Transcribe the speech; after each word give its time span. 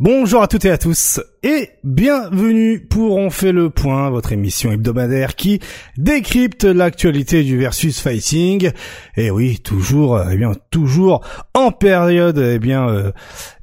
Bonjour 0.00 0.42
à 0.42 0.46
toutes 0.46 0.64
et 0.64 0.70
à 0.70 0.78
tous 0.78 1.20
et 1.42 1.70
bienvenue 1.82 2.86
pour 2.86 3.16
On 3.16 3.30
fait 3.30 3.50
le 3.50 3.68
point, 3.68 4.10
votre 4.10 4.30
émission 4.30 4.70
hebdomadaire 4.70 5.34
qui 5.34 5.58
décrypte 5.96 6.62
l'actualité 6.62 7.42
du 7.42 7.58
versus 7.58 7.98
fighting. 8.00 8.70
Et 9.16 9.32
oui, 9.32 9.58
toujours, 9.58 10.22
eh 10.30 10.36
bien, 10.36 10.52
toujours 10.70 11.26
en 11.52 11.72
période, 11.72 12.38
eh 12.38 12.60
bien, 12.60 12.88
euh, 12.88 13.10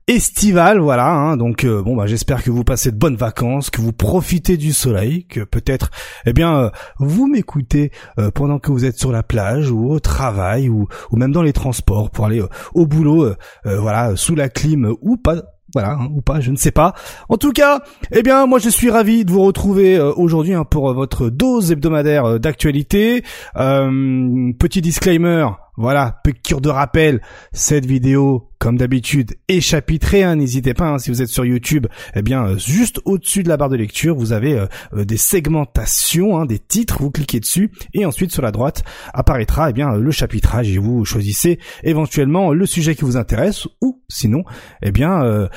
estivale, 0.08 0.80
voilà. 0.80 1.10
Hein. 1.10 1.38
donc 1.38 1.64
euh, 1.64 1.82
bon, 1.82 1.96
bah 1.96 2.06
j'espère 2.06 2.44
que 2.44 2.52
vous 2.52 2.66
passez 2.66 2.92
de 2.92 2.98
bonnes 2.98 3.16
vacances, 3.16 3.70
que 3.70 3.80
vous 3.80 3.94
profitez 3.94 4.58
du 4.58 4.74
soleil, 4.74 5.28
que 5.28 5.40
peut-être, 5.40 5.90
eh 6.26 6.34
bien, 6.34 6.58
euh, 6.58 6.70
vous 7.00 7.28
m'écoutez 7.28 7.92
pendant 8.34 8.60
que 8.60 8.74
vous 8.74 8.84
êtes 8.84 9.00
sur 9.00 9.14
la 9.14 9.24
plage 9.24 9.72
ou 9.72 9.90
au 9.90 10.02
travail 10.02 10.68
ou, 10.68 10.90
ou 11.12 11.16
même 11.16 11.32
dans 11.32 11.44
les 11.44 11.54
transports 11.54 12.10
pour 12.10 12.26
aller 12.26 12.44
au 12.74 12.86
boulot, 12.86 13.32
voilà, 13.64 14.18
sous 14.18 14.36
la 14.36 14.50
clim 14.50 14.94
ou 15.00 15.16
pas 15.16 15.55
voilà, 15.76 15.98
hein, 16.00 16.08
ou 16.16 16.22
pas, 16.22 16.40
je 16.40 16.52
ne 16.52 16.56
sais 16.56 16.72
pas. 16.72 16.94
En 17.28 17.36
tout 17.36 17.52
cas, 17.52 17.82
eh 18.14 18.24
bien, 18.24 18.46
moi 18.46 18.60
je 18.60 18.70
suis 18.70 18.90
ravi 18.90 19.26
de 19.26 19.32
vous 19.32 19.44
retrouver 19.44 19.98
euh, 19.98 20.14
aujourd'hui 20.16 20.54
hein, 20.54 20.64
pour 20.64 20.90
euh, 20.90 20.94
votre 20.94 21.30
dose 21.30 21.70
hebdomadaire 21.74 22.24
euh, 22.24 22.40
d'actualité. 22.40 23.24
petit 23.54 24.82
disclaimer, 24.82 25.48
voilà, 25.78 26.22
cure 26.44 26.62
de 26.62 26.70
rappel, 26.70 27.22
cette 27.52 27.86
vidéo, 27.86 28.50
comme 28.60 28.78
d'habitude, 28.78 29.36
est 29.48 29.62
chapitrée. 29.62 30.24
Hein, 30.24 30.36
N'hésitez 30.36 30.74
pas, 30.74 30.88
hein, 30.88 30.98
si 31.00 31.10
vous 31.10 31.22
êtes 31.22 31.30
sur 31.30 31.46
YouTube, 31.46 31.88
eh 32.16 32.22
bien, 32.22 32.58
juste 32.58 33.00
au-dessus 33.06 33.44
de 33.44 33.50
la 33.50 33.58
barre 33.58 33.70
de 33.70 33.76
lecture, 33.76 34.16
vous 34.16 34.34
avez 34.34 34.66
des 34.94 35.18
segmentations, 35.18 36.38
hein, 36.38 36.46
des 36.46 36.60
titres. 36.60 36.98
Vous 37.00 37.12
cliquez 37.12 37.40
dessus 37.40 37.72
et 37.94 38.06
ensuite 38.06 38.32
sur 38.32 38.42
la 38.42 38.52
droite 38.52 38.84
apparaîtra, 39.14 39.70
eh 39.70 39.74
bien, 39.74 39.96
le 39.96 40.12
chapitrage 40.12 40.70
et 40.70 40.78
vous 40.78 41.06
choisissez 41.06 41.60
éventuellement 41.84 42.54
le 42.54 42.66
sujet 42.66 42.96
qui 42.96 43.04
vous 43.04 43.18
intéresse 43.18 43.68
ou 43.82 44.02
sinon, 44.10 44.44
eh 44.82 44.92
bien. 44.92 45.50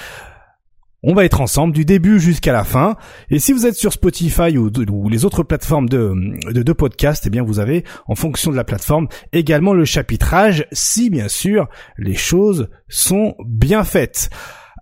On 1.04 1.14
va 1.14 1.24
être 1.24 1.40
ensemble 1.40 1.72
du 1.72 1.84
début 1.84 2.18
jusqu'à 2.18 2.52
la 2.52 2.64
fin. 2.64 2.96
Et 3.30 3.38
si 3.38 3.52
vous 3.52 3.66
êtes 3.66 3.76
sur 3.76 3.92
Spotify 3.92 4.58
ou, 4.58 5.08
les 5.08 5.24
autres 5.24 5.44
plateformes 5.44 5.88
de, 5.88 6.12
de, 6.52 6.62
de, 6.64 6.72
podcast, 6.72 7.22
eh 7.24 7.30
bien 7.30 7.44
vous 7.44 7.60
avez, 7.60 7.84
en 8.08 8.16
fonction 8.16 8.50
de 8.50 8.56
la 8.56 8.64
plateforme, 8.64 9.06
également 9.32 9.74
le 9.74 9.84
chapitrage, 9.84 10.66
si 10.72 11.08
bien 11.08 11.28
sûr 11.28 11.68
les 11.98 12.16
choses 12.16 12.68
sont 12.88 13.36
bien 13.46 13.84
faites. 13.84 14.28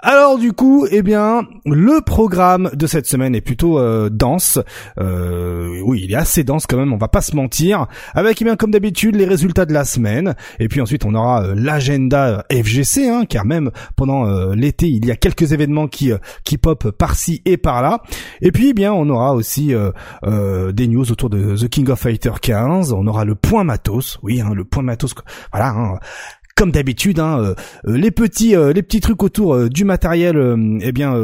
Alors 0.08 0.38
du 0.38 0.52
coup, 0.52 0.86
eh 0.88 1.02
bien, 1.02 1.48
le 1.64 2.00
programme 2.00 2.70
de 2.74 2.86
cette 2.86 3.06
semaine 3.06 3.34
est 3.34 3.40
plutôt 3.40 3.80
euh, 3.80 4.08
dense. 4.08 4.60
Euh, 5.00 5.80
oui, 5.84 6.02
il 6.04 6.12
est 6.12 6.16
assez 6.16 6.44
dense 6.44 6.68
quand 6.68 6.76
même, 6.76 6.92
on 6.92 6.96
va 6.96 7.08
pas 7.08 7.22
se 7.22 7.34
mentir. 7.34 7.88
Avec, 8.14 8.40
eh 8.40 8.44
bien, 8.44 8.54
comme 8.54 8.70
d'habitude, 8.70 9.16
les 9.16 9.24
résultats 9.24 9.66
de 9.66 9.72
la 9.72 9.84
semaine. 9.84 10.36
Et 10.60 10.68
puis 10.68 10.80
ensuite, 10.80 11.04
on 11.04 11.12
aura 11.16 11.42
euh, 11.42 11.54
l'agenda 11.56 12.44
FGC, 12.52 13.08
hein, 13.08 13.24
car 13.28 13.44
même 13.44 13.72
pendant 13.96 14.27
l'été, 14.54 14.86
il 14.86 15.04
y 15.06 15.10
a 15.10 15.16
quelques 15.16 15.50
événements 15.50 15.88
qui 15.88 16.12
qui 16.44 16.56
pop 16.56 16.92
par-ci 16.92 17.42
et 17.44 17.56
par-là. 17.56 18.02
Et 18.42 18.52
puis, 18.52 18.68
eh 18.68 18.74
bien, 18.74 18.92
on 18.92 19.10
aura 19.10 19.34
aussi 19.34 19.74
des 20.22 20.86
news 20.86 21.10
autour 21.10 21.30
de 21.30 21.56
The 21.56 21.68
King 21.68 21.90
of 21.90 21.98
Fighter 21.98 22.30
15. 22.40 22.92
On 22.92 23.08
aura 23.08 23.24
le 23.24 23.34
point 23.34 23.64
matos. 23.64 24.20
Oui, 24.22 24.40
hein, 24.40 24.52
le 24.54 24.64
point 24.64 24.84
matos. 24.84 25.16
Voilà. 25.50 25.70
Hein, 25.70 25.98
comme 26.56 26.72
d'habitude, 26.72 27.20
hein, 27.20 27.38
euh, 27.38 27.54
euh, 27.86 27.98
les 27.98 28.10
petits 28.10 28.56
euh, 28.56 28.72
les 28.72 28.83
petits 28.83 29.00
trucs 29.00 29.22
autour 29.22 29.68
du 29.68 29.84
matériel, 29.84 30.36
eh 30.80 30.90
bien 30.90 31.14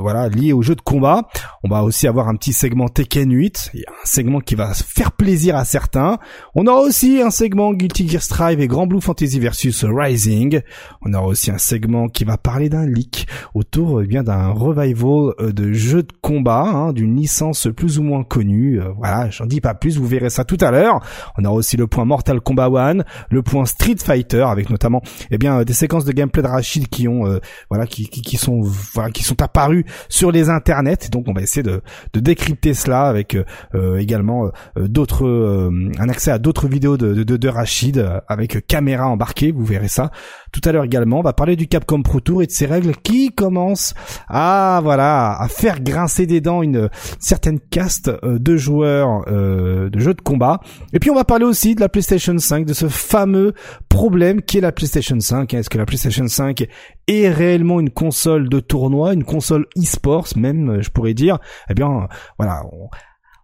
voilà, 0.00 0.28
lié 0.28 0.52
au 0.52 0.60
jeu 0.62 0.74
de 0.74 0.80
combat. 0.80 1.28
On 1.62 1.68
va 1.68 1.84
aussi 1.84 2.08
avoir 2.08 2.28
un 2.28 2.34
petit 2.34 2.52
segment 2.52 2.88
Tekken 2.88 3.30
8, 3.30 3.70
il 3.74 3.80
y 3.80 3.84
a 3.84 3.90
un 3.90 4.04
segment 4.04 4.40
qui 4.40 4.56
va 4.56 4.74
faire 4.74 5.12
plaisir 5.12 5.56
à 5.56 5.64
certains. 5.64 6.18
On 6.56 6.66
aura 6.66 6.80
aussi 6.80 7.22
un 7.22 7.30
segment 7.30 7.72
Guilty 7.72 8.08
Gear 8.08 8.22
Strive 8.22 8.60
et 8.60 8.66
Grand 8.66 8.88
Blue 8.88 9.00
Fantasy 9.00 9.38
versus 9.38 9.84
Rising. 9.84 10.60
On 11.02 11.14
aura 11.14 11.26
aussi 11.26 11.52
un 11.52 11.58
segment 11.58 12.08
qui 12.08 12.24
va 12.24 12.36
parler 12.36 12.68
d'un 12.68 12.86
leak 12.86 13.28
autour 13.54 14.02
eh 14.02 14.06
bien 14.06 14.24
d'un 14.24 14.48
revival 14.48 15.34
de 15.38 15.72
jeu 15.72 16.02
de 16.02 16.12
combat, 16.20 16.64
hein, 16.64 16.92
d'une 16.92 17.14
licence 17.14 17.68
plus 17.76 18.00
ou 18.00 18.02
moins 18.02 18.24
connue. 18.24 18.80
voilà, 18.96 19.30
j'en 19.30 19.46
dis 19.46 19.60
pas 19.60 19.74
plus, 19.74 19.96
vous 19.96 20.06
verrez 20.06 20.30
ça 20.30 20.44
tout 20.44 20.58
à 20.60 20.72
l'heure. 20.72 21.00
On 21.38 21.44
aura 21.44 21.54
aussi 21.54 21.76
le 21.76 21.86
point 21.86 22.04
Mortal 22.04 22.40
Kombat 22.40 22.70
1, 22.74 23.04
le 23.30 23.42
point 23.42 23.64
Street 23.64 23.96
Fighter 24.02 24.42
avec 24.42 24.71
notamment 24.72 25.02
eh 25.30 25.38
bien 25.38 25.60
euh, 25.60 25.64
des 25.64 25.72
séquences 25.72 26.04
de 26.04 26.12
gameplay 26.12 26.42
de 26.42 26.48
Rachid 26.48 26.88
qui 26.88 27.06
ont 27.06 27.26
euh, 27.26 27.38
voilà 27.70 27.86
qui, 27.86 28.08
qui, 28.08 28.36
sont 28.36 28.60
voilà 28.60 29.10
qui 29.10 29.22
sont 29.22 29.40
apparues 29.42 29.84
sur 30.08 30.32
les 30.32 30.50
internets. 30.50 31.10
Donc 31.10 31.28
on 31.28 31.32
va 31.32 31.42
essayer 31.42 31.62
de, 31.62 31.82
de 32.12 32.20
décrypter 32.20 32.74
cela 32.74 33.04
avec 33.04 33.36
euh, 33.74 33.98
également 33.98 34.50
d'autres 34.76 35.70
un 35.98 36.08
accès 36.08 36.30
à 36.30 36.38
d'autres 36.38 36.66
vidéos 36.66 36.96
de, 36.96 37.22
de, 37.22 37.36
de 37.36 37.48
Rachid 37.48 38.04
avec 38.28 38.66
caméra 38.66 39.06
embarquée. 39.08 39.52
Vous 39.52 39.64
verrez 39.64 39.88
ça 39.88 40.10
tout 40.52 40.60
à 40.64 40.72
l'heure 40.72 40.84
également 40.84 41.20
on 41.20 41.22
va 41.22 41.32
parler 41.32 41.56
du 41.56 41.66
Capcom 41.66 42.02
Pro 42.02 42.20
Tour 42.20 42.42
et 42.42 42.46
de 42.46 42.52
ses 42.52 42.66
règles 42.66 42.94
qui 42.96 43.30
commencent 43.30 43.94
à 44.28 44.80
voilà 44.82 45.36
à 45.40 45.48
faire 45.48 45.80
grincer 45.80 46.26
des 46.26 46.40
dents 46.40 46.62
une 46.62 46.88
certaine 47.18 47.58
caste 47.58 48.10
de 48.22 48.56
joueurs 48.56 49.24
de 49.26 49.98
jeux 49.98 50.14
de 50.14 50.20
combat. 50.20 50.60
Et 50.92 50.98
puis 50.98 51.10
on 51.10 51.14
va 51.14 51.24
parler 51.24 51.44
aussi 51.44 51.74
de 51.74 51.80
la 51.80 51.88
PlayStation 51.88 52.36
5 52.36 52.66
de 52.66 52.72
ce 52.72 52.88
fameux 52.88 53.54
problème 53.88 54.42
qui 54.42 54.58
est 54.58 54.60
la 54.60 54.72
PlayStation 54.72 55.18
5 55.18 55.52
Est-ce 55.54 55.70
que 55.70 55.78
la 55.78 55.86
PlayStation 55.86 56.26
5 56.26 56.66
est 57.06 57.28
réellement 57.28 57.80
une 57.80 57.90
console 57.90 58.48
de 58.48 58.60
tournoi, 58.60 59.12
une 59.12 59.24
console 59.24 59.66
e-sports 59.76 60.28
même, 60.36 60.80
je 60.80 60.90
pourrais 60.90 61.14
dire? 61.14 61.38
Eh 61.68 61.74
bien, 61.74 62.08
voilà, 62.38 62.62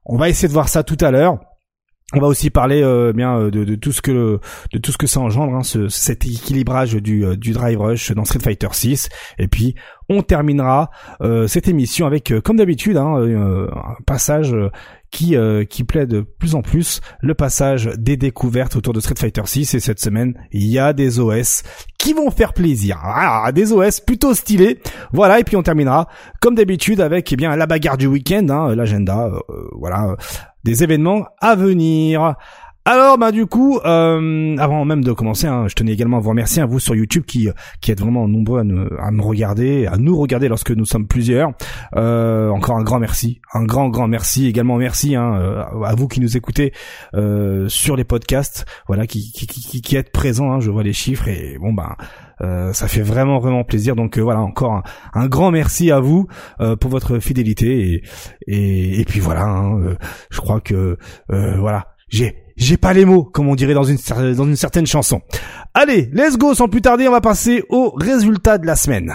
on, 0.07 0.17
va 0.17 0.29
essayer 0.29 0.49
de 0.49 0.53
voir 0.53 0.69
ça 0.69 0.83
tout 0.83 0.97
à 1.01 1.11
l'heure. 1.11 1.39
On 2.15 2.21
va 2.21 2.27
aussi 2.27 2.49
parler 2.49 2.83
euh, 2.83 3.13
bien 3.13 3.39
euh, 3.39 3.51
de, 3.51 3.75
tout 3.75 3.93
ce 3.93 4.01
que 4.01 4.41
de 4.73 4.79
tout 4.79 4.93
ce 4.93 4.97
que 4.97 5.07
ça 5.07 5.21
engendre, 5.21 5.55
hein, 5.55 5.63
ce, 5.63 5.89
cet 5.89 6.25
équilibrage 6.25 6.95
du, 6.95 7.23
euh, 7.23 7.37
du 7.37 7.53
drive 7.53 7.79
rush 7.79 8.13
dans 8.13 8.25
Street 8.25 8.41
Fighter 8.41 8.69
6. 8.73 9.11
Et 9.39 9.47
puis 9.47 9.75
on 10.09 10.23
terminera 10.23 10.91
cette 11.49 11.69
émission 11.69 12.07
avec, 12.07 12.33
comme 12.43 12.57
d'habitude, 12.57 12.97
hein, 12.97 13.19
un 13.19 14.03
passage 14.07 14.57
qui 15.11 15.37
euh, 15.37 15.65
qui 15.65 15.85
plaît 15.85 16.07
de 16.07 16.21
plus 16.21 16.55
en 16.55 16.63
plus 16.63 17.01
le 17.21 17.35
passage 17.35 17.91
des 17.97 18.17
découvertes 18.17 18.77
autour 18.77 18.93
de 18.93 19.01
Street 19.01 19.15
Fighter 19.19 19.43
6 19.45 19.75
et 19.75 19.81
cette 19.81 20.01
semaine 20.01 20.35
il 20.53 20.67
y 20.67 20.79
a 20.79 20.93
des 20.93 21.19
OS 21.19 21.63
qui 21.99 22.13
vont 22.13 22.31
faire 22.31 22.53
plaisir. 22.53 22.99
Ah, 23.03 23.51
des 23.53 23.73
OS 23.73 24.01
plutôt 24.01 24.35
stylés. 24.35 24.79
Voilà 25.13 25.41
et 25.41 25.45
puis 25.45 25.57
on 25.57 25.63
terminera 25.63 26.09
comme 26.41 26.55
d'habitude 26.55 27.01
avec 27.01 27.33
eh 27.33 27.37
bien 27.37 27.57
la 27.57 27.67
bagarre 27.67 27.97
du 27.97 28.07
week-end, 28.07 28.47
hein, 28.51 28.75
l'agenda, 28.75 29.27
euh, 29.27 29.69
voilà, 29.73 30.17
des 30.65 30.83
événements 30.83 31.27
à 31.41 31.55
venir. 31.55 32.35
Alors 32.91 33.19
bah 33.19 33.33
du 33.33 33.45
coup, 33.45 33.79
euh, 33.85 34.57
avant 34.57 34.87
même 34.87 35.05
de 35.05 35.13
commencer, 35.13 35.47
hein, 35.47 35.67
je 35.69 35.75
tenais 35.75 35.93
également 35.93 36.17
à 36.17 36.21
vous 36.21 36.31
remercier 36.31 36.63
à 36.63 36.65
vous 36.65 36.79
sur 36.79 36.95
YouTube 36.95 37.25
qui 37.27 37.51
qui 37.83 37.93
êtes 37.93 38.01
vraiment 38.01 38.27
nombreux 38.27 38.61
à, 38.61 38.65
nous, 38.65 38.89
à 38.99 39.11
me 39.11 39.21
regarder, 39.21 39.87
à 39.87 39.99
nous 39.99 40.17
regarder 40.19 40.49
lorsque 40.49 40.71
nous 40.71 40.87
sommes 40.87 41.07
plusieurs. 41.07 41.53
Euh, 41.97 42.49
encore 42.49 42.79
un 42.79 42.83
grand 42.83 42.99
merci, 42.99 43.43
un 43.53 43.65
grand 43.65 43.91
grand 43.91 44.09
merci. 44.09 44.47
Également 44.47 44.79
merci 44.79 45.17
hein, 45.17 45.35
euh, 45.35 45.83
à 45.83 45.95
vous 45.95 46.09
qui 46.09 46.21
nous 46.21 46.39
écoutez 46.39 46.73
euh, 47.13 47.69
sur 47.69 47.95
les 47.95 48.05
podcasts, 48.05 48.65
voilà, 48.87 49.07
qui 49.07 49.33
qui, 49.33 49.47
qui, 49.47 49.83
qui 49.83 49.97
êtes 49.97 50.11
présents. 50.11 50.53
Hein, 50.53 50.61
je 50.61 50.71
vois 50.71 50.83
les 50.83 50.95
chiffres 50.95 51.29
et 51.29 51.59
bon 51.61 51.75
bah. 51.75 51.99
Euh, 52.41 52.72
ça 52.72 52.87
fait 52.87 53.03
vraiment 53.03 53.41
vraiment 53.41 53.65
plaisir 53.65 53.97
donc 53.97 54.16
euh, 54.16 54.22
voilà 54.22 54.41
encore 54.41 54.84
un, 55.12 55.26
grand 55.26 55.50
merci 55.50 55.91
à 55.91 55.99
vous 55.99 56.28
euh, 56.60 56.76
pour 56.76 56.88
votre 56.88 57.19
fidélité 57.19 57.94
et 57.94 58.03
et, 58.47 59.00
et 59.00 59.04
puis 59.04 59.19
voilà 59.19 59.43
hein, 59.43 59.97
je 60.31 60.41
crois 60.41 60.60
que 60.60 60.97
voilà 61.28 61.89
j'ai 62.09 62.36
j'ai 62.57 62.77
pas 62.77 62.92
les 62.92 63.04
mots, 63.04 63.22
comme 63.22 63.48
on 63.48 63.54
dirait 63.54 63.72
dans 63.72 63.84
une, 63.84 63.98
dans 64.34 64.45
une 64.45 64.57
certaine 64.57 64.86
chanson. 64.86 65.21
Allez, 65.74 66.10
let's 66.13 66.36
go, 66.36 66.54
sans 66.54 66.66
plus 66.66 66.83
tarder, 66.83 67.07
on 67.07 67.13
va 67.13 67.21
passer 67.21 67.63
aux 67.68 67.91
résultats 67.91 68.59
de 68.59 68.66
la 68.66 68.74
semaine. 68.74 69.15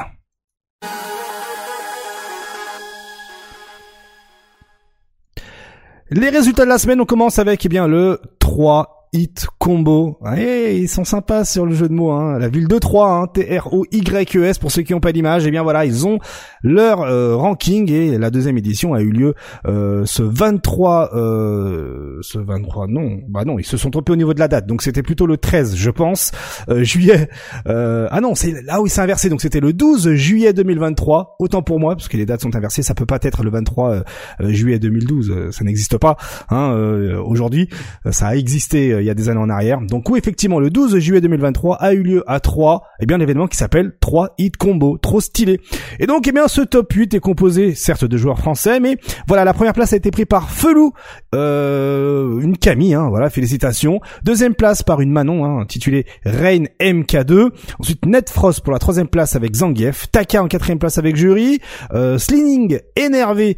Les 6.09 6.29
résultats 6.29 6.63
de 6.63 6.69
la 6.69 6.77
semaine, 6.77 7.01
on 7.01 7.05
commence 7.05 7.37
avec 7.37 7.65
eh 7.65 7.69
bien 7.69 7.85
le 7.85 8.21
3 8.39 9.02
Hit 9.13 9.45
Combo. 9.59 10.17
Ouais, 10.21 10.79
ils 10.79 10.89
sont 10.89 11.03
sympas 11.03 11.45
sur 11.45 11.65
le 11.67 11.73
jeu 11.73 11.87
de 11.87 11.93
mots. 11.93 12.11
Hein. 12.11 12.39
La 12.39 12.49
ville 12.49 12.67
de 12.67 12.79
Troyes, 12.79 13.13
hein, 13.13 13.27
T-R-O-Y-E-S 13.27 14.57
pour 14.57 14.71
ceux 14.71 14.81
qui 14.81 14.93
n'ont 14.93 14.99
pas 14.99 15.11
d'image. 15.11 15.45
Et 15.45 15.49
eh 15.49 15.51
bien 15.51 15.61
voilà, 15.61 15.85
ils 15.85 16.07
ont 16.07 16.17
leur 16.63 17.01
euh, 17.01 17.35
ranking 17.35 17.91
et 17.91 18.17
la 18.17 18.31
deuxième 18.31 18.57
édition 18.57 18.93
a 18.95 19.01
eu 19.01 19.11
lieu 19.11 19.35
euh, 19.67 20.03
ce 20.05 20.23
23... 20.23 21.11
Euh, 21.15 22.17
ce 22.21 22.39
23, 22.39 22.87
non, 22.87 23.19
bah 23.27 23.45
non, 23.45 23.59
ils 23.59 23.65
se 23.65 23.77
sont 23.77 23.91
trompés 23.91 24.13
au 24.13 24.15
niveau 24.15 24.33
de 24.33 24.39
la 24.39 24.47
date. 24.47 24.65
Donc 24.65 24.81
c'était 24.81 25.03
plutôt 25.03 25.27
le 25.27 25.37
13, 25.37 25.75
je 25.75 25.89
pense, 25.91 26.31
euh, 26.69 26.83
juillet. 26.83 27.29
ah 27.65 28.19
non, 28.21 28.33
c'est 28.33 28.63
là 28.63 28.81
où 28.81 28.87
il 28.87 28.89
s'est 28.89 29.01
inversé. 29.01 29.29
Donc 29.29 29.41
c'était 29.41 29.59
le 29.59 29.73
12 29.73 30.13
juillet 30.13 30.53
2023. 30.53 31.35
Autant 31.39 31.61
pour 31.61 31.79
moi, 31.79 31.95
parce 31.95 32.07
que 32.07 32.17
les 32.17 32.25
dates 32.25 32.41
sont 32.41 32.55
inversées. 32.55 32.81
Ça 32.81 32.95
peut 32.95 33.05
pas 33.05 33.19
être 33.21 33.43
le 33.43 33.51
23 33.51 34.03
juillet 34.39 34.79
2012. 34.79 35.51
Ça 35.51 35.63
n'existe 35.63 35.97
pas. 35.97 36.17
Hein, 36.49 36.73
Aujourd'hui, 37.23 37.69
ça 38.09 38.27
a 38.27 38.35
existé 38.35 39.02
il 39.03 39.07
y 39.07 39.09
a 39.09 39.13
des 39.13 39.29
années 39.29 39.39
en 39.39 39.49
arrière. 39.49 39.79
Donc 39.81 40.09
oui, 40.09 40.19
effectivement, 40.19 40.59
le 40.59 40.69
12 40.69 40.97
juillet 40.97 41.21
2023 41.21 41.75
a 41.75 41.93
eu 41.93 42.03
lieu 42.03 42.23
à 42.27 42.39
3, 42.39 42.83
et 42.99 43.03
eh 43.03 43.05
bien 43.05 43.17
l'événement 43.17 43.47
qui 43.47 43.57
s'appelle 43.57 43.93
3 43.99 44.35
hit 44.37 44.57
combo, 44.57 44.97
trop 44.97 45.21
stylé. 45.21 45.59
Et 45.99 46.07
donc, 46.07 46.27
eh 46.27 46.31
bien, 46.31 46.47
ce 46.47 46.61
top 46.61 46.91
8 46.91 47.13
est 47.13 47.19
composé, 47.19 47.75
certes, 47.75 48.05
de 48.05 48.17
joueurs 48.17 48.39
français, 48.39 48.79
mais 48.79 48.97
voilà, 49.27 49.43
la 49.45 49.53
première 49.53 49.73
place 49.73 49.93
a 49.93 49.97
été 49.97 50.11
prise 50.11 50.25
par 50.25 50.49
Felou, 50.49 50.93
euh, 51.35 52.39
une 52.39 52.57
Camille, 52.57 52.93
hein, 52.93 53.09
voilà, 53.09 53.29
félicitations. 53.29 53.99
Deuxième 54.23 54.55
place 54.55 54.83
par 54.83 55.01
une 55.01 55.11
Manon, 55.11 55.45
hein, 55.45 55.61
intitulée 55.61 56.05
Rain 56.25 56.63
MK2. 56.79 57.49
Ensuite, 57.79 58.05
Netfrost 58.05 58.61
pour 58.61 58.73
la 58.73 58.79
troisième 58.79 59.07
place 59.07 59.35
avec 59.35 59.55
Zangief. 59.55 60.09
Taka 60.11 60.41
en 60.41 60.47
quatrième 60.47 60.79
place 60.79 60.97
avec 60.97 61.15
Jury. 61.15 61.59
Euh, 61.93 62.17
énervé 62.95 63.57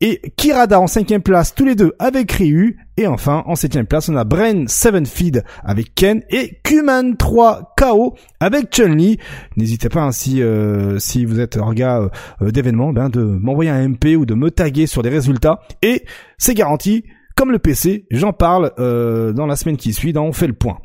et 0.00 0.20
Kirada 0.36 0.80
en 0.80 0.86
cinquième 0.86 1.22
place, 1.22 1.54
tous 1.54 1.64
les 1.64 1.74
deux 1.74 1.92
avec 1.98 2.32
Ryu. 2.32 2.78
Et 2.96 3.06
enfin, 3.06 3.42
en 3.46 3.54
septième 3.54 3.86
place, 3.86 4.08
on 4.08 4.16
a 4.16 4.24
Bren 4.24 4.68
7 4.68 5.06
Feed 5.06 5.44
avec 5.64 5.94
Ken 5.94 6.22
et 6.30 6.60
Kuman 6.62 7.16
3 7.16 7.74
KO 7.76 8.14
avec 8.40 8.70
Chun-Li. 8.74 9.18
N'hésitez 9.56 9.88
pas, 9.88 10.02
hein, 10.02 10.12
si, 10.12 10.42
euh, 10.42 10.98
si 10.98 11.24
vous 11.24 11.40
êtes 11.40 11.56
orga 11.56 12.00
euh, 12.00 12.08
euh, 12.42 12.50
d'événements, 12.50 12.92
ben, 12.92 13.08
de 13.08 13.22
m'envoyer 13.22 13.70
un 13.70 13.88
MP 13.88 14.16
ou 14.16 14.26
de 14.26 14.34
me 14.34 14.50
taguer 14.50 14.86
sur 14.86 15.02
des 15.02 15.08
résultats. 15.08 15.60
Et 15.82 16.04
c'est 16.38 16.54
garanti, 16.54 17.04
comme 17.36 17.50
le 17.50 17.58
PC, 17.58 18.06
j'en 18.10 18.32
parle 18.32 18.72
dans 18.76 19.46
la 19.46 19.56
semaine 19.56 19.76
qui 19.76 19.92
suit, 19.92 20.16
On 20.16 20.32
fait 20.32 20.46
le 20.46 20.52
point. 20.52 20.78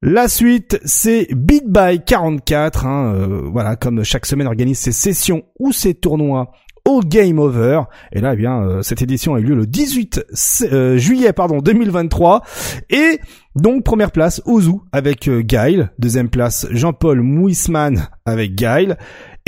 La 0.00 0.28
suite, 0.28 0.78
c'est 0.84 1.26
Beat 1.34 1.64
by 1.66 2.02
44. 2.06 2.86
Hein, 2.86 3.48
voilà, 3.52 3.76
comme 3.76 4.04
chaque 4.04 4.26
semaine 4.26 4.46
organise 4.46 4.78
ses 4.78 4.92
sessions 4.92 5.42
ou 5.58 5.72
ses 5.72 5.94
tournois 5.94 6.52
au 6.84 7.00
Game 7.00 7.38
Over. 7.38 7.82
Et 8.12 8.20
là, 8.20 8.34
eh 8.34 8.36
bien, 8.36 8.62
euh, 8.62 8.82
cette 8.82 9.02
édition 9.02 9.34
a 9.34 9.40
eu 9.40 9.42
lieu 9.42 9.54
le 9.54 9.66
18 9.66 10.26
euh, 10.72 10.96
juillet, 10.96 11.32
pardon, 11.32 11.58
2023. 11.58 12.42
Et 12.90 13.20
donc 13.56 13.82
première 13.82 14.12
place 14.12 14.40
Ozu 14.46 14.74
avec 14.92 15.28
euh, 15.28 15.40
Guile, 15.40 15.90
deuxième 15.98 16.28
place 16.28 16.66
Jean-Paul 16.70 17.20
Mouisman 17.22 18.08
avec 18.24 18.54
Guile 18.54 18.96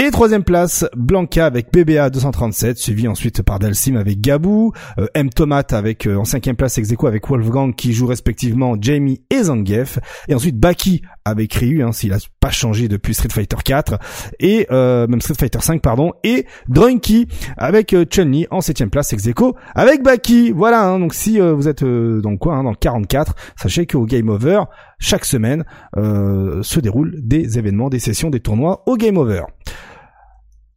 et 0.02 0.11
troisième 0.11 0.44
place, 0.44 0.87
Blanca 0.97 1.44
avec 1.44 1.70
BBA 1.75 2.08
237, 2.08 2.79
suivi 2.79 3.06
ensuite 3.06 3.43
par 3.43 3.58
Dalsim 3.58 3.97
avec 3.97 4.19
Gabou, 4.19 4.73
euh, 4.99 5.06
M 5.12 5.29
Tomat 5.29 5.67
avec 5.73 6.06
euh, 6.06 6.17
en 6.17 6.25
cinquième 6.25 6.56
place 6.56 6.79
Execo 6.79 7.06
avec 7.06 7.29
Wolfgang 7.29 7.75
qui 7.75 7.93
joue 7.93 8.06
respectivement 8.06 8.76
Jamie 8.81 9.20
et 9.29 9.43
Zangief, 9.43 9.99
et 10.26 10.35
ensuite 10.35 10.58
Baki 10.58 11.02
avec 11.26 11.52
Ryu, 11.52 11.82
hein, 11.82 11.93
s'il 11.93 12.14
a 12.14 12.19
pas 12.41 12.49
changé 12.49 12.88
depuis 12.88 13.12
Street 13.12 13.29
Fighter 13.31 13.58
4, 13.62 13.99
et 14.38 14.67
euh, 14.70 15.06
même 15.06 15.20
Street 15.20 15.35
Fighter 15.38 15.61
5 15.61 15.82
pardon, 15.82 16.14
et 16.25 16.47
Drunky 16.70 17.29
avec 17.58 17.94
Chun-Li 18.11 18.47
en 18.50 18.62
septième 18.62 18.88
place 18.88 19.12
Execo 19.12 19.55
avec 19.75 20.02
Baki. 20.02 20.50
Voilà, 20.52 20.82
hein, 20.82 20.99
donc 20.99 21.12
si 21.12 21.38
vous 21.38 21.69
êtes 21.69 21.85
dans 21.85 22.38
quoi, 22.38 22.55
hein, 22.55 22.64
dans 22.64 22.70
le 22.70 22.76
44, 22.76 23.35
sachez 23.61 23.87
qu'au 23.87 24.06
Game 24.06 24.31
Over, 24.31 24.62
chaque 24.99 25.26
semaine 25.26 25.64
se 25.94 26.81
déroulent 26.81 27.17
des 27.19 27.58
événements, 27.58 27.91
des 27.91 27.99
sessions, 27.99 28.31
des 28.31 28.41
tournois 28.41 28.82
au 28.87 28.97
Game 28.97 29.19
Over. 29.19 29.43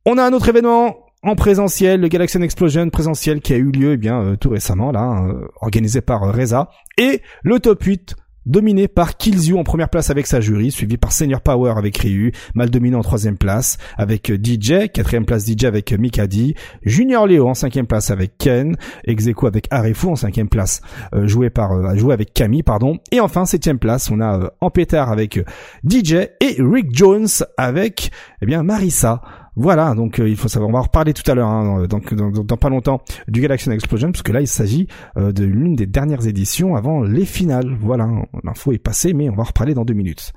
On 0.06 0.18
a 0.18 0.26
un 0.26 0.34
autre 0.34 0.50
événement 0.50 0.98
en 1.24 1.36
présentiel, 1.36 2.02
le 2.02 2.10
Galaxian 2.10 2.42
Explosion 2.42 2.90
présentiel 2.90 3.40
qui 3.40 3.54
a 3.54 3.56
eu 3.56 3.72
lieu 3.72 3.94
eh 3.94 3.98
bien 3.98 4.22
euh, 4.22 4.36
tout 4.36 4.50
récemment 4.50 4.92
là, 4.92 5.24
euh, 5.26 5.48
organisé 5.62 6.02
par 6.02 6.24
euh, 6.24 6.32
Reza 6.32 6.70
et 6.98 7.22
le 7.44 7.62
top 7.62 7.82
8 7.84 8.16
dominé 8.46 8.90
par 8.90 9.16
Killzoo 9.16 9.58
en 9.58 9.64
première 9.64 9.88
place 9.88 10.10
avec 10.10 10.28
sa 10.28 10.42
jury, 10.42 10.72
suivi 10.72 10.98
par 10.98 11.14
Senior 11.14 11.40
Power 11.40 11.76
avec 11.78 11.98
Ryu, 12.00 12.34
mal 12.54 12.70
dominé 12.70 12.98
en 12.98 13.02
troisième 13.02 13.38
place 13.38 13.78
avec 13.98 14.30
DJ, 14.30 14.90
quatrième 14.94 15.26
place 15.26 15.48
DJ 15.48 15.64
avec 15.64 15.94
Mikadi, 15.94 16.54
Junior 16.82 17.26
Leo 17.26 17.48
en 17.48 17.54
cinquième 17.54 17.88
place 17.88 18.12
avec 18.12 18.38
Ken, 18.38 18.76
Execo 19.06 19.48
avec 19.48 19.68
Arefu 19.72 20.08
en 20.08 20.18
cinquième 20.18 20.50
place, 20.50 20.82
joué 21.14 21.50
par 21.50 21.96
joué 21.96 22.12
avec 22.12 22.34
Camille 22.34 22.64
pardon, 22.64 22.98
et 23.14 23.22
enfin 23.22 23.46
septième 23.46 23.80
place 23.80 24.12
on 24.12 24.20
a 24.20 24.52
en 24.60 24.70
pétard 24.70 25.10
avec 25.10 25.40
DJ 25.90 26.16
et 26.42 26.58
Rick 26.60 26.94
Jones 26.94 27.30
avec 27.56 28.12
eh 28.42 28.46
bien 28.46 28.62
Marissa. 28.62 29.22
Voilà, 29.56 29.94
donc 29.94 30.20
euh, 30.20 30.28
il 30.28 30.36
faut 30.36 30.48
savoir, 30.48 30.70
on 30.70 30.74
va 30.74 30.80
en 30.80 30.84
reparler 30.84 31.14
tout 31.14 31.30
à 31.30 31.36
l'heure, 31.36 31.48
hein, 31.48 31.86
dans, 31.88 32.58
pas 32.58 32.70
longtemps, 32.70 33.02
du 33.28 33.42
Galaxian 33.42 33.72
Explosion, 33.72 34.12
parce 34.12 34.24
que 34.24 34.32
là 34.32 34.42
il 34.42 34.48
s'agit 34.48 34.88
euh, 35.18 35.32
de 35.32 35.44
l'une 35.44 35.76
des 35.76 35.86
dernières 35.86 36.28
éditions 36.28 36.76
avant 36.76 37.02
les 37.02 37.26
finales. 37.26 37.76
Voilà, 37.80 38.10
l'info 38.44 38.72
est 38.72 38.80
passée, 38.80 39.14
mais 39.14 39.30
on 39.30 39.36
va 39.36 39.42
en 39.42 39.46
reparler 39.46 39.74
dans 39.74 39.86
deux 39.86 39.94
minutes. 39.94 40.34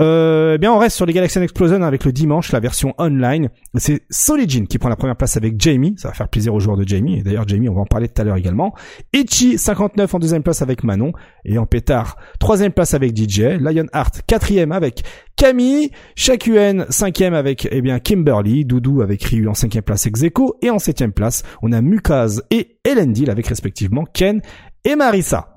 Euh, 0.00 0.54
eh 0.54 0.58
bien, 0.58 0.72
on 0.72 0.78
reste 0.78 0.96
sur 0.96 1.06
les 1.06 1.12
Galaxian 1.12 1.42
Explosion 1.42 1.82
avec 1.82 2.04
le 2.04 2.12
dimanche, 2.12 2.52
la 2.52 2.60
version 2.60 2.94
online. 2.98 3.50
C'est 3.76 4.02
Solijin 4.10 4.64
qui 4.66 4.78
prend 4.78 4.88
la 4.88 4.96
première 4.96 5.16
place 5.16 5.36
avec 5.36 5.60
Jamie. 5.60 5.94
Ça 5.98 6.08
va 6.08 6.14
faire 6.14 6.28
plaisir 6.28 6.54
aux 6.54 6.60
joueurs 6.60 6.76
de 6.76 6.86
Jamie. 6.86 7.18
Et 7.18 7.22
d'ailleurs, 7.22 7.46
Jamie, 7.46 7.68
on 7.68 7.74
va 7.74 7.82
en 7.82 7.86
parler 7.86 8.08
tout 8.08 8.20
à 8.20 8.24
l'heure 8.24 8.36
également. 8.36 8.74
Ichi, 9.12 9.58
59 9.58 10.14
en 10.14 10.18
deuxième 10.18 10.42
place 10.42 10.62
avec 10.62 10.82
Manon. 10.84 11.12
Et 11.44 11.58
en 11.58 11.66
pétard, 11.66 12.16
troisième 12.38 12.72
place 12.72 12.94
avec 12.94 13.16
DJ. 13.16 13.58
Lionheart, 13.60 14.22
quatrième 14.26 14.72
avec 14.72 15.02
Camille. 15.36 15.90
Shakuen, 16.16 16.86
cinquième 16.88 17.34
avec, 17.34 17.68
eh 17.70 17.80
bien, 17.80 17.98
Kimberly. 18.00 18.64
Doudou 18.64 19.02
avec 19.02 19.22
Ryu 19.22 19.48
en 19.48 19.54
cinquième 19.54 19.84
place 19.84 20.06
avec 20.06 20.16
Zeko. 20.16 20.56
Et 20.62 20.70
en 20.70 20.78
septième 20.78 21.12
place, 21.12 21.42
on 21.62 21.72
a 21.72 21.80
Mukaz 21.80 22.42
et 22.50 22.78
Elendil 22.84 23.30
avec 23.30 23.46
respectivement 23.46 24.04
Ken 24.12 24.40
et 24.84 24.96
Marissa. 24.96 25.53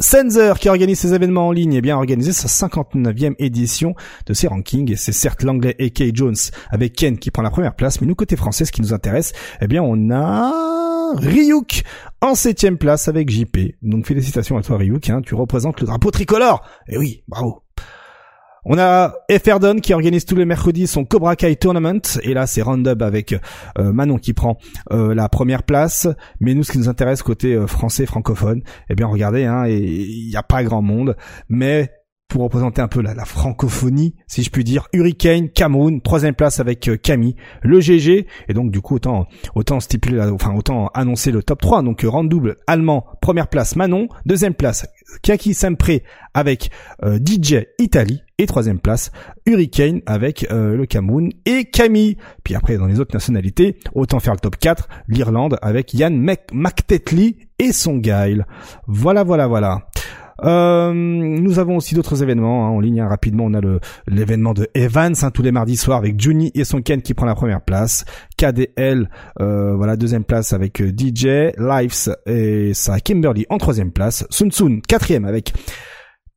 Sensor, 0.00 0.58
qui 0.58 0.68
organise 0.68 0.98
ses 0.98 1.14
événements 1.14 1.48
en 1.48 1.52
ligne, 1.52 1.74
et 1.74 1.80
bien 1.80 1.96
organisé 1.96 2.32
sa 2.32 2.48
59e 2.48 3.34
édition 3.38 3.94
de 4.26 4.34
ses 4.34 4.48
rankings. 4.48 4.90
Et 4.90 4.96
c'est 4.96 5.12
certes 5.12 5.42
l'anglais 5.42 5.76
A.K. 5.80 6.14
Jones 6.14 6.34
avec 6.70 6.94
Ken 6.94 7.18
qui 7.18 7.30
prend 7.30 7.42
la 7.42 7.50
première 7.50 7.76
place, 7.76 8.00
mais 8.00 8.06
nous, 8.06 8.16
côté 8.16 8.36
français, 8.36 8.64
ce 8.64 8.72
qui 8.72 8.80
nous 8.80 8.92
intéresse, 8.92 9.32
eh 9.60 9.68
bien, 9.68 9.82
on 9.82 10.10
a 10.10 10.50
Ryuk 11.16 11.84
en 12.20 12.34
septième 12.34 12.78
place 12.78 13.08
avec 13.08 13.30
JP. 13.30 13.58
Donc 13.82 14.06
félicitations 14.06 14.56
à 14.56 14.62
toi 14.62 14.78
Ryuk, 14.78 15.10
hein, 15.10 15.20
tu 15.24 15.34
représentes 15.34 15.80
le 15.80 15.86
drapeau 15.86 16.10
tricolore. 16.10 16.66
Et 16.88 16.94
eh 16.94 16.98
oui, 16.98 17.22
bravo. 17.28 17.63
On 18.66 18.78
a 18.78 19.12
Efferdon 19.28 19.76
qui 19.76 19.92
organise 19.92 20.24
tous 20.24 20.36
les 20.36 20.46
mercredis 20.46 20.86
son 20.86 21.04
Cobra 21.04 21.36
Kai 21.36 21.54
Tournament 21.56 22.00
et 22.22 22.32
là 22.32 22.46
c'est 22.46 22.62
Roundup 22.62 23.02
avec 23.02 23.34
euh, 23.78 23.92
Manon 23.92 24.16
qui 24.16 24.32
prend 24.32 24.56
euh, 24.90 25.14
la 25.14 25.28
première 25.28 25.64
place. 25.64 26.08
Mais 26.40 26.54
nous 26.54 26.64
ce 26.64 26.72
qui 26.72 26.78
nous 26.78 26.88
intéresse 26.88 27.22
côté 27.22 27.54
euh, 27.54 27.66
français 27.66 28.06
francophone, 28.06 28.62
eh 28.88 28.94
bien 28.94 29.06
regardez, 29.06 29.44
hein, 29.44 29.66
il 29.66 30.28
n'y 30.28 30.36
a 30.36 30.42
pas 30.42 30.64
grand 30.64 30.80
monde, 30.80 31.16
mais 31.48 31.90
pour 32.28 32.42
représenter 32.42 32.80
un 32.80 32.88
peu 32.88 33.00
la, 33.00 33.24
francophonie, 33.24 34.14
si 34.26 34.42
je 34.42 34.50
puis 34.50 34.64
dire. 34.64 34.88
Hurricane, 34.92 35.50
Cameroun, 35.50 36.00
troisième 36.00 36.34
place 36.34 36.60
avec 36.60 36.88
euh, 36.88 36.96
Camille, 36.96 37.36
le 37.62 37.80
GG, 37.80 38.26
et 38.48 38.54
donc 38.54 38.70
du 38.70 38.80
coup 38.80 38.96
autant 38.96 39.26
autant 39.54 39.80
stipuler, 39.80 40.20
enfin 40.20 40.54
autant 40.54 40.88
annoncer 40.94 41.30
le 41.30 41.42
top 41.42 41.60
3. 41.60 41.82
Donc 41.82 42.04
double 42.04 42.56
allemand, 42.66 43.06
première 43.20 43.48
place 43.48 43.76
Manon, 43.76 44.08
deuxième 44.26 44.54
place 44.54 44.86
Kaki 45.22 45.54
Sempre 45.54 46.00
avec 46.34 46.70
euh, 47.04 47.18
DJ 47.18 47.66
Italie, 47.78 48.22
et 48.38 48.46
troisième 48.46 48.80
place 48.80 49.12
Hurricane 49.46 50.00
avec 50.06 50.46
euh, 50.50 50.76
le 50.76 50.86
Cameroun 50.86 51.30
et 51.46 51.64
Camille. 51.66 52.16
Puis 52.42 52.54
après 52.54 52.76
dans 52.76 52.86
les 52.86 53.00
autres 53.00 53.14
nationalités, 53.14 53.78
autant 53.94 54.20
faire 54.20 54.34
le 54.34 54.40
top 54.40 54.56
4, 54.56 54.88
l'Irlande 55.08 55.58
avec 55.62 55.94
Yann 55.94 56.14
McTetley 56.52 57.36
et 57.58 57.72
son 57.72 57.98
Guile. 57.98 58.46
Voilà, 58.86 59.22
voilà, 59.22 59.46
voilà. 59.46 59.86
Euh, 60.42 60.92
nous 60.92 61.58
avons 61.58 61.76
aussi 61.76 61.94
d'autres 61.94 62.22
événements 62.22 62.66
hein, 62.66 62.70
en 62.70 62.80
ligne. 62.80 63.00
Hein, 63.00 63.08
rapidement, 63.08 63.44
on 63.44 63.54
a 63.54 63.60
le 63.60 63.80
l'événement 64.06 64.54
de 64.54 64.68
Evans 64.74 65.14
hein, 65.22 65.30
tous 65.30 65.42
les 65.42 65.52
mardis 65.52 65.76
soirs 65.76 65.98
avec 65.98 66.20
Juni 66.20 66.50
et 66.54 66.64
son 66.64 66.82
Ken 66.82 67.02
qui 67.02 67.14
prend 67.14 67.26
la 67.26 67.34
première 67.34 67.60
place. 67.60 68.04
KDL, 68.36 69.08
euh, 69.40 69.74
voilà 69.74 69.96
deuxième 69.96 70.24
place 70.24 70.52
avec 70.52 70.80
euh, 70.80 70.90
DJ. 70.90 71.54
Lives 71.58 72.16
et 72.26 72.74
sa 72.74 73.00
Kimberly 73.00 73.46
en 73.48 73.58
troisième 73.58 73.92
place. 73.92 74.26
Sun 74.30 74.50
Sun 74.50 74.80
quatrième 74.82 75.24
avec 75.24 75.52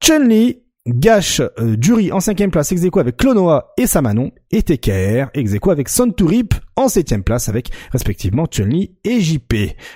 Chun-Li 0.04 0.62
Gash 0.88 1.42
euh, 1.42 1.76
Jury 1.80 2.12
en 2.12 2.20
cinquième 2.20 2.52
place, 2.52 2.72
Execo 2.72 3.00
avec 3.00 3.18
Clonoa 3.18 3.74
et 3.78 3.88
Samanon, 3.88 4.32
et 4.52 4.64
TKR, 4.64 5.30
Execo 5.34 5.72
avec 5.72 5.90
Son 5.90 6.14
Rip 6.22 6.54
en 6.76 6.88
septième 6.88 7.24
place 7.24 7.50
avec 7.50 7.72
respectivement 7.92 8.46
Chun-Li 8.46 8.96
et 9.04 9.20
JP. 9.20 9.54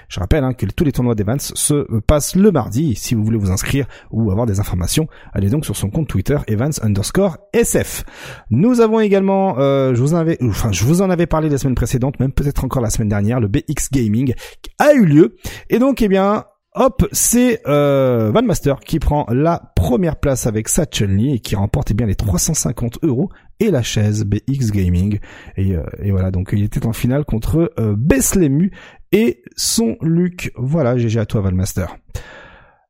Je 0.10 0.20
rappelle 0.20 0.44
hein, 0.44 0.54
que 0.54 0.66
tous 0.66 0.84
les 0.84 0.92
tournois 0.92 1.16
d'Evans 1.16 1.40
se 1.40 1.74
euh, 1.74 2.02
passent 2.06 2.36
le 2.36 2.52
mardi. 2.52 2.96
Si 2.96 3.16
vous 3.16 3.24
voulez 3.24 3.38
vous 3.38 3.52
inscrire 3.52 3.86
ou 4.12 4.32
avoir 4.32 4.46
des 4.46 4.60
informations, 4.60 5.08
allez 5.34 5.50
donc 5.50 5.66
sur 5.66 5.76
son 5.76 5.90
compte 5.90 6.08
Twitter 6.08 6.38
Evans 6.48 6.74
underscore 6.82 7.38
SF. 7.54 8.04
Nous 8.50 8.82
avons 8.82 9.00
également, 9.00 9.58
euh, 9.60 9.94
je 9.96 10.02
vous 10.02 10.14
en 10.14 10.18
avais, 10.18 10.38
enfin 10.44 10.72
je 10.72 10.84
vous 10.84 11.02
en 11.02 11.10
avais 11.10 11.28
parlé 11.28 11.50
la 11.50 11.58
semaine 11.58 11.76
précédente, 11.76 12.20
même 12.20 12.34
peut-être 12.34 12.66
encore 12.66 12.82
la 12.82 12.90
semaine 12.90 13.10
dernière, 13.10 13.40
le 13.40 13.48
BX 13.48 13.90
Gaming 13.94 14.34
a 14.80 14.94
eu 14.94 15.06
lieu. 15.06 15.36
Et 15.70 15.80
donc 15.80 16.02
eh 16.02 16.08
bien 16.08 16.46
Hop, 16.74 17.06
c'est 17.12 17.60
euh, 17.68 18.32
Van 18.34 18.44
Master 18.44 18.80
qui 18.80 19.00
prend 19.00 19.26
la 19.30 19.74
première 19.76 20.16
place 20.16 20.48
avec 20.48 20.70
sa 20.70 20.84
et 20.84 21.40
qui 21.40 21.56
remporte 21.58 21.92
eh 21.92 21.94
bien 21.94 22.08
les 22.08 22.16
350 22.16 23.00
euros 23.04 23.30
et 23.60 23.72
la 23.72 23.82
chaise 23.82 24.24
BX 24.24 24.72
Gaming. 24.72 25.20
Et, 25.58 25.76
euh, 25.76 25.84
et 26.02 26.12
voilà, 26.12 26.32
donc 26.32 26.52
il 26.54 26.64
était 26.64 26.86
en 26.86 26.94
finale 26.94 27.26
contre 27.26 27.74
euh, 27.78 27.96
Beslemu 27.98 28.72
et 29.12 29.44
son 29.58 29.98
Luc. 30.02 30.54
Voilà, 30.56 30.98
GG 30.98 31.20
à 31.20 31.26
toi 31.26 31.42
Van 31.42 31.52
Master. 31.52 31.98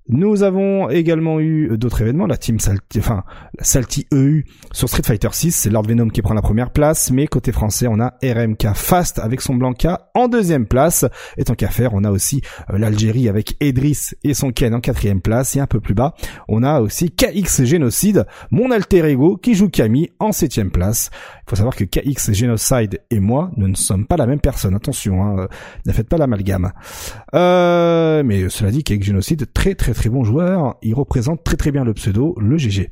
Nous 0.10 0.44
avons 0.44 0.90
également 0.90 1.40
eu 1.40 1.78
d'autres 1.78 2.02
événements, 2.02 2.26
la 2.26 2.36
team 2.36 2.60
Salty, 2.60 3.00
enfin, 3.00 3.24
Salty 3.60 4.08
EU 4.12 4.44
sur 4.72 4.90
Street 4.90 5.04
Fighter 5.06 5.30
6, 5.32 5.52
c'est 5.52 5.70
Lord 5.70 5.84
Venom 5.84 6.10
qui 6.10 6.22
prend 6.22 6.34
la 6.34 6.42
première 6.42 6.72
place, 6.72 7.12
mais 7.12 7.28
côté 7.28 7.52
français, 7.52 7.88
on 7.88 8.00
a 8.00 8.16
RMK 8.24 8.74
Fast 8.74 9.20
avec 9.20 9.42
son 9.42 9.56
Blanca 9.56 10.10
en 10.16 10.28
deuxième 10.28 10.66
place. 10.66 11.06
Et 11.38 11.44
tant 11.44 11.54
qu'à 11.54 11.70
faire, 11.70 11.94
on 11.94 12.04
a 12.04 12.12
aussi 12.12 12.42
euh, 12.72 12.78
l'Algérie 12.78 13.30
avec 13.30 13.56
Edris 13.60 14.10
et 14.24 14.34
son 14.34 14.52
Ken 14.52 14.74
en 14.74 14.82
quatrième 14.82 15.22
place, 15.22 15.56
et 15.56 15.60
un 15.60 15.68
peu 15.68 15.80
plus 15.80 15.94
bas, 15.94 16.16
on 16.48 16.64
a 16.64 16.82
aussi 16.82 17.12
KX 17.12 17.64
Génocide, 17.64 18.26
mon 18.50 18.72
alter 18.72 19.06
ego 19.06 19.38
qui 19.38 19.54
joue 19.54 19.70
Camille 19.70 20.10
en 20.20 20.32
septième 20.32 20.72
place. 20.72 21.12
Il 21.46 21.50
faut 21.52 21.56
savoir 21.56 21.76
que 21.76 21.84
KX 21.84 22.34
Genocide 22.34 23.02
et 23.12 23.20
moi, 23.20 23.52
nous 23.56 23.68
ne 23.68 23.76
sommes 23.76 24.08
pas 24.08 24.18
la 24.18 24.26
même 24.26 24.40
personne. 24.40 24.74
Attention, 24.74 25.24
hein, 25.24 25.48
ne 25.86 25.92
faites 25.92 26.10
pas 26.10 26.18
l'amalgame. 26.18 26.72
Euh, 27.34 28.24
mais 28.24 28.50
cela 28.50 28.72
dit, 28.72 28.84
KX 28.84 29.04
Genocide, 29.04 29.52
très 29.54 29.76
très 29.76 29.94
très 29.94 30.10
bon 30.10 30.24
joueur. 30.24 30.78
Il 30.82 30.94
représente 30.94 31.44
très 31.44 31.58
très 31.58 31.72
bien 31.72 31.84
le 31.84 31.94
pseudo, 31.94 32.36
le 32.40 32.58
GG. 32.58 32.92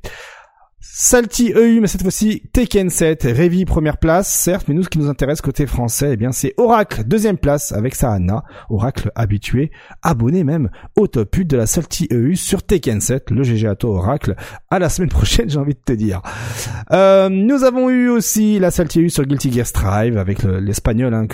Salty 0.81 1.51
EU, 1.53 1.81
mais 1.81 1.87
cette 1.87 2.03
fois-ci 2.03 2.43
Tekken 2.53 2.89
7, 2.89 3.23
Revi 3.23 3.65
première 3.65 3.97
place, 3.97 4.33
certes, 4.33 4.67
mais 4.69 4.73
nous 4.73 4.83
ce 4.83 4.89
qui 4.89 4.97
nous 4.97 5.09
intéresse 5.09 5.41
côté 5.41 5.65
français, 5.65 6.11
eh 6.13 6.17
bien 6.17 6.31
c'est 6.31 6.53
Oracle 6.55 7.03
deuxième 7.05 7.37
place 7.37 7.73
avec 7.73 7.95
sa 7.95 8.13
Anna, 8.13 8.43
Oracle 8.69 9.11
habitué, 9.13 9.71
abonné 10.01 10.45
même 10.45 10.69
au 10.97 11.07
top 11.07 11.35
8 11.35 11.45
de 11.45 11.57
la 11.57 11.67
Salty 11.67 12.07
EU 12.11 12.35
sur 12.35 12.63
Tekken 12.63 13.01
7, 13.01 13.31
le 13.31 13.43
GG 13.43 13.67
Ato 13.67 13.89
Oracle, 13.89 14.35
à 14.69 14.79
la 14.79 14.87
semaine 14.87 15.09
prochaine 15.09 15.49
j'ai 15.49 15.59
envie 15.59 15.73
de 15.73 15.81
te 15.83 15.93
dire. 15.93 16.21
Euh, 16.91 17.27
nous 17.27 17.65
avons 17.65 17.89
eu 17.89 18.07
aussi 18.07 18.57
la 18.57 18.71
Salty 18.71 19.01
EU 19.01 19.09
sur 19.09 19.25
Guilty 19.25 19.51
Gear 19.51 19.67
Strive 19.67 20.17
avec 20.17 20.43
l'espagnol 20.43 21.13
hein, 21.13 21.27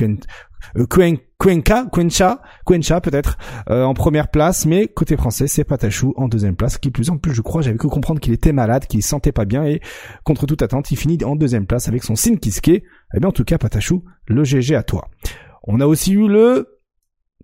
euh, 0.78 0.86
Cuenca, 0.86 1.86
Cuencha, 1.92 2.42
Cuencha 2.66 3.02
peut-être 3.02 3.38
euh, 3.70 3.84
en 3.84 3.94
première 3.94 4.30
place, 4.30 4.66
mais 4.66 4.88
côté 4.88 5.18
français 5.18 5.48
c'est 5.48 5.64
Patachou 5.64 6.14
en 6.18 6.28
deuxième 6.28 6.56
place. 6.56 6.78
Qui 6.78 6.92
plus 6.92 7.10
en 7.10 7.18
plus, 7.18 7.34
je 7.34 7.42
crois, 7.42 7.62
j'avais 7.62 7.78
que 7.78 7.88
comprendre 7.88 8.20
qu'il 8.20 8.34
était 8.34 8.54
malade, 8.54 8.86
qu'il 8.88 9.04
sentait 9.04 9.32
pas 9.32 9.46
bien 9.46 9.66
et 9.66 9.82
contre 10.24 10.46
toute 10.46 10.62
attente, 10.62 10.92
il 10.92 10.98
finit 10.98 11.24
en 11.24 11.36
deuxième 11.36 11.66
place 11.66 11.88
avec 11.88 12.04
son 12.04 12.16
Sinkiske. 12.16 12.70
Eh 12.70 13.20
bien 13.20 13.30
en 13.30 13.32
tout 13.32 13.44
cas, 13.44 13.58
Patachou, 13.58 14.04
le 14.28 14.44
GG 14.44 14.76
à 14.76 14.84
toi. 14.84 15.10
On 15.64 15.80
a 15.80 15.88
aussi 15.88 16.14
eu 16.14 16.28
le 16.28 16.76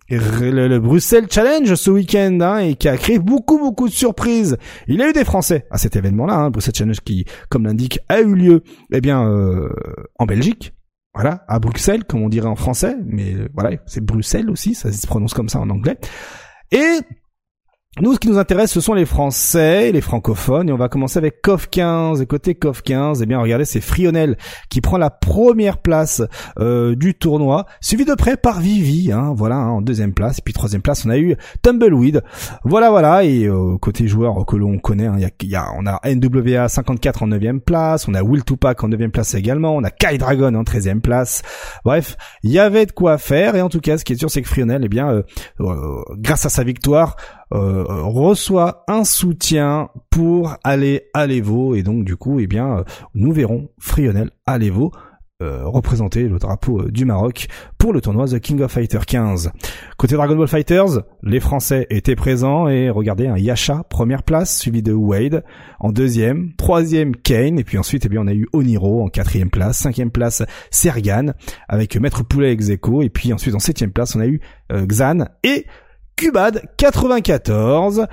le, 0.09 0.79
Bruxelles 0.79 1.27
Challenge 1.29 1.73
ce 1.73 1.89
week-end 1.89 2.37
hein, 2.41 2.57
et 2.59 2.75
qui 2.75 2.87
a 2.87 2.97
créé 2.97 3.19
beaucoup 3.19 3.57
beaucoup 3.57 3.87
de 3.87 3.93
surprises. 3.93 4.57
Il 4.87 4.99
y 4.99 5.01
a 5.01 5.09
eu 5.09 5.13
des 5.13 5.23
Français 5.23 5.65
à 5.71 5.77
cet 5.77 5.95
événement-là, 5.95 6.33
hein, 6.33 6.49
Bruxelles 6.49 6.75
Challenge 6.75 6.99
qui, 7.01 7.25
comme 7.49 7.65
l'indique, 7.65 7.99
a 8.09 8.21
eu 8.21 8.35
lieu 8.35 8.63
eh 8.91 9.01
bien 9.01 9.25
euh, 9.25 9.69
en 10.19 10.25
Belgique, 10.25 10.73
voilà, 11.13 11.43
à 11.47 11.59
Bruxelles, 11.59 12.05
comme 12.05 12.21
on 12.21 12.29
dirait 12.29 12.47
en 12.47 12.55
français, 12.55 12.95
mais 13.05 13.33
euh, 13.33 13.49
voilà, 13.53 13.77
c'est 13.85 14.03
Bruxelles 14.03 14.49
aussi, 14.49 14.73
ça 14.73 14.91
se 14.91 15.05
prononce 15.07 15.33
comme 15.33 15.49
ça 15.49 15.59
en 15.59 15.69
anglais. 15.69 15.97
Et 16.71 16.99
nous, 18.00 18.13
ce 18.13 18.19
qui 18.19 18.29
nous 18.29 18.38
intéresse, 18.38 18.71
ce 18.71 18.79
sont 18.79 18.93
les 18.93 19.05
Français, 19.05 19.91
les 19.91 20.00
francophones, 20.00 20.69
et 20.69 20.71
on 20.71 20.77
va 20.77 20.88
commencer 20.88 21.17
avec 21.17 21.41
COF 21.41 21.69
15. 21.69 22.21
Et 22.21 22.25
côté 22.25 22.55
COF 22.55 22.83
15, 22.83 23.21
eh 23.21 23.25
bien, 23.25 23.38
regardez, 23.38 23.65
c'est 23.65 23.81
Frionel 23.81 24.38
qui 24.69 24.79
prend 24.79 24.98
la 24.98 25.10
première 25.10 25.77
place 25.77 26.24
euh, 26.57 26.95
du 26.95 27.15
tournoi, 27.15 27.65
suivi 27.81 28.05
de 28.05 28.13
près 28.13 28.38
par 28.38 28.62
Vivi, 28.62 29.12
hein, 29.12 29.33
voilà, 29.36 29.57
hein, 29.57 29.71
en 29.71 29.81
deuxième 29.81 30.13
place. 30.13 30.39
Et 30.39 30.41
puis 30.41 30.53
troisième 30.53 30.81
place, 30.81 31.05
on 31.05 31.10
a 31.10 31.17
eu 31.17 31.36
Tumbleweed. 31.63 32.24
Voilà, 32.63 32.91
voilà. 32.91 33.25
Et 33.25 33.43
euh, 33.43 33.77
côté 33.77 34.07
joueurs 34.07 34.45
que 34.45 34.55
l'on 34.55 34.79
connaît, 34.79 35.07
hein, 35.07 35.17
y 35.19 35.48
y 35.48 35.55
a, 35.57 35.65
on 35.77 35.86
a 35.86 36.00
NWA 36.05 36.69
54 36.69 37.24
en 37.24 37.27
neuvième 37.27 37.60
place, 37.60 38.07
on 38.07 38.13
a 38.13 38.24
Will 38.24 38.45
Tupac 38.45 38.81
en 38.86 38.88
neuvième 38.88 39.12
place 39.12 39.33
également, 39.33 39.75
on 39.75 39.83
a 39.83 39.91
Kai 39.91 40.17
Dragon 40.17 40.55
en 40.55 40.63
treizième 40.63 41.01
place. 41.01 41.41
Bref, 41.83 42.15
il 42.43 42.51
y 42.51 42.60
avait 42.60 42.86
de 42.86 42.93
quoi 42.93 43.17
faire. 43.17 43.57
Et 43.57 43.62
en 43.62 43.67
tout 43.67 43.81
cas, 43.81 43.98
ce 43.98 44.05
qui 44.05 44.13
est 44.13 44.17
sûr, 44.17 44.31
c'est 44.31 44.41
que 44.41 44.48
Frionel, 44.48 44.83
eh 44.86 44.89
bien, 44.89 45.24
euh, 45.60 46.01
grâce 46.15 46.45
à 46.45 46.50
sa 46.50 46.63
victoire, 46.63 47.17
euh, 47.53 47.84
reçoit 47.88 48.84
un 48.88 49.03
soutien 49.03 49.89
pour 50.10 50.55
aller 50.63 51.10
à 51.13 51.27
l'Evo. 51.27 51.75
Et 51.75 51.84
donc 51.84 52.05
du 52.05 52.15
coup 52.15 52.39
eh 52.39 52.48
bien 52.48 52.77
euh, 52.77 52.84
nous 53.13 53.31
verrons 53.31 53.70
Frionel 53.77 54.31
à 54.46 54.58
l'Evo 54.58 54.91
euh, 55.41 55.63
représenter 55.65 56.27
le 56.27 56.38
drapeau 56.38 56.84
du 56.89 57.03
Maroc 57.03 57.48
pour 57.79 57.93
le 57.93 58.01
tournoi 58.01 58.27
The 58.27 58.39
King 58.39 58.62
of 58.62 58.72
Fighter 58.72 59.00
15. 59.05 59.51
Côté 59.98 60.15
Dragon 60.15 60.36
Ball 60.36 60.48
Fighters, 60.48 61.01
les 61.24 61.39
Français 61.39 61.88
étaient 61.89 62.15
présents 62.15 62.67
et 62.67 62.91
regardez 62.91 63.25
un 63.25 63.38
Yasha 63.38 63.84
première 63.89 64.22
place 64.22 64.60
suivi 64.60 64.84
de 64.84 64.93
Wade. 64.93 65.43
En 65.79 65.91
deuxième, 65.91 66.53
troisième 66.58 67.15
Kane. 67.15 67.58
Et 67.58 67.63
puis 67.63 67.79
ensuite 67.79 68.05
eh 68.05 68.10
bien 68.10 68.22
on 68.22 68.27
a 68.27 68.34
eu 68.34 68.48
Oniro 68.53 69.03
en 69.03 69.08
quatrième 69.08 69.50
place, 69.50 69.79
cinquième 69.79 70.12
place 70.12 70.43
Sergan 70.70 71.34
avec 71.67 72.00
Maître 72.00 72.24
Poulet 72.24 72.51
Execo 72.51 73.01
et 73.01 73.10
puis 73.10 73.34
ensuite 73.34 73.55
en 73.55 73.60
septième 73.60 73.91
place 73.91 74.15
on 74.15 74.20
a 74.20 74.27
eu 74.27 74.41
Xan 74.72 75.25
et 75.43 75.65
Cubad 76.21 76.61
94 76.77 78.05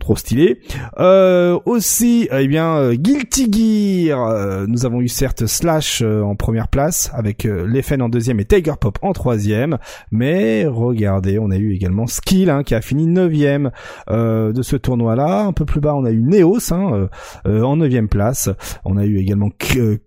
trop 0.00 0.16
stylé. 0.16 0.60
Euh, 0.98 1.58
aussi 1.64 2.28
eh 2.32 2.48
bien 2.48 2.76
euh, 2.76 2.94
Guilty 2.94 3.52
Gear. 3.52 4.20
Euh, 4.20 4.66
nous 4.66 4.84
avons 4.84 5.00
eu 5.00 5.06
certes 5.06 5.46
Slash 5.46 6.02
en 6.02 6.34
première 6.34 6.66
place 6.68 7.10
avec 7.14 7.44
Leffen 7.44 8.02
en 8.02 8.08
deuxième 8.08 8.40
et 8.40 8.44
Tiger 8.44 8.74
Pop 8.80 8.98
en 9.02 9.12
troisième. 9.12 9.78
Mais 10.10 10.66
regardez 10.66 11.38
on 11.38 11.50
a 11.50 11.56
eu 11.56 11.72
également 11.72 12.08
Skill 12.08 12.50
hein, 12.50 12.64
qui 12.64 12.74
a 12.74 12.80
fini 12.80 13.06
neuvième 13.06 13.70
de 14.08 14.62
ce 14.62 14.74
tournoi 14.74 15.14
là 15.14 15.44
un 15.44 15.52
peu 15.52 15.64
plus 15.64 15.80
bas 15.80 15.94
on 15.94 16.04
a 16.04 16.10
eu 16.10 16.22
Neos 16.22 16.72
hein, 16.72 17.08
en 17.44 17.76
neuvième 17.76 18.08
place. 18.08 18.50
On 18.84 18.96
a 18.96 19.04
eu 19.04 19.18
également 19.18 19.50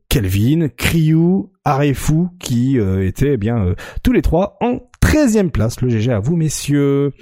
Kelvin, 0.09 0.67
Kryu, 0.75 1.45
Arefu 1.63 2.27
qui 2.39 2.77
étaient 2.77 3.33
eh 3.33 3.37
bien 3.37 3.73
tous 4.03 4.11
les 4.11 4.21
trois 4.21 4.57
en 4.61 4.79
13e 5.09 5.49
place, 5.49 5.81
le 5.81 5.89
GG 5.89 6.11
à 6.11 6.19
vous 6.19 6.35
messieurs. 6.35 7.13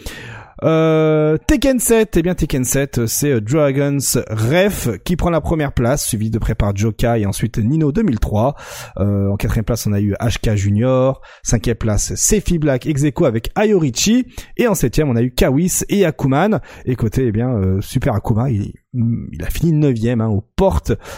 Euh, 0.63 1.37
Tekken 1.45 1.79
7, 1.79 2.17
eh 2.17 2.21
bien 2.23 2.33
Tekken 2.33 2.63
7, 2.63 3.05
c'est 3.05 3.31
euh, 3.31 3.41
Dragons 3.41 3.99
Ref 4.29 4.89
qui 5.03 5.15
prend 5.15 5.29
la 5.29 5.41
première 5.41 5.71
place, 5.71 6.07
suivi 6.07 6.31
de 6.31 6.39
près 6.39 6.55
par 6.55 6.75
Joka 6.75 7.19
et 7.19 7.25
ensuite 7.25 7.59
Nino 7.59 7.91
2003. 7.91 8.55
Euh, 8.97 9.29
en 9.29 9.35
quatrième 9.35 9.65
place, 9.65 9.85
on 9.85 9.93
a 9.93 10.01
eu 10.01 10.13
HK 10.13 10.55
Junior. 10.55 11.21
Cinquième 11.43 11.75
place, 11.75 12.15
Sefi 12.15 12.57
Black 12.57 12.87
Execo 12.87 13.25
avec 13.25 13.51
Ayorichi. 13.55 14.25
Et 14.57 14.67
en 14.67 14.73
septième, 14.73 15.09
on 15.09 15.15
a 15.15 15.21
eu 15.21 15.31
Kawis 15.31 15.83
et 15.89 16.05
Akuman. 16.05 16.59
Et 16.85 16.95
eh 17.17 17.31
bien, 17.31 17.49
euh, 17.51 17.81
Super 17.81 18.15
Akuma, 18.15 18.49
il, 18.49 18.73
il 18.93 19.43
a 19.43 19.49
fini 19.49 19.73
neuvième, 19.73 20.21
hein, 20.21 20.29
aux 20.29 20.43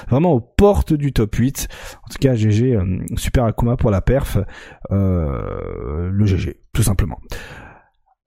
vraiment 0.09 0.33
aux 0.33 0.41
portes 0.41 0.93
du 0.93 1.13
top 1.13 1.35
8. 1.35 1.67
En 2.03 2.09
tout 2.11 2.17
cas, 2.19 2.35
GG, 2.35 2.77
Super 3.15 3.45
Akuma 3.45 3.77
pour 3.77 3.89
la 3.89 4.01
perf. 4.01 4.37
le 4.89 6.25
GG, 6.25 6.59
tout 6.73 6.83
simplement. 6.83 7.19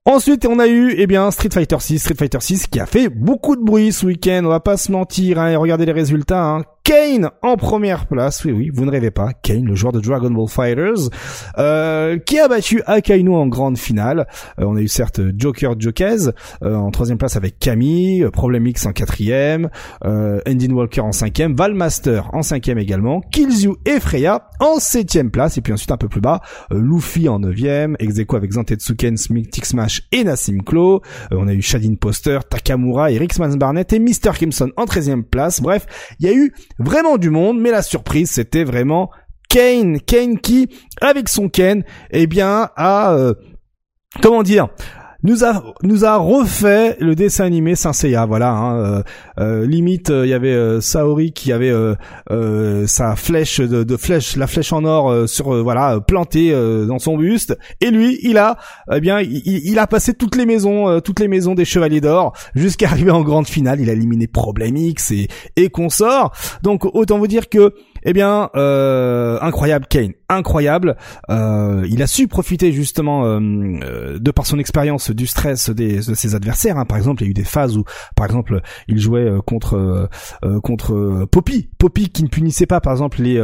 Ensuite, 0.05 0.45
on 0.45 0.59
a 0.59 0.67
eu, 0.67 0.93
eh 0.97 1.07
bien, 1.07 1.31
Street 1.31 1.49
Fighter 1.53 1.79
6, 1.79 1.99
Street 1.99 2.15
Fighter 2.19 2.41
6 2.41 2.67
qui 2.67 2.77
a 2.81 2.85
fait 2.85 3.07
beaucoup 3.07 3.55
de 3.55 3.63
bruit 3.63 3.93
ce 3.93 4.05
week-end, 4.05 4.41
on 4.43 4.49
va 4.49 4.59
pas 4.59 4.75
se 4.75 4.91
mentir, 4.91 5.39
hein, 5.39 5.51
et 5.51 5.55
regardez 5.55 5.85
les 5.85 5.93
résultats, 5.93 6.43
hein. 6.43 6.65
Kane 6.83 7.29
en 7.41 7.55
première 7.55 8.07
place, 8.07 8.43
oui 8.43 8.51
oui, 8.51 8.69
vous 8.73 8.83
ne 8.83 8.91
rêvez 8.91 9.09
pas, 9.09 9.31
Kane, 9.31 9.63
le 9.63 9.73
joueur 9.73 9.93
de 9.93 10.01
Dragon 10.01 10.29
Ball 10.29 10.49
Fighters, 10.49 11.09
euh, 11.57 12.17
qui 12.17 12.37
a 12.39 12.49
battu 12.49 12.81
Akainu 12.85 13.33
en 13.33 13.47
grande 13.47 13.77
finale. 13.77 14.27
Euh, 14.59 14.65
on 14.65 14.75
a 14.75 14.81
eu 14.81 14.89
certes 14.89 15.21
Joker 15.37 15.79
Jokez 15.79 16.31
euh, 16.61 16.75
en 16.75 16.91
troisième 16.91 17.17
place 17.17 17.37
avec 17.37 17.57
Camille, 17.57 18.27
Problem 18.33 18.67
X 18.67 18.85
en 18.85 18.91
quatrième, 18.91 19.69
euh, 20.03 20.41
Walker 20.71 20.99
en 20.99 21.13
cinquième, 21.13 21.55
Valmaster 21.55 22.29
en 22.33 22.41
cinquième 22.41 22.79
également, 22.79 23.21
Killzoo 23.31 23.77
et 23.85 24.01
Freya 24.01 24.49
en 24.59 24.79
septième 24.79 25.31
place, 25.31 25.57
et 25.57 25.61
puis 25.61 25.71
ensuite 25.71 25.91
un 25.91 25.97
peu 25.97 26.09
plus 26.09 26.19
bas, 26.19 26.41
Luffy 26.69 27.29
en 27.29 27.39
neuvième, 27.39 27.95
Execo 27.99 28.35
avec 28.35 28.51
Zantetsuken, 28.51 29.15
Mythic 29.29 29.65
Smash 29.65 30.01
et 30.11 30.25
Nassim 30.25 30.57
Klo. 30.65 31.01
on 31.31 31.47
a 31.47 31.53
eu 31.53 31.61
Shadin 31.61 31.95
Poster, 31.95 32.39
Takamura, 32.49 33.09
Eric 33.09 33.37
Barnett 33.57 33.93
et 33.93 33.99
Mr. 33.99 34.33
Kimson 34.37 34.71
en 34.75 34.85
treizième 34.85 35.23
place. 35.23 35.61
Bref, 35.61 35.85
il 36.19 36.27
y 36.27 36.29
a 36.29 36.33
eu 36.33 36.51
vraiment 36.79 37.17
du 37.17 37.29
monde, 37.29 37.59
mais 37.59 37.71
la 37.71 37.81
surprise 37.81 38.31
c'était 38.31 38.63
vraiment 38.63 39.09
Kane, 39.53 39.99
Kane 40.01 40.39
qui, 40.39 40.67
avec 40.99 41.29
son 41.29 41.47
Ken, 41.47 41.83
eh 42.09 42.25
bien, 42.25 42.69
a, 42.75 43.13
euh, 43.13 43.35
comment 44.19 44.41
dire, 44.41 44.69
nous 45.23 45.43
a 45.43 45.63
nous 45.83 46.05
a 46.05 46.17
refait 46.17 46.97
le 46.99 47.15
dessin 47.15 47.45
animé 47.45 47.75
Saint 47.75 47.91
voilà 48.27 48.51
hein, 48.51 48.75
euh, 48.75 49.03
euh, 49.39 49.65
limite 49.65 50.09
il 50.09 50.29
y 50.29 50.33
avait 50.33 50.81
Saori 50.81 51.31
qui 51.31 51.51
avait 51.51 51.73
sa 52.85 53.15
flèche 53.15 53.59
de, 53.59 53.97
flèche 53.97 54.35
la 54.35 54.47
flèche 54.47 54.73
en 54.73 54.83
or 54.83 55.27
sur 55.27 55.63
voilà 55.63 55.99
plantée 55.99 56.51
dans 56.51 56.99
son 56.99 57.17
buste. 57.17 57.57
Et 57.81 57.91
lui 57.91 58.19
il 58.23 58.37
a 58.37 58.57
eh 58.91 58.99
bien 58.99 59.21
il, 59.21 59.41
il 59.45 59.79
a 59.79 59.87
passé 59.87 60.13
toutes 60.13 60.35
les 60.35 60.45
maisons 60.45 60.99
toutes 61.01 61.19
les 61.19 61.27
maisons 61.27 61.55
des 61.55 61.65
chevaliers 61.65 62.01
d'or 62.01 62.33
jusqu'à 62.55 62.87
arriver 62.91 63.11
en 63.11 63.21
grande 63.21 63.47
finale. 63.47 63.79
Il 63.81 63.89
a 63.89 63.93
éliminé 63.93 64.27
Problem 64.27 64.75
X 64.75 65.11
et 65.11 65.27
et 65.55 65.69
consort 65.69 66.33
donc 66.61 66.85
autant 66.85 67.17
vous 67.17 67.27
dire 67.27 67.49
que 67.49 67.73
Eh 68.05 68.13
bien, 68.13 68.49
euh, 68.55 69.37
incroyable 69.41 69.85
Kane, 69.87 70.11
incroyable. 70.29 70.97
Euh, 71.29 71.85
il 71.89 72.01
a 72.01 72.07
su 72.07 72.27
profiter 72.27 72.71
justement 72.71 73.25
euh, 73.25 74.19
de 74.19 74.31
par 74.31 74.45
son 74.45 74.59
expérience 74.59 75.11
du 75.11 75.25
stress 75.25 75.69
des, 75.69 75.97
de 75.97 76.13
ses 76.13 76.35
adversaires. 76.35 76.77
Hein. 76.77 76.85
Par 76.85 76.97
exemple, 76.97 77.23
il 77.23 77.25
y 77.25 77.29
a 77.29 77.31
eu 77.31 77.33
des 77.33 77.43
phases 77.43 77.77
où, 77.77 77.85
par 78.15 78.25
exemple, 78.25 78.61
il 78.87 78.99
jouait 78.99 79.31
contre 79.45 80.09
contre 80.63 81.25
Poppy, 81.31 81.69
Poppy 81.77 82.09
qui 82.09 82.23
ne 82.23 82.27
punissait 82.27 82.65
pas, 82.65 82.81
par 82.81 82.93
exemple, 82.93 83.21
les 83.21 83.41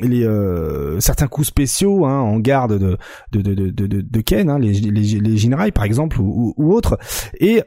les 0.00 1.00
certains 1.00 1.28
coups 1.28 1.46
spéciaux 1.46 2.04
hein, 2.06 2.18
en 2.20 2.38
garde 2.38 2.78
de 2.78 2.96
de 3.32 3.40
de 3.42 3.54
de, 3.70 3.86
de, 3.86 4.00
de 4.00 4.20
Kane, 4.20 4.50
hein, 4.50 4.58
les 4.58 4.72
les, 4.72 5.20
les 5.20 5.36
Jinrai, 5.36 5.70
par 5.70 5.84
exemple 5.84 6.20
ou, 6.20 6.54
ou, 6.56 6.72
autres. 6.72 6.98
Et 7.38 7.62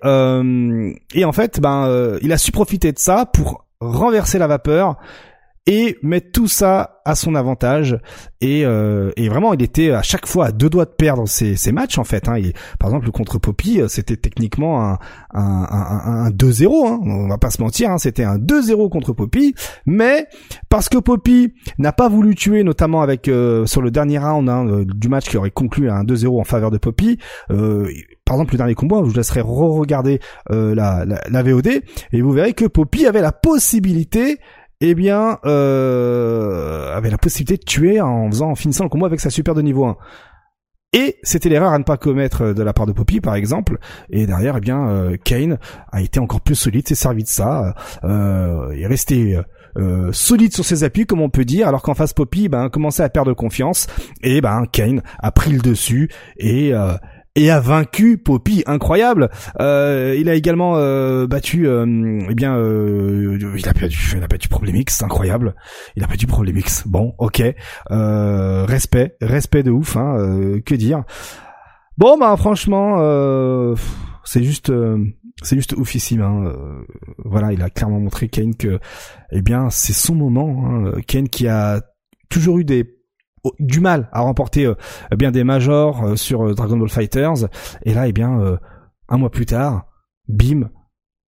et 1.13 1.25
en 1.25 1.31
fait, 1.31 1.59
ben, 1.59 2.17
il 2.21 2.31
a 2.33 2.37
su 2.37 2.51
profiter 2.51 2.91
de 2.91 2.99
ça 2.99 3.25
pour 3.25 3.65
renverser 3.79 4.37
la 4.37 4.47
vapeur 4.47 4.97
et 5.67 5.97
mettre 6.01 6.31
tout 6.31 6.47
ça 6.47 7.01
à 7.05 7.13
son 7.13 7.35
avantage 7.35 7.99
et, 8.41 8.65
euh, 8.65 9.11
et 9.15 9.29
vraiment 9.29 9.53
il 9.53 9.61
était 9.61 9.91
à 9.91 10.01
chaque 10.01 10.25
fois 10.25 10.47
à 10.47 10.51
deux 10.51 10.69
doigts 10.69 10.85
de 10.85 10.91
perdre 10.91 11.27
ses, 11.27 11.55
ses 11.55 11.71
matchs 11.71 11.99
en 11.99 12.03
fait 12.03 12.27
hein. 12.27 12.39
par 12.79 12.89
exemple 12.89 13.09
contre 13.11 13.37
Poppy 13.37 13.79
euh, 13.79 13.87
c'était 13.87 14.17
techniquement 14.17 14.83
un, 14.83 14.99
un, 15.33 15.67
un, 15.69 16.25
un 16.25 16.29
2-0 16.29 16.87
hein. 16.87 16.99
on 17.03 17.27
va 17.27 17.37
pas 17.37 17.51
se 17.51 17.61
mentir 17.61 17.91
hein. 17.91 17.99
c'était 17.99 18.23
un 18.23 18.37
2-0 18.37 18.89
contre 18.89 19.13
Poppy 19.13 19.53
mais 19.85 20.27
parce 20.69 20.89
que 20.89 20.97
Poppy 20.97 21.53
n'a 21.77 21.91
pas 21.91 22.09
voulu 22.09 22.33
tuer 22.33 22.63
notamment 22.63 23.01
avec 23.01 23.27
euh, 23.27 23.67
sur 23.67 23.81
le 23.81 23.91
dernier 23.91 24.17
round 24.17 24.49
hein, 24.49 24.67
euh, 24.67 24.85
du 24.85 25.09
match 25.09 25.29
qui 25.29 25.37
aurait 25.37 25.51
conclu 25.51 25.89
à 25.89 25.95
un 25.95 26.03
2-0 26.03 26.39
en 26.39 26.43
faveur 26.43 26.71
de 26.71 26.79
Poppy 26.79 27.19
par 28.23 28.35
exemple 28.37 28.53
le 28.53 28.57
dernier 28.59 28.75
combat, 28.75 28.97
je 29.03 29.09
vous 29.09 29.15
laisserai 29.15 29.41
re-regarder 29.41 30.19
la, 30.49 31.03
la, 31.05 31.21
la, 31.29 31.43
VOD 31.43 31.67
et 32.13 32.21
vous 32.21 32.31
verrez 32.31 32.53
que 32.53 32.65
Poppy 32.65 33.05
avait 33.05 33.19
la 33.19 33.33
possibilité 33.33 34.39
eh 34.81 34.95
bien, 34.95 35.39
euh, 35.45 36.95
avait 36.95 37.09
la 37.09 37.17
possibilité 37.17 37.57
de 37.57 37.63
tuer 37.63 38.01
en 38.01 38.29
faisant, 38.29 38.51
en 38.51 38.55
finissant 38.55 38.83
le 38.83 38.89
combat 38.89 39.07
avec 39.07 39.19
sa 39.19 39.29
super 39.29 39.55
de 39.55 39.61
niveau 39.61 39.85
1. 39.85 39.97
Et 40.93 41.17
c'était 41.23 41.47
l'erreur 41.47 41.71
à 41.71 41.79
ne 41.79 41.85
pas 41.85 41.95
commettre 41.95 42.53
de 42.53 42.63
la 42.63 42.73
part 42.73 42.85
de 42.85 42.91
Poppy, 42.91 43.21
par 43.21 43.35
exemple. 43.35 43.77
Et 44.09 44.25
derrière, 44.25 44.57
eh 44.57 44.59
bien, 44.59 44.89
euh, 44.89 45.17
Kane 45.23 45.57
a 45.91 46.01
été 46.01 46.19
encore 46.19 46.41
plus 46.41 46.55
solide, 46.55 46.87
s'est 46.87 46.95
servi 46.95 47.23
de 47.23 47.29
ça, 47.29 47.75
euh, 48.03 48.71
est 48.71 48.87
resté 48.87 49.37
euh, 49.77 50.11
solide 50.11 50.53
sur 50.53 50.65
ses 50.65 50.83
appuis, 50.83 51.05
comme 51.05 51.21
on 51.21 51.29
peut 51.29 51.45
dire, 51.45 51.67
alors 51.67 51.81
qu'en 51.81 51.93
face 51.93 52.13
Poppy, 52.13 52.49
ben, 52.49 52.69
commençait 52.69 53.03
à 53.03 53.09
perdre 53.09 53.33
confiance. 53.33 53.87
Et 54.21 54.41
ben, 54.41 54.65
Kane 54.71 55.01
a 55.19 55.31
pris 55.31 55.51
le 55.51 55.59
dessus 55.59 56.09
et 56.37 56.73
euh, 56.73 56.93
et 57.35 57.49
a 57.49 57.59
vaincu 57.59 58.17
Poppy, 58.17 58.63
incroyable. 58.65 59.29
Euh, 59.59 60.15
il 60.19 60.29
a 60.29 60.35
également 60.35 60.75
euh, 60.75 61.27
battu, 61.27 61.67
euh, 61.67 61.85
eh 62.29 62.35
bien, 62.35 62.55
euh, 62.57 63.37
il 63.57 63.69
a 63.69 63.73
battu, 63.73 64.17
il 64.17 64.23
a 64.23 64.27
battu 64.27 64.49
Problemix, 64.49 65.01
incroyable. 65.01 65.55
Il 65.95 66.03
a 66.03 66.07
battu 66.07 66.27
Problemix. 66.27 66.83
Bon, 66.85 67.13
ok, 67.19 67.41
euh, 67.91 68.65
respect, 68.65 69.15
respect 69.21 69.63
de 69.63 69.71
ouf, 69.71 69.95
hein, 69.95 70.59
que 70.65 70.75
dire. 70.75 71.03
Bon, 71.97 72.17
bah 72.17 72.35
franchement, 72.37 72.97
c'est 74.23 74.43
juste, 74.43 74.71
c'est 75.41 75.55
juste 75.55 75.73
oufissime. 75.73 76.21
Hein. 76.21 76.53
voilà, 77.23 77.53
il 77.53 77.61
a 77.61 77.69
clairement 77.69 77.99
montré 77.99 78.27
Kane 78.27 78.55
que, 78.55 78.79
eh 79.31 79.41
bien, 79.41 79.69
c'est 79.69 79.93
son 79.93 80.15
moment. 80.15 80.65
Hein. 80.65 80.93
Kane 81.07 81.29
qui 81.29 81.47
a 81.47 81.81
toujours 82.29 82.57
eu 82.57 82.65
des 82.65 83.00
du 83.59 83.79
mal 83.79 84.09
à 84.11 84.21
remporter 84.21 84.65
euh, 84.65 84.75
bien 85.17 85.31
des 85.31 85.43
majors 85.43 86.03
euh, 86.03 86.15
sur 86.15 86.47
euh, 86.47 86.53
Dragon 86.53 86.77
Ball 86.77 86.89
Fighters. 86.89 87.47
Et 87.83 87.93
là 87.93 88.07
eh 88.07 88.13
bien 88.13 88.57
un 89.09 89.17
mois 89.17 89.31
plus 89.31 89.45
tard 89.45 89.85
bim 90.27 90.69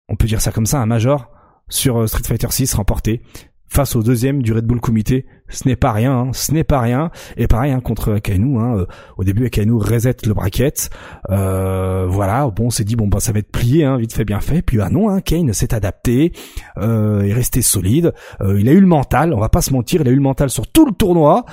on 0.08 0.16
peut 0.16 0.26
dire 0.26 0.40
ça 0.40 0.52
comme 0.52 0.66
ça 0.66 0.80
un 0.80 0.86
major 0.86 1.30
sur 1.68 2.08
Street 2.08 2.22
Fighter 2.24 2.48
6 2.50 2.74
remporté 2.74 3.22
face 3.68 3.94
au 3.94 4.02
deuxième 4.02 4.42
du 4.42 4.52
Red 4.52 4.66
Bull 4.66 4.80
Comité 4.80 5.26
ce 5.48 5.68
n'est 5.68 5.76
pas 5.76 5.92
rien 5.92 6.12
hein, 6.12 6.30
ce 6.32 6.52
n'est 6.52 6.64
pas 6.64 6.80
rien. 6.80 7.10
Et 7.36 7.46
pareil 7.46 7.72
hein, 7.72 7.80
contre 7.80 8.14
Akainu 8.14 8.58
hein, 8.58 8.86
au 9.16 9.24
début 9.24 9.46
Akainu 9.46 9.74
reset 9.74 10.16
le 10.26 10.34
bracket. 10.34 10.90
Voilà 11.28 12.48
bon 12.48 12.66
on 12.66 12.70
s'est 12.70 12.84
dit 12.84 12.96
bon 12.96 13.08
bah 13.08 13.20
ça 13.20 13.32
va 13.32 13.38
être 13.38 13.52
plié 13.52 13.84
hein, 13.84 13.96
vite 13.96 14.12
fait 14.12 14.24
bien 14.24 14.40
fait. 14.40 14.62
Puis 14.62 14.80
ah 14.80 14.90
non 14.90 15.08
hein, 15.08 15.20
Kane 15.20 15.52
s'est 15.52 15.74
adapté 15.74 16.32
euh, 16.78 17.22
est 17.22 17.32
resté 17.32 17.62
solide. 17.62 18.12
Il 18.40 18.68
a 18.68 18.72
eu 18.72 18.80
le 18.80 18.86
mental 18.86 19.32
on 19.32 19.40
va 19.40 19.48
pas 19.48 19.62
se 19.62 19.72
mentir 19.72 20.00
il 20.00 20.08
a 20.08 20.10
eu 20.10 20.16
le 20.16 20.20
mental 20.20 20.50
sur 20.50 20.66
tout 20.66 20.86
le 20.86 20.92
tournoi 20.92 21.44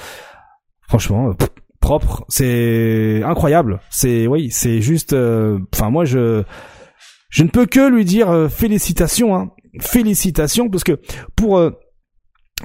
Franchement, 0.87 1.29
euh, 1.29 1.33
propre, 1.81 2.25
c'est 2.29 3.21
incroyable. 3.23 3.79
C'est 3.89 4.27
oui, 4.27 4.49
c'est 4.51 4.81
juste. 4.81 5.13
Euh, 5.13 5.59
enfin, 5.73 5.89
moi, 5.89 6.05
je 6.05 6.43
je 7.29 7.43
ne 7.43 7.49
peux 7.49 7.65
que 7.65 7.89
lui 7.89 8.05
dire 8.05 8.29
euh, 8.29 8.47
félicitations, 8.47 9.35
hein. 9.35 9.51
félicitations, 9.81 10.69
parce 10.69 10.83
que 10.83 10.99
pour 11.35 11.61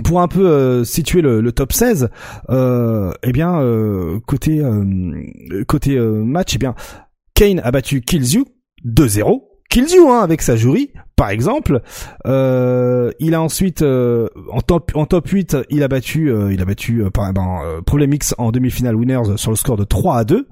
pour 0.04 0.20
un 0.20 0.28
peu 0.28 0.84
situer 0.84 1.20
le, 1.20 1.52
top 1.52 1.72
16, 1.72 2.08
eh 2.48 3.32
bien 3.32 3.60
côté 4.26 4.62
côté 5.68 5.98
match, 5.98 6.54
eh 6.54 6.58
bien 6.58 6.74
Kane 7.34 7.60
a 7.62 7.70
battu 7.70 8.00
Killzoo 8.00 8.46
2-0. 8.86 9.51
Killzoo 9.72 10.10
hein, 10.10 10.20
avec 10.20 10.42
sa 10.42 10.54
jury 10.54 10.92
par 11.16 11.30
exemple. 11.30 11.80
Euh, 12.26 13.10
il 13.20 13.34
a 13.34 13.40
ensuite 13.40 13.80
euh, 13.80 14.28
en 14.50 14.60
top 14.60 14.92
en 14.94 15.06
top 15.06 15.26
8, 15.26 15.56
il 15.70 15.82
a 15.82 15.88
battu 15.88 16.30
euh, 16.30 16.52
il 16.52 16.60
a 16.60 16.66
battu 16.66 17.02
par 17.10 17.32
ben, 17.32 17.80
Problemix 17.86 18.34
en 18.36 18.52
demi-finale 18.52 18.94
winners 18.94 19.36
sur 19.36 19.50
le 19.50 19.56
score 19.56 19.78
de 19.78 19.84
3 19.84 20.18
à 20.18 20.24
2. 20.24 20.46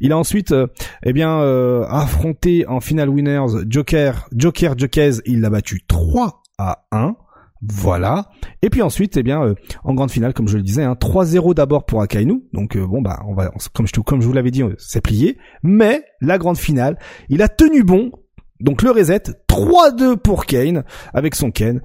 Il 0.00 0.12
a 0.12 0.18
ensuite 0.18 0.54
eh 1.02 1.12
bien 1.12 1.40
affronté 1.88 2.64
en 2.68 2.78
finale 2.78 3.08
winners 3.08 3.64
Joker 3.66 4.28
Joker 4.32 4.78
Jokez, 4.78 5.14
il 5.26 5.40
l'a 5.40 5.50
battu 5.50 5.80
3 5.88 6.40
à 6.58 6.84
1. 6.92 7.16
Voilà. 7.62 8.30
Et 8.62 8.70
puis 8.70 8.80
ensuite, 8.80 9.18
eh 9.18 9.22
bien, 9.22 9.54
en 9.84 9.92
grande 9.94 10.10
finale, 10.10 10.32
comme 10.32 10.48
je 10.48 10.56
le 10.56 10.62
disais, 10.62 10.82
hein, 10.82 10.96
3-0 10.98 11.52
d'abord 11.52 11.84
pour 11.84 12.00
Akainu. 12.00 12.44
Donc 12.52 12.78
bon 12.78 13.02
bah, 13.02 13.20
on 13.26 13.34
va, 13.34 13.50
comme 13.74 13.86
je 13.86 14.00
comme 14.00 14.22
je 14.22 14.26
vous 14.26 14.32
l'avais 14.32 14.52
dit, 14.52 14.62
c'est 14.78 15.00
plié. 15.00 15.38
Mais 15.64 16.04
la 16.20 16.38
grande 16.38 16.56
finale, 16.56 16.98
il 17.28 17.42
a 17.42 17.48
tenu 17.48 17.82
bon 17.82 18.12
donc 18.60 18.82
le 18.82 18.90
reset, 18.90 19.22
3-2 19.48 20.16
pour 20.16 20.46
Kane 20.46 20.84
avec 21.12 21.34
son 21.34 21.50
Ken. 21.50 21.80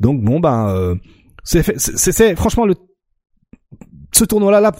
Donc 0.00 0.22
bon 0.22 0.40
ben 0.40 0.68
euh, 0.68 0.94
c'est 1.44 2.36
franchement 2.36 2.66
le 2.66 2.74
ce 4.12 4.24
tournoi 4.24 4.50
là, 4.60 4.72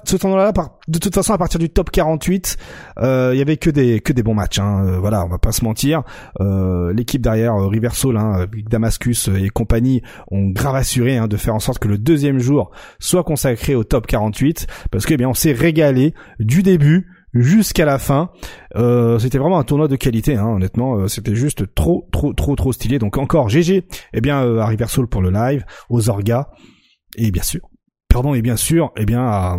de 0.88 0.98
toute 0.98 1.14
façon 1.14 1.32
à 1.32 1.38
partir 1.38 1.60
du 1.60 1.68
top 1.68 1.90
48 1.90 2.56
euh, 2.98 3.30
il 3.34 3.38
y 3.38 3.42
avait 3.42 3.58
que 3.58 3.68
des 3.68 4.00
que 4.00 4.12
des 4.12 4.22
bons 4.22 4.34
matchs 4.34 4.58
hein. 4.58 4.84
Euh, 4.86 4.98
voilà 4.98 5.24
on 5.24 5.28
va 5.28 5.38
pas 5.38 5.52
se 5.52 5.64
mentir 5.64 6.02
euh, 6.40 6.92
l'équipe 6.94 7.20
derrière 7.20 7.54
euh, 7.54 7.68
Riversol 7.68 8.16
hein, 8.16 8.46
Damascus 8.68 9.28
et 9.28 9.50
compagnie 9.50 10.02
ont 10.30 10.48
grave 10.48 10.76
assuré 10.76 11.18
hein, 11.18 11.28
de 11.28 11.36
faire 11.36 11.54
en 11.54 11.60
sorte 11.60 11.78
que 11.78 11.88
le 11.88 11.98
deuxième 11.98 12.38
jour 12.38 12.70
soit 12.98 13.22
consacré 13.22 13.74
au 13.74 13.84
top 13.84 14.06
48 14.06 14.66
parce 14.90 15.04
que 15.04 15.14
eh 15.14 15.16
bien 15.18 15.28
on 15.28 15.34
s'est 15.34 15.52
régalé 15.52 16.14
du 16.40 16.62
début 16.62 17.06
jusqu'à 17.34 17.84
la 17.84 17.98
fin. 17.98 18.30
Euh, 18.76 19.18
c'était 19.18 19.38
vraiment 19.38 19.58
un 19.58 19.64
tournoi 19.64 19.88
de 19.88 19.96
qualité, 19.96 20.36
hein, 20.36 20.46
honnêtement. 20.46 20.96
Euh, 20.96 21.08
c'était 21.08 21.34
juste 21.34 21.74
trop, 21.74 22.08
trop, 22.12 22.32
trop, 22.32 22.56
trop 22.56 22.72
stylé. 22.72 22.98
Donc 22.98 23.18
encore 23.18 23.48
GG, 23.48 23.86
eh 24.12 24.20
bien 24.20 24.42
euh, 24.44 24.60
à 24.60 24.70
pour 25.10 25.22
le 25.22 25.30
live, 25.30 25.64
aux 25.90 26.08
Orgas 26.08 26.48
et 27.16 27.30
bien 27.30 27.42
sûr, 27.42 27.60
pardon, 28.08 28.34
et 28.34 28.42
bien 28.42 28.56
sûr, 28.56 28.92
eh 28.96 29.06
bien 29.06 29.24
à, 29.26 29.58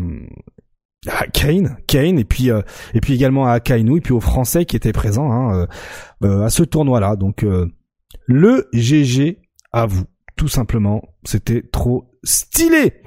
Kane, 1.33 1.77
Kane, 1.87 2.19
et 2.19 2.25
puis 2.25 2.49
et 2.49 3.01
puis 3.01 3.13
également 3.13 3.47
à 3.47 3.59
Kainu, 3.59 3.97
et 3.97 4.01
puis 4.01 4.13
aux 4.13 4.19
Français 4.19 4.65
qui 4.65 4.75
étaient 4.75 4.91
présents 4.91 5.31
hein, 5.31 5.67
à 6.21 6.49
ce 6.49 6.63
tournoi-là. 6.63 7.15
Donc 7.15 7.45
le 8.25 8.67
GG 8.73 9.39
à 9.71 9.85
vous, 9.85 10.05
tout 10.35 10.47
simplement. 10.47 11.01
C'était 11.23 11.63
trop 11.63 12.11
stylé. 12.23 13.01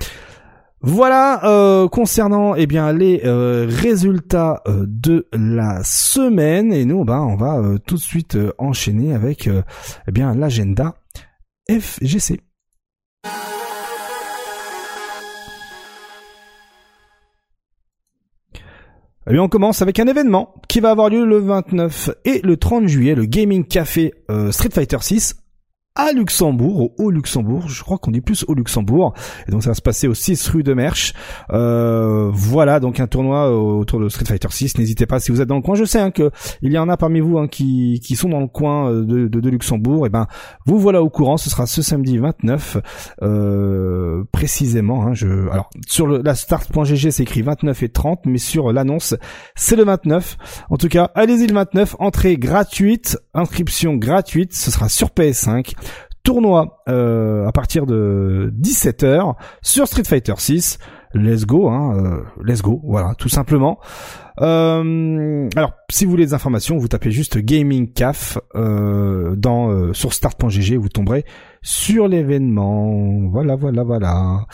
Voilà 0.85 1.45
euh, 1.45 1.87
concernant 1.87 2.57
eh 2.57 2.67
bien 2.67 2.93
les 2.93 3.23
euh, 3.25 3.69
résultats 3.71 4.63
euh, 4.67 4.85
de 4.89 5.29
la 5.33 5.81
semaine 5.85 6.73
et 6.73 6.85
nous 6.85 7.05
ben 7.05 7.21
on 7.21 7.37
va 7.37 7.63
tout 7.87 7.95
de 7.95 8.01
suite 8.01 8.37
enchaîner 8.59 9.15
avec 9.15 9.49
eh 9.49 10.11
bien 10.11 10.35
l'agenda 10.35 10.97
FGC. 11.71 12.41
Eh 19.31 19.39
on 19.39 19.49
commence 19.49 19.83
avec 19.83 20.01
un 20.01 20.09
événement 20.09 20.53
qui 20.69 20.81
va 20.81 20.91
avoir 20.91 21.11
lieu 21.11 21.25
le 21.25 21.39
29 21.39 22.11
et 22.25 22.41
le 22.43 22.57
30 22.57 22.89
juillet, 22.89 23.15
le 23.15 23.25
Gaming 23.25 23.65
Café 23.65 24.13
Street 24.51 24.71
Fighter 24.73 24.99
6 25.01 25.42
à 25.95 26.13
Luxembourg, 26.13 26.81
au 26.81 26.95
Haut 26.99 27.11
Luxembourg, 27.11 27.69
je 27.69 27.83
crois 27.83 27.99
qu'on 27.99 28.11
dit 28.11 28.23
plus 28.23 28.45
au 28.49 28.55
Luxembourg, 28.55 29.13
et 29.47 29.51
donc 29.51 29.63
ça 29.63 29.71
va 29.71 29.75
se 29.75 29.83
passer 29.83 30.09
au 30.09 30.15
6 30.15 30.49
rue 30.49 30.63
de 30.63 30.73
Merche. 30.73 31.13
Euh, 31.53 32.31
voilà, 32.33 32.81
donc 32.81 32.99
un 32.99 33.07
tournoi 33.07 33.51
autour 33.51 34.01
de 34.01 34.09
Street 34.09 34.25
Fighter 34.25 34.49
6. 34.51 34.79
N'hésitez 34.79 35.07
pas 35.07 35.21
si 35.21 35.31
vous 35.31 35.41
êtes 35.41 35.49
dans 35.49 35.57
le 35.57 35.63
coin. 35.63 35.75
Je 35.75 35.85
sais 35.85 36.01
hein, 36.01 36.11
que 36.11 36.31
il 36.63 36.73
y 36.73 36.79
en 36.79 36.89
a 36.89 36.97
parmi 36.97 37.21
vous 37.21 37.39
hein, 37.39 37.47
qui, 37.47 38.01
qui 38.03 38.17
sont 38.17 38.31
dans 38.31 38.41
le 38.41 38.47
coin 38.47 38.91
euh, 38.91 39.05
de, 39.05 39.29
de, 39.29 39.51
Luxembourg. 39.51 40.07
Et 40.07 40.09
ben, 40.09 40.29
vous 40.65 40.79
voilà 40.79 41.03
au 41.03 41.11
courant. 41.11 41.37
Ce 41.37 41.51
sera 41.51 41.67
ce 41.67 41.83
samedi 41.83 42.17
29 42.17 42.79
euh, 43.23 44.25
précisément. 44.33 45.07
Hein, 45.07 45.13
je, 45.13 45.49
alors 45.51 45.69
sur 45.87 46.07
la 46.07 46.35
start.gg 46.35 47.11
c'est 47.11 47.23
écrit 47.23 47.43
29 47.43 47.83
et 47.83 47.89
30, 47.91 48.21
mais 48.25 48.39
sur 48.39 48.73
l'annonce 48.73 49.15
c'est 49.55 49.77
le 49.77 49.85
29. 49.85 50.39
En 50.71 50.77
tout 50.77 50.89
cas, 50.89 51.11
allez-y 51.15 51.47
le 51.47 51.55
29. 51.55 51.97
Entrée 51.99 52.37
gratuite, 52.37 53.19
inscription 53.35 53.97
gratuite. 53.97 54.55
Ce 54.55 54.71
sera 54.71 54.89
sur 54.89 55.09
PS5 55.09 55.75
tournoi 56.23 56.83
à 56.87 57.53
partir 57.53 57.87
de 57.87 58.53
17h 58.61 59.35
sur 59.63 59.87
Street 59.87 60.05
Fighter 60.05 60.35
6 60.37 60.79
let's 61.15 61.45
go, 61.45 61.69
hein, 61.69 61.97
euh, 61.97 62.23
let's 62.43 62.63
go, 62.63 62.81
voilà, 62.85 63.15
tout 63.17 63.29
simplement. 63.29 63.79
Euh, 64.41 65.49
alors, 65.57 65.73
si 65.91 66.05
vous 66.05 66.11
voulez 66.11 66.27
des 66.27 66.35
informations, 66.35 66.79
vous 66.79 66.89
tapez 66.89 67.11
juste 67.11 67.39
Gaming 67.39 67.93
CAF 67.93 68.39
euh, 68.55 69.37
dans 69.37 69.71
euh, 69.71 69.93
sur 69.93 70.13
start.gg, 70.13 70.75
vous 70.77 70.89
tomberez 70.89 71.25
sur 71.63 72.09
l'événement. 72.09 73.29
Voilà, 73.31 73.55
voilà, 73.55 73.85
voilà. 73.85 74.47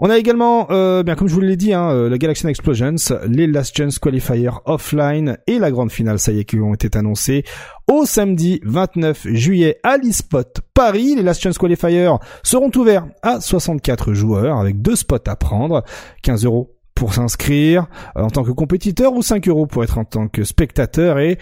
On 0.00 0.10
a 0.10 0.18
également, 0.18 0.68
euh, 0.70 1.02
bien 1.02 1.14
comme 1.14 1.28
je 1.28 1.34
vous 1.34 1.40
l'ai 1.40 1.56
dit, 1.56 1.72
hein, 1.72 1.90
euh, 1.90 2.08
la 2.08 2.18
Galaxy 2.18 2.46
Explosions, 2.46 2.96
les 3.26 3.46
Last 3.46 3.76
Chance 3.76 3.98
Qualifier 3.98 4.50
offline 4.64 5.38
et 5.46 5.58
la 5.58 5.70
grande 5.70 5.90
finale, 5.90 6.18
ça 6.18 6.32
y 6.32 6.40
est, 6.40 6.44
qui 6.44 6.60
ont 6.60 6.74
été 6.74 6.96
annoncés 6.98 7.44
au 7.90 8.04
samedi 8.04 8.60
29 8.64 9.28
juillet 9.32 9.78
à 9.82 9.96
l'eSpot 9.96 10.60
Paris. 10.74 11.14
Les 11.16 11.22
Last 11.22 11.42
Chance 11.42 11.58
Qualifiers 11.58 12.14
seront 12.42 12.70
ouverts 12.76 13.06
à 13.22 13.40
64 13.40 14.12
joueurs 14.12 14.58
avec 14.58 14.82
deux 14.82 14.96
spots 14.96 15.16
à 15.26 15.36
prendre, 15.36 15.84
15 16.22 16.44
euros 16.44 16.74
pour 16.98 17.14
s'inscrire 17.14 17.86
euh, 18.16 18.22
en 18.22 18.30
tant 18.30 18.42
que 18.42 18.50
compétiteur 18.50 19.12
ou 19.12 19.22
5 19.22 19.46
euros 19.48 19.66
pour 19.66 19.84
être 19.84 19.98
en 19.98 20.04
tant 20.04 20.26
que 20.26 20.42
spectateur 20.42 21.20
et 21.20 21.38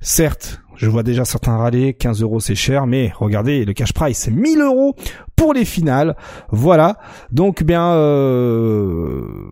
certes 0.00 0.62
je 0.80 0.88
vois 0.88 1.02
déjà 1.02 1.26
certains 1.26 1.58
râler, 1.58 1.92
15 1.92 2.22
euros 2.22 2.40
c'est 2.40 2.54
cher, 2.54 2.86
mais 2.86 3.12
regardez, 3.14 3.66
le 3.66 3.74
cash 3.74 3.92
price 3.92 4.18
c'est 4.18 4.30
1000 4.30 4.62
euros 4.62 4.96
pour 5.36 5.52
les 5.52 5.66
finales. 5.66 6.16
Voilà. 6.50 6.96
Donc 7.30 7.62
bien, 7.62 7.92
euh, 7.92 9.50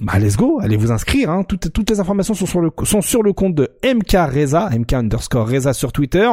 bah 0.00 0.18
let's 0.18 0.36
go, 0.36 0.58
allez 0.60 0.76
vous 0.76 0.90
inscrire. 0.90 1.30
Hein. 1.30 1.44
Toutes, 1.44 1.88
les 1.88 2.00
informations 2.00 2.34
sont 2.34 2.46
sur 2.46 2.60
le 2.60 2.70
sont 2.84 3.00
sur 3.00 3.22
le 3.22 3.32
compte 3.32 3.54
de 3.54 3.70
MK 3.84 4.12
Reza, 4.32 4.70
MK 4.70 4.92
underscore 4.94 5.48
Reza 5.48 5.72
sur 5.72 5.92
Twitter. 5.92 6.28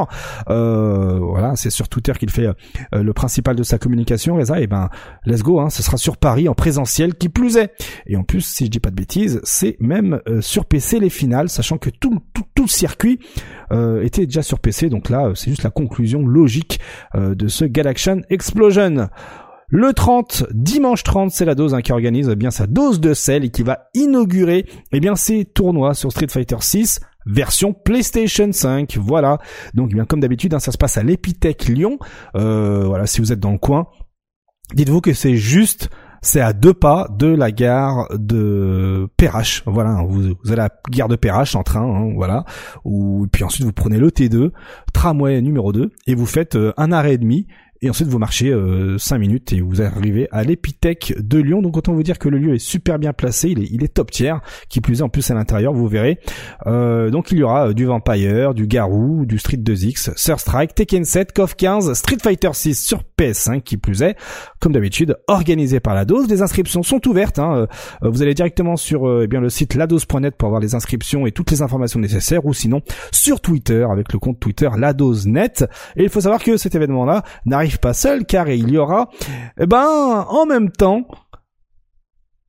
Euh, 0.50 1.20
voilà, 1.20 1.56
c'est 1.56 1.70
sur 1.70 1.90
Twitter 1.90 2.14
qu'il 2.14 2.30
fait 2.30 2.48
euh, 2.48 3.04
le 3.04 3.14
principal 3.14 3.56
de 3.56 3.64
sa 3.64 3.78
communication. 3.78 4.36
Reza, 4.36 4.60
et 4.60 4.64
eh 4.64 4.68
ben 4.68 4.90
let's 5.26 5.44
go. 5.44 5.60
Hein. 5.60 5.70
Ce 5.70 5.84
sera 5.84 5.98
sur 5.98 6.18
Paris 6.18 6.50
en 6.50 6.56
présentiel, 6.56 7.16
qui 7.16 7.30
plus 7.30 7.58
est. 7.58 7.72
Et 8.08 8.16
en 8.18 8.24
plus, 8.24 8.42
si 8.42 8.66
je 8.66 8.72
dis 8.72 8.80
pas 8.80 8.90
de 8.90 8.96
bêtises, 8.96 9.40
c'est 9.44 9.78
même 9.80 10.22
euh, 10.28 10.42
sur 10.42 10.66
PC 10.66 11.00
les 11.00 11.10
finales, 11.10 11.50
sachant 11.50 11.78
que 11.78 11.90
tout 11.90 12.20
tout, 12.34 12.44
tout 12.56 12.64
le 12.64 12.70
circuit 12.70 13.20
était 14.02 14.26
déjà 14.26 14.42
sur 14.42 14.60
PC. 14.60 14.90
Donc 14.90 15.10
là, 15.10 15.32
c'est 15.36 15.52
juste 15.52 15.62
la 15.62 15.70
conclusion 15.70 16.26
logique 16.26 16.80
de 17.16 17.48
ce 17.48 17.66
Galaxian 17.66 18.22
Explosion. 18.32 19.10
Le 19.72 19.94
30, 19.94 20.48
dimanche 20.52 21.04
30, 21.04 21.30
c'est 21.30 21.46
la 21.46 21.54
dose 21.54 21.76
hein, 21.76 21.82
qui 21.82 21.92
organise 21.92 22.28
eh 22.32 22.36
bien 22.36 22.50
sa 22.50 22.66
dose 22.66 23.00
de 23.00 23.14
sel 23.14 23.46
et 23.46 23.50
qui 23.50 23.62
va 23.62 23.90
inaugurer 23.94 24.66
eh 24.92 25.00
bien 25.00 25.16
ces 25.16 25.46
tournois 25.46 25.94
sur 25.94 26.12
Street 26.12 26.28
Fighter 26.28 26.58
6 26.60 27.00
version 27.28 27.74
PlayStation 27.74 28.52
5. 28.52 28.98
Voilà. 28.98 29.38
Donc 29.76 29.90
eh 29.92 29.94
bien 29.94 30.06
comme 30.06 30.22
d'habitude, 30.22 30.56
hein, 30.56 30.60
ça 30.60 30.72
se 30.72 30.78
passe 30.80 30.98
à 30.98 31.04
l'Epitech 31.04 31.68
Lyon. 31.68 32.00
Euh, 32.36 32.84
voilà, 32.86 33.06
si 33.06 33.22
vous 33.22 33.32
êtes 33.32 33.40
dans 33.40 33.52
le 33.52 33.60
coin, 33.60 33.86
dites-vous 34.74 35.02
que 35.02 35.14
c'est 35.14 35.36
juste 35.36 35.90
c'est 36.22 36.42
à 36.42 36.52
deux 36.52 36.74
pas 36.74 37.08
de 37.16 37.28
la 37.28 37.52
gare 37.52 38.08
de 38.14 39.08
Perrache. 39.18 39.64
Voilà, 39.66 39.92
hein, 39.92 40.06
vous, 40.08 40.34
vous 40.44 40.52
allez 40.52 40.62
à 40.62 40.68
la 40.68 40.70
gare 40.90 41.08
de 41.08 41.16
Perrache 41.16 41.56
en 41.56 41.64
train, 41.64 41.84
hein, 41.84 42.12
voilà. 42.16 42.44
Ou 42.84 43.28
puis 43.32 43.44
ensuite 43.44 43.66
vous 43.66 43.72
prenez 43.72 43.98
le 43.98 44.10
T2, 44.10 44.52
tramway 44.94 45.42
numéro 45.42 45.72
2, 45.72 45.92
et 46.08 46.16
vous 46.16 46.26
faites 46.26 46.56
euh, 46.56 46.74
un 46.78 46.92
arrêt 46.92 47.14
et 47.14 47.18
demi 47.18 47.48
et 47.82 47.90
ensuite 47.90 48.08
vous 48.10 48.20
marchez 48.20 48.50
euh, 48.50 48.98
5 48.98 49.18
minutes 49.18 49.54
et 49.54 49.62
vous 49.62 49.82
arrivez 49.82 50.28
à 50.32 50.44
l'Epithèque 50.44 51.14
de 51.18 51.40
Lyon. 51.40 51.62
Donc 51.62 51.78
autant 51.78 51.94
vous 51.94 52.04
dire 52.04 52.20
que 52.20 52.28
le 52.28 52.38
lieu 52.38 52.56
est 52.56 52.60
super 52.60 53.00
bien 53.00 53.14
placé, 53.14 53.50
il 53.50 53.60
est, 53.64 53.68
il 53.72 53.84
est 53.84 53.94
top 53.94 54.12
tier. 54.12 54.34
Qui 54.70 54.82
plus 54.82 55.00
est 55.00 55.02
en 55.02 55.10
plus 55.10 55.30
à 55.32 55.34
l'intérieur, 55.34 55.74
vous 55.74 55.88
verrez. 55.88 56.20
Euh, 56.68 57.10
donc 57.10 57.32
il 57.32 57.38
y 57.38 57.44
aura 57.44 57.70
euh, 57.70 57.74
du 57.74 57.86
Vampire, 57.86 58.54
du 58.54 58.68
Garou, 58.68 59.26
du 59.26 59.38
Street 59.38 59.58
2X, 59.58 60.18
Sur 60.18 60.40
Strike, 60.40 60.76
Tekken 60.76 61.06
7, 61.06 61.34
KOF 61.34 61.56
15, 61.56 61.94
Street 61.94 62.18
Fighter 62.22 62.50
6 62.54 62.76
sur 62.76 63.04
PS5 63.20 63.62
qui 63.62 63.78
plus 63.78 64.02
est. 64.02 64.16
Comme 64.60 64.72
d'habitude, 64.72 65.18
organisé 65.28 65.80
par 65.80 65.94
la 65.94 66.06
dose. 66.06 66.28
Les 66.30 66.42
inscriptions 66.42 66.84
sont 66.84 67.06
ouvertes. 67.08 67.40
Hein. 67.40 67.68
Euh, 68.04 68.10
vous 68.10 68.22
allez 68.22 68.34
directement 68.34 68.78
sur 68.78 69.08
euh, 69.08 69.22
eh 69.26 69.28
bien 69.28 69.42
le 69.42 69.50
site 69.50 69.76
ladose.net 69.76 70.36
pour 70.36 70.48
avoir 70.48 70.62
les 70.62 70.76
inscriptions 70.76 71.28
et 71.28 71.32
toutes 71.32 71.52
les 71.52 71.62
informations 71.62 72.00
nécessaires 72.00 72.46
ou 72.46 72.54
sinon 72.54 72.82
sur 73.12 73.42
Twitter 73.42 73.86
avec 73.90 74.14
le 74.14 74.20
compte 74.20 74.40
Twitter 74.40 74.70
ladose.net. 74.76 75.66
Et 75.96 76.04
il 76.04 76.10
faut 76.10 76.22
savoir 76.22 76.44
que 76.44 76.58
cet 76.58 76.76
événement-là 76.76 77.24
n'arrive 77.46 77.80
pas 77.80 77.94
seul 77.94 78.26
car 78.26 78.50
il 78.50 78.70
y 78.70 78.78
aura, 78.78 79.10
eh 79.60 79.66
ben, 79.66 80.26
en 80.30 80.46
même 80.46 80.72
temps, 80.72 81.06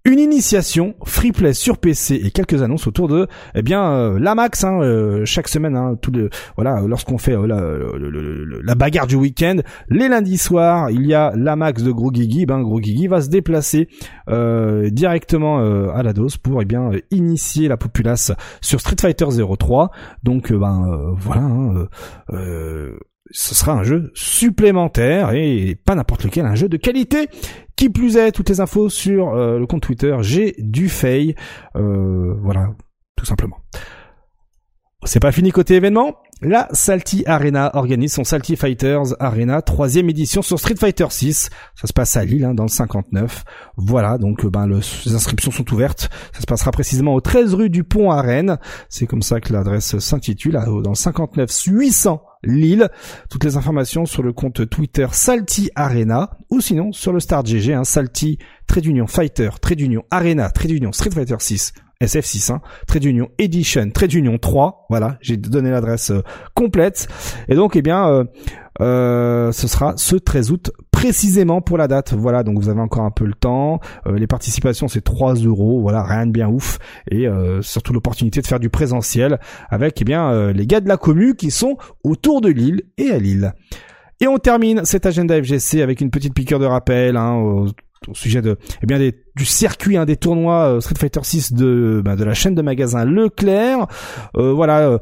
une 0.04 0.18
initiation 0.18 0.94
free 1.04 1.32
play 1.32 1.52
sur 1.52 1.76
PC 1.76 2.14
et 2.24 2.30
quelques 2.30 2.62
annonces 2.62 2.86
autour 2.86 3.06
de 3.08 3.26
eh 3.54 3.62
bien 3.62 3.92
euh, 3.92 4.18
la 4.18 4.34
max 4.34 4.64
hein, 4.64 4.80
euh, 4.80 5.24
chaque 5.26 5.48
semaine 5.48 5.76
hein, 5.76 5.96
tout 6.00 6.10
le 6.10 6.30
voilà 6.56 6.80
lorsqu'on 6.86 7.18
fait 7.18 7.36
euh, 7.36 8.60
la, 8.62 8.74
bagarre 8.74 9.06
du 9.06 9.16
week-end 9.16 9.56
les 9.90 10.08
lundis 10.08 10.38
soirs 10.38 10.90
il 10.90 11.06
y 11.06 11.12
a 11.12 11.32
la 11.36 11.54
max 11.54 11.82
de 11.82 11.92
Gros 11.92 12.10
Guigui. 12.10 12.46
Ben 12.46 12.62
Gros 12.62 12.80
va 13.10 13.20
se 13.20 13.28
déplacer 13.28 13.88
directement 14.26 15.58
à 15.92 16.02
la 16.02 16.12
dose 16.12 16.36
pour 16.36 16.62
eh 16.62 16.64
bien 16.64 16.90
initier 17.10 17.68
la 17.68 17.76
populace 17.76 18.32
sur 18.60 18.80
Street 18.80 18.96
Fighter 19.00 19.26
03 19.26 19.90
donc 20.22 20.52
ben 20.52 21.14
voilà 21.16 21.42
hein, 21.42 21.88
ce 23.30 23.54
sera 23.54 23.72
un 23.72 23.82
jeu 23.82 24.10
supplémentaire 24.14 25.32
et 25.32 25.76
pas 25.84 25.94
n'importe 25.94 26.24
lequel, 26.24 26.46
un 26.46 26.54
jeu 26.54 26.68
de 26.68 26.76
qualité. 26.76 27.28
Qui 27.76 27.88
plus 27.88 28.16
est, 28.16 28.32
toutes 28.32 28.50
les 28.50 28.60
infos 28.60 28.90
sur 28.90 29.30
euh, 29.30 29.58
le 29.58 29.66
compte 29.66 29.82
Twitter, 29.82 30.14
j'ai 30.20 30.54
du 30.58 30.88
Fay. 30.88 31.34
Euh, 31.76 32.34
voilà, 32.42 32.74
tout 33.16 33.24
simplement. 33.24 33.56
C'est 35.04 35.20
pas 35.20 35.32
fini 35.32 35.50
côté 35.50 35.76
événement? 35.76 36.16
La 36.42 36.68
Salty 36.72 37.22
Arena 37.26 37.70
organise 37.74 38.14
son 38.14 38.24
Salty 38.24 38.56
Fighters 38.56 39.14
Arena 39.20 39.60
troisième 39.60 40.08
édition 40.08 40.40
sur 40.40 40.58
Street 40.58 40.74
Fighter 40.74 41.06
6. 41.10 41.50
Ça 41.74 41.86
se 41.86 41.92
passe 41.92 42.16
à 42.16 42.24
Lille, 42.24 42.46
hein, 42.46 42.54
dans 42.54 42.62
le 42.62 42.70
59. 42.70 43.44
Voilà, 43.76 44.16
donc 44.16 44.46
euh, 44.46 44.48
ben 44.48 44.66
les 44.66 45.14
inscriptions 45.14 45.50
sont 45.50 45.70
ouvertes. 45.70 46.08
Ça 46.32 46.40
se 46.40 46.46
passera 46.46 46.70
précisément 46.70 47.12
au 47.12 47.20
13 47.20 47.52
rue 47.52 47.68
du 47.68 47.84
Pont 47.84 48.10
à 48.10 48.22
Rennes. 48.22 48.56
C'est 48.88 49.06
comme 49.06 49.20
ça 49.20 49.38
que 49.40 49.52
l'adresse 49.52 49.98
s'intitule, 49.98 50.58
dans 50.82 50.90
le 50.90 50.94
59 50.94 51.50
800 51.66 52.22
Lille. 52.42 52.88
Toutes 53.28 53.44
les 53.44 53.58
informations 53.58 54.06
sur 54.06 54.22
le 54.22 54.32
compte 54.32 54.66
Twitter 54.70 55.08
Salty 55.12 55.70
Arena 55.74 56.38
ou 56.48 56.62
sinon 56.62 56.90
sur 56.92 57.12
le 57.12 57.20
Start 57.20 57.46
GG, 57.46 57.74
hein, 57.74 57.84
Salty 57.84 58.38
Trade 58.66 58.86
Union 58.86 59.06
Fighter, 59.06 59.50
Trade 59.60 59.82
Union 59.82 60.04
Arena, 60.10 60.48
Trade 60.48 60.70
Union 60.70 60.92
Street 60.92 61.10
Fighter 61.10 61.36
6 61.38 61.74
SF6, 62.00 62.52
hein, 62.52 62.60
Trade 62.86 63.04
Union 63.04 63.28
Edition, 63.38 63.90
Trade 63.90 64.14
Union 64.14 64.38
3, 64.38 64.86
voilà, 64.88 65.18
j'ai 65.20 65.36
donné 65.36 65.70
l'adresse 65.70 66.10
euh, 66.10 66.22
complète. 66.54 67.08
Et 67.48 67.54
donc, 67.54 67.76
eh 67.76 67.82
bien, 67.82 68.08
euh, 68.08 68.24
euh, 68.80 69.52
ce 69.52 69.68
sera 69.68 69.92
ce 69.96 70.16
13 70.16 70.50
août 70.50 70.70
précisément 70.90 71.60
pour 71.60 71.76
la 71.76 71.88
date. 71.88 72.14
Voilà, 72.14 72.42
donc 72.42 72.58
vous 72.58 72.70
avez 72.70 72.80
encore 72.80 73.04
un 73.04 73.10
peu 73.10 73.26
le 73.26 73.34
temps. 73.34 73.80
les 74.06 74.26
participations, 74.26 74.88
c'est 74.88 75.02
3 75.02 75.34
euros, 75.34 75.80
voilà, 75.80 76.02
rien 76.02 76.26
de 76.26 76.32
bien 76.32 76.48
ouf. 76.48 76.78
Et 77.10 77.26
surtout 77.62 77.94
l'opportunité 77.94 78.42
de 78.42 78.46
faire 78.46 78.60
du 78.60 78.68
présentiel 78.68 79.38
avec, 79.70 80.00
eh 80.02 80.04
bien, 80.04 80.52
les 80.52 80.66
gars 80.66 80.80
de 80.80 80.88
la 80.88 80.98
commu 80.98 81.36
qui 81.36 81.50
sont 81.50 81.78
autour 82.04 82.42
de 82.42 82.50
Lille 82.50 82.82
et 82.98 83.10
à 83.12 83.18
Lille. 83.18 83.54
Et 84.20 84.28
on 84.28 84.36
termine 84.36 84.84
cet 84.84 85.06
agenda 85.06 85.42
FGC 85.42 85.80
avec 85.80 86.02
une 86.02 86.10
petite 86.10 86.34
piqûre 86.34 86.58
de 86.58 86.66
rappel 86.66 87.16
hein, 87.16 87.64
au 88.08 88.14
sujet 88.14 88.40
de 88.40 88.56
eh 88.82 88.86
bien 88.86 88.98
des, 88.98 89.14
du 89.36 89.44
circuit 89.44 89.96
hein, 89.96 90.04
des 90.04 90.16
tournois 90.16 90.76
euh, 90.76 90.80
Street 90.80 90.94
Fighter 90.98 91.20
6 91.22 91.52
de 91.52 92.00
bah, 92.04 92.16
de 92.16 92.24
la 92.24 92.34
chaîne 92.34 92.54
de 92.54 92.62
magasins 92.62 93.04
Leclerc. 93.04 93.86
Euh, 94.36 94.52
voilà, 94.52 94.80
euh, 94.88 94.98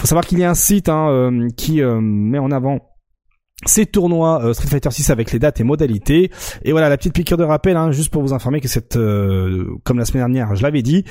faut 0.00 0.06
savoir 0.06 0.26
qu'il 0.26 0.38
y 0.38 0.44
a 0.44 0.50
un 0.50 0.54
site 0.54 0.88
hein, 0.88 1.08
euh, 1.08 1.48
qui 1.56 1.80
met 1.82 2.38
en 2.38 2.50
avant 2.50 2.80
ces 3.64 3.86
tournois 3.86 4.52
Street 4.54 4.66
Fighter 4.66 4.90
6 4.90 5.10
avec 5.10 5.30
les 5.30 5.38
dates 5.38 5.60
et 5.60 5.64
modalités. 5.64 6.32
Et 6.64 6.72
voilà 6.72 6.88
la 6.88 6.96
petite 6.96 7.14
piqûre 7.14 7.36
de 7.36 7.44
rappel, 7.44 7.76
hein, 7.76 7.92
juste 7.92 8.10
pour 8.10 8.20
vous 8.20 8.34
informer 8.34 8.60
que 8.60 8.66
cette, 8.66 8.94
comme 8.94 9.98
la 9.98 10.04
semaine 10.04 10.22
dernière, 10.22 10.56
je 10.56 10.64
l'avais 10.64 10.82
dit, 10.82 11.04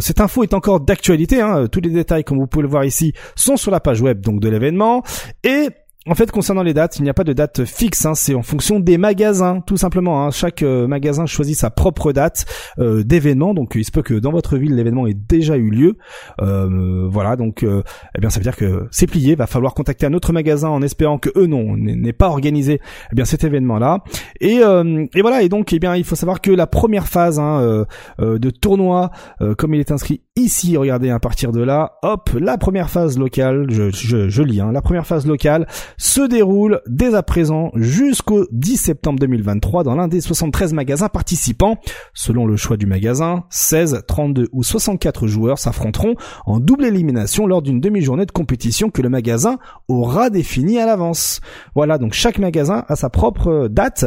cette 0.00 0.18
info 0.22 0.42
est 0.42 0.54
encore 0.54 0.80
d'actualité. 0.80 1.42
Hein, 1.42 1.66
tous 1.70 1.82
les 1.82 1.90
détails, 1.90 2.24
comme 2.24 2.38
vous 2.38 2.46
pouvez 2.46 2.62
le 2.62 2.70
voir 2.70 2.86
ici, 2.86 3.12
sont 3.36 3.58
sur 3.58 3.70
la 3.70 3.80
page 3.80 4.00
web 4.00 4.22
donc 4.22 4.40
de 4.40 4.48
l'événement. 4.48 5.02
Et 5.44 5.68
en 6.06 6.14
fait, 6.14 6.30
concernant 6.30 6.62
les 6.62 6.72
dates, 6.72 6.98
il 6.98 7.02
n'y 7.02 7.10
a 7.10 7.14
pas 7.14 7.24
de 7.24 7.34
date 7.34 7.66
fixe. 7.66 8.06
Hein, 8.06 8.14
c'est 8.14 8.34
en 8.34 8.42
fonction 8.42 8.80
des 8.80 8.96
magasins, 8.96 9.60
tout 9.60 9.76
simplement. 9.76 10.24
Hein. 10.24 10.30
Chaque 10.30 10.62
euh, 10.62 10.86
magasin 10.86 11.26
choisit 11.26 11.56
sa 11.56 11.68
propre 11.68 12.12
date 12.12 12.46
euh, 12.78 13.04
d'événement. 13.04 13.52
Donc, 13.52 13.72
il 13.74 13.84
se 13.84 13.90
peut 13.90 14.02
que 14.02 14.14
dans 14.14 14.32
votre 14.32 14.56
ville, 14.56 14.74
l'événement 14.74 15.06
ait 15.06 15.14
déjà 15.14 15.58
eu 15.58 15.68
lieu. 15.68 15.98
Euh, 16.40 17.06
voilà. 17.10 17.36
Donc, 17.36 17.64
eh 17.64 18.20
bien, 18.20 18.30
ça 18.30 18.40
veut 18.40 18.44
dire 18.44 18.56
que 18.56 18.88
c'est 18.90 19.06
plié. 19.06 19.34
Va 19.34 19.46
falloir 19.46 19.74
contacter 19.74 20.06
un 20.06 20.14
autre 20.14 20.32
magasin 20.32 20.70
en 20.70 20.80
espérant 20.80 21.18
que 21.18 21.28
eux 21.36 21.46
non 21.46 21.76
n'est 21.76 22.14
pas 22.14 22.28
organisé. 22.28 22.80
Eh 23.12 23.14
bien, 23.14 23.26
cet 23.26 23.44
événement-là. 23.44 23.98
Et, 24.40 24.60
et 24.60 25.20
voilà. 25.20 25.42
Et 25.42 25.50
donc, 25.50 25.72
eh 25.74 25.78
bien, 25.78 25.96
il 25.96 26.04
faut 26.04 26.16
savoir 26.16 26.40
que 26.40 26.50
la 26.50 26.66
première 26.66 27.08
phase 27.08 27.38
hein, 27.38 27.84
de 28.18 28.50
tournoi, 28.50 29.10
comme 29.58 29.74
il 29.74 29.80
est 29.80 29.92
inscrit 29.92 30.22
ici, 30.36 30.76
regardez 30.76 31.10
à 31.10 31.18
partir 31.18 31.52
de 31.52 31.62
là, 31.62 31.98
hop, 32.02 32.30
la 32.38 32.56
première 32.56 32.88
phase 32.88 33.18
locale. 33.18 33.66
Je, 33.68 33.90
je, 33.90 34.28
je 34.28 34.42
lis. 34.42 34.62
La 34.72 34.82
première 34.82 35.06
phase 35.06 35.26
locale 35.26 35.66
se 35.96 36.20
déroule 36.20 36.80
dès 36.86 37.14
à 37.14 37.22
présent 37.22 37.70
jusqu'au 37.74 38.46
10 38.52 38.76
septembre 38.76 39.18
2023 39.18 39.84
dans 39.84 39.94
l'un 39.94 40.08
des 40.08 40.20
73 40.20 40.72
magasins 40.72 41.08
participants. 41.08 41.78
Selon 42.14 42.46
le 42.46 42.56
choix 42.56 42.76
du 42.76 42.86
magasin, 42.86 43.44
16, 43.50 44.02
32 44.06 44.48
ou 44.52 44.62
64 44.62 45.26
joueurs 45.26 45.58
s'affronteront 45.58 46.14
en 46.46 46.60
double 46.60 46.84
élimination 46.84 47.46
lors 47.46 47.62
d'une 47.62 47.80
demi-journée 47.80 48.26
de 48.26 48.32
compétition 48.32 48.90
que 48.90 49.02
le 49.02 49.08
magasin 49.08 49.58
aura 49.88 50.30
définie 50.30 50.78
à 50.78 50.86
l'avance. 50.86 51.40
Voilà, 51.74 51.98
donc 51.98 52.12
chaque 52.12 52.38
magasin 52.38 52.84
a 52.88 52.96
sa 52.96 53.10
propre 53.10 53.68
date 53.68 54.06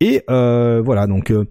et 0.00 0.22
euh, 0.30 0.82
voilà, 0.84 1.06
donc 1.06 1.30
euh, 1.30 1.48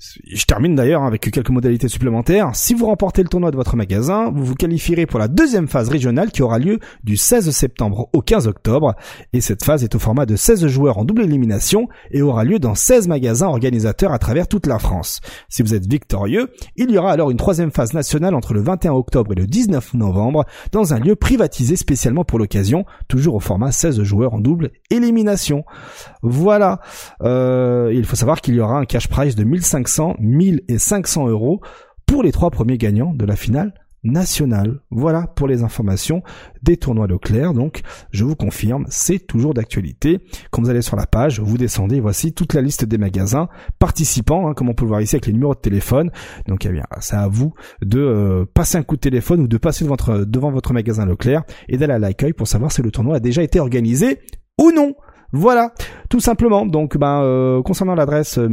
je 0.00 0.44
termine 0.46 0.74
d'ailleurs 0.74 1.02
avec 1.02 1.30
quelques 1.30 1.50
modalités 1.50 1.88
supplémentaires. 1.88 2.50
Si 2.54 2.72
vous 2.72 2.86
remportez 2.86 3.22
le 3.22 3.28
tournoi 3.28 3.50
de 3.50 3.56
votre 3.56 3.76
magasin, 3.76 4.30
vous 4.34 4.44
vous 4.44 4.54
qualifierez 4.54 5.04
pour 5.04 5.18
la 5.18 5.28
deuxième 5.28 5.68
phase 5.68 5.90
régionale 5.90 6.30
qui 6.30 6.42
aura 6.42 6.58
lieu 6.58 6.78
du 7.04 7.18
16 7.18 7.50
septembre 7.50 8.08
au 8.14 8.22
15 8.22 8.46
octobre. 8.46 8.94
Et 9.34 9.42
cette 9.42 9.62
phase 9.62 9.84
est 9.84 9.94
au 9.94 9.98
format 9.98 10.24
de 10.24 10.36
16 10.36 10.66
joueurs 10.68 10.96
en 10.96 11.04
double 11.04 11.22
élimination 11.22 11.88
et 12.10 12.22
aura 12.22 12.44
lieu 12.44 12.58
dans 12.58 12.74
16 12.74 13.08
magasins 13.08 13.48
organisateurs 13.48 14.12
à 14.12 14.18
travers 14.18 14.48
toute 14.48 14.66
la 14.66 14.78
France. 14.78 15.20
Si 15.50 15.62
vous 15.62 15.74
êtes 15.74 15.86
victorieux, 15.86 16.48
il 16.76 16.90
y 16.90 16.96
aura 16.96 17.12
alors 17.12 17.30
une 17.30 17.36
troisième 17.36 17.70
phase 17.70 17.92
nationale 17.92 18.34
entre 18.34 18.54
le 18.54 18.62
21 18.62 18.92
octobre 18.92 19.32
et 19.32 19.36
le 19.36 19.46
19 19.46 19.94
novembre 19.94 20.46
dans 20.72 20.94
un 20.94 20.98
lieu 20.98 21.14
privatisé 21.14 21.76
spécialement 21.76 22.24
pour 22.24 22.38
l'occasion, 22.38 22.86
toujours 23.08 23.34
au 23.34 23.40
format 23.40 23.70
16 23.70 24.02
joueurs 24.02 24.32
en 24.32 24.40
double 24.40 24.70
élimination. 24.88 25.64
Voilà. 26.22 26.80
Euh, 27.22 27.92
il 27.94 28.06
faut 28.06 28.16
savoir 28.16 28.40
qu'il 28.40 28.54
y 28.54 28.60
aura 28.60 28.78
un 28.78 28.86
cash 28.86 29.08
prize 29.08 29.34
de 29.34 29.44
1500 29.44 29.89
500, 29.90 30.16
1000 30.20 30.62
et 30.68 30.78
500 30.78 31.28
euros 31.28 31.60
pour 32.06 32.22
les 32.22 32.30
trois 32.30 32.50
premiers 32.50 32.78
gagnants 32.78 33.12
de 33.12 33.24
la 33.24 33.34
finale 33.34 33.74
nationale. 34.04 34.80
Voilà 34.90 35.26
pour 35.26 35.48
les 35.48 35.62
informations 35.62 36.22
des 36.62 36.76
tournois 36.76 37.08
Leclerc. 37.08 37.52
Donc, 37.52 37.82
je 38.12 38.24
vous 38.24 38.36
confirme, 38.36 38.86
c'est 38.88 39.18
toujours 39.18 39.52
d'actualité. 39.52 40.20
Quand 40.50 40.62
vous 40.62 40.70
allez 40.70 40.80
sur 40.80 40.96
la 40.96 41.06
page, 41.06 41.40
vous 41.40 41.58
descendez, 41.58 42.00
voici 42.00 42.32
toute 42.32 42.54
la 42.54 42.62
liste 42.62 42.84
des 42.84 42.98
magasins 42.98 43.48
participants, 43.78 44.48
hein, 44.48 44.54
comme 44.54 44.68
on 44.68 44.74
peut 44.74 44.84
le 44.84 44.90
voir 44.90 45.02
ici 45.02 45.16
avec 45.16 45.26
les 45.26 45.32
numéros 45.32 45.54
de 45.54 45.60
téléphone. 45.60 46.10
Donc, 46.46 46.64
eh 46.64 46.70
bien, 46.70 46.84
c'est 47.00 47.16
à 47.16 47.26
vous 47.26 47.52
de 47.82 48.00
euh, 48.00 48.44
passer 48.46 48.78
un 48.78 48.84
coup 48.84 48.94
de 48.94 49.00
téléphone 49.00 49.40
ou 49.40 49.48
de 49.48 49.58
passer 49.58 49.84
devant 49.84 49.96
votre, 49.96 50.24
devant 50.24 50.52
votre 50.52 50.72
magasin 50.72 51.04
Leclerc 51.04 51.42
et 51.68 51.76
d'aller 51.76 51.94
à 51.94 51.98
l'accueil 51.98 52.32
pour 52.32 52.46
savoir 52.46 52.72
si 52.72 52.80
le 52.80 52.92
tournoi 52.92 53.16
a 53.16 53.20
déjà 53.20 53.42
été 53.42 53.58
organisé 53.58 54.20
ou 54.56 54.70
non. 54.70 54.94
Voilà, 55.32 55.72
tout 56.08 56.20
simplement. 56.20 56.66
Donc, 56.66 56.96
ben, 56.96 57.22
euh, 57.22 57.62
concernant 57.62 57.94
l'adresse, 57.94 58.38
euh, 58.38 58.48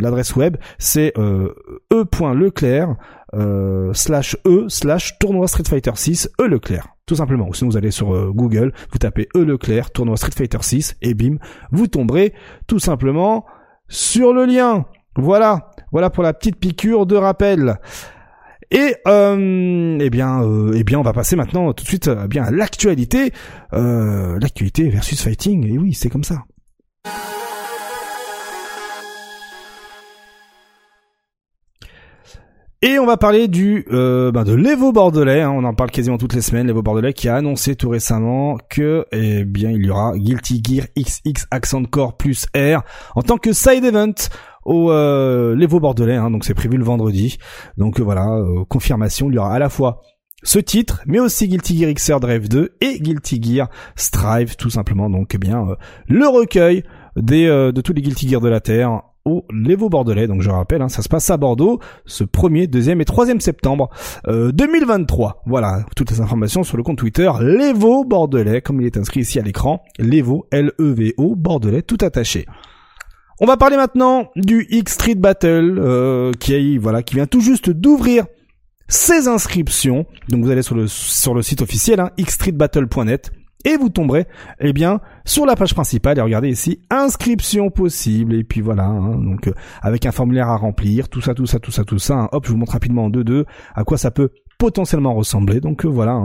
l'adresse 0.00 0.36
web, 0.36 0.56
c'est 0.78 1.12
euh, 1.18 1.54
e.leclerc 1.92 2.96
euh, 3.34 3.92
slash 3.94 4.36
e 4.46 4.66
slash 4.68 5.18
tournoi 5.18 5.48
Street 5.48 5.64
Fighter 5.66 5.92
6 5.94 6.30
e 6.40 6.44
Leclerc. 6.44 6.88
Tout 7.06 7.14
simplement. 7.14 7.48
Ou 7.48 7.54
sinon, 7.54 7.70
vous 7.70 7.76
allez 7.76 7.90
sur 7.90 8.32
Google, 8.34 8.72
vous 8.92 8.98
tapez 8.98 9.28
e 9.34 9.38
Leclerc 9.38 9.90
tournoi 9.90 10.16
Street 10.16 10.32
Fighter 10.36 10.58
6 10.60 10.96
et 11.00 11.14
bim, 11.14 11.36
vous 11.72 11.86
tomberez 11.86 12.34
tout 12.66 12.78
simplement 12.78 13.46
sur 13.88 14.34
le 14.34 14.44
lien. 14.44 14.84
Voilà, 15.16 15.70
voilà 15.90 16.10
pour 16.10 16.22
la 16.22 16.34
petite 16.34 16.56
piqûre 16.56 17.06
de 17.06 17.16
rappel. 17.16 17.78
Et 18.70 18.96
euh, 19.06 19.98
eh 20.00 20.10
bien, 20.10 20.42
euh, 20.42 20.72
eh 20.74 20.84
bien, 20.84 20.98
on 20.98 21.02
va 21.02 21.12
passer 21.12 21.36
maintenant 21.36 21.72
tout 21.72 21.84
de 21.84 21.88
suite 21.88 22.08
euh, 22.08 22.26
bien 22.26 22.44
à 22.44 22.50
l'actualité, 22.50 23.32
l'actualité 23.72 24.88
versus 24.88 25.22
fighting. 25.22 25.66
Et 25.66 25.78
oui, 25.78 25.94
c'est 25.94 26.10
comme 26.10 26.24
ça. 26.24 26.44
Et 32.80 33.00
on 33.00 33.06
va 33.06 33.16
parler 33.16 33.48
du 33.48 33.84
euh, 33.90 34.30
ben 34.30 34.44
de 34.44 34.54
l'Evo 34.54 34.92
Bordelais, 34.92 35.40
hein. 35.40 35.50
on 35.50 35.64
en 35.64 35.74
parle 35.74 35.90
quasiment 35.90 36.16
toutes 36.16 36.34
les 36.34 36.40
semaines, 36.40 36.68
l'Evo 36.68 36.80
Bordelais 36.80 37.12
qui 37.12 37.28
a 37.28 37.34
annoncé 37.34 37.74
tout 37.74 37.88
récemment 37.88 38.56
que 38.70 39.04
eh 39.10 39.44
bien 39.44 39.72
il 39.72 39.84
y 39.84 39.90
aura 39.90 40.16
Guilty 40.16 40.62
Gear 40.64 40.86
XX 40.96 41.46
Accent 41.50 41.82
Core 41.86 42.16
plus 42.16 42.46
R 42.54 42.84
en 43.16 43.22
tant 43.22 43.36
que 43.36 43.52
side 43.52 43.84
event 43.84 44.14
au 44.64 44.90
euh, 44.90 45.54
l'Evo 45.56 45.80
Bordelais, 45.80 46.16
hein, 46.16 46.30
donc 46.30 46.44
c'est 46.44 46.54
prévu 46.54 46.76
le 46.76 46.84
vendredi. 46.84 47.38
Donc 47.76 48.00
euh, 48.00 48.02
voilà, 48.02 48.28
euh, 48.28 48.64
confirmation, 48.68 49.30
il 49.30 49.34
y 49.34 49.38
aura 49.38 49.54
à 49.54 49.58
la 49.58 49.68
fois 49.68 50.00
ce 50.42 50.58
titre, 50.58 51.02
mais 51.06 51.18
aussi 51.18 51.48
Guilty 51.48 51.78
Gear 51.78 51.92
XR 51.92 52.20
Drive 52.20 52.48
2 52.48 52.76
et 52.80 53.00
Guilty 53.00 53.42
Gear 53.42 53.68
Strive, 53.96 54.56
tout 54.56 54.70
simplement. 54.70 55.10
Donc 55.10 55.34
eh 55.34 55.38
bien 55.38 55.66
le 56.06 56.28
recueil 56.28 56.84
des 57.16 57.46
de 57.46 57.80
tous 57.80 57.92
les 57.92 58.02
Guilty 58.02 58.28
Gear 58.28 58.40
de 58.40 58.48
la 58.48 58.60
Terre 58.60 59.02
au 59.24 59.44
l'Evo 59.50 59.88
Bordelais. 59.88 60.28
Donc 60.28 60.42
je 60.42 60.50
rappelle, 60.50 60.80
hein, 60.80 60.88
ça 60.88 61.02
se 61.02 61.08
passe 61.08 61.28
à 61.30 61.36
Bordeaux 61.36 61.80
ce 62.06 62.22
1er, 62.22 62.68
2e 62.68 63.00
et 63.00 63.04
3e 63.04 63.40
septembre 63.40 63.90
2023. 64.28 65.42
Voilà, 65.46 65.84
toutes 65.96 66.12
les 66.12 66.20
informations 66.20 66.62
sur 66.62 66.76
le 66.76 66.84
compte 66.84 66.98
Twitter 66.98 67.30
l'Evo 67.40 68.04
Bordelais, 68.04 68.60
comme 68.60 68.80
il 68.80 68.86
est 68.86 68.96
inscrit 68.96 69.20
ici 69.20 69.40
à 69.40 69.42
l'écran. 69.42 69.82
L'Evo, 69.98 70.46
L-E-V-O, 70.52 71.34
Bordelais, 71.34 71.82
tout 71.82 71.98
attaché. 72.00 72.46
On 73.40 73.46
va 73.46 73.56
parler 73.56 73.76
maintenant 73.76 74.30
du 74.34 74.66
X 74.68 74.94
Street 74.94 75.14
Battle 75.14 75.78
euh, 75.78 76.32
qui 76.32 76.76
voilà 76.76 77.04
qui 77.04 77.14
vient 77.14 77.26
tout 77.26 77.40
juste 77.40 77.70
d'ouvrir 77.70 78.26
ses 78.88 79.28
inscriptions. 79.28 80.06
Donc 80.28 80.44
vous 80.44 80.50
allez 80.50 80.62
sur 80.62 80.74
le 80.74 80.88
sur 80.88 81.34
le 81.34 81.42
site 81.42 81.62
officiel 81.62 82.00
hein, 82.00 82.10
xstreetbattle.net 82.20 83.30
et 83.64 83.76
vous 83.76 83.90
tomberez 83.90 84.26
eh 84.58 84.72
bien 84.72 85.00
sur 85.24 85.46
la 85.46 85.54
page 85.54 85.72
principale 85.72 86.18
et 86.18 86.20
regardez 86.20 86.48
ici 86.48 86.80
inscription 86.90 87.70
possible 87.70 88.34
et 88.34 88.42
puis 88.42 88.60
voilà 88.60 88.86
hein, 88.86 89.18
donc 89.18 89.46
euh, 89.46 89.52
avec 89.82 90.06
un 90.06 90.12
formulaire 90.12 90.48
à 90.48 90.56
remplir 90.56 91.08
tout 91.08 91.20
ça 91.20 91.34
tout 91.34 91.46
ça 91.46 91.58
tout 91.58 91.72
ça 91.72 91.84
tout 91.84 91.98
ça 91.98 92.14
hein. 92.14 92.28
hop 92.32 92.46
je 92.46 92.52
vous 92.52 92.56
montre 92.56 92.72
rapidement 92.72 93.06
en 93.06 93.10
2-2 93.10 93.44
à 93.74 93.82
quoi 93.82 93.98
ça 93.98 94.12
peut 94.12 94.30
potentiellement 94.58 95.12
ressembler 95.12 95.60
donc 95.60 95.84
euh, 95.84 95.88
voilà 95.88 96.20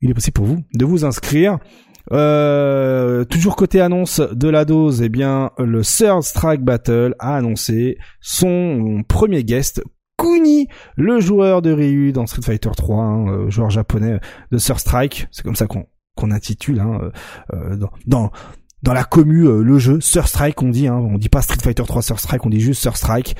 il 0.00 0.10
est 0.10 0.14
possible 0.14 0.34
pour 0.34 0.46
vous 0.46 0.58
de 0.74 0.84
vous 0.84 1.04
inscrire 1.04 1.58
euh, 2.12 3.24
toujours 3.24 3.56
côté 3.56 3.80
annonce 3.80 4.20
de 4.20 4.48
la 4.48 4.64
dose, 4.64 5.02
eh 5.02 5.08
bien 5.08 5.50
le 5.58 5.82
Third 5.82 6.22
Strike 6.22 6.62
Battle 6.62 7.14
a 7.18 7.36
annoncé 7.36 7.98
son 8.20 9.02
premier 9.06 9.44
guest 9.44 9.82
Kuni, 10.16 10.68
le 10.96 11.20
joueur 11.20 11.62
de 11.62 11.70
Ryu 11.70 12.12
dans 12.12 12.26
Street 12.26 12.42
Fighter 12.42 12.70
3, 12.76 13.04
hein, 13.04 13.28
euh, 13.28 13.50
joueur 13.50 13.70
japonais 13.70 14.18
de 14.50 14.58
Third 14.58 14.80
Strike, 14.80 15.28
c'est 15.30 15.44
comme 15.44 15.54
ça 15.54 15.66
qu'on 15.66 16.30
intitule 16.30 16.80
hein, 16.80 17.10
euh, 17.52 17.76
dans, 18.06 18.30
la 18.84 19.04
commu 19.04 19.62
le 19.62 19.78
jeu 19.78 20.00
Sur 20.00 20.28
Strike 20.28 20.62
on 20.62 20.70
dit 20.70 20.88
hein, 20.88 20.96
on 20.96 21.18
dit 21.18 21.28
pas 21.28 21.42
Street 21.42 21.60
Fighter 21.62 21.84
3 21.84 22.02
Sur 22.02 22.18
Strike 22.18 22.44
on 22.46 22.50
dit 22.50 22.60
juste 22.60 22.80
Sur 22.80 22.96
Strike 22.96 23.36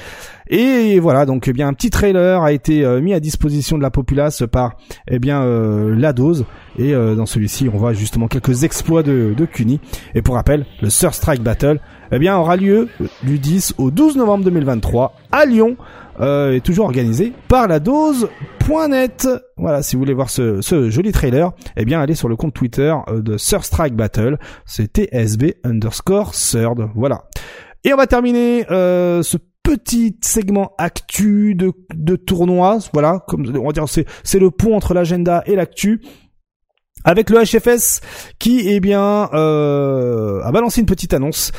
et 0.48 0.98
voilà 0.98 1.26
donc 1.26 1.48
eh 1.48 1.52
bien 1.52 1.68
un 1.68 1.72
petit 1.72 1.90
trailer 1.90 2.42
a 2.42 2.52
été 2.52 2.84
euh, 2.84 3.00
mis 3.00 3.14
à 3.14 3.20
disposition 3.20 3.76
de 3.76 3.82
la 3.82 3.90
populace 3.90 4.44
par 4.50 4.76
eh 5.08 5.18
bien 5.18 5.42
euh, 5.42 5.94
la 5.96 6.12
dose 6.12 6.44
et 6.78 6.92
dans 6.92 7.26
celui-ci 7.26 7.68
on 7.72 7.76
voit 7.76 7.92
justement 7.92 8.28
quelques 8.28 8.62
exploits 8.62 9.02
de, 9.02 9.34
de 9.36 9.44
Kuni 9.46 9.80
et 10.14 10.22
pour 10.22 10.36
rappel 10.36 10.64
le 10.80 10.90
Sur 10.90 11.12
Strike 11.12 11.42
Battle 11.42 11.80
eh 12.12 12.18
bien 12.20 12.36
aura 12.36 12.56
lieu 12.56 12.88
du 13.24 13.38
10 13.38 13.74
au 13.78 13.90
12 13.90 14.16
novembre 14.16 14.44
2023 14.44 15.14
à 15.32 15.44
Lyon 15.44 15.76
euh, 16.20 16.54
est 16.54 16.60
toujours 16.60 16.86
organisé 16.86 17.32
par 17.46 17.68
la 17.68 17.78
dose.net. 17.78 19.28
Voilà, 19.56 19.82
si 19.82 19.94
vous 19.94 20.00
voulez 20.00 20.14
voir 20.14 20.30
ce, 20.30 20.60
joli 20.90 21.12
trailer, 21.12 21.52
eh 21.76 21.84
bien 21.84 22.00
allez 22.00 22.16
sur 22.16 22.28
le 22.28 22.34
compte 22.34 22.54
Twitter 22.54 22.92
euh, 23.08 23.22
de 23.22 23.36
Third 23.36 23.62
Strike 23.62 23.94
Battle, 23.94 24.38
c'est 24.66 24.92
TSB 24.92 25.54
underscore 25.64 26.32
Third. 26.32 26.88
Voilà. 26.96 27.24
Et 27.84 27.92
on 27.92 27.96
va 27.96 28.08
terminer 28.08 28.66
euh, 28.72 29.22
ce 29.22 29.36
petit 29.68 30.16
segment 30.22 30.72
actu 30.78 31.54
de, 31.54 31.72
de 31.94 32.16
tournoi. 32.16 32.78
Voilà, 32.94 33.22
comme 33.28 33.46
on 33.54 33.66
va 33.66 33.72
dire, 33.72 33.86
c'est, 33.86 34.06
c'est 34.24 34.38
le 34.38 34.50
pont 34.50 34.74
entre 34.74 34.94
l'agenda 34.94 35.42
et 35.44 35.56
l'actu 35.56 36.00
avec 37.04 37.28
le 37.28 37.42
HFS 37.44 38.00
qui 38.38 38.62
eh 38.66 38.80
bien 38.80 39.28
euh, 39.34 40.40
a 40.42 40.50
balancé 40.52 40.80
une 40.80 40.86
petite 40.86 41.14
annonce 41.14 41.52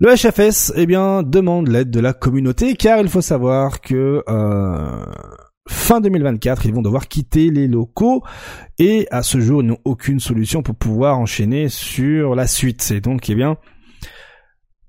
le 0.00 0.14
HFS, 0.14 0.74
eh 0.76 0.86
bien, 0.86 1.24
demande 1.24 1.66
l'aide 1.66 1.90
de 1.90 1.98
la 1.98 2.12
communauté 2.12 2.76
car 2.76 3.00
il 3.00 3.08
faut 3.08 3.20
savoir 3.20 3.80
que 3.80 4.22
euh, 4.28 5.04
fin 5.68 6.00
2024, 6.00 6.66
ils 6.66 6.74
vont 6.74 6.82
devoir 6.82 7.08
quitter 7.08 7.50
les 7.50 7.66
locaux 7.66 8.22
et 8.78 9.08
à 9.10 9.24
ce 9.24 9.40
jour, 9.40 9.60
ils 9.60 9.66
n'ont 9.66 9.80
aucune 9.84 10.20
solution 10.20 10.62
pour 10.62 10.76
pouvoir 10.76 11.18
enchaîner 11.18 11.68
sur 11.68 12.36
la 12.36 12.46
suite. 12.46 12.80
C'est 12.80 13.00
donc, 13.00 13.28
eh 13.28 13.34
bien, 13.34 13.56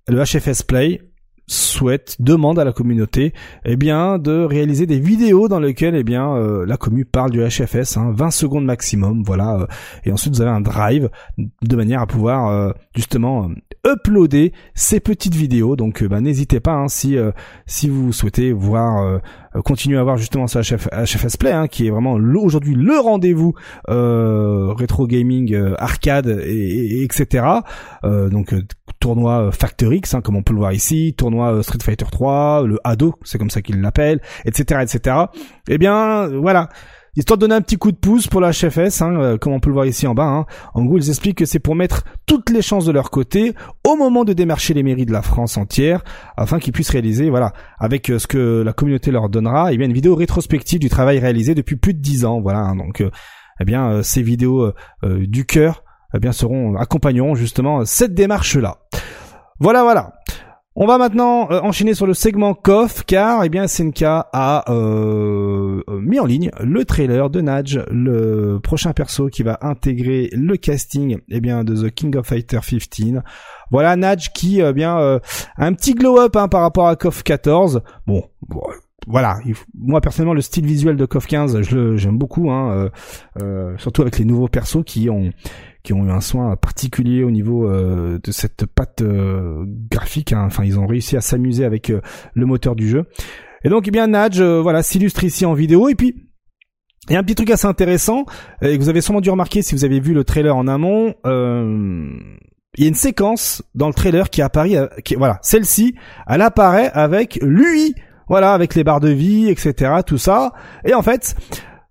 le 0.07 0.23
HFS 0.23 0.61
Play 0.61 1.08
souhaite, 1.49 2.17
demande 2.19 2.59
à 2.59 2.63
la 2.63 2.71
communauté, 2.71 3.33
eh 3.65 3.75
bien, 3.75 4.19
de 4.19 4.43
réaliser 4.43 4.85
des 4.85 4.99
vidéos 4.99 5.47
dans 5.47 5.59
lesquelles, 5.59 5.95
eh 5.95 6.03
bien, 6.03 6.35
euh, 6.35 6.65
la 6.65 6.77
commu 6.77 7.05
parle 7.05 7.31
du 7.31 7.41
HFS, 7.41 7.97
hein, 7.97 8.11
20 8.13 8.31
secondes 8.31 8.65
maximum, 8.65 9.23
voilà, 9.23 9.61
euh, 9.61 9.65
et 10.05 10.11
ensuite 10.11 10.35
vous 10.35 10.41
avez 10.41 10.51
un 10.51 10.61
drive 10.61 11.09
de 11.37 11.75
manière 11.75 12.01
à 12.01 12.07
pouvoir 12.07 12.49
euh, 12.49 12.71
justement 12.95 13.49
uploader 13.87 14.53
ces 14.75 14.99
petites 14.99 15.35
vidéos. 15.35 15.75
Donc, 15.75 16.03
bah, 16.03 16.21
n'hésitez 16.21 16.59
pas 16.59 16.73
hein, 16.73 16.87
si 16.87 17.17
si 17.65 17.89
vous 17.89 18.11
souhaitez 18.11 18.51
voir 18.51 19.21
continuer 19.63 19.97
à 19.97 20.03
voir 20.03 20.17
justement 20.17 20.47
ce 20.47 20.59
HFS 20.59 21.37
Play, 21.37 21.51
hein, 21.51 21.67
qui 21.67 21.87
est 21.87 21.89
vraiment 21.89 22.13
aujourd'hui 22.13 22.75
le 22.75 22.99
rendez-vous 22.99 23.53
rétro 23.87 25.07
gaming, 25.07 25.55
arcade 25.77 26.27
et, 26.45 27.03
etc. 27.03 27.45
donc 28.03 28.53
tournoi 28.99 29.51
Factor 29.51 29.93
X, 29.93 30.13
hein, 30.13 30.21
comme 30.21 30.35
on 30.35 30.43
peut 30.43 30.53
le 30.53 30.59
voir 30.59 30.73
ici, 30.73 31.13
tournoi 31.17 31.53
euh, 31.53 31.61
Street 31.61 31.79
Fighter 31.83 32.05
3, 32.11 32.63
le 32.65 32.79
Ado, 32.83 33.15
c'est 33.23 33.37
comme 33.37 33.49
ça 33.49 33.61
qu'ils 33.61 33.81
l'appellent, 33.81 34.21
etc., 34.45 34.81
etc. 34.83 35.15
Eh 35.67 35.77
bien, 35.77 36.27
voilà. 36.27 36.69
Histoire 37.15 37.37
de 37.37 37.41
donner 37.41 37.55
un 37.55 37.61
petit 37.61 37.77
coup 37.77 37.91
de 37.91 37.97
pouce 37.97 38.27
pour 38.27 38.39
la 38.39 38.51
HFS, 38.51 39.01
hein, 39.01 39.19
euh, 39.19 39.37
comme 39.37 39.53
on 39.53 39.59
peut 39.59 39.69
le 39.69 39.73
voir 39.73 39.85
ici 39.85 40.05
en 40.05 40.13
bas. 40.13 40.27
Hein. 40.27 40.45
En 40.73 40.85
gros, 40.85 40.97
ils 40.97 41.09
expliquent 41.09 41.39
que 41.39 41.45
c'est 41.45 41.59
pour 41.59 41.75
mettre 41.75 42.03
toutes 42.27 42.49
les 42.49 42.61
chances 42.61 42.85
de 42.85 42.91
leur 42.91 43.09
côté 43.09 43.55
au 43.85 43.95
moment 43.95 44.23
de 44.23 44.33
démarcher 44.33 44.73
les 44.73 44.83
mairies 44.83 45.05
de 45.05 45.11
la 45.11 45.21
France 45.21 45.57
entière, 45.57 46.03
afin 46.37 46.59
qu'ils 46.59 46.71
puissent 46.71 46.91
réaliser, 46.91 47.29
voilà, 47.29 47.53
avec 47.79 48.09
euh, 48.09 48.19
ce 48.19 48.27
que 48.27 48.61
la 48.61 48.73
communauté 48.73 49.11
leur 49.11 49.27
donnera, 49.27 49.73
eh 49.73 49.77
bien 49.77 49.87
une 49.87 49.93
vidéo 49.93 50.15
rétrospective 50.15 50.79
du 50.79 50.89
travail 50.89 51.19
réalisé 51.19 51.55
depuis 51.55 51.75
plus 51.75 51.93
de 51.93 51.99
dix 51.99 52.25
ans. 52.25 52.41
Voilà, 52.41 52.59
hein. 52.59 52.75
donc, 52.75 53.01
euh, 53.01 53.09
eh 53.59 53.65
bien, 53.65 54.01
ces 54.03 54.21
vidéos 54.21 54.71
du 55.03 55.45
cœur, 55.45 55.83
eh 56.13 56.19
bien, 56.19 56.31
seront 56.31 56.75
accompagneront 56.75 57.35
justement 57.35 57.85
cette 57.85 58.13
démarche-là. 58.13 58.77
Voilà, 59.59 59.83
voilà. 59.83 60.13
On 60.81 60.85
va 60.85 60.97
maintenant 60.97 61.51
euh, 61.51 61.59
enchaîner 61.59 61.93
sur 61.93 62.07
le 62.07 62.13
segment 62.13 62.53
KOF 62.53 63.03
car 63.03 63.43
eh 63.43 63.49
bien 63.49 63.67
SNK 63.67 64.03
a 64.03 64.63
euh, 64.69 65.81
mis 65.89 66.21
en 66.21 66.25
ligne 66.25 66.51
le 66.61 66.85
trailer 66.85 67.29
de 67.29 67.41
Nage, 67.41 67.83
le 67.91 68.59
prochain 68.59 68.93
perso 68.93 69.27
qui 69.27 69.43
va 69.43 69.57
intégrer 69.61 70.29
le 70.31 70.55
casting 70.55 71.17
eh 71.27 71.41
bien 71.41 71.65
de 71.65 71.75
The 71.75 71.93
King 71.93 72.15
of 72.15 72.27
Fighter 72.27 72.59
15. 72.61 73.21
Voilà 73.71 73.97
Nage 73.97 74.31
qui 74.31 74.61
eh 74.61 74.71
bien 74.71 74.95
a 74.95 75.19
un 75.57 75.73
petit 75.73 75.95
glow 75.95 76.17
up 76.17 76.37
hein, 76.37 76.47
par 76.47 76.61
rapport 76.61 76.87
à 76.87 76.95
KOF 76.95 77.23
14. 77.23 77.81
Bon, 78.07 78.23
voilà, 79.07 79.39
moi 79.77 80.01
personnellement 80.01 80.33
le 80.33 80.41
style 80.41 80.65
visuel 80.65 80.95
de 80.95 81.05
KOF 81.05 81.25
15, 81.25 81.61
je 81.61 81.97
j'aime 81.97 82.17
beaucoup, 82.17 82.51
hein, 82.51 82.89
euh, 83.41 83.73
surtout 83.77 84.03
avec 84.03 84.17
les 84.19 84.25
nouveaux 84.25 84.47
persos 84.47 84.83
qui 84.85 85.09
ont 85.09 85.31
qui 85.89 85.93
ont 85.93 86.05
eu 86.05 86.11
un 86.11 86.21
soin 86.21 86.55
particulier 86.55 87.23
au 87.23 87.31
niveau 87.31 87.67
euh, 87.67 88.19
de 88.23 88.31
cette 88.31 88.67
patte 88.67 89.01
euh, 89.01 89.65
graphique. 89.89 90.33
Hein. 90.33 90.43
Enfin, 90.45 90.63
ils 90.63 90.77
ont 90.77 90.85
réussi 90.85 91.17
à 91.17 91.21
s'amuser 91.21 91.65
avec 91.65 91.89
euh, 91.89 91.99
le 92.35 92.45
moteur 92.45 92.75
du 92.75 92.87
jeu. 92.87 93.05
Et 93.63 93.69
donc, 93.69 93.87
eh 93.87 93.91
bien, 93.91 94.05
Nadge, 94.05 94.39
voilà, 94.39 94.83
s'illustre 94.83 95.23
ici 95.23 95.47
en 95.47 95.55
vidéo. 95.55 95.89
Et 95.89 95.95
puis, 95.95 96.27
il 97.09 97.13
y 97.13 97.15
a 97.15 97.19
un 97.19 97.23
petit 97.23 97.33
truc 97.33 97.49
assez 97.49 97.65
intéressant 97.65 98.25
et 98.61 98.77
que 98.77 98.83
vous 98.83 98.89
avez 98.89 99.01
sûrement 99.01 99.19
dû 99.19 99.31
remarquer 99.31 99.63
si 99.63 99.73
vous 99.73 99.83
avez 99.83 99.99
vu 99.99 100.13
le 100.13 100.23
trailer 100.23 100.55
en 100.55 100.67
amont. 100.67 101.15
il 101.25 102.83
y 102.83 102.85
a 102.85 102.87
une 102.87 102.93
séquence 102.93 103.63
dans 103.73 103.87
le 103.87 103.95
trailer 103.95 104.29
qui 104.29 104.43
apparaît, 104.43 104.87
qui, 105.03 105.15
voilà, 105.15 105.39
celle-ci, 105.41 105.95
elle 106.27 106.43
apparaît 106.43 106.91
avec 106.93 107.39
lui, 107.41 107.95
voilà, 108.27 108.53
avec 108.53 108.75
les 108.75 108.83
barres 108.83 108.99
de 108.99 109.09
vie, 109.09 109.49
etc., 109.49 109.91
tout 110.05 110.19
ça. 110.19 110.53
Et 110.85 110.93
en 110.93 111.01
fait, 111.01 111.35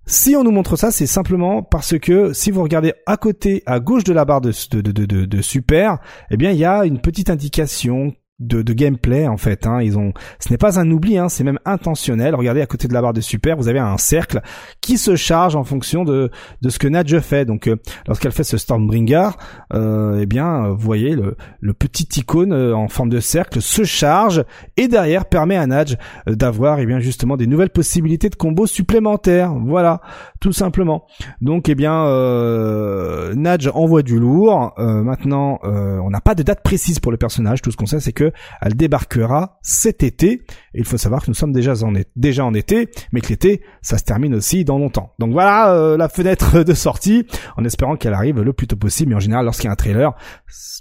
si 0.09 0.35
on 0.37 0.43
nous 0.43 0.51
montre 0.51 0.77
ça, 0.77 0.91
c'est 0.91 1.07
simplement 1.07 1.63
parce 1.63 1.99
que 1.99 2.33
si 2.33 2.51
vous 2.51 2.63
regardez 2.63 2.95
à 3.05 3.19
côté, 3.19 3.63
à 3.67 3.79
gauche 3.79 4.05
de 4.05 4.15
la 4.15 4.25
barre 4.25 4.41
de, 4.41 4.53
de, 4.73 5.05
de, 5.05 5.43
super, 5.43 5.99
eh 6.31 6.39
bien 6.39 6.51
il 6.51 6.59
y 6.59 6.65
a 6.65 6.87
une 6.87 6.99
petite 6.99 7.29
indication 7.29 8.15
de, 8.39 8.63
de, 8.63 8.73
gameplay 8.73 9.27
en 9.27 9.37
fait. 9.37 9.67
Hein. 9.67 9.83
Ils 9.83 9.99
ont, 9.99 10.13
ce 10.39 10.51
n'est 10.51 10.59
pas 10.59 10.79
un 10.79 10.91
oubli, 10.91 11.19
hein, 11.19 11.29
c'est 11.29 11.45
même 11.45 11.59
intentionnel. 11.65 12.35
Regardez 12.35 12.61
à 12.61 12.67
côté 12.67 12.89
de 12.89 12.95
la 12.95 13.03
barre 13.03 13.13
de 13.13 13.21
super, 13.21 13.57
vous 13.57 13.69
avez 13.69 13.79
un 13.79 13.99
cercle 13.99 14.41
qui 14.81 14.99
se 14.99 15.17
charge 15.17 15.57
en 15.57 15.65
fonction 15.65 16.05
de, 16.05 16.31
de 16.63 16.69
ce 16.69 16.79
que 16.79 16.89
Nadge 16.89 17.19
fait. 17.21 17.45
Donc 17.45 17.67
euh, 17.67 17.77
lorsqu'elle 18.07 18.33
fait 18.33 18.45
ce 18.45 18.57
Stormbringer, 18.57 19.31
euh, 19.75 20.21
eh 20.21 20.27
bien 20.27 20.69
vous 20.69 20.79
voyez 20.79 21.15
le, 21.15 21.37
le 21.61 21.73
petit 21.75 22.21
icône 22.21 22.53
euh, 22.53 22.75
en 22.75 22.89
forme 22.89 23.09
de 23.09 23.21
cercle 23.21 23.61
se 23.61 23.85
charge 23.85 24.45
et 24.77 24.89
derrière 24.89 25.27
permet 25.27 25.57
à 25.57 25.67
Nadge 25.67 25.97
euh, 26.29 26.35
d'avoir 26.35 26.79
eh 26.79 26.87
bien 26.87 27.01
justement 27.01 27.37
des 27.37 27.47
nouvelles 27.47 27.71
possibilités 27.71 28.29
de 28.29 28.37
combos 28.37 28.67
supplémentaires. 28.67 29.55
Voilà, 29.55 30.01
tout 30.41 30.53
simplement. 30.53 31.05
Donc 31.41 31.69
eh 31.69 31.75
bien 31.75 32.05
euh, 32.05 33.35
envoie 33.75 34.03
du 34.03 34.19
lourd. 34.19 34.73
maintenant, 34.79 35.59
on 35.63 36.11
n'a 36.11 36.21
pas 36.21 36.35
de 36.35 36.43
date 36.43 36.63
précise 36.63 36.99
pour 37.01 37.13
le 37.13 37.19
personnage. 37.19 37.63
Tout 37.63 37.71
ce 37.71 37.77
qu'on 37.77 37.87
sait, 37.87 38.01
c'est 38.01 38.13
que 38.13 38.33
elle 38.61 38.75
débarquera 38.75 39.59
cet 39.63 40.03
été. 40.03 40.45
Et 40.75 40.79
il 40.79 40.85
faut 40.85 40.97
savoir 40.97 41.23
que 41.23 41.31
nous 41.31 41.35
sommes 41.35 41.53
déjà 41.53 41.73
en, 41.83 41.93
déjà 42.17 42.45
en 42.45 42.55
été, 42.55 42.89
mais 43.13 43.21
que 43.21 43.29
l'été, 43.29 43.63
ça 43.83 43.99
se 43.99 44.05
termine 44.05 44.35
aussi 44.35 44.65
dans 44.65 44.79
longtemps. 44.79 45.15
Donc 45.19 45.33
voilà 45.33 45.73
euh, 45.73 45.97
la 45.97 46.09
fenêtre 46.09 46.63
de 46.63 46.75
sortie, 46.75 47.27
en 47.57 47.65
espérant 47.65 47.97
qu'elle 47.97 48.15
arrive 48.15 48.41
le 48.41 48.53
plus 48.53 48.67
tôt 48.67 48.77
possible. 48.77 49.11
Mais 49.11 49.17
en 49.17 49.21
général, 49.21 49.45
lorsqu'il 49.45 49.67
y 49.67 49.69
a 49.69 49.73
un 49.73 49.77
trailer, 49.77 50.15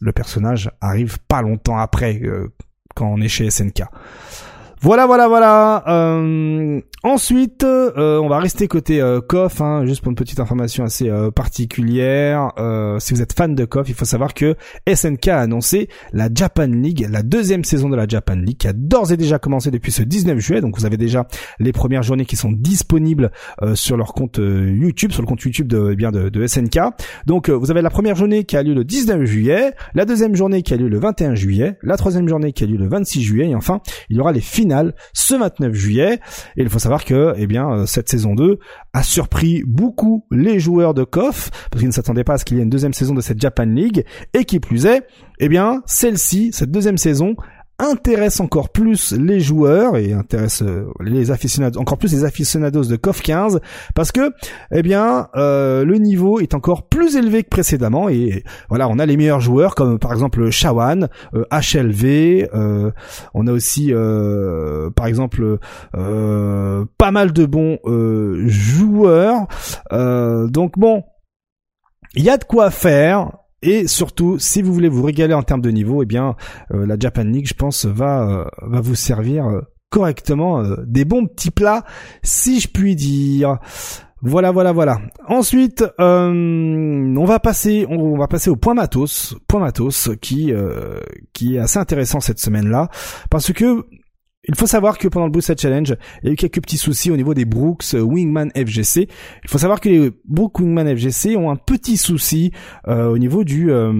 le 0.02 0.12
personnage 0.12 0.70
arrive 0.82 1.18
pas 1.28 1.42
longtemps 1.42 1.78
après 1.78 2.20
euh, 2.24 2.54
quand 2.96 3.08
on 3.08 3.22
est 3.22 3.28
chez 3.28 3.50
SNK. 3.50 3.84
Voilà, 4.80 5.08
voilà, 5.08 5.28
voilà. 5.28 5.84
Euh, 5.88 6.80
ensuite, 7.02 7.64
euh, 7.64 8.20
on 8.20 8.28
va 8.28 8.38
rester 8.38 8.68
côté 8.68 9.02
euh, 9.02 9.22
KOF, 9.22 9.60
hein, 9.60 9.86
juste 9.88 10.02
pour 10.02 10.12
une 10.12 10.16
petite 10.16 10.40
information 10.40 10.84
assez 10.84 11.10
euh, 11.10 11.32
particulière. 11.32 12.52
si 13.00 13.14
vous 13.16 13.24
êtes 13.24 13.34
fan 13.34 13.56
de 13.56 13.66
KOF, 13.66 13.90
il 13.90 13.96
faut 13.96 14.06
savoir 14.06 14.36
que 14.36 14.56
SNK 14.88 15.30
a 15.30 15.40
annoncé 15.40 15.90
la 16.14 16.30
Japan 16.34 16.68
League, 16.68 17.08
la 17.10 17.24
deuxième 17.24 17.64
saison 17.64 17.90
de 17.90 17.96
la 17.96 18.08
Japan 18.08 18.36
League, 18.36 18.58
qui 18.58 18.68
a 18.68 18.74
d'ores 18.74 19.12
et 19.12 19.18
déjà 19.18 19.40
commencé 19.40 19.72
depuis 19.72 19.92
ce 19.92 20.04
19 20.04 20.38
juillet. 20.38 20.62
Donc 20.62 20.78
vous 20.78 20.86
avez 20.86 20.98
déjà 20.98 21.28
les 21.60 21.72
premières 21.72 22.04
journées 22.04 22.26
qui 22.26 22.36
sont 22.36 22.52
disponibles 22.52 23.32
sur 23.74 23.98
leur 23.98 24.14
compte 24.14 24.38
YouTube, 24.38 25.12
sur 25.12 25.24
le 25.24 25.28
compte 25.28 25.42
YouTube 25.42 25.68
de, 25.68 25.90
eh 25.94 25.96
bien 25.96 26.12
de, 26.12 26.30
de 26.30 26.46
SNK. 26.46 26.80
Donc 27.26 27.50
vous 27.50 27.72
avez 27.72 27.82
la 27.82 27.90
première 27.90 28.16
journée 28.16 28.44
qui 28.44 28.56
a 28.56 28.62
lieu 28.62 28.76
le 28.76 28.84
19 28.84 29.26
juillet, 29.26 29.74
la 29.96 30.06
deuxième 30.06 30.36
journée 30.36 30.62
qui 30.62 30.74
a 30.74 30.78
lieu 30.78 30.88
le 30.88 31.00
21 31.00 31.34
juillet, 31.34 31.80
la 31.82 31.98
troisième 31.98 32.28
journée 32.28 32.54
qui 32.54 32.64
a 32.64 32.68
lieu 32.68 32.78
le 32.78 32.88
26 32.88 33.24
juillet, 33.24 33.50
et 33.50 33.56
enfin 33.56 33.82
il 34.10 34.18
y 34.18 34.20
aura 34.20 34.32
les 34.32 34.42
finales 34.42 34.67
ce 35.14 35.36
29 35.36 35.74
juillet. 35.74 36.20
Et 36.56 36.62
il 36.62 36.70
faut 36.70 36.80
savoir 36.80 37.06
que, 37.06 37.34
eh 37.38 37.48
bien, 37.48 37.70
euh, 37.72 37.86
cette 37.86 38.10
saison 38.10 38.36
2 38.36 38.60
a 38.94 39.04
surpris 39.04 39.64
beaucoup 39.66 40.26
les 40.32 40.60
joueurs 40.60 40.94
de 40.94 41.04
KOF, 41.04 41.50
parce 41.72 41.80
qu'ils 41.80 41.88
ne 41.88 41.94
s'attendaient 41.94 42.24
pas 42.24 42.34
à 42.34 42.38
ce 42.38 42.46
qu'il 42.46 42.58
y 42.58 42.60
ait 42.60 42.64
une 42.64 42.70
deuxième 42.70 42.94
saison 42.94 43.14
de 43.14 43.22
cette 43.22 43.40
Japan 43.40 43.66
League, 43.66 44.06
et 44.34 44.46
qui 44.46 44.60
plus 44.60 44.86
est, 44.86 45.06
eh 45.40 45.50
bien, 45.50 45.82
celle-ci, 45.86 46.52
cette 46.54 46.72
deuxième 46.72 46.98
saison, 46.98 47.36
intéresse 47.80 48.40
encore 48.40 48.70
plus 48.70 49.12
les 49.12 49.40
joueurs 49.40 49.98
et 49.98 50.12
intéresse 50.12 50.64
euh, 50.64 50.88
les 51.00 51.30
aficionados 51.30 51.80
encore 51.80 52.00
plus 52.00 52.12
les 52.12 52.24
aficionados 52.24 52.86
de 52.86 52.96
KOF 52.96 53.22
15 53.22 53.60
parce 53.94 54.12
que 54.12 54.32
eh 54.72 54.82
bien 54.82 55.30
euh, 55.36 55.86
le 55.86 55.98
niveau 55.98 56.40
est 56.40 56.56
encore 56.56 56.88
plus 56.88 57.16
élevé 57.18 57.44
que 57.44 57.50
précédemment 57.50 58.10
et 58.10 58.44
voilà 58.70 58.88
on 58.88 58.98
a 58.98 59.06
les 59.06 59.16
meilleurs 59.16 59.42
joueurs 59.42 59.76
comme 59.76 60.00
par 60.00 60.12
exemple 60.12 60.50
Shawan, 60.50 61.10
HLV, 61.34 62.50
euh, 62.54 62.92
on 63.34 63.48
a 63.48 63.52
aussi 63.52 63.92
par 64.96 65.08
exemple 65.08 65.58
pas 65.94 67.12
mal 67.12 67.32
de 67.32 67.46
bons 67.46 67.78
joueurs. 68.48 69.48
Donc 69.92 70.78
bon 70.78 71.04
il 72.16 72.24
y 72.24 72.30
a 72.30 72.38
de 72.38 72.44
quoi 72.44 72.72
faire 72.72 73.32
et 73.68 73.86
surtout, 73.86 74.40
si 74.40 74.62
vous 74.62 74.74
voulez 74.74 74.88
vous 74.88 75.04
régaler 75.04 75.34
en 75.34 75.44
termes 75.44 75.60
de 75.60 75.70
niveau, 75.70 76.02
eh 76.02 76.06
bien, 76.06 76.38
euh, 76.74 76.86
la 76.86 76.96
Japan 76.98 77.26
League, 77.26 77.48
je 77.48 77.54
pense, 77.54 77.86
va 77.86 78.24
euh, 78.24 78.46
va 78.62 78.80
vous 78.80 78.96
servir 78.96 79.46
euh, 79.46 79.60
correctement 79.90 80.64
des 80.86 81.04
bons 81.04 81.28
petits 81.28 81.52
plats, 81.52 81.84
si 82.24 82.62
je 82.62 82.70
puis 82.70 82.96
dire. 82.96 83.58
Voilà, 84.22 84.52
voilà, 84.52 84.72
voilà. 84.72 85.00
Ensuite, 85.28 85.84
on 86.00 87.26
va 87.26 87.40
passer, 87.40 87.86
on 87.90 88.18
va 88.18 88.28
passer 88.28 88.50
au 88.50 88.56
point 88.56 88.74
matos, 88.74 89.36
point 89.50 89.60
matos, 89.60 90.12
qui 90.22 90.54
qui 91.34 91.56
est 91.56 91.60
assez 91.60 91.78
intéressant 91.78 92.22
cette 92.22 92.40
semaine-là, 92.40 92.90
parce 93.30 93.52
que 93.52 93.86
il 94.48 94.56
faut 94.56 94.66
savoir 94.66 94.98
que 94.98 95.08
pendant 95.08 95.26
le 95.26 95.32
Boost 95.32 95.60
Challenge, 95.60 95.96
il 96.22 96.28
y 96.28 96.30
a 96.30 96.34
eu 96.34 96.36
quelques 96.36 96.62
petits 96.62 96.78
soucis 96.78 97.12
au 97.12 97.18
niveau 97.18 97.34
des 97.34 97.46
Brooks 97.46 97.94
euh, 97.94 98.02
Wingman 98.02 98.50
FGC. 98.56 99.08
Il 99.44 99.50
faut 99.50 99.58
savoir 99.58 99.82
que 99.82 99.90
les 99.90 100.12
Brooks 100.26 100.60
Wingman 100.60 100.96
FGC 100.96 101.36
ont 101.36 101.52
un 101.52 101.56
petit 101.56 101.98
souci 101.98 102.52
euh, 102.88 103.08
au 103.08 103.18
niveau 103.18 103.44
du 103.44 103.72
euh, 103.72 103.92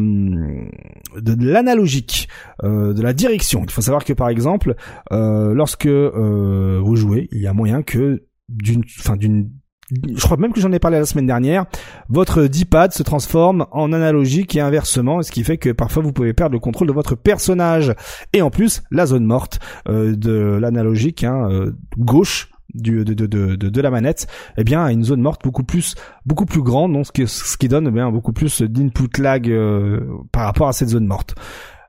de, 1.18 1.36
l'analogique, 1.46 2.28
de 2.64 3.02
la 3.02 3.14
direction. 3.14 3.64
Il 3.64 3.72
faut 3.72 3.82
savoir 3.82 4.06
que 4.06 4.14
par 4.14 4.30
exemple, 4.30 4.76
lorsque 5.12 5.88
vous 5.88 6.96
jouez, 6.96 7.28
il 7.32 7.42
y 7.42 7.48
a 7.48 7.54
moyen 7.54 7.84
que 7.84 8.24
d'une, 8.50 8.84
enfin 9.00 9.16
d'une 9.16 9.50
je 9.92 10.22
crois 10.22 10.38
même 10.38 10.52
que 10.52 10.60
j'en 10.60 10.72
ai 10.72 10.80
parlé 10.80 11.00
la 11.00 11.06
semaine 11.06 11.26
dernière, 11.26 11.66
votre 12.10 12.44
D-pad 12.44 12.92
se 12.92 13.04
transforme 13.04 13.68
en 13.72 13.94
analogique 13.94 14.56
et 14.56 14.60
inversement, 14.60 15.22
ce 15.22 15.32
qui 15.32 15.44
fait 15.44 15.58
que 15.58 15.70
parfois 15.70 16.04
vous 16.04 16.12
pouvez 16.12 16.34
perdre 16.34 16.54
le 16.54 16.60
contrôle 16.60 16.88
de 16.88 16.94
votre 16.94 17.16
personnage. 17.16 17.94
Et 18.34 18.42
en 18.42 18.50
plus, 18.50 18.84
la 18.92 19.06
zone 19.06 19.26
morte 19.26 19.60
euh, 19.88 20.16
de 20.16 20.58
l'analogique 20.60 21.24
hein, 21.24 21.48
euh, 21.50 21.72
gauche 21.98 22.50
du, 22.74 23.06
de, 23.06 23.14
de, 23.14 23.26
de, 23.26 23.56
de, 23.56 23.82
la 23.82 23.90
manette, 23.90 24.28
eh 24.58 24.66
bien, 24.66 24.88
une 24.90 25.04
zone 25.04 25.22
morte 25.22 25.42
beaucoup 25.42 25.64
plus 25.64 25.96
beaucoup 26.26 26.46
plus 26.46 26.62
grande, 26.62 26.92
donc 26.92 27.08
ce 27.08 27.12
qui, 27.14 27.26
ce 27.26 27.56
qui 27.56 27.70
donne 27.70 27.88
eh 27.88 27.92
bien 27.92 28.12
beaucoup 28.12 28.34
plus 28.34 28.62
d'input 28.62 29.22
lag 29.22 29.50
euh, 29.50 30.02
par 30.34 30.44
rapport 30.44 30.68
à 30.68 30.74
cette 30.74 30.90
zone 30.90 31.08
morte. 31.08 31.34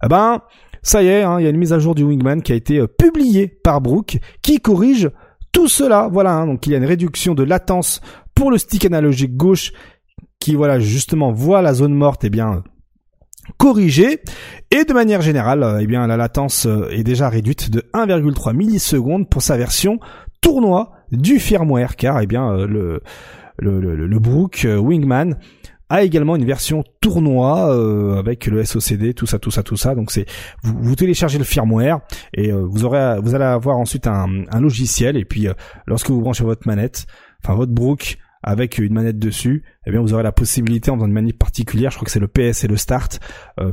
Eh 0.05 0.09
ben, 0.09 0.41
ça 0.83 1.03
y 1.03 1.09
est, 1.09 1.23
hein, 1.23 1.41
il 1.41 1.45
y 1.45 1.47
a 1.49 1.51
une 1.51 1.57
mise 1.59 1.73
à 1.73 1.81
jour 1.81 1.97
du 1.97 2.05
Wingman 2.05 2.43
qui 2.43 2.53
a 2.53 2.55
été 2.55 2.81
publiée 2.87 3.49
par 3.49 3.81
Brook, 3.81 4.19
qui 4.43 4.61
corrige 4.61 5.11
tout 5.59 5.67
cela, 5.67 6.09
voilà, 6.09 6.35
hein, 6.35 6.47
donc 6.47 6.69
il 6.69 6.71
y 6.71 6.77
a 6.77 6.79
une 6.79 6.85
réduction 6.85 7.35
de 7.35 7.43
latence 7.43 8.01
pour 8.37 8.53
le 8.53 8.59
stick 8.59 8.85
analogique 8.85 9.37
gauche 9.37 9.73
qui, 10.39 10.55
voilà, 10.55 10.79
justement 10.79 11.33
voit 11.33 11.63
la 11.63 11.75
zone 11.75 11.95
morte, 11.95 12.23
eh 12.23 12.31
bien, 12.31 12.63
corrigée. 13.57 14.21
Et 14.71 14.85
de 14.85 14.93
manière 14.93 15.21
générale, 15.21 15.79
eh 15.81 15.87
bien, 15.89 16.07
la 16.07 16.17
latence 16.17 16.67
euh, 16.67 16.89
est 16.91 17.03
déjà 17.03 17.29
réduite 17.29 17.71
de 17.71 17.81
1,3 17.93 18.55
millisecondes 18.55 19.29
pour 19.29 19.43
sa 19.43 19.57
version 19.57 19.99
tournoi 20.41 20.93
du 21.11 21.41
firmware, 21.41 21.97
car, 21.97 22.21
eh 22.21 22.29
bien, 22.29 22.53
euh, 22.53 22.65
le, 22.69 23.03
le, 23.57 23.81
le, 23.81 24.07
le 24.07 24.19
Brook 24.21 24.65
euh, 24.65 24.77
Wingman 24.77 25.39
a 25.91 26.03
également 26.03 26.37
une 26.37 26.45
version 26.45 26.85
tournoi 27.01 27.75
euh, 27.75 28.19
avec 28.19 28.47
le 28.47 28.65
SOCD, 28.65 29.15
tout 29.15 29.27
ça, 29.27 29.39
tout 29.39 29.51
ça, 29.51 29.63
tout 29.63 29.77
ça. 29.77 29.95
Donc 29.95 30.11
c'est 30.11 30.27
vous, 30.63 30.75
vous 30.81 30.95
téléchargez 30.95 31.39
le 31.39 31.45
firmware 31.45 32.01
et 32.35 32.53
euh, 32.53 32.67
vous 32.69 32.85
aurez 32.85 33.19
vous 33.21 33.35
allez 33.35 33.45
avoir 33.45 33.79
ensuite 33.79 34.07
un, 34.07 34.45
un 34.51 34.61
logiciel 34.61 35.17
et 35.17 35.25
puis 35.25 35.49
euh, 35.49 35.55
lorsque 35.87 36.11
vous 36.11 36.21
branchez 36.21 36.45
votre 36.45 36.67
manette, 36.67 37.07
enfin 37.43 37.55
votre 37.55 37.73
Brook 37.73 38.19
avec 38.43 38.79
une 38.79 38.93
manette 38.93 39.19
dessus, 39.19 39.65
eh 39.87 39.91
bien 39.91 40.01
vous 40.01 40.13
aurez 40.13 40.23
la 40.23 40.33
possibilité 40.33 40.91
en 40.91 40.97
faisant 40.97 41.07
une 41.07 41.13
manip 41.13 41.39
particulière, 41.39 41.91
je 41.91 41.97
crois 41.97 42.07
que 42.07 42.13
c'est 42.13 42.21
le 42.21 42.29
PS 42.29 42.65
et 42.65 42.69
le 42.69 42.77
Start, 42.77 43.21
euh, 43.61 43.73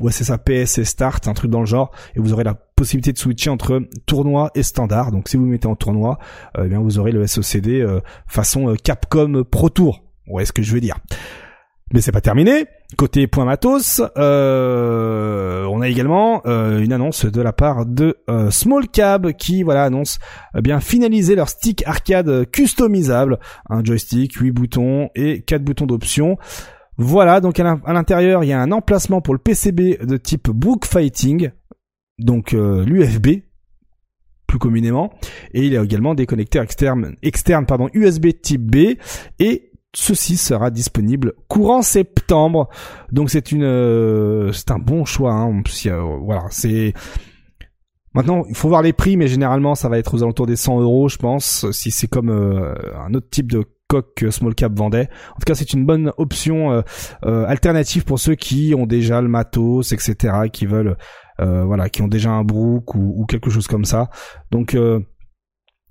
ouais 0.00 0.12
c'est 0.12 0.24
ça, 0.24 0.38
PS 0.38 0.78
et 0.78 0.84
Start, 0.84 1.28
un 1.28 1.34
truc 1.34 1.50
dans 1.50 1.60
le 1.60 1.66
genre, 1.66 1.92
et 2.16 2.20
vous 2.20 2.32
aurez 2.32 2.44
la 2.44 2.54
possibilité 2.54 3.12
de 3.12 3.18
switcher 3.18 3.50
entre 3.50 3.82
tournoi 4.06 4.50
et 4.54 4.62
standard. 4.62 5.12
Donc 5.12 5.28
si 5.28 5.36
vous 5.36 5.46
mettez 5.46 5.68
en 5.68 5.76
tournoi, 5.76 6.18
euh, 6.58 6.64
eh 6.64 6.68
bien 6.68 6.80
vous 6.80 6.98
aurez 6.98 7.12
le 7.12 7.26
SOCD 7.26 7.80
euh, 7.80 8.00
façon 8.26 8.74
Capcom 8.82 9.44
Pro 9.48 9.68
Tour. 9.68 10.02
Ouais, 10.26 10.44
ce 10.44 10.52
que 10.52 10.62
je 10.62 10.72
veux 10.72 10.80
dire. 10.80 10.96
Mais 11.92 12.00
c'est 12.00 12.12
pas 12.12 12.22
terminé. 12.22 12.64
Côté 12.96 13.26
point 13.26 13.44
matos, 13.44 14.02
euh, 14.16 15.64
on 15.66 15.80
a 15.82 15.88
également 15.88 16.42
euh, 16.46 16.80
une 16.80 16.92
annonce 16.92 17.26
de 17.26 17.40
la 17.42 17.52
part 17.52 17.84
de 17.84 18.18
euh, 18.30 18.50
Small 18.50 18.88
Cab 18.88 19.32
qui 19.32 19.62
voilà 19.62 19.84
annonce 19.84 20.18
eh 20.56 20.62
bien 20.62 20.80
finaliser 20.80 21.34
leur 21.34 21.48
stick 21.48 21.82
arcade 21.86 22.50
customisable, 22.50 23.38
un 23.68 23.84
joystick, 23.84 24.34
8 24.34 24.52
boutons 24.52 25.10
et 25.14 25.42
4 25.42 25.62
boutons 25.62 25.86
d'option. 25.86 26.38
Voilà, 26.98 27.40
donc 27.40 27.58
à 27.58 27.92
l'intérieur, 27.92 28.44
il 28.44 28.48
y 28.48 28.52
a 28.52 28.60
un 28.60 28.70
emplacement 28.70 29.22
pour 29.22 29.34
le 29.34 29.40
PCB 29.40 30.04
de 30.04 30.16
type 30.18 30.50
Brook 30.50 30.84
Fighting, 30.84 31.50
donc 32.18 32.52
l'UFB 32.52 33.42
plus 34.46 34.58
communément, 34.58 35.14
et 35.54 35.64
il 35.64 35.72
y 35.72 35.78
a 35.78 35.82
également 35.82 36.14
des 36.14 36.26
connecteurs 36.26 36.62
externes, 36.62 37.16
externes 37.22 37.64
pardon, 37.64 37.88
USB 37.94 38.28
type 38.42 38.70
B 38.70 38.98
et 39.38 39.71
ceci 39.94 40.36
sera 40.36 40.70
disponible 40.70 41.34
courant 41.48 41.82
septembre. 41.82 42.68
Donc 43.10 43.30
c'est 43.30 43.52
une, 43.52 43.64
euh, 43.64 44.52
c'est 44.52 44.70
un 44.70 44.78
bon 44.78 45.04
choix. 45.04 45.32
Hein. 45.32 45.62
voilà, 46.24 46.44
c'est 46.50 46.94
Maintenant, 48.14 48.44
il 48.46 48.54
faut 48.54 48.68
voir 48.68 48.82
les 48.82 48.92
prix, 48.92 49.16
mais 49.16 49.26
généralement, 49.26 49.74
ça 49.74 49.88
va 49.88 49.98
être 49.98 50.12
aux 50.12 50.22
alentours 50.22 50.46
des 50.46 50.56
100 50.56 50.82
euros, 50.82 51.08
je 51.08 51.16
pense, 51.16 51.70
si 51.70 51.90
c'est 51.90 52.08
comme 52.08 52.28
euh, 52.28 52.74
un 53.06 53.14
autre 53.14 53.30
type 53.30 53.50
de 53.50 53.64
coque 53.88 54.12
que 54.14 54.30
Small 54.30 54.54
Cap 54.54 54.76
vendait. 54.76 55.08
En 55.30 55.38
tout 55.38 55.46
cas, 55.46 55.54
c'est 55.54 55.72
une 55.72 55.86
bonne 55.86 56.12
option 56.18 56.82
euh, 57.24 57.46
alternative 57.46 58.04
pour 58.04 58.18
ceux 58.18 58.34
qui 58.34 58.74
ont 58.76 58.84
déjà 58.84 59.22
le 59.22 59.28
matos, 59.28 59.92
etc., 59.92 60.34
qui 60.52 60.66
veulent, 60.66 60.98
voilà, 61.38 61.88
qui 61.88 62.02
ont 62.02 62.08
déjà 62.08 62.30
un 62.30 62.44
brook 62.44 62.94
ou, 62.94 63.14
ou 63.16 63.24
quelque 63.24 63.48
chose 63.48 63.66
comme 63.66 63.86
ça. 63.86 64.10
Donc, 64.50 64.76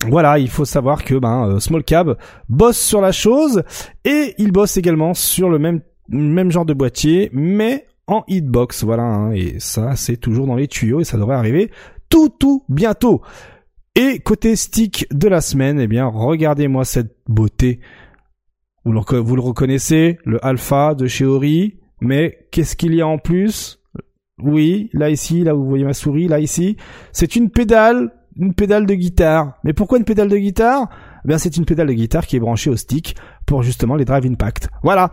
voilà, 0.07 0.39
il 0.39 0.49
faut 0.49 0.65
savoir 0.65 1.03
que 1.03 1.15
ben 1.15 1.47
euh, 1.47 1.59
Small 1.59 1.83
Cab 1.83 2.17
bosse 2.49 2.79
sur 2.79 3.01
la 3.01 3.11
chose 3.11 3.63
et 4.03 4.33
il 4.37 4.51
bosse 4.51 4.77
également 4.77 5.13
sur 5.13 5.49
le 5.49 5.59
même 5.59 5.81
même 6.09 6.51
genre 6.51 6.65
de 6.65 6.73
boîtier, 6.73 7.29
mais 7.33 7.85
en 8.07 8.23
hitbox. 8.27 8.83
Voilà, 8.83 9.03
hein, 9.03 9.31
et 9.31 9.59
ça 9.59 9.95
c'est 9.95 10.17
toujours 10.17 10.47
dans 10.47 10.55
les 10.55 10.67
tuyaux 10.67 11.01
et 11.01 11.03
ça 11.03 11.17
devrait 11.17 11.35
arriver 11.35 11.71
tout 12.09 12.29
tout 12.29 12.63
bientôt. 12.67 13.21
Et 13.95 14.19
côté 14.19 14.55
stick 14.55 15.05
de 15.11 15.27
la 15.27 15.41
semaine, 15.41 15.79
eh 15.79 15.87
bien 15.87 16.05
regardez-moi 16.05 16.85
cette 16.85 17.15
beauté. 17.27 17.79
Vous 18.83 18.93
le, 18.93 19.19
vous 19.19 19.35
le 19.35 19.41
reconnaissez, 19.41 20.17
le 20.25 20.43
Alpha 20.43 20.95
de 20.95 21.05
chez 21.07 21.25
Ori, 21.25 21.79
mais 21.99 22.47
qu'est-ce 22.51 22.75
qu'il 22.75 22.95
y 22.95 23.01
a 23.01 23.07
en 23.07 23.19
plus? 23.19 23.79
Oui, 24.41 24.89
là 24.93 25.09
ici, 25.11 25.43
là 25.43 25.53
vous 25.53 25.67
voyez 25.67 25.83
ma 25.83 25.93
souris, 25.93 26.27
là 26.27 26.39
ici, 26.39 26.77
c'est 27.11 27.35
une 27.35 27.51
pédale 27.51 28.11
une 28.37 28.53
pédale 28.53 28.85
de 28.85 28.93
guitare. 28.93 29.53
Mais 29.63 29.73
pourquoi 29.73 29.97
une 29.97 30.05
pédale 30.05 30.29
de 30.29 30.37
guitare? 30.37 30.89
Bien, 31.25 31.37
c'est 31.37 31.57
une 31.57 31.65
pédale 31.65 31.87
de 31.87 31.93
guitare 31.93 32.25
qui 32.25 32.35
est 32.35 32.39
branchée 32.39 32.69
au 32.69 32.75
stick 32.75 33.15
pour 33.45 33.63
justement 33.63 33.95
les 33.95 34.05
drive 34.05 34.25
impact. 34.25 34.69
Voilà. 34.83 35.11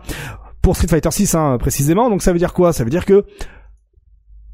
Pour 0.61 0.75
Street 0.75 0.87
Fighter 0.87 1.11
6 1.11 1.35
hein, 1.35 1.57
précisément. 1.59 2.09
Donc 2.09 2.21
ça 2.21 2.33
veut 2.33 2.39
dire 2.39 2.53
quoi? 2.53 2.73
Ça 2.73 2.83
veut 2.83 2.89
dire 2.89 3.05
que 3.05 3.25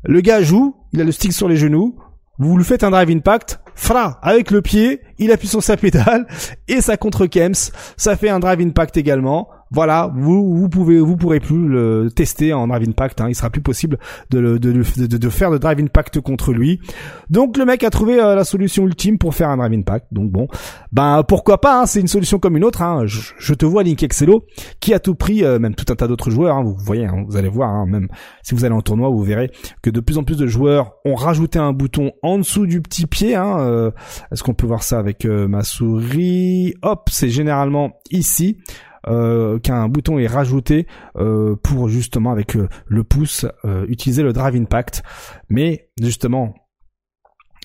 le 0.03 0.21
gars 0.21 0.41
joue, 0.41 0.75
il 0.93 1.01
a 1.01 1.03
le 1.03 1.11
stick 1.11 1.33
sur 1.33 1.47
les 1.47 1.57
genoux, 1.57 1.97
vous 2.37 2.57
lui 2.57 2.63
faites 2.63 2.83
un 2.83 2.91
drive 2.91 3.09
impact, 3.09 3.59
fra, 3.73 4.19
avec 4.21 4.51
le 4.51 4.61
pied, 4.61 5.01
il 5.17 5.31
appuie 5.31 5.47
sur 5.47 5.63
sa 5.63 5.77
pédale 5.77 6.27
et 6.67 6.81
ça 6.81 6.95
contre 6.97 7.25
Kems, 7.25 7.71
ça 7.97 8.15
fait 8.15 8.29
un 8.29 8.39
drive 8.39 8.61
impact 8.61 8.97
également 8.97 9.49
voilà, 9.71 10.11
vous 10.15 10.55
vous 10.55 10.69
pouvez 10.69 10.99
vous 10.99 11.17
pourrez 11.17 11.39
plus 11.39 11.67
le 11.67 12.09
tester 12.13 12.53
en 12.53 12.67
Drive 12.67 12.87
Impact. 12.87 13.21
Hein, 13.21 13.29
il 13.29 13.35
sera 13.35 13.49
plus 13.49 13.61
possible 13.61 13.97
de, 14.29 14.39
de, 14.39 14.57
de, 14.57 15.17
de, 15.17 15.29
faire 15.29 15.49
de 15.49 15.57
Drive 15.57 15.79
Impact 15.79 16.19
contre 16.21 16.53
lui. 16.53 16.79
Donc 17.29 17.57
le 17.57 17.65
mec 17.65 17.83
a 17.83 17.89
trouvé 17.89 18.21
euh, 18.21 18.35
la 18.35 18.43
solution 18.43 18.85
ultime 18.85 19.17
pour 19.17 19.33
faire 19.33 19.49
un 19.49 19.57
Drive 19.57 19.73
Impact. 19.73 20.07
Donc 20.11 20.31
bon, 20.31 20.47
ben 20.91 21.23
pourquoi 21.27 21.59
pas 21.59 21.81
hein, 21.81 21.85
C'est 21.87 21.99
une 21.99 22.07
solution 22.07 22.37
comme 22.37 22.55
une 22.55 22.63
autre. 22.63 22.81
Hein. 22.83 23.05
Je, 23.05 23.53
te 23.53 23.65
vois 23.65 23.83
Link 23.83 24.03
Excello 24.03 24.45
qui 24.79 24.93
a 24.93 24.99
tout 24.99 25.15
pris, 25.15 25.43
euh, 25.43 25.57
même 25.57 25.73
tout 25.73 25.91
un 25.91 25.95
tas 25.95 26.07
d'autres 26.07 26.29
joueurs. 26.29 26.57
Hein, 26.57 26.63
vous 26.63 26.75
voyez, 26.77 27.05
hein, 27.05 27.25
vous 27.27 27.35
allez 27.35 27.49
voir. 27.49 27.69
Hein, 27.69 27.85
même 27.87 28.07
si 28.43 28.53
vous 28.53 28.65
allez 28.65 28.75
en 28.75 28.81
tournoi, 28.81 29.09
vous 29.09 29.23
verrez 29.23 29.51
que 29.81 29.89
de 29.89 29.99
plus 29.99 30.17
en 30.17 30.23
plus 30.23 30.37
de 30.37 30.45
joueurs 30.45 30.93
ont 31.05 31.15
rajouté 31.15 31.57
un 31.57 31.73
bouton 31.73 32.11
en 32.21 32.37
dessous 32.37 32.67
du 32.67 32.81
petit 32.81 33.07
pied. 33.07 33.35
Euh, 33.35 33.89
Est-ce 34.31 34.43
qu'on 34.43 34.53
peut 34.53 34.67
voir 34.67 34.83
ça 34.83 34.99
avec 34.99 35.25
ma 35.25 35.63
souris? 35.63 36.75
Hop, 36.83 37.09
c'est 37.11 37.29
généralement 37.29 37.93
ici 38.11 38.57
euh, 38.94 38.94
qu'un 39.05 39.87
bouton 39.87 40.19
est 40.19 40.27
rajouté 40.27 40.87
euh, 41.17 41.55
pour 41.55 41.89
justement 41.89 42.31
avec 42.31 42.55
euh, 42.55 42.67
le 42.87 43.03
pouce 43.03 43.45
utiliser 43.87 44.23
le 44.23 44.33
Drive 44.33 44.55
Impact. 44.55 45.03
Mais 45.49 45.89
justement, 46.01 46.53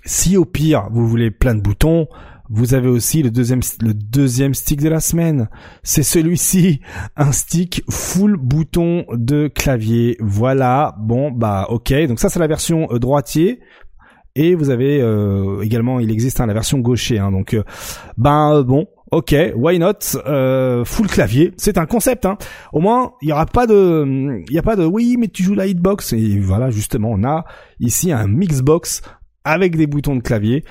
si 0.04 0.36
au 0.36 0.44
pire 0.44 0.88
vous 0.90 1.06
voulez 1.08 1.30
plein 1.30 1.54
de 1.54 1.60
boutons, 1.60 2.08
vous 2.52 2.74
avez 2.74 2.88
aussi 2.88 3.22
le 3.22 3.30
deuxième, 3.30 3.60
le 3.80 3.94
deuxième 3.94 4.54
stick 4.54 4.80
de 4.80 4.88
la 4.88 5.00
semaine. 5.00 5.48
C'est 5.82 6.02
celui-ci, 6.02 6.80
un 7.16 7.32
stick 7.32 7.84
full 7.88 8.36
bouton 8.36 9.04
de 9.12 9.48
clavier. 9.48 10.16
Voilà. 10.20 10.96
Bon, 10.98 11.30
bah, 11.30 11.66
ok. 11.68 11.92
Donc 12.08 12.18
ça, 12.18 12.28
c'est 12.28 12.40
la 12.40 12.48
version 12.48 12.88
droitier. 12.98 13.60
Et 14.34 14.54
vous 14.54 14.70
avez 14.70 14.96
également, 15.62 16.00
il 16.00 16.10
existe 16.10 16.40
hein, 16.40 16.46
la 16.46 16.54
version 16.54 16.78
gaucher. 16.78 17.18
Hein, 17.18 17.30
donc, 17.30 17.56
ben 18.16 18.62
bon, 18.62 18.86
Ok, 19.10 19.34
why 19.56 19.78
not? 19.78 20.16
Euh, 20.26 20.84
Full 20.84 21.08
clavier, 21.08 21.52
c'est 21.56 21.78
un 21.78 21.86
concept. 21.86 22.26
Hein. 22.26 22.38
Au 22.72 22.80
moins, 22.80 23.14
il 23.22 23.28
y 23.28 23.32
aura 23.32 23.46
pas 23.46 23.66
de, 23.66 24.40
il 24.48 24.54
y 24.54 24.58
a 24.58 24.62
pas 24.62 24.76
de 24.76 24.84
oui, 24.84 25.16
mais 25.18 25.26
tu 25.28 25.42
joues 25.42 25.54
la 25.54 25.66
hitbox. 25.66 26.12
Et 26.12 26.38
voilà, 26.38 26.70
justement, 26.70 27.10
on 27.10 27.24
a 27.24 27.44
ici 27.80 28.12
un 28.12 28.28
mixbox 28.28 29.02
avec 29.42 29.76
des 29.76 29.88
boutons 29.88 30.14
de 30.14 30.20
clavier. 30.20 30.64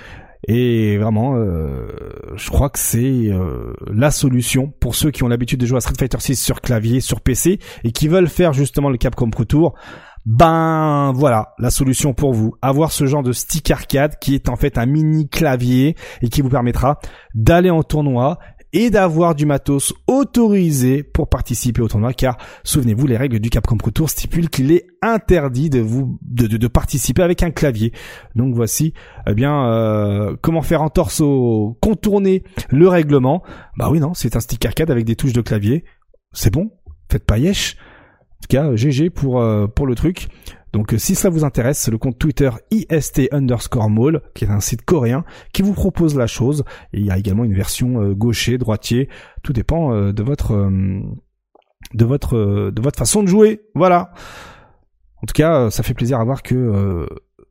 Et 0.47 0.97
vraiment, 0.97 1.35
euh, 1.35 1.87
je 2.35 2.49
crois 2.49 2.69
que 2.69 2.79
c'est 2.79 3.27
euh, 3.27 3.73
la 3.93 4.09
solution 4.09 4.71
pour 4.79 4.95
ceux 4.95 5.11
qui 5.11 5.23
ont 5.23 5.27
l'habitude 5.27 5.59
de 5.59 5.65
jouer 5.65 5.77
à 5.77 5.81
Street 5.81 5.95
Fighter 5.99 6.19
6 6.19 6.41
sur 6.41 6.61
clavier, 6.61 7.01
sur 7.01 7.19
PC, 7.19 7.59
et 7.83 7.91
qui 7.91 8.07
veulent 8.07 8.29
faire 8.29 8.53
justement 8.53 8.89
le 8.89 8.97
Capcom 8.97 9.29
Pro 9.29 9.43
Tour. 9.43 9.75
Ben 10.25 11.11
voilà, 11.15 11.53
la 11.59 11.69
solution 11.69 12.13
pour 12.13 12.33
vous, 12.33 12.55
avoir 12.61 12.91
ce 12.91 13.05
genre 13.05 13.23
de 13.23 13.31
stick 13.31 13.71
arcade 13.71 14.19
qui 14.19 14.35
est 14.35 14.49
en 14.49 14.55
fait 14.55 14.77
un 14.77 14.85
mini 14.85 15.29
clavier 15.29 15.95
et 16.21 16.29
qui 16.29 16.41
vous 16.41 16.49
permettra 16.49 16.99
d'aller 17.33 17.69
en 17.69 17.83
tournoi 17.83 18.37
et 18.73 18.89
d'avoir 18.89 19.35
du 19.35 19.45
matos 19.45 19.93
autorisé 20.07 21.03
pour 21.03 21.29
participer 21.29 21.81
au 21.81 21.87
tournoi. 21.87 22.13
Car 22.13 22.37
souvenez-vous 22.63 23.07
les 23.07 23.17
règles 23.17 23.39
du 23.39 23.49
Capcom 23.49 23.77
Pro 23.77 24.07
stipulent 24.07 24.49
qu'il 24.49 24.71
est 24.71 24.85
interdit 25.01 25.69
de 25.69 25.79
vous 25.79 26.19
de, 26.21 26.45
de, 26.45 26.67
participer 26.67 27.23
avec 27.23 27.41
un 27.43 27.51
clavier. 27.51 27.93
Donc 28.35 28.53
voici 28.53 28.93
eh 29.27 29.33
bien 29.33 29.65
euh, 29.65 30.35
comment 30.41 30.61
faire 30.61 30.81
en 30.81 30.89
torso 30.89 31.77
contourner 31.81 32.43
le 32.69 32.87
règlement. 32.87 33.43
Bah 33.77 33.89
oui 33.89 33.99
non 33.99 34.13
c'est 34.13 34.35
un 34.35 34.39
stick 34.39 34.65
arcade 34.65 34.91
avec 34.91 35.05
des 35.05 35.15
touches 35.15 35.33
de 35.33 35.41
clavier. 35.41 35.85
C'est 36.33 36.53
bon 36.53 36.71
faites 37.09 37.25
pas 37.25 37.39
yesh 37.39 37.75
en 38.39 38.47
tout 38.47 38.47
cas, 38.47 38.75
GG 38.75 39.09
pour 39.09 39.41
euh, 39.41 39.67
pour 39.67 39.85
le 39.85 39.95
truc. 39.95 40.27
Donc 40.71 40.93
euh, 40.93 40.97
si 40.97 41.15
ça 41.15 41.29
vous 41.29 41.43
intéresse, 41.43 41.77
c'est 41.79 41.91
le 41.91 41.97
compte 41.97 42.17
Twitter 42.17 42.49
IST 42.71 43.33
underscore 43.33 43.89
mall, 43.89 44.21
qui 44.33 44.45
est 44.45 44.49
un 44.49 44.61
site 44.61 44.83
coréen, 44.83 45.25
qui 45.51 45.61
vous 45.61 45.73
propose 45.73 46.15
la 46.15 46.25
chose. 46.25 46.63
Et 46.93 46.99
il 46.99 47.05
y 47.05 47.11
a 47.11 47.17
également 47.17 47.43
une 47.43 47.53
version 47.53 48.01
euh, 48.01 48.13
gaucher, 48.13 48.57
droitier, 48.57 49.09
tout 49.43 49.51
dépend 49.51 49.93
de 49.93 50.23
votre 50.23 50.71
de 51.93 52.05
votre 52.05 52.71
de 52.71 52.81
votre 52.81 52.97
façon 52.97 53.23
de 53.23 53.27
jouer. 53.27 53.61
Voilà. 53.75 54.13
En 55.21 55.25
tout 55.27 55.33
cas, 55.33 55.69
ça 55.69 55.83
fait 55.83 55.93
plaisir 55.93 56.19
à 56.19 56.23
voir 56.23 56.41
que 56.41 57.07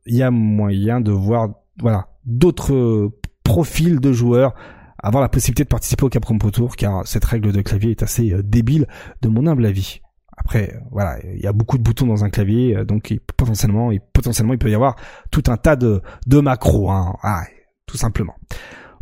il 0.07 0.15
y 0.15 0.23
a 0.23 0.31
moyen 0.31 1.01
de 1.01 1.11
voir 1.11 1.49
voilà 1.79 2.07
d'autres 2.25 3.11
profils 3.43 3.99
de 3.99 4.11
joueurs 4.11 4.55
avoir 5.01 5.21
la 5.21 5.29
possibilité 5.29 5.63
de 5.63 5.69
participer 5.69 6.03
au 6.03 6.09
Capcom 6.09 6.37
Pro 6.37 6.51
Tour 6.51 6.75
car 6.75 7.07
cette 7.07 7.25
règle 7.25 7.51
de 7.51 7.61
clavier 7.61 7.91
est 7.91 8.03
assez 8.03 8.33
débile 8.43 8.87
de 9.21 9.29
mon 9.29 9.45
humble 9.45 9.65
avis. 9.65 10.01
Après, 10.39 10.73
voilà, 10.91 11.17
il 11.23 11.41
y 11.41 11.47
a 11.47 11.53
beaucoup 11.53 11.77
de 11.77 11.83
boutons 11.83 12.07
dans 12.07 12.23
un 12.23 12.29
clavier, 12.29 12.77
euh, 12.77 12.85
donc 12.85 13.13
potentiellement, 13.37 13.91
potentiellement, 14.13 14.53
il 14.53 14.59
peut 14.59 14.69
y 14.69 14.75
avoir 14.75 14.95
tout 15.31 15.43
un 15.47 15.57
tas 15.57 15.75
de, 15.75 16.01
de 16.27 16.39
macros, 16.39 16.89
hein, 16.89 17.13
ah, 17.23 17.43
tout 17.85 17.97
simplement. 17.97 18.35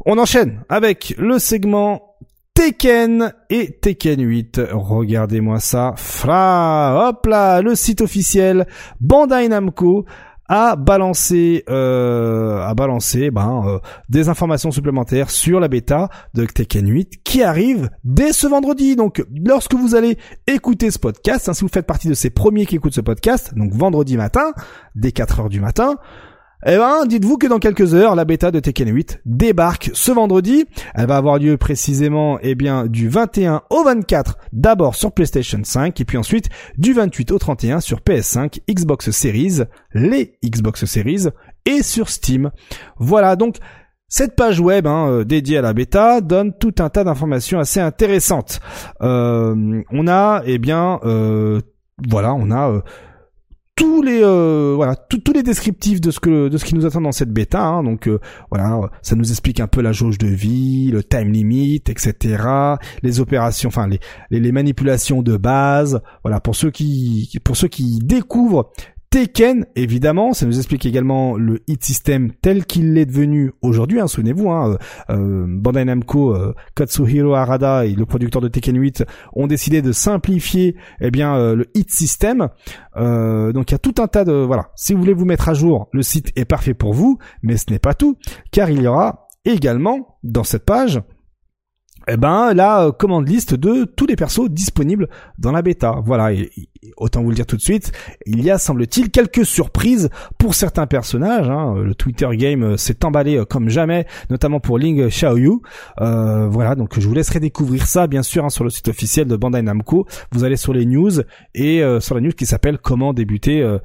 On 0.06 0.18
enchaîne 0.18 0.64
avec 0.70 1.14
le 1.18 1.40
segment 1.40 2.16
Tekken 2.54 3.34
et 3.52 3.78
Tekken 3.80 4.20
8. 4.20 4.62
Regardez-moi 4.72 5.60
ça. 5.60 5.94
Fra, 5.96 7.10
hop 7.10 7.26
là, 7.28 7.62
le 7.62 7.76
site 7.76 8.02
officiel 8.02 8.66
Bandai 9.00 9.48
Namco 9.48 10.06
a 10.48 10.76
balancé 10.76 11.64
euh, 11.70 12.74
ben 12.74 13.64
euh, 13.66 13.80
des 14.10 14.30
informations 14.30 14.72
supplémentaires 14.72 15.30
sur 15.30 15.60
la 15.60 15.68
bêta 15.68 16.10
de 16.34 16.46
Tekken 16.46 16.88
8 16.88 17.24
qui 17.24 17.44
arrive 17.44 17.90
dès 18.04 18.34
ce 18.34 18.48
vendredi. 18.48 18.96
Donc 18.96 19.24
lorsque 19.46 19.74
vous 19.74 19.96
allez 19.96 20.18
écouter 20.48 20.92
ce 20.92 21.00
podcast, 21.00 21.50
hein, 21.50 21.54
si 21.54 21.62
vous 21.62 21.70
faites 21.70 21.86
partie 21.86 22.08
de 22.08 22.14
ces 22.14 22.30
premiers 22.30 22.66
qui 22.66 22.76
écoutent 22.76 22.94
ce 22.94 23.02
podcast, 23.02 23.54
donc 23.56 23.74
vendredi 23.74 24.18
matin, 24.18 24.54
dès 24.96 25.12
4 25.12 25.42
heures 25.42 25.50
du 25.50 25.60
matin, 25.60 25.96
eh 26.66 26.78
ben, 26.78 27.06
dites-vous 27.06 27.38
que 27.38 27.46
dans 27.46 27.60
quelques 27.60 27.94
heures, 27.94 28.16
la 28.16 28.26
bêta 28.26 28.50
de 28.50 28.60
Tekken 28.60 28.90
8 28.90 29.22
débarque 29.26 29.92
ce 29.94 30.12
vendredi. 30.12 30.66
Elle 30.96 31.08
va 31.08 31.18
avoir 31.18 31.38
lieu 31.38 31.56
précisément, 31.58 32.40
eh 32.42 32.56
bien, 32.56 32.88
du 32.88 33.10
21 33.10 33.62
au 33.70 33.84
24, 33.84 34.38
d'abord 34.54 34.96
sur 34.96 35.12
PlayStation 35.12 35.60
5, 35.64 36.02
et 36.02 36.06
puis 36.06 36.18
ensuite 36.18 36.50
du 36.78 36.94
28 36.94 37.32
au 37.32 37.38
31 37.38 37.80
sur 37.80 38.00
PS5, 38.00 38.60
Xbox 38.68 39.12
Series, 39.12 39.60
les 39.94 40.40
Xbox 40.44 40.86
Series, 40.86 41.28
et 41.66 41.84
sur 41.84 42.10
Steam. 42.10 42.50
Voilà, 42.98 43.36
donc, 43.36 43.58
cette 44.10 44.36
page 44.36 44.60
web 44.60 44.88
hein, 44.88 45.10
euh, 45.10 45.24
dédiée 45.26 45.58
à 45.58 45.62
la 45.62 45.74
bêta 45.74 46.22
donne 46.22 46.54
tout 46.58 46.74
un 46.80 46.90
tas 46.90 47.04
d'informations 47.04 47.60
assez 47.60 47.82
intéressantes. 47.82 48.62
Euh, 49.02 49.84
on 49.92 50.08
a, 50.08 50.42
eh 50.46 50.58
bien, 50.58 51.00
euh, 51.04 51.62
voilà, 52.08 52.34
on 52.34 52.50
a 52.50 52.82
tous 53.78 54.02
les 54.02 54.22
euh, 54.24 54.74
voilà 54.76 54.96
tous 54.96 55.32
les 55.34 55.44
descriptifs 55.44 56.02
de 56.02 56.10
ce 56.10 56.20
que 56.20 56.50
de 56.50 56.58
ce 56.58 56.66
qui 56.66 56.74
nous 56.74 56.86
attend 56.86 57.00
dans 57.00 57.12
cette 57.12 57.32
bêta 57.32 57.62
hein. 57.64 57.84
donc 57.84 58.08
euh, 58.08 58.20
voilà 58.50 58.90
ça 59.04 59.16
nous 59.16 59.30
explique 59.30 59.60
un 59.60 59.68
peu 59.68 59.82
la 59.82 59.92
jauge 59.92 60.18
de 60.18 60.28
vie 60.28 60.90
le 60.92 61.04
time 61.04 61.32
limit 61.32 61.84
etc 61.88 62.44
les 63.04 63.20
opérations 63.20 63.68
enfin 63.68 63.88
les, 63.88 64.00
les 64.32 64.52
manipulations 64.52 65.22
de 65.22 65.38
base 65.38 66.02
voilà 66.24 66.40
pour 66.40 66.56
ceux 66.56 66.72
qui 66.72 67.30
pour 67.44 67.56
ceux 67.56 67.68
qui 67.68 68.00
découvrent 68.00 68.72
Tekken, 69.10 69.66
évidemment, 69.76 70.34
ça 70.34 70.46
nous 70.46 70.58
explique 70.58 70.86
également 70.86 71.38
le 71.38 71.62
hit 71.68 71.84
system 71.84 72.32
tel 72.42 72.66
qu'il 72.66 72.98
est 72.98 73.06
devenu 73.06 73.54
aujourd'hui. 73.62 74.02
Hein, 74.02 74.08
Souvenez-vous, 74.08 74.52
hein, 74.52 74.78
euh 75.10 75.46
Bandai 75.48 75.86
Namco, 75.86 76.36
euh, 76.36 76.54
Katsuhiro 76.76 77.34
Harada 77.34 77.86
et 77.86 77.94
le 77.94 78.06
producteur 78.06 78.42
de 78.42 78.50
Tekken 78.50 78.78
8 78.78 79.06
ont 79.34 79.48
décidé 79.48 79.82
de 79.82 79.94
simplifier, 79.94 80.76
eh 81.00 81.10
bien, 81.10 81.38
euh, 81.38 81.56
le 81.56 81.68
hit 81.74 81.90
system. 81.90 82.50
donc 82.96 83.72
il 83.72 83.74
y 83.74 83.76
a 83.76 83.80
tout 83.80 83.96
un 84.00 84.08
tas 84.08 84.26
de 84.26 84.34
voilà. 84.34 84.72
Si 84.76 84.94
vous 84.94 85.00
voulez 85.00 85.14
vous 85.14 85.26
mettre 85.26 85.48
à 85.48 85.54
jour, 85.54 85.88
le 85.94 86.02
site 86.02 86.32
est 86.36 86.46
parfait 86.46 86.74
pour 86.74 86.94
vous, 86.94 87.18
mais 87.42 87.56
ce 87.56 87.72
n'est 87.72 87.80
pas 87.80 87.94
tout, 87.94 88.18
car 88.52 88.70
il 88.70 88.82
y 88.82 88.88
aura 88.88 89.28
également 89.46 90.18
dans 90.24 90.44
cette 90.44 90.66
page 90.66 91.02
eh 92.08 92.18
ben 92.18 92.54
la 92.54 92.86
euh, 92.86 92.92
commande 92.92 93.28
liste 93.28 93.54
de 93.54 93.84
tous 93.84 94.06
les 94.06 94.16
persos 94.16 94.50
disponibles 94.50 95.10
dans 95.38 95.52
la 95.52 95.62
bêta. 95.62 96.00
Voilà, 96.04 96.34
et, 96.34 96.50
autant 96.96 97.22
vous 97.22 97.30
le 97.30 97.36
dire 97.36 97.46
tout 97.46 97.58
de 97.58 97.62
suite, 97.62 97.92
il 98.26 98.44
y 98.44 98.52
a 98.52 98.58
semble-t-il 98.58 99.10
quelques 99.10 99.46
surprises 99.46 100.10
pour 100.38 100.56
certains 100.56 100.88
personnages. 100.88 101.50
Hein. 101.50 101.76
Le 101.84 101.96
Twitter 101.96 102.28
game 102.34 102.64
euh, 102.64 102.78
s'est 102.78 103.04
emballé 103.04 103.38
euh, 103.38 103.46
comme 103.46 103.70
jamais, 103.70 104.06
notamment 104.30 104.60
pour 104.60 104.78
Ling 104.78 105.08
Xiaoyu. 105.08 105.62
Euh, 106.02 106.48
voilà, 106.48 106.76
donc 106.76 107.00
je 107.00 107.08
vous 107.08 107.14
laisserai 107.14 107.40
découvrir 107.40 107.88
ça 107.88 108.08
bien 108.08 108.24
sûr 108.24 108.46
hein, 108.46 108.50
sur 108.50 108.64
le 108.64 108.70
site 108.70 108.88
officiel 108.88 109.28
de 109.28 109.36
Bandai 109.36 109.62
Namco. 109.62 110.06
Vous 110.32 110.44
allez 110.44 110.58
sur 110.58 110.74
les 110.74 110.86
news 110.86 111.12
et 111.54 111.82
sur 112.00 112.16
la 112.16 112.22
news 112.22 112.32
qui 112.32 112.46
s'appelle 112.46 112.78
Comment 112.78 113.14
débuter 113.14 113.78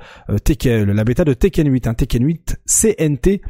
Tekken, 0.44 0.90
la 0.92 1.04
bêta 1.04 1.24
de 1.24 1.34
Tekken 1.34 1.70
8, 1.70 1.86
hein, 1.86 1.94
Tekken 1.94 2.24
8 2.24 2.60
CNT 2.66 3.40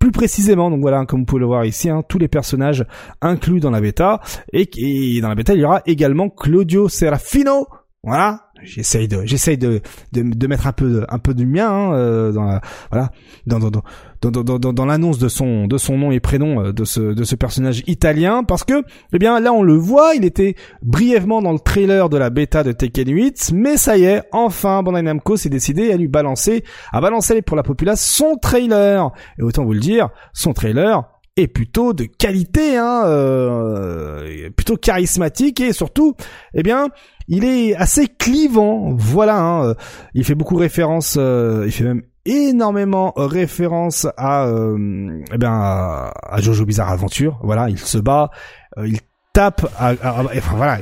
plus 0.00 0.10
précisément. 0.10 0.70
Donc 0.70 0.80
voilà, 0.80 1.06
comme 1.06 1.20
vous 1.20 1.26
pouvez 1.26 1.40
le 1.40 1.46
voir 1.46 1.64
ici, 1.64 1.88
hein, 1.88 2.02
tous 2.08 2.18
les 2.18 2.26
personnages 2.26 2.84
inclus 3.20 3.60
dans 3.60 3.70
la 3.70 3.80
bêta. 3.80 4.20
Et, 4.52 5.20
dans 5.20 5.28
la 5.28 5.36
bêta, 5.36 5.54
il 5.54 5.60
y 5.60 5.64
aura 5.64 5.82
également 5.86 6.28
Claudio 6.28 6.88
Serafino. 6.88 7.68
Voilà, 8.02 8.49
j'essaye 8.62 9.08
de 9.08 9.22
j'essaye 9.24 9.58
de, 9.58 9.80
de, 10.12 10.46
mettre 10.46 10.66
un 10.66 10.72
peu 10.72 10.88
de, 10.90 11.06
un 11.08 11.18
peu 11.18 11.34
du 11.34 11.46
mien 11.46 11.70
hein, 11.70 11.94
euh, 11.94 12.32
dans 12.32 12.44
la 12.44 12.60
voilà 12.90 13.10
dans 13.46 13.58
dans 13.58 13.70
dans 13.70 13.82
dans, 14.30 14.58
dans, 14.58 14.72
dans 14.72 14.86
l'annonce 14.86 15.18
de 15.18 15.28
son 15.28 15.66
de 15.66 15.78
son 15.78 15.98
nom 15.98 16.10
et 16.10 16.20
prénom 16.20 16.60
euh, 16.64 16.72
de 16.72 16.84
ce 16.84 17.00
de 17.00 17.24
ce 17.24 17.34
personnage 17.34 17.82
italien 17.86 18.44
parce 18.44 18.64
que 18.64 18.82
eh 19.12 19.18
bien 19.18 19.40
là 19.40 19.52
on 19.52 19.62
le 19.62 19.74
voit 19.74 20.14
il 20.14 20.24
était 20.24 20.56
brièvement 20.82 21.42
dans 21.42 21.52
le 21.52 21.58
trailer 21.58 22.08
de 22.08 22.16
la 22.16 22.30
bêta 22.30 22.62
de 22.62 22.72
Tekken 22.72 23.08
8 23.08 23.52
mais 23.54 23.76
ça 23.76 23.96
y 23.96 24.04
est 24.04 24.22
enfin 24.32 24.82
Bandai 24.82 25.02
Namco 25.02 25.36
s'est 25.36 25.48
décidé 25.48 25.92
à 25.92 25.96
lui 25.96 26.08
balancer 26.08 26.64
à 26.92 27.00
balancer 27.00 27.42
pour 27.42 27.56
la 27.56 27.62
populace 27.62 28.04
son 28.04 28.36
trailer. 28.36 29.10
Et 29.38 29.42
autant 29.42 29.64
vous 29.64 29.72
le 29.72 29.80
dire 29.80 30.10
son 30.32 30.52
trailer 30.52 31.09
est 31.36 31.48
plutôt 31.48 31.92
de 31.92 32.04
qualité, 32.04 32.76
hein, 32.76 33.02
euh, 33.06 34.50
plutôt 34.50 34.76
charismatique 34.76 35.60
et 35.60 35.72
surtout, 35.72 36.14
eh 36.54 36.62
bien, 36.62 36.88
il 37.28 37.44
est 37.44 37.74
assez 37.76 38.08
clivant. 38.08 38.92
Voilà, 38.96 39.38
hein, 39.38 39.64
euh, 39.64 39.74
il 40.14 40.24
fait 40.24 40.34
beaucoup 40.34 40.56
référence, 40.56 41.16
euh, 41.18 41.64
il 41.66 41.72
fait 41.72 41.84
même 41.84 42.02
énormément 42.26 43.12
référence 43.16 44.06
à, 44.16 44.44
euh, 44.46 45.22
eh 45.32 45.38
bien, 45.38 45.52
à, 45.52 46.40
Jojo 46.40 46.66
Bizarre 46.66 46.90
Adventure. 46.90 47.38
Voilà, 47.42 47.70
il 47.70 47.78
se 47.78 47.98
bat, 47.98 48.30
il 48.76 48.98
tape, 49.32 49.64
enfin 49.78 50.56
voilà, 50.56 50.78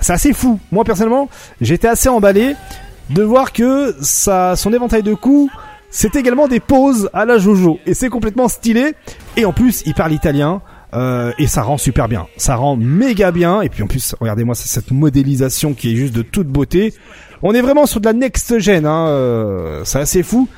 c'est 0.00 0.12
assez 0.12 0.32
fou. 0.32 0.58
Moi 0.72 0.84
personnellement, 0.84 1.28
j'étais 1.60 1.88
assez 1.88 2.08
emballé 2.08 2.54
de 3.10 3.22
voir 3.22 3.52
que 3.52 3.94
ça, 4.00 4.56
son 4.56 4.72
éventail 4.72 5.02
de 5.02 5.14
coups 5.14 5.50
c'est 5.90 6.16
également 6.16 6.48
des 6.48 6.60
pauses 6.60 7.10
à 7.12 7.24
la 7.24 7.38
Jojo. 7.38 7.78
Et 7.86 7.94
c'est 7.94 8.08
complètement 8.08 8.48
stylé. 8.48 8.94
Et 9.36 9.44
en 9.44 9.52
plus 9.52 9.82
il 9.86 9.94
parle 9.94 10.12
italien 10.12 10.62
euh, 10.94 11.32
et 11.38 11.46
ça 11.46 11.62
rend 11.62 11.78
super 11.78 12.08
bien. 12.08 12.26
Ça 12.36 12.56
rend 12.56 12.76
méga 12.76 13.30
bien. 13.32 13.60
Et 13.62 13.68
puis 13.68 13.82
en 13.82 13.86
plus 13.86 14.14
regardez-moi 14.20 14.54
cette 14.54 14.90
modélisation 14.90 15.74
qui 15.74 15.92
est 15.92 15.96
juste 15.96 16.14
de 16.14 16.22
toute 16.22 16.48
beauté. 16.48 16.94
On 17.42 17.52
est 17.52 17.62
vraiment 17.62 17.86
sur 17.86 18.00
de 18.00 18.06
la 18.06 18.12
next 18.12 18.58
gen 18.58 18.86
hein, 18.86 19.08
euh, 19.08 19.82
c'est 19.84 20.00
assez 20.00 20.22
fou. 20.22 20.48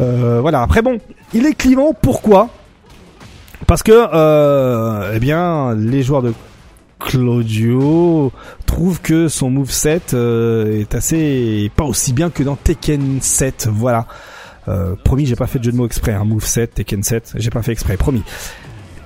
Euh, 0.00 0.40
voilà. 0.40 0.62
Après 0.62 0.82
bon 0.82 0.98
il 1.34 1.46
est 1.46 1.54
clivant. 1.54 1.92
Pourquoi? 1.92 2.48
Parce 3.66 3.82
que 3.82 5.14
eh 5.14 5.18
bien 5.18 5.74
les 5.74 6.02
joueurs 6.02 6.22
de 6.22 6.32
Claudio 7.04 8.32
trouve 8.66 9.00
que 9.00 9.28
son 9.28 9.50
moveset 9.50 10.00
euh, 10.14 10.80
est 10.80 10.94
assez 10.94 11.70
pas 11.76 11.84
aussi 11.84 12.12
bien 12.12 12.30
que 12.30 12.42
dans 12.42 12.56
Tekken 12.56 13.18
7 13.20 13.68
voilà 13.72 14.06
euh, 14.68 14.94
promis, 15.02 15.26
j'ai 15.26 15.36
pas 15.36 15.46
fait 15.46 15.58
de 15.58 15.64
jeu 15.64 15.72
de 15.72 15.76
mots 15.76 15.86
exprès. 15.86 16.12
Hein. 16.12 16.24
Move 16.24 16.44
7, 16.44 16.74
Tekken 16.74 17.02
7, 17.02 17.34
j'ai 17.36 17.50
pas 17.50 17.62
fait 17.62 17.72
exprès, 17.72 17.96
promis. 17.96 18.22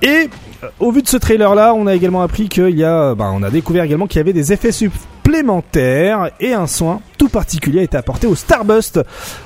Et 0.01 0.29
euh, 0.63 0.67
au 0.79 0.91
vu 0.91 1.01
de 1.01 1.07
ce 1.07 1.17
trailer 1.17 1.55
là, 1.55 1.73
on 1.73 1.87
a 1.87 1.95
également 1.95 2.21
appris 2.21 2.49
qu'il 2.49 2.77
y 2.77 2.83
a, 2.83 3.15
bah, 3.15 3.31
on 3.33 3.43
a 3.43 3.49
découvert 3.49 3.83
également 3.83 4.07
qu'il 4.07 4.17
y 4.17 4.21
avait 4.21 4.33
des 4.33 4.53
effets 4.53 4.71
supplémentaires 4.71 6.31
et 6.39 6.53
un 6.53 6.67
soin 6.67 7.01
tout 7.17 7.29
particulier 7.29 7.79
a 7.79 7.83
été 7.83 7.97
apporté 7.97 8.27
au 8.27 8.35
Starburst, 8.35 8.99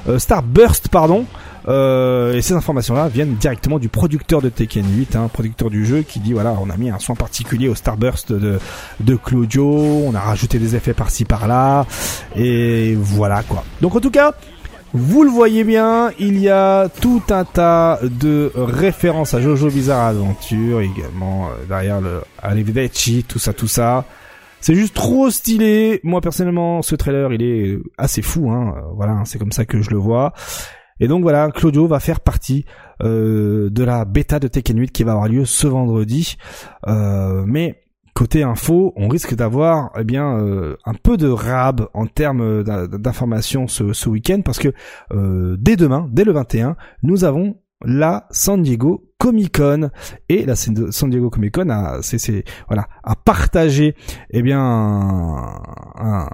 euh, 0.09 0.19
Starburst 0.19 0.89
pardon. 0.89 1.25
Euh, 1.67 2.33
et 2.33 2.41
ces 2.41 2.55
informations-là 2.55 3.07
viennent 3.07 3.35
directement 3.35 3.77
du 3.77 3.87
producteur 3.87 4.41
de 4.41 4.49
Tekken 4.49 4.83
8, 4.97 5.15
hein, 5.15 5.29
producteur 5.31 5.69
du 5.69 5.85
jeu, 5.85 6.01
qui 6.01 6.19
dit 6.19 6.33
voilà, 6.33 6.55
on 6.59 6.71
a 6.71 6.77
mis 6.77 6.89
un 6.89 6.97
soin 6.97 7.15
particulier 7.15 7.69
au 7.69 7.75
Starburst 7.75 8.33
de, 8.33 8.59
de 8.99 9.15
Claudio, 9.15 9.67
on 9.67 10.15
a 10.15 10.19
rajouté 10.19 10.57
des 10.57 10.75
effets 10.75 10.95
par-ci 10.95 11.23
par-là, 11.23 11.85
et 12.35 12.95
voilà 12.99 13.43
quoi. 13.43 13.63
Donc 13.79 13.95
en 13.95 13.99
tout 13.99 14.09
cas, 14.09 14.33
vous 14.93 15.23
le 15.23 15.29
voyez 15.29 15.63
bien, 15.63 16.11
il 16.19 16.37
y 16.37 16.49
a 16.49 16.89
tout 16.89 17.21
un 17.29 17.45
tas 17.45 17.99
de 18.03 18.51
références 18.55 19.33
à 19.33 19.39
Jojo 19.39 19.69
Bizarre 19.69 20.07
Adventure, 20.07 20.81
également 20.81 21.47
euh, 21.47 21.65
derrière 21.67 22.01
le 22.01 22.21
Arrivederci, 22.41 23.23
tout 23.25 23.39
ça, 23.39 23.53
tout 23.53 23.67
ça. 23.67 24.05
C'est 24.59 24.75
juste 24.75 24.93
trop 24.93 25.29
stylé. 25.29 26.01
Moi 26.03 26.19
personnellement, 26.19 26.81
ce 26.81 26.95
trailer, 26.95 27.31
il 27.33 27.41
est 27.41 27.79
assez 27.97 28.21
fou. 28.21 28.51
Hein. 28.51 28.75
Voilà, 28.95 29.13
hein, 29.13 29.25
c'est 29.25 29.39
comme 29.39 29.53
ça 29.53 29.65
que 29.65 29.81
je 29.81 29.89
le 29.91 29.97
vois. 29.97 30.33
Et 30.99 31.07
donc 31.07 31.23
voilà, 31.23 31.49
Claudio 31.51 31.87
va 31.87 31.99
faire 31.99 32.19
partie 32.19 32.65
euh, 33.01 33.69
de 33.71 33.83
la 33.83 34.05
bêta 34.05 34.39
de 34.39 34.47
Tekken 34.47 34.77
8 34.77 34.91
qui 34.91 35.03
va 35.03 35.13
avoir 35.13 35.29
lieu 35.29 35.45
ce 35.45 35.67
vendredi. 35.67 36.35
Euh, 36.87 37.43
mais 37.47 37.81
côté 38.13 38.43
info, 38.43 38.93
on 38.95 39.07
risque 39.07 39.35
d'avoir 39.35 39.91
eh 39.97 40.03
bien 40.03 40.37
euh, 40.37 40.77
un 40.85 40.93
peu 40.93 41.17
de 41.17 41.27
rab 41.27 41.87
en 41.93 42.07
termes 42.07 42.63
d'informations 42.63 43.67
ce, 43.67 44.09
week-end 44.09 44.41
parce 44.43 44.59
que 44.59 44.73
euh, 45.13 45.55
dès 45.59 45.75
demain, 45.75 46.07
dès 46.11 46.23
le 46.23 46.31
21, 46.31 46.75
nous 47.03 47.23
avons 47.23 47.57
la 47.83 48.27
San 48.31 48.61
Diego 48.61 49.10
Comic 49.21 49.55
Con. 49.55 49.91
Et 50.29 50.45
la 50.47 50.55
San 50.55 51.09
Diego 51.11 51.29
Comic 51.29 51.53
Con 51.53 51.69
a 51.69 51.99
c'est 52.01 52.43
voilà 52.67 52.87
a 53.03 53.15
partagé 53.15 53.93
eh 54.31 54.41
bien 54.41 54.59
un, 54.59 56.27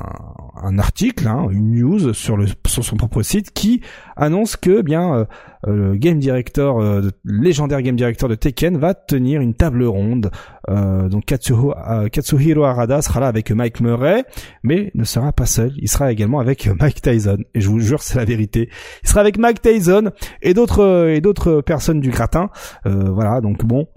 un, 0.64 0.80
article 0.80 1.28
hein, 1.28 1.48
une 1.52 1.72
news 1.72 2.14
sur 2.14 2.38
le 2.38 2.46
sur 2.66 2.86
son 2.86 2.96
propre 2.96 3.24
site 3.24 3.52
qui 3.52 3.82
annonce 4.16 4.56
que 4.56 4.80
eh 4.80 4.84
bien 4.84 5.14
euh, 5.14 5.26
euh, 5.68 5.76
le 5.92 5.96
game 5.96 6.20
director 6.20 6.80
euh, 6.80 7.10
légendaire 7.26 7.82
game 7.82 7.98
director 7.98 8.30
de 8.30 8.36
Tekken 8.36 8.78
va 8.78 8.94
tenir 8.94 9.42
une 9.42 9.54
table 9.54 9.84
ronde. 9.84 10.32
Donc 10.70 11.24
Katsuhiro 11.26 12.64
Arada 12.64 13.02
sera 13.02 13.22
là 13.22 13.28
avec 13.28 13.52
Mike 13.52 13.80
Murray 13.80 14.26
mais 14.64 14.92
ne 14.96 15.06
sera 15.06 15.32
pas 15.32 15.46
seul. 15.46 15.72
Il 15.78 15.88
sera 15.88 16.12
également 16.12 16.40
avec 16.40 16.70
Mike 16.82 17.02
Tyson. 17.02 17.38
Et 17.54 17.62
je 17.62 17.70
vous 17.70 17.80
jure 17.80 18.02
c'est 18.02 18.18
la 18.18 18.26
vérité. 18.26 18.70
Il 19.04 19.10
sera 19.10 19.22
avec 19.22 19.38
Mike 19.38 19.62
Tyson 19.62 20.12
et 20.42 20.54
d'autres 20.54 21.08
et 21.10 21.22
d'autres 21.22 21.62
personnes 21.62 22.02
du 22.02 22.10
gratin. 22.10 22.50
euh, 22.77 22.77
voilà, 22.86 23.42
donc 23.42 23.66
bon. 23.66 23.88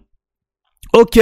Ok, 0.93 1.21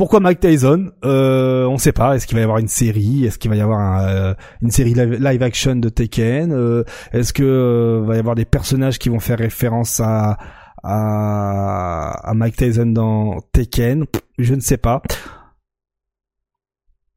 pourquoi 0.00 0.20
Mike 0.20 0.40
Tyson 0.40 0.92
euh, 1.04 1.66
On 1.66 1.76
sait 1.76 1.92
pas. 1.92 2.16
Est-ce 2.16 2.26
qu'il 2.26 2.34
va 2.34 2.40
y 2.40 2.44
avoir 2.44 2.56
une 2.56 2.68
série 2.68 3.26
Est-ce 3.26 3.38
qu'il 3.38 3.50
va 3.50 3.56
y 3.56 3.60
avoir 3.60 4.00
euh, 4.00 4.32
une 4.62 4.70
série 4.70 4.94
live, 4.94 5.42
action 5.42 5.76
de 5.76 5.90
Tekken 5.90 6.52
euh, 6.52 6.84
Est-ce 7.12 7.34
que 7.34 8.02
va 8.06 8.16
y 8.16 8.18
avoir 8.18 8.34
des 8.34 8.46
personnages 8.46 8.98
qui 8.98 9.10
vont 9.10 9.20
faire 9.20 9.38
référence 9.38 10.00
à 10.02 10.38
à, 10.82 12.32
Mike 12.34 12.56
Tyson 12.56 12.86
dans 12.86 13.40
Tekken? 13.52 14.06
Je 14.38 14.54
ne 14.54 14.60
sais 14.60 14.78
pas. 14.78 15.02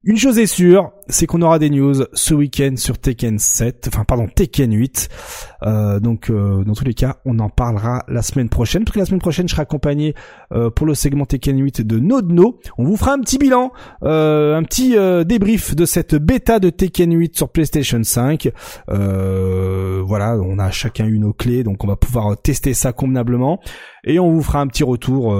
Une 0.06 0.18
chose 0.18 0.38
est 0.38 0.48
sûre, 0.48 0.92
c'est 1.08 1.26
qu'on 1.28 1.42
aura 1.42 1.60
des 1.60 1.70
news 1.70 1.94
ce 2.12 2.34
week-end 2.34 2.74
sur 2.76 2.98
Tekken 2.98 3.40
7, 3.40 3.88
enfin 3.88 4.04
pardon 4.04 4.28
Tekken 4.28 4.74
8. 4.74 5.08
Euh, 5.64 6.02
donc 6.02 6.30
euh, 6.30 6.66
dans 6.66 6.74
tous 6.74 6.84
les 6.84 6.94
cas, 6.94 7.20
on 7.24 7.40
en 7.40 7.48
parlera 7.48 8.04
la 8.10 8.22
semaine 8.22 8.50
prochaine. 8.50 8.84
Parce 8.84 8.96
que 8.96 9.00
la 9.00 9.06
semaine 9.06 9.22
prochaine, 9.22 9.48
je 9.48 9.54
serai 9.54 9.62
accompagné 9.62 10.14
euh, 10.52 10.70
pour 10.70 10.88
le 10.88 10.94
segment 10.94 11.26
Tekken 11.26 11.58
8 11.58 11.88
de 11.88 12.00
Nodno. 12.00 12.60
On 12.78 12.84
vous 12.84 12.98
fera 12.98 13.14
un 13.14 13.20
petit 13.22 13.38
bilan, 13.38 13.72
un 14.02 14.64
petit 14.64 14.98
débrief 15.26 15.74
de 15.74 15.86
cette 15.86 16.16
bêta 16.16 16.60
de 16.60 16.70
Tekken 16.70 17.18
8 17.18 17.38
sur 17.38 17.48
PlayStation 17.48 18.04
5. 18.04 18.50
voilà, 18.90 20.36
on 20.36 20.60
a 20.60 20.70
chacun 20.70 21.06
eu 21.06 21.18
nos 21.18 21.32
clés, 21.32 21.64
donc 21.64 21.82
on 21.86 21.88
va 21.88 21.96
pouvoir 21.96 22.36
tester 22.42 22.74
ça 22.74 22.92
convenablement. 22.92 23.62
Et 24.04 24.20
on 24.20 24.30
vous 24.32 24.44
fera 24.44 24.60
un 24.60 24.68
petit 24.68 24.84
retour. 24.84 25.34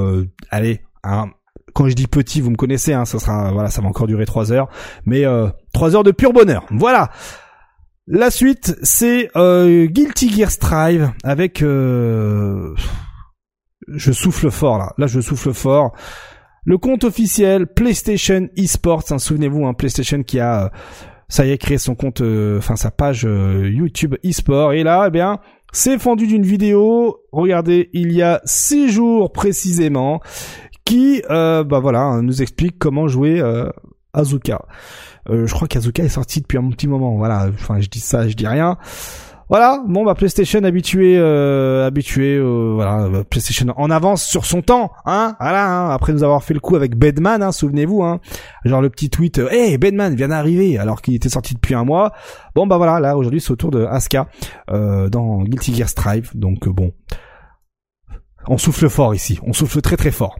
allez, 0.52 0.80
un 1.04 1.32
quand 1.74 1.90
je 1.90 1.96
dis 1.96 2.08
petit, 2.08 2.42
vous 2.42 2.52
me 2.52 2.56
connaissez, 2.56 2.94
hein, 2.94 3.06
ça 3.06 3.20
sera, 3.20 3.52
voilà, 3.52 3.70
ça 3.70 3.82
va 3.82 3.88
encore 3.88 4.08
durer 4.08 4.26
trois 4.26 4.52
heures, 4.52 4.70
mais 5.06 5.26
euh, 5.26 5.50
trois 5.74 5.96
heures 5.96 6.04
de 6.04 6.12
pur 6.12 6.32
bonheur. 6.32 6.66
Voilà. 6.72 7.10
La 8.06 8.32
suite, 8.32 8.76
c'est 8.84 9.30
euh, 9.36 9.86
Guilty 9.86 10.30
Gear 10.30 10.52
Strive 10.52 11.12
avec. 11.24 11.62
Euh, 11.62 12.76
je 13.88 14.12
souffle 14.12 14.52
fort 14.52 14.78
là. 14.78 14.94
Là, 14.98 15.08
je 15.08 15.20
souffle 15.22 15.54
fort. 15.54 15.94
Le 16.66 16.78
compte 16.78 17.04
officiel 17.04 17.66
PlayStation 17.68 18.48
Esports. 18.56 19.04
Hein, 19.12 19.20
Souvenez-vous, 19.20 19.66
hein, 19.66 19.74
PlayStation 19.74 20.22
qui 20.24 20.40
a, 20.40 20.72
ça 21.28 21.46
y 21.46 21.52
est, 21.52 21.58
créé 21.58 21.78
son 21.78 21.96
compte, 21.96 22.22
enfin 22.22 22.76
sa 22.76 22.92
page 22.92 23.24
YouTube 23.24 24.16
Esport. 24.24 24.74
Et 24.74 24.84
là, 24.84 25.06
eh 25.08 25.12
bien, 25.12 25.40
c'est 25.72 25.98
fendu 25.98 26.28
d'une 26.28 26.44
vidéo. 26.44 27.20
Regardez, 27.32 27.90
il 27.94 28.12
y 28.12 28.22
a 28.22 28.42
six 28.46 28.90
jours 28.90 29.32
précisément 29.32 30.22
qui, 30.86 31.24
euh, 31.30 31.64
bah 31.64 31.80
voilà, 31.80 32.20
nous 32.22 32.42
explique 32.42 32.78
comment 32.80 33.08
jouer 33.08 33.40
euh, 33.40 33.70
Azuka. 34.14 34.62
Euh, 35.30 35.48
je 35.48 35.54
crois 35.54 35.68
qu'Azuka 35.68 36.04
est 36.04 36.10
sorti 36.10 36.42
depuis 36.42 36.58
un 36.58 36.70
petit 36.70 36.88
moment. 36.88 37.16
Voilà, 37.16 37.48
enfin 37.54 37.80
je 37.80 37.90
dis 37.90 38.00
ça, 38.00 38.28
je 38.28 38.36
dis 38.36 38.48
rien. 38.48 38.78
Voilà, 39.50 39.84
bon 39.86 40.04
bah 40.04 40.16
PlayStation 40.16 40.64
habitué, 40.64 41.16
euh, 41.18 41.86
habitué, 41.86 42.38
euh, 42.38 42.72
voilà, 42.74 43.24
PlayStation 43.30 43.68
en 43.76 43.92
avance 43.92 44.24
sur 44.24 44.46
son 44.46 44.62
temps, 44.62 44.92
hein, 45.06 45.36
voilà. 45.40 45.68
Hein, 45.68 45.90
après 45.90 46.14
nous 46.14 46.24
avoir 46.24 46.44
fait 46.44 46.54
le 46.54 46.60
coup 46.62 46.76
avec 46.76 46.96
Bedman, 46.98 47.44
hein, 47.44 47.52
souvenez-vous, 47.52 48.02
hein, 48.04 48.20
genre 48.64 48.82
le 48.82 48.90
petit 48.90 49.10
tweet, 49.10 49.40
euh, 49.40 49.50
hey 49.52 49.78
Bedman 49.78 50.16
vient 50.16 50.30
d'arriver 50.30 50.80
alors 50.80 51.02
qu'il 51.02 51.14
était 51.14 51.30
sorti 51.30 51.54
depuis 51.54 51.76
un 51.76 51.84
mois. 51.84 52.14
Bon 52.56 52.66
bah 52.66 52.78
voilà, 52.78 53.00
là 53.00 53.18
aujourd'hui 53.18 53.42
c'est 53.42 53.52
au 53.52 53.56
tour 53.58 53.70
de 53.70 53.84
Asuka 53.84 54.28
euh, 54.72 55.10
dans 55.10 55.44
Guilty 55.44 55.76
Gear 55.76 55.90
Strive, 55.90 56.32
donc 56.34 56.68
bon, 56.68 56.92
on 58.48 58.58
souffle 58.58 58.90
fort 58.90 59.14
ici, 59.14 59.40
on 59.44 59.54
souffle 59.54 59.82
très 59.82 59.98
très 59.98 60.12
fort. 60.12 60.38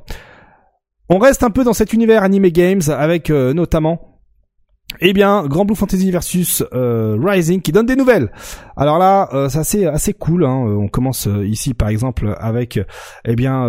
On 1.10 1.18
reste 1.18 1.44
un 1.44 1.50
peu 1.50 1.64
dans 1.64 1.74
cet 1.74 1.94
univers 1.94 2.24
anime 2.24 2.48
games 2.50 2.82
avec 2.88 3.30
euh, 3.30 3.54
notamment 3.54 4.10
eh 5.02 5.12
bien, 5.12 5.48
Grand 5.48 5.66
Blue 5.66 5.76
Fantasy 5.76 6.12
versus 6.12 6.64
euh, 6.74 7.18
Rising 7.20 7.62
qui 7.62 7.72
donne 7.72 7.88
des 7.88 7.96
nouvelles. 7.96 8.32
Alors 8.78 9.00
là, 9.00 9.28
euh, 9.34 9.50
c'est 9.50 9.88
assez, 9.88 10.14
cool. 10.14 10.46
Hein. 10.46 10.54
On 10.54 10.88
commence 10.88 11.28
ici 11.46 11.74
par 11.74 11.88
exemple 11.88 12.36
avec 12.40 12.80
eh 13.26 13.36
bien 13.36 13.68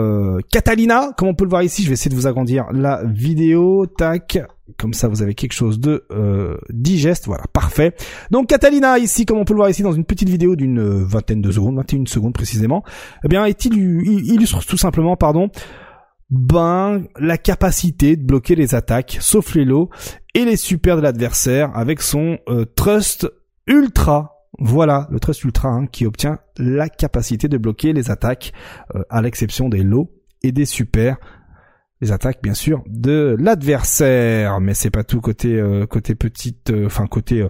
Catalina, 0.52 1.12
comme 1.16 1.28
on 1.28 1.34
peut 1.34 1.44
le 1.44 1.50
voir 1.50 1.62
ici. 1.62 1.82
Je 1.82 1.88
vais 1.88 1.94
essayer 1.94 2.10
de 2.10 2.14
vous 2.14 2.26
agrandir 2.26 2.66
la 2.72 3.02
vidéo. 3.04 3.86
Tac, 3.86 4.38
comme 4.78 4.92
ça 4.92 5.08
vous 5.08 5.22
avez 5.22 5.34
quelque 5.34 5.54
chose 5.54 5.80
de 5.80 6.04
digeste. 6.68 7.26
Voilà, 7.26 7.44
parfait. 7.54 7.94
Donc 8.30 8.48
Catalina 8.48 8.98
ici, 8.98 9.24
comme 9.24 9.38
on 9.38 9.46
peut 9.46 9.54
le 9.54 9.58
voir 9.60 9.70
ici 9.70 9.82
dans 9.82 9.92
une 9.92 10.04
petite 10.04 10.28
vidéo 10.28 10.56
d'une 10.56 11.04
vingtaine 11.04 11.40
de 11.40 11.50
secondes, 11.50 11.76
21 11.76 12.04
secondes 12.06 12.34
précisément. 12.34 12.84
Eh 13.24 13.28
bien, 13.28 13.46
il 13.46 14.30
illustre 14.30 14.66
tout 14.66 14.76
simplement, 14.76 15.16
pardon, 15.16 15.48
ben 16.30 17.04
la 17.18 17.38
capacité 17.38 18.16
de 18.16 18.24
bloquer 18.24 18.54
les 18.54 18.74
attaques, 18.74 19.18
sauf 19.20 19.54
les 19.54 19.64
lots 19.64 19.90
et 20.34 20.44
les 20.44 20.56
super 20.56 20.96
de 20.96 21.02
l'adversaire 21.02 21.70
avec 21.76 22.00
son 22.02 22.38
euh, 22.48 22.64
trust 22.64 23.30
ultra. 23.66 24.30
Voilà, 24.58 25.08
le 25.10 25.18
trust 25.20 25.44
ultra 25.44 25.68
hein, 25.68 25.86
qui 25.86 26.06
obtient 26.06 26.38
la 26.58 26.88
capacité 26.88 27.48
de 27.48 27.58
bloquer 27.58 27.92
les 27.92 28.10
attaques, 28.10 28.52
euh, 28.94 29.02
à 29.10 29.20
l'exception 29.20 29.68
des 29.68 29.82
lots 29.82 30.10
et 30.42 30.52
des 30.52 30.64
super. 30.64 31.16
Les 32.00 32.12
attaques 32.12 32.42
bien 32.42 32.54
sûr 32.54 32.82
de 32.86 33.36
l'adversaire, 33.38 34.60
mais 34.60 34.74
c'est 34.74 34.90
pas 34.90 35.04
tout 35.04 35.20
côté 35.20 35.58
euh, 35.58 35.86
côté 35.86 36.14
petite, 36.14 36.72
enfin 36.84 37.06
côté 37.06 37.46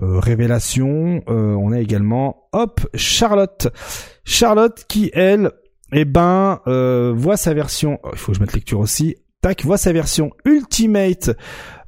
révélation. 0.00 1.22
on 1.26 1.72
a 1.72 1.80
également 1.80 2.48
hop 2.52 2.80
Charlotte, 2.94 3.68
Charlotte 4.24 4.84
qui 4.88 5.10
elle 5.12 5.50
eh 5.92 6.04
ben, 6.04 6.60
euh, 6.66 7.12
voit 7.16 7.36
sa 7.36 7.54
version, 7.54 7.98
oh, 8.02 8.10
il 8.12 8.18
faut 8.18 8.32
que 8.32 8.38
je 8.38 8.42
mette 8.42 8.52
lecture 8.52 8.80
aussi, 8.80 9.16
tac, 9.40 9.64
voit 9.64 9.78
sa 9.78 9.92
version 9.92 10.30
Ultimate, 10.44 11.30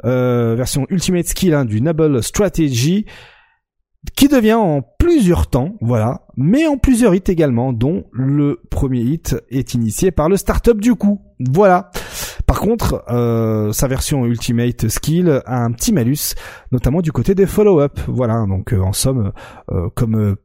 euh, 0.05 0.55
version 0.57 0.86
Ultimate 0.88 1.26
Skill 1.26 1.55
hein, 1.55 1.64
du 1.64 1.80
Noble 1.80 2.22
Strategy, 2.22 3.07
qui 4.16 4.28
devient 4.28 4.55
en 4.55 4.80
plusieurs 4.98 5.48
temps, 5.48 5.76
voilà, 5.82 6.26
mais 6.36 6.66
en 6.66 6.78
plusieurs 6.78 7.14
hits 7.14 7.22
également, 7.28 7.74
dont 7.74 8.05
le 8.12 8.61
premier 8.70 9.01
hit 9.01 9.36
est 9.51 9.74
initié 9.74 10.11
par 10.11 10.30
le 10.30 10.38
startup 10.38 10.80
du 10.80 10.94
coup, 10.94 11.20
voilà. 11.38 11.90
Par 12.46 12.61
contre, 12.61 13.05
euh, 13.11 13.70
sa 13.72 13.86
version 13.86 14.24
Ultimate 14.24 14.88
Skill 14.88 15.42
a 15.44 15.62
un 15.62 15.72
petit 15.72 15.92
malus, 15.92 16.34
notamment 16.72 17.03
du 17.03 17.12
côté 17.12 17.34
des 17.34 17.46
follow-up, 17.46 18.01
voilà, 18.09 18.46
donc 18.48 18.72
en 18.72 18.92
somme, 18.92 19.32
comme 19.94 20.36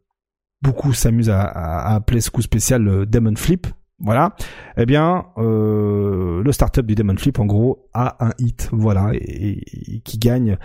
beaucoup 0.66 0.94
s'amusent 0.94 1.30
à, 1.30 1.96
appeler 1.96 2.22
ce 2.22 2.32
coup 2.32 2.42
spécial 2.42 2.82
le 2.82 3.06
Demon 3.06 3.36
Flip. 3.36 3.68
Voilà. 4.00 4.36
Eh 4.78 4.86
bien, 4.86 5.28
euh, 5.38 6.44
le 6.44 6.52
startup 6.52 6.86
du 6.86 6.96
Demon 6.96 7.16
Flip, 7.18 7.40
en 7.40 7.46
gros, 7.46 7.88
a 7.94 8.26
un 8.26 8.32
hit, 8.40 8.70
voilà, 8.74 9.12
et, 9.14 10.02
qui 10.04 10.18
gagne, 10.18 10.58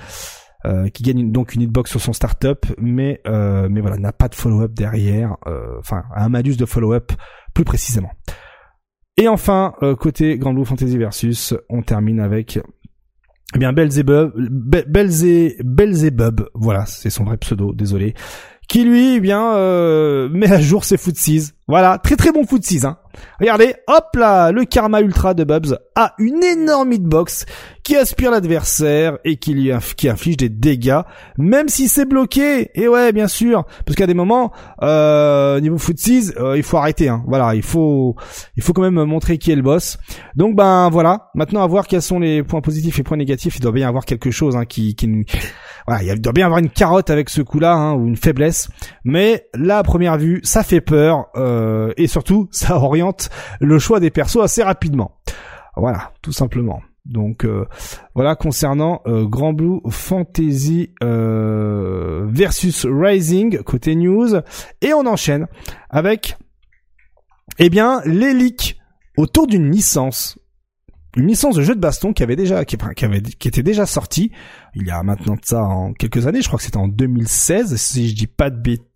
euh, 0.64 0.88
qui 0.88 1.02
gagne 1.04 1.30
donc 1.30 1.54
une 1.54 1.62
hitbox 1.62 1.90
sur 1.90 2.00
son 2.00 2.12
startup, 2.12 2.66
mais 2.78 3.20
euh, 3.28 3.68
mais 3.70 3.80
voilà, 3.80 3.98
n'a 3.98 4.12
pas 4.12 4.28
de 4.28 4.34
follow-up 4.34 4.72
derrière, 4.72 5.36
enfin, 5.78 6.02
un 6.14 6.28
malus 6.28 6.56
de 6.56 6.66
follow-up 6.66 7.12
plus 7.54 7.64
précisément. 7.64 8.10
Et 9.16 9.28
enfin, 9.28 9.74
côté 10.00 10.38
Grand 10.38 10.54
Blue 10.54 10.64
Fantasy 10.64 10.96
Versus, 10.96 11.54
on 11.68 11.82
termine 11.82 12.20
avec 12.20 12.58
eh 13.54 13.58
bien 13.58 13.72
Belzebub, 13.72 14.32
Belzebub, 15.64 16.48
voilà, 16.54 16.86
c'est 16.86 17.10
son 17.10 17.24
vrai 17.24 17.36
pseudo, 17.36 17.74
désolé, 17.74 18.14
qui 18.70 18.84
lui, 18.84 19.16
eh 19.16 19.20
bien, 19.20 19.56
euh, 19.56 20.28
met 20.30 20.50
à 20.50 20.60
jour 20.60 20.84
ses 20.84 20.96
footsies. 20.96 21.50
Voilà, 21.70 21.98
très 21.98 22.16
très 22.16 22.32
bon 22.32 22.44
footsies, 22.44 22.84
hein. 22.84 22.96
Regardez, 23.38 23.74
hop 23.86 24.16
là, 24.16 24.50
le 24.50 24.64
Karma 24.64 25.00
Ultra 25.00 25.34
de 25.34 25.44
Bubs 25.44 25.78
a 25.94 26.14
une 26.18 26.42
énorme 26.42 26.92
hitbox 26.92 27.46
qui 27.84 27.94
aspire 27.94 28.32
l'adversaire 28.32 29.18
et 29.24 29.36
qui 29.36 29.54
lui 29.54 29.70
inflige 29.72 30.36
des 30.36 30.48
dégâts, 30.48 31.00
même 31.38 31.68
si 31.68 31.86
c'est 31.86 32.06
bloqué. 32.06 32.70
Et 32.74 32.88
ouais, 32.88 33.12
bien 33.12 33.28
sûr, 33.28 33.64
parce 33.86 33.94
qu'à 33.94 34.08
des 34.08 34.14
moments, 34.14 34.50
euh, 34.82 35.60
niveau 35.60 35.78
footsies, 35.78 36.32
euh, 36.38 36.56
il 36.56 36.64
faut 36.64 36.76
arrêter. 36.76 37.08
Hein. 37.08 37.22
Voilà, 37.28 37.54
il 37.54 37.62
faut, 37.62 38.16
il 38.56 38.64
faut 38.64 38.72
quand 38.72 38.82
même 38.82 39.04
montrer 39.04 39.38
qui 39.38 39.52
est 39.52 39.56
le 39.56 39.62
boss. 39.62 39.98
Donc 40.34 40.56
ben 40.56 40.88
voilà, 40.90 41.30
maintenant 41.34 41.62
à 41.62 41.68
voir 41.68 41.86
quels 41.86 42.02
sont 42.02 42.18
les 42.18 42.42
points 42.42 42.62
positifs 42.62 42.98
et 42.98 43.04
points 43.04 43.16
négatifs. 43.16 43.56
Il 43.56 43.60
doit 43.60 43.72
bien 43.72 43.86
y 43.86 43.88
avoir 43.88 44.06
quelque 44.06 44.32
chose 44.32 44.56
hein, 44.56 44.64
qui, 44.64 44.96
qui 44.96 45.24
voilà, 45.86 46.02
il 46.02 46.20
doit 46.20 46.32
bien 46.32 46.46
avoir 46.46 46.60
une 46.60 46.70
carotte 46.70 47.10
avec 47.10 47.28
ce 47.28 47.42
coup-là 47.42 47.74
hein, 47.74 47.94
ou 47.94 48.06
une 48.06 48.16
faiblesse. 48.16 48.68
Mais 49.04 49.46
là, 49.54 49.78
à 49.78 49.82
première 49.82 50.18
vue, 50.18 50.40
ça 50.44 50.62
fait 50.62 50.80
peur 50.80 51.26
euh, 51.36 51.59
et 51.96 52.06
surtout, 52.06 52.48
ça 52.52 52.76
oriente 52.76 53.30
le 53.60 53.78
choix 53.78 54.00
des 54.00 54.10
persos 54.10 54.42
assez 54.42 54.62
rapidement. 54.62 55.20
Voilà, 55.76 56.12
tout 56.22 56.32
simplement. 56.32 56.80
Donc 57.06 57.44
euh, 57.44 57.66
voilà 58.14 58.36
concernant 58.36 59.00
euh, 59.06 59.26
Grand 59.26 59.52
Blue 59.52 59.80
Fantasy 59.88 60.94
versus 61.00 62.86
Rising 62.88 63.62
côté 63.62 63.94
news 63.96 64.28
et 64.82 64.92
on 64.92 65.06
enchaîne 65.06 65.46
avec 65.88 66.36
eh 67.58 67.70
bien 67.70 68.02
les 68.04 68.34
leaks 68.34 68.78
autour 69.16 69.46
d'une 69.46 69.70
licence 69.70 70.38
une 71.16 71.26
licence 71.26 71.56
de 71.56 71.62
jeu 71.62 71.74
de 71.74 71.80
baston 71.80 72.12
qui 72.12 72.22
avait 72.22 72.36
déjà 72.36 72.62
était 72.62 73.62
déjà 73.62 73.86
sortie 73.86 74.30
il 74.74 74.86
y 74.86 74.90
a 74.90 75.02
maintenant 75.02 75.36
ça 75.42 75.62
en 75.62 75.92
quelques 75.94 76.26
années 76.26 76.42
je 76.42 76.48
crois 76.48 76.58
que 76.58 76.64
c'était 76.64 76.76
en 76.76 76.88
2016 76.88 77.76
si 77.76 78.10
je 78.10 78.14
dis 78.14 78.26
pas 78.26 78.50
de 78.50 78.60
bêtises 78.60 78.89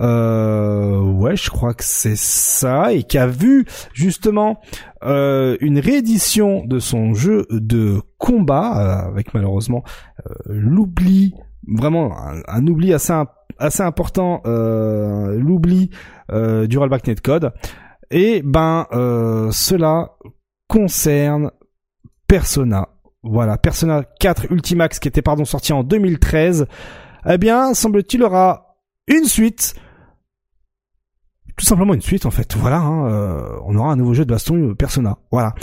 euh, 0.00 1.00
ouais 1.00 1.36
je 1.36 1.50
crois 1.50 1.74
que 1.74 1.84
c'est 1.84 2.16
ça 2.16 2.92
et 2.92 3.02
qui 3.02 3.18
a 3.18 3.26
vu 3.26 3.66
justement 3.92 4.60
euh, 5.04 5.56
une 5.60 5.78
réédition 5.78 6.64
de 6.64 6.78
son 6.78 7.14
jeu 7.14 7.46
de 7.50 8.00
combat 8.18 9.04
euh, 9.04 9.08
avec 9.08 9.34
malheureusement 9.34 9.82
euh, 10.26 10.32
l'oubli 10.48 11.34
vraiment 11.66 12.16
un, 12.48 12.66
oubli 12.66 12.94
assez 12.94 13.12
assez 13.58 13.82
important 13.82 14.42
l'oubli 14.46 15.90
du 16.30 16.78
rollback 16.78 17.06
netcode 17.06 17.52
et 18.10 18.42
ben 18.42 18.86
cela 19.50 20.12
concerne 20.68 21.50
Persona. 22.28 22.90
Voilà, 23.22 23.56
Persona 23.56 24.04
4 24.20 24.52
Ultimax 24.52 25.00
qui 25.00 25.08
était 25.08 25.22
pardon 25.22 25.44
sorti 25.44 25.72
en 25.72 25.82
2013. 25.82 26.66
Eh 27.26 27.38
bien, 27.38 27.74
semble-t-il 27.74 28.22
aura 28.22 28.67
une 29.08 29.24
suite. 29.24 29.74
Tout 31.56 31.64
simplement 31.64 31.94
une 31.94 32.02
suite 32.02 32.26
en 32.26 32.30
fait. 32.30 32.54
Voilà, 32.56 32.78
hein, 32.78 33.10
euh, 33.10 33.58
on 33.64 33.74
aura 33.76 33.92
un 33.92 33.96
nouveau 33.96 34.14
jeu 34.14 34.24
de 34.24 34.30
baston 34.30 34.70
euh, 34.70 34.74
Persona. 34.74 35.18
Voilà. 35.32 35.54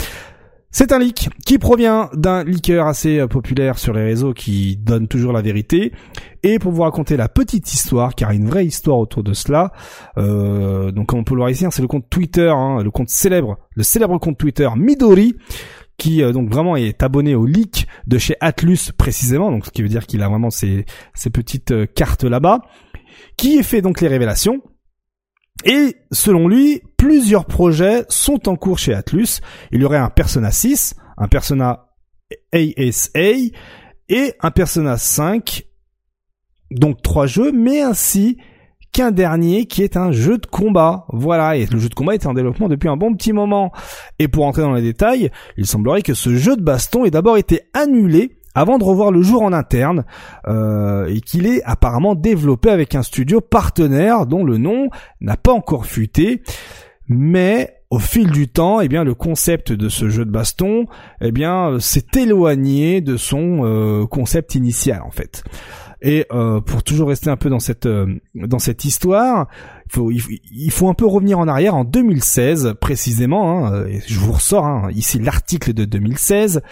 C'est 0.78 0.92
un 0.92 0.98
leak 0.98 1.30
qui 1.46 1.56
provient 1.56 2.10
d'un 2.12 2.44
leaker 2.44 2.86
assez 2.86 3.18
euh, 3.18 3.26
populaire 3.26 3.78
sur 3.78 3.94
les 3.94 4.04
réseaux 4.04 4.34
qui 4.34 4.76
donne 4.76 5.08
toujours 5.08 5.32
la 5.32 5.40
vérité. 5.40 5.90
Et 6.42 6.58
pour 6.58 6.70
vous 6.70 6.82
raconter 6.82 7.16
la 7.16 7.30
petite 7.30 7.72
histoire, 7.72 8.14
car 8.14 8.30
il 8.30 8.36
y 8.36 8.38
a 8.38 8.42
une 8.42 8.50
vraie 8.50 8.66
histoire 8.66 8.98
autour 8.98 9.24
de 9.24 9.32
cela, 9.32 9.72
euh, 10.18 10.92
donc 10.92 11.06
comme 11.06 11.20
on 11.20 11.24
peut 11.24 11.34
le 11.34 11.40
voir 11.40 11.48
ici, 11.48 11.64
hein, 11.64 11.70
c'est 11.72 11.80
le 11.80 11.88
compte 11.88 12.10
Twitter, 12.10 12.50
hein, 12.50 12.82
le 12.82 12.90
compte 12.90 13.08
célèbre, 13.08 13.56
le 13.74 13.82
célèbre 13.82 14.18
compte 14.18 14.36
Twitter 14.36 14.68
Midori, 14.76 15.34
qui 15.96 16.22
euh, 16.22 16.32
donc 16.32 16.50
vraiment 16.50 16.76
est 16.76 17.02
abonné 17.02 17.34
au 17.34 17.46
leak 17.46 17.86
de 18.06 18.18
chez 18.18 18.36
Atlus 18.40 18.92
précisément, 18.96 19.50
donc 19.50 19.66
ce 19.66 19.70
qui 19.70 19.82
veut 19.82 19.88
dire 19.88 20.06
qu'il 20.06 20.22
a 20.22 20.28
vraiment 20.28 20.50
ces, 20.50 20.84
petites 21.32 21.72
euh, 21.72 21.86
cartes 21.86 22.24
là-bas, 22.24 22.60
qui 23.36 23.62
fait 23.62 23.82
donc 23.82 24.00
les 24.00 24.08
révélations. 24.08 24.62
Et 25.64 25.96
selon 26.12 26.48
lui, 26.48 26.82
plusieurs 26.96 27.46
projets 27.46 28.04
sont 28.08 28.48
en 28.48 28.56
cours 28.56 28.78
chez 28.78 28.94
Atlus. 28.94 29.40
Il 29.72 29.80
y 29.80 29.84
aurait 29.84 29.96
un 29.98 30.10
Persona 30.10 30.50
6, 30.50 30.94
un 31.16 31.28
Persona 31.28 31.86
ASA 32.52 33.20
et 34.08 34.34
un 34.40 34.50
Persona 34.50 34.96
5, 34.96 35.64
donc 36.70 37.02
trois 37.02 37.26
jeux, 37.26 37.52
mais 37.52 37.80
ainsi 37.80 38.38
qu'un 38.92 39.10
dernier 39.10 39.66
qui 39.66 39.82
est 39.82 39.96
un 39.96 40.12
jeu 40.12 40.38
de 40.38 40.46
combat. 40.46 41.06
Voilà, 41.12 41.56
et 41.56 41.66
le 41.66 41.78
jeu 41.78 41.88
de 41.88 41.94
combat 41.94 42.14
est 42.14 42.26
en 42.26 42.34
développement 42.34 42.68
depuis 42.68 42.88
un 42.88 42.96
bon 42.96 43.14
petit 43.14 43.32
moment. 43.32 43.72
Et 44.18 44.28
pour 44.28 44.46
entrer 44.46 44.62
dans 44.62 44.72
les 44.72 44.82
détails, 44.82 45.30
il 45.56 45.66
semblerait 45.66 46.02
que 46.02 46.14
ce 46.14 46.34
jeu 46.36 46.56
de 46.56 46.62
baston 46.62 47.04
ait 47.04 47.10
d'abord 47.10 47.36
été 47.36 47.62
annulé 47.74 48.35
avant 48.56 48.78
de 48.78 48.84
revoir 48.84 49.12
le 49.12 49.20
jour 49.20 49.42
en 49.42 49.52
interne 49.52 50.06
euh, 50.48 51.06
et 51.06 51.20
qu'il 51.20 51.46
est 51.46 51.62
apparemment 51.64 52.14
développé 52.14 52.70
avec 52.70 52.94
un 52.94 53.02
studio 53.02 53.42
partenaire 53.42 54.24
dont 54.24 54.44
le 54.44 54.56
nom 54.56 54.88
n'a 55.20 55.36
pas 55.36 55.52
encore 55.52 55.84
fuité. 55.84 56.42
Mais 57.06 57.74
au 57.90 57.98
fil 57.98 58.30
du 58.30 58.48
temps, 58.48 58.80
eh 58.80 58.88
bien 58.88 59.04
le 59.04 59.14
concept 59.14 59.72
de 59.72 59.90
ce 59.90 60.08
jeu 60.08 60.24
de 60.24 60.30
baston, 60.30 60.86
eh 61.20 61.32
bien 61.32 61.78
s'est 61.80 62.06
éloigné 62.16 63.02
de 63.02 63.18
son 63.18 63.60
euh, 63.62 64.06
concept 64.06 64.54
initial 64.54 65.02
en 65.02 65.10
fait. 65.10 65.44
Et 66.00 66.24
euh, 66.32 66.60
pour 66.62 66.82
toujours 66.82 67.08
rester 67.08 67.28
un 67.28 67.36
peu 67.36 67.50
dans 67.50 67.60
cette 67.60 67.88
dans 68.34 68.58
cette 68.58 68.86
histoire, 68.86 69.48
il 69.84 69.92
faut 69.92 70.10
il 70.10 70.70
faut 70.70 70.88
un 70.88 70.94
peu 70.94 71.06
revenir 71.06 71.38
en 71.38 71.46
arrière 71.46 71.74
en 71.74 71.84
2016 71.84 72.74
précisément. 72.80 73.66
Hein, 73.66 73.86
et 73.86 74.00
je 74.06 74.18
vous 74.18 74.32
ressors 74.32 74.64
hein, 74.64 74.88
ici 74.94 75.18
l'article 75.18 75.74
de 75.74 75.84
2016 75.84 76.62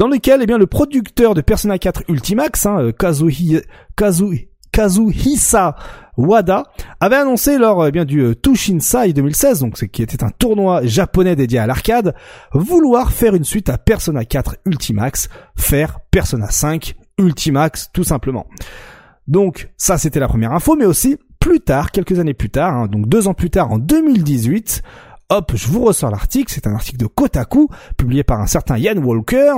dans 0.00 0.08
lequel 0.08 0.40
eh 0.40 0.46
bien 0.46 0.56
le 0.56 0.66
producteur 0.66 1.34
de 1.34 1.42
Persona 1.42 1.78
4 1.78 2.04
Ultimax, 2.08 2.64
hein, 2.64 2.80
euh, 2.80 2.90
Kazuhi, 2.90 3.60
Kazuhisa 4.72 5.76
Wada, 6.16 6.62
avait 7.00 7.16
annoncé 7.16 7.58
lors 7.58 7.86
eh 7.86 7.92
bien 7.92 8.06
du 8.06 8.20
euh, 8.20 8.34
Tushinsai 8.34 9.12
2016, 9.12 9.60
donc 9.60 9.74
qui 9.74 10.02
était 10.02 10.24
un 10.24 10.30
tournoi 10.30 10.86
japonais 10.86 11.36
dédié 11.36 11.58
à 11.58 11.66
l'arcade, 11.66 12.14
vouloir 12.54 13.12
faire 13.12 13.34
une 13.34 13.44
suite 13.44 13.68
à 13.68 13.76
Persona 13.76 14.24
4 14.24 14.56
Ultimax, 14.64 15.28
faire 15.54 15.98
Persona 16.10 16.50
5 16.50 16.94
Ultimax 17.18 17.90
tout 17.92 18.04
simplement. 18.04 18.46
Donc 19.28 19.68
ça 19.76 19.98
c'était 19.98 20.18
la 20.18 20.28
première 20.28 20.52
info, 20.52 20.76
mais 20.76 20.86
aussi 20.86 21.18
plus 21.40 21.60
tard, 21.60 21.90
quelques 21.90 22.18
années 22.18 22.32
plus 22.32 22.48
tard, 22.48 22.72
hein, 22.72 22.86
donc 22.86 23.06
deux 23.06 23.28
ans 23.28 23.34
plus 23.34 23.50
tard 23.50 23.70
en 23.70 23.78
2018, 23.78 24.82
Hop, 25.30 25.52
je 25.54 25.68
vous 25.68 25.84
ressors 25.84 26.10
l'article, 26.10 26.52
c'est 26.52 26.66
un 26.66 26.74
article 26.74 26.98
de 26.98 27.06
Kotaku, 27.06 27.68
publié 27.96 28.24
par 28.24 28.40
un 28.40 28.46
certain 28.46 28.76
Ian 28.76 28.96
Walker, 28.96 29.52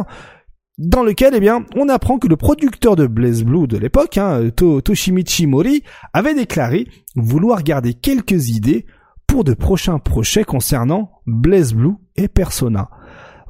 dans 0.77 1.03
lequel, 1.03 1.35
eh 1.35 1.41
bien, 1.41 1.65
on 1.77 1.89
apprend 1.89 2.19
que 2.19 2.29
le 2.29 2.37
producteur 2.37 2.95
de 2.95 3.07
Blaze 3.07 3.43
Blue 3.43 3.67
de 3.67 3.79
l'époque, 3.79 4.19
hein, 4.19 4.51
Toshimichi 4.55 5.47
Mori, 5.47 5.83
avait 6.13 6.35
déclaré 6.35 6.87
vouloir 7.17 7.63
garder 7.63 7.95
quelques 7.95 8.51
idées 8.51 8.85
pour 9.27 9.45
de 9.45 9.55
prochains 9.55 9.99
projets 9.99 10.45
concernant 10.45 11.11
Blaze 11.27 11.73
Blue 11.73 11.95
et 12.17 12.29
Persona. 12.29 12.91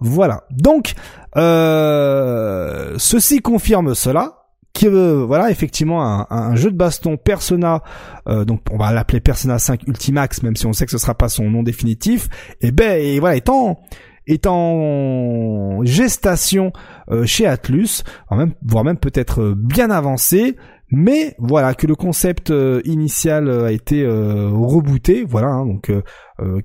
Voilà. 0.01 0.45
Donc, 0.51 0.95
euh, 1.37 2.95
ceci 2.99 3.41
confirme 3.41 3.95
cela 3.97 4.42
qui 4.73 4.89
veut 4.89 5.23
voilà 5.23 5.51
effectivement 5.51 6.03
un, 6.03 6.27
un, 6.31 6.57
jeu 6.57 6.71
de 6.71 6.77
baston 6.77 7.17
Persona 7.17 7.83
euh, 8.29 8.45
donc 8.45 8.61
on 8.71 8.79
va 8.79 8.93
l'appeler 8.93 9.21
Persona 9.21 9.59
5 9.59 9.87
Ultimax 9.87 10.43
même 10.43 10.57
si 10.57 10.67
on 10.67 10.73
sait 10.73 10.87
que 10.87 10.93
ce 10.93 10.99
sera 10.99 11.15
pas 11.15 11.29
son 11.29 11.51
nom 11.51 11.63
définitif. 11.63 12.29
Et 12.61 12.73
ben 12.73 12.99
et 13.01 13.21
voilà 13.21 13.37
étant 13.37 13.81
est 14.29 14.47
en 14.47 15.81
gestation 15.83 16.73
euh, 17.11 17.27
chez 17.27 17.45
Atlus, 17.45 18.05
voire 18.29 18.39
même, 18.39 18.55
voire 18.65 18.85
même 18.85 18.97
peut-être 18.97 19.43
euh, 19.43 19.55
bien 19.57 19.91
avancé, 19.91 20.57
mais 20.93 21.35
voilà 21.39 21.75
que 21.75 21.89
le 21.89 21.97
concept 21.97 22.53
initial 22.85 23.51
a 23.51 23.73
été 23.73 24.07
rebooté, 24.07 25.25
voilà 25.25 25.49
hein, 25.49 25.65
donc 25.65 25.91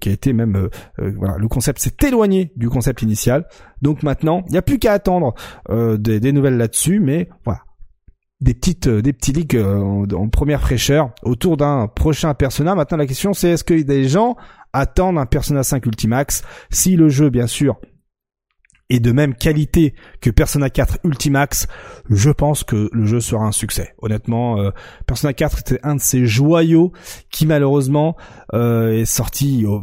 qui 0.01 0.09
a 0.09 0.11
été 0.11 0.33
même 0.33 0.67
voilà 0.97 1.37
le 1.37 1.47
concept 1.47 1.79
s'est 1.79 1.95
éloigné 2.05 2.51
du 2.57 2.67
concept 2.67 3.03
initial, 3.03 3.47
donc 3.81 4.03
maintenant 4.03 4.43
il 4.47 4.51
n'y 4.51 4.57
a 4.57 4.61
plus 4.61 4.79
qu'à 4.79 4.91
attendre 4.91 5.33
des, 5.69 6.19
des 6.19 6.31
nouvelles 6.33 6.57
là-dessus, 6.57 6.99
mais 6.99 7.29
voilà 7.45 7.61
des 8.41 8.53
petites 8.53 8.87
euh, 8.87 9.01
des 9.01 9.13
petits 9.13 9.33
leaks 9.33 9.55
euh, 9.55 10.05
en, 10.13 10.29
première 10.29 10.61
fraîcheur 10.61 11.11
autour 11.23 11.57
d'un 11.57 11.87
prochain 11.87 12.33
Persona. 12.33 12.75
Maintenant 12.75 12.97
la 12.97 13.07
question 13.07 13.33
c'est 13.33 13.49
est-ce 13.49 13.63
que 13.63 13.81
des 13.81 14.07
gens 14.07 14.35
attendent 14.73 15.17
un 15.17 15.25
Persona 15.25 15.63
5 15.63 15.85
Ultimax 15.85 16.43
si 16.69 16.95
le 16.95 17.09
jeu 17.09 17.29
bien 17.29 17.47
sûr 17.47 17.79
est 18.89 18.99
de 19.01 19.11
même 19.11 19.33
qualité 19.33 19.95
que 20.21 20.29
Persona 20.29 20.69
4 20.69 20.99
Ultimax, 21.03 21.67
je 22.09 22.29
pense 22.29 22.63
que 22.63 22.89
le 22.93 23.05
jeu 23.05 23.19
sera 23.19 23.43
un 23.43 23.51
succès. 23.51 23.93
Honnêtement, 24.01 24.61
euh, 24.61 24.69
Persona 25.05 25.33
4 25.33 25.59
était 25.59 25.79
un 25.83 25.95
de 25.95 25.99
ces 25.99 26.25
joyaux 26.25 26.93
qui 27.29 27.45
malheureusement 27.45 28.15
est 28.53 29.03
sorti 29.03 29.65
au, 29.65 29.81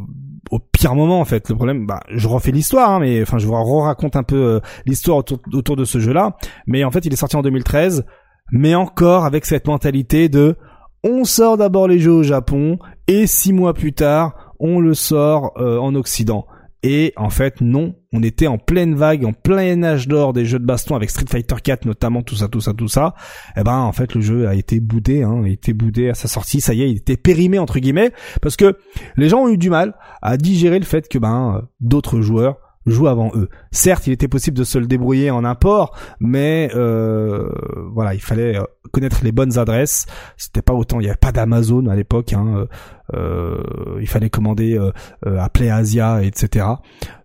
pire 0.72 0.94
moment 0.94 1.20
en 1.20 1.26
fait. 1.26 1.50
Le 1.50 1.54
problème, 1.54 1.84
bah, 1.84 2.00
je 2.08 2.26
refais 2.28 2.50
l'histoire, 2.50 2.92
hein, 2.92 3.00
mais 3.00 3.20
enfin 3.20 3.36
je 3.36 3.46
vous 3.46 3.52
raconte 3.52 4.16
un 4.16 4.22
peu 4.22 4.62
l'histoire 4.86 5.18
autour, 5.18 5.38
autour 5.52 5.76
de 5.76 5.84
ce 5.84 5.98
jeu-là. 5.98 6.38
Mais 6.66 6.82
en 6.82 6.90
fait, 6.90 7.04
il 7.04 7.12
est 7.12 7.16
sorti 7.16 7.36
en 7.36 7.42
2013 7.42 8.06
mais 8.52 8.74
encore 8.74 9.24
avec 9.24 9.44
cette 9.46 9.66
mentalité 9.66 10.28
de 10.28 10.56
on 11.02 11.24
sort 11.24 11.56
d'abord 11.56 11.88
les 11.88 11.98
jeux 11.98 12.12
au 12.12 12.22
Japon 12.22 12.78
et 13.06 13.26
six 13.26 13.52
mois 13.52 13.74
plus 13.74 13.92
tard 13.92 14.54
on 14.58 14.80
le 14.80 14.94
sort 14.94 15.52
euh, 15.58 15.78
en 15.78 15.94
Occident. 15.94 16.46
Et 16.82 17.14
en 17.16 17.30
fait 17.30 17.62
non, 17.62 17.94
on 18.12 18.22
était 18.22 18.46
en 18.46 18.58
pleine 18.58 18.94
vague, 18.94 19.24
en 19.24 19.32
plein 19.32 19.82
âge 19.82 20.06
d'or 20.06 20.34
des 20.34 20.44
jeux 20.44 20.58
de 20.58 20.66
baston 20.66 20.94
avec 20.94 21.08
Street 21.08 21.24
Fighter 21.28 21.56
4 21.62 21.86
notamment, 21.86 22.22
tout 22.22 22.36
ça, 22.36 22.48
tout 22.48 22.60
ça, 22.60 22.74
tout 22.74 22.88
ça. 22.88 23.14
Et 23.56 23.60
eh 23.60 23.64
ben 23.64 23.78
en 23.78 23.92
fait 23.92 24.14
le 24.14 24.20
jeu 24.20 24.48
a 24.48 24.54
été 24.54 24.80
boudé, 24.80 25.22
hein, 25.22 25.44
a 25.44 25.48
été 25.48 25.72
boudé 25.72 26.10
à 26.10 26.14
sa 26.14 26.28
sortie, 26.28 26.60
ça 26.60 26.74
y 26.74 26.82
est, 26.82 26.90
il 26.90 26.98
était 26.98 27.16
périmé 27.16 27.58
entre 27.58 27.78
guillemets, 27.78 28.12
parce 28.42 28.56
que 28.56 28.76
les 29.16 29.30
gens 29.30 29.44
ont 29.44 29.48
eu 29.48 29.56
du 29.56 29.70
mal 29.70 29.94
à 30.20 30.36
digérer 30.36 30.78
le 30.78 30.84
fait 30.84 31.08
que 31.08 31.18
ben 31.18 31.62
d'autres 31.80 32.20
joueurs 32.20 32.58
joue 32.86 33.06
avant 33.06 33.30
eux. 33.34 33.48
Certes, 33.70 34.06
il 34.06 34.12
était 34.12 34.28
possible 34.28 34.56
de 34.56 34.64
se 34.64 34.78
le 34.78 34.86
débrouiller 34.86 35.30
en 35.30 35.44
import, 35.44 35.96
mais 36.20 36.70
euh, 36.74 37.48
voilà, 37.92 38.14
il 38.14 38.20
fallait 38.20 38.58
euh, 38.58 38.64
connaître 38.92 39.20
les 39.22 39.32
bonnes 39.32 39.58
adresses. 39.58 40.06
C'était 40.36 40.62
pas 40.62 40.74
autant, 40.74 41.00
il 41.00 41.06
y 41.06 41.08
avait 41.08 41.16
pas 41.16 41.32
d'Amazon 41.32 41.86
à 41.86 41.96
l'époque. 41.96 42.32
Hein, 42.32 42.66
euh, 43.12 43.62
il 44.00 44.08
fallait 44.08 44.30
commander 44.30 44.78
euh, 44.78 45.38
appeler 45.38 45.70
Asia, 45.70 46.22
etc. 46.22 46.66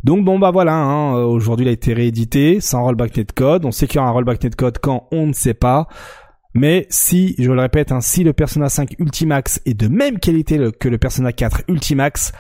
Donc 0.03 0.26
bon 0.26 0.39
bah 0.39 0.51
voilà, 0.51 0.76
hein, 0.76 1.14
aujourd'hui 1.14 1.66
il 1.66 1.70
a 1.70 1.74
été 1.74 1.93
réédité 1.93 2.60
sans 2.62 2.84
rollback 2.84 3.18
netcode. 3.18 3.66
On 3.66 3.72
sait 3.72 3.88
qu'il 3.88 3.97
y 3.97 3.99
aura 3.99 4.10
un 4.10 4.14
rollback 4.14 4.43
netcode 4.43 4.78
quand 4.80 5.07
on 5.12 5.28
ne 5.28 5.34
sait 5.34 5.53
pas. 5.53 5.88
Mais 6.55 6.88
si, 6.89 7.36
je 7.38 7.51
le 7.51 7.62
répète, 7.62 7.91
hein, 7.91 8.01
si 8.01 8.24
le 8.24 8.34
Persona 8.34 8.70
5 8.70 8.95
Ultimax 8.97 9.62
est 9.66 9.76
de 9.76 9.88
même 9.88 10.18
qualité 10.18 10.60
que 10.80 10.89
le 10.89 10.97
Persona 10.97 11.32
4 11.32 11.62
Ultimax, 11.68 12.32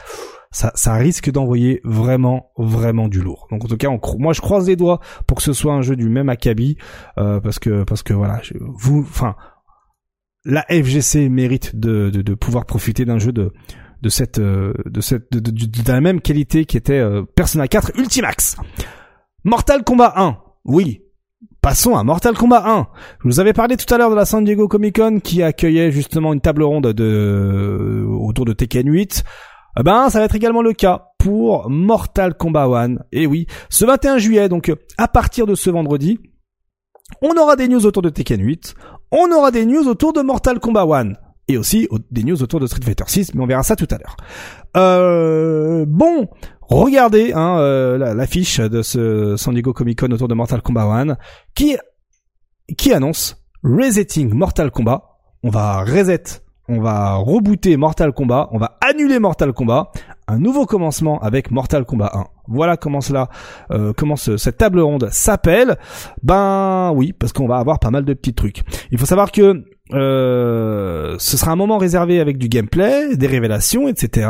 ça, 0.51 0.93
risque 0.93 1.29
d'envoyer 1.29 1.79
vraiment, 1.83 2.51
vraiment 2.57 3.07
du 3.07 3.21
lourd. 3.21 3.47
Donc 3.51 3.63
en 3.65 3.67
tout 3.67 3.77
cas, 3.77 3.89
moi 4.17 4.33
je 4.33 4.41
croise 4.41 4.67
les 4.67 4.75
doigts 4.75 4.99
pour 5.27 5.37
que 5.37 5.43
ce 5.43 5.53
soit 5.53 5.73
un 5.73 5.81
jeu 5.81 5.95
du 5.95 6.09
même 6.09 6.29
acabit, 6.29 6.77
euh, 7.17 7.39
parce 7.39 7.59
que 7.59 7.83
parce 7.83 8.01
que 8.01 8.13
voilà, 8.13 8.41
vous, 8.59 9.01
enfin, 9.01 9.35
la 10.45 10.63
FGC 10.69 11.29
mérite 11.29 11.75
de, 11.75 12.09
de, 12.09 12.33
pouvoir 12.33 12.65
profiter 12.65 13.05
d'un 13.05 13.19
jeu 13.19 13.31
de 13.31 13.53
de 14.01 14.09
cette 14.09 14.39
euh, 14.39 14.73
de 14.85 15.01
cette 15.01 15.31
de, 15.31 15.91
la 15.91 16.01
même 16.01 16.21
qualité 16.21 16.65
qui 16.65 16.77
était 16.77 16.93
euh, 16.93 17.23
Persona 17.35 17.67
4 17.67 17.91
Ultimax. 17.97 18.57
Mortal 19.43 19.83
Kombat 19.83 20.13
1, 20.17 20.37
oui, 20.65 21.01
Passons 21.61 21.97
à 21.97 22.05
Mortal 22.05 22.35
Kombat 22.35 22.63
1. 22.65 22.87
Je 23.19 23.27
vous 23.27 23.39
avais 23.41 23.51
parlé 23.51 23.75
tout 23.75 23.93
à 23.93 23.97
l'heure 23.97 24.09
de 24.09 24.15
la 24.15 24.23
San 24.23 24.45
Diego 24.45 24.69
Comic 24.69 24.95
Con 24.95 25.19
qui 25.19 25.43
accueillait 25.43 25.91
justement 25.91 26.31
une 26.31 26.39
table 26.39 26.63
ronde 26.63 26.93
de 26.93 28.05
autour 28.07 28.45
de 28.45 28.53
Tekken 28.53 28.89
8. 28.89 29.25
Eh 29.79 29.83
ben, 29.83 30.09
ça 30.09 30.19
va 30.19 30.25
être 30.25 30.35
également 30.35 30.61
le 30.61 30.73
cas 30.73 31.13
pour 31.17 31.69
Mortal 31.69 32.35
Kombat 32.35 32.65
1. 32.65 32.95
Et 33.13 33.25
oui, 33.25 33.47
ce 33.69 33.85
21 33.85 34.17
juillet, 34.17 34.49
donc 34.49 34.73
à 34.97 35.07
partir 35.07 35.45
de 35.45 35.55
ce 35.55 35.69
vendredi, 35.69 36.19
on 37.21 37.37
aura 37.37 37.55
des 37.55 37.69
news 37.69 37.85
autour 37.85 38.01
de 38.01 38.09
Tekken 38.09 38.41
8, 38.41 38.75
on 39.11 39.31
aura 39.31 39.51
des 39.51 39.65
news 39.65 39.87
autour 39.87 40.11
de 40.11 40.21
Mortal 40.21 40.59
Kombat 40.59 40.83
1 40.83 41.13
et 41.47 41.57
aussi 41.57 41.87
des 42.11 42.23
news 42.23 42.43
autour 42.43 42.59
de 42.59 42.67
Street 42.67 42.81
Fighter 42.83 43.05
6, 43.07 43.33
mais 43.35 43.41
on 43.41 43.47
verra 43.47 43.63
ça 43.63 43.77
tout 43.77 43.87
à 43.89 43.97
l'heure. 43.97 44.17
Euh, 44.75 45.85
bon, 45.87 46.27
regardez 46.61 47.31
hein, 47.33 47.59
euh, 47.59 48.13
l'affiche 48.13 48.59
de 48.59 48.81
ce 48.81 49.37
San 49.37 49.53
Diego 49.53 49.71
Comic 49.71 50.01
Con 50.01 50.11
autour 50.11 50.27
de 50.27 50.35
Mortal 50.35 50.61
Kombat 50.61 50.83
1 50.83 51.15
qui 51.55 51.77
qui 52.77 52.91
annonce 52.91 53.37
resetting 53.63 54.33
Mortal 54.33 54.71
Kombat. 54.71 55.03
On 55.41 55.49
va 55.49 55.85
reset 55.85 56.41
on 56.69 56.79
va 56.79 57.15
rebooter 57.15 57.75
Mortal 57.75 58.13
Kombat, 58.13 58.47
on 58.51 58.59
va 58.59 58.77
annuler 58.79 59.19
Mortal 59.19 59.51
Kombat, 59.53 59.91
un 60.27 60.37
nouveau 60.37 60.65
commencement 60.65 61.19
avec 61.19 61.51
Mortal 61.51 61.83
Kombat 61.83 62.11
1. 62.13 62.25
Voilà 62.47 62.77
comment 62.77 63.01
cela, 63.01 63.27
euh, 63.71 63.91
comment 63.97 64.15
cette 64.15 64.57
table 64.57 64.79
ronde 64.79 65.09
s'appelle. 65.11 65.77
Ben 66.23 66.91
oui, 66.95 67.11
parce 67.11 67.33
qu'on 67.33 67.47
va 67.47 67.57
avoir 67.57 67.79
pas 67.79 67.89
mal 67.89 68.05
de 68.05 68.13
petits 68.13 68.35
trucs. 68.35 68.61
Il 68.91 68.99
faut 68.99 69.07
savoir 69.07 69.31
que 69.31 69.65
euh, 69.93 71.15
ce 71.17 71.37
sera 71.37 71.51
un 71.51 71.55
moment 71.55 71.79
réservé 71.79 72.19
avec 72.19 72.37
du 72.37 72.47
gameplay, 72.47 73.15
des 73.15 73.27
révélations, 73.27 73.87
etc. 73.87 74.29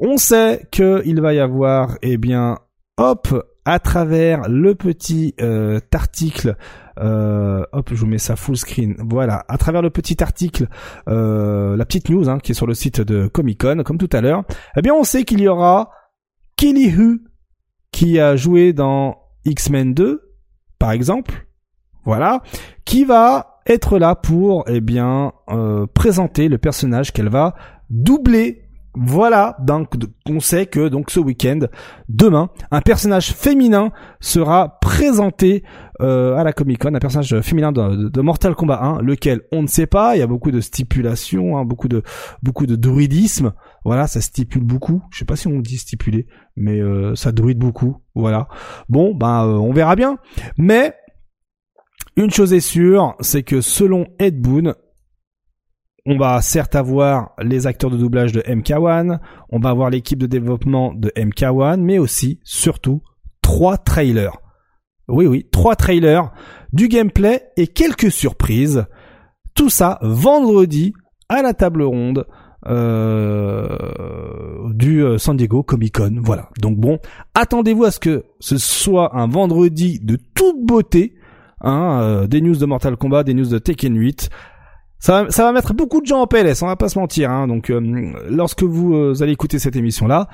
On 0.00 0.16
sait 0.16 0.66
qu'il 0.72 1.20
va 1.20 1.32
y 1.32 1.38
avoir, 1.38 1.96
eh 2.02 2.16
bien, 2.16 2.58
hop, 2.98 3.28
à 3.64 3.78
travers 3.78 4.48
le 4.48 4.74
petit 4.74 5.34
euh, 5.40 5.80
article 5.92 6.56
euh, 6.98 7.64
hop, 7.72 7.90
je 7.92 8.00
vous 8.00 8.06
mets 8.06 8.18
ça 8.18 8.36
full 8.36 8.56
screen. 8.56 8.96
Voilà, 8.98 9.44
à 9.48 9.56
travers 9.56 9.80
le 9.80 9.90
petit 9.90 10.22
article, 10.22 10.68
euh, 11.08 11.76
la 11.76 11.86
petite 11.86 12.10
news 12.10 12.28
hein, 12.28 12.38
qui 12.38 12.52
est 12.52 12.54
sur 12.54 12.66
le 12.66 12.74
site 12.74 13.00
de 13.00 13.28
Comic 13.28 13.62
Con, 13.62 13.82
comme 13.84 13.98
tout 13.98 14.10
à 14.12 14.20
l'heure. 14.20 14.44
Eh 14.76 14.82
bien, 14.82 14.92
on 14.92 15.04
sait 15.04 15.24
qu'il 15.24 15.40
y 15.40 15.48
aura 15.48 15.90
Kelly 16.56 16.90
Hu 16.90 17.22
qui 17.92 18.20
a 18.20 18.36
joué 18.36 18.72
dans 18.72 19.16
X-Men 19.44 19.94
2, 19.94 20.34
par 20.78 20.92
exemple. 20.92 21.46
Voilà, 22.04 22.42
qui 22.84 23.04
va 23.04 23.60
être 23.66 23.98
là 23.98 24.16
pour, 24.16 24.64
eh 24.66 24.80
bien, 24.80 25.32
présenter 25.94 26.48
le 26.48 26.58
personnage 26.58 27.12
qu'elle 27.12 27.28
va 27.28 27.54
doubler 27.90 28.61
voilà, 28.94 29.56
donc 29.60 29.94
on 30.28 30.40
sait 30.40 30.66
que 30.66 30.88
donc 30.88 31.10
ce 31.10 31.18
week-end, 31.18 31.60
demain, 32.10 32.50
un 32.70 32.82
personnage 32.82 33.32
féminin 33.32 33.90
sera 34.20 34.78
présenté 34.80 35.62
euh, 36.02 36.36
à 36.36 36.44
la 36.44 36.52
Comic 36.52 36.78
Con, 36.78 36.94
un 36.94 36.98
personnage 36.98 37.40
féminin 37.40 37.72
de, 37.72 38.20
Mortal 38.20 38.54
Kombat 38.54 38.82
1, 38.82 39.02
lequel 39.02 39.42
on 39.50 39.62
ne 39.62 39.66
sait 39.66 39.86
pas. 39.86 40.14
Il 40.14 40.18
y 40.18 40.22
a 40.22 40.26
beaucoup 40.26 40.50
de 40.50 40.60
stipulations, 40.60 41.56
hein, 41.56 41.64
beaucoup 41.64 41.88
de 41.88 42.02
beaucoup 42.42 42.66
de 42.66 42.76
druidisme. 42.76 43.52
Voilà, 43.84 44.06
ça 44.06 44.20
stipule 44.20 44.64
beaucoup. 44.64 45.02
Je 45.10 45.20
sais 45.20 45.24
pas 45.24 45.36
si 45.36 45.48
on 45.48 45.60
dit 45.60 45.78
stipuler, 45.78 46.26
mais 46.56 46.78
euh, 46.80 47.14
ça 47.14 47.32
druide 47.32 47.58
beaucoup. 47.58 47.96
Voilà. 48.14 48.48
Bon, 48.90 49.14
ben 49.14 49.46
on 49.46 49.72
verra 49.72 49.96
bien. 49.96 50.18
Mais 50.58 50.94
une 52.16 52.30
chose 52.30 52.52
est 52.52 52.60
sûre, 52.60 53.14
c'est 53.20 53.42
que 53.42 53.62
selon 53.62 54.06
Ed 54.18 54.38
Boon, 54.38 54.74
on 56.06 56.16
va 56.18 56.40
certes 56.42 56.74
avoir 56.74 57.32
les 57.40 57.66
acteurs 57.66 57.90
de 57.90 57.96
doublage 57.96 58.32
de 58.32 58.40
MK1, 58.40 59.18
on 59.50 59.58
va 59.58 59.70
avoir 59.70 59.90
l'équipe 59.90 60.18
de 60.18 60.26
développement 60.26 60.92
de 60.94 61.10
MK1, 61.16 61.80
mais 61.80 61.98
aussi, 61.98 62.40
surtout, 62.42 63.02
trois 63.40 63.76
trailers. 63.76 64.36
Oui, 65.08 65.26
oui, 65.26 65.46
trois 65.52 65.76
trailers, 65.76 66.32
du 66.72 66.88
gameplay 66.88 67.42
et 67.56 67.66
quelques 67.66 68.10
surprises. 68.10 68.86
Tout 69.54 69.68
ça 69.68 69.98
vendredi 70.02 70.94
à 71.28 71.42
la 71.42 71.52
table 71.54 71.82
ronde 71.82 72.26
euh, 72.66 73.76
du 74.72 75.02
euh, 75.02 75.18
San 75.18 75.36
Diego 75.36 75.62
Comic 75.62 75.96
Con. 75.96 76.16
Voilà. 76.22 76.48
Donc 76.60 76.78
bon, 76.78 76.98
attendez-vous 77.34 77.84
à 77.84 77.90
ce 77.90 78.00
que 78.00 78.24
ce 78.40 78.56
soit 78.56 79.16
un 79.16 79.26
vendredi 79.26 80.00
de 80.00 80.16
toute 80.34 80.64
beauté. 80.64 81.14
Hein, 81.64 82.00
euh, 82.00 82.26
des 82.26 82.40
news 82.40 82.56
de 82.56 82.66
Mortal 82.66 82.96
Kombat, 82.96 83.22
des 83.22 83.34
news 83.34 83.46
de 83.46 83.58
Tekken 83.58 83.96
8, 83.96 84.30
ça 85.02 85.24
va, 85.24 85.30
ça 85.30 85.42
va 85.42 85.50
mettre 85.50 85.74
beaucoup 85.74 86.00
de 86.00 86.06
gens 86.06 86.20
en 86.20 86.26
PLS, 86.28 86.62
on 86.62 86.68
va 86.68 86.76
pas 86.76 86.88
se 86.88 86.96
mentir. 86.96 87.28
Hein. 87.28 87.48
Donc, 87.48 87.70
euh, 87.70 88.12
lorsque 88.30 88.62
vous 88.62 88.94
euh, 88.94 89.14
allez 89.20 89.32
écouter 89.32 89.58
cette 89.58 89.74
émission-là, 89.74 90.28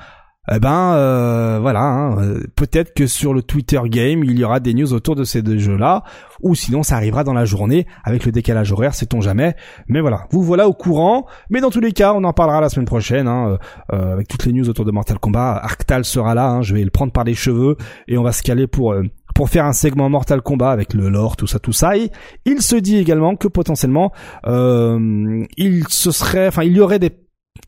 eh 0.51 0.59
ben 0.61 0.95
euh, 0.95 1.59
voilà, 1.59 1.81
hein, 1.81 2.17
peut-être 2.55 2.93
que 2.95 3.07
sur 3.07 3.33
le 3.33 3.43
Twitter 3.43 3.81
Game, 3.87 4.25
il 4.25 4.39
y 4.39 4.45
aura 4.45 4.61
des 4.61 4.75
news 4.75 4.93
autour 4.93 5.17
de 5.17 5.25
ces 5.25 5.41
deux 5.41 5.59
jeux-là, 5.59 6.05
ou 6.43 6.55
sinon 6.55 6.83
ça 6.83 6.97
arrivera 6.97 7.25
dans 7.25 7.33
la 7.33 7.47
journée 7.47 7.87
avec 8.05 8.27
le 8.27 8.33
décalage 8.33 8.73
horaire, 8.73 8.95
sait-on 8.95 9.23
jamais. 9.23 9.57
Mais 9.89 10.03
voilà, 10.03 10.27
vous 10.33 10.43
voilà 10.43 10.69
au 10.69 10.75
courant. 10.75 11.27
Mais 11.49 11.61
dans 11.61 11.71
tous 11.71 11.81
les 11.81 11.93
cas, 11.93 12.13
on 12.15 12.25
en 12.25 12.35
parlera 12.35 12.61
la 12.61 12.69
semaine 12.69 12.87
prochaine 12.87 13.27
hein, 13.27 13.59
avec 13.91 14.29
toutes 14.29 14.45
les 14.45 14.53
news 14.53 14.69
autour 14.69 14.85
de 14.87 14.91
Mortal 14.91 15.19
Kombat. 15.19 15.61
Arctal 15.63 16.05
sera 16.05 16.35
là, 16.35 16.49
hein, 16.49 16.63
je 16.63 16.75
vais 16.75 16.85
le 16.85 16.91
prendre 16.91 17.13
par 17.13 17.25
les 17.25 17.35
cheveux 17.35 17.77
et 18.07 18.17
on 18.17 18.23
va 18.23 18.33
se 18.33 18.43
caler 18.43 18.67
pour 18.67 18.95
pour 19.39 19.51
faire 19.51 19.67
un 19.67 19.73
segment 19.73 20.09
Mortal 20.11 20.43
Kombat 20.43 20.73
avec 20.73 20.95
le 20.95 21.09
lore, 21.09 21.37
tout 21.37 21.47
ça, 21.47 21.61
tout 21.61 21.73
ça. 21.73 21.97
Et 21.97 22.11
il 22.45 22.61
se 22.61 22.75
dit 22.75 22.97
également 22.97 23.37
que 23.37 23.47
potentiellement, 23.47 24.11
euh, 24.49 25.47
il 25.57 25.87
se 25.87 26.11
serait, 26.11 26.49
enfin, 26.49 26.65
il 26.65 26.73
y 26.73 26.81
aurait 26.81 26.99
des, 26.99 27.13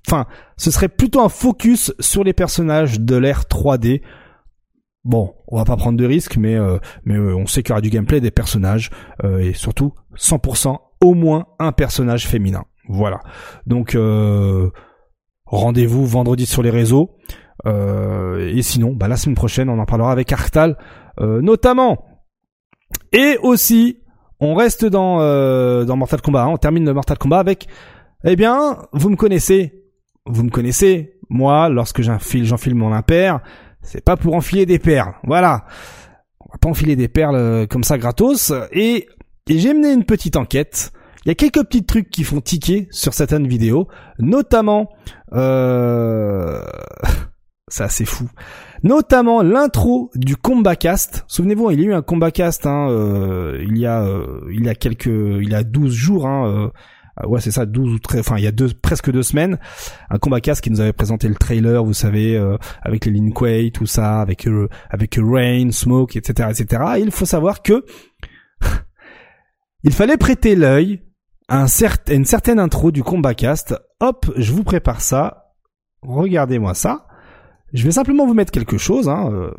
enfin, 0.08 0.26
ce 0.56 0.72
serait 0.72 0.88
plutôt 0.88 1.20
un 1.20 1.28
focus 1.28 1.94
sur 2.00 2.24
les 2.24 2.32
personnages 2.32 2.98
de 2.98 3.14
l'ère 3.14 3.42
3D. 3.42 4.02
Bon, 5.04 5.32
on 5.46 5.58
va 5.58 5.64
pas 5.64 5.76
prendre 5.76 5.96
de 5.96 6.04
risques, 6.04 6.38
mais 6.38 6.56
euh, 6.56 6.78
mais 7.04 7.14
euh, 7.14 7.36
on 7.36 7.46
sait 7.46 7.62
qu'il 7.62 7.70
y 7.70 7.74
aura 7.74 7.80
du 7.80 7.90
gameplay, 7.90 8.20
des 8.20 8.32
personnages 8.32 8.90
et 9.22 9.52
surtout 9.52 9.94
100% 10.16 10.76
au 11.00 11.14
moins 11.14 11.46
un 11.60 11.70
personnage 11.70 12.26
féminin. 12.26 12.64
Voilà. 12.88 13.20
Donc 13.66 13.96
rendez-vous 15.46 16.04
vendredi 16.04 16.46
sur 16.46 16.64
les 16.64 16.70
réseaux. 16.70 17.12
et 17.64 18.62
sinon, 18.62 18.92
bah, 18.92 19.06
la 19.06 19.16
semaine 19.16 19.36
prochaine, 19.36 19.68
on 19.68 19.78
en 19.78 19.86
parlera 19.86 20.10
avec 20.10 20.32
Arctal 20.32 20.70
euh, 20.70 20.74
notamment. 21.18 22.04
Et 23.12 23.38
aussi, 23.42 23.98
on 24.40 24.54
reste 24.54 24.84
dans 24.84 25.20
euh, 25.20 25.84
dans 25.84 25.96
Mortal 25.96 26.20
Kombat. 26.20 26.44
Hein. 26.44 26.48
on 26.48 26.56
termine 26.56 26.84
le 26.84 26.94
Mortal 26.94 27.18
Kombat 27.18 27.38
avec, 27.38 27.68
eh 28.24 28.36
bien, 28.36 28.78
vous 28.92 29.10
me 29.10 29.16
connaissez, 29.16 29.84
vous 30.26 30.42
me 30.42 30.50
connaissez. 30.50 31.16
Moi, 31.28 31.68
lorsque 31.68 32.02
j'enfile, 32.02 32.44
j'enfile 32.44 32.74
mon 32.74 32.92
impair, 32.92 33.40
c'est 33.82 34.04
pas 34.04 34.16
pour 34.16 34.34
enfiler 34.34 34.66
des 34.66 34.78
perles. 34.78 35.14
Voilà, 35.24 35.66
on 36.40 36.52
va 36.52 36.58
pas 36.58 36.68
enfiler 36.68 36.96
des 36.96 37.08
perles 37.08 37.36
euh, 37.36 37.66
comme 37.66 37.84
ça 37.84 37.98
gratos. 37.98 38.52
Et, 38.72 39.06
et 39.48 39.58
j'ai 39.58 39.74
mené 39.74 39.92
une 39.92 40.04
petite 40.04 40.36
enquête. 40.36 40.92
Il 41.24 41.28
y 41.28 41.32
a 41.32 41.34
quelques 41.34 41.62
petits 41.66 41.84
trucs 41.84 42.10
qui 42.10 42.24
font 42.24 42.40
tiquer 42.40 42.88
sur 42.90 43.12
certaines 43.12 43.46
vidéos, 43.46 43.88
notamment, 44.18 44.88
euh... 45.34 46.62
c'est 47.70 47.84
assez 47.84 48.04
fou 48.04 48.28
notamment 48.82 49.42
l'intro 49.42 50.10
du 50.14 50.36
combat 50.36 50.76
cast. 50.76 51.24
Souvenez-vous, 51.28 51.70
il 51.70 51.80
y 51.80 51.84
a 51.84 51.86
eu 51.88 51.94
un 51.94 52.02
combat 52.02 52.30
cast 52.30 52.66
hein, 52.66 52.88
euh, 52.90 53.62
il 53.66 53.78
y 53.78 53.86
a 53.86 54.02
euh, 54.02 54.40
il 54.52 54.64
y 54.64 54.68
a 54.68 54.74
quelques 54.74 55.06
il 55.06 55.48
y 55.48 55.54
a 55.54 55.62
12 55.62 55.92
jours 55.92 56.26
hein, 56.26 56.70
euh, 57.22 57.26
ouais, 57.26 57.40
c'est 57.40 57.50
ça 57.50 57.66
12 57.66 57.94
ou 57.94 57.98
13 57.98 58.20
enfin 58.20 58.38
il 58.38 58.44
y 58.44 58.46
a 58.46 58.52
deux 58.52 58.70
presque 58.72 59.10
deux 59.10 59.22
semaines, 59.22 59.58
un 60.08 60.18
combat 60.18 60.40
cast 60.40 60.62
qui 60.62 60.70
nous 60.70 60.80
avait 60.80 60.92
présenté 60.92 61.28
le 61.28 61.34
trailer, 61.34 61.84
vous 61.84 61.92
savez 61.92 62.38
avec 62.82 63.04
les 63.04 63.12
Lin 63.12 63.30
Kuei, 63.30 63.70
tout 63.70 63.86
ça 63.86 64.20
avec 64.20 64.48
avec 64.88 65.18
Rain, 65.20 65.70
Smoke, 65.70 66.16
etc., 66.16 66.48
etc. 66.50 66.82
Et 66.96 67.00
il 67.00 67.10
faut 67.10 67.26
savoir 67.26 67.62
que 67.62 67.84
il 69.84 69.92
fallait 69.92 70.16
prêter 70.16 70.54
l'œil 70.54 71.02
à, 71.48 71.64
un 71.64 71.66
une 72.08 72.24
certaine 72.24 72.58
intro 72.58 72.90
du 72.90 73.02
combat 73.02 73.34
cast. 73.34 73.74
Hop, 74.00 74.30
je 74.36 74.52
vous 74.52 74.64
prépare 74.64 75.02
ça. 75.02 75.52
Regardez-moi 76.02 76.72
ça. 76.72 77.09
Je 77.72 77.84
vais 77.84 77.92
simplement 77.92 78.26
vous 78.26 78.34
mettre 78.34 78.52
quelque 78.52 78.78
chose, 78.78 79.08
hein, 79.08 79.30
euh, 79.32 79.50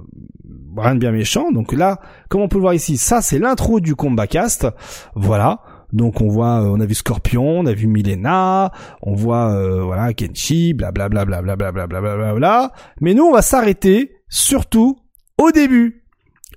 rien 0.76 0.96
de 0.96 1.00
bien 1.00 1.12
méchant. 1.12 1.52
Donc 1.52 1.72
là, 1.72 2.00
comme 2.30 2.42
on 2.42 2.48
peut 2.48 2.58
le 2.58 2.62
voir 2.62 2.74
ici, 2.74 2.98
ça 2.98 3.22
c'est 3.22 3.40
l'intro 3.40 3.80
du 3.80 3.96
combat 3.96 4.28
cast. 4.28 4.68
Voilà. 5.16 5.62
Donc 5.94 6.22
on 6.22 6.28
voit, 6.28 6.62
euh, 6.62 6.74
on 6.74 6.80
a 6.80 6.86
vu 6.86 6.94
Scorpion, 6.94 7.60
on 7.60 7.66
a 7.66 7.74
vu 7.74 7.88
Milena, 7.88 8.72
on 9.02 9.14
voit 9.14 9.54
euh, 9.54 9.84
voilà 9.84 10.14
Kenshi, 10.14 10.74
blablabla, 10.74 11.26
blablabla, 11.26 11.72
blablabla, 11.72 12.34
bla. 12.34 12.72
Mais 13.00 13.14
nous, 13.14 13.24
on 13.24 13.34
va 13.34 13.42
s'arrêter 13.42 14.16
surtout 14.30 14.98
au 15.38 15.52
début. 15.52 16.04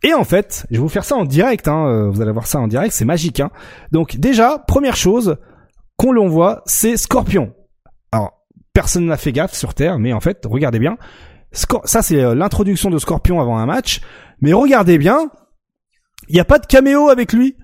Et 0.03 0.13
en 0.13 0.25
fait, 0.25 0.67
je 0.71 0.77
vais 0.77 0.83
vous 0.83 0.89
faire 0.89 1.05
ça 1.05 1.17
en 1.17 1.25
direct. 1.25 1.67
Hein, 1.69 2.11
vous 2.11 2.21
allez 2.21 2.33
voir 2.33 2.47
ça 2.47 2.61
en 2.61 2.69
direct, 2.69 2.93
c'est 2.93 3.05
magique. 3.05 3.41
Hein. 3.41 3.51
Donc 3.91 4.17
déjà, 4.17 4.59
première 4.59 4.97
chose 4.97 5.37
qu'on 5.97 6.13
l'on 6.13 6.29
voit, 6.29 6.63
c'est 6.67 6.97
Scorpion. 6.97 7.53
Alors 8.13 8.45
personne 8.73 9.07
n'a 9.07 9.17
fait 9.17 9.33
gaffe 9.33 9.55
sur 9.55 9.73
Terre, 9.73 9.99
mais 9.99 10.13
en 10.13 10.21
fait, 10.21 10.45
regardez 10.45 10.81
bien, 10.81 10.99
ça 11.55 12.03
c'est 12.03 12.21
euh, 12.21 12.35
l'introduction 12.35 12.91
de 12.91 12.99
Scorpion 12.99 13.41
avant 13.41 13.59
un 13.59 13.67
match. 13.67 14.01
Mais 14.41 14.53
regardez 14.53 14.99
bien, 14.99 15.31
il 16.29 16.35
n'y 16.35 16.41
a 16.41 16.45
pas 16.45 16.59
de 16.59 16.67
caméo 16.67 17.09
avec 17.09 17.33
lui. 17.33 17.57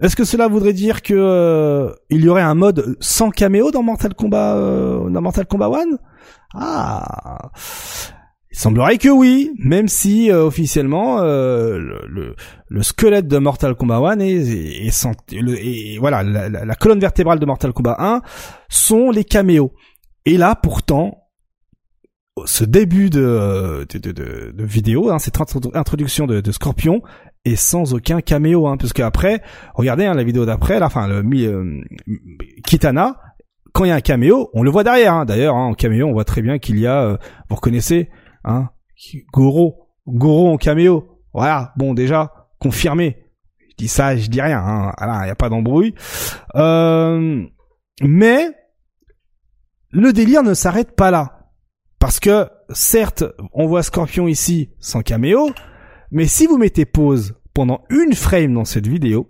Est-ce 0.00 0.16
que 0.16 0.24
cela 0.24 0.48
voudrait 0.48 0.72
dire 0.72 1.02
que 1.02 1.14
euh, 1.14 1.92
il 2.10 2.24
y 2.24 2.28
aurait 2.28 2.42
un 2.42 2.54
mode 2.54 2.96
sans 3.00 3.30
caméo 3.30 3.70
dans 3.70 3.82
Mortal 3.82 4.14
Kombat 4.14 4.56
euh, 4.56 5.10
dans 5.10 5.20
Mortal 5.20 5.46
Kombat 5.46 5.68
1 5.68 5.70
Ah, 6.54 7.50
il 8.50 8.58
semblerait 8.58 8.98
que 8.98 9.08
oui, 9.08 9.52
même 9.58 9.88
si 9.88 10.30
officiellement 10.30 11.20
le, 11.20 12.34
le, 12.68 12.82
squelette 12.82 13.26
de 13.26 13.38
Mortal 13.38 13.74
Kombat 13.74 13.98
1 13.98 14.20
est, 14.20 14.90
et 15.32 15.98
voilà 15.98 16.22
la, 16.22 16.48
la, 16.48 16.74
colonne 16.76 17.00
vertébrale 17.00 17.40
de 17.40 17.46
Mortal 17.46 17.72
Kombat 17.72 17.96
1 17.98 18.22
sont 18.68 19.10
les 19.10 19.24
caméos. 19.24 19.72
Et 20.24 20.36
là 20.36 20.54
pourtant 20.54 21.23
ce 22.46 22.64
début 22.64 23.10
de, 23.10 23.86
de, 23.88 23.98
de, 23.98 24.52
de 24.52 24.64
vidéo, 24.64 25.10
hein, 25.10 25.18
cette 25.18 25.38
introduction 25.74 26.26
de, 26.26 26.50
Scorpion 26.50 27.02
est 27.44 27.56
sans 27.56 27.94
aucun 27.94 28.20
caméo, 28.20 28.66
hein, 28.66 28.76
parce 28.76 28.92
qu'après, 28.92 29.42
regardez 29.74 30.04
hein, 30.04 30.14
la 30.14 30.24
vidéo 30.24 30.44
d'après, 30.44 30.80
là, 30.80 30.86
enfin 30.86 31.06
le 31.06 31.22
euh, 31.22 31.82
Kitana, 32.66 33.20
quand 33.72 33.84
il 33.84 33.88
y 33.88 33.90
a 33.90 33.96
un 33.96 34.00
caméo, 34.00 34.50
on 34.52 34.62
le 34.62 34.70
voit 34.70 34.84
derrière. 34.84 35.14
Hein. 35.14 35.24
D'ailleurs, 35.24 35.54
hein, 35.54 35.66
en 35.66 35.74
caméo, 35.74 36.06
on 36.06 36.12
voit 36.12 36.24
très 36.24 36.42
bien 36.42 36.58
qu'il 36.58 36.78
y 36.78 36.86
a, 36.86 37.02
euh, 37.02 37.16
vous 37.48 37.56
reconnaissez, 37.56 38.08
hein, 38.44 38.70
Goro, 39.32 39.88
Goro 40.06 40.52
en 40.52 40.56
caméo. 40.56 41.20
Voilà, 41.32 41.72
bon 41.76 41.94
déjà 41.94 42.32
confirmé. 42.58 43.18
Je 43.70 43.74
dis 43.76 43.88
ça, 43.88 44.16
je 44.16 44.28
dis 44.28 44.40
rien. 44.40 44.58
Hein. 44.58 44.92
Il 45.00 45.24
n'y 45.24 45.30
a 45.30 45.34
pas 45.34 45.48
d'embrouille. 45.48 45.94
Euh, 46.54 47.44
mais 48.00 48.48
le 49.90 50.12
délire 50.12 50.42
ne 50.42 50.54
s'arrête 50.54 50.94
pas 50.94 51.10
là. 51.10 51.33
Parce 52.04 52.20
que, 52.20 52.50
certes, 52.68 53.24
on 53.54 53.66
voit 53.66 53.82
Scorpion 53.82 54.28
ici 54.28 54.68
sans 54.78 55.00
caméo, 55.00 55.48
mais 56.10 56.26
si 56.26 56.46
vous 56.46 56.58
mettez 56.58 56.84
pause 56.84 57.34
pendant 57.54 57.82
une 57.88 58.12
frame 58.12 58.52
dans 58.52 58.66
cette 58.66 58.86
vidéo, 58.86 59.26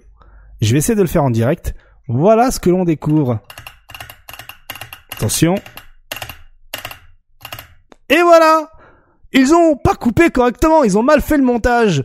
je 0.61 0.73
vais 0.73 0.79
essayer 0.79 0.97
de 0.97 1.01
le 1.01 1.07
faire 1.07 1.23
en 1.23 1.31
direct, 1.31 1.77
voilà 2.09 2.51
ce 2.51 2.59
que 2.59 2.71
l'on 2.71 2.83
découvre. 2.83 3.39
Attention. 5.13 5.55
Et 8.09 8.21
voilà 8.23 8.69
Ils 9.33 9.55
ont 9.55 9.77
pas 9.77 9.95
coupé 9.95 10.31
correctement, 10.31 10.83
ils 10.83 10.99
ont 10.99 11.05
mal 11.05 11.21
fait 11.21 11.37
le 11.37 11.45
montage. 11.45 12.03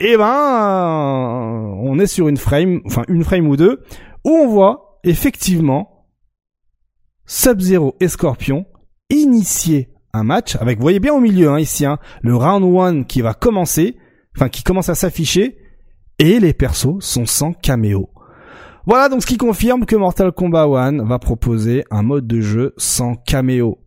Et 0.00 0.18
ben, 0.18 1.78
on 1.82 1.98
est 1.98 2.06
sur 2.06 2.28
une 2.28 2.36
frame, 2.36 2.82
enfin 2.84 3.04
une 3.08 3.24
frame 3.24 3.48
ou 3.48 3.56
deux, 3.56 3.82
où 4.26 4.32
on 4.32 4.48
voit 4.48 5.00
effectivement 5.02 6.06
Sub-Zero 7.24 7.96
et 8.00 8.08
Scorpion 8.08 8.66
initier 9.08 9.89
un 10.12 10.24
match 10.24 10.56
avec, 10.56 10.78
vous 10.78 10.82
voyez 10.82 11.00
bien 11.00 11.14
au 11.14 11.20
milieu 11.20 11.50
hein, 11.50 11.60
ici, 11.60 11.86
hein, 11.86 11.98
le 12.22 12.34
round 12.34 12.64
one 12.64 13.04
qui 13.04 13.22
va 13.22 13.34
commencer, 13.34 13.96
enfin 14.36 14.48
qui 14.48 14.62
commence 14.62 14.88
à 14.88 14.94
s'afficher, 14.94 15.58
et 16.18 16.40
les 16.40 16.52
persos 16.52 17.00
sont 17.00 17.26
sans 17.26 17.52
caméo. 17.52 18.10
Voilà 18.86 19.08
donc 19.08 19.22
ce 19.22 19.26
qui 19.26 19.36
confirme 19.36 19.84
que 19.84 19.96
Mortal 19.96 20.32
Kombat 20.32 20.64
1 20.64 21.04
va 21.04 21.18
proposer 21.18 21.84
un 21.90 22.02
mode 22.02 22.26
de 22.26 22.40
jeu 22.40 22.74
sans 22.76 23.14
caméo. 23.14 23.78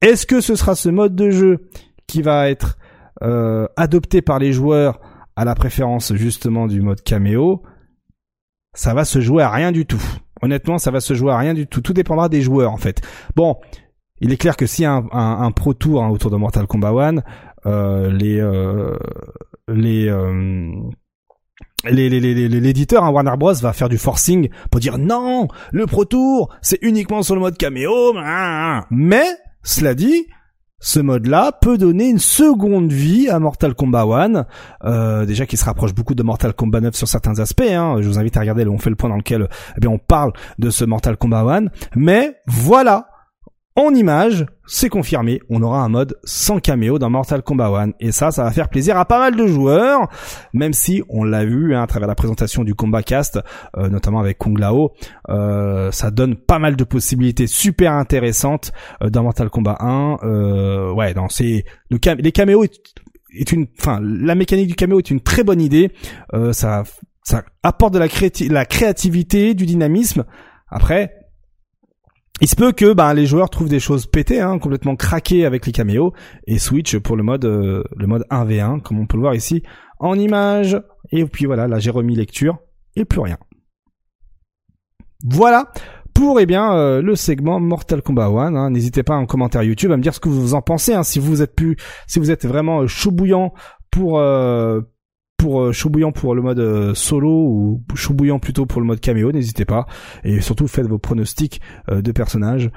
Est-ce 0.00 0.26
que 0.26 0.40
ce 0.40 0.54
sera 0.54 0.74
ce 0.74 0.88
mode 0.88 1.14
de 1.14 1.30
jeu 1.30 1.68
qui 2.06 2.22
va 2.22 2.48
être 2.48 2.78
euh, 3.22 3.66
adopté 3.76 4.22
par 4.22 4.38
les 4.38 4.52
joueurs 4.52 5.00
à 5.34 5.44
la 5.44 5.54
préférence 5.54 6.14
justement 6.14 6.66
du 6.66 6.80
mode 6.82 7.02
caméo? 7.02 7.62
Ça 8.74 8.94
va 8.94 9.04
se 9.04 9.20
jouer 9.20 9.42
à 9.42 9.50
rien 9.50 9.72
du 9.72 9.86
tout. 9.86 10.02
Honnêtement, 10.42 10.78
ça 10.78 10.90
va 10.90 11.00
se 11.00 11.14
jouer 11.14 11.32
à 11.32 11.38
rien 11.38 11.54
du 11.54 11.66
tout. 11.66 11.80
Tout 11.80 11.94
dépendra 11.94 12.28
des 12.28 12.42
joueurs 12.42 12.72
en 12.72 12.76
fait. 12.76 13.00
Bon, 13.34 13.56
il 14.20 14.32
est 14.32 14.36
clair 14.36 14.56
que 14.56 14.64
y 14.80 14.84
a 14.84 14.92
un, 14.92 15.06
un, 15.12 15.50
pro 15.52 15.74
tour 15.74 16.02
hein, 16.02 16.08
autour 16.08 16.30
de 16.30 16.36
Mortal 16.36 16.66
Kombat 16.66 16.90
1, 16.90 17.16
euh, 17.66 18.10
les 18.10 18.40
euh, 18.40 18.96
les 19.68 20.08
euh, 20.08 20.72
l'éditeur 21.84 23.04
hein, 23.04 23.10
Warner 23.10 23.36
Bros 23.38 23.54
va 23.54 23.72
faire 23.72 23.88
du 23.88 23.98
forcing 23.98 24.48
pour 24.70 24.80
dire 24.80 24.98
non, 24.98 25.48
le 25.72 25.86
Pro 25.86 26.04
Tour, 26.04 26.54
c'est 26.62 26.78
uniquement 26.82 27.22
sur 27.22 27.34
le 27.34 27.40
mode 27.40 27.56
caméo. 27.56 28.14
Mais 28.90 29.26
cela 29.62 29.94
dit, 29.94 30.26
ce 30.78 31.00
mode-là 31.00 31.52
peut 31.52 31.78
donner 31.78 32.08
une 32.08 32.18
seconde 32.18 32.92
vie 32.92 33.28
à 33.28 33.38
Mortal 33.38 33.74
Kombat 33.74 34.02
1, 34.04 34.46
euh, 34.84 35.26
déjà 35.26 35.46
qui 35.46 35.56
se 35.56 35.64
rapproche 35.64 35.94
beaucoup 35.94 36.14
de 36.14 36.22
Mortal 36.22 36.54
Kombat 36.54 36.80
9 36.80 36.94
sur 36.94 37.08
certains 37.08 37.38
aspects. 37.38 37.62
Hein. 37.62 37.96
Je 38.00 38.08
vous 38.08 38.18
invite 38.18 38.36
à 38.36 38.40
regarder, 38.40 38.66
on 38.66 38.78
fait 38.78 38.90
le 38.90 38.96
point 38.96 39.08
dans 39.08 39.16
lequel 39.16 39.48
eh 39.76 39.80
bien, 39.80 39.90
on 39.90 39.98
parle 39.98 40.32
de 40.58 40.70
ce 40.70 40.84
Mortal 40.84 41.16
Kombat 41.16 41.40
1. 41.40 41.66
Mais 41.96 42.36
voilà, 42.46 43.08
en 43.76 43.94
image, 43.94 44.46
c'est 44.64 44.88
confirmé, 44.88 45.40
on 45.50 45.62
aura 45.62 45.82
un 45.82 45.90
mode 45.90 46.18
sans 46.24 46.60
caméo 46.60 46.98
dans 46.98 47.10
Mortal 47.10 47.42
Kombat 47.42 47.68
1 47.68 47.90
et 48.00 48.10
ça, 48.10 48.30
ça 48.30 48.44
va 48.44 48.50
faire 48.50 48.70
plaisir 48.70 48.96
à 48.96 49.04
pas 49.04 49.18
mal 49.18 49.36
de 49.36 49.46
joueurs, 49.46 50.08
même 50.54 50.72
si 50.72 51.02
on 51.10 51.24
l'a 51.24 51.44
vu 51.44 51.74
hein, 51.74 51.82
à 51.82 51.86
travers 51.86 52.08
la 52.08 52.14
présentation 52.14 52.64
du 52.64 52.74
Combat 52.74 53.02
Cast, 53.02 53.38
euh, 53.76 53.88
notamment 53.90 54.18
avec 54.18 54.38
Kung 54.38 54.58
Lao, 54.58 54.92
euh, 55.28 55.92
ça 55.92 56.10
donne 56.10 56.36
pas 56.36 56.58
mal 56.58 56.74
de 56.74 56.84
possibilités 56.84 57.46
super 57.46 57.92
intéressantes 57.92 58.72
euh, 59.02 59.10
dans 59.10 59.22
Mortal 59.22 59.50
Kombat 59.50 59.76
1. 59.80 60.92
ouais, 60.94 61.12
non, 61.12 61.28
c'est 61.28 61.64
le 61.90 61.98
les 62.18 62.32
caméos 62.32 62.64
est, 62.64 63.52
une, 63.52 63.66
enfin, 63.78 64.00
la 64.02 64.34
mécanique 64.34 64.68
du 64.68 64.74
caméo 64.74 64.98
est 64.98 65.10
une 65.10 65.20
très 65.20 65.44
bonne 65.44 65.60
idée. 65.60 65.92
ça, 66.52 66.84
ça 67.22 67.42
apporte 67.62 67.92
de 67.92 67.98
la 67.98 68.64
créativité, 68.64 69.52
du 69.52 69.66
dynamisme. 69.66 70.24
Après, 70.68 71.25
il 72.40 72.48
se 72.48 72.56
peut 72.56 72.72
que 72.72 72.92
ben, 72.92 73.14
les 73.14 73.26
joueurs 73.26 73.50
trouvent 73.50 73.68
des 73.68 73.80
choses 73.80 74.06
pétées, 74.06 74.40
hein, 74.40 74.58
complètement 74.58 74.96
craquées 74.96 75.46
avec 75.46 75.66
les 75.66 75.72
caméos, 75.72 76.12
et 76.46 76.58
switch 76.58 76.98
pour 76.98 77.16
le 77.16 77.22
mode 77.22 77.44
euh, 77.44 77.82
le 77.96 78.06
mode 78.06 78.24
1v1, 78.30 78.80
comme 78.82 78.98
on 78.98 79.06
peut 79.06 79.16
le 79.16 79.22
voir 79.22 79.34
ici 79.34 79.62
en 79.98 80.18
image. 80.18 80.80
Et 81.10 81.24
puis 81.24 81.46
voilà, 81.46 81.66
là 81.68 81.78
j'ai 81.78 81.90
remis 81.90 82.14
lecture 82.14 82.58
et 82.94 83.04
plus 83.04 83.20
rien. 83.20 83.38
Voilà 85.24 85.72
pour 86.12 86.40
eh 86.40 86.46
bien 86.46 86.74
euh, 86.74 87.02
le 87.02 87.14
segment 87.14 87.60
Mortal 87.60 88.02
Kombat 88.02 88.26
1. 88.26 88.54
Hein. 88.54 88.70
N'hésitez 88.70 89.02
pas 89.02 89.14
en 89.16 89.26
commentaire 89.26 89.62
YouTube 89.62 89.92
à 89.92 89.96
me 89.96 90.02
dire 90.02 90.14
ce 90.14 90.20
que 90.20 90.28
vous 90.28 90.54
en 90.54 90.62
pensez. 90.62 90.94
Hein, 90.94 91.02
si 91.02 91.18
vous 91.18 91.42
êtes 91.42 91.54
plus, 91.54 91.76
si 92.06 92.18
vous 92.18 92.30
êtes 92.30 92.46
vraiment 92.46 92.82
euh, 92.82 92.86
chaud 92.86 93.10
bouillant 93.10 93.52
pour 93.90 94.20
pour 95.36 95.60
euh, 95.60 95.72
chaud 95.72 95.90
pour 96.14 96.34
le 96.34 96.42
mode 96.42 96.58
euh, 96.58 96.94
solo 96.94 97.30
ou 97.30 97.84
chaud 97.94 98.14
bouillant 98.14 98.38
plutôt 98.38 98.66
pour 98.66 98.80
le 98.80 98.86
mode 98.86 99.00
caméo, 99.00 99.32
n'hésitez 99.32 99.64
pas. 99.64 99.86
Et 100.24 100.40
surtout 100.40 100.68
faites 100.68 100.86
vos 100.86 100.98
pronostics 100.98 101.60
euh, 101.90 102.02
de 102.02 102.12
personnages 102.12 102.70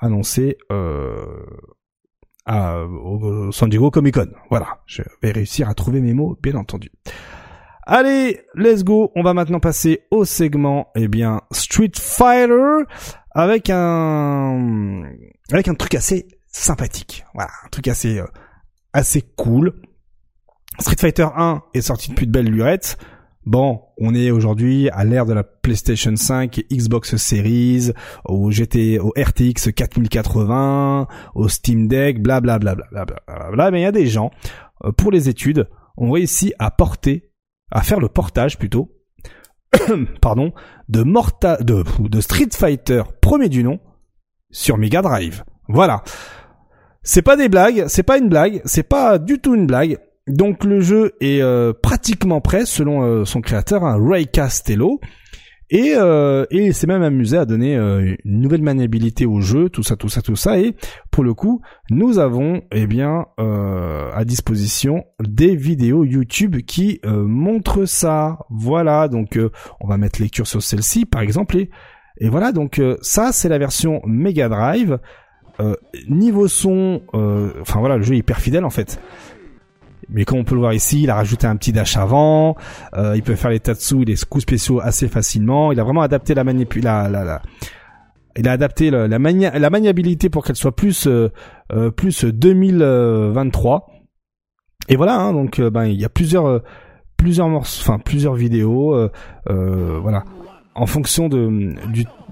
annoncés 0.00 0.56
à, 2.46 2.78
au 2.86 3.52
San 3.52 3.68
Diego 3.68 3.90
Comic 3.90 4.14
Con. 4.14 4.28
Voilà, 4.48 4.78
je 4.86 5.02
vais 5.22 5.30
réussir 5.30 5.68
à 5.68 5.74
trouver 5.74 6.00
mes 6.00 6.14
mots, 6.14 6.38
bien 6.42 6.54
entendu. 6.54 6.90
Allez, 7.86 8.40
let's 8.54 8.82
go. 8.82 9.12
On 9.14 9.22
va 9.22 9.34
maintenant 9.34 9.60
passer 9.60 10.04
au 10.10 10.24
segment, 10.24 10.88
eh 10.96 11.06
bien, 11.06 11.42
Street 11.50 11.90
Fighter 11.94 12.84
avec 13.30 13.68
un 13.68 15.02
avec 15.52 15.68
un 15.68 15.74
truc 15.74 15.94
assez 15.96 16.26
sympathique. 16.46 17.26
Voilà, 17.34 17.50
un 17.66 17.68
truc 17.68 17.88
assez 17.88 18.22
assez 18.94 19.20
cool. 19.36 19.74
Street 20.80 20.96
Fighter 20.98 21.28
1 21.36 21.62
est 21.72 21.82
sorti 21.82 22.10
depuis 22.10 22.26
de 22.26 22.32
belles 22.32 22.50
lurettes. 22.50 22.98
Bon, 23.46 23.82
on 23.98 24.14
est 24.14 24.30
aujourd'hui 24.30 24.88
à 24.90 25.04
l'ère 25.04 25.26
de 25.26 25.34
la 25.34 25.44
PlayStation 25.44 26.16
5 26.16 26.58
et 26.58 26.66
Xbox 26.72 27.16
Series, 27.16 27.92
au 28.24 28.50
GT, 28.50 28.98
au 28.98 29.12
RTX 29.16 29.72
4080, 29.74 31.06
au 31.34 31.48
Steam 31.48 31.86
Deck, 31.86 32.22
bla 32.22 32.40
bla 32.40 32.58
bla 32.58 32.74
bla 32.74 33.04
bla. 33.04 33.70
Mais 33.70 33.80
il 33.80 33.82
y 33.82 33.86
a 33.86 33.92
des 33.92 34.06
gens, 34.06 34.30
euh, 34.84 34.92
pour 34.92 35.12
les 35.12 35.28
études, 35.28 35.68
ont 35.96 36.10
réussi 36.10 36.54
à 36.58 36.70
porter, 36.70 37.30
à 37.70 37.82
faire 37.82 38.00
le 38.00 38.08
portage 38.08 38.58
plutôt, 38.58 38.90
pardon, 40.22 40.52
de 40.88 41.02
Morta, 41.02 41.58
de, 41.58 41.84
de 42.00 42.20
Street 42.20 42.48
Fighter 42.52 43.02
premier 43.20 43.50
du 43.50 43.62
nom 43.62 43.78
sur 44.50 44.78
Mega 44.78 45.02
Drive. 45.02 45.44
Voilà. 45.68 46.02
C'est 47.02 47.22
pas 47.22 47.36
des 47.36 47.50
blagues, 47.50 47.84
c'est 47.88 48.02
pas 48.02 48.16
une 48.16 48.30
blague, 48.30 48.62
c'est 48.64 48.88
pas 48.88 49.18
du 49.18 49.38
tout 49.38 49.54
une 49.54 49.66
blague. 49.66 49.98
Donc 50.26 50.64
le 50.64 50.80
jeu 50.80 51.12
est 51.20 51.42
euh, 51.42 51.72
pratiquement 51.74 52.40
prêt 52.40 52.64
selon 52.64 53.02
euh, 53.02 53.24
son 53.24 53.40
créateur, 53.40 53.84
hein, 53.84 53.98
Ray 54.00 54.26
Castello. 54.26 55.00
Et, 55.70 55.94
euh, 55.96 56.44
et 56.50 56.66
il 56.66 56.74
s'est 56.74 56.86
même 56.86 57.02
amusé 57.02 57.36
à 57.36 57.46
donner 57.46 57.74
une 57.74 58.40
nouvelle 58.40 58.62
maniabilité 58.62 59.26
au 59.26 59.40
jeu, 59.40 59.70
tout 59.70 59.82
ça, 59.82 59.96
tout 59.96 60.10
ça, 60.10 60.22
tout 60.22 60.36
ça. 60.36 60.58
Et 60.60 60.76
pour 61.10 61.24
le 61.24 61.34
coup, 61.34 61.62
nous 61.90 62.18
avons 62.18 62.62
eh 62.70 62.86
bien 62.86 63.26
à 63.38 64.24
disposition 64.24 65.04
des 65.20 65.56
vidéos 65.56 66.04
YouTube 66.04 66.58
qui 66.66 67.00
montrent 67.04 67.86
ça. 67.86 68.38
Voilà, 68.50 69.08
donc 69.08 69.38
on 69.80 69.88
va 69.88 69.96
mettre 69.96 70.20
lecture 70.20 70.46
sur 70.46 70.62
celle-ci 70.62 71.06
par 71.06 71.22
exemple. 71.22 71.56
Et, 71.56 71.70
et 72.18 72.28
voilà, 72.28 72.52
donc 72.52 72.80
ça 73.00 73.32
c'est 73.32 73.48
la 73.48 73.58
version 73.58 74.00
Mega 74.04 74.50
Drive. 74.50 74.98
niveau 76.08 76.46
son, 76.46 77.02
enfin 77.14 77.80
voilà, 77.80 77.96
le 77.96 78.02
jeu 78.02 78.14
est 78.14 78.18
hyper 78.18 78.38
fidèle 78.38 78.66
en 78.66 78.70
fait. 78.70 79.00
Mais 80.08 80.24
comme 80.24 80.38
on 80.38 80.44
peut 80.44 80.54
le 80.54 80.60
voir 80.60 80.72
ici, 80.72 81.02
il 81.02 81.10
a 81.10 81.14
rajouté 81.14 81.46
un 81.46 81.56
petit 81.56 81.72
dash 81.72 81.96
avant. 81.96 82.56
Euh, 82.96 83.14
il 83.16 83.22
peut 83.22 83.34
faire 83.34 83.50
les 83.50 83.60
tatsu 83.60 84.02
et 84.02 84.04
les 84.04 84.16
coups 84.28 84.42
spéciaux 84.42 84.80
assez 84.80 85.08
facilement. 85.08 85.72
Il 85.72 85.80
a 85.80 85.84
vraiment 85.84 86.02
adapté 86.02 86.34
la 86.34 86.44
manipulation, 86.44 87.10
la, 87.10 87.42
il 88.36 88.48
a 88.48 88.52
adapté 88.52 88.90
la, 88.90 89.18
maniabilité 89.18 90.28
pour 90.28 90.44
qu'elle 90.44 90.56
soit 90.56 90.74
plus 90.74 91.06
euh, 91.06 91.30
euh 91.72 91.90
plus 91.90 92.24
2023. 92.24 93.86
Et 94.88 94.96
voilà, 94.96 95.16
hein, 95.16 95.32
donc 95.32 95.60
ben 95.60 95.86
il 95.86 95.98
y 95.98 96.04
a 96.04 96.10
plusieurs 96.10 96.60
plusieurs 97.16 97.48
morceaux, 97.48 97.80
enfin 97.82 97.98
plusieurs 97.98 98.34
vidéos, 98.34 99.08
voilà, 99.46 100.24
en 100.74 100.86
fonction 100.86 101.28
de 101.28 101.74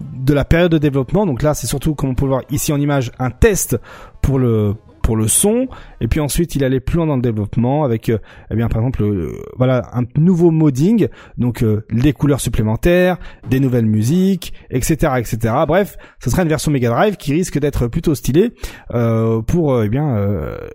de 0.01 0.35
la 0.35 0.45
période 0.45 0.71
de 0.71 0.79
développement. 0.79 1.25
Donc 1.25 1.43
là, 1.43 1.55
c'est 1.55 1.67
surtout 1.67 1.95
comme 1.95 2.11
on 2.11 2.15
peut 2.15 2.27
le 2.27 2.31
voir 2.31 2.43
ici 2.51 2.73
en 2.73 2.81
image 2.81 3.11
un 3.19 3.31
test 3.31 3.79
pour 4.21 4.39
le 4.39 4.75
pour 5.03 5.17
le 5.17 5.29
son. 5.29 5.69
Et 6.01 6.09
puis 6.09 6.21
ensuite 6.21 6.55
il 6.55 6.65
allait 6.65 6.81
plus 6.81 6.97
loin 6.97 7.07
dans 7.07 7.17
le 7.17 7.23
développement 7.23 7.85
avec 7.85 8.09
euh, 8.09 8.19
eh 8.51 8.57
bien 8.57 8.69
par 8.69 8.81
exemple 8.81 9.03
euh, 9.03 9.33
voilà 9.57 9.83
un 9.93 10.03
nouveau 10.17 10.51
modding. 10.51 11.09
Donc 11.37 11.63
euh, 11.63 11.85
des 11.91 12.13
couleurs 12.13 12.41
supplémentaires 12.41 13.19
des 13.49 13.61
nouvelles 13.61 13.87
musiques 13.87 14.53
etc 14.71 15.15
etc 15.19 15.55
bref 15.67 15.97
ce 16.21 16.31
sera 16.31 16.43
une 16.43 16.49
version 16.49 16.71
Mega 16.71 16.91
Drive 16.91 17.17
qui 17.17 17.33
risque 17.33 17.59
d'être 17.59 17.89
plutôt 17.89 18.15
stylée 18.15 18.53
pour 19.47 19.83
eh 19.83 19.89
bien 19.89 20.17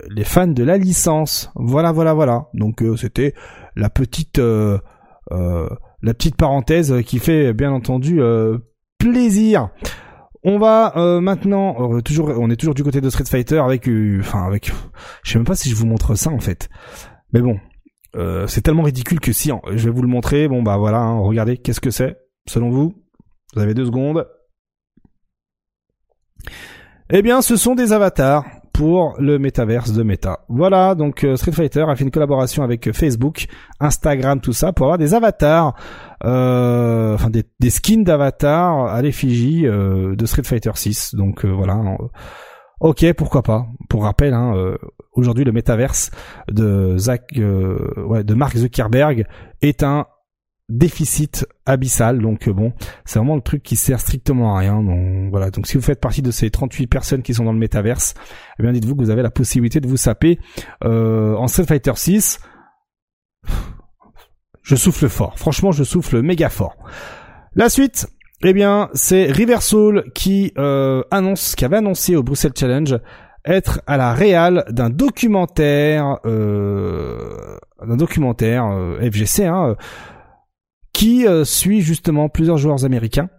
les 0.10 0.24
fans 0.24 0.48
de 0.48 0.64
la 0.64 0.78
licence. 0.78 1.52
Voilà 1.56 1.92
voilà 1.92 2.14
voilà. 2.14 2.48
Donc 2.54 2.84
c'était 2.98 3.34
la 3.76 3.90
petite 3.90 4.40
la 4.40 6.14
petite 6.14 6.36
parenthèse 6.36 7.02
qui 7.06 7.20
fait 7.20 7.54
bien 7.54 7.72
entendu 7.72 8.22
plaisir 8.98 9.70
on 10.44 10.60
va 10.60 10.94
euh, 10.98 11.20
maintenant 11.22 11.94
euh, 11.94 12.02
toujours, 12.02 12.30
on 12.38 12.50
est 12.50 12.56
toujours 12.56 12.76
du 12.76 12.84
côté 12.84 13.02
de 13.02 13.10
Street 13.10 13.26
Fighter 13.26 13.60
avec, 13.60 13.88
euh, 13.88 14.20
enfin 14.20 14.46
avec, 14.46 14.72
je 15.24 15.32
sais 15.32 15.38
même 15.38 15.46
pas 15.46 15.56
si 15.56 15.70
je 15.70 15.76
vous 15.76 15.86
montre 15.86 16.16
ça 16.16 16.30
en 16.30 16.40
fait, 16.40 16.70
mais 17.34 17.42
bon, 17.42 17.60
c'est 18.48 18.62
tellement 18.62 18.84
ridicule 18.84 19.20
que 19.20 19.32
si 19.32 19.52
je 19.72 19.86
vais 19.86 19.92
vous 19.92 20.02
le 20.02 20.08
montrer, 20.08 20.48
bon 20.48 20.64
bah 20.64 20.78
voilà, 20.78 21.00
hein, 21.00 21.20
regardez, 21.20 21.58
qu'est-ce 21.58 21.80
que 21.80 21.92
c'est 21.92 22.18
selon 22.48 22.70
vous? 22.72 22.96
Vous 23.54 23.62
avez 23.62 23.74
deux 23.74 23.86
secondes. 23.86 24.28
Eh 27.10 27.22
bien, 27.22 27.42
ce 27.42 27.56
sont 27.56 27.76
des 27.76 27.94
avatars 27.94 28.46
pour 28.78 29.16
le 29.18 29.40
métaverse 29.40 29.92
de 29.92 30.04
Meta. 30.04 30.46
Voilà, 30.50 30.94
donc 30.94 31.24
euh, 31.24 31.36
Street 31.36 31.52
Fighter 31.52 31.86
a 31.90 31.96
fait 31.96 32.04
une 32.04 32.12
collaboration 32.12 32.62
avec 32.62 32.92
Facebook, 32.92 33.48
Instagram, 33.80 34.40
tout 34.40 34.54
ça, 34.54 34.72
pour 34.72 34.86
avoir 34.86 35.00
des 35.00 35.16
avatars, 35.16 35.74
euh, 36.24 37.16
enfin 37.16 37.32
des, 37.32 37.70
skins 37.72 38.04
d'avatars 38.04 38.86
à 38.86 39.02
l'effigie 39.02 39.66
euh, 39.66 40.16
de 40.16 40.26
Street 40.28 40.44
Fighter 40.44 40.70
6. 40.76 41.16
Donc 41.16 41.44
voilà. 41.44 41.82
Ok, 42.80 43.12
pourquoi 43.14 43.42
pas. 43.42 43.66
Pour 43.90 44.04
rappel, 44.04 44.36
hein, 44.36 44.54
aujourd'hui 45.14 45.44
le 45.44 45.52
métaverse 45.52 46.12
de 46.48 46.98
Zach, 46.98 47.32
ouais, 47.36 48.24
de 48.24 48.34
Mark 48.36 48.56
Zuckerberg 48.56 49.26
est 49.64 49.82
un 49.82 50.06
déficit 50.70 51.48
abyssal. 51.66 52.20
Donc 52.20 52.48
euh, 52.48 52.54
bon 52.54 52.74
c'est 53.06 53.20
vraiment 53.20 53.36
le 53.36 53.42
truc 53.42 53.64
qui 53.64 53.76
sert 53.76 54.00
strictement 54.00 54.56
à 54.56 54.60
rien. 54.60 54.82
Donc 54.84 55.30
voilà. 55.30 55.50
Donc 55.52 55.68
si 55.68 55.78
vous 55.78 55.84
faites 55.84 56.02
partie 56.02 56.22
de 56.22 56.32
ces 56.32 56.50
38 56.50 56.88
personnes 56.88 57.22
qui 57.22 57.34
sont 57.34 57.44
dans 57.44 57.54
le 57.54 57.60
métaverse 57.60 58.14
eh 58.60 58.64
bien 58.64 58.72
dites-vous 58.72 58.96
que 58.96 59.04
vous 59.04 59.10
avez 59.10 59.22
la 59.22 59.32
possibilité 59.32 59.80
de 59.80 59.88
vous 59.88 59.98
saper 59.98 60.40
euh, 60.84 61.36
en 61.36 61.48
Street 61.48 61.66
Fighter 61.66 61.94
6 61.96 62.40
je 64.64 64.76
souffle 64.76 65.08
fort. 65.08 65.40
Franchement 65.40 65.72
je 65.72 65.84
souffle 65.84 66.22
méga 66.22 66.50
fort. 66.50 66.76
La 67.56 67.70
suite 67.70 68.08
eh 68.44 68.54
bien 68.54 68.90
c'est 68.94 69.32
Riversal 69.32 70.04
qui 70.14 70.54
euh, 70.58 71.04
annonce 71.12 71.56
qui 71.56 71.66
avait 71.66 71.78
annoncé 71.78 72.16
au 72.16 72.24
Bruxelles 72.24 72.54
Challenge 72.56 73.00
être 73.46 73.82
à 73.88 73.98
la 73.98 74.14
réal 74.14 74.66
d'un 74.70 74.90
documentaire 74.90 76.20
euh, 76.26 77.58
d'un 77.82 77.96
documentaire 77.96 78.66
euh, 78.66 79.00
FGC 79.00 79.46
hein, 79.46 79.76
qui 80.98 81.28
euh, 81.28 81.46
suit 81.46 81.82
justement 81.82 82.28
plusieurs 82.28 82.58
joueurs 82.58 82.84
américains 82.84 83.30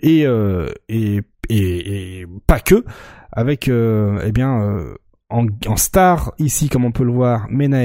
et 0.00 0.24
euh, 0.24 0.72
et, 0.88 1.20
et, 1.50 2.26
pas 2.46 2.58
que 2.58 2.86
avec 3.30 3.68
euh, 3.68 4.22
eh 4.24 4.32
bien 4.32 4.82
en, 5.28 5.46
en, 5.66 5.76
star 5.76 6.32
ici 6.38 6.70
comme 6.70 6.86
on 6.86 6.90
peut 6.90 7.04
le 7.04 7.12
voir 7.12 7.48
Mena 7.50 7.82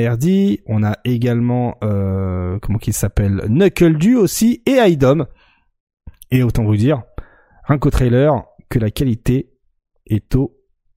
on 0.65 0.81
a 0.81 0.95
également 1.03 1.75
comment 1.81 2.77
qu'il 2.79 2.93
s'appelle 2.93 3.41
Knuckle 3.49 3.97
Du 3.97 4.15
aussi 4.15 4.63
et 4.65 4.79
Idom 4.89 5.25
et 6.31 6.41
autant 6.41 6.63
vous 6.63 6.77
dire 6.77 7.03
un 7.67 7.79
qu'au 7.79 7.89
trailer 7.89 8.31
que 8.69 8.79
la 8.79 8.91
qualité 8.91 9.51
est 10.05 10.35
au 10.35 10.53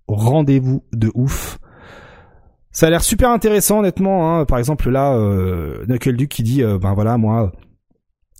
rendez-vous 0.07 0.85
de 0.93 1.11
ouf. 1.15 1.59
Ça 2.71 2.87
a 2.87 2.91
l'air 2.91 3.03
super 3.03 3.31
intéressant 3.31 3.81
honnêtement. 3.81 4.39
Hein. 4.39 4.45
Par 4.45 4.59
exemple 4.59 4.89
là, 4.89 5.15
euh, 5.15 5.85
qui 6.29 6.43
dit, 6.45 6.63
ben 6.63 6.95
voilà 6.95 7.17
moi, 7.17 7.53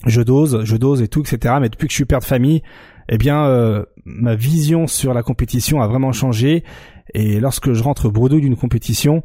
je 0.07 0.23
dose, 0.23 0.65
je 0.65 0.77
dose 0.77 1.03
et 1.03 1.09
tout, 1.09 1.21
etc. 1.21 1.57
Mais 1.61 1.69
depuis 1.69 1.87
que 1.87 1.93
je 1.93 1.97
suis 1.97 2.05
père 2.05 2.21
de 2.21 2.25
famille, 2.25 2.63
eh 3.09 3.19
bien, 3.19 3.45
euh, 3.45 3.85
ma 4.05 4.35
vision 4.35 4.87
sur 4.87 5.13
la 5.13 5.23
compétition 5.23 5.83
a 5.83 5.87
vraiment 5.87 6.13
changé. 6.13 6.65
Et 7.13 7.41
lorsque 7.41 7.73
je 7.73 7.83
rentre 7.83 8.09
bredouille 8.09 8.41
d'une 8.41 8.57
compétition, 8.57 9.23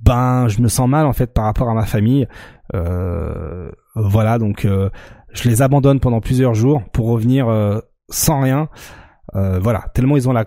ben, 0.00 0.48
je 0.48 0.60
me 0.60 0.68
sens 0.68 0.88
mal 0.88 1.06
en 1.06 1.12
fait 1.12 1.32
par 1.32 1.44
rapport 1.44 1.68
à 1.68 1.74
ma 1.74 1.84
famille. 1.84 2.26
Euh, 2.74 3.70
voilà, 3.94 4.38
donc 4.38 4.64
euh, 4.64 4.88
je 5.32 5.48
les 5.48 5.62
abandonne 5.62 6.00
pendant 6.00 6.20
plusieurs 6.20 6.54
jours 6.54 6.82
pour 6.92 7.08
revenir 7.08 7.48
sans 8.08 8.40
rien. 8.40 8.68
voilà, 9.34 9.84
tellement 9.94 10.16
ils 10.16 10.28
ont 10.28 10.32
la, 10.32 10.46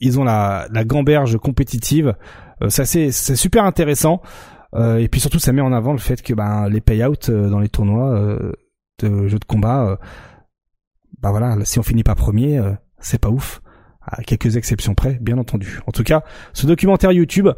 ils 0.00 0.18
ont 0.18 0.24
la, 0.24 0.66
la 0.72 0.84
gamberge 0.84 1.36
compétitive. 1.38 2.14
ça 2.68 2.86
c'est, 2.86 3.10
c'est 3.10 3.36
super 3.36 3.64
intéressant. 3.64 4.22
et 4.74 5.08
puis 5.08 5.20
surtout, 5.20 5.38
ça 5.38 5.52
met 5.52 5.60
en 5.60 5.72
avant 5.72 5.92
le 5.92 5.98
fait 5.98 6.22
que 6.22 6.32
ben 6.32 6.68
les 6.70 6.80
payouts 6.80 7.28
dans 7.28 7.58
les 7.58 7.68
tournois 7.68 8.18
de 8.98 9.28
jeux 9.28 9.38
de 9.38 9.44
combat, 9.44 9.86
euh, 9.86 9.96
bah 11.20 11.30
voilà, 11.30 11.56
si 11.64 11.78
on 11.78 11.82
finit 11.82 12.02
pas 12.02 12.14
premier, 12.14 12.58
euh, 12.58 12.72
c'est 12.98 13.20
pas 13.20 13.28
ouf. 13.30 13.60
À 14.04 14.22
quelques 14.24 14.56
exceptions 14.56 14.94
près, 14.96 15.16
bien 15.20 15.38
entendu. 15.38 15.78
En 15.86 15.92
tout 15.92 16.02
cas, 16.02 16.24
ce 16.54 16.66
documentaire 16.66 17.12
YouTube 17.12 17.48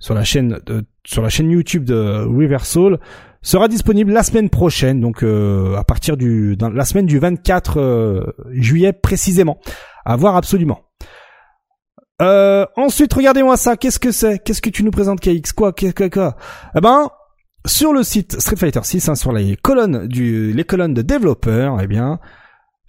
sur 0.00 0.14
la 0.14 0.24
chaîne 0.24 0.58
de, 0.66 0.84
sur 1.04 1.22
la 1.22 1.28
chaîne 1.28 1.48
YouTube 1.48 1.84
de 1.84 2.26
Riversal 2.26 2.98
sera 3.40 3.68
disponible 3.68 4.10
la 4.10 4.24
semaine 4.24 4.50
prochaine, 4.50 5.00
donc 5.00 5.22
euh, 5.22 5.76
à 5.76 5.84
partir 5.84 6.16
du 6.16 6.56
la 6.56 6.84
semaine 6.84 7.06
du 7.06 7.20
24 7.20 8.34
juillet 8.50 8.92
précisément. 8.92 9.60
À 10.04 10.16
voir 10.16 10.34
absolument. 10.34 10.80
ensuite, 12.18 13.14
regardez-moi 13.14 13.56
ça. 13.56 13.76
Qu'est-ce 13.76 14.00
que 14.00 14.10
c'est? 14.10 14.40
Qu'est-ce 14.40 14.60
que 14.60 14.70
tu 14.70 14.82
nous 14.82 14.90
présentes, 14.90 15.20
KX 15.20 15.52
Quoi? 15.54 15.72
Quoi 15.72 16.10
Quoi? 16.10 16.36
Eh 16.76 16.80
ben, 16.80 17.10
sur 17.66 17.92
le 17.92 18.02
site 18.02 18.40
Street 18.40 18.56
Fighter 18.56 18.80
6, 18.82 19.08
hein, 19.08 19.14
sur 19.14 19.32
les 19.32 19.56
colonnes 19.56 20.06
du, 20.08 20.52
les 20.52 20.64
colonnes 20.64 20.94
de 20.94 21.02
développeurs, 21.02 21.80
eh 21.80 21.86
bien, 21.86 22.18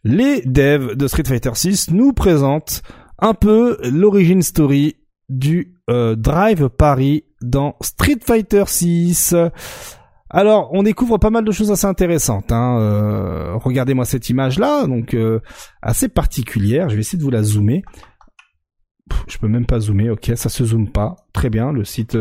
les 0.03 0.41
devs 0.41 0.95
de 0.95 1.07
Street 1.07 1.23
Fighter 1.25 1.51
6 1.53 1.91
nous 1.91 2.13
présentent 2.13 2.81
un 3.19 3.33
peu 3.33 3.77
l'origine 3.83 4.41
story 4.41 4.95
du 5.29 5.75
euh, 5.89 6.15
Drive 6.15 6.69
Paris 6.69 7.25
dans 7.41 7.75
Street 7.81 8.19
Fighter 8.25 8.63
6. 8.67 9.35
Alors, 10.29 10.69
on 10.73 10.81
découvre 10.81 11.19
pas 11.19 11.29
mal 11.29 11.45
de 11.45 11.51
choses 11.51 11.71
assez 11.71 11.85
intéressantes. 11.85 12.51
Hein. 12.51 12.79
Euh, 12.79 13.55
regardez-moi 13.55 14.05
cette 14.05 14.29
image-là, 14.29 14.87
donc 14.87 15.13
euh, 15.13 15.39
assez 15.81 16.09
particulière. 16.09 16.89
Je 16.89 16.95
vais 16.95 17.01
essayer 17.01 17.19
de 17.19 17.23
vous 17.23 17.29
la 17.29 17.43
zoomer. 17.43 17.83
je 19.27 19.37
peux 19.37 19.47
même 19.47 19.67
pas 19.67 19.79
zoomer. 19.79 20.09
Ok, 20.09 20.31
ça 20.35 20.49
se 20.49 20.63
zoome 20.65 20.91
pas. 20.91 21.15
Très 21.33 21.51
bien. 21.51 21.71
Le 21.71 21.83
site 21.83 22.17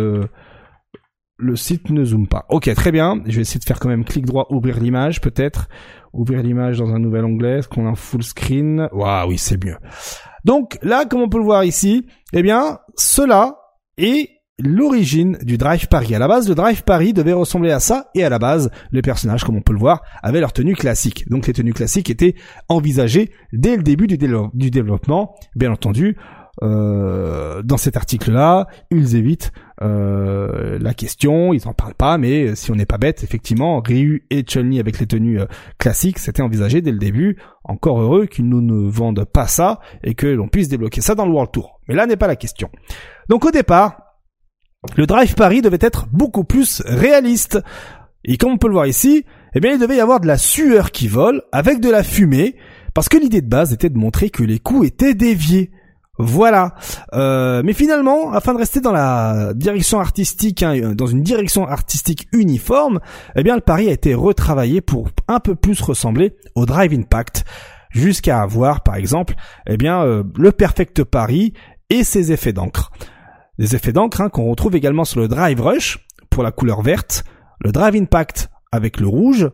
le 1.43 1.57
site 1.57 1.91
ne 1.91 2.05
zoome 2.05 2.29
pas. 2.29 2.47
Ok, 2.49 2.73
très 2.75 2.93
bien. 2.93 3.21
Je 3.27 3.37
vais 3.37 3.43
essayer 3.43 3.59
de 3.59 3.65
faire 3.65 3.81
quand 3.81 3.89
même 3.89 4.05
clic 4.05 4.25
droit, 4.25 4.47
ouvrir 4.51 4.81
l'image 4.81 5.21
peut-être. 5.21 5.69
Ouvrir 6.13 6.43
l'image 6.43 6.79
dans 6.79 6.95
un 6.95 6.99
nouvel 6.99 7.25
onglet. 7.25 7.59
Est-ce 7.59 7.69
qu'on 7.69 7.87
a 7.87 7.91
un 7.91 7.95
full 7.95 8.23
screen 8.23 8.89
Waouh, 8.93 9.31
oui, 9.31 9.39
c'est 9.39 9.63
mieux. 9.63 9.77
Donc 10.45 10.79
là, 10.83 11.05
comme 11.05 11.21
on 11.21 11.29
peut 11.29 11.39
le 11.39 11.45
voir 11.45 11.65
ici, 11.65 12.07
eh 12.33 12.43
bien, 12.43 12.79
cela 12.97 13.57
est 13.99 14.29
l'origine 14.59 15.39
du 15.43 15.57
Drive 15.57 15.89
Paris. 15.89 16.15
À 16.15 16.19
la 16.19 16.29
base, 16.29 16.49
le 16.49 16.55
Drive 16.55 16.85
Paris 16.85 17.13
devait 17.13 17.33
ressembler 17.33 17.73
à 17.73 17.81
ça, 17.81 18.11
et 18.15 18.23
à 18.25 18.29
la 18.29 18.39
base, 18.39 18.71
les 18.93 19.03
personnages, 19.03 19.43
comme 19.45 19.57
on 19.57 19.63
peut 19.63 19.73
le 19.73 19.79
voir, 19.79 20.03
avaient 20.23 20.41
leur 20.41 20.53
tenue 20.53 20.77
classique. 20.77 21.29
Donc 21.29 21.47
les 21.47 21.53
tenues 21.53 21.73
classiques 21.73 22.11
étaient 22.11 22.35
envisagées 22.69 23.33
dès 23.53 23.77
le 23.77 23.83
début 23.83 24.07
du, 24.07 24.19
du 24.19 24.71
développement, 24.71 25.35
bien 25.57 25.73
entendu. 25.73 26.17
Euh, 26.61 27.63
dans 27.63 27.79
cet 27.79 27.97
article-là, 27.97 28.67
ils 28.91 29.17
évitent 29.17 29.53
euh, 29.81 30.79
la 30.79 30.93
question, 30.93 31.55
ils 31.55 31.67
en 31.67 31.73
parlent 31.73 31.95
pas, 31.95 32.19
mais 32.19 32.55
si 32.55 32.71
on 32.71 32.75
n'est 32.75 32.87
pas 32.87 32.99
bête, 32.99 33.25
effectivement, 33.25 33.81
Ryu 33.81 34.27
et 34.31 34.43
Chun-Li 34.43 34.79
avec 34.79 35.01
les 35.01 35.07
tenues 35.07 35.41
euh, 35.41 35.47
classiques, 35.79 36.19
c'était 36.19 36.43
envisagé 36.43 36.83
dès 36.83 36.93
le 36.93 36.99
début. 36.99 37.39
Encore 37.65 38.01
heureux 38.01 38.27
qu'ils 38.27 38.49
nous 38.49 38.61
ne 38.61 38.89
vendent 38.91 39.25
pas 39.25 39.47
ça 39.47 39.81
et 40.05 40.15
que 40.15 40.27
l'on 40.27 40.49
puisse 40.49 40.69
débloquer 40.69 41.01
ça 41.01 41.15
dans 41.15 41.25
le 41.25 41.33
World 41.33 41.53
Tour. 41.53 41.81
Mais 41.89 41.95
là 41.95 42.07
n'est 42.07 42.17
pas 42.17 42.27
la 42.27 42.37
question. 42.37 42.69
Donc 43.29 43.45
au 43.45 43.51
départ, 43.51 44.19
le 44.97 45.07
Drive 45.07 45.35
Paris 45.35 45.63
devait 45.63 45.79
être 45.81 46.07
beaucoup 46.13 46.45
plus 46.45 46.83
réaliste. 46.85 47.59
Et 48.25 48.37
comme 48.37 48.53
on 48.53 48.59
peut 48.59 48.69
le 48.69 48.75
voir 48.75 48.87
ici, 48.87 49.25
eh 49.55 49.61
bien 49.61 49.73
il 49.73 49.79
devait 49.79 49.97
y 49.97 50.01
avoir 50.01 50.21
de 50.21 50.27
la 50.27 50.39
sueur 50.39 50.91
qui 50.91 51.09
vole 51.09 51.43
avec 51.51 51.81
de 51.81 51.91
la 51.91 52.03
fumée, 52.03 52.57
parce 52.95 53.09
que 53.09 53.17
l'idée 53.17 53.41
de 53.41 53.49
base 53.49 53.73
était 53.73 53.91
de 53.91 53.99
montrer 53.99 54.31
que 54.31 54.43
les 54.43 54.59
coups 54.59 54.89
étaient 54.89 55.15
déviés. 55.15 55.71
Voilà. 56.19 56.75
Euh, 57.15 57.63
mais 57.65 57.73
finalement, 57.73 58.33
afin 58.33 58.53
de 58.53 58.59
rester 58.59 58.81
dans 58.81 58.93
la 58.93 59.55
direction 59.55 59.99
artistique, 59.99 60.63
hein, 60.63 60.95
dans 60.95 61.07
une 61.07 61.23
direction 61.23 61.67
artistique 61.67 62.29
uniforme, 62.33 63.01
eh 63.35 63.43
bien 63.43 63.55
le 63.55 63.63
pari 63.63 63.89
a 63.89 63.93
été 63.93 64.15
retravaillé 64.15 64.81
pour 64.83 65.09
un 65.29 65.41
peu 65.41 65.55
plus 65.55 65.81
ressembler 65.81 66.37
au 66.55 66.67
Drive 66.67 66.93
Impact, 66.93 67.45
jusqu'à 67.91 68.41
avoir, 68.43 68.83
par 68.83 68.97
exemple, 68.97 69.35
eh 69.67 69.77
bien 69.77 70.03
euh, 70.03 70.23
le 70.37 70.53
Perfect 70.53 71.05
Paris 71.05 71.55
et 71.91 72.05
ses 72.05 72.33
effets 72.33 72.53
d'encre. 72.53 72.91
Des 73.59 73.75
effets 73.75 73.93
d'encre 73.93 74.21
hein, 74.21 74.29
qu'on 74.29 74.51
retrouve 74.51 74.77
également 74.77 75.05
sur 75.05 75.21
le 75.21 75.29
Drive 75.29 75.61
Rush 75.61 76.07
pour 76.31 76.43
la 76.43 76.53
couleur 76.53 76.83
verte, 76.83 77.25
le 77.61 77.73
Drive 77.73 77.97
Impact 77.97 78.51
avec 78.71 78.99
le 78.99 79.07
rouge 79.07 79.51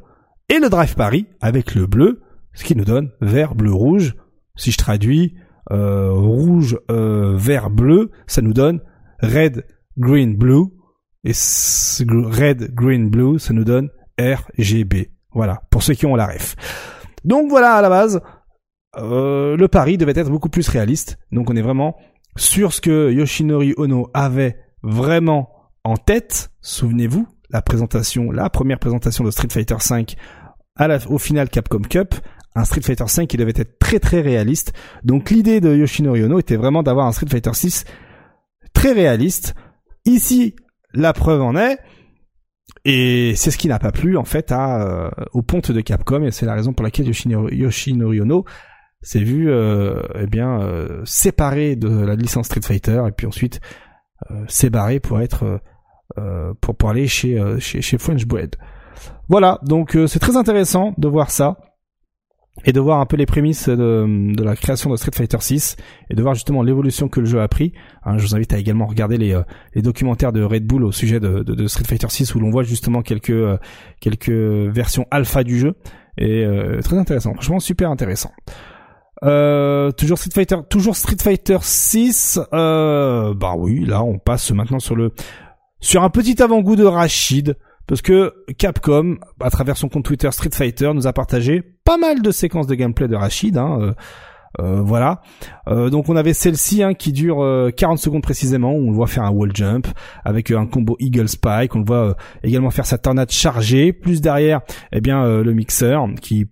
et 0.49 0.59
le 0.59 0.71
Drive 0.71 0.95
Paris 0.95 1.27
avec 1.41 1.75
le 1.75 1.87
bleu, 1.87 2.23
ce 2.55 2.65
qui 2.65 2.77
nous 2.77 2.85
donne 2.85 3.11
vert, 3.21 3.55
bleu, 3.55 3.73
rouge. 3.73 4.15
Si 4.57 4.73
je 4.73 4.79
traduis, 4.79 5.35
euh, 5.37 5.48
rouge, 5.71 6.79
euh, 6.91 7.35
vert, 7.37 7.71
bleu, 7.71 8.11
ça 8.27 8.43
nous 8.43 8.55
donne 8.55 8.81
red, 9.21 9.65
green, 9.97 10.37
blue. 10.37 10.67
Et 11.25 11.33
red, 12.09 12.75
green, 12.75 13.11
blue, 13.11 13.39
ça 13.39 13.53
nous 13.53 13.65
donne 13.65 13.91
RGB. 14.19 15.11
Voilà, 15.33 15.61
pour 15.71 15.83
ceux 15.83 15.95
qui 15.95 16.07
ont 16.07 16.15
la 16.15 16.27
ref. 16.27 16.57
Donc 17.25 17.51
voilà, 17.51 17.75
à 17.75 17.83
la 17.83 17.89
base, 17.89 18.21
euh, 18.97 19.57
le 19.57 19.69
pari 19.69 19.99
devait 19.99 20.19
être 20.19 20.31
beaucoup 20.31 20.49
plus 20.49 20.69
réaliste. 20.69 21.19
Donc 21.33 21.51
on 21.51 21.57
est 21.57 21.63
vraiment 21.63 21.97
sur 22.37 22.73
ce 22.73 22.81
que 22.81 23.13
Yoshinori 23.13 23.75
Ono 23.77 24.11
avait 24.15 24.57
vraiment 24.83 25.51
en 25.85 25.97
tête. 25.97 26.51
Souvenez-vous, 26.61 27.27
la 27.51 27.63
présentation, 27.63 28.31
la 28.31 28.49
première 28.49 28.79
présentation 28.79 29.25
de 29.25 29.31
Street 29.31 29.49
Fighter 29.51 29.77
V 29.91 30.07
au 31.09 31.19
final 31.19 31.49
Capcom 31.51 31.83
Cup 31.83 32.15
un 32.55 32.65
Street 32.65 32.81
Fighter 32.83 33.07
5 33.07 33.29
qui 33.29 33.37
devait 33.37 33.53
être 33.55 33.79
très 33.79 33.99
très 33.99 34.21
réaliste. 34.21 34.73
Donc 35.05 35.31
l'idée 35.31 35.61
de 35.61 35.75
Yoshinori 35.75 36.25
Ono 36.25 36.39
était 36.39 36.57
vraiment 36.57 36.83
d'avoir 36.83 37.07
un 37.07 37.13
Street 37.13 37.29
Fighter 37.31 37.55
6 37.55 37.85
très 38.73 38.93
réaliste. 38.93 39.55
Ici, 40.05 40.57
la 40.93 41.13
preuve 41.13 41.43
en 41.43 41.57
est. 41.57 41.79
Et 42.85 43.35
c'est 43.37 43.51
ce 43.51 43.59
qui 43.59 43.69
n'a 43.69 43.79
pas 43.79 43.93
plu 43.93 44.17
en 44.17 44.25
fait 44.25 44.53
à, 44.53 44.83
euh, 44.83 45.11
au 45.33 45.43
ponte 45.43 45.73
de 45.73 45.81
Capcom 45.81 46.23
et 46.23 46.31
c'est 46.31 46.47
la 46.47 46.55
raison 46.55 46.73
pour 46.73 46.85
laquelle 46.85 47.07
Yoshinori, 47.07 48.21
Ono 48.21 48.45
s'est 49.01 49.21
vu 49.21 49.51
eh 49.51 50.27
bien 50.27 50.61
séparé 51.05 51.77
de 51.77 51.89
la 51.89 52.17
licence 52.17 52.47
Street 52.47 52.61
Fighter 52.63 53.03
et 53.07 53.13
puis 53.13 53.27
ensuite 53.27 53.61
s'est 54.49 54.71
barré 54.71 55.01
pour 55.01 55.21
être 55.21 55.61
pour, 56.61 56.77
pour 56.77 56.91
aller 56.91 57.07
chez 57.07 57.41
chez, 57.61 57.81
chez 57.81 57.97
French 57.99 58.27
Bread. 58.27 58.57
Voilà, 59.29 59.61
donc 59.63 59.97
c'est 60.07 60.19
très 60.19 60.37
intéressant 60.37 60.95
de 60.99 61.09
voir 61.09 61.31
ça 61.31 61.59
et 62.65 62.73
de 62.73 62.81
voir 62.81 63.01
un 63.01 63.07
peu 63.07 63.17
les 63.17 63.27
prémices 63.27 63.69
de, 63.69 64.35
de, 64.35 64.43
la 64.43 64.57
création 64.57 64.91
de 64.91 64.97
Street 64.97 65.13
Fighter 65.15 65.39
6 65.41 65.77
et 66.11 66.15
de 66.15 66.23
voir 66.23 66.35
justement 66.35 66.63
l'évolution 66.63 67.09
que 67.09 67.21
le 67.21 67.27
jeu 67.27 67.41
a 67.41 67.49
pris. 67.49 67.73
Hein, 68.05 68.19
je 68.19 68.27
vous 68.27 68.35
invite 68.35 68.53
à 68.53 68.59
également 68.59 68.87
regarder 68.87 69.17
les, 69.17 69.35
euh, 69.35 69.43
les 69.75 69.83
documentaires 69.83 70.33
de 70.33 70.43
Red 70.43 70.67
Bull 70.67 70.85
au 70.85 70.93
sujet 70.93 71.21
de, 71.21 71.43
de, 71.43 71.55
de 71.55 71.67
Street 71.67 71.85
Fighter 71.85 72.09
6 72.09 72.35
où 72.35 72.41
l'on 72.41 72.51
voit 72.51 72.63
justement 72.63 73.03
quelques 73.03 73.31
euh, 73.31 73.59
quelques 74.01 74.31
versions 74.31 75.07
alpha 75.11 75.45
du 75.45 75.59
jeu 75.59 75.75
et 76.17 76.45
euh, 76.45 76.81
très 76.83 76.99
intéressant, 76.99 77.33
franchement 77.35 77.61
super 77.61 77.91
intéressant. 77.91 78.33
toujours 79.23 80.19
Street 80.19 80.31
Fighter, 80.35 80.57
toujours 80.69 80.97
Street 80.97 81.17
Fighter 81.21 81.59
6. 81.61 82.41
bah 82.51 83.55
oui, 83.57 83.85
là 83.85 84.03
on 84.03 84.19
passe 84.19 84.51
maintenant 84.51 84.81
sur 84.81 84.97
le 84.97 85.13
sur 85.81 86.03
un 86.03 86.11
petit 86.11 86.43
avant-goût 86.43 86.75
de 86.75 86.85
Rachid 86.85 87.57
parce 87.89 88.03
que 88.03 88.35
Capcom, 88.59 89.17
à 89.41 89.51
travers 89.51 89.79
son 89.79 89.89
compte 89.89 90.05
Twitter 90.05 90.31
Street 90.31 90.51
Fighter, 90.53 90.93
nous 90.95 91.07
a 91.07 91.13
partagé 91.15 91.63
pas 91.85 91.97
mal 91.97 92.21
de 92.21 92.31
séquences 92.31 92.67
de 92.67 92.75
gameplay 92.75 93.09
de 93.09 93.17
Rachid. 93.17 93.57
Hein, 93.57 93.79
euh, 93.81 93.93
euh, 94.61 94.83
voilà. 94.83 95.23
Euh, 95.69 95.89
donc 95.89 96.11
on 96.11 96.17
avait 96.17 96.35
celle-ci 96.35 96.83
hein, 96.83 96.93
qui 96.93 97.13
dure 97.13 97.43
40 97.75 97.99
secondes 97.99 98.23
précisément, 98.23 98.73
où 98.73 98.89
on 98.89 98.91
le 98.91 98.95
voit 98.95 99.07
faire 99.07 99.25
un 99.25 99.31
wall 99.31 99.53
jump 99.55 99.87
avec 100.23 100.51
un 100.51 100.67
combo 100.67 100.97
Eagle 101.01 101.29
Spike, 101.29 101.75
on 101.75 101.79
le 101.79 101.87
voit 101.87 102.17
également 102.43 102.71
faire 102.71 102.87
sa 102.87 102.99
tornade 102.99 103.31
chargée, 103.31 103.95
plus 103.95 104.21
derrière, 104.21 104.61
eh 104.93 105.01
bien 105.01 105.27
le 105.27 105.53
mixeur 105.55 106.07
qui 106.21 106.47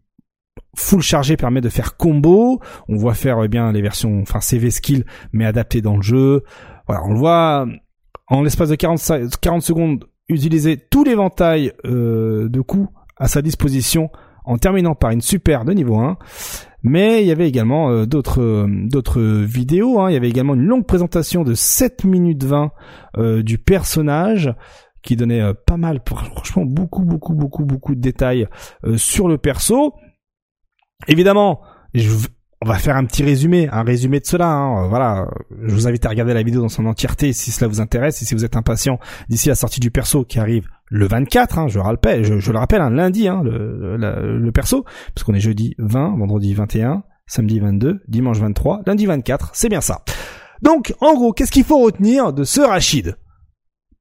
full 0.74 1.02
chargé 1.02 1.36
permet 1.36 1.60
de 1.60 1.68
faire 1.68 1.98
combo, 1.98 2.60
on 2.88 2.96
voit 2.96 3.14
faire 3.14 3.42
eh 3.44 3.48
bien 3.48 3.72
les 3.72 3.82
versions 3.82 4.20
enfin 4.22 4.40
CV 4.40 4.70
skill 4.70 5.04
mais 5.32 5.44
adaptées 5.44 5.82
dans 5.82 5.96
le 5.96 6.02
jeu. 6.02 6.44
Voilà, 6.86 7.04
on 7.04 7.12
le 7.12 7.18
voit 7.18 7.66
en 8.28 8.42
l'espace 8.42 8.70
de 8.70 8.74
40, 8.74 9.38
40 9.40 9.62
secondes 9.62 10.04
utiliser 10.28 10.76
tout 10.76 11.04
l'éventail 11.04 11.72
euh, 11.84 12.48
de 12.48 12.60
coups 12.60 12.88
à 13.16 13.28
sa 13.28 13.42
disposition 13.42 14.10
en 14.44 14.58
terminant 14.58 14.94
par 14.94 15.10
une 15.10 15.20
super 15.20 15.64
de 15.64 15.72
niveau 15.72 15.98
1. 15.98 16.18
Mais 16.82 17.22
il 17.22 17.26
y 17.26 17.32
avait 17.32 17.48
également 17.48 17.90
euh, 17.90 18.06
d'autres 18.06 18.42
euh, 18.42 18.66
d'autres 18.68 19.20
vidéos. 19.20 20.00
Hein. 20.00 20.10
Il 20.10 20.14
y 20.14 20.16
avait 20.16 20.28
également 20.28 20.54
une 20.54 20.66
longue 20.66 20.86
présentation 20.86 21.42
de 21.42 21.54
7 21.54 22.04
minutes 22.04 22.44
20 22.44 22.70
du 23.42 23.58
personnage 23.58 24.54
qui 25.02 25.16
donnait 25.16 25.54
pas 25.66 25.76
mal, 25.76 26.00
franchement 26.06 26.64
beaucoup 26.66 27.04
beaucoup 27.04 27.34
beaucoup 27.34 27.64
beaucoup 27.64 27.94
de 27.94 28.00
détails 28.00 28.46
sur 28.96 29.28
le 29.28 29.38
perso. 29.38 29.94
Évidemment, 31.08 31.62
je, 31.94 32.10
on 32.62 32.68
va 32.68 32.78
faire 32.78 32.96
un 32.96 33.04
petit 33.04 33.22
résumé, 33.22 33.68
un 33.70 33.82
résumé 33.82 34.20
de 34.20 34.26
cela. 34.26 34.50
Hein. 34.50 34.88
Voilà, 34.88 35.28
je 35.62 35.74
vous 35.74 35.86
invite 35.86 36.06
à 36.06 36.08
regarder 36.08 36.32
la 36.34 36.42
vidéo 36.42 36.62
dans 36.62 36.68
son 36.68 36.86
entièreté 36.86 37.32
si 37.32 37.50
cela 37.50 37.68
vous 37.68 37.80
intéresse 37.80 38.22
et 38.22 38.24
si 38.24 38.34
vous 38.34 38.44
êtes 38.44 38.56
impatient 38.56 38.98
d'ici 39.28 39.48
la 39.48 39.54
sortie 39.54 39.80
du 39.80 39.90
perso 39.90 40.24
qui 40.24 40.38
arrive 40.38 40.68
le 40.86 41.06
24. 41.06 41.58
Hein, 41.58 41.68
je, 41.68 41.78
rappelle, 41.78 42.24
je, 42.24 42.52
le 42.52 42.58
rappelle, 42.58 42.80
un 42.80 42.90
lundi, 42.90 43.28
hein, 43.28 43.42
le, 43.44 43.96
le, 43.96 44.52
perso, 44.52 44.84
parce 45.14 45.24
qu'on 45.24 45.34
est 45.34 45.40
jeudi 45.40 45.74
20, 45.78 46.16
vendredi 46.18 46.54
21, 46.54 47.02
samedi 47.26 47.60
22, 47.60 48.00
dimanche 48.08 48.38
23, 48.38 48.82
lundi 48.86 49.04
24. 49.06 49.50
C'est 49.52 49.68
bien 49.68 49.82
ça. 49.82 50.02
Donc, 50.62 50.94
en 51.00 51.14
gros, 51.14 51.32
qu'est-ce 51.32 51.52
qu'il 51.52 51.64
faut 51.64 51.78
retenir 51.78 52.32
de 52.32 52.44
ce 52.44 52.62
Rachid? 52.62 53.16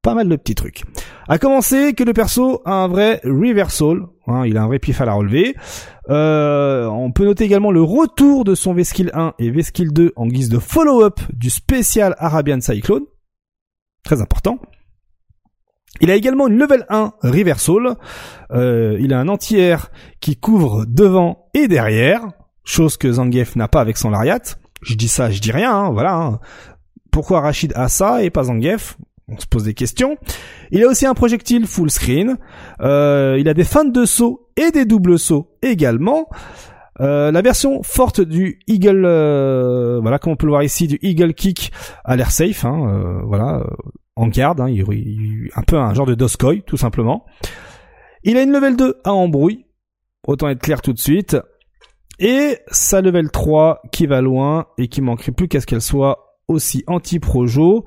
Pas 0.05 0.13
mal 0.13 0.29
de 0.29 0.35
petits 0.35 0.53
trucs. 0.53 0.83
À 1.27 1.39
commencer 1.39 1.93
que 1.93 2.03
le 2.03 2.13
perso 2.13 2.61
a 2.63 2.73
un 2.73 2.87
vrai 2.87 3.21
reversal, 3.23 4.03
hein, 4.27 4.45
il 4.45 4.55
a 4.55 4.61
un 4.61 4.67
vrai 4.67 4.77
pif 4.77 5.01
à 5.01 5.05
la 5.05 5.13
relever. 5.13 5.55
Euh, 6.11 6.85
on 6.85 7.11
peut 7.11 7.25
noter 7.25 7.45
également 7.45 7.71
le 7.71 7.81
retour 7.81 8.43
de 8.43 8.53
son 8.53 8.75
V-Skill 8.75 9.09
1 9.15 9.33
et 9.39 9.49
V-Skill 9.49 9.91
2 9.91 10.13
en 10.15 10.27
guise 10.27 10.49
de 10.49 10.59
follow-up 10.59 11.19
du 11.33 11.49
spécial 11.49 12.13
Arabian 12.19 12.61
Cyclone. 12.61 13.05
Très 14.03 14.21
important. 14.21 14.59
Il 16.01 16.11
a 16.11 16.15
également 16.15 16.49
une 16.49 16.59
level 16.59 16.85
1 16.89 17.13
reversal. 17.23 17.95
Euh, 18.51 18.99
il 18.99 19.11
a 19.11 19.19
un 19.19 19.27
anti-air 19.27 19.89
qui 20.19 20.35
couvre 20.35 20.85
devant 20.85 21.49
et 21.55 21.67
derrière, 21.67 22.21
chose 22.63 22.95
que 22.95 23.11
Zangief 23.11 23.55
n'a 23.55 23.67
pas 23.67 23.81
avec 23.81 23.97
son 23.97 24.11
Lariat. 24.11 24.55
Je 24.83 24.93
dis 24.93 25.07
ça, 25.07 25.31
je 25.31 25.41
dis 25.41 25.51
rien, 25.51 25.75
hein, 25.75 25.89
voilà. 25.89 26.13
Hein. 26.13 26.39
Pourquoi 27.11 27.41
Rachid 27.41 27.73
a 27.75 27.89
ça 27.89 28.21
et 28.21 28.29
pas 28.29 28.43
Zangief? 28.43 28.99
On 29.27 29.37
se 29.39 29.47
pose 29.47 29.63
des 29.63 29.73
questions. 29.73 30.17
Il 30.71 30.83
a 30.83 30.87
aussi 30.87 31.05
un 31.05 31.13
projectile 31.13 31.65
full 31.67 31.89
screen. 31.89 32.37
Euh, 32.81 33.37
il 33.39 33.49
a 33.49 33.53
des 33.53 33.63
feintes 33.63 33.91
de 33.91 34.05
saut 34.05 34.49
et 34.55 34.71
des 34.71 34.85
doubles 34.85 35.17
sauts 35.17 35.57
également. 35.61 36.29
Euh, 37.01 37.31
la 37.31 37.41
version 37.41 37.83
forte 37.83 38.21
du 38.21 38.59
Eagle, 38.67 39.03
euh, 39.05 39.99
voilà 40.01 40.17
comme 40.17 40.33
on 40.33 40.35
peut 40.37 40.45
le 40.45 40.51
voir 40.51 40.63
ici, 40.63 40.87
du 40.87 40.97
Eagle 41.01 41.33
Kick 41.33 41.73
a 42.05 42.15
l'air 42.15 42.31
safe, 42.31 42.63
hein, 42.63 43.21
voilà, 43.25 43.65
en 44.15 44.27
garde, 44.27 44.61
hein, 44.61 44.69
il, 44.69 45.49
un 45.55 45.61
peu 45.63 45.77
un 45.77 45.93
genre 45.93 46.05
de 46.05 46.15
Doskoy 46.15 46.61
tout 46.65 46.77
simplement. 46.77 47.25
Il 48.23 48.37
a 48.37 48.43
une 48.43 48.51
level 48.51 48.77
2 48.77 49.01
à 49.03 49.11
embrouille, 49.11 49.65
autant 50.25 50.47
être 50.47 50.61
clair 50.61 50.81
tout 50.81 50.93
de 50.93 50.99
suite, 50.99 51.35
et 52.17 52.59
sa 52.67 53.01
level 53.01 53.29
3 53.29 53.81
qui 53.91 54.05
va 54.05 54.21
loin 54.21 54.67
et 54.77 54.87
qui 54.87 55.01
manquerait 55.01 55.33
plus 55.33 55.49
qu'à 55.49 55.59
ce 55.59 55.65
qu'elle 55.65 55.81
soit 55.81 56.37
aussi 56.47 56.83
anti-projo. 56.87 57.85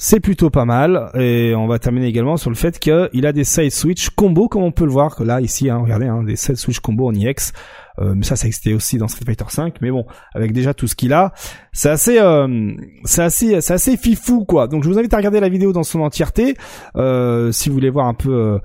C'est 0.00 0.20
plutôt 0.20 0.48
pas 0.48 0.64
mal. 0.64 1.10
Et 1.18 1.54
on 1.56 1.66
va 1.66 1.80
terminer 1.80 2.06
également 2.06 2.36
sur 2.36 2.50
le 2.50 2.56
fait 2.56 2.78
qu'il 2.78 3.26
a 3.26 3.32
des 3.32 3.42
side 3.42 3.72
switch 3.72 4.10
combo 4.10 4.48
comme 4.48 4.62
on 4.62 4.70
peut 4.70 4.84
le 4.84 4.92
voir 4.92 5.20
là 5.24 5.40
ici 5.40 5.68
hein, 5.70 5.78
regardez 5.78 6.06
hein, 6.06 6.22
des 6.22 6.36
side 6.36 6.54
switch 6.54 6.78
combo 6.78 7.08
en 7.08 7.14
EX 7.14 7.52
euh, 8.00 8.14
ça 8.22 8.36
ça 8.36 8.46
existait 8.46 8.74
aussi 8.74 8.96
dans 8.96 9.08
Street 9.08 9.24
Fighter 9.26 9.46
5 9.48 9.80
mais 9.80 9.90
bon 9.90 10.06
avec 10.36 10.52
déjà 10.52 10.72
tout 10.72 10.86
ce 10.86 10.94
qu'il 10.94 11.12
a. 11.12 11.32
C'est 11.72 11.88
assez 11.88 12.20
euh, 12.20 12.76
c'est 13.02 13.22
assez 13.22 13.60
c'est 13.60 13.74
assez 13.74 13.96
fifou 13.96 14.44
quoi. 14.44 14.68
Donc 14.68 14.84
je 14.84 14.88
vous 14.88 15.00
invite 15.00 15.12
à 15.14 15.16
regarder 15.16 15.40
la 15.40 15.48
vidéo 15.48 15.72
dans 15.72 15.82
son 15.82 16.02
entièreté 16.02 16.54
euh, 16.94 17.50
si 17.50 17.68
vous 17.68 17.74
voulez 17.74 17.90
voir 17.90 18.06
un 18.06 18.14
peu 18.14 18.60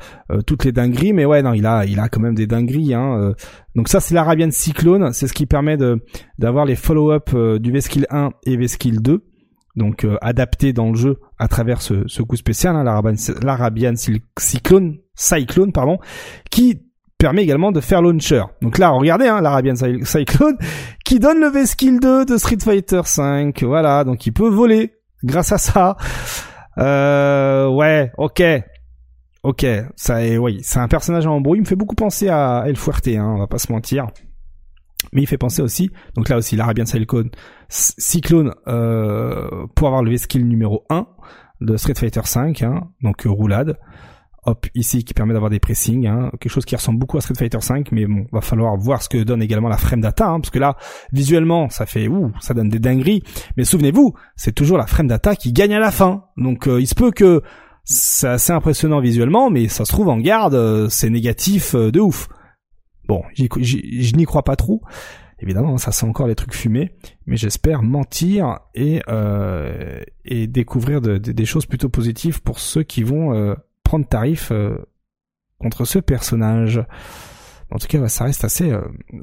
toutes 0.45 0.65
les 0.65 0.71
dingueries. 0.71 1.13
Mais 1.13 1.25
ouais 1.25 1.41
non 1.41 1.53
il 1.53 1.65
a 1.65 1.83
il 1.85 1.99
a 1.99 2.09
quand 2.09 2.21
même 2.21 2.35
des 2.35 2.45
dingueries 2.45 2.93
hein, 2.93 3.33
donc 3.73 3.89
ça 3.89 3.99
c'est 3.99 4.13
l'Arabian 4.13 4.51
Cyclone. 4.51 5.13
C'est 5.13 5.27
ce 5.27 5.33
qui 5.33 5.47
permet 5.47 5.77
de 5.77 5.99
d'avoir 6.37 6.65
les 6.65 6.75
follow-up 6.75 7.35
du 7.59 7.71
V-Skill 7.71 8.05
1 8.11 8.29
et 8.45 8.55
V-Skill 8.55 9.01
2 9.01 9.32
donc 9.75 10.05
euh, 10.05 10.17
adapté 10.21 10.73
dans 10.73 10.89
le 10.89 10.95
jeu 10.95 11.19
à 11.39 11.47
travers 11.47 11.81
ce, 11.81 12.21
coup 12.21 12.35
spécial, 12.35 12.75
hein, 12.75 12.83
l'Arabian 12.83 13.93
Cyclone, 14.37 14.97
Cyclone, 15.15 15.71
pardon, 15.71 15.97
qui 16.49 16.81
permet 17.17 17.43
également 17.43 17.71
de 17.71 17.79
faire 17.79 18.01
launcher. 18.01 18.43
Donc 18.61 18.77
là, 18.77 18.89
regardez, 18.89 19.27
hein, 19.27 19.41
l'Arabian 19.41 19.75
Cyclone, 19.75 20.57
qui 21.05 21.19
donne 21.19 21.39
le 21.39 21.47
V-Skill 21.47 21.99
2 21.99 22.25
de 22.25 22.37
Street 22.37 22.57
Fighter 22.61 23.01
5, 23.03 23.63
voilà, 23.63 24.03
donc 24.03 24.25
il 24.25 24.31
peut 24.31 24.49
voler 24.49 24.93
grâce 25.23 25.51
à 25.51 25.57
ça. 25.57 25.97
Euh, 26.77 27.67
ouais, 27.69 28.11
ok, 28.17 28.43
ok, 29.43 29.65
ça 29.95 30.25
est, 30.25 30.37
oui, 30.37 30.59
c'est 30.63 30.79
un 30.79 30.87
personnage 30.87 31.25
en 31.25 31.35
embrouille, 31.35 31.59
il 31.59 31.61
me 31.61 31.67
fait 31.67 31.75
beaucoup 31.75 31.95
penser 31.95 32.29
à 32.29 32.63
El 32.67 32.75
Fuerte, 32.75 33.07
hein, 33.07 33.33
on 33.35 33.39
va 33.39 33.47
pas 33.47 33.59
se 33.59 33.71
mentir 33.71 34.07
mais 35.11 35.21
il 35.21 35.27
fait 35.27 35.37
penser 35.37 35.61
aussi, 35.61 35.91
donc 36.15 36.29
là 36.29 36.37
aussi 36.37 36.55
l'Arabian 36.55 36.85
Cyclone, 36.85 37.29
Cyclone 37.69 38.53
euh, 38.67 39.67
pour 39.75 39.87
avoir 39.87 40.03
le 40.03 40.15
skill 40.17 40.47
numéro 40.47 40.85
1 40.89 41.07
de 41.61 41.77
Street 41.77 41.95
Fighter 41.95 42.21
5, 42.23 42.61
hein, 42.63 42.89
donc 43.01 43.25
euh, 43.25 43.29
roulade. 43.29 43.77
Hop, 44.45 44.67
ici 44.75 45.05
qui 45.05 45.13
permet 45.13 45.31
d'avoir 45.31 45.49
des 45.49 45.61
pressings, 45.61 46.05
hein, 46.05 46.29
quelque 46.33 46.51
chose 46.51 46.65
qui 46.65 46.75
ressemble 46.75 46.99
beaucoup 46.99 47.17
à 47.17 47.21
Street 47.21 47.35
Fighter 47.37 47.61
5, 47.61 47.93
mais 47.93 48.05
bon, 48.05 48.25
va 48.33 48.41
falloir 48.41 48.75
voir 48.75 49.01
ce 49.01 49.07
que 49.07 49.23
donne 49.23 49.41
également 49.41 49.69
la 49.69 49.77
frame 49.77 50.01
data, 50.01 50.27
hein, 50.27 50.41
parce 50.41 50.49
que 50.49 50.59
là, 50.59 50.75
visuellement, 51.13 51.69
ça 51.69 51.85
fait 51.85 52.09
ouh, 52.09 52.33
ça 52.41 52.53
donne 52.53 52.67
des 52.67 52.79
dingueries, 52.79 53.23
mais 53.55 53.63
souvenez-vous, 53.63 54.13
c'est 54.35 54.51
toujours 54.51 54.77
la 54.77 54.85
frame 54.85 55.07
data 55.07 55.37
qui 55.37 55.53
gagne 55.53 55.73
à 55.73 55.79
la 55.79 55.91
fin. 55.91 56.25
Donc 56.35 56.67
euh, 56.67 56.81
il 56.81 56.87
se 56.87 56.95
peut 56.95 57.11
que 57.11 57.41
c'est 57.85 58.27
assez 58.27 58.51
impressionnant 58.51 58.99
visuellement, 58.99 59.49
mais 59.49 59.69
ça 59.69 59.85
se 59.85 59.93
trouve 59.93 60.09
en 60.09 60.17
garde, 60.17 60.89
c'est 60.89 61.09
négatif 61.09 61.73
de 61.73 61.99
ouf. 62.01 62.27
Bon, 63.07 63.21
je 63.35 64.15
n'y 64.15 64.25
crois 64.25 64.43
pas 64.43 64.55
trop. 64.55 64.81
Évidemment, 65.43 65.77
ça 65.77 65.91
sent 65.91 66.05
encore 66.05 66.27
les 66.27 66.35
trucs 66.35 66.53
fumés, 66.53 66.93
mais 67.25 67.35
j'espère 67.35 67.83
mentir 67.83 68.59
et, 68.75 69.01
euh, 69.09 70.01
et 70.23 70.47
découvrir 70.47 71.01
des 71.01 71.45
choses 71.45 71.65
plutôt 71.65 71.89
positives 71.89 72.41
pour 72.41 72.59
ceux 72.59 72.83
qui 72.83 73.03
vont 73.03 73.33
euh, 73.33 73.53
prendre 73.83 74.07
tarif 74.07 74.51
euh, 74.53 74.77
contre 75.59 75.83
ce 75.83 75.99
personnage. 75.99 76.81
En 77.71 77.77
tout 77.77 77.87
cas, 77.87 78.07
ça 78.07 78.23
reste 78.23 78.45
assez, 78.45 78.71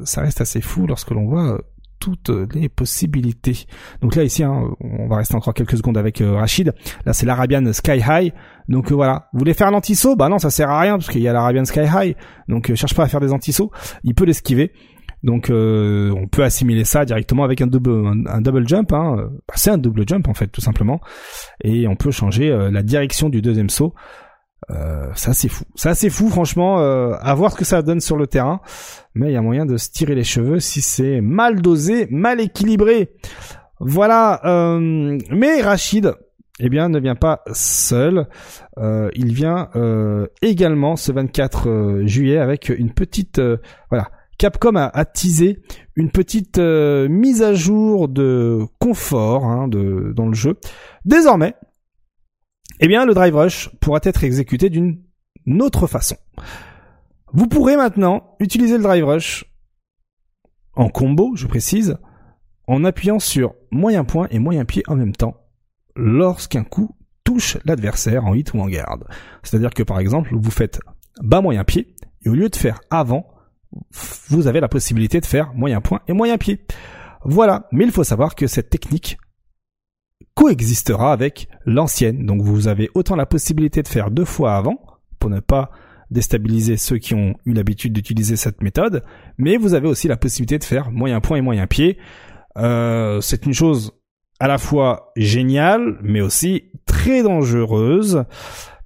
ça 0.05 0.21
reste 0.21 0.43
assez 0.43 0.61
fou 0.61 0.87
lorsque 0.87 1.11
l'on 1.11 1.27
voit 1.27 1.59
toutes 2.01 2.31
les 2.55 2.69
possibilités. 2.69 3.65
Donc 4.03 4.15
là 4.15 4.23
ici, 4.23 4.43
hein, 4.43 4.75
on 4.81 5.07
va 5.07 5.17
rester 5.17 5.37
encore 5.37 5.55
quelques 5.55 5.77
secondes 5.79 5.97
avec 5.97 6.23
Rachid. 6.23 6.75
Là 7.07 7.15
c'est 7.15 7.25
l'Arabian 7.25 7.73
Sky 7.73 8.03
High. 8.07 8.33
Donc 8.71 8.91
voilà, 8.93 9.29
vous 9.33 9.41
voulez 9.41 9.53
faire 9.53 9.67
un 9.67 9.75
anti-saut 9.75 10.17
Bah 10.17 10.31
non, 10.31 10.39
ça 10.39 10.49
sert 10.49 10.71
à 10.71 10.81
rien 10.81 10.97
parce 10.97 11.11
qu'il 11.11 11.21
y 11.21 11.29
a 11.29 11.33
l'Arabian 11.35 11.67
Sky 11.67 11.81
High. 11.81 12.17
Donc 12.49 12.75
cherche 12.75 12.95
pas 12.95 13.03
à 13.03 13.09
faire 13.09 13.21
des 13.21 13.33
anti-sauts. 13.33 13.71
Il 14.05 14.15
peut 14.15 14.25
l'esquiver. 14.25 14.73
Donc 15.23 15.51
euh, 15.51 16.11
on 16.17 16.29
peut 16.29 16.43
assimiler 16.43 16.85
ça 16.85 17.05
directement 17.05 17.45
avec 17.45 17.61
un 17.61 17.67
double 17.67 18.25
un, 18.27 18.41
double 18.41 18.67
jump. 18.67 18.93
Hein. 18.93 19.29
Bah, 19.47 19.55
c'est 19.57 19.71
un 19.71 19.77
double 19.77 20.09
jump 20.09 20.29
en 20.29 20.35
fait 20.35 20.47
tout 20.47 20.63
simplement. 20.63 21.01
Et 21.63 21.87
on 21.87 21.97
peut 21.97 22.11
changer 22.11 22.51
euh, 22.51 22.71
la 22.71 22.83
direction 22.83 23.29
du 23.29 23.43
deuxième 23.43 23.69
saut 23.69 23.95
Euh, 24.71 25.11
c'est 25.15 25.49
fou. 25.49 25.65
C'est 25.75 25.89
assez 25.89 26.11
fou, 26.11 26.29
franchement, 26.29 26.81
euh, 26.81 27.15
à 27.21 27.35
voir 27.35 27.53
ce 27.53 27.57
que 27.57 27.65
ça 27.65 27.83
donne 27.83 28.01
sur 28.01 28.17
le 28.17 28.27
terrain. 28.27 28.61
Mais 29.15 29.31
il 29.31 29.33
y 29.33 29.37
a 29.37 29.43
moyen 29.43 29.67
de 29.67 29.77
se 29.77 29.91
tirer 29.91 30.15
les 30.15 30.25
cheveux 30.25 30.61
si 30.61 30.81
c'est 30.81 31.21
mal 31.21 31.61
dosé, 31.61 32.07
mal 32.11 32.41
équilibré. 32.41 33.13
Voilà. 33.81 34.41
Euh, 34.45 35.19
mais 35.31 35.61
Rachid, 35.63 36.15
eh 36.61 36.69
bien, 36.69 36.89
ne 36.89 37.01
vient 37.01 37.15
pas 37.15 37.43
seul. 37.53 38.27
Euh, 38.79 39.11
il 39.15 39.33
vient 39.33 39.71
euh, 39.77 40.27
également 40.43 40.97
ce 40.97 41.13
24 41.13 42.03
juillet 42.05 42.39
avec 42.39 42.69
une 42.69 42.93
petite, 42.93 43.41
voilà. 43.91 44.11
Capcom 44.39 44.75
a, 44.77 44.85
a, 44.87 45.05
teasé 45.05 45.61
une 45.97 46.11
petite 46.11 46.59
mise 46.59 47.43
à 47.43 47.53
jour 47.53 48.09
de 48.09 48.61
confort 48.79 49.45
hein, 49.45 49.69
de, 49.69 50.15
dans 50.17 50.27
le 50.27 50.35
jeu. 50.35 50.57
Désormais, 51.05 51.55
eh 52.81 52.89
bien, 52.89 53.05
le 53.05 53.13
Drive 53.13 53.37
Rush 53.37 53.71
pourra 53.81 54.01
être 54.03 54.25
exécuté 54.25 54.71
d'une 54.71 55.03
autre 55.61 55.87
façon. 55.87 56.17
Vous 57.33 57.47
pourrez 57.47 57.77
maintenant 57.77 58.37
utiliser 58.41 58.79
le 58.79 58.83
Drive 58.83 59.05
Rush 59.05 59.45
en 60.75 60.89
combo, 60.89 61.33
je 61.37 61.47
précise, 61.47 61.99
en 62.67 62.85
appuyant 62.85 63.19
sur 63.19 63.55
moyen 63.71 64.05
point 64.05 64.29
et 64.31 64.39
moyen 64.39 64.65
pied 64.65 64.83
en 64.87 64.97
même 64.97 65.15
temps 65.15 65.37
lorsqu'un 65.97 66.65
coup 66.65 66.97
touche 67.25 67.59
l'adversaire 67.65 68.25
en 68.25 68.35
hit 68.35 68.53
ou 68.55 68.61
en 68.61 68.67
garde. 68.67 69.05
C'est-à-dire 69.43 69.71
que 69.71 69.83
par 69.83 69.99
exemple, 69.99 70.31
vous 70.33 70.51
faites 70.51 70.81
bas 71.23 71.41
moyen 71.41 71.65
pied 71.65 71.95
et 72.25 72.29
au 72.29 72.35
lieu 72.35 72.49
de 72.49 72.57
faire 72.57 72.81
avant, 72.91 73.27
vous 74.29 74.47
avez 74.47 74.61
la 74.61 74.69
possibilité 74.69 75.21
de 75.21 75.27
faire 75.27 75.55
moyen 75.55 75.81
point 75.81 76.01
et 76.09 76.13
moyen 76.13 76.39
pied. 76.39 76.65
Voilà, 77.25 77.69
mais 77.73 77.85
il 77.85 77.93
faut 77.93 78.05
savoir 78.05 78.35
que 78.35 78.47
cette 78.47 78.71
technique 78.71 79.19
coexistera 80.35 81.13
avec 81.13 81.49
l'ancienne. 81.67 82.27
Donc 82.27 82.43
vous 82.43 82.69
avez 82.69 82.91
autant 82.95 83.17
la 83.17 83.27
possibilité 83.27 83.83
de 83.83 83.89
faire 83.89 84.11
deux 84.11 84.25
fois 84.25 84.57
avant 84.57 84.79
pour 85.19 85.31
ne 85.31 85.41
pas 85.41 85.71
déstabiliser 86.11 86.77
ceux 86.77 86.99
qui 86.99 87.15
ont 87.15 87.35
eu 87.45 87.53
l'habitude 87.53 87.93
d'utiliser 87.93 88.37
cette 88.37 88.63
méthode, 88.63 89.05
mais 89.39 89.57
vous 89.57 89.75
avez 89.75 89.87
aussi 89.87 90.09
la 90.09 90.17
possibilité 90.17 90.59
de 90.59 90.65
faire 90.65 90.91
moyen 90.91 91.21
point 91.21 91.37
et 91.37 91.41
moyen 91.41 91.67
pied. 91.67 91.99
Euh, 92.57 93.21
c'est 93.21 93.47
une 93.47 93.53
chose 93.53 93.93
à 94.41 94.49
la 94.49 94.59
fois 94.59 95.13
géniale, 95.17 95.99
mais 96.03 96.21
aussi 96.21 96.71
très 96.87 97.23
dangereuse, 97.23 98.25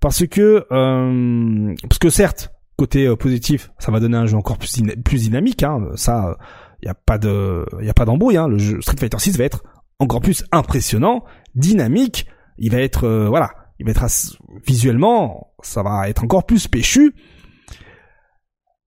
parce 0.00 0.26
que 0.26 0.66
euh, 0.70 1.74
parce 1.88 1.98
que 1.98 2.10
certes, 2.10 2.50
côté 2.76 3.06
euh, 3.06 3.16
positif, 3.16 3.70
ça 3.78 3.92
va 3.92 4.00
donner 4.00 4.16
un 4.16 4.26
jeu 4.26 4.36
encore 4.36 4.58
plus, 4.58 4.82
plus 5.04 5.22
dynamique. 5.22 5.62
Hein, 5.62 5.88
ça, 5.94 6.36
il 6.82 6.86
y 6.86 6.90
a 6.90 6.94
pas 6.94 7.18
de, 7.18 7.64
y 7.80 7.88
a 7.88 7.94
pas 7.94 8.04
d'embrouille. 8.04 8.36
Hein, 8.36 8.48
le 8.48 8.58
jeu 8.58 8.80
Street 8.80 8.96
Fighter 8.98 9.18
6 9.18 9.38
va 9.38 9.44
être 9.44 9.62
encore 9.98 10.20
plus 10.20 10.44
impressionnant, 10.52 11.24
dynamique. 11.54 12.26
Il 12.58 12.72
va 12.72 12.78
être, 12.78 13.04
euh, 13.04 13.28
voilà, 13.28 13.50
il 13.78 13.86
va 13.86 13.92
être 13.92 14.04
visuellement, 14.66 15.54
ça 15.62 15.82
va 15.82 16.08
être 16.08 16.24
encore 16.24 16.44
plus 16.44 16.68
péchu. 16.68 17.14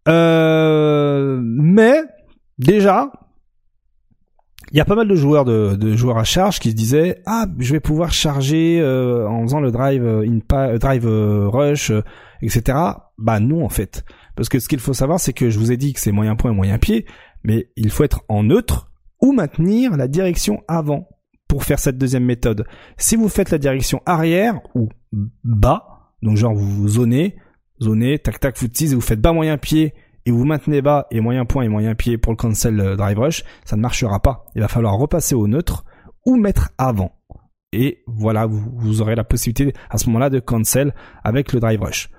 Euh, 0.09 1.41
mais 1.43 2.03
déjà, 2.59 3.11
il 4.73 4.79
y 4.79 4.81
a 4.81 4.85
pas 4.85 4.95
mal 4.95 5.09
de 5.09 5.15
joueurs 5.15 5.45
de, 5.45 5.97
joueurs 5.97 6.19
à 6.19 6.25
charge 6.25 6.59
qui 6.59 6.71
se 6.71 6.77
disaient 6.77 7.23
ah 7.27 7.47
je 7.59 7.73
vais 7.73 7.81
pouvoir 7.81 8.13
charger 8.13 8.81
euh, 8.81 9.29
en 9.29 9.43
faisant 9.43 9.61
le 9.61 9.71
drive 9.71 10.05
in 10.05 10.39
drive 10.79 11.07
rush 11.07 11.93
etc. 12.43 12.79
Bah 13.19 13.41
non 13.41 13.65
en 13.65 13.69
fait 13.69 14.05
parce 14.35 14.49
que 14.49 14.59
ce 14.59 14.69
qu'il 14.69 14.81
faut 14.81 14.93
savoir 14.93 15.21
c'est 15.21 15.33
que 15.33 15.51
je 15.51 15.59
vous 15.59 15.73
ai 15.73 15.77
dit 15.77 15.93
que 15.93 16.01
c'est 16.01 16.13
moyen 16.13 16.37
point 16.37 16.53
et 16.53 16.55
moyen 16.55 16.79
pied 16.79 17.07
mais 17.45 17.71
il 17.77 17.91
faut 17.91 18.05
être 18.05 18.25
en 18.29 18.43
neutre 18.43 18.91
ou 19.21 19.33
maintenir 19.33 19.97
la 19.97 20.09
direction 20.09 20.63
avant 20.69 21.09
pour 21.49 21.65
faire 21.65 21.79
cette 21.79 21.99
deuxième 21.99 22.25
méthode. 22.25 22.67
Si 22.97 23.17
vous 23.17 23.29
faites 23.29 23.51
la 23.51 23.59
direction 23.59 24.03
arrière 24.05 24.61
ou 24.75 24.89
bas, 25.45 26.13
donc 26.23 26.37
genre 26.37 26.55
vous, 26.55 26.89
zonez, 26.89 27.37
zonez, 27.81 28.19
tac 28.19 28.41
tac, 28.41 28.59
vous 28.59 28.67
et 28.67 28.95
vous 28.95 29.01
faites 29.01 29.21
bas 29.21 29.33
moyen 29.33 29.59
pied 29.59 29.95
et 30.27 30.31
vous 30.31 30.45
maintenez 30.45 30.83
bas 30.83 31.07
et 31.11 31.21
moyen 31.21 31.45
point 31.45 31.63
et 31.63 31.69
moyen 31.69 31.95
pied 31.95 32.19
pour 32.19 32.33
le 32.33 32.37
cancel 32.37 32.79
euh, 32.81 32.97
drive 32.97 33.19
rush, 33.19 33.45
ça 33.65 33.77
ne 33.77 33.81
marchera 33.81 34.21
pas. 34.21 34.45
Il 34.55 34.61
va 34.61 34.69
falloir 34.69 34.95
repasser 34.95 35.35
au 35.35 35.47
neutre 35.47 35.85
ou 36.27 36.37
mettre 36.37 36.71
avant. 36.77 37.13
Et 37.73 38.03
voilà, 38.07 38.47
vous, 38.47 38.71
vous 38.75 39.01
aurez 39.01 39.15
la 39.15 39.25
possibilité 39.25 39.73
à 39.89 39.99
ce 39.99 40.07
moment-là 40.07 40.29
de 40.29 40.41
cancel 40.41 40.95
avec 41.25 41.53
le 41.53 41.61
drive 41.61 41.81
rush. 41.81 42.11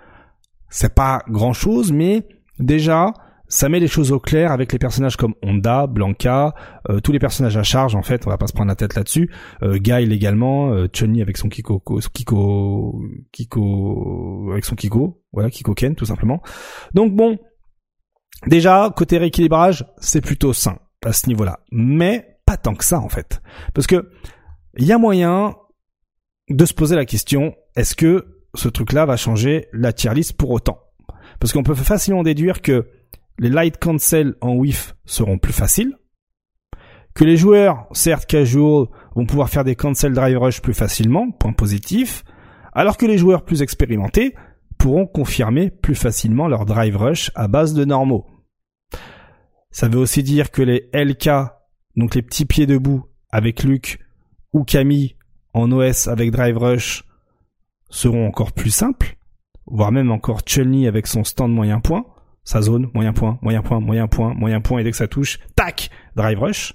C'est 0.69 0.95
pas 0.95 1.23
grand 1.29 1.53
chose, 1.53 1.91
mais 1.91 2.27
déjà, 2.59 3.13
ça 3.47 3.69
met 3.69 3.79
les 3.79 3.87
choses 3.87 4.11
au 4.11 4.19
clair 4.19 4.51
avec 4.51 4.71
les 4.73 4.79
personnages 4.79 5.15
comme 5.15 5.33
Honda, 5.41 5.87
Blanca, 5.87 6.53
euh, 6.89 6.99
tous 6.99 7.11
les 7.11 7.19
personnages 7.19 7.57
à 7.57 7.63
charge 7.63 7.95
en 7.95 8.01
fait, 8.01 8.27
on 8.27 8.29
va 8.29 8.37
pas 8.37 8.47
se 8.47 8.53
prendre 8.53 8.67
la 8.67 8.75
tête 8.75 8.95
là-dessus. 8.95 9.31
Euh, 9.63 9.77
Guile 9.77 10.11
également, 10.11 10.71
euh, 10.71 10.87
Chun-Li 10.91 11.21
avec 11.21 11.37
son 11.37 11.47
Kiko, 11.47 11.81
Kiko, 12.13 13.01
Kiko, 13.31 14.49
avec 14.51 14.65
son 14.65 14.75
Kiko, 14.75 15.21
voilà 15.31 15.49
Kiko 15.49 15.73
Ken 15.73 15.95
tout 15.95 16.05
simplement. 16.05 16.41
Donc 16.93 17.15
bon, 17.15 17.37
déjà 18.45 18.93
côté 18.95 19.17
rééquilibrage, 19.17 19.85
c'est 19.99 20.21
plutôt 20.21 20.53
sain 20.53 20.77
à 21.03 21.13
ce 21.13 21.27
niveau-là, 21.27 21.59
mais 21.71 22.39
pas 22.45 22.57
tant 22.57 22.75
que 22.75 22.85
ça 22.85 22.99
en 22.99 23.09
fait, 23.09 23.41
parce 23.73 23.87
que 23.87 24.09
il 24.77 24.85
y 24.85 24.91
a 24.91 24.97
moyen 24.97 25.55
de 26.49 26.65
se 26.65 26.73
poser 26.73 26.95
la 26.95 27.05
question 27.05 27.55
est-ce 27.75 27.95
que 27.95 28.25
ce 28.55 28.69
truc-là 28.69 29.05
va 29.05 29.17
changer 29.17 29.67
la 29.73 29.93
tier 29.93 30.13
list 30.13 30.33
pour 30.33 30.51
autant? 30.51 30.79
Parce 31.39 31.53
qu'on 31.53 31.63
peut 31.63 31.75
facilement 31.75 32.23
déduire 32.23 32.61
que 32.61 32.87
les 33.39 33.49
light 33.49 33.77
cancel 33.77 34.35
en 34.41 34.53
whiff 34.53 34.95
seront 35.05 35.37
plus 35.37 35.53
faciles, 35.53 35.95
que 37.13 37.23
les 37.23 37.37
joueurs, 37.37 37.87
certes 37.91 38.25
casual, 38.25 38.87
vont 39.15 39.25
pouvoir 39.25 39.49
faire 39.49 39.63
des 39.63 39.75
cancel 39.75 40.13
drive 40.13 40.37
rush 40.37 40.61
plus 40.61 40.73
facilement, 40.73 41.31
point 41.31 41.53
positif, 41.53 42.23
alors 42.73 42.97
que 42.97 43.05
les 43.05 43.17
joueurs 43.17 43.43
plus 43.43 43.61
expérimentés 43.61 44.35
pourront 44.77 45.07
confirmer 45.07 45.69
plus 45.69 45.95
facilement 45.95 46.47
leur 46.47 46.65
drive 46.65 46.97
rush 46.97 47.31
à 47.35 47.47
base 47.47 47.73
de 47.73 47.85
normaux. 47.85 48.25
Ça 49.71 49.87
veut 49.87 49.99
aussi 49.99 50.23
dire 50.23 50.51
que 50.51 50.61
les 50.61 50.89
LK, 50.93 51.29
donc 51.95 52.15
les 52.15 52.21
petits 52.21 52.45
pieds 52.45 52.65
debout 52.65 53.05
avec 53.29 53.63
Luke 53.63 53.99
ou 54.53 54.63
Camille 54.63 55.15
en 55.53 55.71
OS 55.71 56.07
avec 56.07 56.31
drive 56.31 56.57
rush, 56.57 57.03
seront 57.89 58.27
encore 58.27 58.53
plus 58.53 58.69
simples, 58.69 59.17
voire 59.65 59.91
même 59.91 60.11
encore 60.11 60.41
chun 60.45 60.85
avec 60.85 61.07
son 61.07 61.23
stand 61.23 61.51
moyen 61.51 61.79
point, 61.79 62.05
sa 62.43 62.61
zone, 62.61 62.89
moyen 62.93 63.13
point, 63.13 63.39
moyen 63.41 63.61
point, 63.61 63.79
moyen 63.79 64.07
point, 64.07 64.33
moyen 64.33 64.61
point, 64.61 64.79
et 64.79 64.83
dès 64.83 64.91
que 64.91 64.97
ça 64.97 65.07
touche, 65.07 65.39
tac, 65.55 65.89
drive 66.15 66.39
rush. 66.39 66.73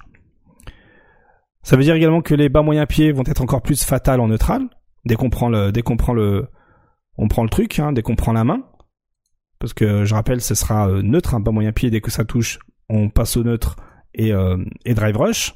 Ça 1.62 1.76
veut 1.76 1.82
dire 1.82 1.94
également 1.94 2.22
que 2.22 2.34
les 2.34 2.48
bas 2.48 2.62
moyens 2.62 2.86
pieds 2.88 3.12
vont 3.12 3.22
être 3.26 3.40
encore 3.40 3.62
plus 3.62 3.84
fatales 3.84 4.20
en 4.20 4.28
neutral, 4.28 4.68
dès 5.04 5.14
qu'on 5.14 5.30
prend 5.30 5.48
le, 5.48 5.72
dès 5.72 5.82
qu'on 5.82 5.96
prend 5.96 6.12
le, 6.12 6.48
on 7.18 7.28
prend 7.28 7.43
le 7.43 7.51
truc, 7.51 7.78
hein, 7.78 7.93
dès 7.93 8.02
qu'on 8.02 8.16
prend 8.16 8.32
la 8.32 8.44
main. 8.44 8.62
Parce 9.59 9.74
que 9.74 10.05
je 10.05 10.14
rappelle, 10.14 10.40
ce 10.40 10.55
sera 10.55 10.89
euh, 10.89 11.02
neutre, 11.02 11.34
un 11.34 11.40
bas 11.40 11.52
moyen 11.52 11.72
pied, 11.72 11.90
dès 11.90 12.01
que 12.01 12.10
ça 12.10 12.24
touche, 12.24 12.59
on 12.89 13.10
passe 13.10 13.36
au 13.36 13.44
neutre 13.44 13.76
et, 14.14 14.32
euh, 14.32 14.56
et 14.84 14.94
drive 14.94 15.16
rush. 15.16 15.55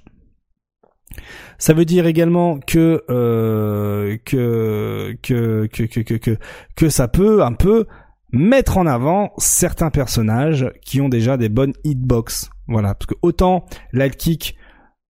Ça 1.59 1.73
veut 1.73 1.85
dire 1.85 2.07
également 2.07 2.59
que, 2.59 3.03
euh, 3.11 4.17
que, 4.25 5.17
que, 5.23 5.67
que, 5.67 5.83
que, 5.85 6.15
que, 6.15 6.39
que 6.77 6.89
ça 6.89 7.09
peut 7.09 7.43
un 7.43 7.53
peu 7.53 7.87
mettre 8.33 8.77
en 8.79 8.87
avant 8.87 9.33
certains 9.39 9.91
personnages 9.91 10.71
qui 10.83 11.01
ont 11.01 11.09
déjà 11.09 11.37
des 11.37 11.49
bonnes 11.49 11.73
hitbox. 11.85 12.51
Voilà, 12.69 12.95
parce 12.95 13.07
que 13.07 13.15
autant 13.23 13.65
light 13.93 14.17
kick, 14.17 14.57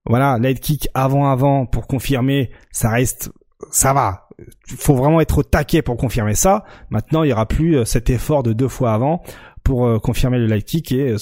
voilà, 0.07 0.39
light 0.39 0.61
kick 0.61 0.89
avant 0.95 1.31
avant 1.31 1.67
pour 1.67 1.87
confirmer, 1.87 2.51
ça 2.71 2.91
reste, 2.91 3.33
ça 3.71 3.93
va. 3.93 4.26
Il 4.39 4.77
faut 4.77 4.95
vraiment 4.95 5.21
être 5.21 5.39
au 5.39 5.43
taquet 5.43 5.83
pour 5.83 5.97
confirmer 5.97 6.35
ça. 6.35 6.65
Maintenant, 6.91 7.23
il 7.23 7.31
y 7.31 7.33
aura 7.33 7.47
plus 7.47 7.79
euh, 7.79 7.85
cet 7.85 8.11
effort 8.11 8.43
de 8.43 8.53
deux 8.53 8.69
fois 8.69 8.93
avant 8.93 9.23
pour 9.65 9.87
euh, 9.87 9.99
confirmer 9.99 10.39
le 10.39 10.47
light 10.47 10.65
kick 10.65 10.93
et 10.93 11.13
euh, 11.13 11.17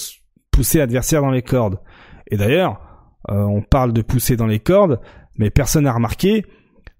pousser 0.51 0.79
l'adversaire 0.79 1.21
dans 1.21 1.31
les 1.31 1.41
cordes. 1.41 1.79
Et 2.27 2.37
d'ailleurs, 2.37 2.81
on 3.27 3.61
parle 3.63 3.91
de 3.91 4.03
pousser 4.03 4.35
dans 4.35 4.45
les 4.45 4.59
cordes, 4.59 4.99
mais 5.37 5.49
personne 5.49 5.85
n'a 5.85 5.93
remarqué 5.93 6.45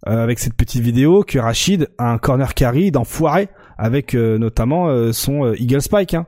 avec 0.06 0.40
cette 0.40 0.56
petite 0.56 0.82
vidéo 0.82 1.24
que 1.24 1.38
Rachid 1.38 1.88
a 2.00 2.12
un 2.12 2.18
corner 2.18 2.54
carry 2.56 2.92
d'enfoiré 2.92 3.50
avec 3.78 4.14
notamment 4.16 5.12
son 5.14 5.54
Eagle 5.54 5.82
Spike. 5.82 6.16
Hein. 6.16 6.26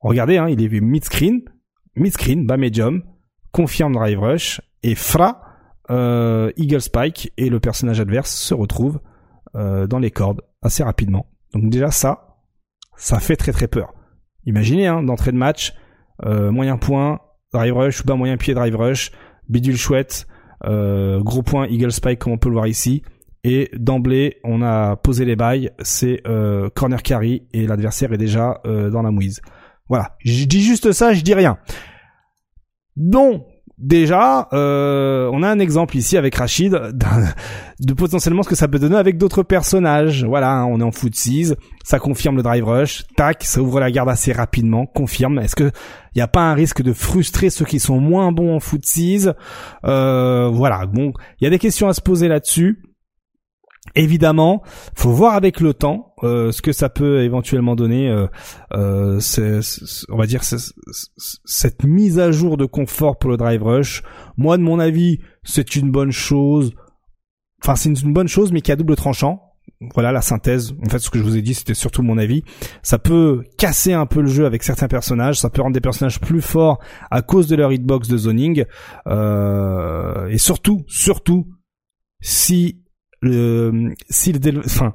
Regardez, 0.00 0.36
hein, 0.36 0.48
il 0.48 0.62
est 0.62 0.66
vu 0.66 0.82
mid-screen, 0.82 1.40
mid-screen, 1.96 2.46
bas 2.46 2.58
medium, 2.58 3.02
confirme 3.52 3.94
drive 3.94 4.20
rush 4.20 4.60
et 4.82 4.94
fra 4.94 5.42
Eagle 5.88 6.80
Spike 6.80 7.32
et 7.38 7.48
le 7.48 7.58
personnage 7.58 8.00
adverse 8.00 8.34
se 8.34 8.54
retrouve 8.54 9.00
dans 9.54 9.98
les 9.98 10.10
cordes 10.10 10.42
assez 10.62 10.82
rapidement. 10.82 11.26
Donc 11.52 11.68
déjà 11.68 11.90
ça, 11.90 12.38
ça 12.96 13.18
fait 13.18 13.36
très 13.36 13.52
très 13.52 13.68
peur. 13.68 13.94
Imaginez, 14.46 14.86
hein, 14.86 15.02
d'entrée 15.02 15.32
de 15.32 15.36
match, 15.36 15.74
moyen 16.24 16.78
point, 16.78 17.20
drive 17.52 17.74
rush 17.74 18.00
ou 18.00 18.04
bas 18.04 18.16
moyen 18.16 18.36
pied 18.36 18.54
drive 18.54 18.76
rush, 18.76 19.12
bidule 19.48 19.76
chouette, 19.76 20.26
gros 20.62 21.42
point 21.42 21.66
Eagle 21.66 21.92
Spike 21.92 22.18
comme 22.18 22.32
on 22.32 22.38
peut 22.38 22.48
le 22.48 22.54
voir 22.54 22.66
ici, 22.66 23.02
et 23.44 23.70
d'emblée, 23.74 24.38
on 24.44 24.62
a 24.62 24.96
posé 24.96 25.24
les 25.24 25.34
bails, 25.34 25.72
c'est 25.80 26.22
euh, 26.26 26.70
corner 26.70 27.02
carry 27.02 27.48
et 27.52 27.66
l'adversaire 27.66 28.12
est 28.12 28.18
déjà 28.18 28.60
euh, 28.66 28.88
dans 28.88 29.02
la 29.02 29.10
mouise. 29.10 29.40
Voilà, 29.88 30.16
je 30.20 30.44
dis 30.44 30.62
juste 30.62 30.92
ça, 30.92 31.12
je 31.12 31.22
dis 31.22 31.34
rien. 31.34 31.58
Donc, 32.94 33.44
déjà, 33.82 34.48
euh, 34.52 35.28
on 35.32 35.42
a 35.42 35.48
un 35.48 35.58
exemple 35.58 35.96
ici 35.96 36.16
avec 36.16 36.36
Rachid 36.36 36.72
de 37.80 37.92
potentiellement 37.94 38.42
ce 38.42 38.48
que 38.48 38.54
ça 38.54 38.68
peut 38.68 38.78
donner 38.78 38.96
avec 38.96 39.18
d'autres 39.18 39.42
personnages. 39.42 40.24
Voilà, 40.24 40.52
hein, 40.52 40.66
on 40.66 40.80
est 40.80 40.84
en 40.84 40.92
foot 40.92 41.12
ça 41.84 41.98
confirme 41.98 42.36
le 42.36 42.42
drive 42.42 42.64
rush, 42.64 43.04
tac, 43.16 43.42
ça 43.42 43.60
ouvre 43.60 43.80
la 43.80 43.90
garde 43.90 44.08
assez 44.08 44.32
rapidement, 44.32 44.86
confirme. 44.86 45.40
Est-ce 45.40 45.56
que 45.56 45.72
il 46.14 46.18
n'y 46.18 46.22
a 46.22 46.28
pas 46.28 46.42
un 46.42 46.54
risque 46.54 46.82
de 46.82 46.92
frustrer 46.92 47.50
ceux 47.50 47.64
qui 47.64 47.80
sont 47.80 47.98
moins 47.98 48.32
bons 48.32 48.54
en 48.54 48.60
foot 48.60 48.84
euh, 49.84 50.48
Voilà, 50.52 50.86
bon, 50.86 51.12
il 51.40 51.44
y 51.44 51.46
a 51.46 51.50
des 51.50 51.58
questions 51.58 51.88
à 51.88 51.92
se 51.92 52.00
poser 52.00 52.28
là-dessus. 52.28 52.82
Évidemment, 53.94 54.62
faut 54.94 55.10
voir 55.10 55.34
avec 55.34 55.60
le 55.60 55.74
temps 55.74 56.14
euh, 56.22 56.50
ce 56.50 56.62
que 56.62 56.72
ça 56.72 56.88
peut 56.88 57.22
éventuellement 57.22 57.76
donner. 57.76 58.08
Euh, 58.08 58.26
euh 58.74 59.20
on 60.08 60.16
va 60.16 60.26
dire 60.26 60.42
cette 60.44 61.84
mise 61.84 62.18
à 62.18 62.32
jour 62.32 62.56
de 62.56 62.64
confort 62.64 63.18
pour 63.18 63.30
le 63.30 63.36
drive 63.36 63.62
rush. 63.62 64.02
Moi, 64.38 64.56
de 64.56 64.62
mon 64.62 64.78
avis, 64.78 65.18
c'est 65.44 65.76
une 65.76 65.90
bonne 65.90 66.12
chose. 66.12 66.72
Enfin, 67.62 67.76
c'est 67.76 67.90
une 67.90 68.12
bonne 68.12 68.28
chose, 68.28 68.50
mais 68.50 68.62
qui 68.62 68.72
a 68.72 68.76
double 68.76 68.96
tranchant. 68.96 69.52
Voilà 69.94 70.12
la 70.12 70.22
synthèse. 70.22 70.74
En 70.84 70.88
fait, 70.88 70.98
ce 70.98 71.10
que 71.10 71.18
je 71.18 71.24
vous 71.24 71.36
ai 71.36 71.42
dit, 71.42 71.54
c'était 71.54 71.74
surtout 71.74 72.02
mon 72.02 72.16
avis. 72.16 72.44
Ça 72.82 72.98
peut 72.98 73.42
casser 73.58 73.92
un 73.92 74.06
peu 74.06 74.20
le 74.20 74.28
jeu 74.28 74.46
avec 74.46 74.62
certains 74.62 74.88
personnages. 74.88 75.38
Ça 75.38 75.50
peut 75.50 75.60
rendre 75.60 75.74
des 75.74 75.80
personnages 75.80 76.20
plus 76.20 76.40
forts 76.40 76.78
à 77.10 77.20
cause 77.20 77.46
de 77.46 77.56
leur 77.56 77.72
hitbox 77.72 78.08
de 78.08 78.16
zoning. 78.16 78.64
Euh, 79.06 80.28
et 80.28 80.38
surtout, 80.38 80.84
surtout, 80.86 81.46
si 82.20 82.81
le 83.22 83.94
si 84.10 84.32
le 84.32 84.60
enfin 84.64 84.92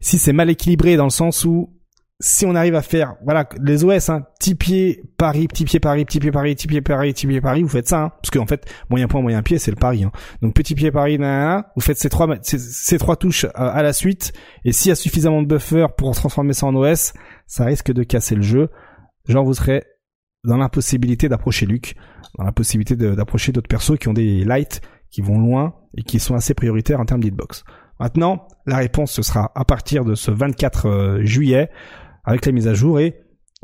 si 0.00 0.18
c'est 0.18 0.32
mal 0.32 0.50
équilibré 0.50 0.96
dans 0.96 1.04
le 1.04 1.10
sens 1.10 1.44
où 1.44 1.72
si 2.20 2.44
on 2.46 2.56
arrive 2.56 2.74
à 2.74 2.82
faire 2.82 3.14
voilà 3.22 3.48
les 3.62 3.84
OS 3.84 4.08
hein, 4.08 4.26
petit 4.40 4.56
pied 4.56 5.04
Paris 5.16 5.46
petit 5.46 5.64
pied 5.64 5.78
Paris 5.78 6.04
petit 6.04 6.18
pied 6.18 6.32
Paris 6.32 6.56
petit 6.56 6.66
pied 6.66 6.80
Paris 6.82 7.12
petit 7.12 7.28
pied 7.28 7.40
Paris 7.40 7.62
vous 7.62 7.68
faites 7.68 7.86
ça 7.86 8.02
hein, 8.02 8.12
parce 8.20 8.30
qu'en 8.30 8.46
fait 8.46 8.68
moyen 8.90 9.06
point 9.06 9.22
moyen 9.22 9.42
pied 9.42 9.58
c'est 9.58 9.70
le 9.70 9.76
Paris 9.76 10.02
hein. 10.02 10.10
donc 10.42 10.54
petit 10.54 10.74
pied 10.74 10.90
Paris 10.90 11.18
vous 11.18 11.80
faites 11.80 11.98
ces 11.98 12.08
trois 12.08 12.28
ces, 12.42 12.98
trois 12.98 13.16
touches 13.16 13.44
à, 13.54 13.68
à 13.68 13.82
la 13.82 13.92
suite 13.92 14.32
et 14.64 14.72
s'il 14.72 14.88
y 14.88 14.92
a 14.92 14.96
suffisamment 14.96 15.42
de 15.42 15.46
buffer 15.46 15.86
pour 15.96 16.10
transformer 16.16 16.52
ça 16.52 16.66
en 16.66 16.74
OS 16.74 17.12
ça 17.46 17.64
risque 17.64 17.92
de 17.92 18.02
casser 18.02 18.34
le 18.34 18.42
jeu 18.42 18.68
genre 19.28 19.44
vous 19.44 19.54
serez 19.54 19.84
dans 20.42 20.56
l'impossibilité 20.56 21.28
d'approcher 21.28 21.66
Luc 21.66 21.94
dans 22.36 22.44
la 22.44 22.52
possibilité 22.52 22.96
d'approcher 22.96 23.52
d'autres 23.52 23.68
persos 23.68 23.96
qui 23.98 24.08
ont 24.08 24.12
des 24.12 24.44
lights 24.44 24.80
qui 25.10 25.22
vont 25.22 25.38
loin 25.38 25.74
et 25.96 26.02
qui 26.02 26.18
sont 26.18 26.34
assez 26.34 26.54
prioritaires 26.54 27.00
en 27.00 27.04
termes 27.04 27.22
d'hitbox. 27.22 27.64
Maintenant, 28.00 28.46
la 28.66 28.76
réponse 28.76 29.12
ce 29.12 29.22
sera 29.22 29.50
à 29.54 29.64
partir 29.64 30.04
de 30.04 30.14
ce 30.14 30.30
24 30.30 30.86
euh, 30.86 31.24
juillet 31.24 31.70
avec 32.24 32.46
la 32.46 32.52
mise 32.52 32.68
à 32.68 32.74
jour 32.74 33.00
et 33.00 33.22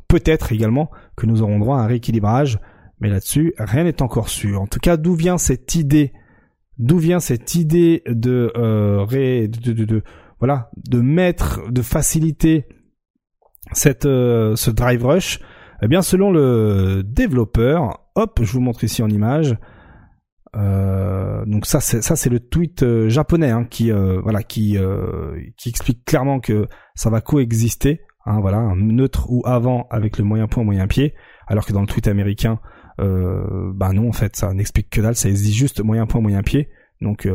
peut-être 0.09 0.53
également 0.53 0.91
que 1.17 1.27
nous 1.27 1.43
aurons 1.43 1.59
droit 1.59 1.79
à 1.79 1.83
un 1.83 1.87
rééquilibrage, 1.87 2.59
mais 3.01 3.09
là-dessus 3.09 3.55
rien 3.59 3.85
n'est 3.85 4.03
encore 4.03 4.29
sûr. 4.29 4.61
En 4.61 4.67
tout 4.67 4.81
cas, 4.81 4.97
d'où 4.97 5.15
vient 5.15 5.39
cette 5.39 5.75
idée? 5.75 6.13
D'où 6.79 6.99
vient 6.99 7.21
cette 7.21 7.55
idée 7.55 8.03
de, 8.07 8.53
euh, 8.57 9.07
voilà 10.41 10.71
de 10.89 11.01
mettre, 11.01 11.71
de 11.71 11.83
faciliter 11.83 12.67
cette 13.73 14.07
euh, 14.07 14.57
ce 14.57 14.71
drive 14.71 15.05
rush? 15.07 15.39
Eh 15.83 15.89
bien, 15.89 16.03
selon 16.03 16.33
le 16.33 17.03
développeur, 17.05 18.01
hop, 18.15 18.41
je 18.43 18.53
vous 18.53 18.61
montre 18.61 18.85
ici 18.85 19.03
en 19.03 19.09
image. 19.09 19.57
Euh, 20.57 21.45
donc 21.47 21.67
ça 21.67 21.81
c'est 21.81 22.03
ça 22.03 22.15
c'est 22.15 22.31
le 22.31 22.39
tweet 22.39 22.83
euh, 22.83 23.09
japonais 23.09 23.51
hein, 23.51 23.65
qui 23.65 23.91
euh, 23.91 24.21
voilà 24.23 24.43
qui 24.43 24.77
qui 25.57 25.69
explique 25.69 26.05
clairement 26.05 26.39
que 26.39 26.69
ça 26.95 27.11
va 27.11 27.21
coexister 27.21 28.03
hein, 28.25 28.41
voilà 28.41 28.73
neutre 28.77 29.27
ou 29.31 29.43
avant 29.47 29.89
avec 29.91 30.19
le 30.19 30.25
moyen 30.25 30.47
point 30.47 30.63
moyen 30.63 30.87
pied 30.87 31.15
alors 31.49 31.67
que 31.67 31.73
dans 31.73 31.81
le 31.81 31.87
tweet 31.87 32.07
américain 32.09 32.61
bah 32.99 33.93
non 33.93 34.09
en 34.09 34.13
fait 34.13 34.37
ça 34.37 34.53
n'explique 34.53 34.91
que 34.91 35.01
dalle 35.01 35.17
ça 35.17 35.29
existe 35.29 35.57
juste 35.57 35.83
moyen 35.83 36.07
point 36.07 36.21
moyen 36.21 36.43
pied. 36.43 36.69
Donc 37.01 37.29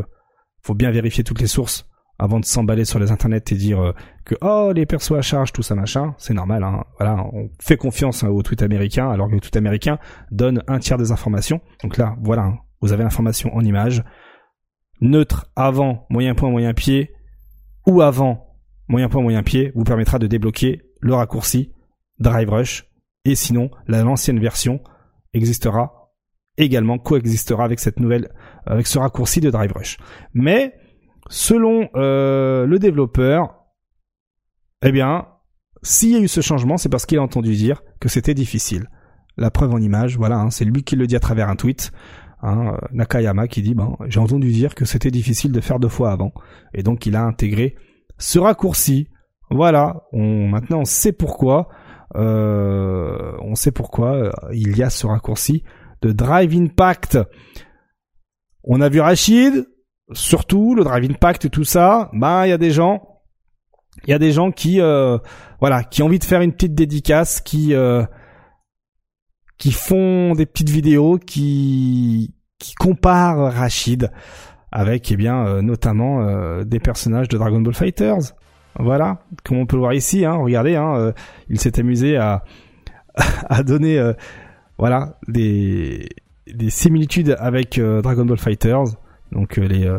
faut 0.62 0.74
bien 0.74 0.91
vérifier 0.91 1.24
toutes 1.24 1.41
les 1.41 1.48
sources 1.48 1.86
avant 2.18 2.40
de 2.40 2.46
s'emballer 2.46 2.86
sur 2.86 3.00
les 3.00 3.12
internets 3.12 3.44
et 3.52 3.56
dire 3.56 3.94
que 4.26 4.36
oh 4.41 4.72
les 4.74 4.86
persos 4.86 5.18
à 5.18 5.22
charge 5.22 5.52
tout 5.52 5.62
ça 5.62 5.76
machin. 5.76 6.16
C'est 6.18 6.34
normal 6.34 6.64
hein, 6.64 6.86
voilà 6.98 7.26
on 7.34 7.50
fait 7.60 7.76
confiance 7.76 8.24
hein, 8.24 8.30
au 8.30 8.41
tweet 8.41 8.62
américain 8.62 9.10
alors 9.10 9.28
que 9.28 9.34
le 9.34 9.41
tweet 9.41 9.58
américain 9.58 10.00
donne 10.32 10.64
un 10.68 10.80
tiers 10.80 10.98
des 10.98 11.12
informations. 11.12 11.60
Donc 11.84 11.98
là 11.98 12.16
voilà 12.22 12.44
hein, 12.44 12.60
vous 12.81 12.93
avez 12.93 13.03
l'information 13.03 13.53
en 13.56 13.61
image. 13.61 14.03
Neutre 15.01 15.49
avant 15.56 16.06
moyen 16.10 16.35
point 16.35 16.49
moyen 16.49 16.73
pied 16.73 17.14
ou 17.88 18.01
avant 18.01 18.56
moyen 18.88 19.10
point 19.10 19.22
moyen 19.22 19.43
pied 19.43 19.72
vous 19.76 19.84
permettra 19.84 20.19
de 20.19 20.27
débloquer 20.27 20.81
le 20.99 21.14
raccourci 21.14 21.73
Drive 22.19 22.49
Rush 22.49 22.85
et 23.23 23.35
sinon 23.35 23.72
l'ancienne 23.88 24.39
version 24.39 24.81
existera 25.34 26.11
également 26.57 26.97
coexistera 26.97 27.64
avec 27.64 27.80
cette 27.80 27.99
nouvelle 27.99 28.30
avec 28.65 28.88
ce 28.88 28.99
raccourci 28.99 29.39
de 29.39 29.49
Drive 29.49 29.72
Rush. 29.72 29.97
Mais 30.34 30.73
selon 31.30 31.89
euh, 31.95 32.65
le 32.65 32.80
développeur, 32.80 33.56
eh 34.84 34.91
bien, 34.91 35.27
s'il 35.81 36.11
y 36.11 36.15
a 36.15 36.19
eu 36.19 36.27
ce 36.27 36.41
changement, 36.41 36.77
c'est 36.77 36.89
parce 36.89 37.06
qu'il 37.06 37.18
a 37.18 37.22
entendu 37.22 37.53
dire 37.56 37.81
que 37.99 38.10
c'était 38.10 38.34
difficile. 38.34 38.89
La 39.38 39.51
preuve 39.51 39.73
en 39.73 39.77
image, 39.77 40.18
voilà, 40.18 40.38
hein, 40.38 40.49
c'est 40.49 40.65
lui 40.65 40.84
qui 40.84 40.95
le 40.95 41.07
dit 41.07 41.15
à 41.15 41.19
travers 41.19 41.49
un 41.49 41.56
tweet. 41.56 41.91
Hein, 42.41 42.78
Nakayama 42.91 43.49
qui 43.49 43.61
dit 43.61 43.76
ben 43.76 43.98
j'ai 44.07 44.22
entendu 44.22 44.49
dire 44.52 44.74
que 44.74 44.86
c'était 44.86 45.11
difficile 45.11 45.52
de 45.52 45.60
faire 45.60 45.78
deux 45.78 45.90
fois 45.90 46.11
avant 46.11 46.32
et 46.74 46.84
donc 46.84 47.06
il 47.06 47.18
a 47.18 47.24
intégré 47.24 47.76
ce 48.18 48.40
raccourci. 48.40 49.10
Voilà, 49.52 50.03
on 50.14 50.48
maintenant 50.48 50.80
on 50.80 50.86
sait 50.86 51.11
pourquoi 51.11 51.68
euh, 52.16 53.34
on 53.41 53.56
sait 53.56 53.72
pourquoi 53.72 54.14
euh, 54.14 54.32
il 54.53 54.78
y 54.78 54.84
a 54.84 54.90
ce 54.90 55.06
raccourci 55.06 55.64
de 56.02 56.11
Drive 56.11 56.56
Impact. 56.56 57.20
On 58.64 58.80
a 58.80 58.88
vu 58.90 59.02
Rachid, 59.02 59.68
surtout 60.14 60.76
le 60.76 60.84
Drive 60.84 61.10
Impact 61.11 61.49
tout 61.49 61.66
ça, 61.66 62.10
ben 62.14 62.45
il 62.45 62.49
y 62.49 62.53
a 62.53 62.57
des 62.57 62.72
gens 62.72 63.10
il 64.07 64.11
y 64.11 64.14
a 64.14 64.20
des 64.20 64.32
gens 64.32 64.52
qui 64.52 64.80
euh, 64.80 65.18
voilà, 65.60 65.84
qui 65.84 66.03
ont 66.03 66.06
envie 66.06 66.20
de 66.20 66.24
faire 66.24 66.41
une 66.41 66.53
petite 66.53 66.74
dédicace 66.74 67.41
qui 67.41 67.74
euh, 67.74 68.03
qui 69.60 69.72
font 69.72 70.34
des 70.34 70.48
petites 70.48 70.69
vidéos 70.69 71.19
qui 71.19 72.34
qui 72.57 72.73
comparent 72.73 73.53
Rachid 73.53 74.11
avec 74.72 75.11
eh 75.11 75.15
bien 75.15 75.45
euh, 75.45 75.61
notamment 75.61 76.22
euh, 76.22 76.64
des 76.64 76.80
personnages 76.80 77.27
de 77.27 77.38
Dragon 77.38 77.61
Ball 77.61 77.73
Fighters. 77.73 78.34
Voilà, 78.77 79.19
comme 79.44 79.57
on 79.57 79.65
peut 79.65 79.76
le 79.76 79.81
voir 79.81 79.94
ici, 79.94 80.26
hein, 80.26 80.36
regardez, 80.36 80.76
hein, 80.76 80.95
euh, 80.95 81.11
il 81.49 81.60
s'est 81.60 81.80
amusé 81.80 82.18
à 82.18 82.44
à 83.49 83.64
donner 83.64 83.99
voilà 84.77 85.18
des 85.27 86.07
des 86.48 86.69
similitudes 86.69 87.36
avec 87.40 87.80
Dragon 87.80 88.26
Ball 88.26 88.38
Fighters, 88.38 88.86
donc 89.31 89.57
les 89.57 89.91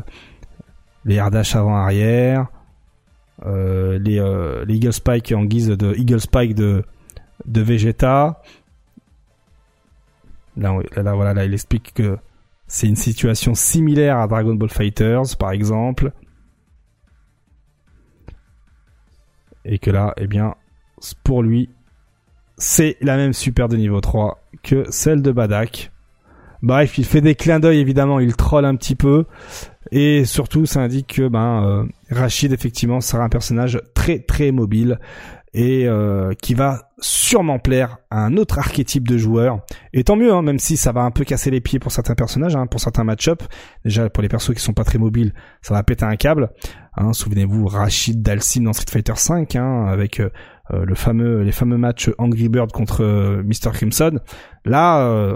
les 1.04 1.18
Ardash 1.18 1.54
avant 1.56 1.76
arrière, 1.76 2.46
les 3.44 3.98
les 4.66 4.74
Eagle 4.74 4.92
Spike 4.92 5.32
en 5.36 5.44
guise 5.44 5.68
de 5.68 5.94
Eagle 5.96 6.20
Spike 6.20 6.54
de 6.54 6.84
de 7.44 7.60
Vegeta, 7.60 8.40
Là, 10.56 11.44
il 11.44 11.52
explique 11.54 11.92
que 11.94 12.18
c'est 12.66 12.86
une 12.86 12.96
situation 12.96 13.54
similaire 13.54 14.18
à 14.18 14.26
Dragon 14.26 14.54
Ball 14.54 14.70
Fighters, 14.70 15.36
par 15.38 15.50
exemple. 15.50 16.12
Et 19.64 19.78
que 19.78 19.90
là, 19.90 20.14
eh 20.16 20.26
bien, 20.26 20.54
pour 21.24 21.42
lui, 21.42 21.70
c'est 22.56 22.96
la 23.00 23.16
même 23.16 23.32
super 23.32 23.68
de 23.68 23.76
niveau 23.76 24.00
3 24.00 24.38
que 24.62 24.84
celle 24.90 25.22
de 25.22 25.32
Badak. 25.32 25.90
Bref, 26.62 26.98
il 26.98 27.06
fait 27.06 27.22
des 27.22 27.34
clins 27.34 27.58
d'œil 27.58 27.78
évidemment, 27.78 28.20
il 28.20 28.36
troll 28.36 28.66
un 28.66 28.76
petit 28.76 28.94
peu 28.94 29.24
et 29.90 30.26
surtout 30.26 30.66
ça 30.66 30.80
indique 30.80 31.14
que 31.16 31.28
ben 31.28 31.64
euh, 31.64 31.84
Rachid 32.10 32.52
effectivement 32.52 33.00
sera 33.00 33.24
un 33.24 33.28
personnage 33.30 33.80
très 33.94 34.18
très 34.18 34.52
mobile 34.52 35.00
et 35.52 35.88
euh, 35.88 36.32
qui 36.40 36.54
va 36.54 36.90
sûrement 36.98 37.58
plaire 37.58 37.98
à 38.10 38.24
un 38.24 38.36
autre 38.36 38.58
archétype 38.58 39.08
de 39.08 39.18
joueur. 39.18 39.60
Et 39.92 40.04
tant 40.04 40.16
mieux, 40.16 40.32
hein, 40.32 40.42
même 40.42 40.58
si 40.58 40.76
ça 40.76 40.92
va 40.92 41.02
un 41.02 41.10
peu 41.10 41.24
casser 41.24 41.50
les 41.50 41.60
pieds 41.60 41.78
pour 41.78 41.92
certains 41.92 42.14
personnages, 42.14 42.54
hein, 42.54 42.66
pour 42.66 42.80
certains 42.80 43.04
match-up. 43.04 43.42
Déjà 43.84 44.08
pour 44.10 44.22
les 44.22 44.28
persos 44.28 44.54
qui 44.54 44.60
sont 44.60 44.72
pas 44.72 44.84
très 44.84 44.98
mobiles, 44.98 45.32
ça 45.62 45.74
va 45.74 45.82
péter 45.82 46.04
un 46.04 46.16
câble. 46.16 46.50
Hein, 46.96 47.12
Souvenez-vous 47.12 47.66
Rachid 47.66 48.22
Dalsim 48.22 48.64
dans 48.64 48.72
Street 48.72 48.90
Fighter 48.90 49.12
V, 49.12 49.58
hein, 49.58 49.86
avec 49.86 50.20
euh, 50.20 50.30
euh, 50.72 50.84
le 50.84 50.94
fameux, 50.94 51.42
les 51.42 51.52
fameux 51.52 51.78
matchs 51.78 52.10
Angry 52.18 52.48
Bird 52.48 52.70
contre 52.70 53.02
Mr 53.42 53.72
Crimson. 53.72 54.20
Là, 54.64 55.34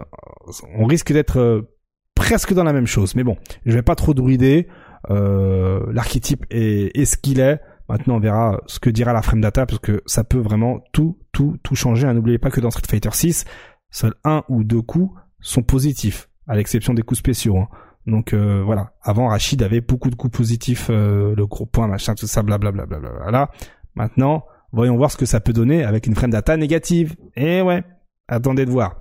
on 0.77 0.85
risque 0.85 1.13
d'être 1.13 1.67
presque 2.15 2.55
dans 2.55 2.65
la 2.65 2.73
même 2.73 2.87
chose. 2.87 3.17
Mais 3.17 3.25
bon, 3.25 3.37
je 3.67 3.73
vais 3.73 3.83
pas 3.83 3.97
trop 3.97 4.15
druider. 4.15 4.69
L'archétype 5.09 6.47
est, 6.51 6.97
est 6.97 7.05
ce 7.05 7.17
qu'il 7.17 7.41
est. 7.41 7.59
Maintenant, 7.89 8.17
on 8.17 8.21
verra 8.21 8.61
ce 8.67 8.81
que 8.81 8.91
dira 8.91 9.13
la 9.13 9.23
frame 9.23 9.41
data 9.41 9.67
parce 9.67 9.79
que 9.79 10.03
ça 10.07 10.25
peut 10.25 10.39
vraiment 10.39 10.81
tout, 10.93 11.19
tout, 11.33 11.57
tout 11.63 11.75
changer. 11.75 12.07
Hein, 12.07 12.15
n'oubliez 12.15 12.39
pas 12.39 12.51
que 12.51 12.61
dans 12.61 12.71
Street 12.71 12.87
Fighter 12.89 13.11
6, 13.13 13.45
seuls 13.91 14.15
un 14.25 14.43
ou 14.49 14.65
deux 14.65 14.83
coups 14.83 15.15
sont 15.41 15.63
positifs, 15.63 16.31
à 16.49 16.57
l'exception 16.57 16.95
des 16.95 17.03
coups 17.03 17.19
spéciaux. 17.19 17.59
Hein. 17.59 17.69
Donc 18.07 18.33
euh, 18.33 18.63
voilà. 18.65 18.93
Avant, 19.03 19.29
Rachid 19.29 19.63
avait 19.63 19.81
beaucoup 19.81 20.11
de 20.11 20.15
coups 20.15 20.37
positifs, 20.37 20.89
euh, 20.91 21.35
le 21.37 21.47
gros 21.47 21.67
point, 21.67 21.87
machin, 21.87 22.15
tout 22.15 22.27
ça, 22.27 22.43
blablabla. 22.43 23.51
Maintenant, 23.95 24.45
voyons 24.73 24.97
voir 24.97 25.11
ce 25.11 25.17
que 25.17 25.27
ça 25.27 25.41
peut 25.41 25.53
donner 25.53 25.85
avec 25.85 26.07
une 26.07 26.15
frame 26.15 26.31
data 26.31 26.57
négative. 26.57 27.17
Et 27.37 27.61
ouais, 27.61 27.85
attendez 28.29 28.65
de 28.65 28.71
voir. 28.71 28.99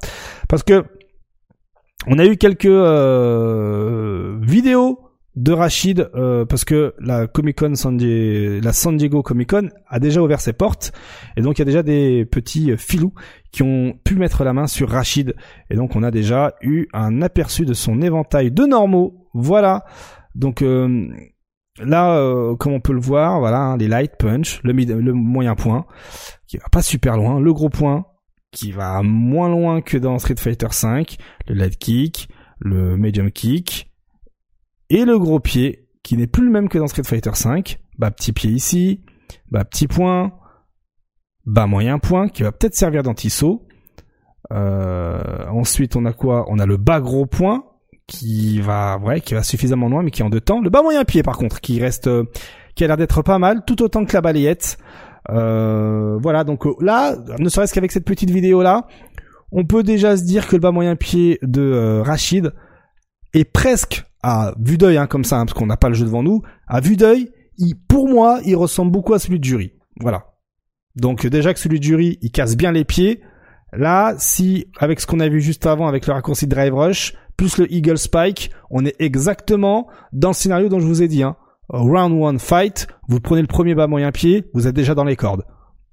Parce 0.50 0.64
que 0.64 0.86
On 2.06 2.20
a 2.20 2.26
eu 2.26 2.36
quelques 2.36 2.66
euh, 2.66 4.38
vidéos 4.42 5.00
de 5.36 5.52
Rachid 5.52 6.10
euh, 6.16 6.46
parce 6.46 6.64
que 6.64 6.94
la 7.00 7.28
Comic 7.28 7.58
Con 7.58 7.76
San 7.76 7.98
Diego, 7.98 9.24
Comic 9.24 9.50
Con 9.50 9.70
a 9.88 10.00
déjà 10.00 10.22
ouvert 10.22 10.42
ses 10.42 10.54
portes 10.54 10.92
et 11.38 11.42
donc 11.42 11.58
il 11.58 11.62
y 11.62 11.64
a 11.64 11.66
déjà 11.66 11.84
des 11.84 12.26
petits 12.26 12.78
filous 12.78 13.14
qui 13.52 13.64
ont 13.64 13.98
pu 14.04 14.16
mettre 14.16 14.44
la 14.44 14.54
main 14.54 14.68
sur 14.68 14.90
Rachid 14.90 15.36
et 15.70 15.76
donc 15.76 15.96
on 15.96 16.04
a 16.04 16.12
déjà 16.12 16.54
eu 16.62 16.88
un 16.94 17.22
aperçu 17.22 17.66
de 17.66 17.74
son 17.74 18.02
éventail 18.02 18.52
de 18.52 18.64
normaux. 18.66 19.28
Voilà. 19.34 19.86
Donc 20.36 20.62
euh, 20.62 21.08
là, 21.80 22.18
euh, 22.18 22.56
comme 22.56 22.74
on 22.74 22.80
peut 22.80 22.94
le 22.94 23.02
voir, 23.02 23.40
voilà, 23.40 23.60
hein, 23.60 23.78
les 23.78 23.88
light 23.88 24.12
punch, 24.18 24.62
le, 24.64 24.74
le 24.74 25.14
moyen 25.14 25.56
point 25.56 25.86
qui 26.48 26.58
va 26.58 26.66
pas 26.72 26.84
super 26.84 27.18
loin, 27.18 27.40
le 27.40 27.54
gros 27.54 27.70
point 27.70 28.06
qui 28.52 28.72
va 28.72 29.02
moins 29.02 29.50
loin 29.50 29.82
que 29.82 29.98
dans 29.98 30.20
Street 30.20 30.36
Fighter 30.38 30.68
V, 30.68 31.06
le 31.48 31.56
light 31.56 31.78
kick, 31.78 32.30
le 32.60 32.98
medium 32.98 33.32
kick 33.32 33.93
et 34.90 35.06
le 35.06 35.18
gros 35.18 35.40
pied 35.40 35.88
qui 36.04 36.18
n'est 36.18 36.28
plus 36.28 36.46
le 36.46 36.52
même 36.52 36.70
que 36.70 36.78
dans 36.78 36.88
Street 36.88 37.04
Fighter 37.04 37.32
V. 37.32 37.78
Bah 37.98 38.12
petit 38.12 38.34
pied 38.34 38.52
ici, 38.52 39.02
bah 39.50 39.64
petit 39.64 39.88
point, 39.88 40.34
bas 41.46 41.68
moyen 41.68 42.00
point 42.00 42.28
qui 42.28 42.44
va 42.44 42.52
peut-être 42.52 42.76
servir 42.76 43.04
d'anti-saut. 43.04 43.66
Euh, 44.52 45.48
ensuite 45.50 45.96
on 45.96 46.06
a 46.06 46.14
quoi? 46.14 46.46
On 46.50 46.60
a 46.60 46.66
le 46.66 46.78
bas 46.78 47.00
gros 47.00 47.26
point 47.26 47.64
qui 48.08 48.60
va 48.60 48.98
ouais 48.98 49.22
qui 49.22 49.34
va 49.34 49.44
suffisamment 49.44 49.88
loin 49.88 50.04
mais 50.04 50.12
qui 50.12 50.22
est 50.22 50.26
en 50.26 50.30
deux 50.30 50.42
temps. 50.42 50.62
Le 50.62 50.70
bas 50.70 50.82
moyen 50.82 51.06
pied 51.06 51.24
par 51.24 51.38
contre 51.38 51.62
qui 51.62 51.80
reste 51.80 52.08
euh, 52.08 52.26
qui 52.76 52.84
a 52.84 52.88
l'air 52.88 52.98
d'être 52.98 53.22
pas 53.22 53.40
mal 53.40 53.64
tout 53.66 53.82
autant 53.82 54.06
que 54.06 54.14
la 54.14 54.22
balayette. 54.22 54.78
Euh, 55.30 56.18
voilà 56.22 56.44
donc 56.44 56.66
là 56.82 57.16
ne 57.40 57.48
serait-ce 57.48 57.74
qu'avec 57.74 57.94
cette 57.94 58.06
petite 58.06 58.30
vidéo 58.30 58.62
là 58.62 58.88
on 59.54 59.64
peut 59.64 59.84
déjà 59.84 60.18
se 60.18 60.24
dire 60.26 60.48
que 60.48 60.58
le 60.58 60.60
bas 60.60 60.72
moyen 60.72 60.98
pied 60.98 61.40
de 61.44 62.02
Rachid 62.04 62.52
est 63.34 63.46
presque 63.46 64.04
à 64.24 64.54
vue 64.58 64.78
d'œil, 64.78 64.98
hein, 64.98 65.08
comme 65.08 65.26
ça, 65.26 65.40
hein, 65.40 65.46
parce 65.46 65.58
qu'on 65.58 65.66
n'a 65.66 65.78
pas 65.78 65.90
le 65.90 65.96
jeu 65.96 66.06
devant 66.06 66.24
nous, 66.24 66.42
à 66.68 66.80
vue 66.80 66.96
d'œil, 66.96 67.30
il, 67.58 67.76
pour 67.76 68.10
moi, 68.10 68.40
il 68.46 68.56
ressemble 68.56 68.92
beaucoup 68.92 69.14
à 69.14 69.20
celui 69.20 69.40
de 69.40 69.44
Jury. 69.44 69.74
Voilà. 70.00 70.34
Donc 70.96 71.26
déjà 71.28 71.54
que 71.54 71.60
celui 71.60 71.80
de 71.80 71.84
Jury, 71.84 72.18
il 72.22 72.32
casse 72.32 72.56
bien 72.56 72.72
les 72.72 72.86
pieds. 72.86 73.22
Là, 73.74 74.14
si 74.18 74.68
avec 74.80 75.00
ce 75.00 75.08
qu'on 75.08 75.20
a 75.20 75.28
vu 75.28 75.42
juste 75.42 75.66
avant 75.66 75.88
avec 75.88 76.06
le 76.08 76.14
raccourci 76.14 76.48
Drive 76.48 76.74
Rush 76.74 77.14
plus 77.36 77.58
le 77.58 77.72
Eagle 77.74 77.98
Spike, 77.98 78.52
on 78.70 78.86
est 78.86 78.96
exactement 79.00 79.88
dans 80.12 80.30
le 80.30 80.34
scénario 80.36 80.70
dont 80.70 80.80
je 80.80 80.86
vous 80.86 81.02
ai 81.02 81.08
dit. 81.08 81.24
Hein. 81.24 81.36
Round 81.70 82.22
one 82.22 82.38
fight, 82.38 82.88
vous 83.08 83.20
prenez 83.20 83.42
le 83.42 83.48
premier 83.48 83.74
bas 83.74 83.88
moyen 83.88 84.12
pied, 84.12 84.46
vous 84.54 84.68
êtes 84.68 84.76
déjà 84.76 84.94
dans 84.94 85.04
les 85.04 85.16
cordes. 85.16 85.44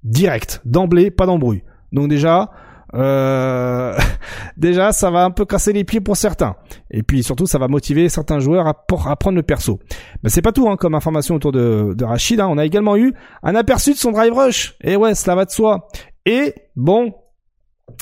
Direct, 0.03 0.61
d'emblée, 0.65 1.09
pas 1.09 1.25
d'embrouille. 1.25 1.63
Donc 1.91 2.09
déjà, 2.09 2.51
euh, 2.93 3.97
déjà 4.57 4.91
ça 4.91 5.09
va 5.11 5.23
un 5.23 5.31
peu 5.31 5.45
casser 5.45 5.73
les 5.73 5.83
pieds 5.83 6.01
pour 6.01 6.17
certains. 6.17 6.55
Et 6.89 7.03
puis 7.03 7.23
surtout 7.23 7.45
ça 7.45 7.57
va 7.57 7.67
motiver 7.67 8.09
certains 8.09 8.39
joueurs 8.39 8.67
à, 8.67 8.73
prendre 9.15 9.35
le 9.35 9.43
perso. 9.43 9.79
Mais 10.23 10.29
c'est 10.29 10.41
pas 10.41 10.51
tout 10.51 10.69
hein, 10.69 10.77
comme 10.77 10.95
information 10.95 11.35
autour 11.35 11.51
de, 11.51 11.93
de 11.95 12.05
Rachid. 12.05 12.39
Hein. 12.39 12.47
On 12.49 12.57
a 12.57 12.65
également 12.65 12.97
eu 12.97 13.13
un 13.43 13.55
aperçu 13.55 13.93
de 13.93 13.97
son 13.97 14.11
drive 14.11 14.33
rush. 14.33 14.75
Et 14.81 14.95
ouais, 14.95 15.15
cela 15.15 15.35
va 15.35 15.45
de 15.45 15.51
soi. 15.51 15.87
Et 16.25 16.53
bon, 16.75 17.13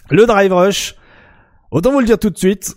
le 0.09 0.25
drive 0.25 0.53
rush, 0.53 0.95
autant 1.71 1.91
vous 1.91 1.99
le 1.99 2.05
dire 2.05 2.19
tout 2.19 2.29
de 2.29 2.37
suite. 2.37 2.75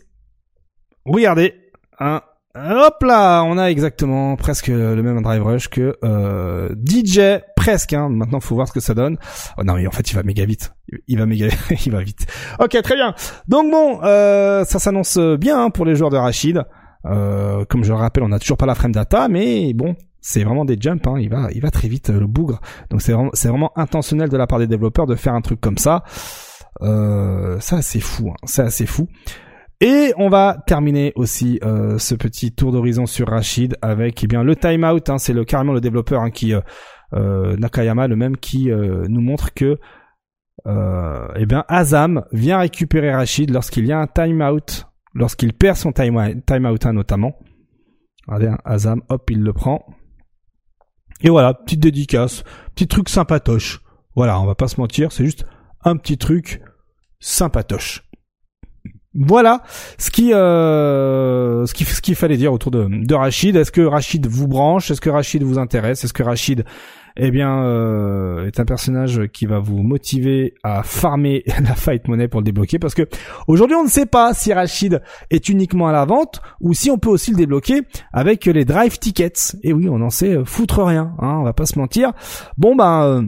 Regardez, 1.04 1.54
hein, 1.98 2.22
Hop 2.54 3.02
là, 3.02 3.42
on 3.44 3.56
a 3.56 3.70
exactement 3.70 4.36
presque 4.36 4.68
le 4.68 5.02
même 5.02 5.22
drive 5.22 5.42
rush 5.42 5.68
que 5.68 5.96
euh, 6.04 6.68
DJ, 6.84 7.40
presque. 7.56 7.94
Hein. 7.94 8.10
Maintenant, 8.10 8.40
faut 8.40 8.54
voir 8.54 8.68
ce 8.68 8.72
que 8.72 8.80
ça 8.80 8.92
donne. 8.92 9.16
Oh 9.56 9.64
non, 9.64 9.74
mais 9.74 9.86
en 9.86 9.90
fait, 9.90 10.10
il 10.10 10.14
va 10.14 10.22
méga 10.22 10.44
vite. 10.44 10.74
Il 11.08 11.18
va 11.18 11.24
méga, 11.24 11.46
il 11.86 11.92
va 11.92 12.02
vite. 12.02 12.26
Ok, 12.58 12.76
très 12.82 12.94
bien. 12.94 13.14
Donc 13.48 13.70
bon, 13.70 14.00
euh, 14.02 14.64
ça 14.64 14.78
s'annonce 14.78 15.18
bien 15.18 15.64
hein, 15.64 15.70
pour 15.70 15.86
les 15.86 15.94
joueurs 15.94 16.10
de 16.10 16.18
Rachid. 16.18 16.62
Euh, 17.06 17.64
comme 17.64 17.84
je 17.84 17.88
le 17.88 17.98
rappelle, 17.98 18.22
on 18.22 18.28
n'a 18.28 18.38
toujours 18.38 18.58
pas 18.58 18.66
la 18.66 18.74
frame 18.74 18.92
data, 18.92 19.28
mais 19.28 19.72
bon, 19.72 19.96
c'est 20.20 20.44
vraiment 20.44 20.66
des 20.66 20.76
jumps. 20.78 21.06
Hein. 21.06 21.16
Il 21.18 21.30
va, 21.30 21.48
il 21.54 21.62
va 21.62 21.70
très 21.70 21.88
vite 21.88 22.10
le 22.10 22.26
bougre. 22.26 22.60
Donc 22.90 23.00
c'est 23.00 23.12
vraiment, 23.12 23.30
c'est 23.32 23.48
vraiment 23.48 23.72
intentionnel 23.76 24.28
de 24.28 24.36
la 24.36 24.46
part 24.46 24.58
des 24.58 24.66
développeurs 24.66 25.06
de 25.06 25.14
faire 25.14 25.32
un 25.32 25.40
truc 25.40 25.58
comme 25.58 25.78
ça. 25.78 26.04
Euh, 26.82 27.58
ça, 27.60 27.80
c'est 27.80 28.00
fou. 28.00 28.30
Hein. 28.30 28.36
C'est 28.44 28.62
assez 28.62 28.86
fou. 28.86 29.08
Et 29.84 30.14
on 30.16 30.28
va 30.28 30.62
terminer 30.64 31.12
aussi 31.16 31.58
euh, 31.64 31.98
ce 31.98 32.14
petit 32.14 32.52
tour 32.52 32.70
d'horizon 32.70 33.04
sur 33.04 33.26
Rachid 33.26 33.76
avec 33.82 34.22
eh 34.22 34.28
bien 34.28 34.44
le 34.44 34.54
timeout. 34.54 35.08
Hein, 35.08 35.18
c'est 35.18 35.32
le 35.32 35.44
carrément 35.44 35.72
le 35.72 35.80
développeur 35.80 36.22
hein, 36.22 36.30
qui 36.30 36.54
euh, 36.54 36.60
euh, 37.14 37.56
Nakayama 37.56 38.06
le 38.06 38.14
même 38.14 38.36
qui 38.36 38.70
nous 38.70 39.20
montre 39.20 39.52
que 39.52 39.80
eh 40.64 41.46
bien 41.46 41.64
Azam 41.66 42.24
vient 42.30 42.58
récupérer 42.58 43.12
Rachid 43.12 43.50
lorsqu'il 43.50 43.84
y 43.84 43.90
a 43.90 43.98
un 43.98 44.06
timeout, 44.06 44.86
lorsqu'il 45.14 45.52
perd 45.52 45.76
son 45.76 45.90
timeout 45.90 46.42
time 46.46 46.66
hein, 46.66 46.92
notamment. 46.92 47.34
Regardez, 48.28 48.56
Azam, 48.64 49.02
hop, 49.08 49.28
il 49.32 49.42
le 49.42 49.52
prend. 49.52 49.84
Et 51.22 51.28
voilà, 51.28 51.54
petite 51.54 51.80
dédicace, 51.80 52.44
petit 52.76 52.86
truc 52.86 53.08
sympatoche. 53.08 53.80
Voilà, 54.14 54.40
on 54.40 54.46
va 54.46 54.54
pas 54.54 54.68
se 54.68 54.80
mentir, 54.80 55.10
c'est 55.10 55.24
juste 55.24 55.44
un 55.82 55.96
petit 55.96 56.18
truc 56.18 56.62
sympatoche. 57.18 58.04
Voilà 59.14 59.60
ce 59.98 60.10
qui 60.10 60.32
euh, 60.32 61.66
ce 61.66 61.74
qui 61.74 61.84
ce 61.84 62.00
qu'il 62.00 62.14
fallait 62.14 62.38
dire 62.38 62.52
autour 62.52 62.70
de, 62.70 63.14
Rachid. 63.14 63.56
Est-ce 63.56 63.70
que 63.70 63.82
Rachid 63.82 64.26
vous 64.26 64.48
branche? 64.48 64.90
Est-ce 64.90 65.02
que 65.02 65.10
Rachid 65.10 65.42
vous 65.42 65.58
intéresse? 65.58 66.02
Est-ce 66.04 66.14
que 66.14 66.22
Rachid 66.22 66.64
eh 67.18 67.30
bien 67.30 67.62
euh, 67.62 68.46
est 68.46 68.58
un 68.58 68.64
personnage 68.64 69.26
qui 69.34 69.44
va 69.44 69.58
vous 69.58 69.82
motiver 69.82 70.54
à 70.62 70.82
farmer 70.82 71.44
la 71.62 71.74
fight 71.74 72.08
money 72.08 72.26
pour 72.26 72.40
le 72.40 72.46
débloquer? 72.46 72.78
Parce 72.78 72.94
que 72.94 73.06
aujourd'hui 73.48 73.76
on 73.76 73.84
ne 73.84 73.90
sait 73.90 74.06
pas 74.06 74.32
si 74.32 74.50
Rachid 74.54 75.02
est 75.30 75.50
uniquement 75.50 75.88
à 75.88 75.92
la 75.92 76.06
vente 76.06 76.40
ou 76.62 76.72
si 76.72 76.90
on 76.90 76.96
peut 76.96 77.10
aussi 77.10 77.32
le 77.32 77.36
débloquer 77.36 77.82
avec 78.14 78.46
les 78.46 78.64
drive 78.64 78.98
tickets. 78.98 79.56
Et 79.62 79.74
oui, 79.74 79.90
on 79.90 80.00
en 80.00 80.10
sait 80.10 80.38
foutre 80.46 80.82
rien, 80.82 81.12
hein, 81.18 81.36
on 81.40 81.42
va 81.42 81.52
pas 81.52 81.66
se 81.66 81.78
mentir. 81.78 82.12
Bon 82.56 82.76
ben 82.76 83.02
euh, 83.04 83.22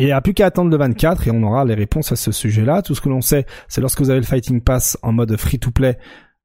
il 0.00 0.06
n'y 0.06 0.12
a 0.12 0.20
plus 0.22 0.32
qu'à 0.32 0.46
attendre 0.46 0.70
le 0.70 0.76
24 0.78 1.28
et 1.28 1.30
on 1.30 1.42
aura 1.42 1.64
les 1.66 1.74
réponses 1.74 2.10
à 2.10 2.16
ce 2.16 2.32
sujet-là. 2.32 2.80
Tout 2.80 2.94
ce 2.94 3.02
que 3.02 3.10
l'on 3.10 3.20
sait, 3.20 3.44
c'est 3.68 3.82
lorsque 3.82 4.00
vous 4.00 4.08
avez 4.08 4.20
le 4.20 4.26
Fighting 4.26 4.62
Pass 4.62 4.98
en 5.02 5.12
mode 5.12 5.36
free-to-play, 5.36 5.98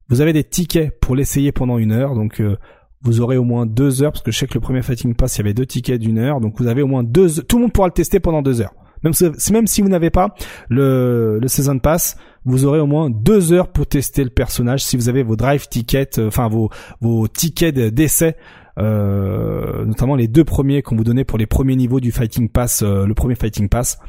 vous 0.10 0.19
avez 0.19 0.34
des 0.34 0.44
tickets 0.44 0.99
pour 0.99 1.15
l'essayer 1.15 1.53
pendant 1.53 1.77
une 1.77 1.94
heure. 1.94 2.15
Donc 2.15 2.41
euh, 2.41 2.57
vous 3.02 3.22
aurez 3.22 3.38
au 3.38 3.45
moins 3.45 3.65
deux 3.65 4.03
heures, 4.03 4.11
parce 4.11 4.23
que 4.23 4.32
je 4.32 4.38
sais 4.38 4.48
que 4.48 4.56
le 4.56 4.60
premier 4.60 4.82
Fighting 4.82 5.15
Pass, 5.15 5.38
il 5.38 5.40
y 5.40 5.41
avait 5.41 5.53
deux 5.53 5.65
tickets 5.65 6.02
d'une 6.02 6.18
heure. 6.18 6.41
Donc 6.41 6.60
vous 6.60 6.68
avez 6.68 6.82
au 6.82 6.88
moins 6.88 7.03
deux 7.03 7.41
Tout 7.44 7.56
le 7.56 7.64
monde 7.64 7.72
pourra 7.72 7.88
le 7.88 7.94
tester 7.94 8.19
pendant 8.19 8.41
deux 8.41 8.60
heures. 8.60 8.73
Même 9.03 9.68
si, 9.68 9.82
vous 9.82 9.90
n'avez 9.90 10.10
pas 10.10 10.34
le, 10.68 11.38
le 11.40 11.48
Season 11.48 11.77
Pass, 11.77 12.18
vous 12.44 12.65
aurez 12.65 12.80
au 12.80 12.88
moins 12.88 13.11
deux 13.11 13.53
heures 13.53 13.72
pour 13.72 13.86
tester 13.86 14.23
le 14.23 14.32
personnage 14.32 14.84
si 14.84 14.98
vous 14.98 15.10
avez 15.10 15.22
vos 15.22 15.36
drive 15.36 15.68
tickets, 15.68 16.18
euh, 16.18 16.27
enfin 16.27 16.49
vos 16.49 17.27
tickets 17.27 17.73
d'essai 17.73 18.36
euh, 18.77 19.85
notamment 19.85 20.15
les 20.15 20.27
deux 20.27 20.43
premiers 20.43 20.81
qu'on 20.81 20.95
vous 20.95 21.03
donnait 21.03 21.23
pour 21.23 21.38
les 21.38 21.45
premiers 21.45 21.76
niveaux 21.76 21.99
du 21.99 22.11
Fighting 22.11 22.49
Pass, 22.49 22.81
euh, 22.84 23.06
le 23.06 23.14
premier 23.14 23.35
Fighting 23.35 23.69
Pass. 23.69 23.99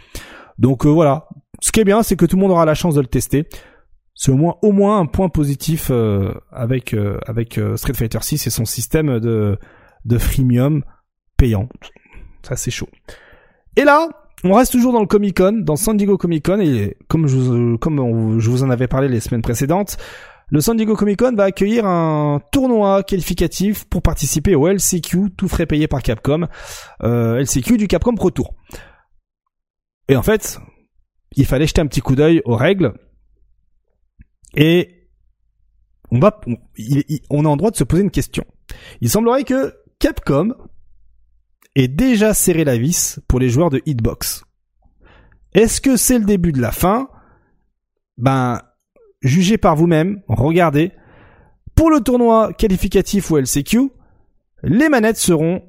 Donc 0.59 0.87
euh, 0.87 0.89
voilà, 0.89 1.29
ce 1.61 1.73
qui 1.73 1.81
est 1.81 1.85
bien, 1.85 2.03
c'est 2.03 2.17
que 2.17 2.27
tout 2.27 2.37
le 2.37 2.43
monde 2.43 2.51
aura 2.51 2.65
la 2.65 2.75
chance 2.75 2.95
de 2.95 3.01
le 3.01 3.07
tester. 3.07 3.47
C'est 4.15 4.33
au 4.33 4.37
moins 4.37 4.57
au 4.63 4.73
moins 4.73 4.99
un 4.99 5.07
point 5.07 5.29
positif 5.29 5.91
avec 6.51 6.97
avec 7.27 7.61
Street 7.77 7.93
Fighter 7.93 8.19
6 8.23 8.47
et 8.47 8.51
son 8.51 8.65
système 8.65 9.21
de 9.21 9.59
de 10.07 10.19
freemium 10.19 10.85
payant. 11.37 11.69
Ça 12.43 12.57
c'est 12.57 12.71
chaud. 12.71 12.89
Et 13.77 13.85
là, 13.85 14.09
on 14.43 14.55
reste 14.55 14.73
toujours 14.73 14.95
dans 14.95 15.01
le 15.01 15.07
Comic 15.07 15.37
Con, 15.37 15.61
dans 15.63 15.77
San 15.77 15.99
Diego 15.99 16.17
Comic 16.17 16.47
Con 16.47 16.61
et 16.61 16.97
comme 17.09 17.27
je 17.27 17.77
comme 17.77 18.41
je 18.41 18.49
vous 18.49 18.63
en 18.63 18.71
avais 18.71 18.89
parlé 18.89 19.09
les 19.09 19.21
semaines 19.21 19.43
précédentes, 19.43 19.99
le 20.49 20.61
San 20.61 20.77
Diego 20.77 20.95
Comic 20.95 21.19
Con 21.19 21.35
va 21.35 21.45
accueillir 21.45 21.87
un 21.87 22.41
tournoi 22.53 23.03
qualificatif 23.03 23.85
pour 23.87 24.03
participer 24.03 24.55
au 24.55 24.69
LCQ, 24.69 25.33
tout 25.37 25.49
frais 25.49 25.67
payé 25.67 25.89
par 25.89 26.03
Capcom, 26.03 26.47
euh, 27.03 27.41
LCQ 27.41 27.77
du 27.77 27.89
Capcom 27.89 28.15
Pro 28.15 28.31
Tour. 28.31 28.55
Et 30.09 30.17
en 30.17 30.23
fait, 30.23 30.59
il 31.33 31.47
fallait 31.47 31.67
jeter 31.67 31.81
un 31.81 31.87
petit 31.87 32.01
coup 32.01 32.15
d'œil 32.15 32.43
aux 32.45 32.55
règles, 32.55 32.95
et 34.55 35.11
on 36.11 36.19
va, 36.19 36.41
on, 37.31 37.45
a 37.45 37.49
en 37.49 37.57
droit 37.57 37.71
de 37.71 37.77
se 37.77 37.85
poser 37.85 38.03
une 38.03 38.11
question. 38.11 38.45
Il 39.01 39.11
semblerait 39.11 39.45
que 39.45 39.75
Capcom 39.99 40.55
ait 41.75 41.89
déjà 41.89 42.33
serré 42.33 42.65
la 42.65 42.79
vis 42.79 43.21
pour 43.29 43.41
les 43.41 43.51
joueurs 43.51 43.71
de 43.71 43.83
Hitbox. 43.85 44.45
Est-ce 45.53 45.81
que 45.81 45.97
c'est 45.97 46.19
le 46.19 46.25
début 46.25 46.53
de 46.53 46.61
la 46.61 46.73
fin? 46.73 47.09
Ben, 48.17 48.63
jugez 49.23 49.59
par 49.59 49.77
vous-même, 49.77 50.23
regardez. 50.29 50.93
Pour 51.75 51.91
le 51.91 52.01
tournoi 52.01 52.53
qualificatif 52.53 53.31
ou 53.31 53.37
LCQ, 53.37 53.91
les 54.63 54.89
manettes 54.89 55.19
seront 55.19 55.63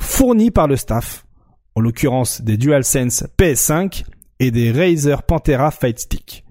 fournies 0.00 0.50
par 0.50 0.66
le 0.66 0.76
staff, 0.76 1.26
en 1.74 1.80
l'occurrence 1.80 2.42
des 2.42 2.56
DualSense 2.56 3.24
PS5 3.38 4.04
et 4.40 4.50
des 4.50 4.72
Razer 4.72 5.22
Pantera 5.22 5.70
Fight 5.70 5.98
Stick. 5.98 6.44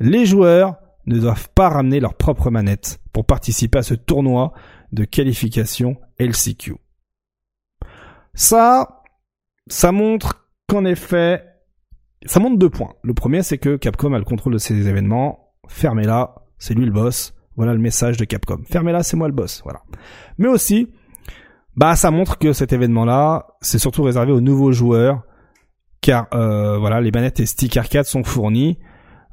Les 0.00 0.26
joueurs 0.26 0.76
ne 1.06 1.18
doivent 1.18 1.48
pas 1.54 1.68
ramener 1.68 2.00
leurs 2.00 2.14
propres 2.14 2.50
manettes 2.50 3.00
pour 3.12 3.24
participer 3.24 3.78
à 3.78 3.82
ce 3.82 3.94
tournoi 3.94 4.52
de 4.92 5.04
qualification 5.04 5.96
LCQ. 6.18 6.76
Ça, 8.34 9.02
ça 9.66 9.90
montre 9.90 10.48
qu'en 10.68 10.84
effet, 10.84 11.44
ça 12.26 12.40
montre 12.40 12.58
deux 12.58 12.70
points. 12.70 12.94
Le 13.02 13.14
premier, 13.14 13.42
c'est 13.42 13.58
que 13.58 13.76
Capcom 13.76 14.12
a 14.12 14.18
le 14.18 14.24
contrôle 14.24 14.52
de 14.52 14.58
ces 14.58 14.88
événements. 14.88 15.52
fermez-la, 15.68 16.34
c'est 16.58 16.74
lui 16.74 16.84
le 16.84 16.92
boss. 16.92 17.34
Voilà 17.56 17.72
le 17.72 17.80
message 17.80 18.16
de 18.16 18.24
Capcom. 18.24 18.58
Fermez-la, 18.68 19.02
c'est 19.02 19.16
moi 19.16 19.28
le 19.28 19.34
boss. 19.34 19.62
Voilà. 19.64 19.82
Mais 20.38 20.48
aussi, 20.48 20.88
bah 21.76 21.96
ça 21.96 22.10
montre 22.10 22.38
que 22.38 22.52
cet 22.52 22.72
événement-là, 22.72 23.46
c'est 23.60 23.78
surtout 23.78 24.02
réservé 24.02 24.32
aux 24.32 24.40
nouveaux 24.40 24.72
joueurs, 24.72 25.22
car 26.00 26.26
euh, 26.34 26.78
voilà, 26.78 27.00
les 27.00 27.10
manettes 27.10 27.40
et 27.40 27.46
stick 27.46 27.76
arcade 27.76 28.04
sont 28.04 28.24
fournis, 28.24 28.78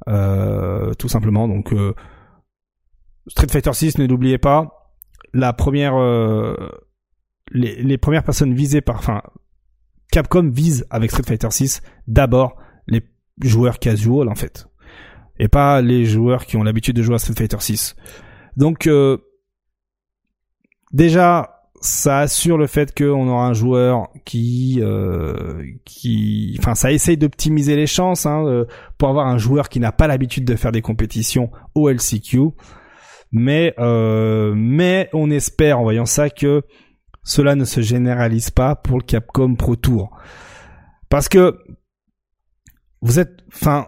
euh, 0.07 0.93
tout 0.93 1.07
simplement. 1.07 1.47
Donc 1.47 1.73
euh, 1.73 1.93
Street 3.27 3.47
Fighter 3.49 3.73
6, 3.73 3.97
ne 3.97 4.07
l'oubliez 4.07 4.37
pas, 4.37 4.91
la 5.33 5.53
première, 5.53 5.95
les, 7.51 7.81
les 7.81 7.97
premières 7.97 8.23
personnes 8.23 8.53
visées 8.53 8.81
par, 8.81 8.97
enfin, 8.97 9.21
Capcom 10.11 10.49
vise 10.49 10.85
avec 10.89 11.11
Street 11.11 11.23
Fighter 11.25 11.49
6 11.49 11.81
d'abord 12.07 12.55
joueurs 13.41 13.79
casual 13.79 14.29
en 14.29 14.35
fait. 14.35 14.67
Et 15.37 15.47
pas 15.47 15.81
les 15.81 16.05
joueurs 16.05 16.45
qui 16.45 16.57
ont 16.57 16.63
l'habitude 16.63 16.95
de 16.95 17.03
jouer 17.03 17.15
à 17.15 17.19
Street 17.19 17.33
Fighter 17.37 17.57
6. 17.59 17.95
Donc 18.57 18.87
euh, 18.87 19.17
déjà 20.93 21.51
ça 21.81 22.19
assure 22.19 22.57
le 22.57 22.67
fait 22.67 22.97
qu'on 22.97 23.27
aura 23.27 23.47
un 23.47 23.53
joueur 23.53 24.07
qui 24.23 24.79
euh, 24.81 25.61
qui 25.83 26.55
enfin 26.59 26.73
ça 26.73 26.91
essaye 26.91 27.17
d'optimiser 27.17 27.75
les 27.75 27.85
chances 27.85 28.25
hein, 28.25 28.45
euh, 28.45 28.65
pour 28.97 29.09
avoir 29.09 29.27
un 29.27 29.37
joueur 29.37 29.69
qui 29.69 29.79
n'a 29.79 29.91
pas 29.91 30.07
l'habitude 30.07 30.45
de 30.45 30.55
faire 30.55 30.71
des 30.71 30.81
compétitions 30.81 31.51
au 31.75 31.89
LCQ 31.89 32.53
mais 33.31 33.73
euh, 33.79 34.53
mais 34.55 35.09
on 35.13 35.29
espère 35.29 35.79
en 35.79 35.83
voyant 35.83 36.05
ça 36.05 36.29
que 36.29 36.63
cela 37.23 37.55
ne 37.55 37.65
se 37.65 37.81
généralise 37.81 38.49
pas 38.49 38.75
pour 38.75 38.99
le 38.99 39.03
Capcom 39.03 39.55
Pro 39.55 39.75
Tour. 39.75 40.15
Parce 41.09 41.27
que 41.27 41.57
vous 43.05 43.19
êtes 43.19 43.43
enfin 43.53 43.87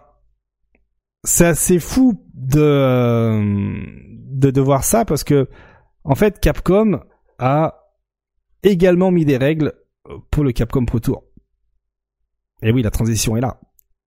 c'est 1.24 1.46
assez 1.46 1.80
fou 1.80 2.24
de, 2.34 3.82
de 4.30 4.50
de 4.50 4.60
voir 4.60 4.84
ça 4.84 5.04
parce 5.04 5.24
que 5.24 5.48
en 6.04 6.14
fait 6.14 6.38
Capcom 6.38 7.00
a 7.38 7.74
également 8.62 9.10
mis 9.10 9.24
des 9.24 9.36
règles 9.36 9.72
pour 10.30 10.44
le 10.44 10.52
Capcom 10.52 10.84
Pro 10.84 11.00
Tour. 11.00 11.24
Et 12.62 12.72
oui, 12.72 12.82
la 12.82 12.90
transition 12.90 13.36
est 13.36 13.40
là. 13.40 13.60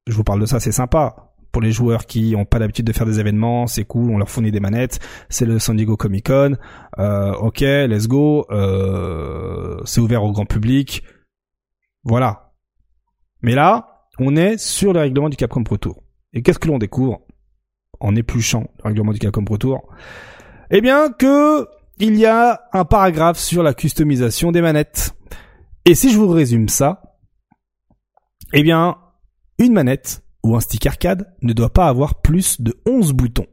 Je 0.07 0.13
vous 0.13 0.23
parle 0.23 0.41
de 0.41 0.45
ça, 0.45 0.59
c'est 0.59 0.71
sympa. 0.71 1.33
Pour 1.51 1.61
les 1.61 1.71
joueurs 1.71 2.05
qui 2.05 2.33
ont 2.37 2.45
pas 2.45 2.59
l'habitude 2.59 2.85
de 2.85 2.93
faire 2.93 3.05
des 3.05 3.19
événements, 3.19 3.67
c'est 3.67 3.83
cool, 3.83 4.09
on 4.09 4.17
leur 4.17 4.29
fournit 4.29 4.51
des 4.51 4.61
manettes, 4.61 4.99
c'est 5.29 5.45
le 5.45 5.59
San 5.59 5.75
Diego 5.75 5.97
Comic 5.97 6.27
Con, 6.27 6.55
euh, 6.97 7.33
ok, 7.33 7.59
let's 7.59 8.07
go, 8.07 8.45
euh, 8.51 9.81
c'est 9.83 9.99
ouvert 9.99 10.23
au 10.23 10.31
grand 10.31 10.45
public, 10.45 11.03
voilà. 12.03 12.53
Mais 13.41 13.53
là, 13.53 13.90
on 14.19 14.35
est 14.35 14.57
sur 14.57 14.93
le 14.93 14.99
règlement 14.99 15.29
du 15.29 15.37
Capcom 15.37 15.63
Pro 15.63 15.77
Tour. 15.77 16.03
Et 16.33 16.41
qu'est-ce 16.41 16.59
que 16.59 16.67
l'on 16.67 16.77
découvre 16.77 17.21
en 17.99 18.15
épluchant 18.15 18.67
le 18.79 18.89
règlement 18.89 19.11
du 19.11 19.19
Capcom 19.19 19.43
Pro 19.43 19.57
Tour? 19.57 19.87
Eh 20.69 20.81
bien 20.81 21.11
que 21.11 21.67
il 21.99 22.15
y 22.15 22.25
a 22.25 22.63
un 22.73 22.83
paragraphe 22.83 23.37
sur 23.37 23.61
la 23.61 23.75
customisation 23.75 24.51
des 24.51 24.61
manettes. 24.61 25.15
Et 25.85 25.93
si 25.93 26.11
je 26.11 26.17
vous 26.17 26.27
résume 26.27 26.67
ça, 26.67 27.17
eh 28.53 28.63
bien, 28.63 28.97
une 29.59 29.73
manette 29.73 30.23
ou 30.43 30.55
un 30.55 30.59
stick 30.61 30.85
arcade 30.87 31.31
ne 31.41 31.53
doit 31.53 31.71
pas 31.71 31.87
avoir 31.87 32.21
plus 32.21 32.59
de 32.59 32.75
11 32.87 33.13
boutons. 33.13 33.45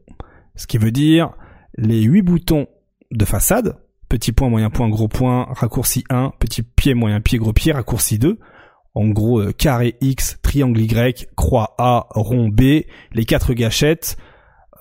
Ce 0.56 0.66
qui 0.66 0.78
veut 0.78 0.90
dire 0.90 1.34
les 1.76 2.00
8 2.00 2.22
boutons 2.22 2.66
de 3.10 3.24
façade, 3.24 3.76
petit 4.08 4.32
point, 4.32 4.48
moyen 4.48 4.70
point, 4.70 4.88
gros 4.88 5.08
point, 5.08 5.46
raccourci 5.50 6.04
1, 6.08 6.32
petit 6.38 6.62
pied, 6.62 6.94
moyen 6.94 7.20
pied, 7.20 7.38
gros 7.38 7.52
pied, 7.52 7.72
raccourci 7.72 8.18
2, 8.18 8.38
en 8.98 9.08
gros 9.10 9.40
euh, 9.40 9.52
carré 9.52 9.96
X, 10.00 10.38
triangle 10.42 10.80
Y, 10.80 11.28
croix 11.36 11.76
A, 11.78 12.08
rond 12.10 12.48
B, 12.48 12.82
les 13.12 13.24
quatre 13.24 13.54
gâchettes, 13.54 14.16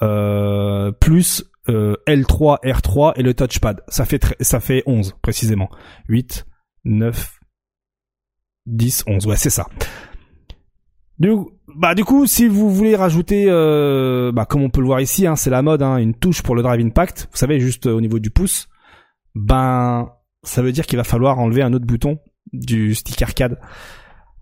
euh, 0.01 0.91
plus 0.91 1.45
euh, 1.69 1.95
L3, 2.07 2.59
R3 2.63 3.13
et 3.17 3.21
le 3.21 3.35
touchpad. 3.35 3.83
Ça 3.87 4.05
fait 4.05 4.35
ça 4.41 4.59
fait 4.59 4.81
11 4.87 5.15
précisément. 5.21 5.69
8, 6.09 6.47
9, 6.85 7.39
10, 8.65 9.03
11. 9.05 9.27
Ouais, 9.27 9.35
c'est 9.35 9.51
ça. 9.51 9.67
Du, 11.19 11.29
bah 11.75 11.93
du 11.93 12.03
coup, 12.03 12.25
si 12.25 12.47
vous 12.47 12.71
voulez 12.71 12.95
rajouter, 12.95 13.45
euh, 13.49 14.31
bah 14.31 14.45
comme 14.45 14.63
on 14.63 14.71
peut 14.71 14.81
le 14.81 14.87
voir 14.87 14.99
ici, 14.99 15.27
hein, 15.27 15.35
c'est 15.35 15.51
la 15.51 15.61
mode, 15.61 15.83
hein, 15.83 15.97
une 15.97 16.15
touche 16.15 16.41
pour 16.41 16.55
le 16.55 16.63
drive 16.63 16.83
impact. 16.83 17.27
Vous 17.31 17.37
savez, 17.37 17.59
juste 17.59 17.85
au 17.85 18.01
niveau 18.01 18.17
du 18.17 18.31
pouce. 18.31 18.67
Ben, 19.35 20.09
ça 20.41 20.63
veut 20.63 20.71
dire 20.71 20.87
qu'il 20.87 20.97
va 20.97 21.03
falloir 21.03 21.37
enlever 21.37 21.61
un 21.61 21.73
autre 21.73 21.85
bouton 21.85 22.17
du 22.51 22.95
stick 22.95 23.21
arcade. 23.21 23.59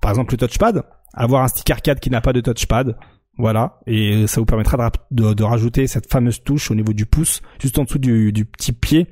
Par 0.05 0.11
exemple, 0.11 0.35
le 0.35 0.37
touchpad. 0.37 0.83
Avoir 1.15 1.41
un 1.41 1.47
stick 1.47 1.67
arcade 1.71 1.99
qui 1.99 2.11
n'a 2.11 2.21
pas 2.21 2.31
de 2.31 2.39
touchpad. 2.39 2.95
Voilà, 3.39 3.79
et 3.87 4.27
ça 4.27 4.39
vous 4.39 4.45
permettra 4.45 4.91
de, 5.09 5.43
rajouter 5.43 5.87
cette 5.87 6.11
fameuse 6.11 6.43
touche 6.43 6.69
au 6.69 6.75
niveau 6.75 6.93
du 6.93 7.07
pouce, 7.07 7.41
juste 7.59 7.79
en 7.79 7.85
dessous 7.85 7.97
du, 7.97 8.45
petit 8.45 8.71
pied, 8.71 9.07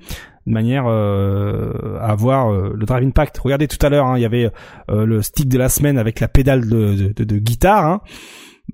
de 0.45 0.53
manière 0.53 0.85
euh, 0.85 1.97
à 1.99 2.11
avoir 2.11 2.51
euh, 2.53 2.73
le 2.75 2.85
drive 2.85 3.07
impact. 3.07 3.39
Regardez 3.39 3.67
tout 3.67 3.83
à 3.83 3.89
l'heure, 3.89 4.05
hein, 4.05 4.19
il 4.19 4.21
y 4.21 4.25
avait 4.25 4.51
euh, 4.91 5.07
le 5.07 5.23
stick 5.23 5.49
de 5.49 5.57
la 5.57 5.67
semaine 5.67 5.97
avec 5.97 6.19
la 6.19 6.27
pédale 6.27 6.69
de, 6.69 7.37
guitare. 7.39 7.85
Hein. 7.87 8.01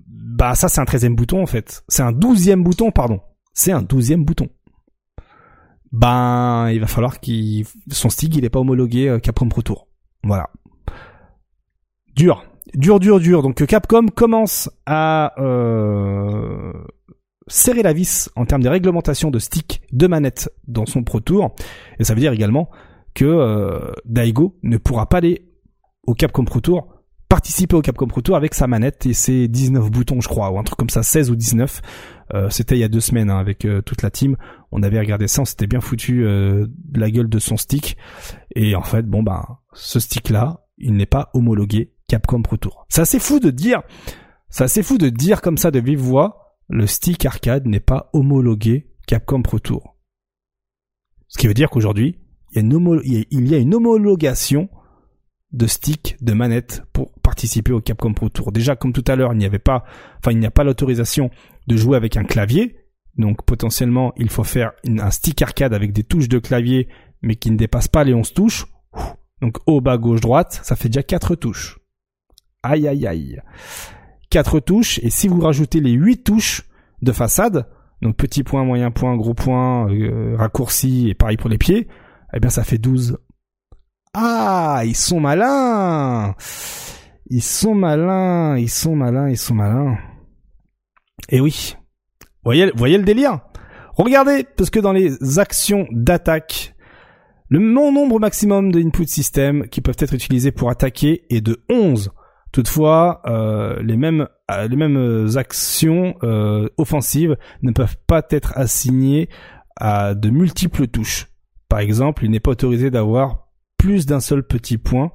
Bah 0.06 0.54
ça 0.54 0.68
c'est 0.68 0.82
un 0.82 0.84
treizième 0.84 1.16
bouton 1.16 1.42
en 1.42 1.46
fait. 1.46 1.84
C'est 1.88 2.02
un 2.02 2.12
douzième 2.12 2.62
bouton, 2.62 2.90
pardon. 2.90 3.20
C'est 3.54 3.72
un 3.72 3.80
douzième 3.80 4.26
bouton. 4.26 4.50
Ben 5.90 6.68
il 6.70 6.80
va 6.80 6.86
falloir 6.86 7.18
qu'il 7.18 7.64
son 7.90 8.10
stick 8.10 8.36
il 8.36 8.44
est 8.44 8.50
pas 8.50 8.60
homologué 8.60 9.18
Capcom 9.22 9.48
Pro 9.48 9.62
Tour. 9.62 9.88
Voilà. 10.22 10.50
Dur 12.20 12.44
dur, 12.74 13.00
dur, 13.00 13.18
dur. 13.18 13.42
Donc 13.42 13.64
Capcom 13.64 14.04
commence 14.14 14.68
à 14.84 15.32
euh, 15.38 16.70
serrer 17.46 17.82
la 17.82 17.94
vis 17.94 18.28
en 18.36 18.44
termes 18.44 18.62
de 18.62 18.68
réglementation 18.68 19.30
de 19.30 19.38
stick 19.38 19.80
de 19.90 20.06
manette 20.06 20.50
dans 20.68 20.84
son 20.84 21.02
Pro 21.02 21.20
Tour. 21.20 21.54
Et 21.98 22.04
ça 22.04 22.12
veut 22.12 22.20
dire 22.20 22.34
également 22.34 22.68
que 23.14 23.24
euh, 23.24 23.90
Daigo 24.04 24.58
ne 24.62 24.76
pourra 24.76 25.08
pas 25.08 25.16
aller 25.16 25.50
au 26.06 26.12
Capcom 26.12 26.44
Pro 26.44 26.60
Tour 26.60 26.94
participer 27.30 27.74
au 27.74 27.80
Capcom 27.80 28.06
Pro 28.06 28.20
Tour 28.20 28.36
avec 28.36 28.52
sa 28.52 28.66
manette 28.66 29.06
et 29.06 29.14
ses 29.14 29.48
19 29.48 29.90
boutons 29.90 30.20
je 30.20 30.28
crois 30.28 30.50
ou 30.50 30.58
un 30.58 30.64
truc 30.64 30.76
comme 30.76 30.90
ça 30.90 31.02
16 31.02 31.30
ou 31.30 31.36
19 31.36 31.80
euh, 32.34 32.50
c'était 32.50 32.76
il 32.76 32.80
y 32.80 32.84
a 32.84 32.88
deux 32.88 33.00
semaines 33.00 33.30
hein, 33.30 33.38
avec 33.38 33.66
toute 33.86 34.02
la 34.02 34.10
team 34.10 34.36
on 34.72 34.82
avait 34.82 34.98
regardé 34.98 35.28
ça 35.28 35.42
on 35.42 35.44
s'était 35.44 35.68
bien 35.68 35.80
foutu 35.80 36.22
de 36.22 36.68
la 36.92 37.08
gueule 37.08 37.28
de 37.28 37.38
son 37.38 37.56
stick 37.56 37.96
et 38.56 38.74
en 38.74 38.82
fait 38.82 39.06
bon 39.06 39.22
bah 39.22 39.60
ce 39.72 40.00
stick 40.00 40.28
là 40.28 40.66
il 40.76 40.94
n'est 40.94 41.06
pas 41.06 41.30
homologué 41.32 41.92
Capcom 42.10 42.42
Pro 42.42 42.56
Tour. 42.56 42.86
C'est 42.88 43.20
fou 43.20 43.38
de 43.38 43.50
dire, 43.50 43.82
c'est 44.48 44.82
fou 44.82 44.98
de 44.98 45.10
dire 45.10 45.40
comme 45.40 45.56
ça 45.56 45.70
de 45.70 45.78
vive 45.78 46.00
voix, 46.00 46.56
le 46.68 46.88
stick 46.88 47.24
arcade 47.24 47.68
n'est 47.68 47.78
pas 47.78 48.10
homologué 48.12 48.90
Capcom 49.06 49.42
Pro 49.42 49.60
Tour. 49.60 49.96
Ce 51.28 51.38
qui 51.38 51.46
veut 51.46 51.54
dire 51.54 51.70
qu'aujourd'hui, 51.70 52.18
il 52.52 53.46
y 53.48 53.54
a 53.54 53.58
une 53.58 53.74
homologation 53.76 54.68
de 55.52 55.68
stick, 55.68 56.16
de 56.20 56.32
manette 56.32 56.82
pour 56.92 57.12
participer 57.20 57.70
au 57.70 57.80
Capcom 57.80 58.12
Pro 58.12 58.28
Tour. 58.28 58.50
Déjà, 58.50 58.74
comme 58.74 58.92
tout 58.92 59.04
à 59.06 59.14
l'heure, 59.14 59.32
il 59.32 59.38
n'y 59.38 59.46
avait 59.46 59.60
pas, 59.60 59.84
enfin, 60.18 60.32
il 60.32 60.40
n'y 60.40 60.46
a 60.46 60.50
pas 60.50 60.64
l'autorisation 60.64 61.30
de 61.68 61.76
jouer 61.76 61.96
avec 61.96 62.16
un 62.16 62.24
clavier. 62.24 62.76
Donc, 63.18 63.44
potentiellement, 63.44 64.12
il 64.16 64.30
faut 64.30 64.42
faire 64.42 64.72
un 64.84 65.12
stick 65.12 65.42
arcade 65.42 65.74
avec 65.74 65.92
des 65.92 66.02
touches 66.02 66.28
de 66.28 66.40
clavier, 66.40 66.88
mais 67.22 67.36
qui 67.36 67.52
ne 67.52 67.56
dépassent 67.56 67.86
pas 67.86 68.02
les 68.02 68.14
11 68.14 68.34
touches. 68.34 68.66
Donc 69.40 69.58
haut, 69.66 69.80
bas, 69.80 69.96
gauche, 69.96 70.20
droite, 70.20 70.60
ça 70.64 70.74
fait 70.74 70.88
déjà 70.88 71.04
quatre 71.04 71.36
touches. 71.36 71.79
Aïe 72.62 72.88
aïe 72.88 73.06
aïe. 73.06 73.40
Quatre 74.30 74.60
touches, 74.60 74.98
et 75.02 75.10
si 75.10 75.28
vous 75.28 75.40
rajoutez 75.40 75.80
les 75.80 75.92
huit 75.92 76.22
touches 76.22 76.62
de 77.02 77.12
façade, 77.12 77.66
donc 78.02 78.16
petit 78.16 78.44
point, 78.44 78.64
moyen 78.64 78.90
point, 78.90 79.16
gros 79.16 79.34
point, 79.34 79.90
euh, 79.90 80.36
raccourci, 80.36 81.08
et 81.08 81.14
pareil 81.14 81.36
pour 81.36 81.50
les 81.50 81.58
pieds, 81.58 81.88
eh 82.32 82.40
bien 82.40 82.50
ça 82.50 82.62
fait 82.62 82.78
12. 82.78 83.18
Ah, 84.14 84.82
ils 84.84 84.96
sont 84.96 85.20
malins 85.20 86.34
Ils 87.28 87.42
sont 87.42 87.74
malins, 87.74 88.56
ils 88.56 88.70
sont 88.70 88.96
malins, 88.96 89.28
ils 89.28 89.38
sont 89.38 89.54
malins. 89.54 89.98
Et 91.28 91.40
oui, 91.40 91.76
voyez, 92.44 92.70
voyez 92.74 92.98
le 92.98 93.04
délire 93.04 93.40
Regardez, 93.94 94.46
parce 94.56 94.70
que 94.70 94.80
dans 94.80 94.92
les 94.92 95.38
actions 95.38 95.86
d'attaque 95.90 96.74
le 97.50 97.58
nombre 97.58 98.20
maximum 98.20 98.70
de 98.70 98.80
input 98.80 99.08
system 99.08 99.68
qui 99.68 99.80
peuvent 99.80 99.96
être 99.98 100.14
utilisés 100.14 100.52
pour 100.52 100.70
attaquer 100.70 101.24
est 101.30 101.40
de 101.40 101.60
11. 101.68 102.10
Toutefois, 102.52 103.22
euh, 103.26 103.80
les 103.82 103.96
mêmes 103.96 104.26
euh, 104.50 104.66
les 104.66 104.76
mêmes 104.76 105.28
actions 105.36 106.16
euh, 106.24 106.68
offensives 106.78 107.36
ne 107.62 107.70
peuvent 107.70 107.96
pas 108.06 108.22
être 108.30 108.52
assignées 108.56 109.28
à 109.76 110.14
de 110.14 110.30
multiples 110.30 110.88
touches. 110.88 111.28
Par 111.68 111.78
exemple, 111.78 112.24
il 112.24 112.30
n'est 112.32 112.40
pas 112.40 112.50
autorisé 112.50 112.90
d'avoir 112.90 113.46
plus 113.78 114.04
d'un 114.04 114.20
seul 114.20 114.42
petit 114.42 114.78
point. 114.78 115.12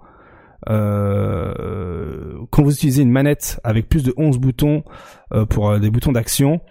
quand 0.67 2.63
vous 2.63 2.71
utilisez 2.73 3.03
une 3.03 3.11
manette 3.11 3.59
avec 3.63 3.89
plus 3.89 4.03
de 4.03 4.13
11 4.17 4.39
boutons 4.39 4.83
pour 5.49 5.77
des 5.79 5.91
boutons 5.91 6.13
d'action, 6.13 6.61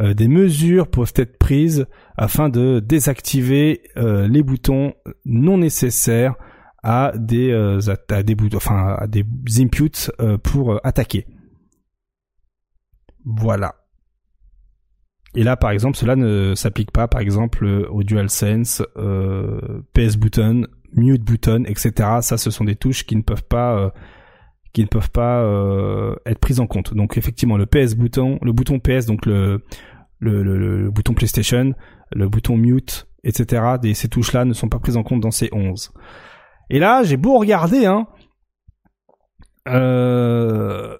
des 0.00 0.28
mesures 0.28 0.88
peuvent 0.88 1.12
être 1.16 1.36
prises 1.38 1.86
afin 2.16 2.48
de 2.48 2.80
désactiver 2.80 3.82
les 3.96 4.42
boutons 4.42 4.94
non 5.26 5.58
nécessaires 5.58 6.36
à 6.84 7.12
des 7.16 7.50
euh, 7.50 7.80
à 8.10 8.22
des 8.22 8.36
enfin 8.54 8.96
à 8.98 9.08
des 9.08 9.24
inputs 9.58 10.10
pour 10.44 10.80
attaquer. 10.86 11.26
Voilà. 13.24 13.74
Et 15.34 15.42
là, 15.42 15.56
par 15.56 15.70
exemple, 15.70 15.96
cela 15.96 16.14
ne 16.14 16.54
s'applique 16.54 16.92
pas, 16.92 17.08
par 17.08 17.20
exemple, 17.20 17.66
au 17.90 18.02
DualSense, 18.04 18.82
euh, 18.96 19.82
PS 19.92 20.16
button, 20.16 20.66
mute 20.92 21.24
button, 21.24 21.64
etc. 21.66 21.92
Ça, 22.20 22.36
ce 22.36 22.50
sont 22.50 22.64
des 22.64 22.76
touches 22.76 23.04
qui 23.04 23.16
ne 23.16 23.22
peuvent 23.22 23.42
pas, 23.44 23.76
euh, 23.76 23.90
qui 24.72 24.82
ne 24.82 24.86
peuvent 24.86 25.10
pas 25.10 25.42
euh, 25.42 26.14
être 26.24 26.38
prises 26.38 26.60
en 26.60 26.68
compte. 26.68 26.94
Donc, 26.94 27.18
effectivement, 27.18 27.56
le 27.56 27.66
PS 27.66 27.96
bouton, 27.96 28.38
le 28.42 28.52
bouton 28.52 28.78
PS, 28.78 29.06
donc 29.06 29.26
le 29.26 29.62
le, 30.20 30.42
le, 30.42 30.90
bouton 30.90 31.12
PlayStation, 31.12 31.74
le 32.14 32.28
bouton 32.30 32.56
mute, 32.56 33.06
etc. 33.24 33.76
ces 33.92 34.08
touches-là 34.08 34.46
ne 34.46 34.54
sont 34.54 34.70
pas 34.70 34.78
prises 34.78 34.96
en 34.96 35.02
compte 35.02 35.20
dans 35.20 35.32
ces 35.32 35.50
11. 35.52 35.92
Et 36.70 36.78
là, 36.78 37.02
j'ai 37.02 37.16
beau 37.16 37.38
regarder, 37.38 37.86
hein, 37.86 38.06
euh, 39.68 40.96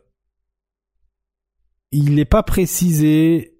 il 1.90 2.14
n'est 2.14 2.24
pas 2.24 2.42
précisé 2.42 3.58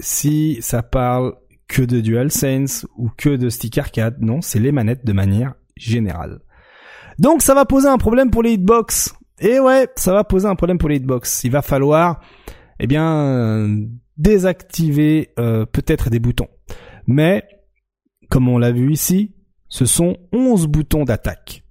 si 0.00 0.58
ça 0.60 0.82
parle 0.82 1.34
que 1.68 1.82
de 1.82 2.00
DualSense 2.00 2.86
ou 2.96 3.10
que 3.16 3.30
de 3.36 3.48
stick 3.48 3.78
arcade. 3.78 4.20
Non, 4.20 4.40
c'est 4.40 4.58
les 4.58 4.72
manettes 4.72 5.04
de 5.04 5.12
manière 5.12 5.54
générale. 5.76 6.40
Donc 7.18 7.42
ça 7.42 7.54
va 7.54 7.64
poser 7.64 7.88
un 7.88 7.98
problème 7.98 8.30
pour 8.30 8.42
les 8.42 8.52
hitbox. 8.52 9.14
Et 9.38 9.60
ouais, 9.60 9.88
ça 9.96 10.12
va 10.12 10.24
poser 10.24 10.46
un 10.46 10.54
problème 10.54 10.78
pour 10.78 10.88
les 10.88 10.96
hitbox. 10.96 11.44
Il 11.44 11.50
va 11.50 11.62
falloir, 11.62 12.20
eh 12.78 12.86
bien, 12.86 13.68
désactiver 14.16 15.32
euh, 15.38 15.66
peut-être 15.66 16.10
des 16.10 16.18
boutons. 16.18 16.48
Mais, 17.06 17.44
comme 18.30 18.48
on 18.48 18.58
l'a 18.58 18.72
vu 18.72 18.92
ici, 18.92 19.35
ce 19.68 19.86
sont 19.86 20.16
11 20.32 20.66
boutons 20.66 21.04
d'attaque. 21.04 21.64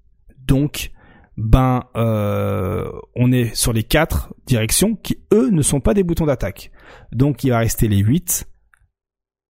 Donc, 0.46 0.92
ben, 1.38 1.84
euh, 1.96 2.90
on 3.16 3.32
est 3.32 3.54
sur 3.56 3.74
les 3.74 3.84
quatre 3.84 4.34
directions 4.46 4.96
qui, 4.96 5.18
eux, 5.34 5.50
ne 5.50 5.62
sont 5.62 5.82
pas 5.82 5.94
des 5.94 6.04
boutons 6.04 6.26
d'attaque. 6.26 6.72
Donc, 7.12 7.44
il 7.44 7.50
va 7.50 7.60
rester 7.60 7.88
les 7.88 7.98
8. 7.98 8.48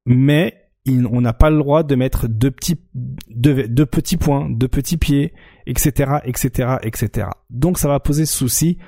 Mais, 0.07 0.61
on 0.87 1.21
n'a 1.21 1.33
pas 1.33 1.51
le 1.51 1.59
droit 1.59 1.83
de 1.83 1.95
mettre 1.95 2.29
deux 2.29 2.51
petits, 2.51 2.81
deux, 2.95 3.87
petits 3.87 4.19
points, 4.19 4.51
deux 4.51 4.69
petits 4.69 4.99
pieds, 4.99 5.33
etc., 5.67 6.19
etc., 6.25 6.77
etc. 6.83 7.29
Donc, 7.51 7.79
ça 7.79 7.89
va 7.89 8.01
poser 8.01 8.27
souci. 8.27 8.79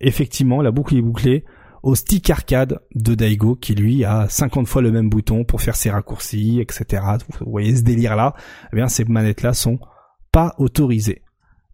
Effectivement, 0.00 0.60
la 0.60 0.70
boucle 0.70 0.96
est 0.96 1.02
bouclée 1.02 1.44
au 1.82 1.94
stick 1.94 2.30
arcade 2.30 2.80
de 2.94 3.14
Daigo 3.14 3.54
qui 3.54 3.74
lui 3.74 4.04
a 4.04 4.28
50 4.28 4.66
fois 4.66 4.82
le 4.82 4.90
même 4.90 5.08
bouton 5.08 5.44
pour 5.44 5.60
faire 5.60 5.76
ses 5.76 5.90
raccourcis, 5.90 6.60
etc. 6.60 7.02
Vous 7.40 7.50
voyez 7.50 7.76
ce 7.76 7.82
délire 7.82 8.16
là 8.16 8.34
Eh 8.72 8.76
bien 8.76 8.88
ces 8.88 9.04
manettes 9.04 9.42
là 9.42 9.52
sont 9.52 9.78
pas 10.32 10.54
autorisées. 10.58 11.22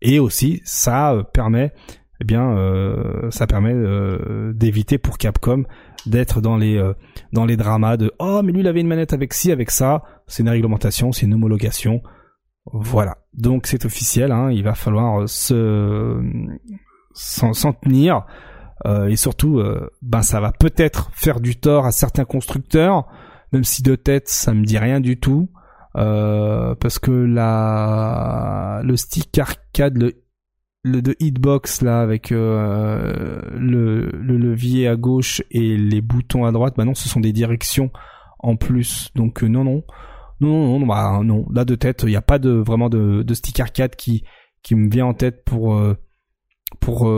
Et 0.03 0.19
aussi 0.19 0.61
ça 0.65 1.13
euh, 1.13 1.23
permet 1.23 1.73
eh 2.21 2.25
bien 2.25 2.57
euh, 2.57 3.31
ça 3.31 3.47
permet 3.47 3.73
euh, 3.73 4.53
d'éviter 4.55 4.99
pour 4.99 5.19
Capcom 5.19 5.65
d'être 6.07 6.41
dans 6.41 6.57
les 6.57 6.81
dans 7.33 7.45
les 7.45 7.57
dramas 7.57 7.97
de 7.97 8.13
oh 8.19 8.41
mais 8.45 8.53
lui 8.53 8.61
il 8.61 8.69
avait 8.69 8.81
une 8.81 8.87
manette 8.87 9.13
avec 9.13 9.33
ci 9.35 9.51
avec 9.51 9.71
ça. 9.71 10.03
C'est 10.27 10.43
une 10.43 10.49
réglementation 10.49 11.13
c'est 11.13 11.27
une 11.27 11.35
homologation. 11.35 12.03
Voilà. 12.73 13.19
Donc 13.35 13.67
c'est 13.67 13.85
officiel 13.85 14.33
hein, 14.33 14.51
il 14.51 14.63
va 14.63 14.75
falloir 14.75 15.29
se 15.29 16.21
s'en 17.15 17.73
tenir 17.73 18.27
euh, 18.87 19.09
et 19.09 19.17
surtout, 19.17 19.59
euh, 19.59 19.89
ben 20.03 20.23
ça 20.23 20.41
va 20.41 20.53
peut-être 20.53 21.11
faire 21.15 21.41
du 21.41 21.57
tort 21.57 21.87
à 21.87 21.93
certains 21.93 22.25
constructeurs, 22.25 23.07
même 23.53 23.65
si 23.65 23.83
de 23.83 23.95
tête 23.95 24.29
ça 24.29 24.53
me 24.53 24.65
dit 24.65 24.79
rien 24.79 25.01
du 25.01 25.19
tout, 25.19 25.49
euh, 25.97 26.75
parce 26.75 26.99
que 26.99 27.11
la 27.11 28.83
le 28.85 28.97
stick 28.97 29.39
arcade, 29.39 29.97
le, 29.97 30.13
le 30.83 31.01
de 31.01 31.17
hitbox 31.19 31.81
là 31.81 32.01
avec 32.01 32.29
le, 32.31 33.51
le 33.55 34.37
levier 34.37 34.87
à 34.87 34.97
gauche 34.97 35.43
et 35.51 35.79
les 35.79 36.03
boutons 36.03 36.45
à 36.45 36.53
droite, 36.53 36.75
bah 36.77 36.85
non, 36.85 36.95
ce 36.95 37.09
sont 37.09 37.21
des 37.21 37.33
directions 37.33 37.91
en 38.39 38.57
plus, 38.57 39.11
donc 39.15 39.43
non 39.43 39.65
non. 39.65 39.83
Non, 40.41 40.81
non, 40.81 40.87
bah, 40.87 41.21
non. 41.23 41.47
Là 41.55 41.65
de 41.65 41.77
tête, 41.77 42.03
il 42.03 42.09
n'y 42.09 42.17
a 42.17 42.21
pas 42.21 42.39
de 42.41 42.51
vraiment 42.51 42.91
de, 42.91 43.23
de 43.23 43.35
stick 43.35 43.61
arcade 43.61 43.95
qui 43.97 44.25
qui 44.63 44.75
me 44.75 44.91
vient 44.91 45.07
en 45.07 45.15
tête 45.15 45.45
pour 45.45 45.81
pour 46.81 47.09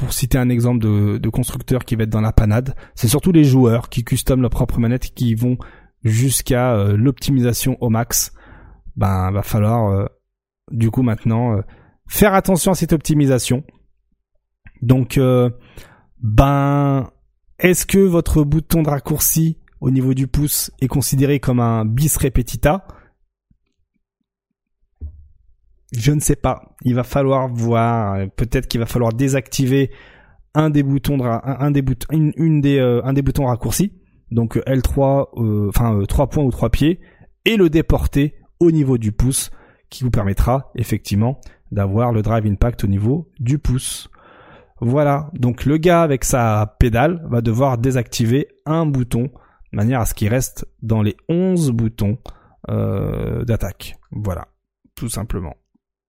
pour 0.00 0.14
citer 0.14 0.38
un 0.38 0.48
exemple 0.48 0.78
de, 0.78 1.18
de 1.18 1.28
constructeur 1.28 1.84
qui 1.84 1.94
va 1.94 2.04
être 2.04 2.10
dans 2.10 2.22
la 2.22 2.32
panade, 2.32 2.74
c'est 2.94 3.06
surtout 3.06 3.32
les 3.32 3.44
joueurs 3.44 3.90
qui 3.90 4.02
custom 4.02 4.40
leur 4.40 4.48
propre 4.48 4.78
manette 4.78 5.12
qui 5.12 5.34
vont 5.34 5.58
jusqu'à 6.04 6.72
euh, 6.72 6.96
l'optimisation 6.96 7.76
au 7.82 7.90
max. 7.90 8.32
Ben 8.96 9.30
va 9.30 9.42
falloir 9.42 9.90
euh, 9.90 10.06
du 10.70 10.90
coup 10.90 11.02
maintenant 11.02 11.52
euh, 11.54 11.60
faire 12.08 12.32
attention 12.32 12.72
à 12.72 12.74
cette 12.74 12.94
optimisation. 12.94 13.62
Donc 14.80 15.20
ben 16.22 17.10
est-ce 17.58 17.84
que 17.84 17.98
votre 17.98 18.42
bouton 18.42 18.82
de 18.82 18.88
raccourci 18.88 19.58
au 19.82 19.90
niveau 19.90 20.14
du 20.14 20.26
pouce 20.28 20.70
est 20.80 20.88
considéré 20.88 21.40
comme 21.40 21.60
un 21.60 21.84
bis 21.84 22.16
repetita? 22.16 22.86
Je 25.92 26.12
ne 26.12 26.20
sais 26.20 26.36
pas. 26.36 26.76
Il 26.82 26.94
va 26.94 27.04
falloir 27.04 27.48
voir. 27.48 28.16
Peut-être 28.36 28.68
qu'il 28.68 28.80
va 28.80 28.86
falloir 28.86 29.12
désactiver 29.12 29.90
un 30.54 30.70
des 30.70 30.82
boutons 30.82 31.18
un, 31.24 31.70
des 31.70 31.82
boutons 31.82 32.06
une, 32.10 32.60
des 32.60 32.78
euh, 32.78 33.04
un 33.04 33.12
des 33.12 33.22
boutons 33.22 33.46
raccourcis. 33.46 33.92
Donc 34.30 34.56
euh, 34.56 34.62
L3 34.66 35.28
euh, 35.36 35.68
enfin 35.68 36.00
3 36.06 36.28
points 36.28 36.44
ou 36.44 36.50
3 36.50 36.70
pieds 36.70 37.00
et 37.44 37.56
le 37.56 37.68
déporter 37.68 38.34
au 38.58 38.70
niveau 38.70 38.98
du 38.98 39.12
pouce 39.12 39.50
qui 39.88 40.04
vous 40.04 40.10
permettra 40.10 40.70
effectivement 40.76 41.40
d'avoir 41.72 42.12
le 42.12 42.22
drive 42.22 42.46
impact 42.46 42.84
au 42.84 42.86
niveau 42.86 43.28
du 43.38 43.58
pouce. 43.58 44.08
Voilà, 44.82 45.30
donc 45.34 45.66
le 45.66 45.76
gars 45.76 46.02
avec 46.02 46.24
sa 46.24 46.76
pédale 46.78 47.22
va 47.28 47.42
devoir 47.42 47.76
désactiver 47.76 48.48
un 48.64 48.86
bouton 48.86 49.24
de 49.24 49.76
manière 49.76 50.00
à 50.00 50.06
ce 50.06 50.14
qu'il 50.14 50.28
reste 50.28 50.66
dans 50.82 51.02
les 51.02 51.16
11 51.28 51.70
boutons 51.72 52.18
d'attaque. 52.66 53.96
Voilà, 54.10 54.48
tout 54.94 55.08
simplement 55.08 55.54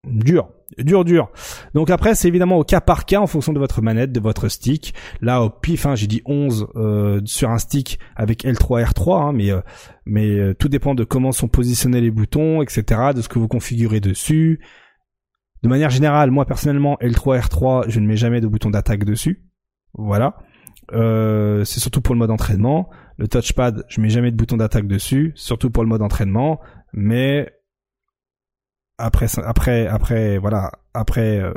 dur, 0.08 0.50
dur, 0.78 1.06
dur. 1.06 1.32
Donc 1.74 1.90
après, 1.90 2.16
c'est 2.16 2.28
évidemment 2.28 2.58
au 2.58 2.64
cas 2.64 2.82
par 2.82 3.06
cas 3.06 3.20
en 3.20 3.28
fonction 3.28 3.54
de 3.54 3.60
votre 3.60 3.82
manette, 3.82 4.12
de 4.12 4.20
votre 4.20 4.48
stick. 4.50 4.94
Là, 5.22 5.44
au 5.44 5.50
pif, 5.50 5.86
hein, 5.86 5.96
j'ai 5.96 6.08
dit 6.08 6.22
11 6.26 6.68
euh, 6.76 7.22
sur 7.26 7.50
un 7.50 7.58
stick 7.58 8.00
avec 8.16 8.44
L3, 8.44 8.84
R3, 8.86 9.22
hein, 9.22 9.34
mais 9.34 9.52
euh, 9.52 9.62
mais 10.06 10.28
euh, 10.28 10.54
tout 10.54 10.70
dépend 10.70 10.96
de 10.96 11.04
comment 11.04 11.32
sont 11.32 11.48
positionnés 11.48 12.02
les 12.02 12.12
boutons, 12.12 12.62
etc., 12.62 13.12
de 13.16 13.22
ce 13.22 13.30
que 13.30 13.40
vous 13.40 13.48
configurez 13.48 14.00
dessus. 14.00 14.60
De 15.64 15.70
manière 15.70 15.92
générale, 15.92 16.32
moi 16.32 16.46
personnellement, 16.46 16.98
L3, 17.02 17.40
R3, 17.40 17.86
je 17.88 18.00
ne 18.00 18.08
mets 18.08 18.18
jamais 18.18 18.42
de 18.42 18.48
bouton 18.48 18.72
d'attaque 18.72 19.04
dessus. 19.04 19.46
Voilà. 19.94 20.38
c'est 20.92 21.80
surtout 21.80 22.02
pour 22.02 22.16
le 22.16 22.20
mode 22.20 22.32
entraînement. 22.32 22.90
Le 23.18 23.28
touchpad, 23.28 23.86
je 23.88 24.02
mets 24.02 24.10
jamais 24.10 24.32
de 24.32 24.36
bouton 24.36 24.58
d'attaque 24.58 24.88
dessus, 24.88 25.34
surtout 25.36 25.70
pour 25.70 25.84
le 25.84 25.90
mode 25.90 26.02
entraînement. 26.02 26.60
Mais 26.94 27.52
euh, 31.40 31.54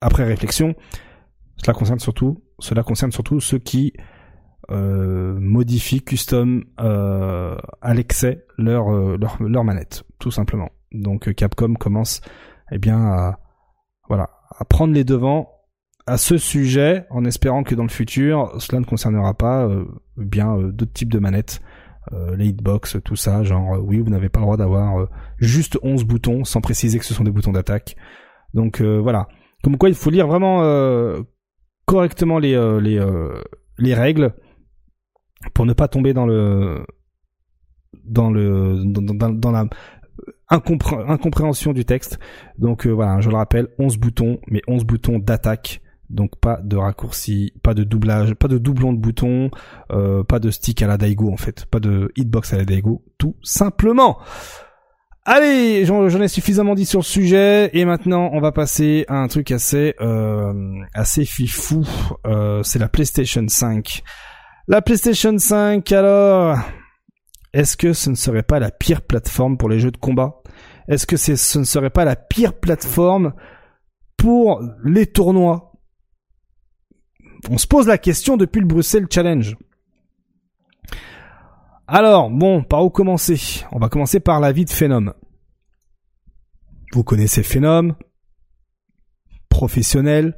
après 0.00 0.24
réflexion 0.24 0.74
cela 1.56 1.74
concerne 1.74 1.98
surtout 3.12 3.40
ceux 3.40 3.58
qui 3.58 3.92
euh, 4.70 5.38
modifient 5.40 6.02
custom 6.02 6.64
euh, 6.80 7.56
à 7.80 7.94
l'excès 7.94 8.44
leur, 8.58 8.90
leur 8.90 9.42
leur 9.42 9.64
manette 9.64 10.04
tout 10.18 10.30
simplement. 10.30 10.70
Donc 10.92 11.32
Capcom 11.34 11.74
commence 11.74 12.20
eh 12.70 12.78
bien 12.78 13.00
à 13.00 13.38
voilà 14.08 14.30
à 14.56 14.64
prendre 14.64 14.94
les 14.94 15.04
devants 15.04 15.50
à 16.06 16.16
ce 16.16 16.38
sujet 16.38 17.06
en 17.10 17.24
espérant 17.24 17.62
que 17.62 17.74
dans 17.74 17.82
le 17.82 17.88
futur 17.88 18.54
cela 18.60 18.80
ne 18.80 18.84
concernera 18.84 19.34
pas 19.34 19.68
bien 20.16 20.56
d'autres 20.58 20.92
types 20.92 21.12
de 21.12 21.18
manettes 21.18 21.60
euh, 22.12 22.36
les 22.36 22.46
hitbox, 22.46 22.96
tout 23.04 23.16
ça, 23.16 23.42
genre 23.42 23.74
euh, 23.74 23.78
oui, 23.78 24.00
vous 24.00 24.10
n'avez 24.10 24.28
pas 24.28 24.40
le 24.40 24.46
droit 24.46 24.56
d'avoir 24.56 25.00
euh, 25.00 25.06
juste 25.38 25.78
11 25.82 26.04
boutons 26.04 26.44
sans 26.44 26.60
préciser 26.60 26.98
que 26.98 27.04
ce 27.04 27.14
sont 27.14 27.24
des 27.24 27.30
boutons 27.30 27.52
d'attaque. 27.52 27.96
Donc 28.54 28.80
voilà. 28.80 29.28
Comme 29.62 29.76
quoi 29.76 29.90
il 29.90 29.94
faut 29.94 30.08
lire 30.08 30.26
vraiment 30.26 30.62
correctement 31.84 32.38
les 32.38 32.56
les 32.80 32.98
les 33.76 33.94
règles 33.94 34.32
pour 35.52 35.66
ne 35.66 35.74
pas 35.74 35.86
tomber 35.86 36.14
dans 36.14 36.24
le 36.24 36.86
dans 38.04 38.30
le 38.30 38.82
dans, 38.84 39.30
dans, 39.30 39.50
la 39.50 39.66
incompréhension 40.48 41.74
du 41.74 41.84
texte. 41.84 42.18
Donc 42.56 42.86
voilà, 42.86 43.20
je 43.20 43.28
le 43.28 43.36
rappelle, 43.36 43.68
11 43.78 43.98
boutons, 43.98 44.40
mais 44.46 44.62
11 44.66 44.84
boutons 44.84 45.18
d'attaque 45.18 45.82
donc 46.10 46.36
pas 46.40 46.60
de 46.62 46.76
raccourci, 46.76 47.52
pas 47.62 47.74
de 47.74 47.84
doublage, 47.84 48.34
pas 48.34 48.48
de 48.48 48.58
doublon 48.58 48.92
de 48.92 48.98
boutons, 48.98 49.50
euh, 49.90 50.24
pas 50.24 50.38
de 50.38 50.50
stick 50.50 50.82
à 50.82 50.86
la 50.86 50.96
Daigo 50.96 51.30
en 51.30 51.36
fait, 51.36 51.66
pas 51.66 51.80
de 51.80 52.12
hitbox 52.16 52.52
à 52.52 52.58
la 52.58 52.64
Daigo, 52.64 53.04
tout 53.18 53.36
simplement. 53.42 54.18
Allez, 55.24 55.84
j'en 55.84 56.06
ai 56.06 56.28
suffisamment 56.28 56.74
dit 56.74 56.86
sur 56.86 57.00
le 57.00 57.04
sujet 57.04 57.68
et 57.74 57.84
maintenant 57.84 58.30
on 58.32 58.40
va 58.40 58.50
passer 58.50 59.04
à 59.08 59.16
un 59.16 59.28
truc 59.28 59.50
assez 59.50 59.94
euh, 60.00 60.80
assez 60.94 61.26
fifou. 61.26 61.86
Euh, 62.26 62.62
c'est 62.62 62.78
la 62.78 62.88
PlayStation 62.88 63.44
5. 63.46 64.02
La 64.68 64.82
PlayStation 64.82 65.36
5, 65.36 65.92
alors, 65.92 66.58
est-ce 67.52 67.76
que 67.76 67.92
ce 67.92 68.10
ne 68.10 68.14
serait 68.14 68.42
pas 68.42 68.58
la 68.58 68.70
pire 68.70 69.02
plateforme 69.02 69.56
pour 69.56 69.68
les 69.68 69.80
jeux 69.80 69.90
de 69.90 69.96
combat? 69.96 70.42
Est-ce 70.88 71.06
que 71.06 71.16
ce 71.16 71.58
ne 71.58 71.64
serait 71.64 71.90
pas 71.90 72.04
la 72.06 72.16
pire 72.16 72.54
plateforme 72.54 73.34
pour 74.16 74.62
les 74.84 75.06
tournois? 75.06 75.67
On 77.50 77.58
se 77.58 77.66
pose 77.66 77.86
la 77.86 77.98
question 77.98 78.36
depuis 78.36 78.60
le 78.60 78.66
Bruxelles 78.66 79.06
Challenge. 79.10 79.56
Alors, 81.86 82.30
bon, 82.30 82.62
par 82.62 82.84
où 82.84 82.90
commencer? 82.90 83.64
On 83.72 83.78
va 83.78 83.88
commencer 83.88 84.20
par 84.20 84.40
la 84.40 84.52
vie 84.52 84.64
de 84.64 84.70
Phenom. 84.70 85.14
Vous 86.92 87.02
connaissez 87.02 87.42
Phenom, 87.42 87.94
professionnel, 89.48 90.36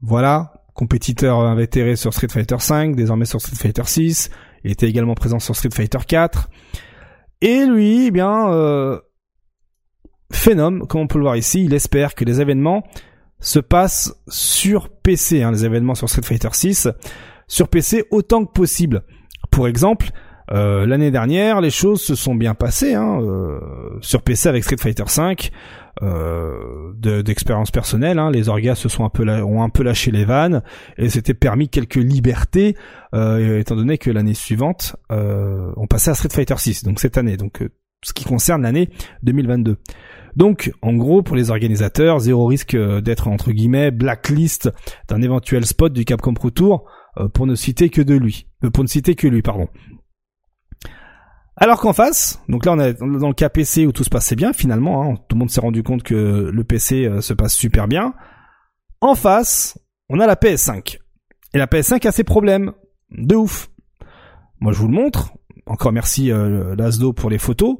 voilà, 0.00 0.64
compétiteur 0.74 1.40
invétéré 1.40 1.96
sur 1.96 2.12
Street 2.12 2.28
Fighter 2.28 2.56
V, 2.56 2.94
désormais 2.94 3.24
sur 3.24 3.40
Street 3.40 3.56
Fighter 3.56 3.84
6, 3.84 4.30
il 4.64 4.70
était 4.70 4.88
également 4.88 5.14
présent 5.14 5.38
sur 5.38 5.56
Street 5.56 5.70
Fighter 5.72 5.98
4. 6.06 6.48
Et 7.40 7.66
lui, 7.66 8.06
eh 8.06 8.10
bien, 8.10 8.52
euh, 8.52 9.00
Phenom, 10.32 10.80
comme 10.86 11.02
on 11.02 11.06
peut 11.06 11.18
le 11.18 11.24
voir 11.24 11.36
ici, 11.36 11.64
il 11.64 11.74
espère 11.74 12.14
que 12.14 12.24
les 12.24 12.40
événements 12.40 12.84
se 13.40 13.58
passent 13.58 14.14
sur 14.28 14.88
PC, 14.88 15.42
hein, 15.42 15.52
les 15.52 15.64
événements 15.64 15.94
sur 15.94 16.08
Street 16.08 16.22
Fighter 16.22 16.50
6, 16.52 16.88
sur 17.48 17.68
PC 17.68 18.04
autant 18.10 18.44
que 18.44 18.52
possible. 18.52 19.02
Pour 19.50 19.66
exemple, 19.66 20.10
euh, 20.52 20.86
l'année 20.86 21.10
dernière, 21.10 21.60
les 21.60 21.70
choses 21.70 22.02
se 22.02 22.14
sont 22.14 22.34
bien 22.34 22.54
passées 22.54 22.94
hein, 22.94 23.20
euh, 23.22 23.58
sur 24.00 24.22
PC 24.22 24.48
avec 24.48 24.64
Street 24.64 24.76
Fighter 24.78 25.04
5. 25.06 25.50
Euh, 26.02 26.92
d'expérience 27.22 27.70
personnelle, 27.70 28.18
hein, 28.18 28.30
les 28.30 28.48
orgas 28.48 28.74
se 28.76 28.88
sont 28.88 29.04
un 29.04 29.10
peu 29.10 29.28
ont 29.28 29.62
un 29.62 29.68
peu 29.68 29.82
lâché 29.82 30.10
les 30.10 30.24
vannes 30.24 30.62
et 30.96 31.10
s'était 31.10 31.34
permis 31.34 31.68
quelques 31.68 31.96
libertés 31.96 32.74
euh, 33.14 33.58
étant 33.58 33.76
donné 33.76 33.98
que 33.98 34.10
l'année 34.10 34.32
suivante 34.32 34.96
euh, 35.12 35.72
on 35.76 35.86
passait 35.86 36.10
à 36.10 36.14
Street 36.14 36.30
Fighter 36.32 36.54
6 36.56 36.84
donc 36.84 37.00
cette 37.00 37.18
année 37.18 37.36
donc 37.36 37.62
ce 38.02 38.12
qui 38.14 38.24
concerne 38.24 38.62
l'année 38.62 38.88
2022. 39.24 39.76
Donc, 40.36 40.72
en 40.82 40.94
gros, 40.94 41.22
pour 41.22 41.36
les 41.36 41.50
organisateurs, 41.50 42.20
zéro 42.20 42.46
risque 42.46 42.76
d'être 42.76 43.28
entre 43.28 43.52
guillemets 43.52 43.90
blacklist 43.90 44.70
d'un 45.08 45.22
éventuel 45.22 45.66
spot 45.66 45.92
du 45.92 46.04
Capcom 46.04 46.34
Pro 46.34 46.50
Tour, 46.50 46.84
pour 47.34 47.46
ne 47.46 47.54
citer 47.54 47.90
que 47.90 48.02
de 48.02 48.14
lui, 48.14 48.46
pour 48.72 48.84
ne 48.84 48.88
citer 48.88 49.14
que 49.16 49.26
lui, 49.26 49.42
pardon. 49.42 49.68
Alors 51.62 51.78
qu'en 51.78 51.92
face, 51.92 52.42
donc 52.48 52.64
là 52.64 52.72
on 52.72 52.80
est 52.80 52.94
dans 52.94 53.28
le 53.28 53.34
cas 53.34 53.50
PC 53.50 53.86
où 53.86 53.92
tout 53.92 54.02
se 54.02 54.08
passait 54.08 54.34
bien 54.34 54.54
finalement, 54.54 55.02
hein, 55.02 55.16
tout 55.28 55.36
le 55.36 55.40
monde 55.40 55.50
s'est 55.50 55.60
rendu 55.60 55.82
compte 55.82 56.02
que 56.02 56.14
le 56.50 56.64
PC 56.64 57.04
euh, 57.04 57.20
se 57.20 57.34
passe 57.34 57.54
super 57.54 57.86
bien. 57.86 58.14
En 59.02 59.14
face, 59.14 59.78
on 60.08 60.20
a 60.20 60.26
la 60.26 60.36
PS5. 60.36 60.98
Et 61.52 61.58
la 61.58 61.66
PS5 61.66 62.08
a 62.08 62.12
ses 62.12 62.24
problèmes. 62.24 62.72
De 63.10 63.34
ouf. 63.34 63.68
Moi 64.58 64.72
je 64.72 64.78
vous 64.78 64.88
le 64.88 64.94
montre. 64.94 65.32
Encore 65.66 65.92
merci 65.92 66.32
euh, 66.32 66.74
pour 67.14 67.28
les 67.28 67.38
photos. 67.38 67.76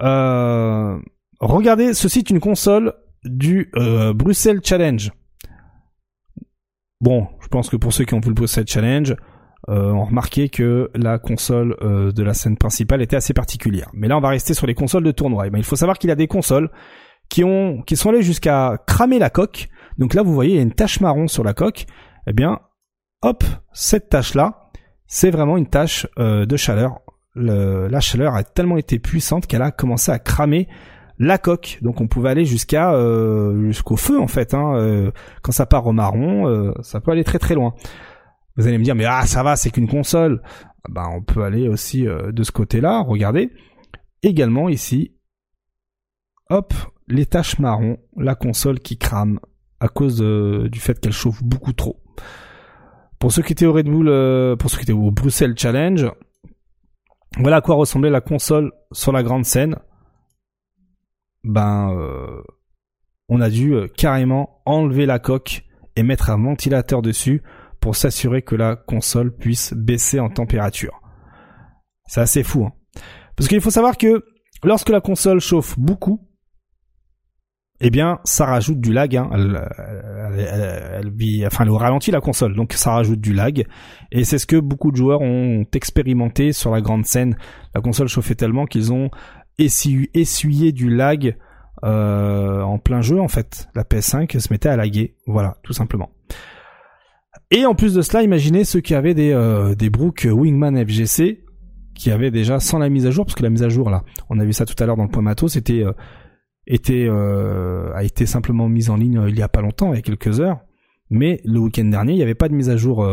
Euh, 0.00 0.98
regardez, 1.40 1.94
ceci 1.94 2.20
est 2.20 2.30
une 2.30 2.40
console 2.40 2.94
du 3.24 3.70
euh, 3.76 4.12
Bruxelles 4.12 4.60
Challenge. 4.62 5.12
Bon, 7.00 7.28
je 7.40 7.48
pense 7.48 7.68
que 7.68 7.76
pour 7.76 7.92
ceux 7.92 8.04
qui 8.04 8.14
ont 8.14 8.20
vu 8.20 8.28
le 8.28 8.34
Bruxelles 8.34 8.66
Challenge, 8.66 9.16
euh, 9.68 9.90
ont 9.90 10.04
remarqué 10.04 10.48
que 10.48 10.92
la 10.94 11.18
console 11.18 11.76
euh, 11.82 12.12
de 12.12 12.22
la 12.22 12.34
scène 12.34 12.56
principale 12.56 13.02
était 13.02 13.16
assez 13.16 13.34
particulière. 13.34 13.90
Mais 13.94 14.06
là, 14.06 14.16
on 14.16 14.20
va 14.20 14.28
rester 14.28 14.54
sur 14.54 14.64
les 14.64 14.74
consoles 14.74 15.02
de 15.02 15.10
tournoi. 15.10 15.50
ben, 15.50 15.58
il 15.58 15.64
faut 15.64 15.74
savoir 15.74 15.98
qu'il 15.98 16.08
y 16.08 16.12
a 16.12 16.16
des 16.16 16.28
consoles 16.28 16.70
qui 17.28 17.42
ont 17.42 17.82
qui 17.82 17.96
sont 17.96 18.10
allées 18.10 18.22
jusqu'à 18.22 18.78
cramer 18.86 19.18
la 19.18 19.28
coque. 19.28 19.68
Donc 19.98 20.14
là, 20.14 20.22
vous 20.22 20.32
voyez, 20.32 20.52
il 20.52 20.56
y 20.56 20.60
a 20.60 20.62
une 20.62 20.72
tache 20.72 21.00
marron 21.00 21.26
sur 21.26 21.42
la 21.42 21.52
coque. 21.52 21.86
Eh 22.28 22.32
bien, 22.32 22.60
hop, 23.22 23.42
cette 23.72 24.08
tache-là, 24.08 24.70
c'est 25.08 25.32
vraiment 25.32 25.56
une 25.56 25.66
tache 25.66 26.06
euh, 26.20 26.46
de 26.46 26.56
chaleur. 26.56 27.00
la 27.34 28.00
chaleur 28.00 28.36
a 28.36 28.44
tellement 28.44 28.76
été 28.76 29.00
puissante 29.00 29.48
qu'elle 29.48 29.62
a 29.62 29.72
commencé 29.72 30.12
à 30.12 30.20
cramer 30.20 30.68
la 31.18 31.38
coque. 31.38 31.78
Donc 31.82 32.00
on 32.00 32.06
pouvait 32.06 32.30
aller 32.30 32.44
jusqu'à 32.44 32.92
euh, 32.92 33.66
jusqu'au 33.66 33.96
feu 33.96 34.18
en 34.20 34.26
fait. 34.26 34.54
Hein. 34.54 34.76
Euh, 34.76 35.10
quand 35.42 35.52
ça 35.52 35.66
part 35.66 35.86
au 35.86 35.92
marron, 35.92 36.72
ça 36.82 37.00
peut 37.00 37.10
aller 37.10 37.24
très 37.24 37.38
très 37.38 37.54
loin. 37.54 37.74
Vous 38.56 38.66
allez 38.66 38.78
me 38.78 38.84
dire, 38.84 38.94
mais 38.94 39.04
ah 39.04 39.26
ça 39.26 39.42
va, 39.42 39.56
c'est 39.56 39.70
qu'une 39.70 39.88
console. 39.88 40.42
Ben, 40.88 41.06
on 41.12 41.22
peut 41.22 41.42
aller 41.42 41.68
aussi 41.68 42.06
euh, 42.06 42.32
de 42.32 42.42
ce 42.42 42.52
côté-là. 42.52 43.02
Regardez. 43.02 43.50
Également 44.22 44.68
ici, 44.68 45.14
hop, 46.48 46.72
les 47.06 47.26
taches 47.26 47.58
marron, 47.58 47.98
la 48.16 48.34
console 48.34 48.80
qui 48.80 48.96
crame 48.96 49.40
à 49.78 49.88
cause 49.88 50.20
du 50.20 50.80
fait 50.80 50.98
qu'elle 50.98 51.12
chauffe 51.12 51.42
beaucoup 51.42 51.74
trop. 51.74 52.02
Pour 53.18 53.32
ceux 53.32 53.42
qui 53.42 53.52
étaient 53.52 53.66
au 53.66 53.72
Red 53.72 53.86
Bull, 53.86 54.08
euh, 54.08 54.56
pour 54.56 54.70
ceux 54.70 54.78
qui 54.78 54.84
étaient 54.84 54.92
au 54.92 55.10
Bruxelles 55.10 55.54
Challenge, 55.56 56.10
voilà 57.38 57.56
à 57.56 57.60
quoi 57.60 57.76
ressemblait 57.76 58.10
la 58.10 58.20
console 58.20 58.72
sur 58.92 59.12
la 59.12 59.22
grande 59.22 59.44
scène. 59.44 59.76
Ben, 61.46 61.96
euh, 61.96 62.42
on 63.28 63.40
a 63.40 63.50
dû 63.50 63.74
carrément 63.96 64.62
enlever 64.66 65.06
la 65.06 65.18
coque 65.18 65.62
et 65.94 66.02
mettre 66.02 66.30
un 66.30 66.42
ventilateur 66.42 67.02
dessus 67.02 67.42
pour 67.80 67.96
s'assurer 67.96 68.42
que 68.42 68.54
la 68.54 68.76
console 68.76 69.34
puisse 69.34 69.72
baisser 69.74 70.20
en 70.20 70.28
température. 70.28 71.00
C'est 72.06 72.20
assez 72.20 72.42
fou. 72.42 72.66
Hein. 72.66 72.72
Parce 73.36 73.48
qu'il 73.48 73.60
faut 73.60 73.70
savoir 73.70 73.96
que 73.96 74.24
lorsque 74.64 74.88
la 74.88 75.00
console 75.00 75.40
chauffe 75.40 75.78
beaucoup, 75.78 76.20
eh 77.80 77.90
bien, 77.90 78.20
ça 78.24 78.46
rajoute 78.46 78.80
du 78.80 78.92
lag. 78.92 79.14
Hein. 79.16 79.30
Elle, 79.34 81.12
vit, 81.12 81.46
enfin, 81.46 81.64
elle 81.64 81.70
ralentit 81.70 82.10
la 82.10 82.20
console, 82.20 82.54
donc 82.54 82.72
ça 82.72 82.92
rajoute 82.92 83.20
du 83.20 83.34
lag. 83.34 83.66
Et 84.12 84.24
c'est 84.24 84.38
ce 84.38 84.46
que 84.46 84.56
beaucoup 84.56 84.90
de 84.90 84.96
joueurs 84.96 85.20
ont 85.20 85.64
expérimenté 85.74 86.52
sur 86.52 86.70
la 86.70 86.80
grande 86.80 87.04
scène. 87.04 87.36
La 87.74 87.82
console 87.82 88.08
chauffait 88.08 88.34
tellement 88.34 88.64
qu'ils 88.64 88.92
ont 88.92 89.10
essuyé, 89.58 90.72
du 90.72 90.90
lag 90.90 91.36
euh, 91.84 92.62
en 92.62 92.78
plein 92.78 93.02
jeu. 93.02 93.20
En 93.20 93.28
fait, 93.28 93.68
la 93.74 93.84
PS5 93.84 94.38
se 94.38 94.52
mettait 94.52 94.68
à 94.68 94.76
laguer. 94.76 95.14
Voilà, 95.26 95.56
tout 95.62 95.72
simplement. 95.72 96.10
Et 97.50 97.64
en 97.64 97.74
plus 97.74 97.94
de 97.94 98.02
cela, 98.02 98.22
imaginez 98.22 98.64
ceux 98.64 98.80
qui 98.80 98.94
avaient 98.94 99.14
des, 99.14 99.32
euh, 99.32 99.74
des 99.74 99.88
Brook 99.88 100.26
Wingman 100.30 100.84
FGC, 100.84 101.44
qui 101.94 102.10
avaient 102.10 102.32
déjà 102.32 102.58
sans 102.58 102.78
la 102.78 102.88
mise 102.88 103.06
à 103.06 103.10
jour, 103.10 103.24
parce 103.24 103.36
que 103.36 103.42
la 103.42 103.50
mise 103.50 103.62
à 103.62 103.68
jour 103.68 103.88
là, 103.88 104.02
on 104.28 104.38
a 104.40 104.44
vu 104.44 104.52
ça 104.52 104.66
tout 104.66 104.74
à 104.82 104.86
l'heure 104.86 104.96
dans 104.96 105.04
le 105.04 105.10
point 105.10 105.22
matos, 105.22 105.52
c'était 105.52 105.84
euh, 105.84 105.92
était 106.66 107.06
euh, 107.08 107.92
a 107.94 108.02
été 108.02 108.26
simplement 108.26 108.68
mise 108.68 108.90
en 108.90 108.96
ligne 108.96 109.24
il 109.28 109.38
y 109.38 109.42
a 109.42 109.48
pas 109.48 109.60
longtemps, 109.60 109.92
il 109.92 109.96
y 109.96 109.98
a 109.98 110.02
quelques 110.02 110.40
heures, 110.40 110.58
mais 111.08 111.40
le 111.44 111.60
week-end 111.60 111.84
dernier, 111.84 112.12
il 112.12 112.16
n'y 112.16 112.22
avait 112.22 112.34
pas 112.34 112.48
de 112.48 112.54
mise 112.54 112.68
à 112.68 112.76
jour 112.76 113.06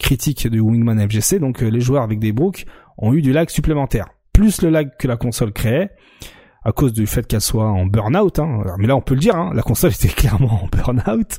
critique 0.00 0.48
de 0.48 0.58
Wingman 0.58 1.08
FGC, 1.08 1.38
donc 1.38 1.60
les 1.60 1.80
joueurs 1.80 2.02
avec 2.02 2.18
des 2.18 2.32
Brook 2.32 2.66
ont 2.98 3.14
eu 3.14 3.22
du 3.22 3.32
lag 3.32 3.48
supplémentaire, 3.48 4.08
plus 4.34 4.60
le 4.60 4.68
lag 4.68 4.90
que 4.98 5.08
la 5.08 5.16
console 5.16 5.52
créait 5.52 5.90
à 6.64 6.72
cause 6.72 6.92
du 6.92 7.06
fait 7.06 7.26
qu'elle 7.26 7.40
soit 7.40 7.70
en 7.70 7.86
burn-out. 7.86 8.38
Hein. 8.38 8.62
Mais 8.78 8.86
là, 8.86 8.96
on 8.96 9.00
peut 9.00 9.14
le 9.14 9.20
dire, 9.20 9.36
hein, 9.36 9.52
la 9.54 9.62
console 9.62 9.92
était 9.94 10.08
clairement 10.08 10.64
en 10.64 10.66
burn-out. 10.66 11.38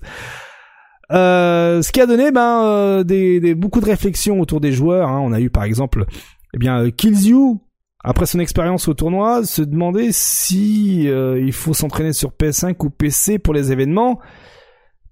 Euh, 1.11 1.83
ce 1.83 1.91
qui 1.91 2.01
a 2.01 2.07
donné 2.07 2.31
ben 2.31 2.63
euh, 2.63 3.03
des, 3.03 3.39
des, 3.39 3.53
beaucoup 3.53 3.79
de 3.79 3.85
réflexions 3.85 4.39
autour 4.39 4.59
des 4.59 4.71
joueurs. 4.71 5.09
Hein. 5.09 5.19
On 5.23 5.33
a 5.33 5.39
eu 5.39 5.51
par 5.51 5.63
exemple, 5.63 6.05
eh 6.53 6.57
bien, 6.57 6.79
euh, 6.79 6.89
Kills 6.89 7.27
You 7.27 7.61
après 8.03 8.27
son 8.27 8.39
expérience 8.39 8.87
au 8.87 8.93
tournoi, 8.93 9.43
se 9.43 9.63
demander 9.63 10.11
si 10.11 11.05
il 11.05 11.53
faut 11.53 11.73
s'entraîner 11.73 12.13
sur 12.13 12.29
PS5 12.29 12.75
ou 12.85 12.91
PC 12.91 13.39
pour 13.39 13.51
les 13.51 13.71
événements, 13.71 14.19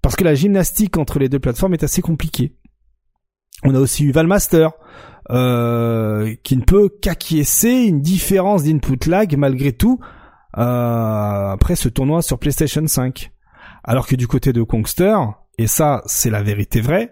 parce 0.00 0.14
que 0.14 0.22
la 0.22 0.36
gymnastique 0.36 0.96
entre 0.96 1.18
les 1.18 1.28
deux 1.28 1.40
plateformes 1.40 1.74
est 1.74 1.82
assez 1.82 2.02
compliquée. 2.02 2.54
On 3.64 3.74
a 3.74 3.80
aussi 3.80 4.04
eu 4.04 4.12
Valmaster, 4.12 4.70
euh, 5.30 6.34
qui 6.42 6.56
ne 6.56 6.62
peut 6.62 6.88
qu'acquiescer 6.88 7.70
une 7.70 8.00
différence 8.00 8.64
d'input 8.64 9.08
lag 9.08 9.36
malgré 9.36 9.72
tout 9.72 9.98
après 10.52 11.74
ce 11.74 11.88
tournoi 11.88 12.22
sur 12.22 12.38
PlayStation 12.38 12.86
5. 12.86 13.32
Alors 13.82 14.06
que 14.06 14.14
du 14.14 14.28
côté 14.28 14.52
de 14.52 14.62
Kongster, 14.62 15.16
et 15.58 15.66
ça 15.66 16.02
c'est 16.06 16.30
la 16.30 16.42
vérité 16.42 16.80
vraie, 16.80 17.10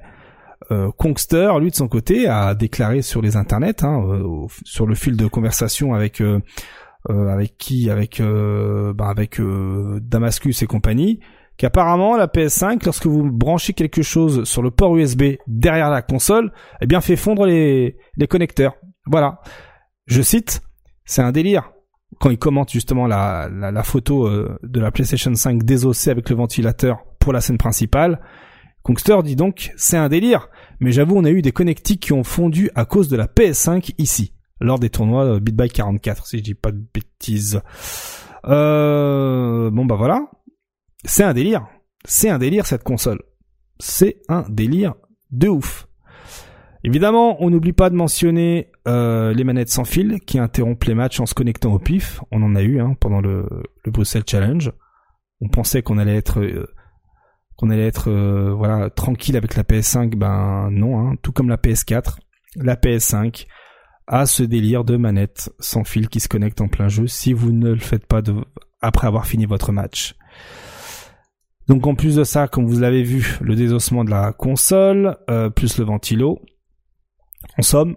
euh, 0.71 0.91
Kongster, 0.97 1.51
lui 1.61 1.71
de 1.71 1.77
son 1.77 1.89
côté, 1.89 2.29
a 2.29 2.55
déclaré 2.55 3.03
sur 3.03 3.21
les 3.21 3.37
internets, 3.37 3.85
hein, 3.85 4.03
euh, 4.07 4.47
sur 4.65 4.87
le 4.87 4.95
fil 4.95 5.17
de 5.17 5.27
conversation 5.27 5.95
avec 5.95 6.21
euh, 6.21 6.41
euh 7.11 7.29
avec 7.29 7.59
qui, 7.59 7.91
avec 7.91 8.23
bah, 8.23 9.09
avec 9.09 9.41
Damascus 9.41 10.63
et 10.63 10.67
compagnie, 10.67 11.21
qu'apparemment 11.57 12.17
la 12.17 12.27
PS5, 12.27 12.85
lorsque 12.85 13.07
vous 13.07 13.31
branchez 13.31 13.73
quelque 13.73 14.03
chose 14.03 14.45
sur 14.45 14.63
le 14.63 14.71
port 14.71 14.97
USB 14.97 15.35
derrière 15.47 15.91
la 15.91 16.03
console, 16.03 16.53
eh 16.81 16.87
bien 16.87 17.01
fait 17.01 17.17
fondre 17.17 17.47
les 17.47 17.97
les 18.17 18.27
connecteurs. 18.27 18.75
Voilà. 19.07 19.41
Je 20.07 20.23
cite, 20.23 20.63
c'est 21.05 21.23
un 21.23 21.33
délire. 21.33 21.73
Quand 22.21 22.31
il 22.31 22.39
commente 22.39 22.71
justement 22.71 23.07
la, 23.07 23.49
la, 23.51 23.71
la 23.73 23.83
photo 23.83 24.29
de 24.63 24.81
la 24.81 24.91
PlayStation 24.91 25.35
5 25.35 25.63
désossée 25.63 26.11
avec 26.11 26.29
le 26.29 26.37
ventilateur 26.37 27.05
pour 27.19 27.33
la 27.33 27.41
scène 27.41 27.59
principale. 27.59 28.21
Kongster 28.83 29.23
dit 29.23 29.37
donc 29.37 29.73
c'est 29.77 29.97
un 29.97 30.09
délire, 30.09 30.49
mais 30.81 30.93
j'avoue 30.93 31.17
on 31.17 31.25
a 31.25 31.31
eu 31.31 31.41
des 31.41 31.53
connectiques 31.53 32.01
qui 32.01 32.13
ont 32.13 32.25
fondu 32.25 32.71
à 32.75 32.85
cause 32.85 33.09
de 33.09 33.17
la 33.17 33.27
PS5 33.27 33.95
ici, 33.99 34.35
lors 34.61 34.81
des 34.81 34.91
tournois 34.91 35.25
euh, 35.25 35.41
Beat 35.41 35.57
by 35.57 35.69
44 35.69 36.27
si 36.27 36.39
je 36.39 36.43
dis 36.43 36.55
pas 36.55 36.73
de 36.73 36.83
bêtises. 36.93 37.61
Euh, 38.45 39.71
bon 39.71 39.85
bah 39.85 39.95
voilà, 39.95 40.27
c'est 41.05 41.25
un 41.25 41.35
délire, 41.35 41.67
c'est 42.05 42.31
un 42.31 42.39
délire 42.39 42.67
cette 42.67 42.85
console, 42.85 43.23
c'est 43.79 44.21
un 44.29 44.45
délire 44.49 44.95
de 45.31 45.49
ouf. 45.49 45.89
Évidemment, 46.85 47.43
on 47.43 47.51
n'oublie 47.51 47.73
pas 47.73 47.91
de 47.91 47.95
mentionner 47.95 48.71
euh, 48.89 49.33
les 49.33 49.45
manettes 49.45 49.71
sans 49.71 49.85
fil 49.85 50.21
qui 50.21 50.39
interrompent 50.39 50.85
les 50.85 50.95
matchs 50.95 51.21
en 51.21 51.27
se 51.27 51.35
connectant 51.35 51.73
au 51.73 51.79
pif. 51.79 52.21
On 52.33 52.43
en 52.43 52.57
a 52.57 52.63
eu 52.63 52.81
hein, 52.81 52.97
pendant 52.99 53.21
le, 53.21 53.47
le 53.85 53.93
Bruxelles 53.93 54.25
Challenge. 54.27 54.73
On 55.41 55.49
pensait 55.49 55.83
qu'on 55.83 55.99
allait 55.99 56.17
être 56.17 56.41
qu'on 57.57 57.71
allait 57.71 57.87
être 57.87 58.11
euh, 58.11 58.53
voilà 58.53 58.91
tranquille 58.91 59.37
avec 59.37 59.57
la 59.57 59.63
PS5, 59.63 60.17
ben 60.17 60.69
non, 60.71 60.99
hein, 60.99 61.15
tout 61.23 61.33
comme 61.33 61.49
la 61.49 61.57
PS4, 61.57 62.17
la 62.57 62.77
PS5 62.77 63.47
à 64.07 64.27
ce 64.27 64.43
délire 64.43 64.85
de 64.85 64.97
manette 64.97 65.51
sans 65.61 65.85
fil 65.85 66.09
qui 66.09 66.21
se 66.21 66.29
connecte 66.29 66.61
en 66.61 66.69
plein 66.69 66.89
jeu 66.89 67.07
si 67.07 67.33
vous 67.33 67.53
ne 67.53 67.71
le 67.71 67.79
faites 67.79 68.07
pas 68.07 68.21
après 68.81 69.07
avoir 69.07 69.27
fini 69.27 69.47
votre 69.47 69.71
match. 69.73 70.17
Donc 71.69 71.87
en 71.87 71.95
plus 71.95 72.17
de 72.17 72.25
ça, 72.25 72.49
comme 72.49 72.67
vous 72.67 72.81
l'avez 72.81 73.03
vu, 73.03 73.39
le 73.41 73.55
désossement 73.55 74.05
de 74.05 74.11
la 74.11 74.33
console, 74.33 75.17
euh, 75.31 75.51
plus 75.51 75.79
le 75.79 75.85
ventilo. 75.85 76.41
En 77.59 77.63
somme, 77.63 77.97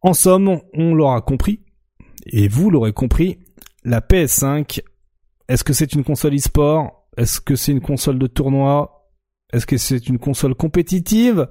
en 0.00 0.14
somme, 0.14 0.60
on 0.74 0.94
l'aura 0.94 1.20
compris, 1.20 1.60
et 2.26 2.48
vous 2.48 2.70
l'aurez 2.70 2.92
compris, 2.92 3.38
la 3.84 4.00
PS5, 4.00 4.80
est-ce 5.48 5.64
que 5.64 5.72
c'est 5.72 5.94
une 5.94 6.04
console 6.04 6.34
e-sport? 6.34 7.08
Est-ce 7.16 7.40
que 7.40 7.56
c'est 7.56 7.72
une 7.72 7.80
console 7.80 8.18
de 8.18 8.26
tournoi? 8.26 9.10
Est-ce 9.52 9.66
que 9.66 9.76
c'est 9.78 10.08
une 10.08 10.18
console 10.18 10.54
compétitive? 10.54 11.48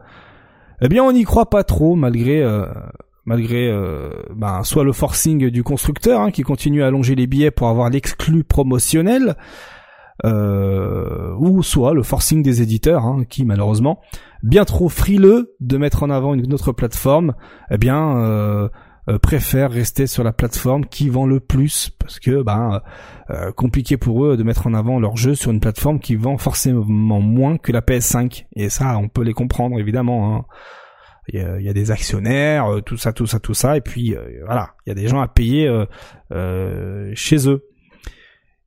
Eh 0.82 0.88
bien, 0.88 1.04
on 1.04 1.12
n'y 1.12 1.24
croit 1.24 1.50
pas 1.50 1.64
trop, 1.64 1.96
malgré 1.96 2.44
euh, 2.44 2.68
malgré 3.26 3.68
euh, 3.70 4.10
ben, 4.34 4.64
soit 4.64 4.86
le 4.86 4.94
forcing 4.94 5.50
du 5.50 5.64
constructeur 5.64 6.22
hein, 6.22 6.32
qui 6.32 6.44
continue 6.44 6.82
à 6.82 6.88
allonger 6.88 7.14
les 7.14 7.28
billets 7.28 7.52
pour 7.52 7.68
avoir 7.68 7.90
l'exclu 7.90 8.44
promotionnel, 8.44 9.36
euh, 10.26 11.34
ou 11.38 11.64
soit 11.64 11.94
le 11.94 12.04
forcing 12.04 12.44
des 12.44 12.62
éditeurs 12.62 13.06
hein, 13.06 13.24
qui 13.28 13.46
malheureusement 13.46 14.02
bien 14.44 14.66
trop 14.66 14.90
frileux 14.90 15.56
de 15.60 15.78
mettre 15.78 16.04
en 16.04 16.10
avant 16.10 16.34
une 16.34 16.54
autre 16.54 16.72
plateforme, 16.72 17.34
eh 17.72 17.78
bien 17.78 18.18
euh, 18.18 18.70
euh 19.10 19.18
rester 19.68 20.06
sur 20.06 20.24
la 20.24 20.34
plateforme 20.34 20.86
qui 20.86 21.10
vend 21.10 21.26
le 21.26 21.40
plus 21.40 21.92
parce 22.00 22.20
que 22.20 22.42
ben 22.42 22.82
euh, 23.30 23.52
compliqué 23.52 23.96
pour 23.98 24.26
eux 24.26 24.38
de 24.38 24.44
mettre 24.44 24.68
en 24.68 24.74
avant 24.74 25.00
leur 25.00 25.16
jeu 25.18 25.34
sur 25.34 25.52
une 25.52 25.60
plateforme 25.60 26.00
qui 26.00 26.16
vend 26.16 26.38
forcément 26.38 27.22
moins 27.22 27.58
que 27.58 27.72
la 27.72 27.82
PS5 27.82 28.46
et 28.56 28.70
ça 28.70 28.98
on 28.98 29.08
peut 29.08 29.24
les 29.24 29.34
comprendre 29.34 29.80
évidemment. 29.80 30.36
Hein 30.36 30.46
il 31.34 31.62
y, 31.62 31.70
a, 31.70 31.74
des 31.74 31.92
actionnaires, 31.92 32.72
euh, 32.72 32.82
tout 32.82 32.98
ça, 32.98 33.12
tout 33.12 33.28
ça, 33.28 33.40
tout 33.40 33.54
ça, 33.54 33.76
et 33.76 33.82
puis 33.82 34.16
euh, 34.16 34.44
voilà, 34.46 34.76
il 34.86 34.90
y 34.90 34.92
a 34.92 34.96
des 34.96 35.08
gens 35.08 35.20
à 35.20 35.28
payer 35.28 35.68
euh, 36.32 37.12
chez 37.16 37.50
eux. 37.50 37.68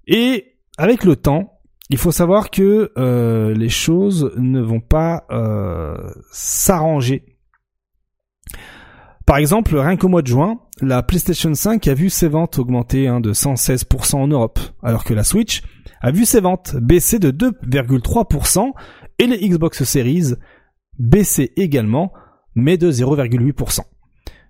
Et 0.06 0.49
avec 0.80 1.04
le 1.04 1.14
temps, 1.14 1.60
il 1.90 1.98
faut 1.98 2.10
savoir 2.10 2.50
que 2.50 2.90
les 3.54 3.68
choses 3.68 4.32
ne 4.36 4.60
vont 4.60 4.80
pas 4.80 5.26
s'arranger. 6.32 7.24
Par 9.26 9.36
exemple, 9.36 9.76
rien 9.76 9.96
qu'au 9.96 10.08
mois 10.08 10.22
de 10.22 10.26
juin, 10.26 10.58
la 10.80 11.02
PlayStation 11.02 11.54
5 11.54 11.86
a 11.86 11.94
vu 11.94 12.10
ses 12.10 12.28
ventes 12.28 12.58
augmenter 12.58 13.06
hein, 13.06 13.20
de 13.20 13.32
116% 13.32 14.16
en 14.16 14.26
Europe, 14.26 14.58
alors 14.82 15.04
que 15.04 15.14
la 15.14 15.22
Switch 15.22 15.62
a 16.00 16.10
vu 16.10 16.24
ses 16.24 16.40
ventes 16.40 16.74
baisser 16.76 17.18
de 17.18 17.30
2,3% 17.30 18.72
et 19.18 19.26
les 19.26 19.48
Xbox 19.48 19.84
Series 19.84 20.34
baisser 20.98 21.52
également 21.56 22.12
mais 22.54 22.78
de 22.78 22.90
0,8%. 22.90 23.80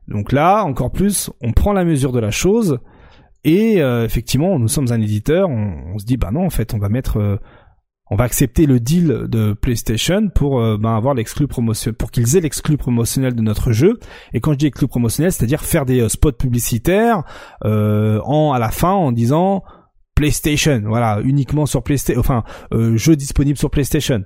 Donc 0.09 0.32
là, 0.32 0.62
encore 0.62 0.93
plus, 0.93 1.31
on 1.43 1.52
prend 1.52 1.73
la 1.73 1.85
mesure 1.85 2.12
de 2.12 2.20
la 2.20 2.31
chose 2.31 2.78
et 3.45 3.81
euh, 3.81 4.05
effectivement, 4.05 4.59
nous 4.59 4.69
sommes 4.69 4.93
un 4.93 5.01
éditeur, 5.01 5.49
on, 5.49 5.99
se 5.99 6.05
dit 6.05 6.17
bah 6.17 6.31
non, 6.31 6.45
en 6.45 6.51
fait, 6.51 6.75
on 6.75 6.79
va 6.79 6.89
mettre 6.89 7.19
euh, 7.19 7.37
on 8.11 8.17
va 8.17 8.25
accepter 8.25 8.67
le 8.67 8.81
deal 8.81 9.27
de 9.29 9.53
PlayStation 9.53 10.29
pour 10.29 10.61
euh, 10.61 10.77
ben, 10.77 10.97
avoir 10.97 11.15
l'exclu 11.15 11.47
promotionnel, 11.47 11.97
pour 11.97 12.11
qu'ils 12.11 12.37
aient 12.37 12.41
l'exclu 12.41 12.77
promotionnel 12.77 13.35
de 13.35 13.43
notre 13.43 13.73
jeu. 13.73 13.99
Et 14.33 14.41
quand 14.41 14.53
je 14.53 14.59
dis 14.59 14.67
exclu 14.67 14.89
promotionnel, 14.89 15.33
c'est-à-dire 15.33 15.62
faire 15.62 15.87
des 15.87 16.09
spots 16.09 16.33
publicitaires 16.33 17.23
en 17.62 18.53
à 18.53 18.59
la 18.59 18.71
fin 18.71 18.93
en 18.93 19.12
disant 19.12 19.62
PlayStation, 20.17 20.83
voilà, 20.85 21.21
uniquement 21.23 21.67
sur 21.67 21.83
PlayStation, 21.83 22.21
enfin 22.21 22.45
jeu 22.73 23.15
disponible 23.15 23.57
sur 23.57 23.71
PlayStation. 23.71 24.25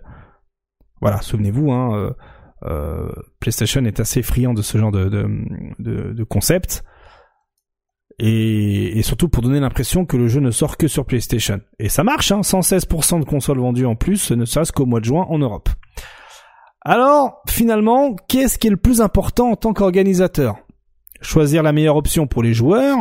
Voilà, 1.02 1.20
souvenez-vous, 1.20 1.70
hein, 1.70 2.14
euh, 2.66 3.12
PlayStation 3.40 3.84
est 3.84 4.00
assez 4.00 4.22
friand 4.22 4.54
de 4.54 4.62
ce 4.62 4.78
genre 4.78 4.92
de, 4.92 5.08
de, 5.78 6.24
concept. 6.24 6.82
Et, 8.18 9.00
surtout 9.02 9.28
pour 9.28 9.42
donner 9.42 9.60
l'impression 9.60 10.04
que 10.04 10.16
le 10.16 10.28
jeu 10.28 10.40
ne 10.40 10.50
sort 10.50 10.76
que 10.76 10.88
sur 10.88 11.04
PlayStation. 11.04 11.60
Et 11.78 11.88
ça 11.88 12.04
marche, 12.04 12.30
hein, 12.32 12.40
116% 12.42 13.20
de 13.20 13.24
consoles 13.24 13.58
vendues 13.58 13.86
en 13.86 13.96
plus, 13.96 14.30
ne 14.30 14.44
serait-ce 14.44 14.72
qu'au 14.72 14.86
mois 14.86 15.00
de 15.00 15.04
juin 15.04 15.26
en 15.28 15.38
Europe. 15.38 15.68
Alors, 16.82 17.42
finalement, 17.48 18.14
qu'est-ce 18.28 18.58
qui 18.58 18.68
est 18.68 18.70
le 18.70 18.76
plus 18.76 19.00
important 19.00 19.50
en 19.50 19.56
tant 19.56 19.72
qu'organisateur? 19.72 20.56
Choisir 21.22 21.62
la 21.62 21.72
meilleure 21.72 21.96
option 21.96 22.26
pour 22.26 22.42
les 22.42 22.52
joueurs 22.52 22.98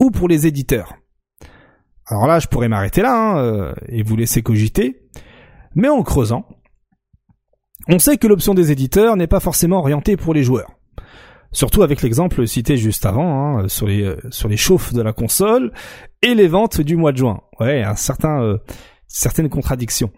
ou 0.00 0.10
pour 0.10 0.28
les 0.28 0.46
éditeurs? 0.46 0.94
Alors 2.06 2.26
là, 2.26 2.38
je 2.38 2.46
pourrais 2.46 2.68
m'arrêter 2.68 3.02
là 3.02 3.14
hein, 3.14 3.38
euh, 3.38 3.74
et 3.88 4.02
vous 4.02 4.16
laisser 4.16 4.42
cogiter. 4.42 5.08
Mais 5.74 5.88
en 5.88 6.02
creusant, 6.02 6.46
on 7.88 7.98
sait 7.98 8.16
que 8.16 8.26
l'option 8.26 8.54
des 8.54 8.72
éditeurs 8.72 9.16
n'est 9.16 9.26
pas 9.26 9.40
forcément 9.40 9.78
orientée 9.78 10.16
pour 10.16 10.32
les 10.32 10.42
joueurs. 10.42 10.75
Surtout 11.56 11.82
avec 11.82 12.02
l'exemple 12.02 12.46
cité 12.46 12.76
juste 12.76 13.06
avant, 13.06 13.60
hein, 13.60 13.68
sur 13.68 13.86
les 13.86 14.14
sur 14.28 14.46
les 14.46 14.58
chauffes 14.58 14.92
de 14.92 15.00
la 15.00 15.14
console 15.14 15.72
et 16.20 16.34
les 16.34 16.48
ventes 16.48 16.82
du 16.82 16.96
mois 16.96 17.12
de 17.12 17.16
juin. 17.16 17.40
Ouais, 17.58 17.82
un 17.82 17.94
certain 17.94 18.42
euh, 18.42 18.58
certaines 19.06 19.48
contradictions. 19.48 20.10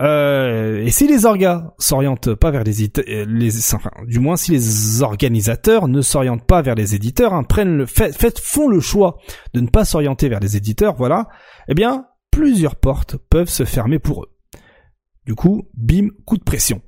Euh, 0.00 0.84
et 0.84 0.90
si 0.92 1.08
les 1.08 1.26
orgas 1.26 1.74
s'orientent 1.78 2.32
pas 2.34 2.52
vers 2.52 2.62
les, 2.62 2.92
les 3.26 3.50
du 4.06 4.20
moins 4.20 4.36
si 4.36 4.52
les 4.52 5.02
organisateurs 5.02 5.88
ne 5.88 6.00
s'orientent 6.00 6.46
pas 6.46 6.62
vers 6.62 6.76
les 6.76 6.94
éditeurs, 6.94 7.34
hein, 7.34 7.42
prennent 7.42 7.76
le 7.76 7.86
fait, 7.86 8.16
fait, 8.16 8.38
font 8.38 8.68
le 8.68 8.78
choix 8.78 9.18
de 9.52 9.60
ne 9.60 9.66
pas 9.66 9.84
s'orienter 9.84 10.28
vers 10.28 10.38
les 10.38 10.56
éditeurs, 10.56 10.94
voilà, 10.94 11.26
eh 11.66 11.74
bien 11.74 12.06
plusieurs 12.30 12.76
portes 12.76 13.16
peuvent 13.16 13.48
se 13.48 13.64
fermer 13.64 13.98
pour 13.98 14.22
eux. 14.22 14.28
Du 15.26 15.34
coup, 15.34 15.64
bim, 15.74 16.10
coup 16.24 16.38
de 16.38 16.44
pression. 16.44 16.82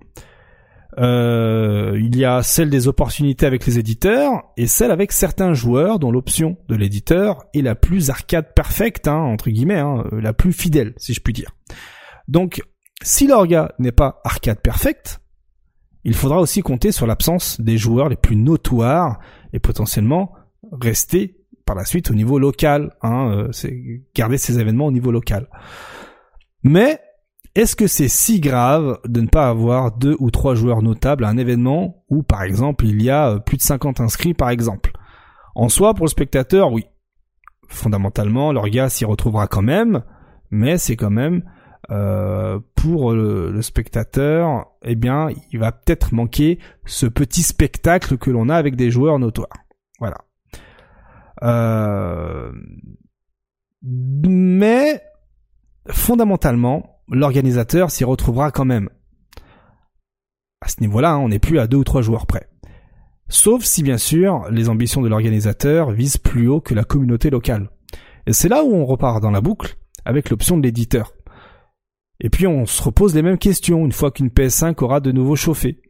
Euh, 0.99 1.99
il 1.99 2.17
y 2.17 2.25
a 2.25 2.43
celle 2.43 2.69
des 2.69 2.87
opportunités 2.87 3.47
avec 3.47 3.65
les 3.65 3.79
éditeurs 3.79 4.43
et 4.57 4.67
celle 4.67 4.91
avec 4.91 5.13
certains 5.13 5.55
joueurs 5.55 5.99
dont 5.99 6.11
l'option 6.11 6.59
de 6.69 6.77
l'éditeur 6.77 7.45
est 7.55 7.63
la 7.63 7.75
plus 7.75 8.11
arcade 8.11 8.53
perfecte, 8.55 9.09
hein, 9.09 9.17
entre 9.17 9.51
guillemets, 9.51 9.79
hein, 9.79 10.05
la 10.13 10.33
plus 10.33 10.53
fidèle, 10.53 10.93
si 10.99 11.15
je 11.15 11.21
puis 11.21 11.33
dire. 11.33 11.51
Donc, 12.29 12.63
si 13.03 13.27
l'orga 13.27 13.75
n'est 13.79 13.93
pas 13.93 14.21
arcade 14.25 14.61
perfect, 14.61 15.21
il 16.05 16.15
faudra 16.15 16.41
aussi 16.41 16.63
compter 16.63 16.93
sur 16.93 17.07
l'absence 17.07 17.61
des 17.61 17.79
joueurs 17.79 18.09
les 18.09 18.17
plus 18.17 18.37
notoires 18.37 19.21
et 19.53 19.61
potentiellement 19.61 20.33
rester 20.73 21.37
par 21.65 21.77
la 21.77 21.85
suite 21.85 22.11
au 22.11 22.15
niveau 22.15 22.39
local, 22.39 22.95
hein, 23.03 23.49
euh, 23.49 23.99
garder 24.15 24.37
ces 24.37 24.59
événements 24.59 24.87
au 24.87 24.93
niveau 24.93 25.11
local. 25.11 25.49
Mais 26.65 27.01
est-ce 27.55 27.77
que 27.77 27.87
c'est 27.87 28.09
si 28.09 28.41
grave 28.41 28.99
de 29.07 29.21
ne 29.21 29.27
pas 29.27 29.49
avoir 29.49 29.93
deux 29.93 30.17
ou 30.21 30.31
trois 30.31 30.55
joueurs 30.55 30.83
notables 30.83 31.25
à 31.25 31.29
un 31.29 31.37
événement 31.37 32.05
où, 32.09 32.23
par 32.23 32.43
exemple, 32.43 32.87
il 32.87 33.03
y 33.03 33.11
a 33.11 33.31
euh, 33.31 33.39
plus 33.39 33.59
de 33.59 33.63
50 33.63 34.01
inscrits, 34.01 34.35
par 34.35 34.51
exemple? 34.51 34.93
En 35.55 35.69
soi, 35.69 35.93
pour 35.93 36.07
le 36.07 36.11
spectateur, 36.11 36.73
oui. 36.73 36.87
Fondamentalement, 37.69 38.53
l'orga 38.53 38.89
s'y 38.89 39.05
retrouvera 39.05 39.49
quand 39.49 39.63
même, 39.63 40.03
mais 40.51 40.79
c'est 40.79 40.97
quand 40.97 41.11
même 41.11 41.43
euh, 41.91 42.59
pour 42.75 43.13
le, 43.13 43.61
spectateur, 43.61 44.67
eh 44.83 44.95
bien, 44.95 45.29
il 45.51 45.59
va 45.59 45.73
peut-être 45.73 46.15
manquer 46.15 46.59
ce 46.87 47.07
petit 47.07 47.43
spectacle 47.43 48.17
que 48.17 48.31
l'on 48.31 48.49
a 48.49 48.57
avec 48.57 48.77
des 48.77 48.91
joueurs 48.91 49.19
notoires. 49.19 49.59
Voilà. 49.99 50.19
Euh, 51.43 52.53
mais 53.83 55.03
fondamentalement, 55.89 56.92
l'organisateur 57.13 57.91
s'y 57.91 58.05
retrouvera 58.05 58.51
quand 58.51 58.65
même. 58.65 58.89
À 60.61 60.69
ce 60.69 60.81
niveau-là, 60.81 61.13
hein, 61.13 61.19
on 61.19 61.29
n'est 61.29 61.39
plus 61.39 61.59
à 61.59 61.67
deux 61.67 61.79
ou 61.79 61.85
trois 61.85 62.03
joueurs 62.03 62.27
près. 62.27 62.49
Sauf 63.29 63.65
si 63.65 63.83
bien 63.83 63.99
sûr 63.99 64.49
les 64.51 64.69
ambitions 64.69 65.03
de 65.03 65.09
l'organisateur 65.09 65.91
visent 65.91 66.19
plus 66.19 66.49
haut 66.49 66.61
que 66.61 66.75
la 66.75 66.85
communauté 66.85 67.31
locale. 67.31 67.71
Et 68.27 68.33
c'est 68.33 68.49
là 68.49 68.65
où 68.65 68.75
on 68.75 68.87
repart 68.87 69.21
dans 69.21 69.31
la 69.31 69.41
boucle 69.41 69.77
avec 70.05 70.31
l'option 70.31 70.57
de 70.57 70.63
l'éditeur. 70.63 71.13
Et 72.21 72.31
puis 72.31 72.47
on 72.47 72.67
se 72.67 72.83
repose 72.83 73.15
les 73.15 73.23
mêmes 73.23 73.39
questions 73.39 73.85
une 73.85 73.93
fois 73.93 74.11
qu'une 74.11 74.29
PS5 74.29 74.83
aura 74.85 75.01
de 75.01 75.13
nouveau 75.13 75.35
chauffé. 75.35 75.82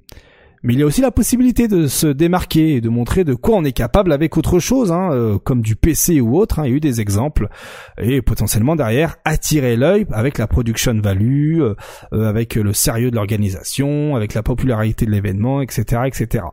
Mais 0.65 0.75
il 0.75 0.79
y 0.79 0.83
a 0.85 0.87
aussi 0.87 1.01
la 1.01 1.11
possibilité 1.11 1.67
de 1.67 1.89
se 1.89 2.07
démarquer 2.07 2.77
et 2.77 2.81
de 2.81 2.89
montrer 2.89 3.25
de 3.25 3.35
quoi 3.35 3.57
on 3.57 3.65
est 3.65 3.73
capable 3.73 4.13
avec 4.13 4.37
autre 4.37 4.61
chose, 4.61 4.93
hein, 4.93 5.11
euh, 5.11 5.39
comme 5.39 5.61
du 5.61 5.75
PC 5.75 6.21
ou 6.21 6.39
autre. 6.39 6.61
Hein, 6.61 6.67
il 6.67 6.71
y 6.71 6.73
a 6.75 6.77
eu 6.77 6.81
des 6.81 7.01
exemples 7.01 7.49
et 7.99 8.23
potentiellement 8.23 8.77
derrière 8.77 9.17
attirer 9.25 9.75
l'œil 9.75 10.07
avec 10.13 10.39
la 10.39 10.47
production 10.47 10.95
value, 11.01 11.61
euh, 11.61 11.75
euh, 12.13 12.29
avec 12.29 12.55
le 12.55 12.73
sérieux 12.73 13.11
de 13.11 13.17
l'organisation, 13.17 14.15
avec 14.15 14.35
la 14.35 14.45
popularité 14.45 15.05
de 15.05 15.11
l'événement, 15.11 15.63
etc., 15.63 16.03
etc. 16.07 16.45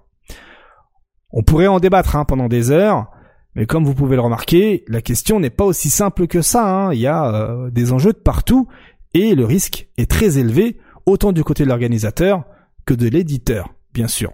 On 1.31 1.43
pourrait 1.43 1.67
en 1.67 1.79
débattre 1.79 2.15
hein, 2.15 2.25
pendant 2.25 2.47
des 2.47 2.71
heures, 2.71 3.11
mais 3.53 3.67
comme 3.67 3.85
vous 3.85 3.93
pouvez 3.93 4.15
le 4.15 4.23
remarquer, 4.23 4.85
la 4.87 5.03
question 5.03 5.39
n'est 5.39 5.51
pas 5.51 5.65
aussi 5.65 5.91
simple 5.91 6.25
que 6.25 6.41
ça. 6.41 6.67
Hein. 6.67 6.93
Il 6.93 6.99
y 6.99 7.07
a 7.07 7.69
des 7.71 7.91
enjeux 7.91 8.13
de 8.13 8.17
partout 8.17 8.67
et 9.13 9.35
le 9.35 9.45
risque 9.45 9.87
est 9.97 10.09
très 10.09 10.39
élevé, 10.39 10.77
autant 11.05 11.31
du 11.31 11.43
côté 11.43 11.63
de 11.63 11.69
l'organisateur 11.69 12.45
que 12.85 12.95
de 12.95 13.07
l'éditeur 13.07 13.69
bien 13.93 14.07
sûr. 14.07 14.33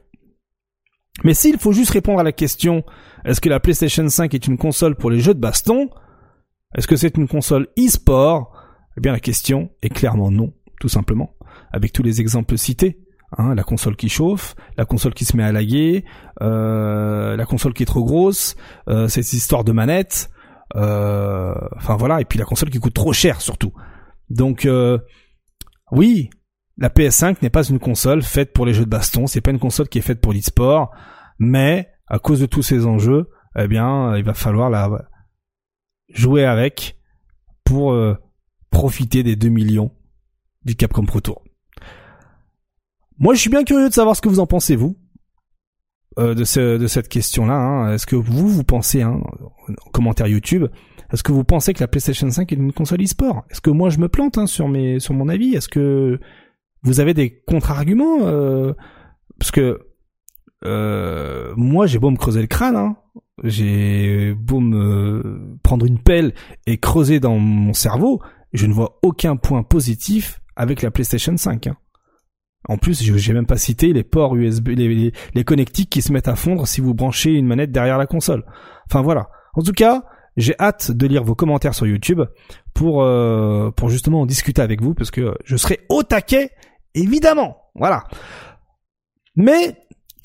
Mais 1.24 1.34
s'il 1.34 1.58
faut 1.58 1.72
juste 1.72 1.92
répondre 1.92 2.20
à 2.20 2.24
la 2.24 2.34
question 2.34 2.84
est-ce 3.26 3.42
que 3.42 3.50
la 3.50 3.60
PlayStation 3.60 4.08
5 4.08 4.34
est 4.34 4.48
une 4.48 4.58
console 4.58 4.96
pour 4.96 5.10
les 5.10 5.20
jeux 5.20 5.34
de 5.34 5.40
baston? 5.40 5.90
Est-ce 6.76 6.88
que 6.88 6.96
c'est 6.96 7.18
une 7.18 7.28
console 7.28 7.68
e-sport? 7.78 8.52
Eh 8.98 9.02
bien 9.02 9.12
la 9.12 9.20
question 9.20 9.72
est 9.82 9.90
clairement 9.90 10.30
non, 10.30 10.54
tout 10.80 10.90
simplement, 10.90 11.36
avec 11.72 11.92
tous 11.92 12.04
les 12.04 12.22
exemples 12.22 12.58
cités. 12.58 13.00
Hein, 13.38 13.56
la 13.56 13.64
console 13.64 13.96
qui 13.96 14.08
chauffe, 14.08 14.56
la 14.78 14.86
console 14.86 15.14
qui 15.14 15.26
se 15.26 15.36
met 15.36 15.44
à 15.44 15.52
laguer, 15.52 16.06
euh, 16.42 17.36
la 17.36 17.46
console 17.46 17.74
qui 17.74 17.84
est 17.84 17.88
trop 17.88 18.04
grosse, 18.04 18.56
euh, 18.88 19.08
cette 19.08 19.34
histoire 19.34 19.64
de 19.64 19.72
manette, 19.72 20.30
euh, 20.76 21.54
enfin 21.76 21.98
voilà, 21.98 22.22
et 22.22 22.26
puis 22.26 22.40
la 22.40 22.46
console 22.46 22.70
qui 22.70 22.80
coûte 22.80 22.94
trop 22.94 23.12
cher 23.12 23.42
surtout. 23.42 23.74
Donc 24.30 24.68
oui, 25.92 26.30
la 26.78 26.90
PS5 26.90 27.38
n'est 27.42 27.50
pas 27.50 27.64
une 27.64 27.80
console 27.80 28.22
faite 28.22 28.54
pour 28.54 28.66
les 28.66 28.74
jeux 28.74 28.86
de 28.86 28.90
baston, 28.90 29.28
c'est 29.28 29.42
pas 29.42 29.52
une 29.52 29.60
console 29.60 29.88
qui 29.88 30.00
est 30.00 30.02
faite 30.02 30.22
pour 30.22 30.34
l'e-sport, 30.34 30.92
mais 31.40 31.90
à 32.08 32.20
cause 32.20 32.40
de 32.40 32.46
tous 32.46 32.64
ces 32.64 32.86
enjeux, 32.86 33.30
eh 33.58 33.68
bien, 33.68 34.16
il 34.18 34.24
va 34.24 34.34
falloir 34.34 34.70
la 34.70 34.90
jouer 36.10 36.46
avec 36.46 36.98
pour 37.64 37.98
profiter 38.70 39.24
des 39.24 39.36
2 39.36 39.48
millions 39.48 39.92
du 40.66 40.76
Capcom 40.76 41.06
Pro 41.06 41.22
Tour. 41.22 41.44
Moi, 43.18 43.34
je 43.34 43.40
suis 43.40 43.50
bien 43.50 43.64
curieux 43.64 43.88
de 43.88 43.94
savoir 43.94 44.16
ce 44.16 44.22
que 44.22 44.28
vous 44.28 44.40
en 44.40 44.48
pensez, 44.48 44.76
vous, 44.76 44.98
euh, 46.20 46.34
de, 46.34 46.44
ce, 46.44 46.78
de 46.78 46.88
cette 46.88 47.08
question-là. 47.08 47.56
Hein. 47.56 47.94
Est-ce 47.94 48.06
que 48.06 48.16
vous, 48.16 48.50
vous 48.50 48.64
pensez, 48.64 49.02
hein, 49.02 49.22
en 49.70 49.90
commentaire 49.92 50.28
YouTube, 50.28 50.66
est-ce 51.12 51.24
que 51.24 51.32
vous 51.32 51.44
pensez 51.44 51.74
que 51.74 51.80
la 51.82 51.88
PlayStation 51.88 52.30
5 52.30 52.52
est 52.52 52.56
une 52.56 52.74
console 52.74 53.02
e-sport? 53.04 53.46
Est-ce 53.50 53.62
que 53.62 53.70
moi, 53.70 53.90
je 53.90 54.00
me 54.00 54.10
plante 54.10 54.38
hein, 54.38 54.48
sur 54.48 54.68
mon 54.68 55.30
avis? 55.30 55.56
Est-ce 55.56 55.70
que 55.70 56.20
vous 56.86 57.00
avez 57.00 57.14
des 57.14 57.32
contre-arguments 57.46 58.20
euh, 58.22 58.74
Parce 59.38 59.52
que 59.52 59.80
euh, 60.64 61.54
moi, 61.58 61.88
j'ai 61.88 62.00
beau 62.00 62.10
me 62.10 62.18
creuser 62.18 62.42
le 62.42 62.48
crâne, 62.48 62.76
hein, 62.76 62.96
j'ai 63.44 64.34
beau 64.34 64.60
me 64.60 65.58
prendre 65.64 65.86
une 65.86 66.00
pelle 66.00 66.34
et 66.66 66.78
creuser 66.78 67.20
dans 67.20 67.38
mon 67.38 67.74
cerveau, 67.74 68.22
je 68.54 68.66
ne 68.66 68.74
vois 68.74 69.00
aucun 69.04 69.36
point 69.36 69.64
positif 69.64 70.42
avec 70.56 70.82
la 70.82 70.92
PlayStation 70.92 71.36
5. 71.36 71.68
Hein. 71.68 71.78
En 72.68 72.78
plus, 72.78 73.04
j'ai 73.04 73.34
même 73.34 73.46
pas 73.46 73.58
cité 73.58 73.94
les 73.94 74.04
ports 74.04 74.36
USB, 74.36 74.70
les, 74.70 75.44
connectiques 75.44 75.90
qui 75.90 76.02
se 76.02 76.12
mettent 76.12 76.28
à 76.28 76.36
fondre 76.36 76.68
si 76.68 76.82
vous 76.82 76.94
branchez 76.94 77.32
une 77.32 77.46
manette 77.46 77.72
derrière 77.72 77.98
la 77.98 78.08
console. 78.08 78.44
Enfin 78.90 79.02
voilà. 79.02 79.30
En 79.54 79.62
tout 79.62 79.72
cas, 79.72 80.04
j'ai 80.38 80.56
hâte 80.60 80.92
de 80.92 81.06
lire 81.06 81.24
vos 81.24 81.36
commentaires 81.36 81.76
sur 81.76 81.86
YouTube 81.86 82.22
pour 82.74 83.04
euh, 83.04 83.72
pour 83.72 83.90
justement 83.90 84.22
en 84.22 84.26
discuter 84.26 84.62
avec 84.62 84.82
vous 84.82 84.94
parce 84.94 85.12
que 85.12 85.36
je 85.46 85.56
serai 85.58 85.82
au 85.90 86.04
taquet 86.04 86.52
évidemment. 86.96 87.58
Voilà. 87.76 88.04
Mais 89.36 89.78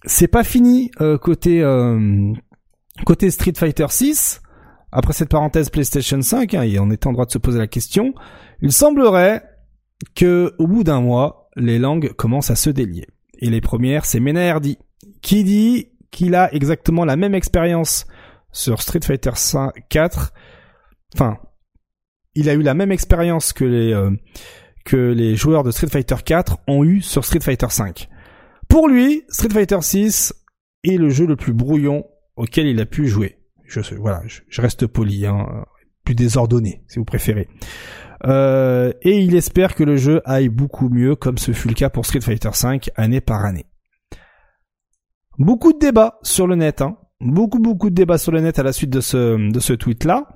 c'est 0.04 0.28
pas 0.28 0.44
fini 0.44 0.90
euh, 1.00 1.18
côté 1.18 1.62
euh, 1.62 2.32
côté 3.04 3.30
Street 3.30 3.52
Fighter 3.56 3.86
6. 3.88 4.40
Après 4.92 5.12
cette 5.12 5.28
parenthèse 5.28 5.70
PlayStation 5.70 6.20
5, 6.20 6.54
hein, 6.54 6.62
et 6.62 6.80
on 6.80 6.90
était 6.90 7.06
en 7.06 7.12
droit 7.12 7.26
de 7.26 7.30
se 7.30 7.38
poser 7.38 7.58
la 7.58 7.68
question, 7.68 8.12
il 8.60 8.72
semblerait 8.72 9.44
que 10.16 10.54
au 10.58 10.66
bout 10.66 10.82
d'un 10.82 11.00
mois, 11.00 11.48
les 11.54 11.78
langues 11.78 12.12
commencent 12.14 12.50
à 12.50 12.56
se 12.56 12.70
délier. 12.70 13.06
Et 13.38 13.50
les 13.50 13.60
premières, 13.60 14.04
c'est 14.04 14.20
Hardy, 14.36 14.78
qui 15.22 15.44
dit 15.44 15.88
qu'il 16.10 16.34
a 16.34 16.52
exactement 16.52 17.04
la 17.04 17.16
même 17.16 17.34
expérience 17.34 18.06
sur 18.52 18.82
Street 18.82 19.00
Fighter 19.02 19.30
4. 19.88 20.32
Enfin, 21.14 21.38
il 22.34 22.48
a 22.48 22.54
eu 22.54 22.62
la 22.62 22.74
même 22.74 22.92
expérience 22.92 23.52
que 23.52 23.64
les 23.64 23.92
euh, 23.92 24.10
que 24.84 24.96
les 24.96 25.36
joueurs 25.36 25.62
de 25.62 25.70
Street 25.70 25.88
Fighter 25.88 26.16
4 26.24 26.58
ont 26.66 26.84
eu 26.84 27.00
sur 27.00 27.24
Street 27.24 27.40
Fighter 27.40 27.68
5. 27.68 28.08
Pour 28.68 28.88
lui, 28.88 29.24
Street 29.28 29.50
Fighter 29.50 29.80
6 29.80 30.34
est 30.84 30.96
le 30.96 31.10
jeu 31.10 31.26
le 31.26 31.36
plus 31.36 31.52
brouillon 31.52 32.04
auquel 32.36 32.66
il 32.66 32.80
a 32.80 32.86
pu 32.86 33.06
jouer. 33.06 33.38
Je 33.64 33.80
voilà, 33.94 34.22
je, 34.26 34.60
reste 34.60 34.86
poli, 34.86 35.26
hein, 35.26 35.46
plus 36.04 36.14
désordonné, 36.14 36.82
si 36.88 36.98
vous 36.98 37.04
préférez. 37.04 37.48
Euh, 38.26 38.92
et 39.02 39.18
il 39.20 39.36
espère 39.36 39.74
que 39.74 39.84
le 39.84 39.96
jeu 39.96 40.20
aille 40.24 40.48
beaucoup 40.48 40.88
mieux 40.88 41.14
comme 41.14 41.38
ce 41.38 41.52
fut 41.52 41.68
le 41.68 41.74
cas 41.74 41.88
pour 41.88 42.04
Street 42.04 42.20
Fighter 42.20 42.50
V 42.50 42.80
année 42.96 43.20
par 43.20 43.44
année. 43.44 43.66
Beaucoup 45.38 45.72
de 45.72 45.78
débats 45.78 46.18
sur 46.22 46.46
le 46.46 46.56
net, 46.56 46.82
hein. 46.82 46.98
beaucoup 47.20 47.60
beaucoup 47.60 47.88
de 47.88 47.94
débats 47.94 48.18
sur 48.18 48.32
le 48.32 48.40
net 48.40 48.58
à 48.58 48.62
la 48.62 48.72
suite 48.72 48.90
de 48.90 49.00
ce, 49.00 49.50
de 49.50 49.60
ce 49.60 49.72
tweet 49.72 50.04
là. 50.04 50.26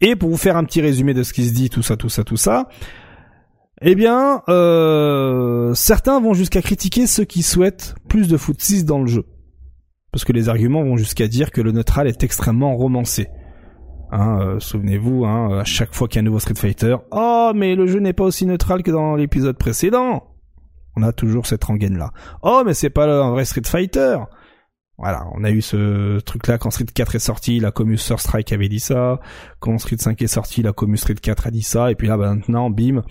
Et 0.00 0.16
pour 0.16 0.30
vous 0.30 0.36
faire 0.36 0.56
un 0.56 0.64
petit 0.64 0.80
résumé 0.80 1.14
de 1.14 1.22
ce 1.22 1.32
qui 1.32 1.44
se 1.44 1.52
dit, 1.52 1.70
tout 1.70 1.82
ça, 1.82 1.96
tout 1.96 2.08
ça, 2.08 2.24
tout 2.24 2.36
ça, 2.36 2.68
eh 3.82 3.94
bien, 3.94 4.42
euh, 4.48 5.74
certains 5.74 6.20
vont 6.20 6.34
jusqu'à 6.34 6.62
critiquer 6.62 7.06
ceux 7.06 7.24
qui 7.24 7.42
souhaitent 7.42 7.94
plus 8.08 8.28
de 8.28 8.36
foot 8.36 8.60
6 8.60 8.84
dans 8.84 9.00
le 9.00 9.06
jeu. 9.06 9.24
Parce 10.12 10.24
que 10.24 10.32
les 10.32 10.48
arguments 10.48 10.82
vont 10.82 10.96
jusqu'à 10.96 11.28
dire 11.28 11.50
que 11.50 11.60
le 11.60 11.72
neutral 11.72 12.06
est 12.06 12.24
extrêmement 12.24 12.74
romancé. 12.74 13.28
Hein, 14.12 14.38
euh, 14.40 14.60
souvenez-vous, 14.60 15.26
hein, 15.26 15.58
à 15.58 15.64
chaque 15.64 15.94
fois 15.94 16.08
qu'il 16.08 16.16
y 16.16 16.18
a 16.20 16.22
un 16.22 16.24
nouveau 16.24 16.38
Street 16.38 16.54
Fighter, 16.54 16.96
oh 17.10 17.52
mais 17.54 17.74
le 17.74 17.86
jeu 17.86 17.98
n'est 17.98 18.12
pas 18.12 18.24
aussi 18.24 18.46
neutral 18.46 18.82
que 18.82 18.90
dans 18.90 19.14
l'épisode 19.14 19.58
précédent. 19.58 20.24
On 20.96 21.02
a 21.02 21.12
toujours 21.12 21.46
cette 21.46 21.64
rengaine 21.64 21.98
là. 21.98 22.12
Oh 22.42 22.62
mais 22.64 22.72
c'est 22.72 22.88
pas 22.88 23.04
un 23.06 23.30
vrai 23.32 23.44
Street 23.44 23.62
Fighter. 23.66 24.16
Voilà, 24.98 25.26
on 25.34 25.44
a 25.44 25.50
eu 25.50 25.60
ce 25.60 26.20
truc-là 26.20 26.56
quand 26.56 26.70
Street 26.70 26.86
4 26.86 27.16
est 27.16 27.18
sorti, 27.18 27.60
la 27.60 27.70
commu 27.70 27.98
Strike 27.98 28.52
avait 28.52 28.68
dit 28.68 28.80
ça. 28.80 29.20
Quand 29.60 29.76
Street 29.76 29.98
5 29.98 30.20
est 30.22 30.26
sorti, 30.26 30.62
la 30.62 30.72
commu 30.72 30.96
Street 30.96 31.14
4 31.14 31.48
a 31.48 31.50
dit 31.50 31.62
ça. 31.62 31.90
Et 31.90 31.94
puis 31.94 32.08
là, 32.08 32.16
bah, 32.16 32.34
maintenant, 32.34 32.70
bim, 32.70 33.02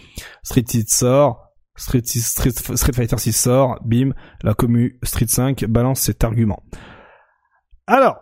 Street 0.41 0.63
6 0.67 0.85
sort, 0.87 1.53
Street, 1.75 2.01
Street, 2.03 2.51
Street 2.51 2.93
Fighter 2.93 3.17
6 3.17 3.33
sort, 3.33 3.79
bim, 3.85 4.13
la 4.41 4.55
commu 4.55 4.97
Street 5.03 5.27
5 5.27 5.65
balance 5.65 6.01
cet 6.01 6.23
argument. 6.23 6.63
Alors, 7.85 8.17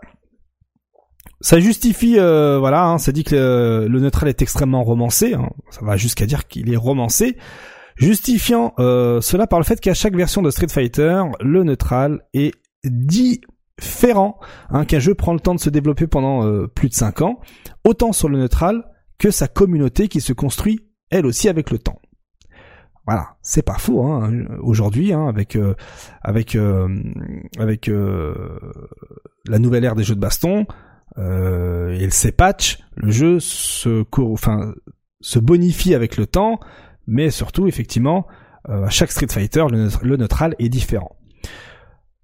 ça 1.40 1.60
justifie, 1.60 2.20
euh, 2.20 2.60
voilà, 2.60 2.86
hein, 2.86 2.98
ça 2.98 3.14
dit 3.14 3.24
que 3.24 3.86
le, 3.90 4.00
neutral 4.00 4.28
est 4.28 4.42
extrêmement 4.42 4.84
romancé, 4.84 5.36
hein, 5.36 5.50
ça 5.70 5.86
va 5.86 5.96
jusqu'à 5.96 6.26
dire 6.26 6.48
qu'il 6.48 6.72
est 6.72 6.78
romancé, 6.78 7.38
justifiant 7.96 8.74
euh, 8.80 9.22
cela 9.22 9.48
par 9.48 9.60
le 9.60 9.66
fait 9.66 9.80
qu'à 9.80 9.94
chaque 9.94 10.16
version 10.16 10.42
de 10.42 10.50
Street 10.52 10.68
Fighter, 10.70 11.22
le 11.40 11.64
neutral 11.64 12.22
est 12.34 12.54
différent, 13.80 14.40
hein, 14.70 14.86
qu'un 14.86 15.00
jeu 15.00 15.16
prend 15.16 15.34
le 15.34 15.40
temps 15.40 15.56
de 15.56 15.60
se 15.60 15.70
développer 15.70 16.08
pendant 16.08 16.46
euh, 16.46 16.68
plus 16.68 16.90
de 16.90 16.94
5 16.94 17.22
ans, 17.22 17.40
autant 17.84 18.12
sur 18.12 18.30
le 18.30 18.38
neutral 18.38 18.84
que 19.18 19.32
sa 19.32 19.48
communauté 19.48 20.08
qui 20.08 20.22
se 20.22 20.34
construit 20.34 20.88
elle 21.10 21.26
aussi 21.26 21.48
avec 21.48 21.70
le 21.70 21.78
temps. 21.78 22.00
Voilà, 23.06 23.36
c'est 23.42 23.62
pas 23.62 23.78
faux 23.78 24.02
hein, 24.04 24.32
aujourd'hui 24.62 25.12
hein, 25.14 25.28
avec 25.28 25.58
avec 26.22 26.58
avec 27.60 27.92
la 29.46 29.60
nouvelle 29.60 29.84
ère 29.84 29.96
des 29.96 30.06
jeux 30.06 30.16
de 30.16 30.22
baston, 30.22 30.66
euh, 31.18 31.92
et 31.92 32.06
le 32.06 32.32
patch, 32.32 32.80
le 32.96 33.12
jeu 33.12 33.40
se, 33.40 34.04
bonifie 35.40 35.94
avec 35.94 36.18
le 36.18 36.26
temps, 36.26 36.60
mais 37.08 37.30
surtout, 37.30 37.68
effectivement, 37.68 38.28
euh, 38.70 38.86
à 38.86 38.90
chaque 38.90 39.12
Street 39.12 39.28
Fighter, 39.30 39.66
le, 39.70 40.18
neutral 40.18 40.56
est 40.60 40.70
différent. 40.70 41.16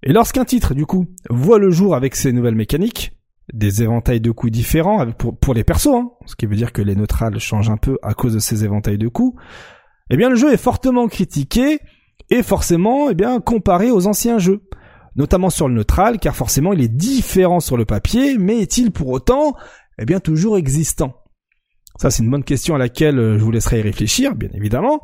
Et 0.02 0.12
lorsqu'un 0.12 0.44
titre, 0.44 0.74
du 0.74 0.86
coup, 0.86 1.06
voit 1.28 1.58
le 1.58 1.70
jour 1.70 1.94
avec 1.94 2.16
ses 2.16 2.32
nouvelles 2.32 2.54
mécaniques, 2.54 3.12
des 3.52 3.82
éventails 3.82 4.20
de 4.20 4.30
coups 4.30 4.52
différents 4.52 5.10
pour, 5.12 5.36
pour 5.38 5.54
les 5.54 5.64
persos, 5.64 5.88
hein, 5.88 6.10
ce 6.26 6.36
qui 6.36 6.46
veut 6.46 6.56
dire 6.56 6.72
que 6.72 6.82
les 6.82 6.94
neutrales 6.94 7.38
changent 7.38 7.70
un 7.70 7.76
peu 7.76 7.98
à 8.02 8.14
cause 8.14 8.34
de 8.34 8.38
ces 8.38 8.64
éventails 8.64 8.98
de 8.98 9.08
coups, 9.08 9.40
eh 10.10 10.16
bien 10.16 10.30
le 10.30 10.36
jeu 10.36 10.52
est 10.52 10.56
fortement 10.56 11.08
critiqué 11.08 11.80
et 12.30 12.42
forcément 12.42 13.10
eh 13.10 13.14
bien 13.14 13.40
comparé 13.40 13.90
aux 13.90 14.06
anciens 14.06 14.38
jeux 14.38 14.62
notamment 15.16 15.50
sur 15.50 15.68
le 15.68 15.74
neutral, 15.74 16.18
car 16.18 16.36
forcément 16.36 16.72
il 16.72 16.80
est 16.80 16.88
différent 16.88 17.60
sur 17.60 17.76
le 17.76 17.84
papier, 17.84 18.38
mais 18.38 18.58
est-il 18.60 18.90
pour 18.92 19.08
autant 19.08 19.54
eh 19.98 20.04
bien 20.04 20.20
toujours 20.20 20.56
existant? 20.56 21.14
Ça, 21.96 22.10
c'est 22.10 22.22
une 22.22 22.30
bonne 22.30 22.44
question 22.44 22.74
à 22.74 22.78
laquelle 22.78 23.18
euh, 23.18 23.38
je 23.38 23.44
vous 23.44 23.50
laisserai 23.50 23.80
y 23.80 23.82
réfléchir, 23.82 24.34
bien 24.34 24.48
évidemment. 24.54 25.00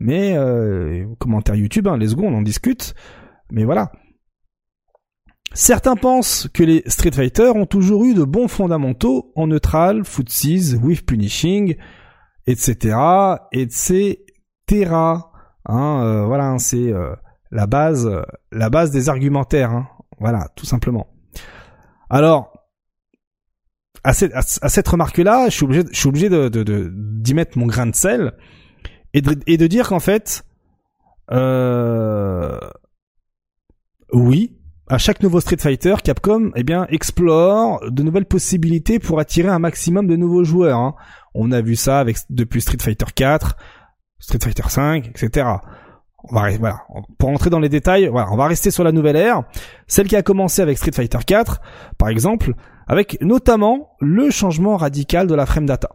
Mais 0.00 0.36
euh, 0.36 1.06
commentaire 1.20 1.54
YouTube, 1.54 1.86
hein, 1.86 1.96
les 1.96 2.08
secondes, 2.08 2.34
on 2.34 2.38
en 2.38 2.42
discute. 2.42 2.94
Mais 3.52 3.64
voilà. 3.64 3.92
Certains 5.52 5.96
pensent 5.96 6.48
que 6.54 6.62
les 6.62 6.82
Street 6.86 7.10
Fighter 7.12 7.50
ont 7.54 7.66
toujours 7.66 8.04
eu 8.04 8.14
de 8.14 8.22
bons 8.22 8.46
fondamentaux 8.46 9.32
en 9.34 9.48
neutral, 9.48 10.04
footsies, 10.04 10.76
with 10.76 11.04
punishing, 11.04 11.76
etc., 12.46 12.96
etc. 13.52 13.86
Hein, 15.66 16.02
euh, 16.04 16.24
voilà, 16.24 16.50
hein, 16.50 16.58
c'est 16.58 16.92
euh, 16.92 17.14
la 17.50 17.66
base, 17.66 18.08
la 18.52 18.70
base 18.70 18.92
des 18.92 19.08
argumentaires. 19.08 19.72
Hein. 19.72 19.88
Voilà, 20.20 20.48
tout 20.54 20.66
simplement. 20.66 21.08
Alors, 22.08 22.52
à 24.04 24.12
cette, 24.12 24.88
remarque-là, 24.88 25.48
je 25.48 25.54
suis 25.54 26.08
obligé, 26.08 26.28
de, 26.28 26.90
d'y 26.94 27.34
mettre 27.34 27.58
mon 27.58 27.66
grain 27.66 27.86
de 27.86 27.94
sel 27.94 28.32
et 29.12 29.20
de, 29.20 29.36
et 29.46 29.56
de 29.56 29.66
dire 29.66 29.88
qu'en 29.88 30.00
fait, 30.00 30.44
euh, 31.32 32.58
oui, 34.12 34.59
à 34.90 34.98
chaque 34.98 35.22
nouveau 35.22 35.40
Street 35.40 35.56
Fighter, 35.58 35.94
Capcom, 36.02 36.50
eh 36.56 36.64
bien, 36.64 36.86
explore 36.88 37.80
de 37.88 38.02
nouvelles 38.02 38.26
possibilités 38.26 38.98
pour 38.98 39.20
attirer 39.20 39.48
un 39.48 39.60
maximum 39.60 40.08
de 40.08 40.16
nouveaux 40.16 40.42
joueurs. 40.42 40.78
Hein. 40.78 40.96
On 41.32 41.52
a 41.52 41.60
vu 41.60 41.76
ça 41.76 42.00
avec 42.00 42.16
depuis 42.28 42.60
Street 42.60 42.78
Fighter 42.80 43.06
4, 43.14 43.56
Street 44.18 44.40
Fighter 44.42 44.68
5, 44.68 45.06
etc 45.06 45.46
on 46.24 46.34
va 46.34 46.50
voilà, 46.58 46.82
pour 47.18 47.30
entrer 47.30 47.48
dans 47.48 47.60
les 47.60 47.70
détails, 47.70 48.08
voilà, 48.08 48.30
on 48.30 48.36
va 48.36 48.46
rester 48.46 48.70
sur 48.70 48.84
la 48.84 48.92
nouvelle 48.92 49.16
ère, 49.16 49.44
celle 49.86 50.06
qui 50.06 50.16
a 50.16 50.22
commencé 50.22 50.60
avec 50.60 50.76
Street 50.76 50.92
Fighter 50.92 51.18
4 51.26 51.60
par 51.96 52.08
exemple, 52.08 52.52
avec 52.86 53.16
notamment 53.22 53.92
le 54.00 54.30
changement 54.30 54.76
radical 54.76 55.26
de 55.26 55.34
la 55.34 55.46
frame 55.46 55.66
data. 55.66 55.88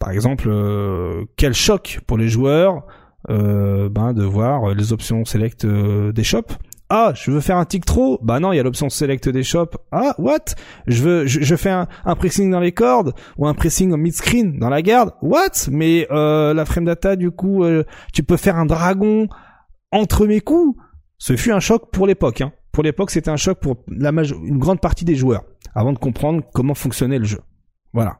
Par 0.00 0.10
exemple, 0.10 0.48
euh, 0.48 1.24
quel 1.36 1.54
choc 1.54 2.00
pour 2.06 2.18
les 2.18 2.28
joueurs 2.28 2.86
euh, 3.30 3.88
ben 3.88 4.12
de 4.12 4.24
voir 4.24 4.74
les 4.74 4.92
options 4.92 5.24
select 5.24 5.64
euh, 5.64 6.12
des 6.12 6.24
shops. 6.24 6.58
Ah, 6.90 7.12
je 7.14 7.30
veux 7.30 7.40
faire 7.40 7.56
un 7.56 7.64
tick 7.64 7.84
trop. 7.84 8.18
Bah 8.22 8.40
non, 8.40 8.52
il 8.52 8.56
y 8.56 8.60
a 8.60 8.62
l'option 8.62 8.90
select 8.90 9.28
des 9.28 9.42
shops. 9.42 9.76
Ah, 9.90 10.14
what 10.18 10.44
Je 10.86 11.02
veux, 11.02 11.26
je, 11.26 11.56
fais 11.56 11.70
un, 11.70 11.86
pressing 12.16 12.50
dans 12.50 12.60
les 12.60 12.72
cordes 12.72 13.14
ou 13.38 13.46
un 13.46 13.54
pressing 13.54 13.92
en 13.92 13.96
mid-screen 13.96 14.58
dans 14.58 14.68
la 14.68 14.82
garde. 14.82 15.12
What 15.22 15.68
Mais 15.70 16.06
euh, 16.10 16.52
la 16.52 16.64
frame 16.64 16.84
data, 16.84 17.16
du 17.16 17.30
coup, 17.30 17.64
euh, 17.64 17.84
tu 18.12 18.22
peux 18.22 18.36
faire 18.36 18.56
un 18.56 18.66
dragon 18.66 19.28
entre 19.92 20.26
mes 20.26 20.40
coups. 20.40 20.78
Ce 21.18 21.36
fut 21.36 21.52
un 21.52 21.60
choc 21.60 21.90
pour 21.90 22.06
l'époque. 22.06 22.42
Hein. 22.42 22.52
Pour 22.72 22.82
l'époque, 22.82 23.10
c'était 23.10 23.30
un 23.30 23.36
choc 23.36 23.60
pour 23.60 23.76
la 23.88 24.10
une 24.10 24.58
grande 24.58 24.80
partie 24.80 25.04
des 25.04 25.14
joueurs 25.14 25.44
avant 25.74 25.92
de 25.92 25.98
comprendre 25.98 26.42
comment 26.52 26.74
fonctionnait 26.74 27.18
le 27.18 27.24
jeu. 27.24 27.40
Voilà. 27.92 28.18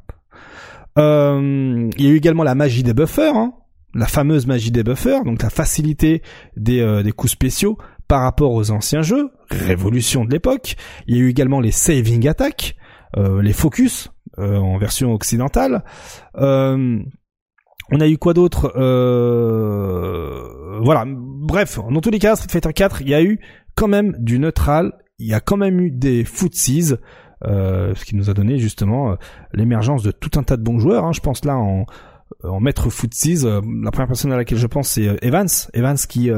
Euh, 0.99 1.91
il 1.97 2.05
y 2.05 2.09
a 2.09 2.11
eu 2.11 2.17
également 2.17 2.45
la 2.45 2.55
magie 2.55 2.85
des 2.85 2.95
buffers, 2.95 3.35
hein. 3.35 3.53
la 3.95 4.07
fameuse 4.07 4.47
magie 4.47 4.71
des 4.71 4.85
buffers, 4.85 5.25
donc 5.25 5.43
la 5.43 5.51
facilité 5.51 6.23
des, 6.57 6.81
euh, 6.81 7.03
des 7.03 7.11
coups 7.11 7.33
spéciaux 7.33 7.79
par 8.09 8.23
rapport 8.23 8.53
aux 8.53 8.71
anciens 8.71 9.03
jeux, 9.03 9.31
révolution 9.51 10.25
de 10.25 10.31
l'époque. 10.31 10.77
Il 11.07 11.17
y 11.17 11.19
a 11.19 11.23
eu 11.23 11.31
également 11.31 11.61
les 11.61 11.71
saving 11.71 12.27
attacks, 12.29 12.77
euh, 13.17 13.43
les 13.43 13.53
focus 13.53 14.11
en 14.37 14.79
version 14.79 15.13
occidentale. 15.13 15.85
on 16.35 17.05
a 18.01 18.09
eu 18.09 18.19
quoi 18.19 18.35
d'autre 18.35 18.73
Voilà, 20.83 21.05
bref, 21.07 21.79
dans 21.79 22.01
tous 22.01 22.11
les 22.11 22.19
cas, 22.19 22.35
Street 22.35 22.49
Fighter 22.49 22.73
4, 22.73 23.03
il 23.03 23.11
y 23.11 23.15
a 23.15 23.23
eu 23.23 23.39
quand 23.77 23.87
même 23.87 24.17
du 24.19 24.41
neutral, 24.41 24.93
il 25.19 25.29
y 25.29 25.35
a 25.35 25.41
quand 25.41 25.57
même 25.57 25.81
eu 25.81 25.91
des 25.91 26.25
footsies, 26.25 26.95
euh, 27.45 27.95
ce 27.95 28.05
qui 28.05 28.17
nous 28.17 28.31
a 28.31 28.35
donné 28.35 28.59
justement 28.59 29.13
euh, 29.13 29.15
l'émergence 29.53 30.03
de 30.03 30.11
tout 30.11 30.39
un 30.39 30.43
tas 30.43 30.57
de 30.57 30.63
bons 30.63 30.79
joueurs. 30.79 31.05
Hein. 31.05 31.13
Je 31.13 31.21
pense 31.21 31.45
là 31.45 31.57
en, 31.57 31.85
en 32.43 32.61
maître 32.61 32.91
footsies, 32.91 33.45
euh, 33.45 33.61
la 33.83 33.91
première 33.91 34.09
personne 34.09 34.33
à 34.33 34.37
laquelle 34.37 34.59
je 34.59 34.67
pense 34.67 34.89
c'est 34.89 35.17
Evans, 35.23 35.49
Evans 35.73 35.97
qui 35.97 36.31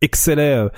excellait 0.00 0.68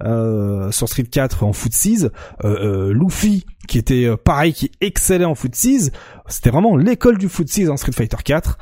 sur 0.00 0.88
Street 0.88 1.04
4 1.04 1.44
en 1.44 1.52
footsies, 1.52 2.08
Luffy 2.42 3.44
qui 3.68 3.78
était 3.78 4.08
pareil, 4.16 4.52
qui 4.52 4.72
excellait 4.80 5.24
en 5.24 5.34
footsies. 5.34 5.90
C'était 6.28 6.50
vraiment 6.50 6.76
l'école 6.76 7.18
du 7.18 7.28
footsies 7.28 7.68
en 7.68 7.76
Street 7.76 7.92
Fighter 7.92 8.16
4. 8.24 8.58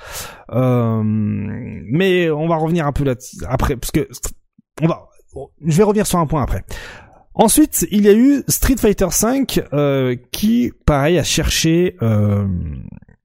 mais 0.52 2.30
on 2.30 2.48
va 2.48 2.56
revenir 2.56 2.86
un 2.86 2.92
peu 2.92 3.04
là 3.04 3.14
après, 3.48 3.76
parce 3.76 3.90
que 3.90 4.08
on 4.82 4.86
va, 4.86 5.08
je 5.64 5.76
vais 5.76 5.84
revenir 5.84 6.06
sur 6.06 6.18
un 6.18 6.26
point 6.26 6.42
après. 6.42 6.64
Ensuite, 7.34 7.86
il 7.90 8.02
y 8.02 8.08
a 8.08 8.12
eu 8.12 8.42
Street 8.48 8.76
Fighter 8.76 9.06
V 9.06 9.46
euh, 9.72 10.16
qui, 10.32 10.72
pareil, 10.84 11.18
a 11.18 11.22
cherché 11.22 11.96
euh, 12.02 12.46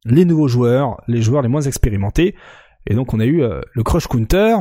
les 0.06 0.26
nouveaux 0.26 0.48
joueurs, 0.48 1.02
les 1.08 1.22
joueurs 1.22 1.42
les 1.42 1.50
moins 1.50 1.62
expérimentés. 1.62 2.36
Et 2.88 2.94
donc 2.94 3.14
on 3.14 3.20
a 3.20 3.26
eu 3.26 3.42
euh, 3.42 3.62
le 3.74 3.84
Crush 3.84 4.08
Counter, 4.08 4.56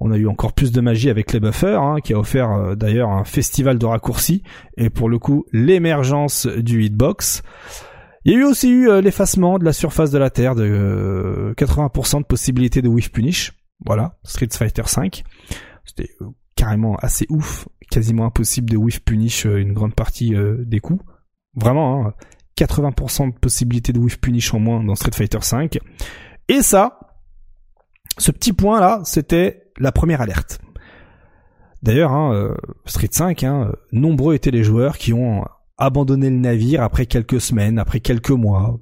on 0.00 0.10
a 0.10 0.16
eu 0.16 0.26
encore 0.26 0.52
plus 0.52 0.72
de 0.72 0.80
magie 0.80 1.10
avec 1.10 1.32
les 1.32 1.40
buffers, 1.40 1.80
hein, 1.80 1.96
qui 2.02 2.14
a 2.14 2.18
offert 2.18 2.76
d'ailleurs 2.76 3.10
un 3.10 3.24
festival 3.24 3.78
de 3.78 3.86
raccourcis, 3.86 4.42
et 4.76 4.90
pour 4.90 5.08
le 5.08 5.18
coup 5.18 5.44
l'émergence 5.52 6.46
du 6.46 6.84
hitbox. 6.84 7.42
Il 8.24 8.32
y 8.32 8.36
a 8.36 8.38
eu 8.38 8.44
aussi 8.44 8.70
eu 8.70 9.00
l'effacement 9.00 9.58
de 9.58 9.64
la 9.64 9.72
surface 9.72 10.10
de 10.10 10.18
la 10.18 10.30
Terre 10.30 10.54
de 10.54 11.52
80% 11.56 12.20
de 12.20 12.24
possibilités 12.24 12.82
de 12.82 12.88
whiff 12.88 13.10
punish. 13.10 13.52
Voilà, 13.84 14.18
Street 14.24 14.48
Fighter 14.52 14.82
V. 14.82 15.10
C'était 15.84 16.10
carrément 16.56 16.96
assez 16.96 17.26
ouf, 17.30 17.68
quasiment 17.90 18.26
impossible 18.26 18.68
de 18.68 18.76
whiff 18.76 19.00
punish 19.00 19.46
euh, 19.46 19.58
une 19.58 19.72
grande 19.72 19.94
partie 19.94 20.34
euh, 20.34 20.56
des 20.66 20.80
coups. 20.80 21.02
Vraiment, 21.54 22.12
80% 22.64 23.22
hein, 23.22 23.28
de 23.28 23.34
possibilité 23.34 23.92
de 23.92 23.98
whiff 23.98 24.20
punish 24.20 24.52
en 24.54 24.58
moins 24.58 24.82
dans 24.82 24.94
Street 24.94 25.12
Fighter 25.14 25.38
V. 25.38 25.80
Et 26.48 26.62
ça, 26.62 26.98
ce 28.18 28.30
petit 28.30 28.52
point 28.52 28.80
là, 28.80 29.00
c'était 29.04 29.70
la 29.78 29.92
première 29.92 30.20
alerte. 30.20 30.60
D'ailleurs, 31.82 32.12
hein, 32.12 32.32
euh, 32.34 32.54
Street 32.86 33.08
5, 33.10 33.44
hein, 33.44 33.72
nombreux 33.92 34.34
étaient 34.34 34.50
les 34.50 34.64
joueurs 34.64 34.98
qui 34.98 35.12
ont 35.12 35.44
abandonné 35.76 36.28
le 36.28 36.36
navire 36.36 36.82
après 36.82 37.06
quelques 37.06 37.40
semaines, 37.40 37.78
après 37.78 38.00
quelques 38.00 38.30
mois, 38.30 38.78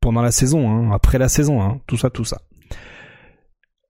pendant 0.00 0.20
la 0.20 0.30
saison, 0.30 0.92
après 0.92 1.16
la 1.16 1.30
saison, 1.30 1.80
tout 1.86 1.96
ça, 1.96 2.10
tout 2.10 2.24
ça. 2.24 2.42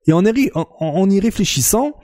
Et 0.07 0.13
en 0.13 0.25
y 0.25 1.21
réfléchissant, 1.21 1.95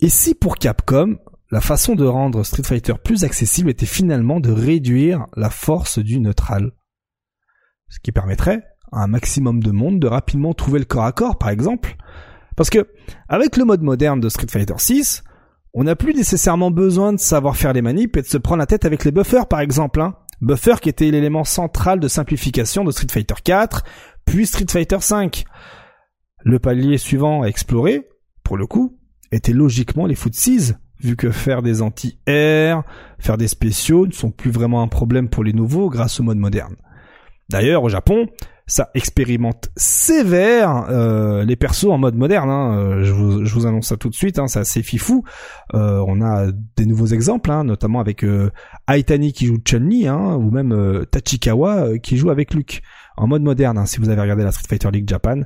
et 0.00 0.10
si 0.10 0.34
pour 0.34 0.58
Capcom, 0.58 1.16
la 1.50 1.60
façon 1.60 1.94
de 1.94 2.04
rendre 2.04 2.44
Street 2.44 2.64
Fighter 2.64 2.94
plus 3.02 3.24
accessible 3.24 3.70
était 3.70 3.86
finalement 3.86 4.40
de 4.40 4.50
réduire 4.50 5.26
la 5.36 5.50
force 5.50 5.98
du 5.98 6.18
neutral 6.18 6.72
Ce 7.88 8.00
qui 8.00 8.10
permettrait 8.10 8.64
à 8.92 9.02
un 9.02 9.06
maximum 9.06 9.62
de 9.62 9.70
monde 9.70 10.00
de 10.00 10.06
rapidement 10.06 10.54
trouver 10.54 10.80
le 10.80 10.84
corps 10.84 11.04
à 11.04 11.12
corps, 11.12 11.38
par 11.38 11.50
exemple. 11.50 11.96
Parce 12.56 12.70
que, 12.70 12.88
avec 13.28 13.56
le 13.56 13.64
mode 13.64 13.82
moderne 13.82 14.20
de 14.20 14.28
Street 14.28 14.46
Fighter 14.50 14.74
6, 14.76 15.22
on 15.74 15.84
n'a 15.84 15.94
plus 15.94 16.14
nécessairement 16.14 16.70
besoin 16.70 17.12
de 17.12 17.18
savoir 17.18 17.56
faire 17.56 17.72
les 17.72 17.82
manips 17.82 18.16
et 18.16 18.22
de 18.22 18.26
se 18.26 18.38
prendre 18.38 18.60
la 18.60 18.66
tête 18.66 18.84
avec 18.84 19.04
les 19.04 19.12
buffers, 19.12 19.46
par 19.46 19.60
exemple. 19.60 20.00
Hein. 20.00 20.16
Buffer 20.40 20.76
qui 20.80 20.88
était 20.88 21.10
l'élément 21.10 21.44
central 21.44 22.00
de 22.00 22.08
simplification 22.08 22.82
de 22.82 22.90
Street 22.90 23.08
Fighter 23.10 23.34
4, 23.42 23.84
puis 24.24 24.46
Street 24.46 24.66
Fighter 24.68 25.00
5. 25.00 25.44
Le 26.44 26.58
palier 26.58 26.98
suivant 26.98 27.42
à 27.42 27.46
explorer, 27.46 28.08
pour 28.42 28.56
le 28.56 28.66
coup, 28.66 28.98
étaient 29.32 29.52
logiquement 29.52 30.06
les 30.06 30.14
footsies, 30.14 30.72
vu 31.00 31.16
que 31.16 31.30
faire 31.30 31.62
des 31.62 31.82
anti-air, 31.82 32.82
faire 33.18 33.36
des 33.36 33.48
spéciaux 33.48 34.06
ne 34.06 34.12
sont 34.12 34.30
plus 34.30 34.50
vraiment 34.50 34.82
un 34.82 34.88
problème 34.88 35.28
pour 35.28 35.44
les 35.44 35.52
nouveaux 35.52 35.90
grâce 35.90 36.20
au 36.20 36.22
mode 36.22 36.38
moderne. 36.38 36.76
D'ailleurs, 37.48 37.84
au 37.84 37.88
Japon, 37.88 38.26
ça 38.66 38.90
expérimente 38.94 39.68
sévère 39.76 40.86
euh, 40.90 41.44
les 41.44 41.54
persos 41.54 41.84
en 41.84 41.98
mode 41.98 42.16
moderne. 42.16 42.50
Hein. 42.50 42.78
Euh, 42.78 43.04
je, 43.04 43.12
vous, 43.12 43.66
annonce 43.66 43.86
ça 43.86 43.96
tout 43.96 44.08
de 44.08 44.14
suite, 44.14 44.38
hein, 44.38 44.48
c'est 44.48 44.58
assez 44.58 44.82
fifou. 44.82 45.22
Euh, 45.74 46.02
on 46.06 46.20
a 46.20 46.50
des 46.76 46.86
nouveaux 46.86 47.06
exemples, 47.06 47.52
hein, 47.52 47.62
notamment 47.62 48.00
avec 48.00 48.24
Aitani 48.88 49.32
qui 49.32 49.46
joue 49.46 49.58
Chun-Li, 49.64 50.08
hein, 50.08 50.34
ou 50.34 50.50
même 50.50 51.06
Tachikawa 51.10 51.98
qui 51.98 52.16
joue 52.16 52.30
avec 52.30 52.54
Luke 52.54 52.82
en 53.16 53.28
mode 53.28 53.42
moderne. 53.42 53.86
Si 53.86 54.00
vous 54.00 54.08
avez 54.08 54.20
regardé 54.20 54.42
la 54.42 54.52
Street 54.52 54.66
Fighter 54.68 54.90
League 54.90 55.08
Japan, 55.08 55.42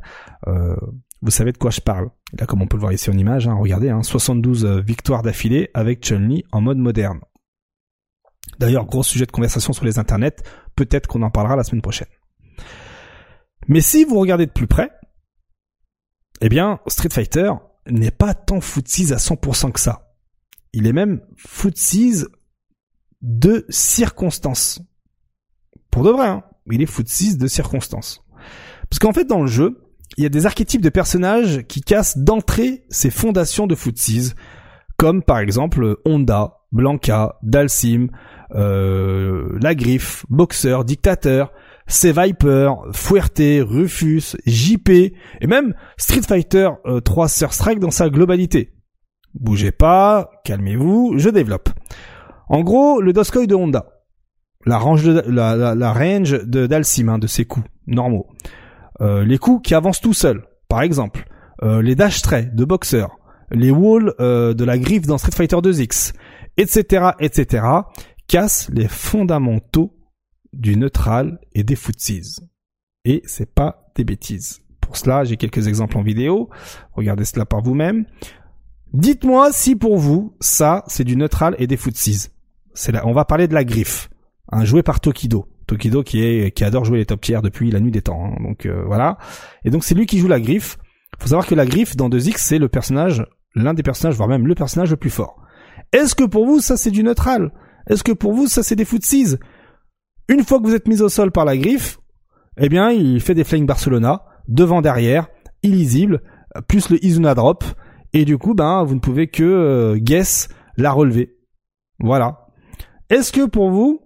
vous 1.23 1.31
savez 1.31 1.53
de 1.53 1.59
quoi 1.59 1.71
je 1.71 1.81
parle. 1.81 2.11
Là, 2.39 2.47
comme 2.47 2.63
on 2.63 2.67
peut 2.67 2.77
le 2.77 2.81
voir 2.81 2.93
ici 2.93 3.11
en 3.11 3.19
image, 3.19 3.47
hein, 3.47 3.55
regardez, 3.55 3.91
hein, 3.91 4.03
72 4.03 4.65
euh, 4.65 4.81
victoires 4.81 5.23
d'affilée 5.23 5.71
avec 5.75 6.05
Chun-Li 6.05 6.45
en 6.53 6.61
mode 6.61 6.79
moderne. 6.79 7.21
D'ailleurs, 8.59 8.87
gros 8.87 9.03
sujet 9.03 9.27
de 9.27 9.31
conversation 9.31 9.73
sur 9.73 9.85
les 9.85 9.99
internets, 9.99 10.43
peut-être 10.77 11.07
qu'on 11.07 11.23
en 11.23 11.31
parlera 11.31 11.57
la 11.57 11.65
semaine 11.65 11.83
prochaine. 11.83 12.09
Mais 13.69 13.81
si 13.81 14.05
vous 14.05 14.19
regardez 14.19 14.47
de 14.47 14.53
plus 14.53 14.67
près, 14.67 14.91
eh 16.41 16.49
bien, 16.49 16.81
Street 16.87 17.11
Fighter 17.13 17.53
n'est 17.87 18.11
pas 18.11 18.35
tant 18.35 18.61
footsies 18.61 19.13
à 19.13 19.17
100% 19.17 19.73
que 19.73 19.81
ça. 19.81 20.15
Il 20.73 20.87
est 20.87 20.93
même 20.93 21.21
footsies 21.37 22.25
de 23.21 23.67
circonstances. 23.69 24.81
Pour 25.91 26.05
de 26.05 26.11
vrai, 26.11 26.29
hein, 26.29 26.45
il 26.71 26.81
est 26.81 26.87
footsies 26.87 27.37
de 27.37 27.47
circonstances. 27.47 28.25
Parce 28.89 28.99
qu'en 28.99 29.13
fait, 29.13 29.25
dans 29.25 29.43
le 29.43 29.49
jeu, 29.49 29.90
il 30.17 30.23
y 30.23 30.27
a 30.27 30.31
des 30.31 30.47
archétypes 30.47 30.83
de 30.83 30.89
personnages 30.89 31.63
qui 31.69 31.81
cassent 31.81 32.19
d'entrée 32.19 32.85
ces 32.91 33.11
fondations 33.11 33.67
de 33.67 33.75
footsies, 33.75 34.33
comme 34.97 35.23
par 35.23 35.39
exemple 35.39 35.97
Honda, 36.05 36.59
Blanca, 36.73 37.37
Dalsim, 37.43 38.09
euh, 38.55 39.59
La 39.63 39.75
Griffe, 39.75 40.25
Boxer, 40.29 40.85
Dictateur, 40.85 41.53
C 41.87 42.13
Viper, 42.13 42.73
Fuerte, 42.93 43.41
Rufus, 43.41 44.37
JP, 44.47 44.91
et 44.91 45.47
même 45.47 45.75
Street 45.97 46.23
Fighter 46.23 46.69
3 47.05 47.25
euh, 47.25 47.29
Sur 47.29 47.53
Strike 47.53 47.81
dans 47.81 47.91
sa 47.91 48.11
globalité. 48.11 48.73
Bougez 49.35 49.73
pas, 49.73 50.31
calmez-vous, 50.45 51.15
je 51.17 51.31
développe. 51.31 51.71
En 52.49 52.63
gros, 52.63 53.01
le 53.01 53.13
Doskoi 53.13 53.47
de 53.47 53.55
Honda. 53.55 53.87
La 54.67 54.77
range 54.77 55.05
de, 55.05 55.23
la, 55.27 55.57
la, 55.75 56.67
Dalsim, 56.67 57.09
hein, 57.09 57.19
de 57.19 57.27
ses 57.27 57.45
coups 57.45 57.67
normaux. 57.87 58.27
Euh, 59.01 59.25
les 59.25 59.39
coups 59.39 59.67
qui 59.67 59.75
avancent 59.75 60.01
tout 60.01 60.15
seuls, 60.15 60.47
par 60.69 60.83
exemple, 60.83 61.27
euh, 61.63 61.83
les 61.83 61.95
dash 61.95 62.23
traits 62.23 62.55
de 62.55 62.65
boxer, 62.65 63.07
les 63.51 63.71
walls 63.71 64.15
euh, 64.21 64.55
de 64.55 64.65
la 64.65 64.79
griffe 64.79 65.07
dans 65.07 65.19
Street 65.19 65.33
Fighter 65.35 65.57
2X, 65.57 66.13
etc., 66.57 67.11
etc., 67.19 67.65
cassent 68.29 68.69
les 68.73 68.89
fondamentaux 68.89 69.97
du 70.53 70.77
neutral 70.77 71.39
et 71.55 71.65
des 71.65 71.77
footsies. 71.77 72.41
Et 73.05 73.23
c'est 73.27 73.53
pas 73.53 73.91
des 73.95 74.05
bêtises. 74.05 74.61
Pour 74.81 74.97
cela, 74.97 75.25
j'ai 75.25 75.37
quelques 75.37 75.69
exemples 75.69 75.97
en 75.99 76.03
vidéo. 76.03 76.51
Regardez 76.93 77.25
cela 77.25 77.47
par 77.47 77.63
vous-même. 77.63 78.07
Dites-moi 78.93 79.51
si 79.53 79.77
pour 79.77 79.99
vous, 79.99 80.37
ça, 80.41 80.85
c'est 80.89 81.05
du 81.05 81.17
neutral 81.17 81.55
et 81.59 81.67
des 81.67 81.77
footsies. 81.77 82.29
C'est 82.75 82.93
là, 82.93 83.07
on 83.07 83.13
va 83.13 83.25
parler 83.25 83.49
de 83.49 83.55
la 83.55 83.65
griffe, 83.65 84.11
un 84.51 84.65
joué 84.65 84.83
par 84.83 85.01
Tokido. 85.01 85.47
Tokido 85.71 86.03
qui 86.03 86.23
est 86.23 86.51
qui 86.51 86.65
adore 86.65 86.85
jouer 86.85 86.99
les 86.99 87.07
top 87.07 87.21
tiers 87.21 87.43
depuis 87.43 87.71
la 87.71 87.81
nuit 87.81 87.91
des 87.91 88.03
temps. 88.03 88.25
Hein. 88.25 88.43
Donc 88.43 88.67
euh, 88.67 88.83
voilà. 88.87 89.19
Et 89.65 89.71
donc 89.71 89.85
c'est 89.85 89.95
lui 89.95 90.07
qui 90.07 90.19
joue 90.19 90.29
la 90.29 90.41
griffe. 90.41 90.79
Faut 91.19 91.29
savoir 91.29 91.47
que 91.47 91.55
la 91.55 91.67
griffe 91.67 91.97
dans 91.97 92.09
2X 92.09 92.37
c'est 92.39 92.59
le 92.59 92.69
personnage, 92.69 93.25
l'un 93.55 93.75
des 93.75 93.83
personnages, 93.83 94.17
voire 94.17 94.29
même 94.29 94.47
le 94.47 94.55
personnage 94.55 94.91
le 94.91 94.97
plus 94.97 95.11
fort. 95.11 95.41
Est-ce 95.93 96.15
que 96.15 96.25
pour 96.25 96.47
vous 96.47 96.61
ça 96.61 96.77
c'est 96.77 96.91
du 96.91 97.03
neutral? 97.03 97.53
Est-ce 97.89 98.03
que 98.03 98.13
pour 98.13 98.33
vous 98.33 98.47
ça 98.47 98.63
c'est 98.63 98.77
des 98.77 98.85
footsies? 98.85 99.37
Une 100.29 100.45
fois 100.45 100.59
que 100.59 100.67
vous 100.67 100.75
êtes 100.75 100.89
mis 100.89 101.03
au 101.03 101.09
sol 101.09 101.31
par 101.31 101.45
la 101.45 101.57
griffe, 101.57 101.99
eh 102.59 102.69
bien 102.69 102.91
il 102.91 103.21
fait 103.21 103.35
des 103.35 103.45
Flying 103.45 103.67
Barcelona 103.67 104.23
devant 104.49 104.83
derrière, 104.83 105.29
illisible, 105.63 106.23
plus 106.69 106.91
le 106.91 107.05
Izuna 107.05 107.35
drop 107.35 107.65
et 108.13 108.25
du 108.25 108.39
coup, 108.39 108.55
ben, 108.55 108.83
vous 108.83 108.95
ne 108.95 109.01
pouvez 109.01 109.29
que 109.29 109.45
euh, 109.45 109.97
guess 109.97 110.49
la 110.77 110.91
relever. 110.91 111.37
Voilà. 112.01 112.47
Est-ce 113.09 113.33
que 113.33 113.47
pour 113.47 113.71
vous, 113.71 114.01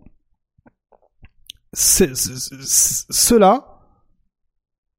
cela, 1.75 3.65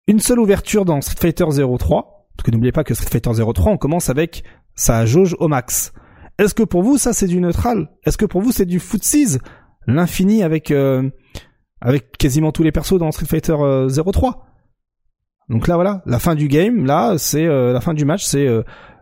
une 0.07 0.19
seule 0.19 0.39
ouverture 0.39 0.85
dans 0.85 1.01
Street 1.01 1.17
Fighter 1.19 1.45
03, 1.45 2.29
parce 2.35 2.45
que 2.45 2.51
n'oubliez 2.51 2.71
pas 2.71 2.83
que 2.83 2.93
Street 2.93 3.09
Fighter 3.09 3.31
03, 3.53 3.71
on 3.71 3.77
commence 3.77 4.09
avec 4.09 4.43
sa 4.75 5.05
jauge 5.05 5.35
au 5.39 5.47
max. 5.47 5.93
Est-ce 6.37 6.53
que 6.53 6.63
pour 6.63 6.83
vous, 6.83 6.97
ça 6.97 7.13
c'est 7.13 7.27
du 7.27 7.39
neutral? 7.39 7.89
Est-ce 8.05 8.17
que 8.17 8.25
pour 8.25 8.41
vous, 8.41 8.51
c'est 8.51 8.65
du 8.65 8.79
footsies 8.79 9.37
L'infini 9.87 10.43
avec 10.43 10.71
euh, 10.71 11.09
avec 11.79 12.17
quasiment 12.17 12.51
tous 12.51 12.63
les 12.63 12.71
persos 12.71 12.97
dans 12.97 13.11
Street 13.11 13.27
Fighter 13.27 13.55
03 13.55 13.61
euh, 13.61 13.87
donc 15.47 15.67
là 15.67 15.75
voilà, 15.75 16.01
la 16.07 16.17
fin 16.17 16.33
du 16.33 16.47
game, 16.47 16.85
là 16.85 17.19
c'est 17.19 17.45
euh, 17.45 17.71
la 17.71 17.79
fin 17.79 17.93
du 17.93 18.03
match, 18.03 18.23
c'est 18.25 18.47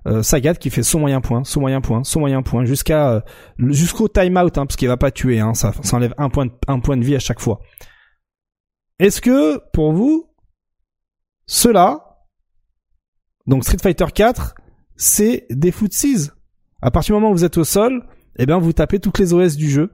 euh, 0.06 0.22
Sagat 0.22 0.56
qui 0.56 0.70
fait 0.70 0.84
son 0.84 1.00
moyen 1.00 1.22
point, 1.22 1.44
son 1.44 1.62
moyen 1.62 1.80
point, 1.80 2.04
son 2.04 2.20
moyen 2.20 2.42
point 2.42 2.66
jusqu'à 2.66 3.10
euh, 3.12 3.22
jusqu'au 3.70 4.08
timeout, 4.08 4.58
hein, 4.58 4.66
parce 4.66 4.76
qu'il 4.76 4.88
va 4.88 4.98
pas 4.98 5.12
tuer, 5.12 5.40
hein, 5.40 5.54
ça, 5.54 5.72
ça 5.82 5.96
enlève 5.96 6.14
un 6.18 6.30
point, 6.30 6.48
de, 6.48 6.52
un 6.68 6.80
point 6.80 6.98
de 6.98 7.04
vie 7.04 7.16
à 7.16 7.20
chaque 7.20 7.40
fois. 7.40 7.62
Est-ce 9.00 9.22
que 9.22 9.60
pour 9.72 9.94
vous, 9.94 10.30
cela, 11.46 12.18
donc 13.48 13.64
Street 13.64 13.78
Fighter 13.82 14.06
4, 14.14 14.56
c'est 14.96 15.46
des 15.50 15.72
footsies? 15.72 16.30
À 16.82 16.92
partir 16.92 17.16
du 17.16 17.22
moment 17.22 17.32
où 17.32 17.36
vous 17.36 17.46
êtes 17.46 17.58
au 17.58 17.64
sol, 17.64 18.06
eh 18.38 18.46
bien 18.46 18.60
vous 18.60 18.74
tapez 18.74 19.00
toutes 19.00 19.20
les 19.20 19.34
OS 19.34 19.56
du 19.56 19.70
jeu. 19.70 19.92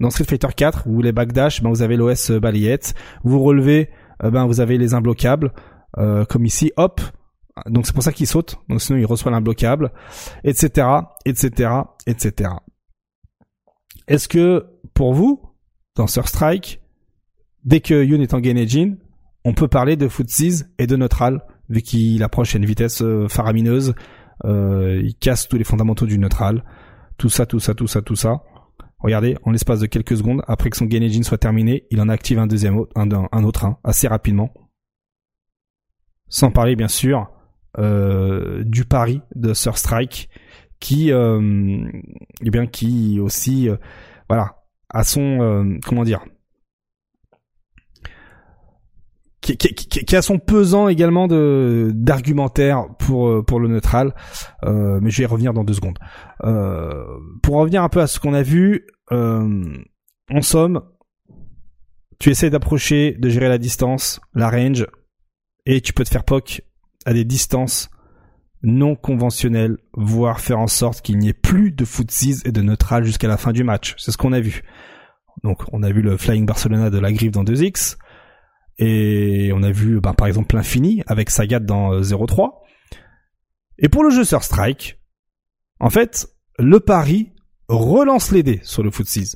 Dans 0.00 0.10
Street 0.10 0.24
Fighter 0.24 0.48
4, 0.56 0.84
vous 0.86 0.94
voulez 0.94 1.12
backdash, 1.12 1.62
ben 1.62 1.70
vous 1.70 1.82
avez 1.82 1.96
l'OS 1.96 2.30
euh, 2.30 2.40
balayette. 2.40 2.94
Vous 3.22 3.40
relevez, 3.40 3.90
ben 4.20 4.46
vous 4.46 4.60
avez 4.60 4.76
les 4.78 4.94
imbloquables. 4.94 5.52
comme 5.96 6.44
ici, 6.44 6.72
hop, 6.76 7.00
donc 7.66 7.86
c'est 7.86 7.92
pour 7.92 8.02
ça 8.02 8.12
qu'il 8.12 8.26
saute. 8.26 8.56
Donc 8.68 8.80
sinon 8.80 8.98
il 8.98 9.06
reçoit 9.06 9.30
l'imbloquable, 9.30 9.92
etc., 10.44 10.86
etc., 11.24 11.70
etc. 12.06 12.50
Est-ce 14.08 14.28
que 14.28 14.66
pour 14.94 15.14
vous, 15.14 15.40
dans 15.96 16.06
Strike, 16.06 16.80
dès 17.64 17.80
que 17.80 18.04
Yoon 18.04 18.20
est 18.20 18.34
en 18.34 18.40
gain 18.40 18.56
engine, 18.56 18.98
on 19.44 19.54
peut 19.54 19.68
parler 19.68 19.96
de 19.96 20.08
footsies 20.08 20.64
et 20.78 20.86
de 20.86 20.96
neutral, 20.96 21.42
vu 21.68 21.82
qu'il 21.82 22.22
approche 22.22 22.54
à 22.54 22.58
une 22.58 22.64
vitesse 22.64 23.02
euh, 23.02 23.28
faramineuse, 23.28 23.94
euh, 24.44 25.00
il 25.02 25.14
casse 25.14 25.48
tous 25.48 25.56
les 25.56 25.64
fondamentaux 25.64 26.06
du 26.06 26.18
neutral, 26.18 26.64
tout 27.16 27.28
ça, 27.28 27.46
tout 27.46 27.60
ça, 27.60 27.74
tout 27.74 27.86
ça, 27.86 28.02
tout 28.02 28.16
ça. 28.16 28.42
Regardez, 28.98 29.36
en 29.44 29.50
l'espace 29.50 29.80
de 29.80 29.86
quelques 29.86 30.16
secondes, 30.16 30.42
après 30.46 30.70
que 30.70 30.76
son 30.76 30.86
gain 30.86 31.02
engine 31.02 31.24
soit 31.24 31.38
terminé, 31.38 31.86
il 31.90 32.00
en 32.00 32.08
active 32.08 32.38
un 32.38 32.46
deuxième, 32.46 32.84
un, 32.94 33.08
un 33.10 33.44
autre, 33.44 33.66
assez 33.82 34.06
rapidement. 34.06 34.52
Sans 36.28 36.50
parler 36.50 36.76
bien 36.76 36.88
sûr 36.88 37.28
du 37.78 38.84
pari 38.84 39.22
de 39.34 39.54
Sir 39.54 39.78
Strike 39.78 40.28
qui 40.82 41.12
euh, 41.12 41.88
eh 42.44 42.50
bien 42.50 42.66
qui 42.66 43.20
aussi 43.20 43.68
euh, 43.68 43.76
voilà 44.28 44.56
a 44.90 45.04
son 45.04 45.78
comment 45.86 46.02
dire 46.02 46.24
qui, 49.40 49.56
qui, 49.56 50.14
a 50.14 50.22
son 50.22 50.38
pesant 50.38 50.86
également 50.86 51.26
de 51.26 51.90
d'argumentaire 51.94 52.86
pour 53.00 53.44
pour 53.44 53.58
le 53.58 53.66
neutral, 53.66 54.14
mais 54.64 55.10
je 55.10 55.18
vais 55.18 55.22
y 55.24 55.26
revenir 55.26 55.52
dans 55.52 55.64
deux 55.64 55.72
secondes. 55.72 55.98
pour 57.42 57.56
revenir 57.56 57.82
un 57.82 57.88
peu 57.88 58.00
à 58.00 58.06
ce 58.06 58.20
qu'on 58.20 58.34
a 58.34 58.42
vu, 58.42 58.86
en 59.10 60.42
somme, 60.42 60.82
tu 62.20 62.30
essaies 62.30 62.50
d'approcher, 62.50 63.16
de 63.18 63.28
gérer 63.28 63.48
la 63.48 63.58
distance, 63.58 64.20
la 64.32 64.48
range, 64.48 64.86
et 65.66 65.80
tu 65.80 65.92
peux 65.92 66.04
te 66.04 66.10
faire 66.10 66.22
poke 66.22 66.62
à 67.06 67.12
des 67.12 67.24
distances 67.24 67.90
non 68.62 68.94
conventionnelles, 68.94 69.78
voire 69.94 70.40
faire 70.40 70.60
en 70.60 70.68
sorte 70.68 71.02
qu'il 71.02 71.18
n'y 71.18 71.28
ait 71.28 71.32
plus 71.34 71.72
de 71.72 71.84
footsies 71.84 72.42
et 72.44 72.52
de 72.52 72.62
neutral 72.62 73.04
jusqu'à 73.04 73.28
la 73.28 73.36
fin 73.36 73.52
du 73.52 73.64
match. 73.64 73.94
C'est 73.98 74.12
ce 74.12 74.16
qu'on 74.16 74.32
a 74.32 74.40
vu. 74.40 74.62
Donc 75.42 75.62
on 75.72 75.82
a 75.82 75.90
vu 75.90 76.02
le 76.02 76.16
Flying 76.16 76.46
Barcelona 76.46 76.90
de 76.90 76.98
la 76.98 77.12
griffe 77.12 77.32
dans 77.32 77.44
2X, 77.44 77.96
et 78.78 79.50
on 79.54 79.62
a 79.62 79.70
vu 79.70 80.00
ben, 80.00 80.14
par 80.14 80.26
exemple 80.26 80.54
l'infini 80.54 81.02
avec 81.06 81.30
Sagat 81.30 81.60
dans 81.60 82.00
0.3. 82.00 82.40
Euh, 82.40 82.48
et 83.78 83.88
pour 83.88 84.04
le 84.04 84.10
jeu 84.10 84.24
Sur 84.24 84.44
Strike, 84.44 84.98
en 85.80 85.90
fait, 85.90 86.28
le 86.58 86.78
pari 86.78 87.32
relance 87.68 88.30
les 88.30 88.42
dés 88.42 88.60
sur 88.62 88.82
le 88.82 88.90
footsies. 88.90 89.32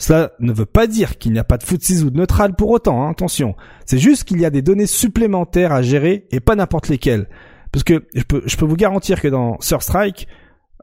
Cela 0.00 0.32
ne 0.40 0.50
veut 0.50 0.66
pas 0.66 0.86
dire 0.86 1.18
qu'il 1.18 1.32
n'y 1.32 1.38
a 1.38 1.44
pas 1.44 1.58
de 1.58 1.62
footsies 1.62 2.02
ou 2.02 2.08
de 2.08 2.16
neutral 2.16 2.56
pour 2.56 2.70
autant, 2.70 3.04
hein, 3.04 3.10
attention. 3.10 3.54
C'est 3.84 3.98
juste 3.98 4.24
qu'il 4.24 4.40
y 4.40 4.46
a 4.46 4.50
des 4.50 4.62
données 4.62 4.86
supplémentaires 4.86 5.72
à 5.72 5.82
gérer 5.82 6.26
et 6.30 6.40
pas 6.40 6.56
n'importe 6.56 6.88
lesquelles. 6.88 7.28
Parce 7.70 7.84
que 7.84 8.08
je 8.14 8.22
peux, 8.22 8.42
je 8.46 8.56
peux 8.56 8.64
vous 8.64 8.76
garantir 8.76 9.20
que 9.20 9.28
dans 9.28 9.60
Sur 9.60 9.82
Strike, 9.82 10.26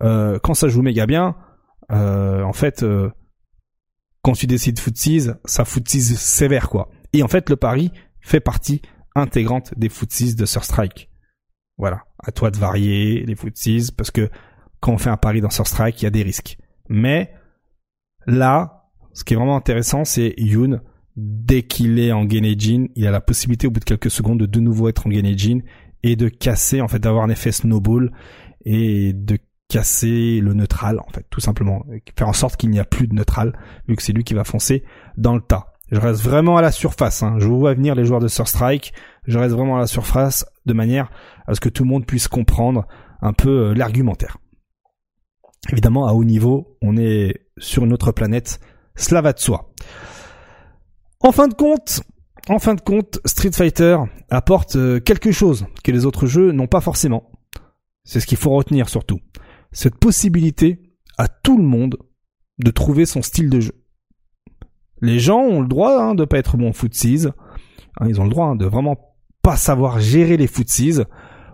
euh, 0.03 0.37
quand 0.43 0.53
ça 0.53 0.67
joue 0.67 0.83
méga 0.83 1.07
bien, 1.07 1.35
euh, 1.91 2.43
en 2.43 2.53
fait, 2.53 2.83
euh, 2.83 3.09
quand 4.21 4.33
tu 4.33 4.45
décides 4.45 4.77
footsies, 4.77 5.31
ça 5.45 5.65
footsies 5.65 6.15
sévère 6.15 6.69
quoi. 6.69 6.91
Et 7.11 7.23
en 7.23 7.27
fait, 7.27 7.49
le 7.49 7.55
pari 7.55 7.91
fait 8.21 8.39
partie 8.39 8.83
intégrante 9.15 9.73
des 9.79 9.89
footsies 9.89 10.35
de 10.35 10.45
Sur 10.45 10.63
Strike. 10.63 11.09
Voilà, 11.79 12.03
à 12.23 12.31
toi 12.31 12.51
de 12.51 12.57
varier 12.57 13.25
les 13.25 13.35
footsies 13.35 13.89
parce 13.97 14.11
que 14.11 14.29
quand 14.79 14.93
on 14.93 14.99
fait 14.99 15.09
un 15.09 15.17
pari 15.17 15.41
dans 15.41 15.49
Sur 15.49 15.65
Strike, 15.65 16.03
il 16.03 16.05
y 16.05 16.07
a 16.07 16.11
des 16.11 16.21
risques. 16.21 16.59
Mais 16.87 17.33
là, 18.27 18.76
ce 19.17 19.23
qui 19.23 19.33
est 19.33 19.35
vraiment 19.35 19.55
intéressant, 19.55 20.05
c'est 20.05 20.35
Yoon, 20.37 20.79
dès 21.15 21.63
qu'il 21.63 21.97
est 21.97 22.11
en 22.11 22.29
Genejin, 22.29 22.85
il 22.95 23.07
a 23.07 23.09
la 23.09 23.19
possibilité 23.19 23.65
au 23.65 23.71
bout 23.71 23.79
de 23.79 23.85
quelques 23.85 24.11
secondes 24.11 24.39
de 24.39 24.45
de 24.45 24.59
nouveau 24.59 24.89
être 24.89 25.07
en 25.07 25.09
Genejin 25.09 25.61
et 26.03 26.15
de 26.15 26.29
casser, 26.29 26.81
en 26.81 26.87
fait, 26.87 26.99
d'avoir 26.99 27.23
un 27.23 27.29
effet 27.29 27.51
snowball 27.51 28.11
et 28.63 29.13
de 29.13 29.39
casser 29.69 30.39
le 30.39 30.53
neutral, 30.53 30.99
en 30.99 31.09
fait, 31.11 31.25
tout 31.31 31.39
simplement. 31.39 31.83
Faire 32.15 32.27
en 32.27 32.33
sorte 32.33 32.57
qu'il 32.57 32.69
n'y 32.69 32.77
a 32.77 32.85
plus 32.85 33.07
de 33.07 33.15
neutral, 33.15 33.57
vu 33.87 33.95
que 33.95 34.03
c'est 34.03 34.13
lui 34.13 34.23
qui 34.23 34.35
va 34.35 34.43
foncer 34.43 34.83
dans 35.17 35.33
le 35.33 35.41
tas. 35.41 35.73
Je 35.91 35.99
reste 35.99 36.21
vraiment 36.21 36.57
à 36.57 36.61
la 36.61 36.71
surface, 36.71 37.23
hein. 37.23 37.37
je 37.39 37.47
vous 37.47 37.57
vois 37.57 37.73
venir 37.73 37.95
les 37.95 38.05
joueurs 38.05 38.19
de 38.19 38.27
Surstrike, 38.27 38.93
je 39.25 39.39
reste 39.39 39.55
vraiment 39.55 39.77
à 39.77 39.79
la 39.79 39.87
surface 39.87 40.45
de 40.67 40.73
manière 40.73 41.09
à 41.47 41.55
ce 41.55 41.59
que 41.59 41.69
tout 41.69 41.83
le 41.85 41.89
monde 41.89 42.05
puisse 42.05 42.27
comprendre 42.27 42.85
un 43.23 43.33
peu 43.33 43.69
euh, 43.69 43.73
l'argumentaire. 43.73 44.37
Évidemment, 45.71 46.07
à 46.07 46.13
haut 46.13 46.23
niveau, 46.23 46.77
on 46.83 46.97
est 46.97 47.47
sur 47.57 47.83
une 47.83 47.93
autre 47.93 48.11
planète, 48.11 48.59
cela 48.97 49.21
va 49.21 49.31
de 49.31 49.39
soi. 49.39 49.73
En 51.21 51.31
fin 51.31 51.47
de 51.47 51.53
compte, 51.53 52.01
en 52.49 52.59
fin 52.59 52.75
de 52.75 52.81
compte, 52.81 53.19
Street 53.25 53.51
Fighter 53.51 53.97
apporte 54.29 54.75
euh, 54.75 54.99
quelque 54.99 55.31
chose 55.31 55.65
que 55.83 55.91
les 55.91 56.05
autres 56.05 56.27
jeux 56.27 56.51
n'ont 56.51 56.67
pas 56.67 56.81
forcément. 56.81 57.31
C'est 58.03 58.19
ce 58.19 58.27
qu'il 58.27 58.37
faut 58.37 58.51
retenir 58.51 58.89
surtout. 58.89 59.19
Cette 59.71 59.95
possibilité 59.95 60.81
à 61.17 61.27
tout 61.27 61.57
le 61.57 61.63
monde 61.63 61.97
de 62.59 62.71
trouver 62.71 63.05
son 63.05 63.21
style 63.21 63.49
de 63.49 63.59
jeu. 63.59 63.83
Les 65.01 65.19
gens 65.19 65.41
ont 65.41 65.61
le 65.61 65.67
droit 65.67 66.01
hein, 66.01 66.15
de 66.15 66.25
pas 66.25 66.37
être 66.37 66.57
bons 66.57 66.73
footsies. 66.73 67.27
Hein, 67.99 68.07
ils 68.07 68.19
ont 68.19 68.23
le 68.23 68.29
droit 68.29 68.47
hein, 68.47 68.55
de 68.55 68.65
vraiment 68.65 68.97
pas 69.41 69.57
savoir 69.57 69.99
gérer 69.99 70.37
les 70.37 70.47
footsies 70.47 71.01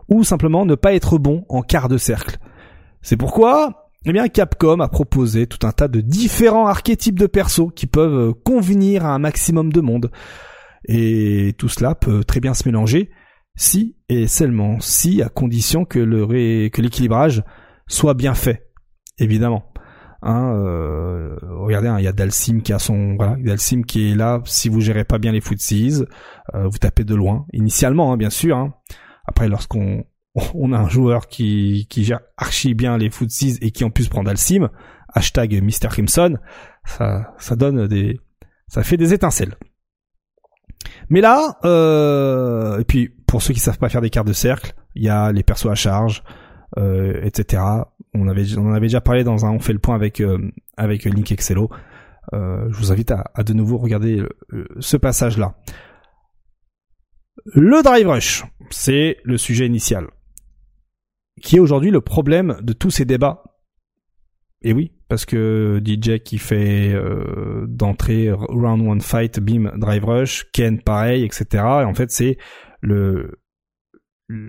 ou 0.09 0.23
simplement 0.23 0.65
ne 0.65 0.75
pas 0.75 0.93
être 0.93 1.17
bon 1.17 1.45
en 1.49 1.61
quart 1.61 1.89
de 1.89 1.97
cercle. 1.97 2.37
C'est 3.01 3.17
pourquoi 3.17 3.82
eh 4.05 4.13
bien, 4.13 4.27
Capcom 4.27 4.79
a 4.79 4.87
proposé 4.87 5.47
tout 5.47 5.65
un 5.65 5.71
tas 5.71 5.87
de 5.87 6.01
différents 6.01 6.67
archétypes 6.67 7.19
de 7.19 7.27
persos 7.27 7.71
qui 7.75 7.87
peuvent 7.87 8.29
euh, 8.29 8.33
convenir 8.33 9.05
à 9.05 9.13
un 9.13 9.19
maximum 9.19 9.71
de 9.71 9.81
monde. 9.81 10.11
Et 10.85 11.55
tout 11.57 11.69
cela 11.69 11.95
peut 11.95 12.23
très 12.23 12.39
bien 12.39 12.53
se 12.53 12.67
mélanger 12.67 13.09
si 13.55 13.95
et 14.09 14.27
seulement 14.27 14.79
si 14.79 15.21
à 15.21 15.29
condition 15.29 15.85
que 15.85 15.99
l'équilibrage 15.99 17.43
soit 17.87 18.13
bien 18.13 18.33
fait, 18.33 18.69
évidemment. 19.19 19.73
Hein, 20.25 20.53
euh, 20.55 21.35
regardez, 21.41 21.89
hein, 21.89 21.99
il 21.99 22.05
y 22.05 22.07
a 22.07 22.13
Dalsim 22.13 22.61
qui 22.61 22.71
a 22.71 22.79
son 22.79 23.15
voilà, 23.15 23.35
Dalsim 23.37 23.83
qui 23.83 24.11
est 24.11 24.15
là. 24.15 24.41
Si 24.45 24.69
vous 24.69 24.79
gérez 24.79 25.03
pas 25.03 25.19
bien 25.19 25.33
les 25.33 25.41
footsies, 25.41 26.03
euh, 26.55 26.67
vous 26.67 26.77
tapez 26.77 27.03
de 27.03 27.13
loin. 27.13 27.45
Initialement, 27.51 28.13
hein, 28.13 28.17
bien 28.17 28.29
sûr. 28.29 28.57
Hein. 28.57 28.73
Après, 29.25 29.49
lorsqu'on 29.49 30.05
on 30.53 30.73
a 30.73 30.77
un 30.77 30.89
joueur 30.89 31.27
qui, 31.27 31.87
qui 31.89 32.03
gère 32.03 32.21
archi 32.37 32.73
bien 32.73 32.97
les 32.97 33.09
footsies 33.09 33.57
et 33.61 33.71
qui 33.71 33.83
en 33.83 33.89
plus 33.89 34.09
prend 34.09 34.23
Dalsim, 34.23 34.69
hashtag 35.13 35.61
Mr. 35.61 35.89
Crimson, 35.89 36.37
ça, 36.85 37.33
ça 37.37 37.55
donne 37.55 37.87
des, 37.87 38.19
ça 38.67 38.83
fait 38.83 38.97
des 38.97 39.13
étincelles. 39.13 39.55
Mais 41.09 41.21
là, 41.21 41.57
euh, 41.65 42.79
et 42.79 42.83
puis 42.83 43.09
pour 43.27 43.41
ceux 43.41 43.53
qui 43.53 43.59
savent 43.59 43.77
pas 43.77 43.89
faire 43.89 44.01
des 44.01 44.09
cartes 44.09 44.27
de 44.27 44.33
cercle, 44.33 44.73
il 44.95 45.03
y 45.03 45.09
a 45.09 45.31
les 45.31 45.43
persos 45.43 45.67
à 45.67 45.75
charge, 45.75 46.23
euh, 46.77 47.19
etc. 47.23 47.63
On 48.13 48.27
avait, 48.27 48.57
on 48.57 48.67
en 48.67 48.73
avait 48.73 48.87
déjà 48.87 49.01
parlé 49.01 49.23
dans 49.23 49.45
un, 49.45 49.51
on 49.51 49.59
fait 49.59 49.73
le 49.73 49.79
point 49.79 49.95
avec 49.95 50.19
euh, 50.21 50.51
avec 50.77 51.05
Link 51.05 51.31
Excello. 51.31 51.69
Euh, 52.33 52.67
je 52.71 52.77
vous 52.77 52.91
invite 52.91 53.11
à, 53.11 53.31
à 53.35 53.43
de 53.43 53.53
nouveau 53.53 53.77
regarder 53.77 54.23
ce 54.79 54.97
passage 54.97 55.37
là. 55.37 55.55
Le 57.45 57.81
drive 57.83 58.07
rush, 58.07 58.45
c'est 58.69 59.17
le 59.23 59.37
sujet 59.37 59.65
initial 59.65 60.07
qui 61.43 61.57
est 61.57 61.59
aujourd'hui 61.59 61.91
le 61.91 62.01
problème 62.01 62.57
de 62.61 62.73
tous 62.73 62.89
ces 62.89 63.05
débats. 63.05 63.43
Et 64.63 64.71
oui, 64.71 64.93
parce 65.09 65.25
que 65.25 65.81
DJ 65.83 66.23
qui 66.23 66.37
fait 66.37 66.93
euh, 66.93 67.65
d'entrée 67.67 68.31
round 68.31 68.87
one 68.87 69.01
fight, 69.01 69.39
beam, 69.41 69.71
drive 69.75 70.05
rush, 70.05 70.49
Ken 70.53 70.81
pareil, 70.81 71.25
etc. 71.25 71.45
Et 71.51 71.83
en 71.83 71.93
fait, 71.93 72.09
c'est 72.11 72.37
le 72.81 73.39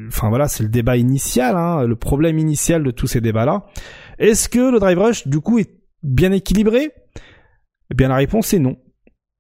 enfin 0.07 0.29
voilà, 0.29 0.47
c'est 0.47 0.63
le 0.63 0.69
débat 0.69 0.97
initial, 0.97 1.57
hein, 1.57 1.85
le 1.85 1.97
problème 1.97 2.39
initial 2.39 2.85
de 2.85 2.93
tous 2.93 3.09
ces 3.09 3.21
débats-là. 3.21 3.67
Est-ce 4.19 4.49
que 4.49 4.71
le 4.71 4.79
drive 4.79 4.99
rush, 4.99 5.27
du 5.27 5.41
coup, 5.41 5.59
est 5.59 5.71
bien 6.05 6.31
équilibré? 6.31 6.93
Eh 7.91 7.95
bien, 7.95 8.09
la 8.09 8.17
réponse 8.17 8.55
est 8.55 8.61
non. 8.61 8.77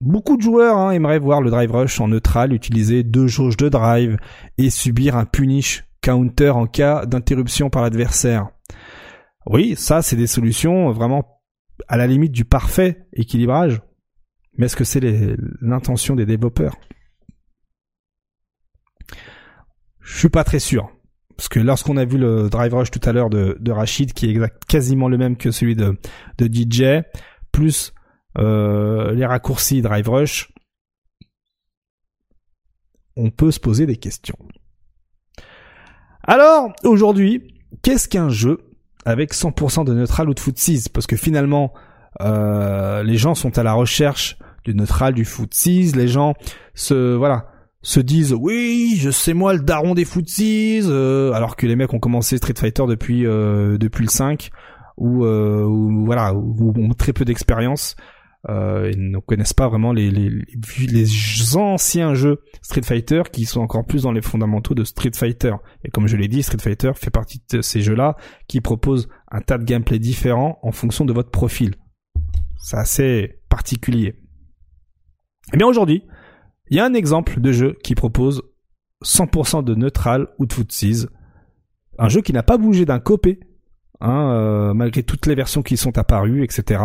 Beaucoup 0.00 0.36
de 0.36 0.42
joueurs 0.42 0.76
hein, 0.76 0.90
aimeraient 0.90 1.20
voir 1.20 1.40
le 1.40 1.50
drive 1.50 1.70
rush 1.70 2.00
en 2.00 2.08
neutral, 2.08 2.52
utiliser 2.52 3.04
deux 3.04 3.28
jauges 3.28 3.56
de 3.56 3.68
drive 3.68 4.16
et 4.58 4.70
subir 4.70 5.16
un 5.16 5.24
punish 5.24 5.84
counter 6.04 6.50
en 6.50 6.66
cas 6.66 7.06
d'interruption 7.06 7.70
par 7.70 7.82
l'adversaire. 7.82 8.48
Oui, 9.46 9.74
ça, 9.74 10.02
c'est 10.02 10.16
des 10.16 10.26
solutions 10.26 10.92
vraiment 10.92 11.40
à 11.88 11.96
la 11.96 12.06
limite 12.06 12.32
du 12.32 12.44
parfait 12.44 13.06
équilibrage. 13.14 13.80
Mais 14.58 14.66
est-ce 14.66 14.76
que 14.76 14.84
c'est 14.84 15.00
l'intention 15.62 16.14
des 16.14 16.26
développeurs? 16.26 16.76
Je 20.00 20.18
suis 20.18 20.28
pas 20.28 20.44
très 20.44 20.58
sûr. 20.58 20.90
Parce 21.38 21.48
que 21.48 21.58
lorsqu'on 21.58 21.96
a 21.96 22.04
vu 22.04 22.18
le 22.18 22.50
drive 22.50 22.74
rush 22.74 22.90
tout 22.90 23.00
à 23.02 23.12
l'heure 23.12 23.30
de, 23.30 23.70
Rachid, 23.70 24.12
qui 24.12 24.26
est 24.26 24.30
exact, 24.30 24.62
quasiment 24.66 25.08
le 25.08 25.16
même 25.16 25.36
que 25.38 25.50
celui 25.50 25.74
de, 25.74 25.96
DJ, 26.38 27.02
plus 27.50 27.94
euh, 28.36 29.12
les 29.12 29.24
raccourcis 29.24 29.80
drive 29.80 30.08
rush, 30.08 30.52
on 33.16 33.30
peut 33.30 33.50
se 33.50 33.58
poser 33.58 33.86
des 33.86 33.96
questions. 33.96 34.38
Alors, 36.26 36.72
aujourd'hui, 36.84 37.54
qu'est-ce 37.82 38.08
qu'un 38.08 38.28
jeu 38.28 38.58
avec 39.04 39.34
100% 39.34 39.84
de 39.84 39.92
neutral 39.92 40.28
ou 40.28 40.34
de 40.34 40.40
foot 40.40 40.56
6 40.56 40.88
Parce 40.88 41.06
que 41.06 41.16
finalement, 41.16 41.72
euh, 42.22 43.02
les 43.02 43.16
gens 43.16 43.34
sont 43.34 43.58
à 43.58 43.62
la 43.62 43.74
recherche 43.74 44.38
du 44.64 44.74
neutral, 44.74 45.14
du 45.14 45.24
foot 45.24 45.52
6, 45.52 45.94
les 45.96 46.08
gens 46.08 46.34
se 46.74 47.14
voilà 47.14 47.46
se 47.82 48.00
disent 48.00 48.32
oui 48.32 48.96
je 48.98 49.10
sais 49.10 49.34
moi 49.34 49.52
le 49.52 49.60
daron 49.60 49.94
des 49.94 50.06
foot 50.06 50.26
euh, 50.40 51.32
alors 51.32 51.54
que 51.54 51.66
les 51.66 51.76
mecs 51.76 51.92
ont 51.92 51.98
commencé 51.98 52.38
Street 52.38 52.54
Fighter 52.56 52.84
depuis 52.88 53.26
euh, 53.26 53.76
depuis 53.76 54.04
le 54.04 54.10
5 54.10 54.50
ou, 54.96 55.24
euh, 55.24 55.64
ou 55.64 56.06
voilà 56.06 56.34
ou, 56.34 56.72
ont 56.76 56.94
très 56.94 57.12
peu 57.12 57.26
d'expérience 57.26 57.94
euh, 58.48 58.90
ils 58.92 59.10
ne 59.10 59.18
connaissent 59.18 59.54
pas 59.54 59.68
vraiment 59.68 59.92
les, 59.92 60.10
les, 60.10 60.30
les 60.86 61.56
anciens 61.56 62.14
jeux 62.14 62.40
Street 62.62 62.82
Fighter 62.82 63.22
qui 63.32 63.46
sont 63.46 63.60
encore 63.60 63.86
plus 63.86 64.02
dans 64.02 64.12
les 64.12 64.20
fondamentaux 64.20 64.74
de 64.74 64.84
Street 64.84 65.12
Fighter. 65.14 65.54
Et 65.84 65.90
comme 65.90 66.06
je 66.06 66.16
l'ai 66.16 66.28
dit, 66.28 66.42
Street 66.42 66.58
Fighter 66.58 66.92
fait 66.94 67.10
partie 67.10 67.42
de 67.50 67.62
ces 67.62 67.80
jeux-là 67.80 68.16
qui 68.46 68.60
proposent 68.60 69.08
un 69.30 69.40
tas 69.40 69.56
de 69.56 69.64
gameplay 69.64 69.98
différents 69.98 70.58
en 70.62 70.72
fonction 70.72 71.04
de 71.04 71.12
votre 71.12 71.30
profil. 71.30 71.74
C'est 72.58 72.76
assez 72.76 73.40
particulier. 73.48 74.16
Eh 75.52 75.56
bien 75.56 75.66
aujourd'hui, 75.66 76.04
il 76.70 76.76
y 76.76 76.80
a 76.80 76.84
un 76.84 76.94
exemple 76.94 77.40
de 77.40 77.52
jeu 77.52 77.76
qui 77.82 77.94
propose 77.94 78.42
100% 79.04 79.64
de 79.64 79.74
neutral 79.74 80.28
ou 80.38 80.46
de 80.46 80.52
footsies. 80.52 81.06
Un 81.98 82.08
jeu 82.08 82.20
qui 82.20 82.32
n'a 82.32 82.42
pas 82.42 82.58
bougé 82.58 82.84
d'un 82.84 83.00
copé, 83.00 83.40
hein, 84.00 84.30
euh, 84.32 84.74
malgré 84.74 85.02
toutes 85.02 85.26
les 85.26 85.34
versions 85.34 85.62
qui 85.62 85.76
sont 85.76 85.96
apparues, 85.98 86.42
etc. 86.42 86.82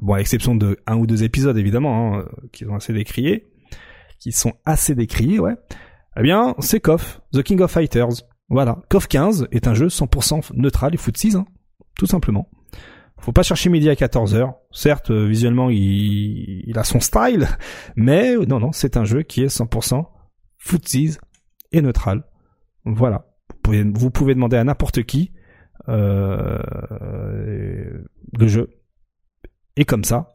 Bon, 0.00 0.14
à 0.14 0.18
l'exception 0.18 0.54
de 0.54 0.78
un 0.86 0.96
ou 0.96 1.06
deux 1.06 1.24
épisodes 1.24 1.56
évidemment, 1.56 2.18
hein, 2.18 2.24
qui 2.52 2.64
sont 2.64 2.74
assez 2.74 2.92
décriés, 2.92 3.46
qui 4.18 4.32
sont 4.32 4.52
assez 4.64 4.94
décriés, 4.94 5.38
ouais. 5.38 5.54
Eh 6.16 6.22
bien, 6.22 6.54
c'est 6.58 6.80
KOF, 6.80 7.20
The 7.32 7.42
King 7.42 7.60
of 7.60 7.70
Fighters. 7.70 8.24
Voilà, 8.48 8.80
KOF 8.88 9.06
15 9.08 9.48
est 9.52 9.66
un 9.66 9.74
jeu 9.74 9.88
100% 9.88 10.52
neutral 10.54 10.94
et 10.94 10.96
footsies, 10.96 11.36
hein, 11.36 11.46
tout 11.96 12.06
simplement. 12.06 12.48
Faut 13.20 13.32
pas 13.32 13.42
chercher 13.42 13.68
midi 13.68 13.90
à 13.90 13.94
14h. 13.94 14.54
Certes, 14.70 15.10
euh, 15.10 15.26
visuellement, 15.26 15.70
il, 15.70 16.62
il, 16.66 16.78
a 16.78 16.84
son 16.84 17.00
style, 17.00 17.48
mais 17.96 18.36
non, 18.36 18.60
non, 18.60 18.72
c'est 18.72 18.96
un 18.96 19.04
jeu 19.04 19.22
qui 19.22 19.42
est 19.42 19.54
100% 19.54 20.04
footsies 20.56 21.18
et 21.72 21.82
neutral. 21.82 22.24
Voilà. 22.84 23.26
Vous 23.50 23.60
pouvez, 23.62 23.82
vous 23.82 24.10
pouvez 24.10 24.34
demander 24.34 24.56
à 24.56 24.64
n'importe 24.64 25.02
qui 25.02 25.32
euh, 25.88 26.58
le 28.38 28.48
jeu. 28.48 28.70
Et 29.78 29.84
comme 29.84 30.02
ça, 30.02 30.32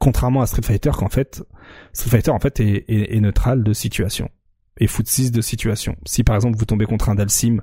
contrairement 0.00 0.42
à 0.42 0.46
Street 0.46 0.62
Fighter, 0.62 0.90
qu'en 0.90 1.08
fait, 1.08 1.44
Street 1.92 2.10
Fighter 2.10 2.32
en 2.32 2.40
fait 2.40 2.58
est, 2.58 2.84
est, 2.88 3.20
neutral 3.20 3.62
de 3.62 3.72
situation 3.72 4.28
et 4.80 4.88
footsies 4.88 5.30
de 5.30 5.40
situation. 5.40 5.94
Si 6.04 6.24
par 6.24 6.34
exemple 6.34 6.58
vous 6.58 6.64
tombez 6.64 6.84
contre 6.84 7.08
un 7.10 7.14
Dalsim, 7.14 7.60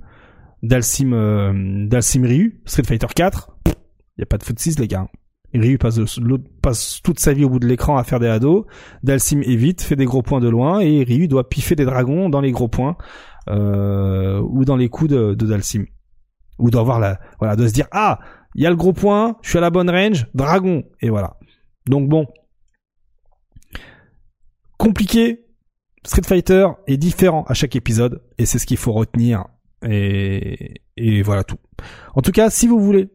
Dalsim, 0.64 1.12
euh, 1.12 1.88
Dalsim 1.88 2.24
Ryu, 2.24 2.62
Street 2.66 2.86
Fighter 2.86 3.08
4, 3.14 3.58
y 4.18 4.24
a 4.24 4.26
pas 4.26 4.38
de 4.38 4.44
foot 4.44 4.58
6 4.58 4.80
les 4.80 4.88
gars. 4.88 5.10
Ryu 5.54 5.78
passe, 5.78 6.00
passe 6.62 7.02
toute 7.04 7.20
sa 7.20 7.34
vie 7.34 7.44
au 7.44 7.50
bout 7.50 7.60
de 7.60 7.68
l'écran 7.68 7.98
à 7.98 8.06
faire 8.06 8.22
des 8.22 8.28
ados. 8.28 8.64
Dalsim 9.04 9.42
évite, 9.42 9.82
fait 9.82 9.98
des 9.98 10.06
gros 10.06 10.22
points 10.22 10.40
de 10.40 10.48
loin 10.48 10.80
et 10.80 11.04
Ryu 11.04 11.28
doit 11.28 11.50
piffer 11.50 11.76
des 11.76 11.84
dragons 11.84 12.30
dans 12.30 12.40
les 12.40 12.52
gros 12.52 12.70
points 12.70 12.96
euh, 13.50 14.40
ou 14.40 14.64
dans 14.64 14.78
les 14.78 14.88
coups 14.88 15.12
de, 15.12 15.34
de 15.34 15.46
Dalsim. 15.46 15.84
Ou 16.60 16.70
doit 16.70 16.80
avoir 16.80 17.02
la 17.02 17.20
voilà, 17.40 17.58
doit 17.58 17.68
se 17.68 17.74
dire 17.74 17.88
ah 17.92 18.20
il 18.56 18.64
y 18.64 18.66
a 18.66 18.70
le 18.70 18.76
gros 18.76 18.94
point, 18.94 19.38
je 19.42 19.50
suis 19.50 19.58
à 19.58 19.62
la 19.62 19.70
bonne 19.70 19.90
range, 19.90 20.28
dragon 20.34 20.84
et 21.02 21.10
voilà. 21.10 21.38
Donc 21.88 22.10
bon, 22.10 22.28
compliqué. 24.78 25.46
Street 26.04 26.24
Fighter 26.26 26.68
est 26.88 26.98
différent 26.98 27.44
à 27.48 27.54
chaque 27.54 27.76
épisode 27.76 28.24
et 28.40 28.48
c'est 28.48 28.58
ce 28.58 28.66
qu'il 28.66 28.78
faut 28.78 28.92
retenir 28.92 29.46
et, 29.88 30.82
voilà 31.24 31.44
tout. 31.44 31.58
En 32.16 32.22
tout 32.22 32.32
cas, 32.32 32.50
si 32.50 32.68
vous 32.68 32.80
voulez 32.80 33.10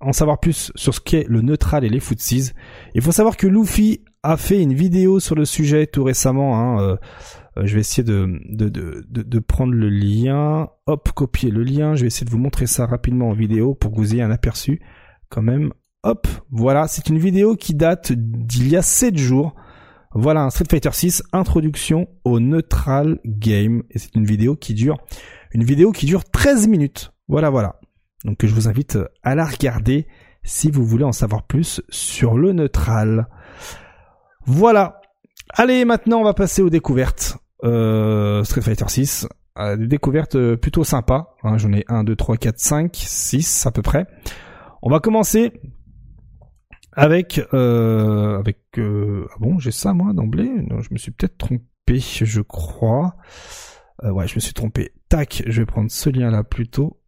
en 0.00 0.12
savoir 0.12 0.40
plus 0.40 0.72
sur 0.74 0.94
ce 0.94 1.00
qu'est 1.00 1.24
le 1.28 1.40
neutral 1.40 1.84
et 1.84 1.88
les 1.88 2.00
footsies, 2.00 2.50
il 2.94 3.02
faut 3.02 3.12
savoir 3.12 3.36
que 3.36 3.46
Luffy 3.46 4.04
a 4.22 4.36
fait 4.36 4.60
une 4.60 4.74
vidéo 4.74 5.20
sur 5.20 5.36
le 5.36 5.44
sujet 5.44 5.86
tout 5.86 6.04
récemment. 6.04 6.58
Hein, 6.58 6.80
euh, 6.80 6.96
je 7.62 7.74
vais 7.74 7.80
essayer 7.80 8.04
de, 8.04 8.40
de, 8.50 8.68
de, 8.68 9.04
de, 9.08 9.38
prendre 9.38 9.72
le 9.72 9.88
lien. 9.88 10.68
Hop, 10.86 11.10
copier 11.12 11.50
le 11.50 11.62
lien. 11.62 11.94
Je 11.94 12.02
vais 12.02 12.08
essayer 12.08 12.26
de 12.26 12.30
vous 12.30 12.38
montrer 12.38 12.66
ça 12.66 12.86
rapidement 12.86 13.30
en 13.30 13.32
vidéo 13.32 13.74
pour 13.74 13.92
que 13.92 13.96
vous 13.96 14.14
ayez 14.14 14.22
un 14.22 14.30
aperçu 14.30 14.80
quand 15.28 15.42
même. 15.42 15.72
Hop, 16.02 16.28
voilà, 16.50 16.86
c'est 16.86 17.08
une 17.08 17.18
vidéo 17.18 17.56
qui 17.56 17.74
date 17.74 18.12
d'il 18.12 18.68
y 18.68 18.76
a 18.76 18.82
7 18.82 19.16
jours. 19.16 19.54
Voilà 20.14 20.48
Street 20.50 20.64
Fighter 20.70 20.92
6 20.92 21.24
introduction 21.32 22.08
au 22.24 22.40
neutral 22.40 23.18
game 23.26 23.82
et 23.90 23.98
c'est 23.98 24.14
une 24.14 24.24
vidéo 24.24 24.56
qui 24.56 24.72
dure 24.72 24.96
une 25.52 25.64
vidéo 25.64 25.92
qui 25.92 26.06
dure 26.06 26.24
13 26.24 26.68
minutes. 26.68 27.12
Voilà 27.28 27.50
voilà. 27.50 27.80
Donc 28.24 28.38
je 28.46 28.54
vous 28.54 28.68
invite 28.68 28.98
à 29.22 29.34
la 29.34 29.44
regarder 29.44 30.06
si 30.42 30.70
vous 30.70 30.86
voulez 30.86 31.04
en 31.04 31.12
savoir 31.12 31.46
plus 31.46 31.82
sur 31.90 32.38
le 32.38 32.52
neutral. 32.52 33.26
Voilà. 34.46 35.00
Allez, 35.50 35.84
maintenant 35.84 36.20
on 36.20 36.24
va 36.24 36.34
passer 36.34 36.62
aux 36.62 36.70
découvertes. 36.70 37.36
Euh, 37.66 38.44
Street 38.44 38.62
Fighter 38.62 38.88
6. 38.88 39.28
Euh, 39.58 39.76
des 39.76 39.86
découvertes 39.86 40.36
euh, 40.36 40.56
plutôt 40.56 40.84
sympas. 40.84 41.34
Hein, 41.42 41.58
J'en 41.58 41.72
ai 41.72 41.84
1, 41.88 42.04
2, 42.04 42.14
3, 42.14 42.36
4, 42.36 42.58
5, 42.58 42.94
6 42.94 43.66
à 43.66 43.70
peu 43.72 43.82
près. 43.82 44.06
On 44.82 44.90
va 44.90 45.00
commencer 45.00 45.52
avec... 46.92 47.40
Euh, 47.54 48.38
avec 48.38 48.58
euh, 48.78 49.26
ah 49.32 49.36
bon, 49.40 49.58
j'ai 49.58 49.70
ça 49.70 49.94
moi 49.94 50.12
d'emblée? 50.12 50.48
Non, 50.48 50.80
je 50.80 50.92
me 50.92 50.98
suis 50.98 51.10
peut-être 51.10 51.38
trompé, 51.38 51.98
je 51.98 52.40
crois. 52.40 53.16
ouais, 54.02 54.28
je 54.28 54.34
me 54.34 54.40
suis 54.40 54.54
trompé. 54.54 54.92
Tac, 55.08 55.42
je 55.46 55.62
vais 55.62 55.66
prendre 55.66 55.90
ce 55.90 56.10
lien 56.10 56.30
là 56.30 56.44
plutôt. 56.44 57.00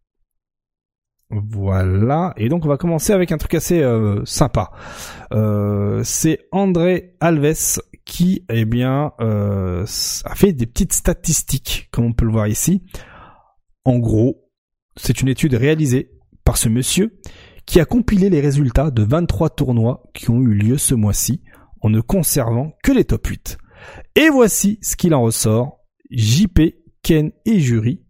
Voilà, 1.31 2.33
et 2.37 2.49
donc 2.49 2.65
on 2.65 2.67
va 2.67 2.77
commencer 2.77 3.13
avec 3.13 3.31
un 3.31 3.37
truc 3.37 3.53
assez 3.53 3.83
euh, 3.83 4.25
sympa. 4.25 4.71
Euh, 5.31 6.01
c'est 6.03 6.47
André 6.51 7.15
Alves 7.19 7.79
qui, 8.03 8.45
eh 8.49 8.65
bien, 8.65 9.13
euh, 9.21 9.85
a 10.25 10.35
fait 10.35 10.53
des 10.53 10.65
petites 10.65 10.93
statistiques, 10.93 11.87
comme 11.91 12.05
on 12.05 12.13
peut 12.13 12.25
le 12.25 12.31
voir 12.31 12.47
ici. 12.47 12.83
En 13.85 13.99
gros, 13.99 14.49
c'est 14.95 15.21
une 15.21 15.27
étude 15.27 15.53
réalisée 15.53 16.11
par 16.43 16.57
ce 16.57 16.67
monsieur 16.67 17.19
qui 17.67 17.79
a 17.79 17.85
compilé 17.85 18.31
les 18.31 18.41
résultats 18.41 18.89
de 18.89 19.03
23 19.03 19.51
tournois 19.51 20.09
qui 20.15 20.31
ont 20.31 20.41
eu 20.41 20.55
lieu 20.55 20.79
ce 20.79 20.95
mois-ci 20.95 21.43
en 21.81 21.91
ne 21.91 22.01
conservant 22.01 22.73
que 22.83 22.91
les 22.91 23.05
top 23.05 23.27
8. 23.27 23.59
Et 24.15 24.29
voici 24.29 24.79
ce 24.81 24.95
qu'il 24.95 25.13
en 25.13 25.21
ressort. 25.21 25.77
JP, 26.09 26.59
Ken 27.03 27.31
et 27.45 27.59
Jury 27.59 28.01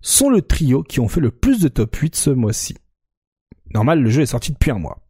sont 0.00 0.30
le 0.30 0.42
trio 0.42 0.82
qui 0.82 1.00
ont 1.00 1.08
fait 1.08 1.20
le 1.20 1.30
plus 1.30 1.60
de 1.60 1.68
top 1.68 1.94
8 1.96 2.16
ce 2.16 2.30
mois-ci. 2.30 2.76
Normal, 3.74 4.00
le 4.00 4.10
jeu 4.10 4.22
est 4.22 4.26
sorti 4.26 4.52
depuis 4.52 4.70
un 4.70 4.78
mois. 4.78 5.02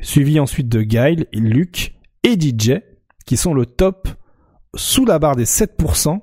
Suivi 0.00 0.38
ensuite 0.40 0.68
de 0.68 0.82
Guile, 0.82 1.26
Luke 1.32 1.94
et 2.22 2.38
DJ, 2.38 2.80
qui 3.26 3.36
sont 3.36 3.54
le 3.54 3.66
top 3.66 4.08
sous 4.74 5.04
la 5.04 5.18
barre 5.18 5.36
des 5.36 5.44
7%, 5.44 6.20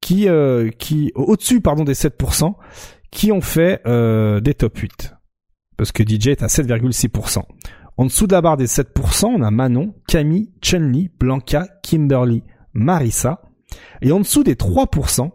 qui, 0.00 0.28
euh, 0.28 0.70
qui 0.70 1.12
au-dessus 1.14 1.60
pardon 1.60 1.84
des 1.84 1.94
7%, 1.94 2.54
qui 3.10 3.32
ont 3.32 3.40
fait 3.40 3.80
euh, 3.86 4.40
des 4.40 4.54
top 4.54 4.78
8. 4.78 5.14
Parce 5.76 5.92
que 5.92 6.02
DJ 6.02 6.28
est 6.28 6.42
à 6.42 6.46
7,6%. 6.46 7.42
En 7.96 8.04
dessous 8.04 8.26
de 8.26 8.32
la 8.32 8.40
barre 8.40 8.56
des 8.56 8.66
7%, 8.66 9.26
on 9.26 9.42
a 9.42 9.50
Manon, 9.50 9.94
Camille, 10.06 10.52
Chun-Li, 10.62 11.10
Blanca, 11.18 11.68
Kimberly, 11.82 12.44
Marissa. 12.72 13.42
Et 14.02 14.12
en 14.12 14.20
dessous 14.20 14.42
des 14.42 14.54
3%, 14.54 15.30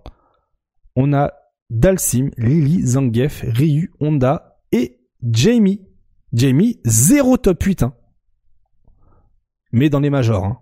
on 0.95 1.13
a 1.13 1.31
Dalsim, 1.69 2.29
Lily, 2.37 2.85
Zangief, 2.85 3.43
Ryu, 3.47 3.91
Honda 3.99 4.59
et 4.71 4.99
Jamie. 5.23 5.81
Jamie, 6.33 6.79
zéro 6.85 7.37
top 7.37 7.63
8. 7.63 7.83
Hein. 7.83 7.93
Mais 9.71 9.89
dans 9.89 9.99
les 9.99 10.09
majors. 10.09 10.45
Hein. 10.45 10.59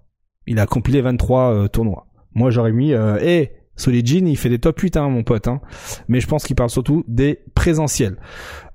Il 0.47 0.59
a 0.59 0.65
compilé 0.65 1.01
23 1.01 1.53
euh, 1.53 1.67
tournois. 1.67 2.07
Moi 2.33 2.51
j'aurais 2.51 2.71
mis... 2.71 2.93
Euh, 2.93 3.17
eh, 3.21 3.51
Solid 3.75 4.05
Jean, 4.05 4.27
il 4.27 4.37
fait 4.37 4.49
des 4.49 4.59
top 4.59 4.79
8, 4.79 4.97
hein, 4.97 5.09
mon 5.09 5.23
pote. 5.23 5.47
Hein. 5.47 5.59
Mais 6.07 6.19
je 6.19 6.27
pense 6.27 6.43
qu'il 6.43 6.55
parle 6.55 6.69
surtout 6.69 7.03
des 7.07 7.39
présentiels. 7.55 8.17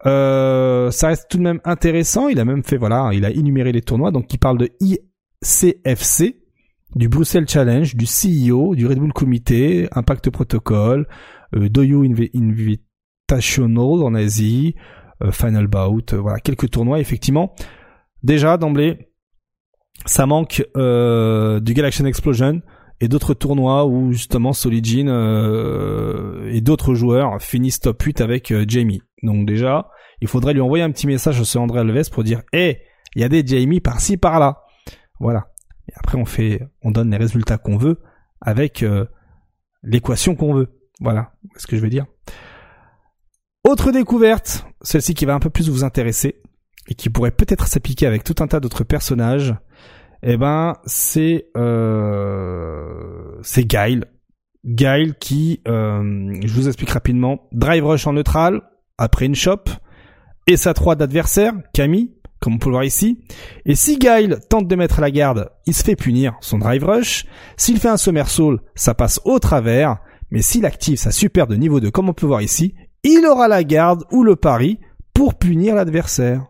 Euh, 0.06 0.90
ça 0.90 1.08
reste 1.08 1.28
tout 1.30 1.38
de 1.38 1.42
même 1.42 1.60
intéressant. 1.64 2.28
Il 2.28 2.40
a 2.40 2.44
même 2.44 2.64
fait, 2.64 2.76
voilà, 2.76 3.10
il 3.12 3.24
a 3.24 3.30
énuméré 3.30 3.72
les 3.72 3.82
tournois. 3.82 4.10
Donc, 4.10 4.32
il 4.32 4.38
parle 4.38 4.58
de 4.58 4.70
ICFC, 4.80 6.36
du 6.94 7.08
Bruxelles 7.08 7.48
Challenge, 7.48 7.94
du 7.94 8.06
CEO, 8.06 8.74
du 8.74 8.86
Red 8.86 8.98
Bull 8.98 9.12
Comité, 9.12 9.88
Impact 9.92 10.30
Protocol, 10.30 11.06
euh, 11.54 11.68
Doyu 11.68 12.06
Invitational 12.34 14.02
en 14.02 14.14
Asie, 14.14 14.74
euh, 15.22 15.30
Final 15.32 15.66
Bout, 15.66 16.12
euh, 16.12 16.18
voilà, 16.18 16.38
quelques 16.40 16.70
tournois, 16.70 17.00
effectivement. 17.00 17.54
Déjà, 18.22 18.56
d'emblée, 18.56 19.10
ça 20.06 20.26
manque 20.26 20.64
euh, 20.76 21.60
du 21.60 21.74
Galaxian 21.74 22.06
Explosion, 22.06 22.62
et 23.00 23.08
d'autres 23.08 23.34
tournois 23.34 23.86
où 23.86 24.12
justement 24.12 24.52
Solidin 24.52 25.06
euh, 25.06 26.50
et 26.50 26.60
d'autres 26.60 26.94
joueurs 26.94 27.40
finissent 27.40 27.80
top 27.80 28.02
8 28.02 28.20
avec 28.20 28.52
Jamie. 28.66 29.02
Donc 29.22 29.46
déjà, 29.46 29.88
il 30.20 30.26
faudrait 30.26 30.52
lui 30.52 30.60
envoyer 30.60 30.82
un 30.82 30.90
petit 30.90 31.06
message 31.06 31.40
à 31.40 31.44
ce 31.44 31.58
André 31.58 31.80
Alves 31.80 32.10
pour 32.10 32.24
dire 32.24 32.42
"Eh, 32.52 32.78
il 33.14 33.22
y 33.22 33.24
a 33.24 33.28
des 33.28 33.46
Jamie 33.46 33.80
par-ci 33.80 34.16
par-là." 34.16 34.62
Voilà. 35.20 35.46
Après 35.98 36.16
on 36.16 36.24
fait 36.24 36.62
on 36.82 36.90
donne 36.90 37.10
les 37.10 37.16
résultats 37.16 37.58
qu'on 37.58 37.76
veut 37.76 37.98
avec 38.40 38.82
euh, 38.82 39.06
l'équation 39.82 40.34
qu'on 40.34 40.54
veut. 40.54 40.68
Voilà, 41.00 41.32
ce 41.56 41.66
que 41.66 41.76
je 41.76 41.82
veux 41.82 41.90
dire. 41.90 42.06
Autre 43.64 43.92
découverte, 43.92 44.66
celle-ci 44.82 45.14
qui 45.14 45.26
va 45.26 45.34
un 45.34 45.40
peu 45.40 45.50
plus 45.50 45.68
vous 45.68 45.84
intéresser 45.84 46.42
et 46.88 46.94
qui 46.94 47.10
pourrait 47.10 47.30
peut-être 47.30 47.66
s'appliquer 47.66 48.06
avec 48.06 48.24
tout 48.24 48.36
un 48.40 48.46
tas 48.46 48.60
d'autres 48.60 48.84
personnages 48.84 49.54
eh 50.22 50.36
ben 50.36 50.74
c'est 50.84 51.46
euh, 51.56 53.38
c'est 53.42 53.64
Guile. 53.64 54.06
Guile 54.64 55.14
qui, 55.18 55.62
euh, 55.68 56.36
je 56.44 56.52
vous 56.52 56.66
explique 56.66 56.90
rapidement, 56.90 57.48
drive 57.52 57.86
rush 57.86 58.06
en 58.06 58.12
neutral 58.12 58.62
après 58.98 59.26
une 59.26 59.36
shop 59.36 59.64
et 60.46 60.56
sa 60.56 60.74
3 60.74 60.96
d'adversaire, 60.96 61.52
Camille, 61.72 62.12
comme 62.40 62.54
on 62.54 62.58
peut 62.58 62.68
le 62.68 62.74
voir 62.74 62.84
ici. 62.84 63.18
Et 63.64 63.74
si 63.74 63.98
Guile 63.98 64.38
tente 64.48 64.68
de 64.68 64.76
mettre 64.76 65.00
la 65.00 65.10
garde, 65.10 65.50
il 65.66 65.74
se 65.74 65.82
fait 65.82 65.96
punir 65.96 66.34
son 66.40 66.58
drive 66.58 66.84
rush. 66.84 67.26
S'il 67.56 67.78
fait 67.78 67.88
un 67.88 67.96
somersault, 67.96 68.58
ça 68.74 68.94
passe 68.94 69.20
au 69.24 69.38
travers. 69.38 69.98
Mais 70.30 70.42
s'il 70.42 70.66
active 70.66 70.98
sa 70.98 71.10
super 71.10 71.46
de 71.46 71.56
niveau 71.56 71.80
2, 71.80 71.90
comme 71.90 72.08
on 72.08 72.14
peut 72.14 72.26
voir 72.26 72.42
ici, 72.42 72.74
il 73.02 73.24
aura 73.26 73.48
la 73.48 73.64
garde 73.64 74.04
ou 74.10 74.22
le 74.22 74.36
pari 74.36 74.78
pour 75.14 75.34
punir 75.34 75.74
l'adversaire. 75.74 76.46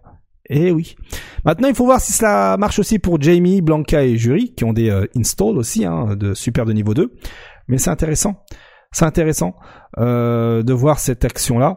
Eh 0.50 0.72
oui. 0.72 0.96
Maintenant, 1.44 1.68
il 1.68 1.74
faut 1.74 1.84
voir 1.84 2.00
si 2.00 2.12
cela 2.12 2.56
marche 2.58 2.78
aussi 2.78 2.98
pour 2.98 3.20
Jamie, 3.20 3.60
Blanca 3.60 4.02
et 4.02 4.16
Jury, 4.16 4.54
qui 4.54 4.64
ont 4.64 4.72
des 4.72 4.90
euh, 4.90 5.06
installs 5.16 5.58
aussi, 5.58 5.84
hein, 5.84 6.16
de 6.16 6.34
super 6.34 6.64
de 6.64 6.72
niveau 6.72 6.94
2. 6.94 7.12
Mais 7.68 7.78
c'est 7.78 7.90
intéressant. 7.90 8.44
C'est 8.90 9.04
intéressant 9.04 9.54
euh, 9.98 10.62
de 10.62 10.72
voir 10.72 10.98
cette 10.98 11.24
action-là. 11.24 11.76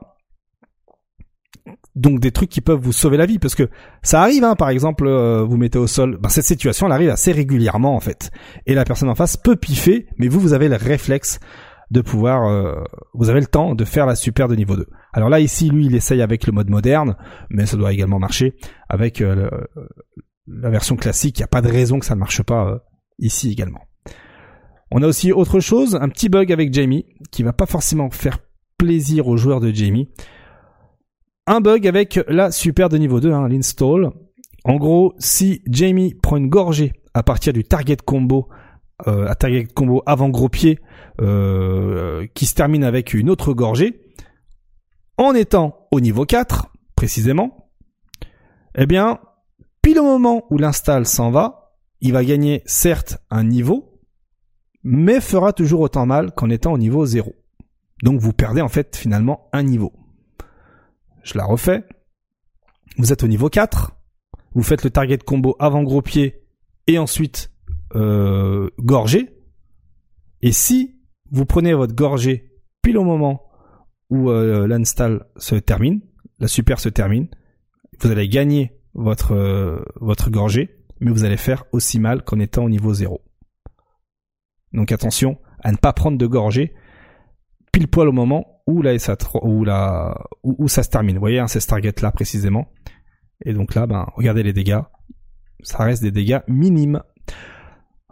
Donc 1.96 2.20
des 2.20 2.32
trucs 2.32 2.50
qui 2.50 2.62
peuvent 2.62 2.80
vous 2.80 2.94
sauver 2.94 3.18
la 3.18 3.26
vie, 3.26 3.40
parce 3.40 3.56
que 3.56 3.70
ça 4.02 4.22
arrive, 4.22 4.44
hein, 4.44 4.56
par 4.56 4.70
exemple, 4.70 5.06
euh, 5.08 5.44
vous 5.44 5.58
mettez 5.58 5.78
au 5.78 5.88
sol, 5.88 6.18
ben, 6.22 6.30
cette 6.30 6.46
situation 6.46 6.86
elle 6.86 6.94
arrive 6.94 7.10
assez 7.10 7.32
régulièrement 7.32 7.96
en 7.96 8.00
fait, 8.00 8.32
et 8.66 8.74
la 8.74 8.86
personne 8.86 9.10
en 9.10 9.16
face 9.16 9.36
peut 9.36 9.58
piffer, 9.58 10.08
mais 10.18 10.30
vous 10.30 10.40
vous 10.40 10.54
avez 10.54 10.70
le 10.70 10.78
réflexe 10.78 11.40
de 11.90 12.00
pouvoir, 12.00 12.48
euh, 12.48 12.82
vous 13.14 13.30
avez 13.30 13.42
le 13.42 13.48
temps 13.48 13.76
de 13.76 13.84
faire 13.84 14.06
la 14.06 14.16
super 14.16 14.48
de 14.48 14.56
niveau 14.56 14.78
2. 14.78 14.88
Alors 15.12 15.28
là 15.28 15.42
ici, 15.42 15.70
lui, 15.70 15.88
il 15.88 15.96
essaye 15.96 16.22
avec 16.22 16.48
le 16.48 16.54
mode 16.54 16.70
moderne, 16.70 17.18
mais 17.50 17.66
ça 17.66 17.76
doit 17.76 17.92
également 17.92 18.20
marcher 18.20 18.56
avec 18.88 19.20
euh, 19.20 19.50
la 20.48 20.70
version 20.70 20.96
classique. 20.96 21.40
Il 21.40 21.42
n'y 21.42 21.46
a 21.46 21.48
pas 21.48 21.62
de 21.62 21.68
raison 21.68 22.00
que 22.00 22.06
ça 22.06 22.16
ne 22.16 22.22
marche 22.22 22.42
pas 22.44 22.80
ici 23.20 23.52
également. 23.52 23.82
On 24.92 25.02
a 25.04 25.08
aussi 25.08 25.32
autre 25.32 25.62
chose, 25.62 25.96
un 25.96 26.10
petit 26.10 26.28
bug 26.28 26.52
avec 26.52 26.74
Jamie 26.74 27.06
qui 27.32 27.44
va 27.44 27.54
pas 27.54 27.66
forcément 27.66 28.10
faire 28.10 28.40
plaisir 28.78 29.28
aux 29.28 29.38
joueurs 29.38 29.62
de 29.62 29.72
Jamie. 29.72 30.10
Un 31.48 31.60
bug 31.60 31.88
avec 31.88 32.20
la 32.28 32.52
super 32.52 32.90
de 32.90 32.98
niveau 32.98 33.20
2, 33.20 33.32
hein, 33.32 33.48
l'install. 33.48 34.12
En 34.64 34.76
gros, 34.76 35.14
si 35.18 35.64
Jamie 35.66 36.14
prend 36.14 36.38
une 36.38 36.50
gorgée 36.50 36.94
à 37.14 37.24
partir 37.24 37.52
du 37.52 37.64
target 37.64 37.98
combo, 37.98 38.48
euh, 39.08 39.34
target 39.34 39.66
combo 39.66 40.04
avant 40.06 40.30
gros 40.30 40.50
pied, 40.50 40.80
euh, 41.20 42.28
qui 42.36 42.46
se 42.46 42.54
termine 42.54 42.84
avec 42.84 43.14
une 43.14 43.30
autre 43.30 43.54
gorgée, 43.54 44.02
en 45.18 45.34
étant 45.34 45.88
au 45.92 46.00
niveau 46.00 46.26
4, 46.26 46.68
précisément, 46.96 47.72
eh 48.76 48.86
bien, 48.86 49.20
pile 49.82 50.00
au 50.00 50.04
moment 50.04 50.46
où 50.52 50.58
l'install 50.58 51.08
s'en 51.08 51.32
va, 51.32 51.74
il 52.02 52.14
va 52.14 52.24
gagner 52.24 52.62
certes 52.66 53.18
un 53.32 53.44
niveau, 53.44 54.00
mais 54.84 55.20
fera 55.20 55.54
toujours 55.54 55.82
autant 55.82 56.06
mal 56.06 56.32
qu'en 56.34 56.50
étant 56.50 56.74
au 56.74 56.78
niveau 56.78 57.06
0. 57.06 57.34
Donc 58.04 58.20
vous 58.20 58.34
perdez 58.34 58.62
en 58.62 58.70
fait 58.70 58.96
finalement 58.96 59.50
un 59.54 59.64
niveau. 59.64 59.92
Je 61.24 61.38
la 61.38 61.46
refais. 61.46 61.84
Vous 62.98 63.14
êtes 63.14 63.24
au 63.24 63.28
niveau 63.28 63.50
4, 63.50 63.94
vous 64.54 64.64
faites 64.64 64.84
le 64.84 64.90
target 64.90 65.20
combo 65.20 65.56
avant 65.60 65.84
gros 65.84 66.02
pied 66.02 66.44
et 66.88 66.98
ensuite 66.98 67.52
euh. 67.96 68.70
Et 70.42 70.52
si 70.52 71.00
vous 71.32 71.46
prenez 71.46 71.74
votre 71.74 71.96
gorgée 71.96 72.52
pile 72.82 72.98
au 72.98 73.04
moment 73.04 73.44
où 74.10 74.30
euh, 74.30 74.68
l'install 74.68 75.26
se 75.38 75.56
termine, 75.56 76.02
la 76.40 76.48
super 76.48 76.80
se 76.80 76.90
termine, 76.90 77.28
vous 78.00 78.12
allez 78.12 78.28
gagner 78.28 78.74
votre 78.94 79.34
euh, 79.34 79.84
votre 80.02 80.30
gorgée, 80.30 80.84
mais 81.00 81.12
vous 81.12 81.24
allez 81.24 81.38
faire 81.38 81.66
aussi 81.72 82.00
mal 82.00 82.24
qu'en 82.24 82.40
étant 82.40 82.66
au 82.66 82.70
niveau 82.70 82.94
0. 82.94 83.22
Donc 84.74 84.92
attention 84.92 85.38
à 85.64 85.72
ne 85.72 85.78
pas 85.78 85.94
prendre 85.94 86.18
de 86.18 86.28
gorgée 86.28 86.74
pile 87.72 87.88
poil 87.88 88.10
au 88.10 88.14
moment 88.14 88.61
où 88.72 88.82
la 88.82 88.98
SA 88.98 89.18
où 89.42 89.64
la 89.64 90.16
où, 90.44 90.68
ça 90.68 90.84
se 90.84 90.90
termine. 90.90 91.16
Vous 91.16 91.22
voyez, 91.22 91.40
hein, 91.40 91.48
c'est 91.48 91.60
ce 91.60 91.68
target 91.68 91.94
là 92.02 92.12
précisément. 92.12 92.68
Et 93.46 93.54
donc 93.54 93.76
là, 93.76 93.88
ben 93.88 94.08
regardez 94.16 94.44
les 94.44 94.54
dégâts, 94.54 94.82
ça 95.64 95.84
reste 95.84 96.02
des 96.02 96.12
dégâts 96.12 96.40
minimes. 96.48 97.02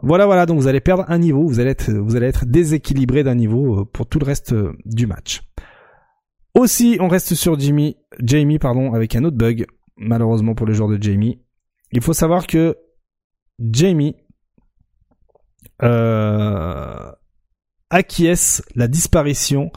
Voilà, 0.02 0.26
voilà, 0.26 0.46
donc 0.46 0.58
vous 0.60 0.68
allez 0.68 0.80
perdre 0.80 1.04
un 1.08 1.18
niveau, 1.18 1.46
vous 1.46 1.60
allez 1.60 1.72
être, 1.72 2.46
déséquilibré 2.46 3.24
d'un 3.24 3.36
niveau 3.36 3.82
euh, 3.82 3.86
pour 3.86 4.08
tout 4.08 4.20
le 4.20 4.26
reste 4.26 4.54
euh, 4.54 4.74
du 4.86 5.08
match. 5.08 5.42
Aussi, 6.56 6.98
on 7.02 7.10
reste 7.10 7.36
sur 7.36 7.60
Jimmy, 7.60 7.98
Jamie, 8.20 8.60
pardon, 8.60 8.94
avec 8.94 9.16
un 9.16 9.24
autre 9.26 9.36
bug, 9.36 9.66
malheureusement 9.98 10.56
pour 10.56 10.68
les 10.68 10.74
joueurs 10.74 10.90
de 10.90 11.02
Jamie. 11.02 11.42
Il 11.92 12.02
faut 12.02 12.14
savoir 12.14 12.48
que 12.48 12.78
Jamie 13.60 14.16
euh, 15.84 17.12
acquiesce 17.90 18.64
la 18.76 18.88
disparition 18.88 19.72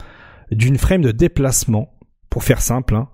d'une 0.55 0.77
frame 0.77 1.01
de 1.01 1.11
déplacement, 1.11 1.93
pour 2.29 2.43
faire 2.43 2.61
simple. 2.61 2.95
Hein. 2.95 3.09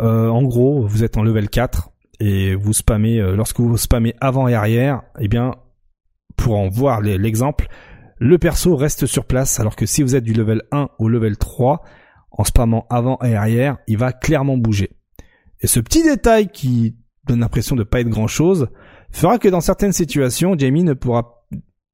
Euh, 0.00 0.28
en 0.28 0.42
gros, 0.42 0.86
vous 0.86 1.04
êtes 1.04 1.16
en 1.16 1.22
level 1.22 1.48
4 1.48 1.90
et 2.20 2.54
vous 2.54 2.72
spammez, 2.72 3.18
lorsque 3.36 3.60
vous 3.60 3.76
spammez 3.76 4.14
avant 4.20 4.48
et 4.48 4.54
arrière, 4.54 5.02
eh 5.20 5.28
bien, 5.28 5.54
pour 6.36 6.56
en 6.58 6.68
voir 6.68 7.00
l'exemple, 7.00 7.68
le 8.18 8.38
perso 8.38 8.74
reste 8.74 9.06
sur 9.06 9.24
place, 9.24 9.60
alors 9.60 9.76
que 9.76 9.86
si 9.86 10.02
vous 10.02 10.16
êtes 10.16 10.24
du 10.24 10.32
level 10.32 10.62
1 10.72 10.88
au 10.98 11.08
level 11.08 11.36
3, 11.36 11.82
en 12.30 12.44
spammant 12.44 12.86
avant 12.90 13.18
et 13.22 13.34
arrière, 13.34 13.78
il 13.86 13.98
va 13.98 14.12
clairement 14.12 14.56
bouger. 14.56 14.90
Et 15.60 15.66
ce 15.66 15.80
petit 15.80 16.02
détail 16.02 16.48
qui 16.48 16.96
donne 17.24 17.40
l'impression 17.40 17.76
de 17.76 17.82
pas 17.82 18.00
être 18.00 18.08
grand 18.08 18.26
chose, 18.26 18.68
fera 19.10 19.38
que 19.38 19.48
dans 19.48 19.60
certaines 19.60 19.92
situations, 19.92 20.56
Jamie 20.56 20.84
ne 20.84 20.94
pourra 20.94 21.37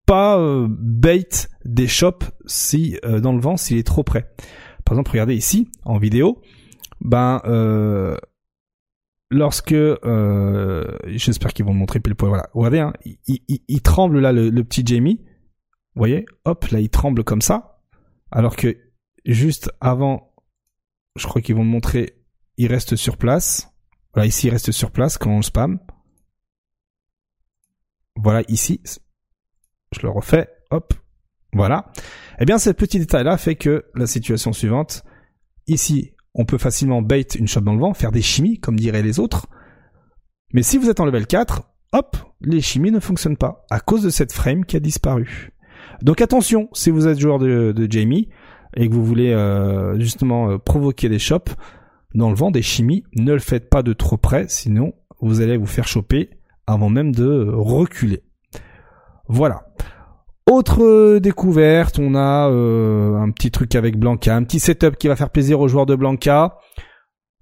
pas 0.06 0.38
euh, 0.38 0.66
bait 0.68 1.28
des 1.64 1.88
shops 1.88 2.30
si 2.46 2.98
euh, 3.04 3.20
dans 3.20 3.32
le 3.32 3.40
vent 3.40 3.56
s'il 3.56 3.78
est 3.78 3.86
trop 3.86 4.02
près. 4.02 4.30
Par 4.84 4.94
exemple, 4.94 5.12
regardez 5.12 5.34
ici 5.34 5.70
en 5.84 5.98
vidéo, 5.98 6.42
ben 7.00 7.40
euh, 7.46 8.16
lorsque 9.30 9.72
euh, 9.72 10.96
j'espère 11.06 11.52
qu'ils 11.52 11.64
vont 11.64 11.74
montrer 11.74 12.00
pile 12.00 12.14
poil 12.14 12.28
voilà. 12.28 12.48
Regardez 12.52 12.80
hein, 12.80 12.92
il, 13.26 13.82
tremble 13.82 14.20
là 14.20 14.32
le, 14.32 14.50
petit 14.62 14.84
Jamie. 14.84 15.20
Vous 15.94 16.00
voyez 16.00 16.26
hop 16.44 16.66
là 16.66 16.80
il 16.80 16.90
tremble 16.90 17.24
comme 17.24 17.42
ça. 17.42 17.80
Alors 18.30 18.56
que 18.56 18.76
juste 19.24 19.70
avant 19.80 20.34
je 21.16 21.26
crois 21.26 21.40
qu'ils 21.40 21.54
vont 21.54 21.64
montrer 21.64 22.20
il 22.56 22.66
reste 22.66 22.96
sur 22.96 23.16
place. 23.16 23.70
Voilà 24.12 24.26
ici 24.26 24.48
il 24.48 24.50
reste 24.50 24.70
sur 24.70 24.90
place 24.90 25.18
quand 25.18 25.30
on 25.30 25.36
le 25.36 25.42
spam 25.42 25.78
voilà 28.16 28.42
ici 28.48 28.80
je 29.94 30.02
le 30.02 30.10
refais 30.10 30.48
hop 30.70 30.92
voilà 31.52 31.86
eh 32.40 32.44
bien 32.44 32.58
ce 32.58 32.70
petit 32.70 32.98
détail 32.98 33.24
là 33.24 33.36
fait 33.36 33.54
que 33.54 33.84
la 33.94 34.06
situation 34.06 34.52
suivante 34.52 35.04
ici 35.66 36.14
on 36.34 36.44
peut 36.44 36.58
facilement 36.58 37.00
bait 37.00 37.22
une 37.22 37.46
shop 37.46 37.60
dans 37.60 37.74
le 37.74 37.80
vent, 37.80 37.94
faire 37.94 38.12
des 38.12 38.22
chimies, 38.22 38.58
comme 38.58 38.76
diraient 38.76 39.02
les 39.02 39.20
autres. 39.20 39.46
Mais 40.52 40.62
si 40.62 40.78
vous 40.78 40.90
êtes 40.90 41.00
en 41.00 41.04
level 41.04 41.26
4, 41.26 41.62
hop, 41.92 42.16
les 42.40 42.60
chimies 42.60 42.90
ne 42.90 43.00
fonctionnent 43.00 43.36
pas, 43.36 43.64
à 43.70 43.80
cause 43.80 44.02
de 44.02 44.10
cette 44.10 44.32
frame 44.32 44.64
qui 44.64 44.76
a 44.76 44.80
disparu. 44.80 45.52
Donc 46.02 46.20
attention, 46.20 46.68
si 46.72 46.90
vous 46.90 47.06
êtes 47.06 47.18
joueur 47.18 47.38
de, 47.38 47.86
Jamie, 47.88 48.28
et 48.76 48.88
que 48.88 48.94
vous 48.94 49.04
voulez 49.04 49.32
euh, 49.32 49.98
justement 50.00 50.50
euh, 50.50 50.58
provoquer 50.58 51.08
des 51.08 51.20
shops 51.20 51.54
dans 52.14 52.28
le 52.28 52.34
vent, 52.34 52.50
des 52.50 52.62
chimies, 52.62 53.04
ne 53.16 53.32
le 53.32 53.38
faites 53.38 53.70
pas 53.70 53.84
de 53.84 53.92
trop 53.92 54.16
près, 54.16 54.46
sinon 54.48 54.92
vous 55.20 55.40
allez 55.40 55.56
vous 55.56 55.66
faire 55.66 55.86
choper 55.86 56.30
avant 56.66 56.90
même 56.90 57.14
de 57.14 57.48
reculer. 57.52 58.22
Voilà. 59.28 59.66
Autre 60.50 61.18
découverte, 61.20 61.98
on 61.98 62.14
a 62.14 62.50
euh, 62.50 63.16
un 63.16 63.30
petit 63.30 63.50
truc 63.50 63.74
avec 63.74 63.98
Blanca, 63.98 64.36
un 64.36 64.44
petit 64.44 64.60
setup 64.60 64.96
qui 64.96 65.08
va 65.08 65.16
faire 65.16 65.30
plaisir 65.30 65.58
aux 65.60 65.68
joueurs 65.68 65.86
de 65.86 65.94
Blanca. 65.94 66.58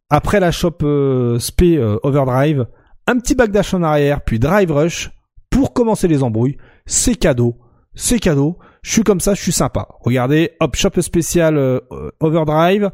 Après 0.08 0.38
la 0.38 0.52
shop 0.52 0.78
euh, 0.82 1.36
SP 1.42 1.74
euh, 1.74 1.98
Overdrive, 2.04 2.66
un 3.08 3.18
petit 3.18 3.34
backdash 3.34 3.74
en 3.74 3.82
arrière, 3.82 4.22
puis 4.22 4.38
drive 4.38 4.70
rush 4.70 5.10
pour 5.50 5.72
commencer 5.72 6.06
les 6.06 6.22
embrouilles. 6.22 6.58
C'est 6.86 7.16
cadeau, 7.16 7.58
c'est 7.96 8.20
cadeau. 8.20 8.58
Je 8.82 8.92
suis 8.92 9.02
comme 9.02 9.20
ça, 9.20 9.34
je 9.34 9.42
suis 9.42 9.52
sympa. 9.52 9.88
Regardez, 10.00 10.52
hop, 10.60 10.76
shop 10.76 11.00
spécial 11.00 11.80
Overdrive, 12.20 12.90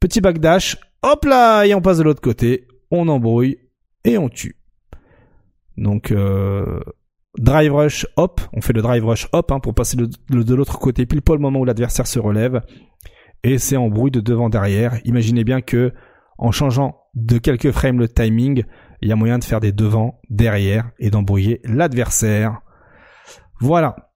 petit 0.00 0.22
backdash, 0.22 0.78
hop 1.02 1.24
là, 1.26 1.64
et 1.64 1.74
on 1.74 1.82
passe 1.82 1.98
de 1.98 2.02
l'autre 2.02 2.20
côté, 2.22 2.66
on 2.90 3.08
embrouille 3.08 3.58
et 4.04 4.16
on 4.16 4.28
tue. 4.28 4.56
Donc 5.76 6.12
drive 7.36 7.74
rush 7.74 8.06
hop, 8.16 8.40
on 8.52 8.60
fait 8.60 8.72
le 8.72 8.82
drive 8.82 9.04
rush 9.04 9.28
hop 9.32 9.52
hein, 9.52 9.60
pour 9.60 9.74
passer 9.74 9.96
de 9.96 10.54
l'autre 10.54 10.78
côté 10.78 11.06
pile 11.06 11.22
pas 11.22 11.34
le 11.34 11.40
moment 11.40 11.60
où 11.60 11.64
l'adversaire 11.64 12.06
se 12.06 12.18
relève 12.18 12.62
et 13.44 13.58
c'est 13.58 13.76
en 13.76 13.88
bruit 13.88 14.10
de 14.10 14.20
devant 14.20 14.48
derrière. 14.48 14.98
Imaginez 15.04 15.44
bien 15.44 15.60
que 15.60 15.92
en 16.38 16.52
changeant 16.52 17.02
de 17.14 17.38
quelques 17.38 17.72
frames 17.72 17.98
le 17.98 18.08
timing, 18.08 18.64
il 19.02 19.08
y 19.08 19.12
a 19.12 19.16
moyen 19.16 19.38
de 19.38 19.44
faire 19.44 19.60
des 19.60 19.72
devants 19.72 20.20
derrière 20.30 20.90
et 20.98 21.10
d'embrouiller 21.10 21.60
l'adversaire. 21.64 22.60
Voilà. 23.60 24.10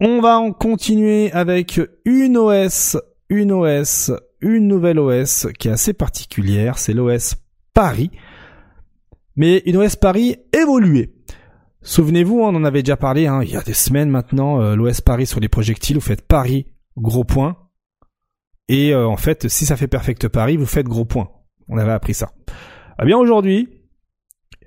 On 0.00 0.20
va 0.20 0.38
en 0.38 0.52
continuer 0.52 1.30
avec 1.32 1.80
une 2.04 2.38
OS, 2.38 2.96
une 3.28 3.52
OS, 3.52 4.12
une 4.40 4.66
nouvelle 4.66 4.98
OS 4.98 5.48
qui 5.58 5.68
est 5.68 5.72
assez 5.72 5.92
particulière, 5.92 6.78
c'est 6.78 6.94
l'OS 6.94 7.36
Paris. 7.74 8.10
Mais 9.36 9.62
une 9.66 9.76
OS 9.76 9.96
Paris 9.96 10.36
évoluée. 10.52 11.14
Souvenez-vous, 11.82 12.40
on 12.40 12.54
en 12.54 12.64
avait 12.64 12.82
déjà 12.82 12.96
parlé, 12.96 13.26
hein, 13.26 13.42
il 13.42 13.50
y 13.50 13.56
a 13.56 13.62
des 13.62 13.74
semaines 13.74 14.10
maintenant, 14.10 14.60
euh, 14.60 14.76
l'OS 14.76 15.00
Paris 15.00 15.26
sur 15.26 15.40
les 15.40 15.48
projectiles, 15.48 15.96
vous 15.96 16.02
faites 16.02 16.26
Paris, 16.26 16.66
gros 16.96 17.24
point. 17.24 17.56
Et 18.68 18.92
euh, 18.92 19.08
en 19.08 19.16
fait, 19.16 19.48
si 19.48 19.64
ça 19.64 19.76
fait 19.76 19.88
Perfect 19.88 20.28
Paris, 20.28 20.56
vous 20.56 20.66
faites 20.66 20.86
gros 20.86 21.06
point. 21.06 21.30
On 21.68 21.78
avait 21.78 21.92
appris 21.92 22.14
ça. 22.14 22.32
Eh 23.02 23.06
bien 23.06 23.16
aujourd'hui, 23.16 23.68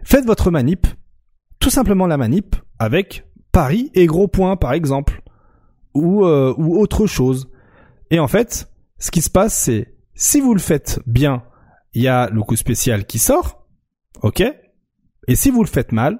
faites 0.03 0.25
votre 0.25 0.49
manip, 0.49 0.87
tout 1.59 1.69
simplement 1.69 2.07
la 2.07 2.17
manip, 2.17 2.55
avec 2.79 3.25
Paris 3.51 3.91
et 3.93 4.07
gros 4.07 4.27
point 4.27 4.57
par 4.57 4.73
exemple, 4.73 5.21
ou, 5.93 6.25
euh, 6.25 6.53
ou 6.57 6.79
autre 6.79 7.05
chose. 7.05 7.51
Et 8.09 8.19
en 8.19 8.27
fait, 8.27 8.71
ce 8.97 9.11
qui 9.11 9.21
se 9.21 9.29
passe, 9.29 9.55
c'est 9.55 9.93
si 10.15 10.41
vous 10.41 10.53
le 10.53 10.59
faites 10.59 10.99
bien, 11.05 11.43
il 11.93 12.01
y 12.01 12.07
a 12.07 12.27
le 12.29 12.41
coup 12.41 12.55
spécial 12.55 13.05
qui 13.05 13.19
sort, 13.19 13.67
ok? 14.23 14.43
Et 15.27 15.35
si 15.35 15.51
vous 15.51 15.61
le 15.61 15.69
faites 15.69 15.91
mal, 15.91 16.19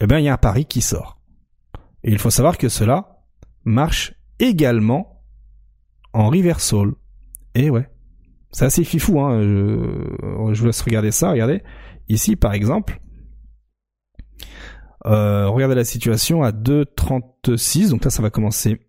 eh 0.00 0.06
bien, 0.06 0.18
il 0.18 0.24
y 0.24 0.28
a 0.28 0.34
un 0.34 0.38
pari 0.38 0.64
qui 0.64 0.80
sort. 0.80 1.20
Et 2.04 2.10
il 2.10 2.18
faut 2.18 2.30
savoir 2.30 2.58
que 2.58 2.68
cela 2.68 3.24
marche 3.64 4.14
également 4.38 5.22
en 6.12 6.28
reversal. 6.30 6.92
Et 7.54 7.70
ouais. 7.70 7.88
C'est 8.50 8.64
assez 8.64 8.84
fifou, 8.84 9.20
hein. 9.20 9.42
Je, 9.42 10.60
vous 10.60 10.66
laisse 10.66 10.80
regarder 10.80 11.10
ça, 11.10 11.30
regardez. 11.30 11.62
Ici, 12.08 12.36
par 12.36 12.54
exemple, 12.54 13.00
euh, 15.06 15.48
regardez 15.48 15.74
la 15.74 15.84
situation 15.84 16.42
à 16.42 16.50
2,36. 16.50 17.90
Donc 17.90 18.04
là, 18.04 18.10
ça 18.10 18.22
va 18.22 18.30
commencer. 18.30 18.80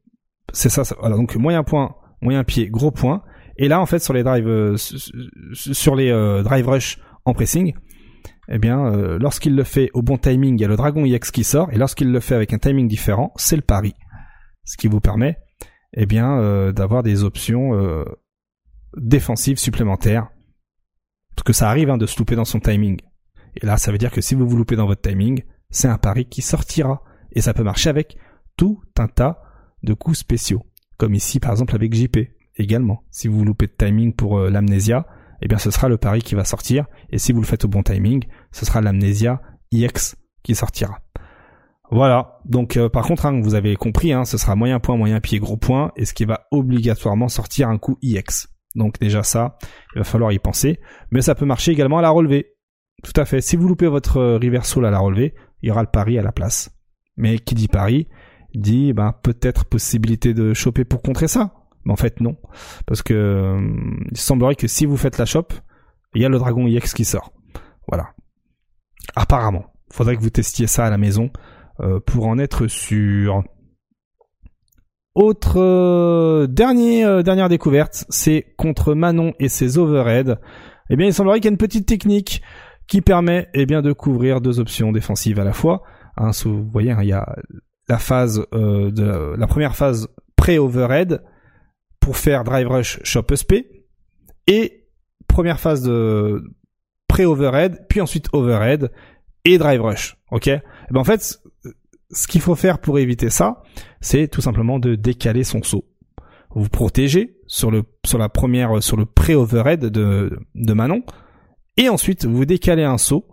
C'est 0.53 0.69
ça, 0.69 0.83
donc 1.09 1.35
moyen 1.35 1.63
point, 1.63 1.95
moyen 2.21 2.43
pied, 2.43 2.69
gros 2.69 2.91
point. 2.91 3.23
Et 3.57 3.67
là, 3.67 3.81
en 3.81 3.85
fait, 3.85 3.99
sur 3.99 4.13
les 4.13 4.23
drives, 4.23 4.47
euh, 4.47 4.77
sur 5.53 5.95
les 5.95 6.09
euh, 6.09 6.43
drive 6.43 6.67
rush 6.67 6.99
en 7.25 7.33
pressing, 7.33 7.73
eh 8.51 8.57
bien, 8.57 8.85
euh, 8.85 9.19
lorsqu'il 9.19 9.55
le 9.55 9.63
fait 9.63 9.91
au 9.93 10.01
bon 10.01 10.17
timing, 10.17 10.55
il 10.57 10.61
y 10.61 10.65
a 10.65 10.67
le 10.67 10.75
Dragon 10.75 11.05
EX 11.05 11.29
qui 11.31 11.43
sort, 11.43 11.71
et 11.71 11.77
lorsqu'il 11.77 12.11
le 12.11 12.19
fait 12.19 12.33
avec 12.33 12.51
un 12.51 12.57
timing 12.57 12.87
différent, 12.87 13.31
c'est 13.35 13.55
le 13.55 13.61
pari. 13.61 13.93
Ce 14.63 14.75
qui 14.75 14.87
vous 14.87 14.99
permet, 14.99 15.37
eh 15.93 16.07
bien, 16.07 16.39
euh, 16.39 16.71
d'avoir 16.71 17.03
des 17.03 17.23
options 17.23 17.75
euh, 17.75 18.05
défensives 18.97 19.59
supplémentaires. 19.59 20.29
Parce 21.35 21.43
que 21.43 21.53
ça 21.53 21.69
arrive 21.69 21.91
hein, 21.91 21.97
de 21.97 22.07
se 22.07 22.17
louper 22.17 22.35
dans 22.35 22.45
son 22.45 22.59
timing. 22.59 22.99
Et 23.55 23.65
là, 23.65 23.77
ça 23.77 23.91
veut 23.91 23.99
dire 23.99 24.11
que 24.11 24.21
si 24.21 24.33
vous 24.33 24.47
vous 24.47 24.57
loupez 24.57 24.75
dans 24.75 24.87
votre 24.87 25.01
timing, 25.01 25.43
c'est 25.69 25.87
un 25.87 25.99
pari 25.99 26.25
qui 26.25 26.41
sortira. 26.41 27.03
Et 27.31 27.41
ça 27.41 27.53
peut 27.53 27.63
marcher 27.63 27.89
avec 27.89 28.17
tout 28.57 28.81
un 28.97 29.07
tas 29.07 29.41
de 29.83 29.93
coups 29.93 30.17
spéciaux. 30.17 30.63
Comme 30.97 31.13
ici, 31.13 31.39
par 31.39 31.51
exemple, 31.51 31.75
avec 31.75 31.93
JP 31.93 32.17
également. 32.55 33.03
Si 33.11 33.27
vous 33.27 33.37
vous 33.37 33.45
loupez 33.45 33.67
de 33.67 33.75
timing 33.77 34.13
pour 34.13 34.39
l'amnésia, 34.39 35.05
eh 35.41 35.47
bien 35.47 35.57
ce 35.57 35.71
sera 35.71 35.89
le 35.89 35.97
pari 35.97 36.21
qui 36.21 36.35
va 36.35 36.43
sortir. 36.43 36.85
Et 37.09 37.17
si 37.17 37.31
vous 37.31 37.41
le 37.41 37.45
faites 37.45 37.65
au 37.65 37.67
bon 37.67 37.83
timing, 37.83 38.25
ce 38.51 38.65
sera 38.65 38.81
l'amnésia 38.81 39.41
IX 39.71 40.15
qui 40.43 40.55
sortira. 40.55 40.99
Voilà. 41.91 42.39
Donc 42.45 42.77
euh, 42.77 42.89
par 42.89 43.05
contre, 43.05 43.25
hein, 43.25 43.41
vous 43.41 43.55
avez 43.55 43.75
compris, 43.75 44.13
hein, 44.13 44.25
ce 44.25 44.37
sera 44.37 44.55
moyen 44.55 44.79
point, 44.79 44.97
moyen 44.97 45.19
pied, 45.19 45.39
gros 45.39 45.57
point, 45.57 45.91
et 45.95 46.05
ce 46.05 46.13
qui 46.13 46.25
va 46.25 46.47
obligatoirement 46.51 47.27
sortir 47.27 47.69
un 47.69 47.77
coup 47.77 47.97
IX. 48.01 48.47
Donc 48.75 48.99
déjà 48.99 49.23
ça, 49.23 49.57
il 49.95 49.99
va 49.99 50.03
falloir 50.03 50.31
y 50.31 50.39
penser. 50.39 50.79
Mais 51.11 51.21
ça 51.21 51.35
peut 51.35 51.45
marcher 51.45 51.71
également 51.71 51.97
à 51.97 52.01
la 52.01 52.09
relevée. 52.09 52.53
Tout 53.03 53.13
à 53.15 53.25
fait. 53.25 53.41
Si 53.41 53.55
vous 53.55 53.67
loupez 53.67 53.87
votre 53.87 54.17
euh, 54.17 54.37
reversal 54.37 54.85
à 54.85 54.91
la 54.91 54.99
relevée, 54.99 55.33
il 55.61 55.69
y 55.69 55.71
aura 55.71 55.81
le 55.81 55.89
pari 55.89 56.17
à 56.19 56.21
la 56.21 56.31
place. 56.31 56.69
Mais 57.17 57.39
qui 57.39 57.55
dit 57.55 57.67
pari 57.67 58.07
dit 58.53 58.93
ben, 58.93 59.13
peut-être 59.23 59.65
possibilité 59.65 60.33
de 60.33 60.53
choper 60.53 60.85
pour 60.85 61.01
contrer 61.01 61.27
ça. 61.27 61.53
Mais 61.85 61.93
en 61.93 61.95
fait, 61.95 62.19
non. 62.19 62.35
Parce 62.85 63.01
que 63.01 63.13
euh, 63.13 64.05
il 64.11 64.17
semblerait 64.17 64.55
que 64.55 64.67
si 64.67 64.85
vous 64.85 64.97
faites 64.97 65.17
la 65.17 65.25
shop, 65.25 65.47
il 66.13 66.21
y 66.21 66.25
a 66.25 66.29
le 66.29 66.37
Dragon 66.37 66.67
EX 66.67 66.93
qui 66.93 67.05
sort. 67.05 67.31
Voilà. 67.87 68.09
Apparemment. 69.15 69.65
Faudrait 69.91 70.15
que 70.15 70.21
vous 70.21 70.29
testiez 70.29 70.67
ça 70.67 70.85
à 70.85 70.89
la 70.89 70.97
maison 70.97 71.31
euh, 71.79 71.99
pour 71.99 72.27
en 72.27 72.37
être 72.37 72.67
sûr. 72.67 73.43
Autre 75.15 75.59
euh, 75.59 76.47
dernière 76.47 77.49
découverte, 77.49 78.05
c'est 78.09 78.53
contre 78.57 78.93
Manon 78.93 79.33
et 79.39 79.49
ses 79.49 79.77
overheads. 79.77 80.37
Eh 80.89 80.95
bien, 80.95 81.07
il 81.07 81.13
semblerait 81.13 81.39
qu'il 81.39 81.45
y 81.45 81.49
a 81.49 81.51
une 81.51 81.57
petite 81.57 81.87
technique 81.87 82.41
qui 82.87 83.01
permet 83.01 83.49
eh 83.53 83.65
bien, 83.65 83.81
de 83.81 83.93
couvrir 83.93 84.41
deux 84.41 84.59
options 84.59 84.91
défensives 84.91 85.39
à 85.39 85.43
la 85.43 85.53
fois. 85.53 85.83
Hein, 86.17 86.31
vous 86.45 86.67
voyez, 86.71 86.91
hein, 86.91 86.99
il 87.01 87.09
y 87.09 87.13
a 87.13 87.35
la 87.87 87.97
phase 87.97 88.45
de 88.51 89.35
la 89.35 89.47
première 89.47 89.75
phase 89.75 90.07
pré-overhead 90.35 91.21
pour 91.99 92.17
faire 92.17 92.43
drive 92.43 92.67
rush 92.67 92.99
shop 93.03 93.27
SP 93.35 93.65
et 94.47 94.85
première 95.27 95.59
phase 95.59 95.83
de 95.83 96.43
pré-overhead, 97.07 97.85
puis 97.89 98.01
ensuite 98.01 98.27
overhead 98.33 98.91
et 99.45 99.57
drive 99.57 99.81
rush. 99.81 100.17
Ok? 100.31 100.47
Eh 100.47 100.61
ben 100.91 100.99
en 100.99 101.03
fait, 101.03 101.39
ce 102.11 102.27
qu'il 102.27 102.41
faut 102.41 102.55
faire 102.55 102.79
pour 102.79 102.99
éviter 102.99 103.29
ça, 103.29 103.63
c'est 104.01 104.27
tout 104.27 104.41
simplement 104.41 104.79
de 104.79 104.95
décaler 104.95 105.43
son 105.43 105.61
saut. 105.63 105.85
Vous 106.55 106.69
protégez 106.69 107.37
sur 107.45 107.69
le 107.69 107.83
sur 108.05 108.17
la 108.17 108.29
première 108.29 108.81
sur 108.81 108.97
le 108.97 109.05
pré-overhead 109.05 109.81
de 109.81 110.39
de 110.55 110.73
Manon 110.73 111.03
et 111.77 111.89
ensuite 111.89 112.25
vous 112.25 112.45
décalez 112.45 112.83
un 112.83 112.97
saut. 112.97 113.27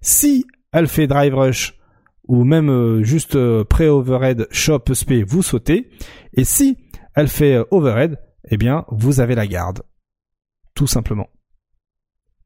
Si 0.00 0.46
elle 0.72 0.88
fait 0.88 1.06
drive 1.06 1.34
rush 1.34 1.78
ou 2.26 2.44
même 2.44 2.70
euh, 2.70 3.02
juste 3.02 3.36
euh, 3.36 3.64
pré-overhead 3.64 4.46
shop 4.50 4.84
SP, 4.88 5.22
vous 5.26 5.42
sautez. 5.42 5.90
Et 6.34 6.44
si 6.44 6.78
elle 7.14 7.28
fait 7.28 7.54
euh, 7.54 7.64
overhead, 7.70 8.18
eh 8.48 8.56
bien, 8.56 8.84
vous 8.88 9.20
avez 9.20 9.34
la 9.34 9.46
garde. 9.46 9.82
Tout 10.74 10.86
simplement. 10.86 11.28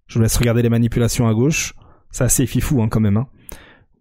Je 0.07 0.19
vous 0.19 0.23
laisse 0.23 0.37
regarder 0.37 0.63
les 0.63 0.69
manipulations 0.69 1.29
à 1.29 1.35
gauche. 1.35 1.75
C'est 2.11 2.25
assez 2.25 2.47
fifou 2.47 2.83
hein, 2.83 2.89
quand 2.89 3.01
même. 3.01 3.17
Hein. 3.17 3.29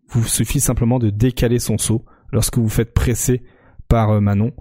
Vous 0.10 0.24
suffit 0.24 0.60
simplement 0.60 1.00
de 1.00 1.10
décaler 1.10 1.60
son 1.60 1.77
saut 1.77 2.06
lorsque 2.32 2.58
vous 2.58 2.69
faites 2.69 2.94
presser 2.94 3.44
par 3.88 4.11
euh, 4.11 4.19
Manon, 4.19 4.52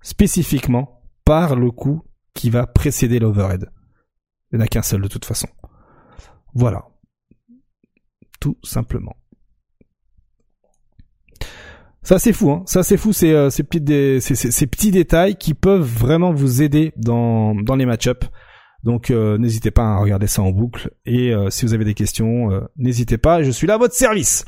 spécifiquement 0.00 1.02
par 1.24 1.56
le 1.56 1.70
coup 1.70 2.02
qui 2.34 2.50
va 2.50 2.66
précéder 2.66 3.18
l'overhead. 3.18 3.70
Il 4.52 4.58
n'y 4.58 4.62
en 4.62 4.66
a 4.66 4.68
qu'un 4.68 4.82
seul 4.82 5.02
de 5.02 5.08
toute 5.08 5.24
façon. 5.24 5.48
Voilà. 6.54 6.86
Tout 8.40 8.58
simplement. 8.62 9.16
Ça 12.06 12.20
c'est 12.20 12.32
fou, 12.32 12.52
hein. 12.52 12.62
Ça 12.66 12.84
c'est 12.84 12.96
fou, 12.96 13.12
c'est 13.12 13.32
euh, 13.32 13.50
ces, 13.50 13.64
petits 13.64 14.20
ces, 14.20 14.66
petits 14.68 14.92
détails 14.92 15.34
qui 15.34 15.54
peuvent 15.54 15.80
vraiment 15.82 16.32
vous 16.32 16.62
aider 16.62 16.92
dans, 16.96 17.56
dans 17.56 17.74
les 17.74 17.84
match-ups. 17.84 18.28
Donc 18.84 19.10
euh, 19.10 19.38
n'hésitez 19.38 19.72
pas 19.72 19.82
à 19.82 19.96
regarder 19.96 20.28
ça 20.28 20.42
en 20.42 20.52
boucle. 20.52 20.92
Et 21.04 21.34
euh, 21.34 21.50
si 21.50 21.66
vous 21.66 21.74
avez 21.74 21.84
des 21.84 21.94
questions, 21.94 22.62
n'hésitez 22.76 23.18
pas, 23.18 23.42
je 23.42 23.50
suis 23.50 23.66
là 23.66 23.74
à 23.74 23.78
votre 23.78 23.94
service. 23.94 24.44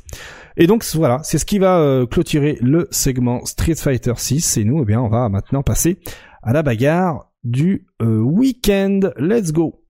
Et 0.56 0.68
donc 0.68 0.84
voilà, 0.94 1.18
c'est 1.24 1.38
ce 1.38 1.44
qui 1.44 1.58
va 1.58 2.04
clôturer 2.08 2.58
le 2.60 2.86
segment 2.92 3.44
Street 3.44 3.74
Fighter 3.74 4.14
6. 4.16 4.58
Et 4.58 4.62
nous, 4.62 4.80
eh 4.80 4.84
bien, 4.84 5.00
on 5.00 5.08
va 5.08 5.28
maintenant 5.28 5.64
passer 5.64 5.98
à 6.44 6.52
la 6.52 6.62
bagarre 6.62 7.32
du 7.42 7.88
week-end. 8.00 9.00
Let's 9.18 9.50
go 9.50 9.82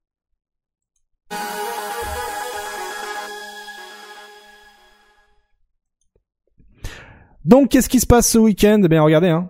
Donc, 7.48 7.70
qu'est-ce 7.70 7.88
qui 7.88 7.98
se 7.98 8.06
passe 8.06 8.30
ce 8.30 8.36
week-end? 8.36 8.82
Eh 8.84 8.88
bien, 8.88 9.00
regardez, 9.00 9.30
hein. 9.30 9.48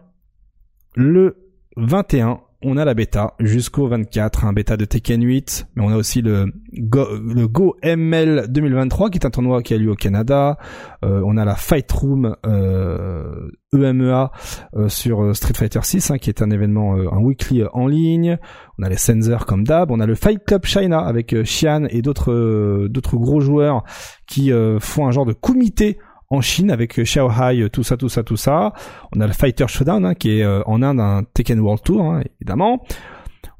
Le 0.94 1.36
21, 1.76 2.38
on 2.62 2.76
a 2.76 2.84
la 2.84 2.94
bêta 2.94 3.34
jusqu'au 3.40 3.88
24, 3.88 4.44
un 4.44 4.52
bêta 4.52 4.76
de 4.76 4.84
Tekken 4.84 5.20
8, 5.20 5.66
mais 5.74 5.82
on 5.82 5.88
a 5.88 5.96
aussi 5.96 6.22
le 6.22 6.46
Go, 6.74 7.76
ML 7.82 8.46
2023 8.50 9.10
qui 9.10 9.18
est 9.18 9.26
un 9.26 9.30
tournoi 9.30 9.62
qui 9.62 9.74
a 9.74 9.78
lieu 9.78 9.90
au 9.90 9.96
Canada. 9.96 10.58
Euh, 11.04 11.22
on 11.26 11.36
a 11.36 11.44
la 11.44 11.56
Fight 11.56 11.90
Room 11.90 12.36
euh, 12.46 13.50
EMEA 13.74 14.30
euh, 14.76 14.88
sur 14.88 15.34
Street 15.34 15.54
Fighter 15.56 15.80
6 15.82 16.12
hein, 16.12 16.18
qui 16.18 16.30
est 16.30 16.40
un 16.40 16.52
événement 16.52 16.94
un 16.94 17.18
weekly 17.18 17.64
en 17.72 17.88
ligne. 17.88 18.38
On 18.78 18.84
a 18.84 18.88
les 18.88 18.96
Sensors 18.96 19.44
comme 19.44 19.64
d'hab, 19.64 19.90
on 19.90 19.98
a 19.98 20.06
le 20.06 20.14
Fight 20.14 20.44
Club 20.44 20.66
China 20.66 21.00
avec 21.00 21.34
Xian 21.34 21.86
et 21.90 22.00
d'autres 22.00 22.86
d'autres 22.86 23.16
gros 23.16 23.40
joueurs 23.40 23.82
qui 24.28 24.52
font 24.78 25.08
un 25.08 25.10
genre 25.10 25.26
de 25.26 25.32
comité 25.32 25.98
en 26.30 26.40
Chine 26.40 26.70
avec 26.70 27.00
Xiao 27.00 27.30
Hai, 27.30 27.68
tout 27.70 27.82
ça, 27.82 27.96
tout 27.96 28.08
ça, 28.08 28.22
tout 28.22 28.36
ça. 28.36 28.72
On 29.14 29.20
a 29.20 29.26
le 29.26 29.32
Fighter 29.32 29.66
Showdown 29.66 30.04
hein, 30.04 30.14
qui 30.14 30.38
est 30.38 30.44
euh, 30.44 30.62
en 30.66 30.82
Inde 30.82 31.00
un 31.00 31.24
Tekken 31.24 31.60
World 31.60 31.82
Tour, 31.82 32.02
hein, 32.02 32.22
évidemment. 32.40 32.84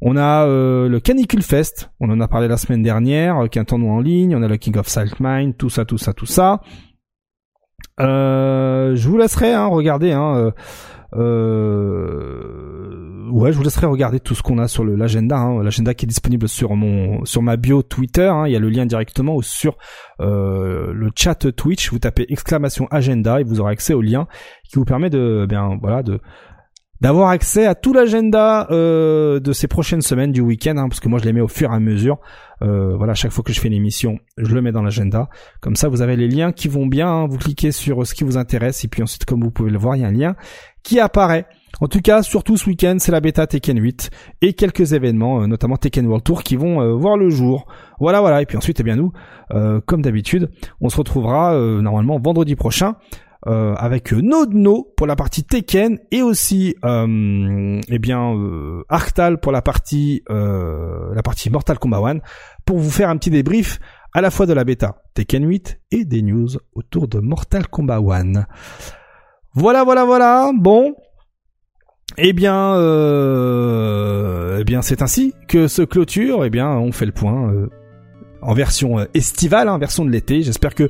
On 0.01 0.17
a 0.17 0.47
euh, 0.47 0.89
le 0.89 1.01
Canicule 1.01 1.43
Fest, 1.43 1.91
on 1.99 2.09
en 2.11 2.21
a 2.21 2.29
parlé 2.29 2.47
la 2.47 2.57
semaine 2.57 2.83
dernière, 2.83 3.45
euh, 3.45 3.47
qui 3.49 3.59
un 3.59 3.65
tournoi 3.65 3.93
en 3.93 4.01
ligne. 4.01 4.37
On 4.37 4.43
a 4.43 4.49
le 4.49 4.57
King 4.57 4.77
of 4.77 4.87
Salt 4.87 5.17
Mine, 5.19 5.55
tout 5.55 5.71
ça, 5.71 5.85
tout 5.85 5.99
ça, 5.99 6.13
tout 6.13 6.27
ça. 6.27 6.61
je 7.99 9.09
vous 9.09 9.19
laisserai 9.19 9.55
hein, 9.55 9.67
regarder. 9.67 10.13
Hein, 10.13 10.53
euh, 11.15 13.18
ouais, 13.31 13.53
je 13.53 13.57
vous 13.57 13.63
laisserai 13.63 13.87
regarder 13.87 14.21
tout 14.21 14.35
ce 14.35 14.43
qu'on 14.43 14.59
a 14.59 14.69
sur 14.69 14.85
l'agenda. 14.85 15.37
Hein. 15.37 15.63
L'agenda 15.63 15.95
qui 15.95 16.07
est 16.07 16.09
disponible 16.09 16.49
sur 16.49 16.75
mon 16.75 17.25
sur 17.25 17.43
ma 17.43 17.57
bio 17.57 17.83
Twitter. 17.83 18.27
Hein. 18.27 18.47
Il 18.47 18.53
y 18.53 18.57
a 18.57 18.59
le 18.59 18.69
lien 18.69 18.87
directement 18.87 19.35
ou 19.35 19.43
sur 19.43 19.77
euh, 20.21 20.93
le 20.93 21.11
chat 21.15 21.53
Twitch. 21.53 21.91
Vous 21.91 21.99
tapez 21.99 22.27
exclamation 22.29 22.87
agenda 22.91 23.41
et 23.41 23.45
vous 23.45 23.61
aurez 23.61 23.73
accès 23.73 23.95
au 23.95 24.03
lien 24.03 24.27
qui 24.69 24.77
vous 24.77 24.85
permet 24.85 25.11
de 25.11 25.47
bien 25.49 25.79
voilà 25.81 26.03
de 26.03 26.21
d'avoir 27.01 27.29
accès 27.29 27.67
à 27.67 27.75
tout 27.75 27.93
l'agenda 27.93 28.67
euh, 28.71 29.39
de 29.39 29.53
ces 29.53 29.69
prochaines 29.69 30.03
semaines 30.03 30.33
du 30.33 30.41
week-end, 30.41 30.77
hein, 30.77 30.89
parce 30.89 31.01
que 31.01 31.09
moi 31.09 31.21
je 31.21 31.25
les 31.25 31.33
mets 31.33 31.41
au 31.41 31.49
fur 31.49 31.71
et 31.71 31.75
à 31.75 31.79
mesure. 31.79 32.19
Euh, 32.63 32.97
voilà, 32.97 33.15
chaque 33.15 33.31
fois 33.31 33.45
que 33.45 33.53
je 33.53 33.61
fais 33.61 33.69
une 33.69 33.75
émission, 33.75 34.19
je 34.37 34.53
le 34.53 34.61
mets 34.61 34.73
dans 34.73 34.83
l'agenda. 34.83 35.29
Comme 35.61 35.77
ça, 35.77 35.89
vous 35.89 36.03
avez 36.03 36.17
les 36.17 36.27
liens 36.27 36.51
qui 36.51 36.67
vont 36.67 36.87
bien. 36.87 37.09
Hein. 37.09 37.27
vous 37.29 37.39
cliquez 37.39 37.71
sur 37.71 38.05
ce 38.05 38.15
qui 38.15 38.25
vous 38.25 38.37
intéresse 38.37 38.85
et 38.85 38.89
puis 38.89 39.03
ensuite, 39.03 39.25
comme 39.25 39.43
vous 39.43 39.53
pouvez 39.53 39.71
le 39.71 39.79
voir, 39.79 39.95
il 39.95 40.03
y 40.03 40.05
a 40.05 40.09
un 40.09 40.13
lien 40.13 40.35
qui 40.83 40.99
apparaît. 40.99 41.47
En 41.81 41.89
tout 41.89 42.01
cas, 42.01 42.23
surtout 42.23 42.57
ce 42.57 42.67
week-end, 42.67 42.97
c'est 42.99 43.13
la 43.13 43.21
bêta 43.21 43.47
Tekken 43.47 43.79
8 43.79 44.11
et 44.43 44.53
quelques 44.55 44.93
événements, 44.93 45.43
euh, 45.43 45.47
notamment 45.47 45.77
Tekken 45.77 46.07
World 46.07 46.25
Tour, 46.25 46.43
qui 46.43 46.57
vont 46.57 46.81
euh, 46.81 46.95
voir 46.95 47.17
le 47.17 47.31
jour. 47.31 47.67
Voilà, 48.01 48.21
voilà. 48.21 48.43
Et 48.43 48.47
puis 48.47 48.57
ensuite, 48.57 48.81
eh 48.81 48.83
bien 48.83 48.97
nous, 48.97 49.13
comme 49.87 50.03
d'habitude, 50.03 50.51
on 50.81 50.89
se 50.89 50.97
retrouvera 50.97 51.55
normalement 51.81 52.19
vendredi 52.19 52.55
prochain 52.55 52.97
euh, 53.47 53.75
avec 53.77 54.13
Nodno 54.13 54.93
pour 54.97 55.07
la 55.07 55.17
partie 55.17 55.45
Tekken 55.45 55.99
et 56.11 56.23
aussi 56.23 56.75
euh, 56.85 57.81
eh 57.89 57.99
bien 57.99 58.35
euh, 58.35 58.83
Arctal 58.89 59.39
pour 59.39 59.53
la 59.53 59.63
partie 59.63 60.23
euh, 60.29 61.15
la 61.15 61.23
partie 61.23 61.49
Mortal 61.49 61.79
Kombat 61.79 61.99
1 61.99 62.19
pour 62.65 62.79
vous 62.79 62.91
faire 62.91 63.09
un 63.09 63.17
petit 63.17 63.31
débrief 63.31 63.79
à 64.13 64.21
la 64.21 64.31
fois 64.31 64.47
de 64.47 64.53
la 64.53 64.65
bêta 64.65 65.03
Tekken 65.15 65.47
8 65.47 65.81
et 65.93 66.05
des 66.05 66.23
news 66.23 66.49
autour 66.75 67.07
de 67.07 67.21
Mortal 67.21 67.69
Kombat 67.69 68.01
1. 68.01 68.45
Voilà 69.55 69.85
voilà 69.85 70.05
voilà. 70.05 70.51
Bon, 70.55 70.95
eh 72.17 72.33
bien, 72.33 72.75
euh, 72.75 74.59
eh 74.61 74.65
bien, 74.65 74.83
c'est 74.83 75.03
ainsi 75.03 75.35
que 75.47 75.69
se 75.69 75.83
clôture. 75.83 76.45
Eh 76.45 76.51
bien, 76.51 76.71
on 76.71 76.93
fait 76.93 77.07
le 77.07 77.13
point 77.13 77.53
euh, 77.53 77.69
en 78.41 78.55
version 78.55 79.07
estivale, 79.15 79.69
en 79.69 79.75
hein, 79.75 79.79
version 79.79 80.05
de 80.05 80.11
l'été. 80.11 80.43
J'espère 80.43 80.75
que 80.75 80.89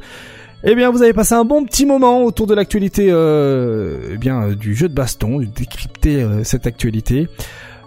eh 0.65 0.75
bien, 0.75 0.91
vous 0.91 1.03
avez 1.03 1.13
passé 1.13 1.35
un 1.35 1.45
bon 1.45 1.65
petit 1.65 1.87
moment 1.87 2.25
autour 2.25 2.49
de 2.49 2.55
l'actualité, 2.55 3.09
euh, 3.11 4.11
eh 4.15 4.17
bien, 4.17 4.43
euh, 4.43 4.55
du 4.57 4.75
jeu 4.75 4.89
de 4.89 4.95
baston, 4.95 5.39
de 5.39 5.45
décrypter 5.45 6.21
euh, 6.21 6.43
cette 6.43 6.67
actualité. 6.67 7.29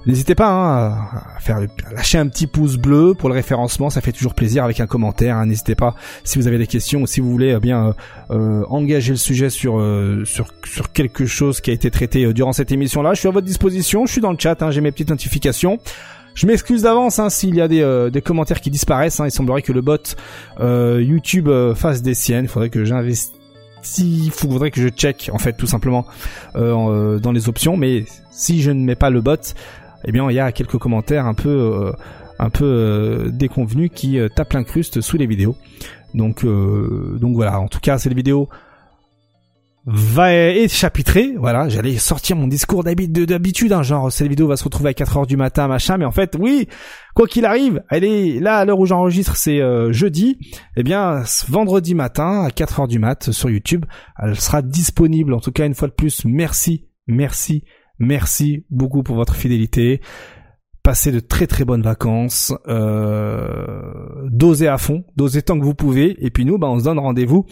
N'hésitez 0.05 0.35
pas 0.35 0.49
hein, 0.49 0.97
à 1.35 1.39
faire 1.39 1.59
lâcher 1.93 2.17
un 2.17 2.27
petit 2.27 2.47
pouce 2.47 2.77
bleu 2.77 3.13
pour 3.13 3.30
le 3.30 3.35
référencement, 3.35 3.89
ça 3.89 4.01
fait 4.01 4.11
toujours 4.11 4.33
plaisir 4.33 4.63
avec 4.63 4.80
un 4.80 4.88
commentaire. 4.88 5.38
Hein. 5.38 5.45
N'hésitez 5.45 5.75
pas 5.75 5.95
si 6.23 6.39
vous 6.39 6.47
avez 6.47 6.57
des 6.57 6.67
questions 6.67 7.01
ou 7.01 7.07
si 7.07 7.19
vous 7.19 7.30
voulez 7.30 7.53
eh 7.55 7.59
bien 7.59 7.93
engager 8.30 9.11
le 9.11 9.17
sujet 9.17 9.49
sur, 9.49 9.80
sur 10.25 10.47
sur 10.65 10.91
quelque 10.91 11.25
chose 11.25 11.61
qui 11.61 11.69
a 11.69 11.73
été 11.73 11.91
traité 11.91 12.33
durant 12.33 12.53
cette 12.53 12.71
émission-là. 12.71 13.13
Je 13.13 13.19
suis 13.19 13.27
à 13.27 13.31
votre 13.31 13.45
disposition, 13.45 14.05
je 14.05 14.11
suis 14.11 14.21
dans 14.21 14.31
le 14.31 14.38
chat, 14.39 14.61
hein, 14.61 14.71
j'ai 14.71 14.81
mes 14.81 14.91
petites 14.91 15.09
notifications. 15.09 15.80
Je 16.33 16.47
m'excuse 16.47 16.83
d'avance 16.83 17.19
hein, 17.19 17.30
s'il 17.30 17.55
y 17.55 17.61
a 17.61 17.67
des, 17.67 17.81
euh, 17.81 18.09
des, 18.09 18.21
commentaires 18.21 18.61
qui 18.61 18.69
disparaissent. 18.69 19.19
Hein. 19.19 19.27
il 19.27 19.31
semblerait 19.31 19.61
que 19.61 19.73
le 19.73 19.81
bot 19.81 19.97
euh, 20.59 21.03
YouTube 21.05 21.47
euh, 21.47 21.75
fasse 21.75 22.01
des 22.01 22.13
siennes. 22.13 22.45
Il 22.45 22.49
faudrait 22.49 22.69
que 22.69 22.85
j'investisse. 22.85 23.33
Il 23.97 24.30
faudrait 24.30 24.69
que 24.69 24.80
je 24.80 24.89
check 24.89 25.31
en 25.33 25.39
fait 25.39 25.53
tout 25.53 25.65
simplement 25.65 26.05
dans 26.53 27.31
les 27.33 27.49
options. 27.49 27.77
Mais 27.77 28.05
si 28.30 28.61
je 28.61 28.69
ne 28.69 28.83
mets 28.83 28.95
pas 28.95 29.09
le 29.09 29.21
bot, 29.21 29.55
eh 30.05 30.11
bien 30.11 30.30
il 30.30 30.35
y 30.35 30.39
a 30.39 30.51
quelques 30.51 30.77
commentaires 30.77 31.25
un 31.25 31.33
peu 31.33 31.91
un 32.39 32.49
peu 32.49 33.30
déconvenus 33.31 33.91
qui 33.93 34.19
tapent 34.35 34.53
l'incruste 34.53 35.01
sous 35.01 35.17
les 35.17 35.27
vidéos. 35.27 35.55
Donc 36.13 36.45
donc 36.45 37.35
voilà. 37.35 37.59
En 37.59 37.67
tout 37.67 37.80
cas, 37.80 37.97
c'est 37.97 38.09
les 38.09 38.15
vidéos 38.15 38.49
va 39.85 40.33
être. 40.33 40.71
Voilà, 41.38 41.69
j'allais 41.69 41.97
sortir 41.97 42.35
mon 42.35 42.47
discours 42.47 42.83
d'habitude, 42.83 43.73
hein, 43.73 43.83
genre 43.83 44.11
cette 44.11 44.27
vidéo 44.27 44.47
va 44.47 44.55
se 44.55 44.63
retrouver 44.63 44.89
à 44.89 44.93
4 44.93 45.17
heures 45.17 45.27
du 45.27 45.38
matin, 45.38 45.67
machin, 45.67 45.97
mais 45.97 46.05
en 46.05 46.11
fait, 46.11 46.35
oui, 46.39 46.67
quoi 47.15 47.27
qu'il 47.27 47.45
arrive, 47.45 47.83
elle 47.89 48.03
est 48.03 48.39
là 48.39 48.57
à 48.57 48.65
l'heure 48.65 48.80
où 48.80 48.85
j'enregistre, 48.85 49.35
c'est 49.35 49.59
euh, 49.61 49.91
jeudi. 49.91 50.38
Eh 50.77 50.83
bien, 50.83 51.23
vendredi 51.47 51.95
matin 51.95 52.43
à 52.43 52.51
4 52.51 52.81
heures 52.81 52.88
du 52.88 52.99
mat 52.99 53.31
sur 53.31 53.49
YouTube, 53.49 53.85
elle 54.21 54.39
sera 54.39 54.61
disponible. 54.61 55.33
En 55.33 55.39
tout 55.39 55.51
cas, 55.51 55.65
une 55.65 55.75
fois 55.75 55.88
de 55.88 55.93
plus, 55.93 56.25
merci, 56.25 56.88
merci, 57.07 57.63
merci 58.01 58.65
beaucoup 58.69 59.03
pour 59.03 59.15
votre 59.15 59.35
fidélité. 59.35 60.01
Passez 60.83 61.11
de 61.11 61.19
très 61.19 61.45
très 61.45 61.63
bonnes 61.63 61.83
vacances, 61.83 62.53
euh, 62.67 64.27
dosez 64.30 64.67
à 64.67 64.80
fond, 64.80 65.03
dosez 65.15 65.43
tant 65.43 65.59
que 65.59 65.63
vous 65.63 65.75
pouvez, 65.75 66.25
et 66.25 66.31
puis 66.31 66.43
nous, 66.43 66.57
bah, 66.57 66.69
on 66.69 66.80
se 66.80 66.85
donne 66.85 66.97
rendez-vous 66.97 67.45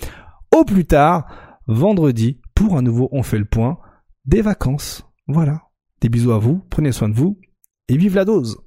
au 0.55 0.65
plus 0.65 0.85
tard 0.85 1.27
vendredi 1.67 2.41
pour 2.55 2.75
un 2.75 2.81
nouveau 2.81 3.07
On 3.11 3.21
fait 3.21 3.37
le 3.37 3.45
point 3.45 3.77
des 4.25 4.41
vacances. 4.41 5.05
Voilà. 5.27 5.61
Des 6.01 6.09
bisous 6.09 6.31
à 6.31 6.39
vous, 6.39 6.61
prenez 6.71 6.91
soin 6.91 7.09
de 7.09 7.13
vous 7.13 7.37
et 7.87 7.97
vive 7.97 8.15
la 8.15 8.25
dose 8.25 8.57